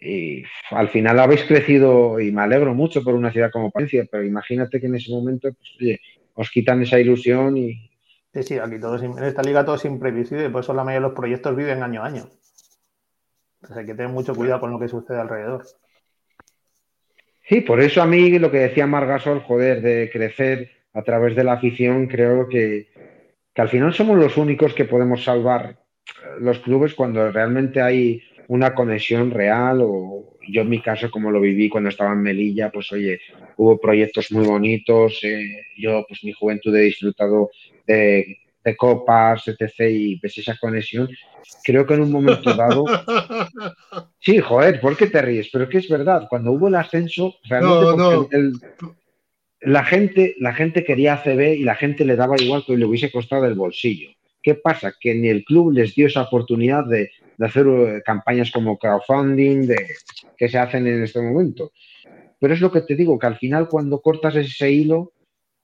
y 0.00 0.44
al 0.70 0.88
final 0.88 1.18
habéis 1.18 1.44
crecido 1.44 2.20
y 2.20 2.30
me 2.30 2.42
alegro 2.42 2.74
mucho 2.74 3.02
por 3.02 3.14
una 3.14 3.32
ciudad 3.32 3.50
como 3.50 3.70
Palencia, 3.70 4.06
pero 4.10 4.24
imagínate 4.24 4.80
que 4.80 4.86
en 4.86 4.96
ese 4.96 5.10
momento 5.10 5.48
pues, 5.52 5.98
os 6.34 6.50
quitan 6.50 6.82
esa 6.82 6.98
ilusión 7.00 7.56
y... 7.56 7.90
Sí, 8.34 8.42
sí, 8.42 8.58
aquí 8.58 8.78
todo 8.78 9.02
en 9.02 9.24
esta 9.24 9.42
liga 9.42 9.64
todo 9.64 9.76
es 9.76 9.84
imprevisible, 9.86 10.50
por 10.50 10.62
eso 10.62 10.74
la 10.74 10.84
mayoría 10.84 11.06
de 11.06 11.08
los 11.08 11.16
proyectos 11.16 11.56
viven 11.56 11.82
año 11.82 12.02
a 12.02 12.06
año. 12.06 12.30
Entonces 13.56 13.78
hay 13.78 13.86
que 13.86 13.94
tener 13.94 14.12
mucho 14.12 14.34
cuidado 14.34 14.60
con 14.60 14.70
lo 14.70 14.78
que 14.78 14.88
sucede 14.88 15.18
alrededor. 15.18 15.64
Sí, 17.48 17.62
por 17.62 17.80
eso 17.80 18.02
a 18.02 18.06
mí 18.06 18.38
lo 18.38 18.50
que 18.50 18.58
decía 18.58 18.86
Margasol, 18.86 19.40
joder, 19.40 19.80
de 19.80 20.10
crecer 20.12 20.70
a 20.92 21.02
través 21.02 21.34
de 21.36 21.44
la 21.44 21.54
afición, 21.54 22.06
creo 22.06 22.48
que, 22.48 22.88
que 23.54 23.62
al 23.62 23.68
final 23.68 23.94
somos 23.94 24.18
los 24.18 24.36
únicos 24.36 24.74
que 24.74 24.84
podemos 24.84 25.24
salvar 25.24 25.78
los 26.38 26.58
clubes 26.58 26.94
cuando 26.94 27.30
realmente 27.30 27.80
hay 27.80 28.22
una 28.48 28.74
conexión 28.74 29.30
real 29.30 29.80
o 29.82 30.36
yo 30.48 30.62
en 30.62 30.68
mi 30.68 30.80
caso 30.80 31.10
como 31.10 31.30
lo 31.30 31.40
viví 31.40 31.68
cuando 31.68 31.90
estaba 31.90 32.12
en 32.12 32.22
Melilla, 32.22 32.70
pues 32.70 32.90
oye, 32.92 33.20
hubo 33.56 33.80
proyectos 33.80 34.30
muy 34.32 34.46
bonitos, 34.46 35.18
eh, 35.22 35.62
yo 35.76 36.04
pues 36.08 36.22
mi 36.22 36.32
juventud 36.32 36.74
he 36.76 36.82
disfrutado 36.82 37.50
de, 37.86 38.38
copas, 38.76 39.46
etc. 39.46 39.72
y 39.90 40.18
ves 40.18 40.38
esa 40.38 40.56
conexión. 40.60 41.08
Creo 41.62 41.86
que 41.86 41.94
en 41.94 42.02
un 42.02 42.12
momento 42.12 42.52
dado... 42.54 42.84
Sí, 44.18 44.40
joder, 44.40 44.80
¿por 44.80 44.96
qué 44.96 45.06
te 45.06 45.22
ríes? 45.22 45.48
Pero 45.52 45.68
que 45.68 45.78
es 45.78 45.88
verdad, 45.88 46.26
cuando 46.28 46.50
hubo 46.50 46.66
el 46.66 46.74
ascenso, 46.74 47.36
realmente 47.44 48.50
la, 49.60 49.84
gente, 49.84 50.34
la 50.40 50.52
gente 50.52 50.82
quería 50.82 51.14
ACB 51.14 51.58
y 51.58 51.62
la 51.62 51.76
gente 51.76 52.04
le 52.04 52.16
daba 52.16 52.34
igual 52.36 52.64
que 52.66 52.76
le 52.76 52.84
hubiese 52.84 53.12
costado 53.12 53.46
el 53.46 53.54
bolsillo. 53.54 54.10
¿Qué 54.42 54.56
pasa? 54.56 54.92
Que 54.98 55.14
ni 55.14 55.28
el 55.28 55.44
club 55.44 55.72
les 55.72 55.94
dio 55.94 56.08
esa 56.08 56.22
oportunidad 56.22 56.84
de, 56.86 57.10
hacer 57.44 57.66
eh, 57.66 58.02
campañas 58.04 58.50
como 58.50 58.78
crowdfunding 58.78 59.66
de, 59.66 59.86
que 60.36 60.48
se 60.48 60.58
hacen 60.58 60.86
en 60.86 61.02
este 61.02 61.20
momento. 61.20 61.72
Pero 62.38 62.54
es 62.54 62.60
lo 62.60 62.70
que 62.70 62.82
te 62.82 62.96
digo, 62.96 63.18
que 63.18 63.26
al 63.26 63.38
final 63.38 63.68
cuando 63.68 64.00
cortas 64.00 64.36
ese 64.36 64.70
hilo, 64.70 65.12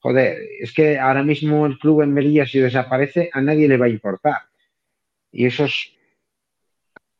joder, 0.01 0.39
es 0.61 0.73
que 0.73 0.99
ahora 0.99 1.23
mismo 1.23 1.67
el 1.67 1.79
club 1.79 2.03
en 2.03 2.13
Melilla 2.13 2.47
si 2.47 2.59
desaparece, 2.59 3.31
a 3.33 3.41
nadie 3.41 3.69
le 3.69 3.77
va 3.77 3.87
a 3.87 3.91
importar. 3.91 4.43
Y 5.31 5.47
eso 5.47 5.65
es, 5.65 5.93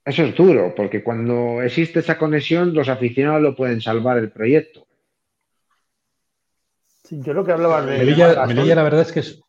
eso 0.05 0.25
es 0.25 0.35
duro, 0.35 0.75
porque 0.75 1.03
cuando 1.03 1.63
existe 1.63 2.01
esa 2.01 2.19
conexión, 2.19 2.75
los 2.75 2.89
aficionados 2.89 3.43
lo 3.43 3.57
pueden 3.57 3.81
salvar 3.81 4.19
el 4.19 4.31
proyecto. 4.31 4.87
yo 7.11 7.33
lo 7.33 7.45
que 7.45 7.53
hablaba 7.53 7.85
de... 7.85 7.99
Melilla, 7.99 8.47
Melilla 8.47 8.75
la 8.75 8.83
verdad 8.83 9.03
es 9.03 9.13
que 9.13 9.21
es, 9.21 9.43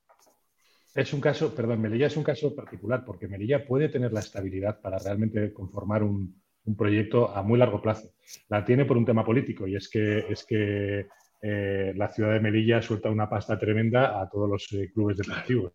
es 0.96 1.12
un 1.14 1.22
caso, 1.22 1.56
perdón, 1.56 1.82
Melilla 1.82 2.08
es 2.08 2.18
un 2.18 2.24
caso 2.24 2.56
particular 2.56 3.04
porque 3.04 3.28
Melilla 3.28 3.66
puede 3.66 3.90
tener 3.90 4.14
la 4.14 4.20
estabilidad 4.20 4.80
para 4.80 5.00
realmente 5.00 5.52
conformar 5.52 6.04
un, 6.04 6.42
proyecto 6.78 7.36
a 7.36 7.42
muy 7.44 7.60
largo 7.60 7.82
plazo. 7.82 8.14
La 8.48 8.64
tiene 8.64 8.86
por 8.86 8.96
un 8.96 9.06
tema 9.06 9.26
político 9.26 9.68
y 9.68 9.76
es 9.76 9.90
que, 9.90 10.20
es 10.30 10.46
que 10.46 11.08
eh, 11.42 11.94
la 11.96 12.08
ciudad 12.08 12.32
de 12.32 12.40
Melilla 12.40 12.82
suelta 12.82 13.10
una 13.10 13.30
pasta 13.30 13.60
tremenda 13.60 14.22
a 14.22 14.30
todos 14.30 14.50
los 14.50 14.72
eh, 14.72 14.90
clubes 14.94 15.18
deportivos. 15.18 15.74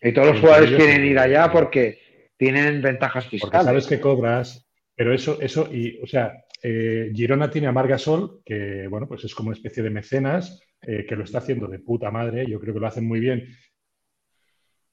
Y 0.00 0.12
todos 0.12 0.28
los 0.28 0.40
jugadores 0.40 0.70
quieren 0.70 1.04
ir 1.04 1.18
allá 1.18 1.52
porque 1.52 1.98
tienen 2.38 2.80
ventajas 2.80 3.26
fiscales. 3.26 3.52
Porque 3.52 3.64
sabes 3.64 3.86
que 3.86 4.00
cobras, 4.00 4.66
pero 4.94 5.12
eso, 5.12 5.38
eso, 5.42 5.68
y, 5.70 6.00
o 6.00 6.06
sea, 6.06 6.42
eh, 6.62 7.10
Girona 7.14 7.50
tiene 7.50 7.66
a 7.66 7.72
Margasol, 7.72 8.40
que, 8.46 8.86
bueno, 8.88 9.06
pues 9.06 9.24
es 9.24 9.34
como 9.34 9.48
una 9.48 9.56
especie 9.56 9.82
de 9.82 9.90
mecenas, 9.90 10.62
que 10.80 11.14
lo 11.14 11.22
está 11.22 11.38
haciendo 11.38 11.68
de 11.68 11.78
puta 11.78 12.10
madre, 12.10 12.44
yo 12.50 12.58
creo 12.58 12.74
que 12.74 12.80
lo 12.80 12.88
hacen 12.88 13.06
muy 13.06 13.20
bien. 13.20 13.46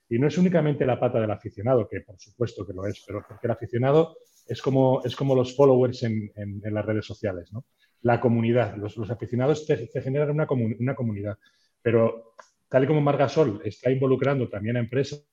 Y 0.10 0.18
no 0.18 0.28
es 0.28 0.38
únicamente 0.38 0.86
la 0.86 1.00
pata 1.00 1.20
del 1.22 1.32
aficionado, 1.32 1.88
que 1.88 2.02
por 2.02 2.20
supuesto 2.20 2.66
que 2.66 2.74
lo 2.74 2.86
es, 2.86 3.04
pero 3.06 3.24
porque 3.28 3.46
el 3.46 3.52
aficionado 3.52 4.18
es 4.48 4.62
como, 4.62 5.04
es 5.06 5.16
como 5.16 5.36
los 5.36 5.56
followers 5.56 6.04
en, 6.04 6.32
las 6.64 6.86
redes 6.86 7.06
sociales, 7.06 7.54
¿no? 7.54 7.66
La 8.02 8.20
comunidad, 8.20 8.76
los, 8.78 8.98
aficionados 9.10 9.66
te, 9.68 9.88
generan 10.02 10.32
una, 10.32 10.48
una 10.80 10.96
comunidad, 10.96 11.38
pero 11.82 12.34
tal 12.68 12.84
y 12.86 12.88
como 12.88 13.02
Margasol 13.02 13.62
está 13.64 13.92
involucrando 13.92 14.50
también 14.50 14.78
a 14.78 14.80
empresas, 14.80 15.28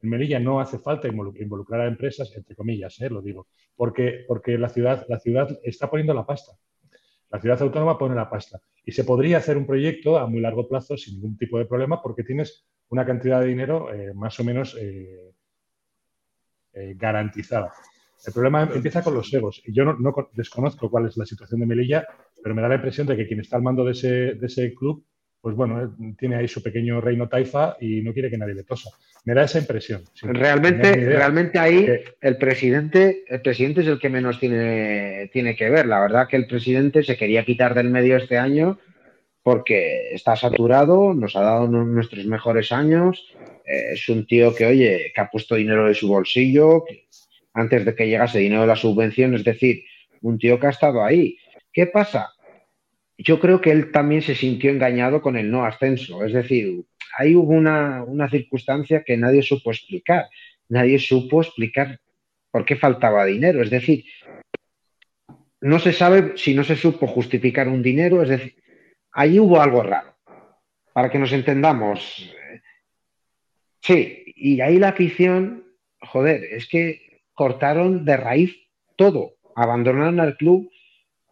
en 0.00 0.10
Melilla 0.10 0.38
no 0.38 0.60
hace 0.60 0.78
falta 0.78 1.08
involucrar 1.08 1.80
a 1.80 1.88
empresas, 1.88 2.30
entre 2.36 2.54
comillas, 2.54 3.00
¿eh? 3.00 3.08
lo 3.08 3.22
digo, 3.22 3.48
porque, 3.74 4.24
porque 4.28 4.58
la, 4.58 4.68
ciudad, 4.68 5.06
la 5.08 5.18
ciudad 5.18 5.58
está 5.62 5.90
poniendo 5.90 6.14
la 6.14 6.26
pasta. 6.26 6.52
La 7.30 7.40
ciudad 7.40 7.60
autónoma 7.60 7.98
pone 7.98 8.14
la 8.14 8.30
pasta. 8.30 8.60
Y 8.84 8.92
se 8.92 9.04
podría 9.04 9.38
hacer 9.38 9.56
un 9.56 9.66
proyecto 9.66 10.18
a 10.18 10.26
muy 10.26 10.40
largo 10.40 10.66
plazo 10.68 10.96
sin 10.96 11.14
ningún 11.14 11.36
tipo 11.36 11.58
de 11.58 11.66
problema 11.66 12.00
porque 12.02 12.24
tienes 12.24 12.66
una 12.88 13.04
cantidad 13.04 13.40
de 13.40 13.46
dinero 13.46 13.92
eh, 13.92 14.14
más 14.14 14.38
o 14.40 14.44
menos 14.44 14.76
eh, 14.80 15.34
garantizada. 16.72 17.72
El 18.26 18.32
problema 18.32 18.68
empieza 18.74 19.02
con 19.02 19.14
los 19.14 19.32
egos. 19.32 19.62
Y 19.64 19.72
yo 19.72 19.84
no, 19.84 20.14
desconozco 20.32 20.90
cuál 20.90 21.06
es 21.06 21.16
la 21.16 21.26
situación 21.26 21.60
de 21.60 21.66
Melilla, 21.66 22.06
pero 22.42 22.54
me 22.54 22.62
da 22.62 22.68
la 22.68 22.76
impresión 22.76 23.06
de 23.06 23.16
que 23.16 23.26
quien 23.26 23.40
está 23.40 23.56
al 23.56 23.62
mando 23.62 23.84
de 23.84 23.92
ese, 23.92 24.08
de 24.34 24.46
ese 24.46 24.74
club 24.74 25.04
pues 25.40 25.54
bueno, 25.54 25.94
tiene 26.18 26.36
ahí 26.36 26.48
su 26.48 26.62
pequeño 26.62 27.00
reino 27.00 27.28
taifa 27.28 27.76
y 27.80 28.02
no 28.02 28.12
quiere 28.12 28.30
que 28.30 28.38
nadie 28.38 28.54
le 28.54 28.64
tosa. 28.64 28.90
Me 29.24 29.34
da 29.34 29.44
esa 29.44 29.58
impresión. 29.58 30.02
realmente, 30.22 30.94
realmente 30.94 31.58
ahí 31.58 31.86
el 32.20 32.36
presidente, 32.38 33.24
el 33.28 33.40
presidente 33.40 33.82
es 33.82 33.86
el 33.86 33.98
que 34.00 34.08
menos 34.08 34.40
tiene, 34.40 35.30
tiene 35.32 35.54
que 35.54 35.70
ver. 35.70 35.86
La 35.86 36.00
verdad 36.00 36.26
que 36.28 36.36
el 36.36 36.46
presidente 36.46 37.02
se 37.02 37.16
quería 37.16 37.44
quitar 37.44 37.74
del 37.74 37.90
medio 37.90 38.16
este 38.16 38.36
año 38.36 38.78
porque 39.42 40.12
está 40.12 40.36
saturado, 40.36 41.14
nos 41.14 41.36
ha 41.36 41.40
dado 41.40 41.68
nuestros 41.68 42.26
mejores 42.26 42.72
años. 42.72 43.32
Eh, 43.64 43.92
es 43.92 44.08
un 44.08 44.26
tío 44.26 44.54
que, 44.54 44.66
oye, 44.66 45.12
que 45.14 45.20
ha 45.20 45.30
puesto 45.30 45.54
dinero 45.54 45.86
de 45.86 45.94
su 45.94 46.08
bolsillo 46.08 46.84
antes 47.54 47.84
de 47.84 47.94
que 47.94 48.08
llegase 48.08 48.40
dinero 48.40 48.62
de 48.62 48.66
la 48.68 48.76
subvención, 48.76 49.34
es 49.34 49.44
decir, 49.44 49.84
un 50.20 50.38
tío 50.38 50.58
que 50.58 50.66
ha 50.66 50.70
estado 50.70 51.02
ahí. 51.04 51.38
¿Qué 51.72 51.86
pasa? 51.86 52.30
Yo 53.18 53.40
creo 53.40 53.60
que 53.60 53.72
él 53.72 53.90
también 53.90 54.22
se 54.22 54.36
sintió 54.36 54.70
engañado 54.70 55.20
con 55.20 55.36
el 55.36 55.50
no 55.50 55.64
ascenso. 55.64 56.24
Es 56.24 56.32
decir, 56.32 56.84
ahí 57.18 57.34
hubo 57.34 57.52
una, 57.52 58.04
circunstancia 58.30 59.02
que 59.04 59.16
nadie 59.16 59.42
supo 59.42 59.72
explicar. 59.72 60.28
Nadie 60.68 61.00
supo 61.00 61.42
explicar 61.42 62.00
por 62.52 62.64
qué 62.64 62.76
faltaba 62.76 63.24
dinero. 63.24 63.60
Es 63.60 63.70
decir, 63.70 64.04
no 65.60 65.80
se 65.80 65.92
sabe 65.92 66.36
si 66.36 66.54
no 66.54 66.62
se 66.62 66.76
supo 66.76 67.08
justificar 67.08 67.66
un 67.66 67.82
dinero. 67.82 68.22
Es 68.22 68.28
decir, 68.28 68.54
ahí 69.10 69.40
hubo 69.40 69.60
algo 69.60 69.82
raro. 69.82 70.16
Para 70.92 71.10
que 71.10 71.18
nos 71.18 71.32
entendamos. 71.32 72.32
Sí, 73.82 74.22
y 74.36 74.60
ahí 74.60 74.78
la 74.78 74.90
afición, 74.90 75.64
joder, 76.00 76.44
es 76.44 76.68
que 76.68 77.22
cortaron 77.34 78.04
de 78.04 78.16
raíz 78.16 78.56
todo. 78.94 79.34
Abandonaron 79.56 80.20
al 80.20 80.36
club 80.36 80.70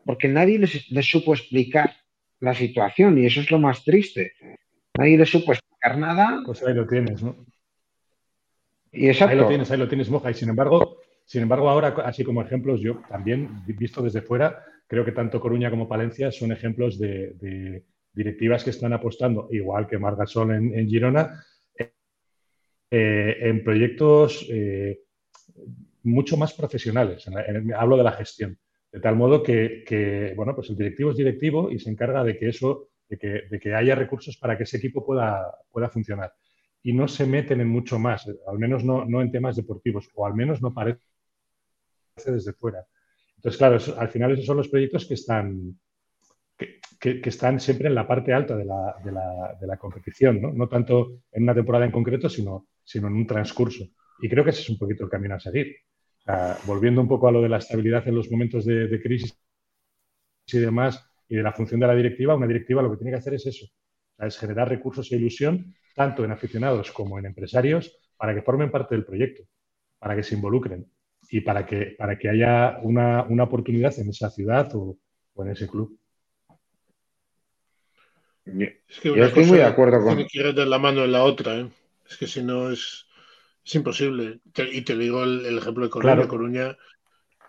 porque 0.06 0.28
nadie 0.28 0.58
les, 0.58 1.06
supo 1.06 1.34
explicar 1.34 1.92
la 2.40 2.54
situación 2.54 3.18
y 3.18 3.26
eso 3.26 3.40
es 3.40 3.50
lo 3.50 3.58
más 3.58 3.84
triste. 3.84 4.32
Nadie 4.96 5.18
les 5.18 5.28
supo 5.28 5.52
explicar 5.52 5.98
nada. 5.98 6.42
Pues 6.46 6.62
ahí 6.62 6.74
lo 6.74 6.86
tienes, 6.86 7.22
¿no? 7.22 7.44
Y 8.92 9.08
exacto. 9.08 9.32
Ahí 9.32 9.40
lo 9.40 9.48
tienes, 9.48 9.70
ahí 9.70 9.78
lo 9.78 9.88
tienes, 9.88 10.08
Moja. 10.08 10.30
Y 10.30 10.34
sin 10.34 10.48
embargo, 10.48 10.98
sin 11.24 11.42
embargo, 11.42 11.68
ahora, 11.68 11.88
así 12.04 12.22
como 12.24 12.40
ejemplos, 12.40 12.80
yo 12.80 13.02
también, 13.08 13.64
visto 13.66 14.00
desde 14.00 14.22
fuera, 14.22 14.64
creo 14.86 15.04
que 15.04 15.12
tanto 15.12 15.40
Coruña 15.40 15.70
como 15.70 15.88
Palencia 15.88 16.30
son 16.30 16.52
ejemplos 16.52 16.98
de, 16.98 17.84
directivas 18.12 18.64
que 18.64 18.70
están 18.70 18.92
apostando, 18.92 19.48
igual 19.50 19.86
que 19.86 19.98
Margasol 19.98 20.52
en, 20.52 20.72
en 20.78 20.88
Girona, 20.88 21.44
eh, 22.88 23.36
en 23.40 23.64
proyectos 23.64 24.46
eh, 24.48 25.00
mucho 26.04 26.36
más 26.36 26.54
profesionales. 26.54 27.26
hablo 27.76 27.96
de 27.96 28.04
la 28.04 28.12
gestión. 28.12 28.56
De 28.96 29.02
tal 29.02 29.14
modo 29.14 29.42
que, 29.42 30.32
bueno, 30.36 30.54
pues 30.54 30.70
el 30.70 30.76
directivo 30.78 31.10
es 31.10 31.18
directivo 31.18 31.70
y 31.70 31.78
se 31.78 31.90
encarga 31.90 32.24
de 32.24 32.38
que 32.38 32.48
eso, 32.48 32.88
de 33.10 33.18
que, 33.60 33.74
haya 33.74 33.94
recursos 33.94 34.38
para 34.38 34.56
que 34.56 34.62
ese 34.62 34.78
equipo 34.78 35.04
pueda, 35.04 35.54
pueda 35.70 35.90
funcionar. 35.90 36.32
Y 36.82 36.94
no 36.94 37.06
se 37.06 37.26
meten 37.26 37.60
en 37.60 37.68
mucho 37.68 37.98
más, 37.98 38.26
al 38.46 38.58
menos 38.58 38.84
no, 38.84 39.20
en 39.20 39.30
temas 39.30 39.54
deportivos, 39.54 40.08
o 40.14 40.26
al 40.26 40.32
menos 40.32 40.62
no 40.62 40.72
parece 40.72 41.02
desde 42.24 42.54
fuera. 42.54 42.86
Entonces, 43.36 43.58
claro, 43.58 43.76
al 43.98 44.08
final 44.08 44.32
esos 44.32 44.46
son 44.46 44.56
los 44.56 44.68
proyectos 44.68 45.04
que 45.04 45.12
están, 45.12 45.78
que, 46.56 47.20
están 47.22 47.60
siempre 47.60 47.88
en 47.88 47.94
la 47.94 48.08
parte 48.08 48.32
alta 48.32 48.56
de 48.56 48.64
la, 48.64 49.76
competición, 49.78 50.40
¿no? 50.40 50.54
¿no? 50.54 50.70
tanto 50.70 51.18
en 51.32 51.42
una 51.42 51.54
temporada 51.54 51.84
en 51.84 51.92
concreto, 51.92 52.30
sino, 52.30 52.68
sino 52.82 53.08
en 53.08 53.12
un 53.12 53.26
transcurso. 53.26 53.84
Y 54.22 54.28
creo 54.30 54.42
que 54.42 54.50
ese 54.52 54.62
es 54.62 54.70
un 54.70 54.78
poquito 54.78 55.04
el 55.04 55.10
camino 55.10 55.34
a 55.34 55.40
seguir 55.40 55.76
volviendo 56.64 57.00
un 57.00 57.08
poco 57.08 57.28
a 57.28 57.32
lo 57.32 57.40
de 57.40 57.48
la 57.48 57.58
estabilidad 57.58 58.06
en 58.08 58.16
los 58.16 58.30
momentos 58.30 58.64
de, 58.64 59.00
crisis 59.02 59.38
y 60.46 60.58
demás, 60.58 61.04
y 61.28 61.36
de 61.36 61.42
la 61.42 61.52
función 61.52 61.80
de 61.80 61.86
la 61.86 61.94
directiva, 61.94 62.34
una 62.34 62.46
directiva 62.46 62.82
lo 62.82 62.90
que 62.90 62.98
tiene 62.98 63.12
que 63.12 63.18
hacer 63.18 63.34
es 63.34 63.46
eso, 63.46 63.66
es 64.18 64.38
generar 64.38 64.68
recursos 64.68 65.10
e 65.12 65.16
ilusión, 65.16 65.74
tanto 65.94 66.24
en 66.24 66.32
aficionados 66.32 66.92
como 66.92 67.18
en 67.18 67.26
empresarios, 67.26 67.98
para 68.16 68.34
que 68.34 68.42
formen 68.42 68.70
parte 68.70 68.94
del 68.94 69.04
proyecto, 69.04 69.44
para 69.98 70.16
que 70.16 70.22
se 70.22 70.34
involucren 70.34 70.86
y 71.30 71.40
para 71.40 71.66
que, 71.66 71.94
para 71.98 72.18
que 72.18 72.28
haya 72.28 72.78
una, 72.82 73.22
oportunidad 73.42 73.98
en 73.98 74.08
esa 74.08 74.30
ciudad 74.30 74.70
o, 74.74 74.98
en 75.38 75.50
ese 75.50 75.68
club. 75.68 75.98
Es 78.44 79.00
que 79.00 79.08
Yo 79.08 79.24
estoy 79.24 79.44
muy 79.44 79.58
de 79.58 79.64
acuerdo 79.64 79.98
con. 79.98 80.14
Tiene 80.14 80.28
que 80.30 80.38
ir 80.38 80.54
de 80.54 80.66
la 80.66 80.78
mano 80.78 81.04
en 81.04 81.12
la 81.12 81.24
otra, 81.24 81.58
¿eh? 81.58 81.68
Es 82.08 82.16
que 82.16 82.28
si 82.28 82.42
no 82.42 82.70
es. 82.70 83.05
Es 83.66 83.74
imposible. 83.74 84.40
y 84.72 84.82
te 84.82 84.96
digo 84.96 85.24
el, 85.24 85.58
ejemplo 85.58 85.84
de 85.84 85.90
Coruña. 85.90 86.28
Coruña 86.28 86.76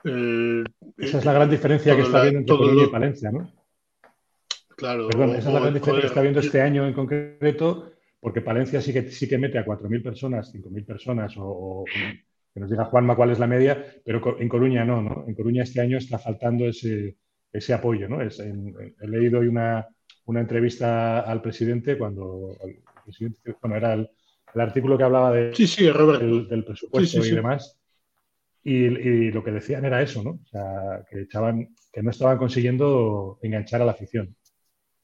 eh, 0.04 0.64
esa 0.98 1.20
es 1.20 1.26
la 1.26 1.34
gran 1.34 1.50
diferencia 1.50 1.96
que 1.96 2.02
está 2.02 2.24
viendo 2.24 2.40
entre 2.40 2.58
Coruña 2.58 2.84
y 2.86 2.88
Palencia, 2.88 3.32
¿no? 3.32 3.54
Claro. 4.76 5.10
Perdón, 5.10 5.36
esa 5.36 5.50
es 5.50 5.54
la 5.54 5.60
gran 5.60 5.74
diferencia 5.74 6.02
que 6.02 6.08
está 6.08 6.22
viendo 6.22 6.40
este 6.40 6.62
año 6.62 6.88
en 6.88 6.94
concreto, 6.94 7.92
porque 8.20 8.42
Palencia 8.42 8.82
sí 8.82 8.94
que, 8.94 9.12
sí 9.12 9.28
que 9.28 9.38
mete 9.38 9.60
a 9.60 9.66
4.000 9.66 10.04
personas, 10.04 10.54
5.000 10.54 10.86
personas, 10.86 11.34
o, 11.38 11.86
que 12.54 12.60
nos 12.60 12.70
diga 12.70 12.86
Juanma 12.86 13.16
cuál 13.16 13.32
es 13.32 13.40
la 13.40 13.48
media, 13.48 13.86
pero 14.04 14.40
en 14.40 14.50
Coruña 14.50 14.86
no, 14.86 15.02
¿no? 15.02 15.26
En 15.28 15.36
Coruña 15.36 15.64
este 15.64 15.82
año 15.82 15.98
está 15.98 16.18
faltando 16.18 16.66
ese, 16.66 17.18
ese 17.52 17.74
apoyo, 17.74 18.10
¿no? 18.10 18.22
Es, 18.22 18.40
he 18.40 19.08
leído 19.08 19.40
hoy 19.40 19.48
una, 19.48 19.88
una 20.26 20.42
entrevista 20.42 21.20
al 21.22 21.42
presidente 21.42 21.98
cuando 21.98 22.58
el 22.64 22.80
presidente, 23.04 23.56
bueno, 23.62 23.76
era 23.76 23.94
el 23.94 24.10
el 24.54 24.62
artículo 24.62 24.98
que 24.98 25.04
hablaba 25.04 25.32
de, 25.32 25.52
del, 25.52 26.64
presupuesto 26.66 27.26
y 27.26 27.32
demás. 27.32 27.78
Y, 28.64 29.32
lo 29.32 29.44
que 29.44 29.52
decían 29.52 29.86
era 29.86 30.02
eso, 30.02 30.24
¿no? 30.24 30.32
O 30.32 30.46
sea, 30.50 31.06
que 31.10 31.22
echaban, 31.22 31.76
que 31.92 32.04
no 32.04 32.12
estaban 32.12 32.38
consiguiendo 32.38 33.40
enganchar 33.42 33.82
a 33.82 33.86
la 33.86 33.94
afición. 33.94 34.36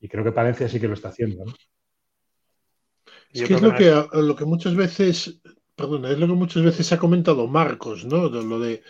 Y 0.02 0.10
creo 0.10 0.24
que 0.24 0.34
Palencia 0.34 0.68
sí 0.68 0.80
que 0.80 0.88
lo 0.88 0.96
está 0.96 1.10
haciendo, 1.10 1.46
¿no? 1.46 1.54
Es 3.32 3.48
que 3.48 3.54
es 3.54 3.62
lo 3.62 3.74
que, 3.74 3.92
lo 4.14 4.36
que 4.36 4.46
muchas 4.46 4.76
veces, 4.76 5.42
perdón, 5.76 6.06
es 6.06 6.20
lo 6.20 6.28
que 6.28 6.34
muchas 6.34 6.64
veces 6.64 6.92
ha 6.92 7.00
comentado 7.00 7.48
Marcos, 7.48 8.06
¿no? 8.06 8.30
De 8.30 8.44
lo 8.44 8.60
de 8.60 8.84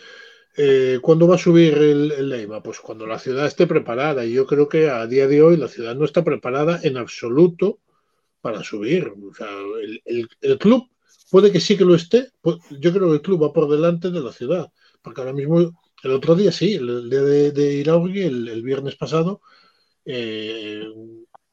eh, 0.56 0.98
¿cuándo 1.02 1.26
va 1.26 1.34
a 1.34 1.38
subir 1.38 1.74
el, 1.74 2.12
el? 2.12 2.48
Pues 2.62 2.80
cuando 2.80 3.06
la 3.06 3.18
ciudad 3.18 3.46
esté 3.46 3.66
preparada. 3.66 4.24
Y 4.24 4.32
yo 4.32 4.46
creo 4.46 4.68
que 4.68 4.88
a 4.88 5.06
día 5.06 5.26
de 5.26 5.42
hoy 5.42 5.56
la 5.56 5.68
ciudad 5.68 5.94
no 5.96 6.04
está 6.04 6.22
preparada 6.22 6.80
en 6.82 6.96
absoluto 6.96 7.80
para 8.44 8.62
subir. 8.62 9.08
O 9.08 9.32
sea, 9.32 9.48
el, 10.04 10.58
club 10.58 10.90
puede 11.30 11.50
que 11.50 11.60
sí 11.60 11.78
que 11.78 11.86
lo 11.86 11.94
esté. 11.94 12.28
Yo 12.78 12.92
creo 12.92 13.08
que 13.08 13.14
el 13.14 13.22
club 13.22 13.42
va 13.42 13.54
por 13.54 13.70
delante 13.70 14.10
de 14.10 14.20
la 14.20 14.32
ciudad. 14.32 14.70
Porque 15.00 15.22
ahora 15.22 15.32
mismo, 15.32 15.82
el 16.02 16.10
otro 16.10 16.34
día 16.34 16.52
sí, 16.52 16.74
el, 16.74 17.08
día 17.08 17.22
de, 17.22 17.52
de 17.52 17.80
el, 17.80 18.62
viernes 18.62 18.96
pasado, 18.96 19.40
eh, 20.04 20.84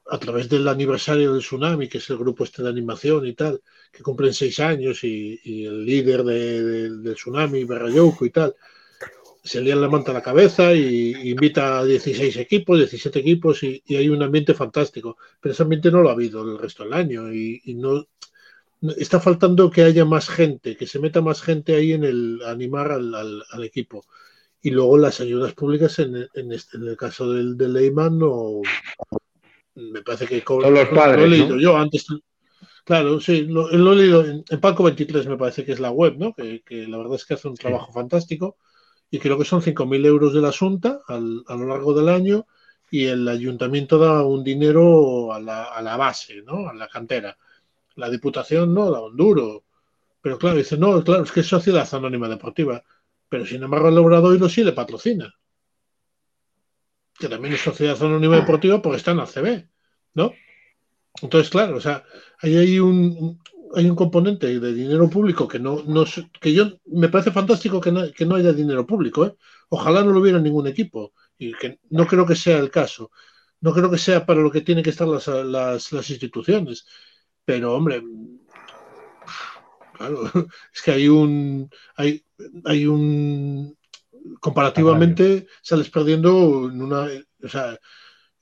a 0.09 0.17
través 0.17 0.49
del 0.49 0.67
aniversario 0.67 1.31
del 1.31 1.41
Tsunami, 1.41 1.87
que 1.87 1.99
es 1.99 2.09
el 2.09 2.17
grupo 2.17 2.43
este 2.43 2.61
de 2.61 2.67
animación 2.67 3.25
y 3.25 3.35
tal, 3.35 3.61
que 3.89 4.03
cumplen 4.03 4.33
seis 4.33 4.59
años, 4.59 5.01
y, 5.05 5.39
el 5.65 5.85
líder 5.85 6.25
del 6.25 7.13
Tsunami, 7.15 7.63
Berrayouco 7.63 8.25
y 8.25 8.31
tal, 8.31 8.53
se 9.43 9.61
le 9.61 9.75
la 9.75 9.89
manta 9.89 10.11
a 10.11 10.13
la 10.13 10.21
cabeza 10.21 10.73
y, 10.73 11.29
invita 11.29 11.79
a 11.79 11.85
16 11.85 12.37
equipos, 12.37 12.77
17 12.77 13.19
equipos 13.19 13.63
y, 13.63 13.83
hay 13.89 14.09
un 14.09 14.23
ambiente 14.23 14.53
fantástico. 14.53 15.17
Pero 15.39 15.53
ese 15.53 15.63
ambiente 15.63 15.91
no 15.91 16.01
lo 16.01 16.09
ha 16.09 16.13
habido 16.13 16.43
el 16.43 16.57
resto 16.57 16.83
del 16.83 16.93
año 16.93 17.33
y, 17.33 17.61
no 17.75 18.05
está 18.97 19.19
faltando 19.19 19.69
que 19.69 19.83
haya 19.83 20.05
más 20.05 20.27
gente, 20.27 20.75
que 20.75 20.87
se 20.87 20.99
meta 20.99 21.21
más 21.21 21.41
gente 21.41 21.75
ahí 21.75 21.93
en 21.93 22.03
el 22.03 22.41
animar 22.45 22.91
al, 22.91 23.63
equipo. 23.63 24.05
Y 24.61 24.71
luego 24.71 24.97
las 24.97 25.21
ayudas 25.21 25.53
públicas 25.53 25.99
en, 25.99 26.15
este, 26.51 26.77
en 26.77 26.87
el 26.87 26.97
caso 26.97 27.31
del, 27.31 27.57
del 27.57 27.73
Leyman 27.73 28.17
no 28.17 28.61
me 29.75 30.01
parece 30.01 30.27
que 30.27 30.43
con, 30.43 30.61
los 30.61 30.87
padres, 30.89 31.47
yo 31.59 31.77
antes 31.77 32.05
Claro, 32.83 33.19
sí, 33.19 33.43
lo, 33.43 33.69
he 33.69 33.95
leído 33.95 34.25
en, 34.25 34.43
Paco 34.59 34.83
23, 34.83 35.27
me 35.27 35.37
parece 35.37 35.63
que 35.63 35.71
es 35.71 35.79
la 35.79 35.91
web, 35.91 36.15
¿no? 36.17 36.33
Que, 36.33 36.63
la 36.87 36.97
verdad 36.97 37.15
es 37.15 37.25
que 37.25 37.35
hace 37.35 37.47
un 37.47 37.55
trabajo 37.55 37.91
fantástico 37.93 38.57
y 39.11 39.19
creo 39.19 39.38
que 39.38 39.45
son 39.45 39.61
5.000 39.61 40.06
euros 40.06 40.33
de 40.33 40.41
la 40.41 40.49
Asunta 40.49 41.01
a 41.07 41.19
lo 41.19 41.67
largo 41.67 41.93
del 41.93 42.07
año 42.07 42.48
y 42.90 43.06
el 43.06 43.27
ayuntamiento 43.27 43.99
da 43.99 44.23
un 44.23 44.43
dinero 44.43 45.33
a 45.33 45.40
la, 45.40 45.81
la 45.81 45.98
base, 45.98 46.41
¿no? 46.41 46.69
A 46.69 46.73
la 46.73 46.88
cantera. 46.88 47.38
La 47.95 48.09
diputación 48.09 48.73
no, 48.73 48.90
da 48.90 49.01
un. 49.01 49.65
Pero 50.22 50.38
claro, 50.38 50.57
dice, 50.57 50.77
no, 50.77 51.03
claro, 51.03 51.23
es 51.23 51.31
que 51.31 51.41
es 51.41 51.48
Sociedad 51.48 51.88
Anónima 51.93 52.30
Deportiva. 52.30 52.83
Pero 53.27 53.45
sin 53.45 53.64
embargo 53.64 53.90
el 53.90 53.98
Obradoiro 53.98 54.48
sí 54.48 54.64
le 54.64 54.72
patrocina. 54.72 55.33
Que 57.19 57.27
también 57.27 57.53
es 57.53 57.61
Sociedad 57.61 58.01
Anónima 58.01 58.38
Deportiva 58.38 58.81
porque 58.81 58.98
está 58.98 59.11
en 59.11 59.19
ACB, 59.19 59.67
¿no? 60.14 60.33
Entonces, 61.22 61.49
claro, 61.49 61.77
o 61.77 61.81
sea, 61.81 62.03
ahí 62.40 62.56
hay 62.56 62.80
un, 62.80 63.41
hay 63.75 63.90
un 63.90 63.95
componente 63.95 64.59
de 64.59 64.74
dinero 64.74 65.09
público 65.09 65.48
que 65.48 65.59
no, 65.59 65.83
no 65.85 66.06
que 66.40 66.53
yo 66.53 66.80
me 66.85 67.09
parece 67.09 67.32
fantástico 67.32 67.80
que 67.82 67.91
no, 67.91 68.11
que 68.11 68.25
no 68.25 68.35
haya 68.35 68.53
dinero 68.53 68.85
público, 68.85 69.25
¿eh? 69.25 69.35
Ojalá 69.69 70.03
no 70.03 70.11
lo 70.11 70.19
hubiera 70.19 70.40
ningún 70.40 70.67
equipo 70.67 71.14
y 71.38 71.53
que 71.53 71.80
no 71.90 72.06
creo 72.06 72.25
que 72.25 72.35
sea 72.35 72.59
el 72.59 72.69
caso. 72.69 73.11
No 73.61 73.74
creo 73.74 73.90
que 73.90 73.98
sea 73.98 74.25
para 74.25 74.41
lo 74.41 74.51
que 74.51 74.61
tienen 74.61 74.83
que 74.83 74.90
estar 74.90 75.08
las, 75.08 75.27
las, 75.27 75.91
las 75.91 76.09
instituciones. 76.09 76.85
Pero, 77.45 77.74
hombre, 77.75 78.03
claro, 79.93 80.24
es 80.74 80.82
que 80.82 80.91
hay 80.91 81.08
un 81.08 81.69
hay, 81.95 82.24
hay 82.66 82.85
un 82.85 83.77
comparativamente 84.40 85.48
sales 85.61 85.90
perdiendo 85.90 86.69
en 86.69 86.82
una 86.82 87.08
o 87.43 87.48
sea, 87.48 87.77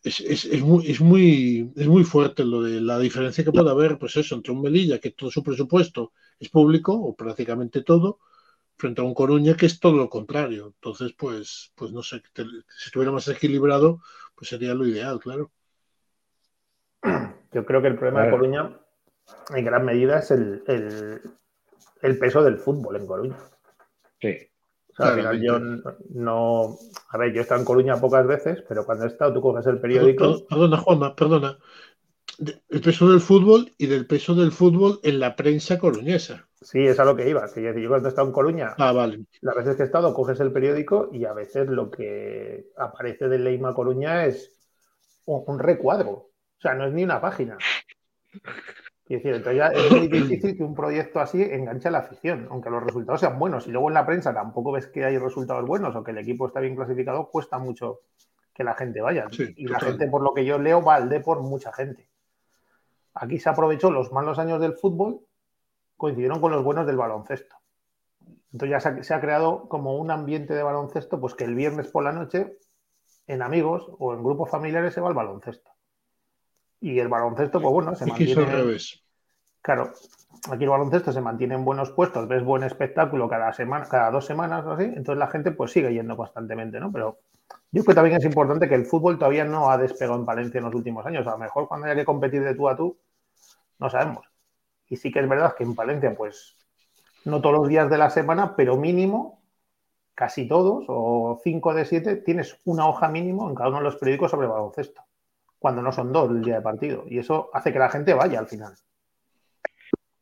es, 0.09 0.19
es, 0.21 0.45
es, 0.45 0.61
muy, 0.61 0.89
es, 0.89 0.99
muy, 0.99 1.71
es 1.75 1.87
muy 1.87 2.03
fuerte 2.03 2.43
lo 2.43 2.63
de 2.63 2.81
la 2.81 2.97
diferencia 2.99 3.43
que 3.43 3.51
puede 3.51 3.69
haber, 3.69 3.97
pues 3.97 4.17
eso, 4.17 4.35
entre 4.35 4.51
un 4.51 4.61
Melilla, 4.61 4.99
que 4.99 5.11
todo 5.11 5.29
su 5.29 5.43
presupuesto 5.43 6.13
es 6.39 6.49
público, 6.49 6.93
o 6.93 7.15
prácticamente 7.15 7.83
todo, 7.83 8.19
frente 8.75 9.01
a 9.01 9.03
un 9.03 9.13
Coruña 9.13 9.55
que 9.55 9.67
es 9.67 9.79
todo 9.79 9.97
lo 9.97 10.09
contrario. 10.09 10.73
Entonces, 10.75 11.13
pues, 11.17 11.71
pues 11.75 11.91
no 11.91 12.01
sé, 12.01 12.21
si 12.33 12.43
estuviera 12.85 13.11
más 13.11 13.27
equilibrado, 13.27 14.01
pues 14.35 14.49
sería 14.49 14.73
lo 14.73 14.87
ideal, 14.87 15.19
claro. 15.19 15.51
Yo 17.53 17.65
creo 17.65 17.81
que 17.81 17.87
el 17.87 17.97
problema 17.97 18.25
de 18.25 18.31
Coruña, 18.31 18.79
en 19.55 19.65
gran 19.65 19.85
medida, 19.85 20.19
es 20.19 20.31
el, 20.31 20.63
el, 20.67 21.21
el 22.01 22.19
peso 22.19 22.43
del 22.43 22.57
fútbol 22.57 22.95
en 22.95 23.07
Coruña. 23.07 23.37
Sí 24.19 24.49
al 24.99 25.15
final 25.15 25.41
yo 25.41 25.59
no. 26.09 26.77
A 27.09 27.17
ver, 27.17 27.33
yo 27.33 27.39
he 27.39 27.41
estado 27.41 27.59
en 27.59 27.65
Coruña 27.65 27.99
pocas 27.99 28.27
veces, 28.27 28.63
pero 28.67 28.85
cuando 28.85 29.05
he 29.05 29.07
estado, 29.07 29.33
tú 29.33 29.41
coges 29.41 29.65
el 29.67 29.79
periódico. 29.79 30.45
Perdona, 30.47 30.77
Juanma, 30.77 31.15
perdona. 31.15 31.57
El 32.69 32.81
peso 32.81 33.09
del 33.09 33.19
fútbol 33.19 33.71
y 33.77 33.87
del 33.87 34.07
peso 34.07 34.35
del 34.35 34.51
fútbol 34.51 34.99
en 35.03 35.19
la 35.19 35.35
prensa 35.35 35.77
coruñesa. 35.77 36.47
Sí, 36.61 36.85
es 36.85 36.99
a 36.99 37.05
lo 37.05 37.15
que 37.15 37.29
iba. 37.29 37.45
Que 37.51 37.61
yo, 37.61 37.89
cuando 37.89 38.07
he 38.07 38.09
estado 38.09 38.27
en 38.27 38.33
Coruña, 38.33 38.75
ah, 38.77 38.91
vale. 38.91 39.25
las 39.41 39.55
veces 39.55 39.75
que 39.75 39.83
he 39.83 39.85
estado, 39.85 40.13
coges 40.13 40.39
el 40.39 40.51
periódico 40.51 41.09
y 41.11 41.25
a 41.25 41.33
veces 41.33 41.67
lo 41.67 41.89
que 41.89 42.67
aparece 42.77 43.27
de 43.27 43.39
Leima 43.39 43.73
Coruña 43.73 44.25
es 44.25 44.55
un 45.25 45.59
recuadro. 45.59 46.11
O 46.11 46.61
sea, 46.61 46.75
no 46.75 46.85
es 46.85 46.93
ni 46.93 47.03
una 47.03 47.21
página. 47.21 47.57
Y 49.09 49.15
decir, 49.15 49.33
entonces 49.33 49.57
ya 49.57 49.67
es 49.69 49.91
muy 49.91 50.07
difícil 50.07 50.55
que 50.55 50.63
un 50.63 50.75
proyecto 50.75 51.19
así 51.19 51.41
enganche 51.41 51.87
a 51.87 51.91
la 51.91 51.97
afición, 51.97 52.47
aunque 52.51 52.69
los 52.69 52.83
resultados 52.83 53.19
sean 53.19 53.39
buenos. 53.39 53.65
Y 53.65 53.71
luego 53.71 53.87
en 53.89 53.95
la 53.95 54.05
prensa 54.05 54.35
tampoco 54.35 54.71
ves 54.71 54.85
que 54.85 55.03
hay 55.03 55.17
resultados 55.17 55.65
buenos 55.65 55.95
o 55.95 56.03
que 56.03 56.11
el 56.11 56.19
equipo 56.19 56.45
está 56.45 56.59
bien 56.59 56.75
clasificado, 56.75 57.27
cuesta 57.31 57.57
mucho 57.57 58.01
que 58.53 58.63
la 58.63 58.75
gente 58.75 59.01
vaya. 59.01 59.25
y 59.55 59.67
la 59.67 59.79
gente, 59.79 60.07
por 60.07 60.21
lo 60.21 60.35
que 60.35 60.45
yo 60.45 60.59
leo, 60.59 60.83
va 60.83 60.93
al 60.93 61.23
por 61.23 61.41
mucha 61.41 61.73
gente. 61.73 62.07
Aquí 63.15 63.39
se 63.39 63.49
aprovechó 63.49 63.89
los 63.89 64.11
malos 64.11 64.37
años 64.37 64.61
del 64.61 64.73
fútbol, 64.73 65.21
coincidieron 65.97 66.39
con 66.39 66.51
los 66.51 66.63
buenos 66.63 66.85
del 66.85 66.97
baloncesto. 66.97 67.55
Entonces 68.53 68.69
ya 68.69 68.79
se 68.79 68.89
ha, 68.89 69.03
se 69.03 69.13
ha 69.15 69.21
creado 69.21 69.67
como 69.69 69.97
un 69.97 70.11
ambiente 70.11 70.53
de 70.53 70.61
baloncesto, 70.61 71.19
pues 71.19 71.33
que 71.33 71.45
el 71.45 71.55
viernes 71.55 71.87
por 71.87 72.03
la 72.03 72.11
noche, 72.11 72.59
en 73.25 73.41
amigos 73.41 73.89
o 73.97 74.13
en 74.13 74.23
grupos 74.23 74.51
familiares, 74.51 74.93
se 74.93 75.01
va 75.01 75.07
al 75.07 75.15
baloncesto. 75.15 75.71
Y 76.81 76.99
el 76.99 77.07
baloncesto, 77.07 77.61
pues 77.61 77.73
bueno, 77.73 77.95
se 77.95 78.05
mantiene. 78.05 78.45
revés. 78.45 79.03
Claro, 79.61 79.91
aquí 80.49 80.63
el 80.63 80.69
baloncesto 80.69 81.11
se 81.11 81.19
mantiene 81.19 81.55
en 81.55 81.65
buenos 81.65 81.91
puestos, 81.91 82.27
ves 82.27 82.43
buen 82.43 82.63
espectáculo 82.63 83.27
cada 83.27 83.51
semana, 83.51 83.85
cada 83.89 84.09
dos 84.09 84.25
semanas 84.25 84.65
o 84.65 84.71
así, 84.71 84.85
entonces 84.85 85.17
la 85.17 85.27
gente 85.27 85.51
pues 85.51 85.71
sigue 85.71 85.93
yendo 85.93 86.15
constantemente, 86.15 86.79
¿no? 86.79 86.91
Pero 86.91 87.19
yo 87.71 87.83
creo 87.83 87.85
que 87.85 87.95
también 87.95 88.17
es 88.17 88.25
importante 88.25 88.69
que 88.69 88.75
el 88.75 88.85
fútbol 88.85 89.17
todavía 89.17 89.43
no 89.43 89.69
ha 89.69 89.77
despegado 89.77 90.17
en 90.17 90.25
Palencia 90.25 90.59
en 90.59 90.65
los 90.65 90.75
últimos 90.75 91.05
años. 91.05 91.27
A 91.27 91.31
lo 91.31 91.37
mejor 91.37 91.67
cuando 91.67 91.87
haya 91.87 91.95
que 91.95 92.05
competir 92.05 92.43
de 92.43 92.55
tú 92.55 92.69
a 92.69 92.77
tú, 92.77 92.97
no 93.79 93.89
sabemos. 93.89 94.25
Y 94.87 94.95
sí 94.95 95.11
que 95.11 95.19
es 95.19 95.27
verdad 95.27 95.55
que 95.55 95.65
en 95.65 95.75
Palencia, 95.75 96.15
pues, 96.15 96.55
no 97.25 97.41
todos 97.41 97.59
los 97.59 97.67
días 97.67 97.89
de 97.89 97.97
la 97.97 98.09
semana, 98.09 98.55
pero 98.55 98.77
mínimo, 98.77 99.41
casi 100.15 100.47
todos, 100.47 100.85
o 100.87 101.39
cinco 101.43 101.73
de 101.73 101.85
siete, 101.85 102.15
tienes 102.15 102.57
una 102.63 102.87
hoja 102.87 103.09
mínimo 103.09 103.49
en 103.49 103.55
cada 103.55 103.69
uno 103.69 103.79
de 103.79 103.83
los 103.83 103.97
periódicos 103.97 104.31
sobre 104.31 104.47
baloncesto 104.47 105.03
cuando 105.59 105.81
no 105.81 105.91
son 105.91 106.11
dos 106.11 106.31
el 106.31 106.41
día 106.41 106.55
de 106.55 106.61
partido. 106.61 107.03
Y 107.07 107.19
eso 107.19 107.49
hace 107.53 107.71
que 107.71 107.79
la 107.79 107.89
gente 107.89 108.13
vaya 108.13 108.39
al 108.39 108.47
final. 108.47 108.73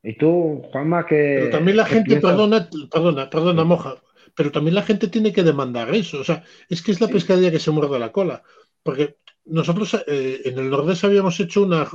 Y 0.04 0.18
tú, 0.18 0.62
Juanma, 0.72 1.06
que. 1.06 1.38
Pero 1.40 1.50
también 1.52 1.78
la 1.78 1.86
gente, 1.86 2.20
perdona, 2.20 2.70
perdona, 2.92 3.30
perdona, 3.30 3.64
moja, 3.64 3.96
pero 4.36 4.52
también 4.52 4.76
la 4.76 4.84
gente 4.84 5.08
tiene 5.08 5.32
que 5.32 5.44
demandar 5.44 5.94
eso. 5.94 6.20
O 6.20 6.24
sea, 6.24 6.44
es 6.70 6.82
que 6.82 6.92
es 6.92 7.02
la 7.02 7.08
pescadilla 7.08 7.52
que 7.52 7.60
se 7.60 7.72
muerde 7.72 8.00
la 8.00 8.12
cola. 8.12 8.44
Porque 8.84 9.18
nosotros 9.46 9.94
eh, 10.08 10.42
en 10.46 10.58
el 10.58 10.70
Nordés 10.70 11.04
habíamos 11.04 11.40
hecho 11.40 11.64
una. 11.64 11.88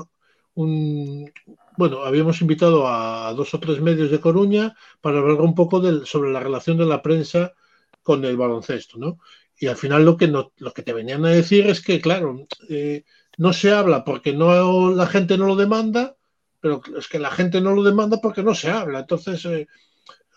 Un, 0.55 1.33
bueno, 1.79 2.05
habíamos 2.05 2.43
invitado 2.43 2.87
a 2.87 3.33
dos 3.33 3.55
o 3.55 3.61
tres 3.61 3.81
medios 3.81 4.11
de 4.11 4.21
Coruña 4.21 4.77
para 5.01 5.19
hablar 5.19 5.41
un 5.41 5.55
poco 5.55 6.05
sobre 6.05 6.31
la 6.31 6.41
relación 6.41 6.77
de 6.77 6.85
la 6.85 7.01
prensa 7.01 7.55
con 8.03 8.23
el 8.25 8.37
baloncesto, 8.37 8.99
¿no? 8.99 9.19
Y 9.59 9.69
al 9.69 9.77
final 9.77 10.05
lo 10.05 10.17
que, 10.17 10.29
no, 10.29 10.53
lo 10.59 10.73
que 10.73 10.83
te 10.83 10.93
venían 10.93 11.25
a 11.25 11.31
decir 11.31 11.67
es 11.69 11.81
que, 11.81 12.01
claro, 12.01 12.47
eh, 12.69 13.05
no 13.39 13.53
se 13.53 13.73
habla 13.73 14.05
porque 14.05 14.33
no 14.33 14.91
la 14.91 15.07
gente 15.07 15.39
no 15.39 15.47
lo 15.47 15.57
demanda, 15.57 16.17
pero 16.61 16.81
es 16.99 17.09
que 17.09 17.19
la 17.19 17.31
gente 17.31 17.61
no 17.61 17.73
lo 17.75 17.83
demanda 17.83 18.19
porque 18.23 18.43
no 18.43 18.55
se 18.55 18.71
habla. 18.71 19.01
Entonces, 19.01 19.45
eh, 19.47 19.67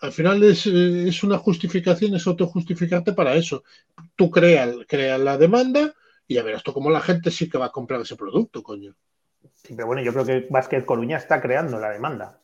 al 0.00 0.12
final 0.12 0.42
es, 0.42 0.66
eh, 0.66 1.08
es, 1.08 1.22
una 1.22 1.38
justificación, 1.38 2.14
es 2.14 2.26
autojustificarte 2.26 3.12
para 3.12 3.34
eso. 3.34 3.64
Tú 4.14 4.30
creas 4.30 4.74
crea 4.88 5.18
la 5.18 5.38
demanda 5.38 5.94
y 6.26 6.34
ya 6.34 6.42
verás 6.42 6.62
tú 6.62 6.72
cómo 6.72 6.90
la 6.90 7.00
gente 7.00 7.30
sí 7.30 7.48
que 7.48 7.58
va 7.58 7.66
a 7.66 7.72
comprar 7.72 8.00
ese 8.00 8.16
producto, 8.16 8.62
coño. 8.62 8.94
Sí, 9.54 9.74
pero 9.74 9.86
bueno, 9.86 10.02
yo 10.02 10.12
creo 10.12 10.24
que 10.24 10.46
Basket 10.50 10.84
Coruña 10.84 11.16
está 11.16 11.40
creando 11.40 11.78
la 11.78 11.90
demanda. 11.90 12.40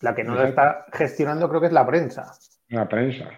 La 0.00 0.14
que 0.14 0.22
no 0.22 0.36
la 0.36 0.48
está 0.48 0.86
gestionando 0.92 1.48
creo 1.48 1.60
que 1.60 1.66
es 1.66 1.72
la 1.72 1.86
prensa. 1.86 2.32
La 2.68 2.88
prensa. 2.88 3.30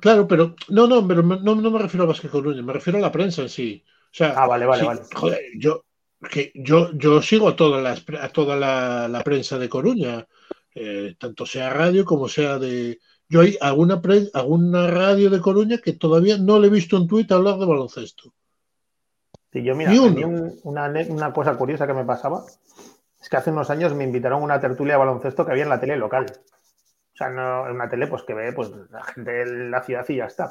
Claro, 0.00 0.26
pero 0.26 0.56
no, 0.68 0.86
no, 0.86 1.06
pero 1.06 1.22
no, 1.22 1.54
no 1.54 1.70
me 1.70 1.78
refiero 1.78 2.04
a 2.04 2.08
Basket 2.08 2.30
Coruña, 2.30 2.62
me 2.62 2.72
refiero 2.72 2.98
a 2.98 3.02
la 3.02 3.12
prensa 3.12 3.42
en 3.42 3.48
sí 3.48 3.84
ah, 4.20 4.46
vale, 4.46 4.66
vale, 4.66 4.84
vale. 4.84 5.00
Joder, 5.14 5.40
yo, 5.58 5.84
que 6.30 6.52
yo, 6.54 6.92
yo 6.92 7.22
sigo 7.22 7.48
a 7.48 7.56
toda 7.56 7.80
la, 7.80 7.96
toda 8.32 8.56
la, 8.56 9.22
prensa 9.24 9.58
de 9.58 9.68
Coruña, 9.68 10.26
eh, 10.74 11.14
tanto 11.18 11.46
sea 11.46 11.70
radio 11.70 12.04
como 12.04 12.28
sea 12.28 12.58
de. 12.58 12.98
Yo 13.28 13.42
hay 13.42 13.56
alguna, 13.60 14.00
alguna 14.34 14.86
radio 14.88 15.30
de 15.30 15.40
Coruña 15.40 15.78
que 15.78 15.92
todavía 15.92 16.36
no 16.36 16.58
le 16.58 16.66
he 16.66 16.70
visto 16.70 16.96
en 16.96 17.06
Twitter 17.06 17.36
hablar 17.36 17.58
de 17.58 17.66
baloncesto. 17.66 18.34
Sí, 19.52 19.62
yo 19.62 19.74
mira, 19.74 19.92
una, 20.62 20.92
una, 21.08 21.32
cosa 21.32 21.56
curiosa 21.56 21.86
que 21.86 21.94
me 21.94 22.04
pasaba 22.04 22.44
es 23.20 23.28
que 23.28 23.36
hace 23.36 23.50
unos 23.50 23.70
años 23.70 23.94
me 23.94 24.04
invitaron 24.04 24.40
a 24.40 24.44
una 24.44 24.60
tertulia 24.60 24.94
de 24.94 24.98
baloncesto 24.98 25.44
que 25.44 25.52
había 25.52 25.64
en 25.64 25.68
la 25.68 25.80
tele 25.80 25.96
local. 25.96 26.26
O 27.12 27.16
sea, 27.16 27.28
no 27.28 27.66
en 27.66 27.74
una 27.74 27.88
tele 27.88 28.06
pues 28.06 28.22
que 28.22 28.34
ve 28.34 28.52
pues 28.52 28.70
la 28.90 29.02
gente 29.02 29.30
de 29.30 29.68
la 29.68 29.82
ciudad 29.82 30.04
y 30.08 30.16
ya 30.16 30.26
está. 30.26 30.50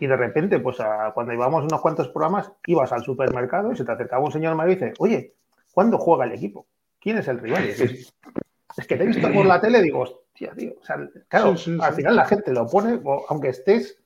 Y 0.00 0.06
de 0.06 0.16
repente, 0.16 0.58
pues 0.58 0.78
cuando 1.12 1.34
íbamos 1.34 1.62
unos 1.62 1.80
cuantos 1.82 2.08
programas, 2.08 2.50
ibas 2.66 2.90
al 2.90 3.04
supermercado 3.04 3.70
y 3.70 3.76
se 3.76 3.84
te 3.84 3.92
acercaba 3.92 4.24
un 4.24 4.32
señor 4.32 4.56
y 4.66 4.70
dice, 4.70 4.94
oye, 4.98 5.34
¿cuándo 5.72 5.98
juega 5.98 6.24
el 6.24 6.32
equipo? 6.32 6.66
¿Quién 6.98 7.18
es 7.18 7.28
el 7.28 7.38
rival? 7.38 7.64
es, 7.64 8.14
que 8.88 8.96
te 8.96 9.04
he 9.04 9.06
visto 9.06 9.30
por 9.30 9.44
la 9.44 9.60
tele, 9.60 9.82
digo, 9.82 10.00
hostia, 10.00 10.54
tío. 10.54 10.72
O 10.80 10.84
sea, 10.84 10.96
claro, 11.28 11.50
al 11.50 11.92
final 11.92 12.16
la 12.16 12.24
gente 12.24 12.50
lo 12.50 12.66
pone, 12.66 12.98
aunque 13.28 13.50
estés 13.50 13.98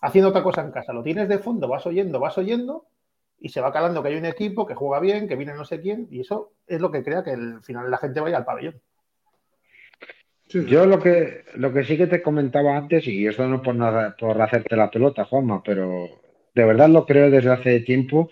haciendo 0.00 0.30
otra 0.30 0.44
cosa 0.44 0.62
en 0.62 0.70
casa, 0.70 0.92
lo 0.92 1.02
tienes 1.02 1.28
de 1.28 1.40
fondo, 1.40 1.66
vas 1.66 1.84
oyendo, 1.84 2.20
vas 2.20 2.38
oyendo, 2.38 2.86
y 3.40 3.48
se 3.48 3.60
va 3.60 3.72
calando 3.72 4.04
que 4.04 4.10
hay 4.10 4.16
un 4.16 4.26
equipo 4.26 4.66
que 4.66 4.76
juega 4.76 5.00
bien, 5.00 5.26
que 5.26 5.34
viene 5.34 5.54
no 5.54 5.64
sé 5.64 5.80
quién, 5.80 6.06
y 6.12 6.20
eso 6.20 6.52
es 6.68 6.80
lo 6.80 6.92
que 6.92 7.02
crea 7.02 7.24
que 7.24 7.32
al 7.32 7.60
final 7.64 7.90
la 7.90 7.98
gente 7.98 8.20
vaya 8.20 8.36
al 8.36 8.44
pabellón. 8.44 8.80
Yo 10.52 10.84
lo 10.84 10.98
que, 10.98 11.44
lo 11.54 11.72
que 11.72 11.84
sí 11.84 11.96
que 11.96 12.08
te 12.08 12.22
comentaba 12.22 12.76
antes, 12.76 13.06
y 13.06 13.26
esto 13.26 13.46
no 13.46 13.62
por, 13.62 13.74
nada, 13.74 14.16
por 14.18 14.40
hacerte 14.42 14.76
la 14.76 14.90
pelota, 14.90 15.24
Juanma, 15.24 15.62
pero 15.62 16.08
de 16.54 16.64
verdad 16.64 16.88
lo 16.88 17.06
creo 17.06 17.30
desde 17.30 17.50
hace 17.50 17.80
tiempo, 17.80 18.30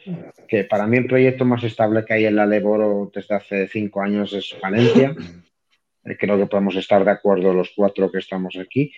que 0.49 0.65
para 0.65 0.87
mí 0.87 0.97
el 0.97 1.07
proyecto 1.07 1.45
más 1.45 1.63
estable 1.63 2.05
que 2.05 2.15
hay 2.15 2.25
en 2.27 2.37
la 2.37 2.47
Leboro 2.47 3.11
desde 3.15 3.37
hace 3.37 3.69
cinco 3.69 4.03
años 4.03 4.33
es 4.33 4.57
Valencia. 4.61 5.15
Eh, 6.05 6.17
creo 6.19 6.37
que 6.39 6.47
podemos 6.47 6.75
estar 6.75 7.05
de 7.05 7.11
acuerdo 7.11 7.53
los 7.53 7.71
cuatro 7.77 8.11
que 8.11 8.19
estamos 8.19 8.57
aquí. 8.57 8.93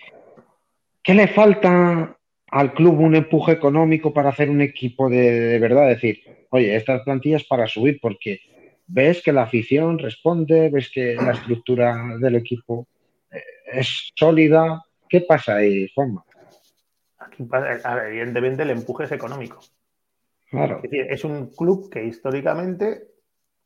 ¿Qué 1.03 1.13
le 1.13 1.27
falta 1.27 2.17
al 2.47 2.73
club 2.73 2.99
un 2.99 3.15
empuje 3.15 3.51
económico 3.51 4.13
para 4.13 4.29
hacer 4.29 4.49
un 4.49 4.61
equipo 4.61 5.09
de, 5.09 5.31
de 5.31 5.59
verdad? 5.59 5.87
Decir, 5.87 6.21
oye, 6.49 6.75
estas 6.75 7.03
plantillas 7.03 7.43
para 7.43 7.67
subir, 7.67 7.99
porque 8.01 8.41
ves 8.87 9.21
que 9.21 9.31
la 9.31 9.43
afición 9.43 9.99
responde, 9.99 10.69
ves 10.69 10.89
que 10.91 11.15
la 11.15 11.31
estructura 11.31 12.17
del 12.19 12.35
equipo 12.35 12.87
es 13.31 14.11
sólida. 14.15 14.83
¿Qué 15.07 15.21
pasa 15.21 15.55
ahí, 15.55 15.89
Juanma? 15.93 16.23
Aquí, 17.19 17.47
evidentemente, 18.07 18.63
el 18.63 18.71
empuje 18.71 19.05
es 19.05 19.11
económico. 19.11 19.59
Claro. 20.49 20.77
Es 20.77 20.83
decir, 20.83 21.07
es 21.09 21.23
un 21.23 21.47
club 21.47 21.89
que 21.89 22.03
históricamente 22.03 23.07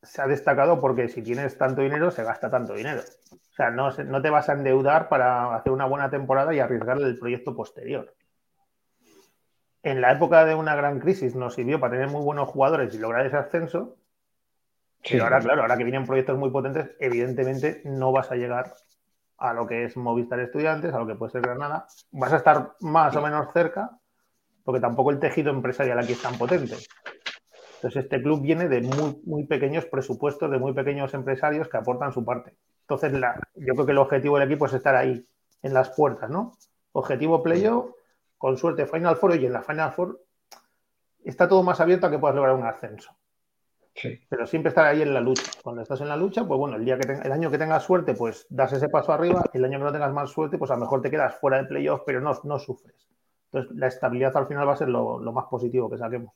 se 0.03 0.22
ha 0.22 0.27
destacado 0.27 0.80
porque 0.80 1.08
si 1.08 1.22
tienes 1.22 1.58
tanto 1.58 1.82
dinero, 1.82 2.11
se 2.11 2.24
gasta 2.24 2.50
tanto 2.50 2.74
dinero. 2.74 3.02
O 3.32 3.53
sea, 3.56 3.72
no, 3.72 3.90
no 3.92 4.22
te 4.22 4.30
vas 4.30 4.50
a 4.50 4.53
endeudar 4.53 5.10
para 5.10 5.56
hacer 5.56 5.72
una 5.72 5.85
buena 5.85 6.10
temporada 6.10 6.53
y 6.53 6.60
arriesgar 6.60 7.00
el 7.00 7.18
proyecto 7.18 7.56
posterior. 7.56 8.14
En 9.82 10.02
la 10.02 10.11
época 10.11 10.45
de 10.45 10.56
una 10.56 10.76
gran 10.76 11.00
crisis 11.00 11.35
nos 11.35 11.56
sirvió 11.56 11.80
para 11.80 11.94
tener 11.94 12.10
muy 12.10 12.22
buenos 12.22 12.50
jugadores 12.50 12.94
y 12.94 12.98
lograr 12.98 13.26
ese 13.26 13.38
ascenso. 13.38 13.98
Pero 15.08 15.24
ahora, 15.24 15.40
claro, 15.40 15.61
ahora 15.61 15.77
que 15.77 15.84
vienen 15.84 16.06
proyectos 16.06 16.38
muy 16.38 16.50
potentes, 16.50 16.90
evidentemente 17.00 17.82
no 17.85 18.11
vas 18.11 18.32
a 18.32 18.35
llegar 18.35 18.74
a 19.38 19.53
lo 19.53 19.67
que 19.67 19.85
es 19.85 19.97
Movistar 19.97 20.39
Estudiantes, 20.39 20.93
a 20.93 20.99
lo 20.99 21.07
que 21.07 21.15
puede 21.15 21.31
ser 21.31 21.41
Granada. 21.41 21.88
Vas 22.11 22.33
a 22.33 22.38
estar 22.38 22.75
más 22.81 23.15
o 23.15 23.22
menos 23.22 23.47
cerca, 23.53 23.91
porque 24.64 24.81
tampoco 24.81 25.11
el 25.11 25.19
tejido 25.19 25.51
empresarial 25.51 25.99
aquí 25.99 26.14
es 26.14 26.22
tan 26.22 26.38
potente. 26.38 26.75
Entonces, 27.75 28.03
este 28.03 28.22
club 28.22 28.41
viene 28.41 28.67
de 28.67 28.81
muy, 28.81 29.22
muy 29.25 29.45
pequeños 29.45 29.85
presupuestos, 29.85 30.49
de 30.49 30.57
muy 30.57 30.73
pequeños 30.73 31.14
empresarios 31.14 31.67
que 31.67 31.77
aportan 31.77 32.11
su 32.11 32.23
parte. 32.25 32.55
Entonces, 32.81 33.14
yo 33.55 33.73
creo 33.73 33.85
que 33.85 33.91
el 33.91 33.97
objetivo 33.97 34.39
del 34.39 34.49
equipo 34.49 34.65
es 34.65 34.73
estar 34.73 34.95
ahí, 34.95 35.27
en 35.61 35.73
las 35.73 35.89
puertas, 35.89 36.30
¿no? 36.30 36.57
Objetivo 36.91 37.41
playoff, 37.41 37.91
con 38.38 38.57
suerte 38.57 38.85
Final 38.85 39.15
Four, 39.17 39.35
y 39.35 39.45
en 39.45 39.53
la 39.53 39.64
Final 39.64 39.91
Four 39.91 40.22
está 41.23 41.47
todo 41.47 41.64
más 41.64 41.80
abierto 41.80 42.07
a 42.07 42.11
que 42.11 42.19
puedas 42.19 42.35
lograr 42.35 42.55
un 42.55 42.65
ascenso. 42.65 43.15
Sí. 43.95 44.19
Pero 44.30 44.45
siempre 44.45 44.69
estar 44.69 44.85
ahí 44.85 45.01
en 45.01 45.14
la 45.14 45.22
lucha. 45.22 45.51
Cuando 45.64 45.82
estás 45.82 46.01
en 46.01 46.09
la 46.09 46.17
lucha, 46.17 46.45
pues 46.45 46.57
bueno, 46.59 46.75
el, 46.75 46.85
día 46.85 46.99
que 46.99 47.11
el 47.11 47.32
año 47.32 47.49
que 47.49 47.57
tengas 47.57 47.83
suerte, 47.83 48.14
pues 48.14 48.45
das 48.49 48.74
ese 48.74 48.90
paso 48.90 49.14
arriba, 49.14 49.43
y 49.53 49.57
el 49.57 49.65
año 49.65 49.80
que 49.80 49.85
no 49.85 49.91
tengas 49.93 50.14
más 50.14 50.30
suerte, 50.32 50.57
pues 50.57 50.69
a 50.72 50.75
lo 50.75 50.82
mejor 50.82 51.01
te 51.01 51.09
quedas 51.09 51.35
fuera 51.35 51.57
de 51.57 51.65
playoff, 51.65 52.01
pero 52.06 52.19
no, 52.22 52.32
no 52.43 52.59
sufres. 52.59 53.07
Entonces, 53.45 53.75
la 53.77 53.88
estabilidad 53.88 54.35
al 54.35 54.48
final 54.48 54.67
va 54.67 54.74
a 54.74 54.77
ser 54.77 54.90
lo 54.90 55.32
más 55.32 55.45
positivo 55.49 55.90
que 55.90 55.98
saquemos. 55.98 56.33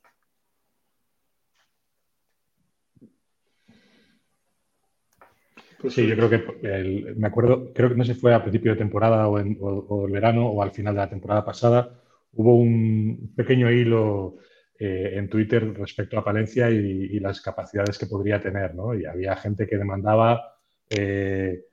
Pues 5.79 5.93
sí, 5.93 6.05
yo 6.05 6.15
creo 6.15 6.29
que 6.29 7.13
me 7.15 7.27
acuerdo, 7.27 7.71
creo 7.73 7.89
que 7.89 7.95
no 7.95 8.03
sé 8.03 8.13
si 8.13 8.19
fue 8.19 8.33
a 8.33 8.41
principio 8.41 8.71
de 8.71 8.77
temporada 8.77 9.27
o, 9.27 9.39
en, 9.39 9.57
el 9.57 10.11
verano 10.11 10.47
o 10.47 10.61
al 10.61 10.71
final 10.71 10.93
de 10.93 10.99
la 10.99 11.09
temporada 11.09 11.45
pasada, 11.45 12.01
hubo 12.33 12.55
un 12.55 13.31
pequeño 13.35 13.71
hilo 13.71 14.35
eh, 14.79 15.11
en 15.15 15.29
Twitter 15.29 15.73
respecto 15.73 16.17
a 16.17 16.23
Palencia 16.23 16.69
y, 16.69 17.19
las 17.19 17.41
capacidades 17.41 17.97
que 17.97 18.05
podría 18.05 18.39
tener, 18.39 18.73
¿no? 18.75 18.95
Y 18.95 19.05
había 19.05 19.35
gente 19.35 19.67
que 19.67 19.77
demandaba 19.77 20.55
eh, 20.89 21.65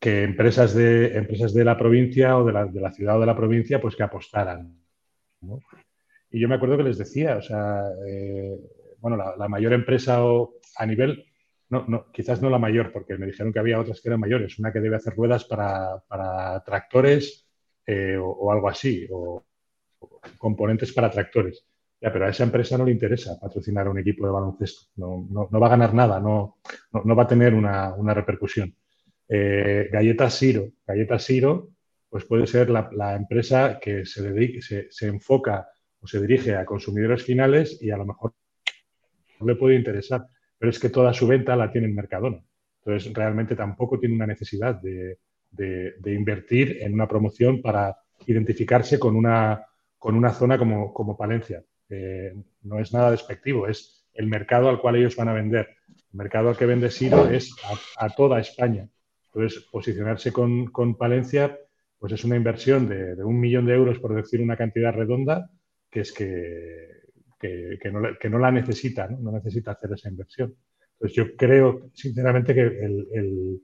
que 0.00 0.22
empresas 0.22 0.74
de, 0.74 1.16
empresas 1.16 1.52
de 1.52 1.64
la 1.64 1.76
provincia 1.76 2.36
o 2.38 2.44
de 2.44 2.52
la, 2.52 2.66
de 2.66 2.80
la, 2.80 2.92
ciudad 2.92 3.16
o 3.16 3.20
de 3.20 3.26
la 3.26 3.36
provincia, 3.36 3.80
pues 3.80 3.96
que 3.96 4.02
apostaran, 4.02 4.72
Y 6.30 6.40
yo 6.40 6.48
me 6.48 6.54
acuerdo 6.54 6.76
que 6.76 6.84
les 6.84 6.98
decía, 6.98 7.36
o 7.36 7.42
sea, 7.42 7.84
eh, 8.06 8.56
bueno, 9.00 9.16
la, 9.16 9.48
mayor 9.48 9.72
empresa 9.72 10.24
o, 10.24 10.54
a 10.76 10.86
nivel 10.86 11.24
no, 11.70 11.84
no, 11.86 12.10
quizás 12.12 12.40
no 12.40 12.50
la 12.50 12.58
mayor, 12.58 12.92
porque 12.92 13.18
me 13.18 13.26
dijeron 13.26 13.52
que 13.52 13.58
había 13.58 13.80
otras 13.80 14.00
que 14.00 14.08
eran 14.08 14.20
mayores, 14.20 14.58
una 14.58 14.72
que 14.72 14.80
debe 14.80 14.96
hacer 14.96 15.14
ruedas 15.14 15.44
para, 15.44 16.62
tractores 16.64 17.46
eh, 17.86 18.16
o, 18.20 18.50
algo 18.52 18.68
así, 18.68 19.06
o, 19.10 19.44
componentes 20.38 20.92
para 20.92 21.10
tractores. 21.10 21.66
Ya, 22.00 22.12
pero 22.12 22.26
a 22.26 22.30
esa 22.30 22.44
empresa 22.44 22.78
no 22.78 22.84
le 22.84 22.92
interesa 22.92 23.38
patrocinar 23.40 23.88
un 23.88 23.98
equipo 23.98 24.24
de 24.24 24.32
baloncesto, 24.32 24.86
no, 24.96 25.48
va 25.50 25.66
a 25.66 25.70
ganar 25.70 25.94
nada, 25.94 26.20
no, 26.20 26.58
va 26.94 27.22
a 27.22 27.26
tener 27.26 27.54
una, 27.54 28.14
repercusión. 28.14 28.72
Eh, 29.28 29.88
Galletas 29.92 30.34
Siro, 30.34 30.68
Galletas 30.86 31.24
Siro, 31.24 31.70
pues 32.08 32.24
puede 32.24 32.46
ser 32.46 32.70
la, 32.70 33.16
empresa 33.16 33.78
que 33.80 34.06
se, 34.06 34.60
se, 34.90 35.06
enfoca 35.06 35.68
o 36.00 36.06
se 36.06 36.20
dirige 36.20 36.54
a 36.54 36.64
consumidores 36.64 37.24
finales 37.24 37.82
y 37.82 37.90
a 37.90 37.96
lo 37.96 38.06
mejor 38.06 38.32
no 39.40 39.46
le 39.46 39.56
puede 39.56 39.74
interesar 39.74 40.26
pero 40.58 40.70
es 40.70 40.78
que 40.78 40.90
toda 40.90 41.14
su 41.14 41.26
venta 41.26 41.56
la 41.56 41.70
tiene 41.70 41.86
en 41.86 41.94
Mercadona. 41.94 42.42
Entonces, 42.84 43.12
realmente 43.14 43.54
tampoco 43.54 43.98
tiene 43.98 44.16
una 44.16 44.26
necesidad 44.26 44.80
de, 44.80 45.18
invertir 46.06 46.78
en 46.80 46.94
una 46.94 47.08
promoción 47.08 47.62
para 47.62 47.96
identificarse 48.26 48.98
con 48.98 49.14
una, 49.14 49.64
con 49.98 50.16
una 50.16 50.32
zona 50.32 50.58
como, 50.58 50.92
como 50.92 51.16
Palencia. 51.16 51.62
Eh, 51.90 52.34
no 52.62 52.78
es 52.78 52.92
nada 52.92 53.10
despectivo, 53.10 53.66
es 53.66 54.06
el 54.14 54.26
mercado 54.26 54.68
al 54.68 54.80
cual 54.80 54.96
ellos 54.96 55.16
van 55.16 55.28
a 55.28 55.34
vender. 55.34 55.68
El 55.88 56.18
mercado 56.18 56.50
al 56.50 56.56
que 56.56 56.66
vende 56.66 56.90
Siro 56.90 57.28
es 57.28 57.54
a, 57.96 58.08
toda 58.10 58.40
España. 58.40 58.88
Entonces, 59.26 59.66
posicionarse 59.70 60.32
con, 60.32 60.66
con, 60.66 60.96
Palencia 60.96 61.58
pues 61.98 62.12
es 62.12 62.24
una 62.24 62.36
inversión 62.36 62.88
de, 62.88 63.16
de, 63.16 63.24
un 63.24 63.40
millón 63.40 63.66
de 63.66 63.74
euros, 63.74 63.98
por 63.98 64.14
decir 64.14 64.40
una 64.40 64.56
cantidad 64.56 64.92
redonda, 64.92 65.50
que 65.90 66.00
es 66.00 66.12
que, 66.12 66.98
que, 67.38 68.28
no, 68.30 68.38
la 68.38 68.50
necesita, 68.50 69.08
¿no? 69.08 69.32
necesita 69.32 69.72
hacer 69.72 69.92
esa 69.92 70.08
inversión. 70.08 70.54
Entonces 70.94 71.16
yo 71.16 71.36
creo, 71.36 71.90
sinceramente, 71.94 72.54
que 72.54 72.62
el, 72.62 73.62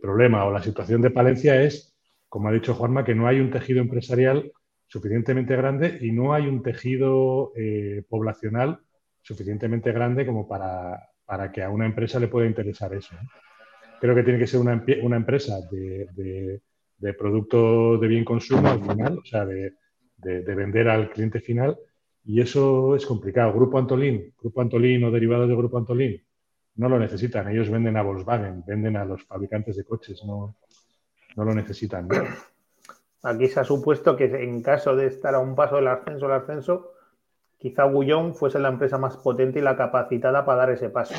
problema 0.00 0.44
o 0.44 0.50
la 0.52 0.62
situación 0.62 1.02
de 1.02 1.10
Palencia 1.10 1.62
es, 1.62 1.96
como 2.28 2.48
ha 2.48 2.52
dicho 2.52 2.74
Juanma, 2.74 3.04
que 3.04 3.14
no 3.14 3.28
hay 3.28 3.38
un 3.38 3.50
tejido 3.50 3.80
empresarial 3.80 4.50
suficientemente 4.94 5.56
grande 5.56 5.98
y 6.00 6.12
no 6.12 6.34
hay 6.34 6.46
un 6.46 6.62
tejido 6.62 7.52
eh, 7.56 8.04
poblacional 8.08 8.78
suficientemente 9.22 9.90
grande 9.90 10.24
como 10.24 10.46
para, 10.46 11.10
que 11.52 11.64
a 11.64 11.68
una 11.68 11.86
empresa 11.86 12.20
le 12.20 12.28
pueda 12.28 12.46
interesar 12.46 12.94
eso. 12.94 13.16
Creo 14.00 14.14
que 14.14 14.22
tiene 14.22 14.38
que 14.38 14.46
ser 14.46 14.60
una, 14.60 14.74
empresa 15.16 15.58
de, 15.68 16.60
producto 17.18 17.98
de 17.98 18.06
bien 18.06 18.24
consumo 18.24 18.68
al 18.68 18.82
final, 18.82 19.18
o 19.18 19.24
sea, 19.24 19.44
de, 19.44 19.72
vender 20.54 20.88
al 20.88 21.10
cliente 21.10 21.40
final 21.40 21.76
y 22.24 22.40
eso 22.40 22.94
es 22.94 23.04
complicado. 23.04 23.52
Grupo 23.52 23.78
Antolín, 23.78 24.32
Grupo 24.40 24.60
Antolín 24.60 25.02
o 25.02 25.10
derivados 25.10 25.48
de 25.48 25.56
Grupo 25.56 25.76
Antolín, 25.76 26.22
no 26.76 26.88
lo 26.88 27.00
necesitan. 27.00 27.48
Ellos 27.48 27.68
venden 27.68 27.96
a 27.96 28.02
Volkswagen, 28.02 28.62
venden 28.64 28.96
a 28.96 29.04
los 29.04 29.24
fabricantes 29.24 29.76
de 29.76 29.84
coches, 29.84 30.22
no, 30.24 30.56
no 31.34 31.44
lo 31.44 31.52
necesitan. 31.52 32.06
Aquí 33.24 33.48
se 33.48 33.58
ha 33.58 33.64
supuesto 33.64 34.16
que 34.16 34.26
en 34.26 34.62
caso 34.62 34.94
de 34.94 35.06
estar 35.06 35.34
a 35.34 35.38
un 35.38 35.54
paso 35.54 35.76
del 35.76 35.88
ascenso, 35.88 36.26
el 36.26 36.32
ascenso, 36.32 36.92
quizá 37.58 37.84
Gullón 37.84 38.34
fuese 38.34 38.58
la 38.58 38.68
empresa 38.68 38.98
más 38.98 39.16
potente 39.16 39.58
y 39.58 39.62
la 39.62 39.76
capacitada 39.76 40.44
para 40.44 40.58
dar 40.58 40.70
ese 40.70 40.90
paso. 40.90 41.14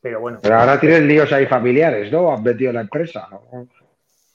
Pero 0.00 0.20
bueno. 0.20 0.38
Pero 0.40 0.54
ahora 0.54 0.78
tienen 0.78 1.08
líos 1.08 1.32
ahí 1.32 1.46
familiares, 1.46 2.12
¿no? 2.12 2.32
Han 2.32 2.44
vendido 2.44 2.72
la 2.72 2.82
empresa. 2.82 3.28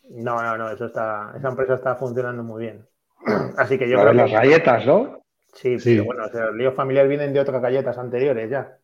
No, 0.10 0.44
no, 0.44 0.58
no, 0.58 0.70
eso 0.70 0.88
está, 0.88 1.34
esa 1.38 1.48
empresa 1.48 1.76
está 1.76 1.96
funcionando 1.96 2.44
muy 2.44 2.64
bien. 2.64 2.86
Así 3.58 3.78
que 3.78 3.90
yo 3.90 4.00
creo 4.02 4.14
las 4.14 4.32
galletas, 4.32 4.86
¿no? 4.86 5.22
Sí, 5.54 5.80
sí. 5.80 5.94
Pero 5.94 6.04
bueno, 6.04 6.24
los 6.32 6.56
líos 6.56 6.76
familiares 6.76 7.08
vienen 7.08 7.34
de 7.34 7.40
otras 7.40 7.62
galletas 7.62 7.98
anteriores 7.98 8.50
ya. 8.50 8.78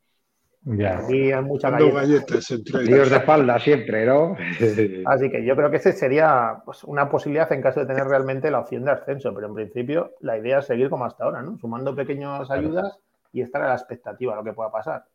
Ya. 0.64 1.00
Aquí 1.00 1.32
hay 1.32 1.44
muchas 1.44 1.72
galletas. 1.72 2.52
líos 2.52 3.10
de 3.10 3.18
espalda 3.18 3.60
siempre, 3.60 4.06
¿no? 4.06 4.36
Así 5.06 5.32
que 5.32 5.44
yo 5.44 5.56
creo 5.56 5.72
que 5.72 5.78
ese 5.78 5.92
sería 5.92 6.62
pues, 6.64 6.84
una 6.84 7.10
posibilidad 7.10 7.52
en 7.52 7.64
caso 7.64 7.80
de 7.80 7.88
tener 7.88 8.06
realmente 8.06 8.52
la 8.52 8.60
opción 8.60 8.86
de 8.86 8.92
ascenso, 8.92 9.34
pero 9.34 9.48
en 9.48 9.56
principio 9.56 10.12
la 10.20 10.38
idea 10.38 10.60
es 10.60 10.68
seguir 10.68 10.90
como 10.90 11.06
hasta 11.06 11.24
ahora, 11.24 11.42
¿no? 11.42 11.58
Sumando 11.58 11.96
pequeñas 11.96 12.52
ayudas 12.52 13.00
y 13.34 13.42
estar 13.42 13.64
a 13.64 13.70
la 13.70 13.76
expectativa 13.76 14.34
de 14.34 14.38
lo 14.38 14.44
que 14.44 14.54
pueda 14.54 14.72
pasar. 14.72 15.06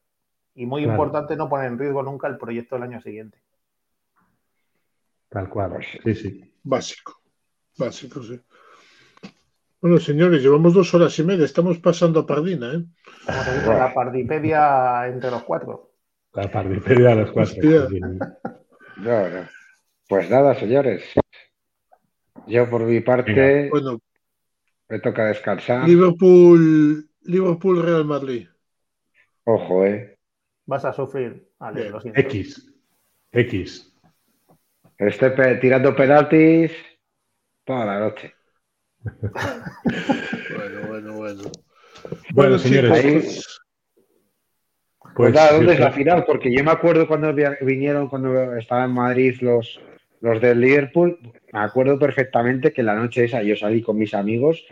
Y 0.54 0.66
muy 0.66 0.82
importante 0.82 1.36
no 1.36 1.48
poner 1.48 1.68
en 1.68 1.78
riesgo 1.78 2.02
nunca 2.02 2.26
el 2.26 2.38
proyecto 2.38 2.74
del 2.74 2.84
año 2.84 3.00
siguiente. 3.00 3.38
Tal 5.28 5.48
cual, 5.48 5.84
sí, 6.02 6.14
sí. 6.14 6.54
Básico, 6.64 7.20
básico, 7.78 8.22
sí. 8.22 8.40
Bueno, 9.80 9.98
señores, 9.98 10.42
llevamos 10.42 10.72
dos 10.72 10.94
horas 10.94 11.18
y 11.18 11.22
media. 11.22 11.44
Estamos 11.44 11.78
pasando 11.78 12.20
a 12.20 12.26
Pardina, 12.26 12.72
¿eh? 12.74 12.84
La 13.66 13.92
Pardipedia 13.92 15.06
entre 15.06 15.30
los 15.30 15.42
cuatro. 15.42 15.92
La 16.32 16.50
Pardipedia 16.50 17.10
de 17.10 17.16
los 17.16 17.30
cuatro. 17.30 17.56
Pues 20.08 20.30
nada, 20.30 20.54
señores. 20.54 21.04
Yo 22.46 22.70
por 22.70 22.82
mi 22.84 23.00
parte 23.00 23.68
bueno, 23.68 24.00
me 24.88 25.00
toca 25.00 25.26
descansar. 25.26 25.86
Liverpool, 25.86 27.08
Liverpool 27.22 27.82
Real 27.82 28.04
Madrid. 28.04 28.48
Ojo, 29.44 29.84
eh. 29.84 30.18
Vas 30.64 30.84
a 30.84 30.92
sufrir, 30.92 31.48
X. 32.14 32.72
X. 33.30 33.94
Esté 34.98 35.30
tirando 35.60 35.94
penaltis 35.94 36.72
toda 37.64 37.84
la 37.84 38.00
noche 38.00 38.36
bueno, 40.56 40.86
bueno, 40.88 41.16
bueno. 41.16 41.42
Bueno, 42.32 42.58
señores. 42.58 43.60
Pues, 45.14 45.34
nada, 45.34 45.52
¿dónde 45.52 45.74
es 45.74 45.80
la 45.80 45.92
final? 45.92 46.24
Porque 46.26 46.52
yo 46.52 46.62
me 46.62 46.70
acuerdo 46.70 47.08
cuando 47.08 47.34
vinieron, 47.62 48.08
cuando 48.08 48.56
estaba 48.56 48.84
en 48.84 48.92
Madrid 48.92 49.36
los, 49.40 49.80
los 50.20 50.40
del 50.40 50.60
Liverpool, 50.60 51.18
me 51.52 51.60
acuerdo 51.60 51.98
perfectamente 51.98 52.72
que 52.72 52.82
la 52.82 52.94
noche 52.94 53.24
esa 53.24 53.42
yo 53.42 53.56
salí 53.56 53.82
con 53.82 53.96
mis 53.96 54.12
amigos 54.12 54.64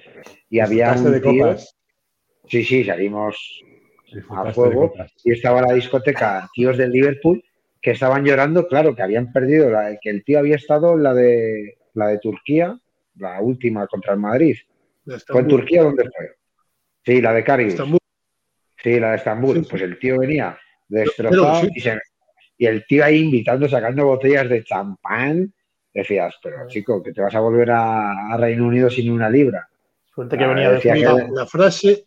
y 0.51 0.61
había 0.61 0.93
un 0.93 1.11
de 1.11 1.21
tío... 1.21 1.57
Sí, 2.47 2.63
sí, 2.63 2.85
salimos 2.85 3.63
a 4.29 4.53
fuego 4.53 4.93
y 5.25 5.33
estaba 5.33 5.63
la 5.63 5.73
discoteca 5.73 6.49
tíos 6.53 6.77
del 6.77 6.93
Liverpool 6.93 7.43
que 7.81 7.93
estaban 7.93 8.25
llorando, 8.25 8.67
claro, 8.67 8.95
que 8.95 9.03
habían 9.03 9.33
perdido, 9.33 9.71
la, 9.71 9.99
que 10.01 10.11
el 10.11 10.25
tío 10.25 10.39
había 10.39 10.57
estado 10.57 10.95
en 10.95 11.03
la 11.03 11.15
de, 11.15 11.79
la 11.95 12.09
de 12.09 12.19
Turquía, 12.19 12.79
la 13.17 13.41
última 13.41 13.87
contra 13.87 14.15
el 14.15 14.21
Madrid. 14.21 14.57
¿Fue 15.27 15.41
en 15.41 15.49
Turquía 15.49 15.83
dónde 15.83 16.05
fue? 16.05 16.37
Sí, 17.05 17.21
la 17.21 17.33
de 17.33 17.45
Cari. 17.45 17.71
Sí, 17.71 19.01
la 19.01 19.11
de 19.11 19.17
Estambul. 19.17 19.67
Pues 19.69 19.83
el 19.83 19.99
tío 19.99 20.19
venía 20.19 20.59
destrozado 20.89 21.69
y, 22.57 22.67
el 22.67 22.87
tío 22.87 23.05
ahí 23.05 23.19
invitando, 23.19 23.69
sacando 23.69 24.07
botellas 24.07 24.49
de 24.49 24.65
champán. 24.65 25.53
Decías, 25.93 26.35
pero 26.43 26.67
chico, 26.69 27.03
que 27.03 27.13
te 27.13 27.21
vas 27.21 27.35
a 27.35 27.41
volver 27.41 27.71
a, 27.71 28.37
Reino 28.37 28.67
Unido 28.67 28.91
sin 28.91 29.13
una 29.13 29.29
libra. 29.29 29.69
Suerte 30.15 30.39
que 30.39 30.47
venía 30.47 30.71
de 30.71 31.29
La 31.33 31.47
frase, 31.47 32.07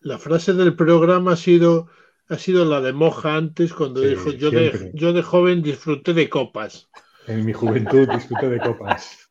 la 0.00 0.18
frase 0.18 0.52
del 0.52 0.74
programa 0.76 1.32
ha 1.32 1.36
sido 1.36 1.88
ha 2.28 2.38
sido 2.38 2.64
la 2.64 2.80
de 2.80 2.92
Moja 2.92 3.36
antes 3.36 3.72
cuando 3.72 4.00
dijo 4.00 4.30
yo 4.30 4.50
de, 4.50 4.90
yo 4.94 5.12
de 5.12 5.22
joven 5.22 5.62
disfruté 5.62 6.14
de 6.14 6.28
copas. 6.28 6.88
En 7.26 7.44
mi 7.44 7.52
juventud 7.52 8.08
disfruté 8.08 8.48
de 8.48 8.60
copas. 8.60 9.23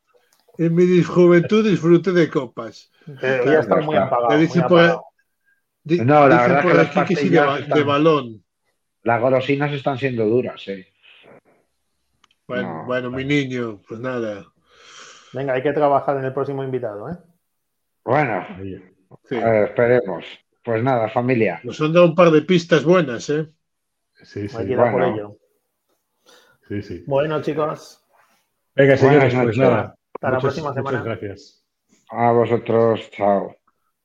En 0.58 0.74
mi 0.74 1.02
juventud 1.02 1.68
disfruté 1.68 2.12
de 2.12 2.30
copas. 2.30 2.90
Pero 3.20 3.44
ya 3.44 3.60
está 3.60 3.76
muy 3.76 3.96
apagado. 3.96 5.04
no, 5.84 6.28
la 6.28 6.42
verdad 6.42 6.62
que 6.62 6.74
las 6.74 7.08
que 7.08 7.74
de, 7.74 7.82
balón. 7.82 8.44
Las 9.02 9.20
golosinas 9.20 9.72
están 9.72 9.98
siendo 9.98 10.24
duras, 10.24 10.66
eh. 10.68 10.86
Bueno, 12.46 12.84
bueno, 12.86 13.10
mi 13.10 13.24
niño, 13.24 13.80
pues 13.86 14.00
nada. 14.00 14.46
Venga, 15.32 15.54
hay 15.54 15.62
que 15.62 15.72
trabajar 15.72 16.16
en 16.18 16.24
el 16.24 16.32
próximo 16.32 16.62
invitado, 16.62 17.10
¿eh? 17.10 17.16
Bueno, 18.04 18.46
esperemos. 19.30 20.24
Pues 20.62 20.82
nada, 20.82 21.08
familia. 21.08 21.60
Nos 21.62 21.80
han 21.80 21.92
dado 21.92 22.06
un 22.06 22.14
par 22.14 22.30
de 22.30 22.40
pistas 22.42 22.84
buenas, 22.84 23.28
¿eh? 23.28 23.46
Sí, 24.22 24.48
sí. 24.48 24.56
Hay 24.56 24.74
por 24.74 25.02
ello. 25.02 25.36
Sí, 26.68 26.82
sí. 26.82 27.04
Bueno, 27.06 27.42
chicos. 27.42 28.02
Venga, 28.74 28.96
señores, 28.96 29.34
pues 29.34 29.58
nada. 29.58 29.94
Hasta 30.24 30.30
la 30.30 30.40
próxima 30.40 30.72
semana. 30.72 30.98
Muchas 30.98 31.20
gracias. 31.20 31.64
A 32.10 32.32
vosotros, 32.32 33.10
chao. 33.10 33.54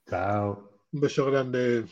Chao. 0.09 0.69
Un 0.91 0.99
beso 0.99 1.25
grande. 1.25 1.85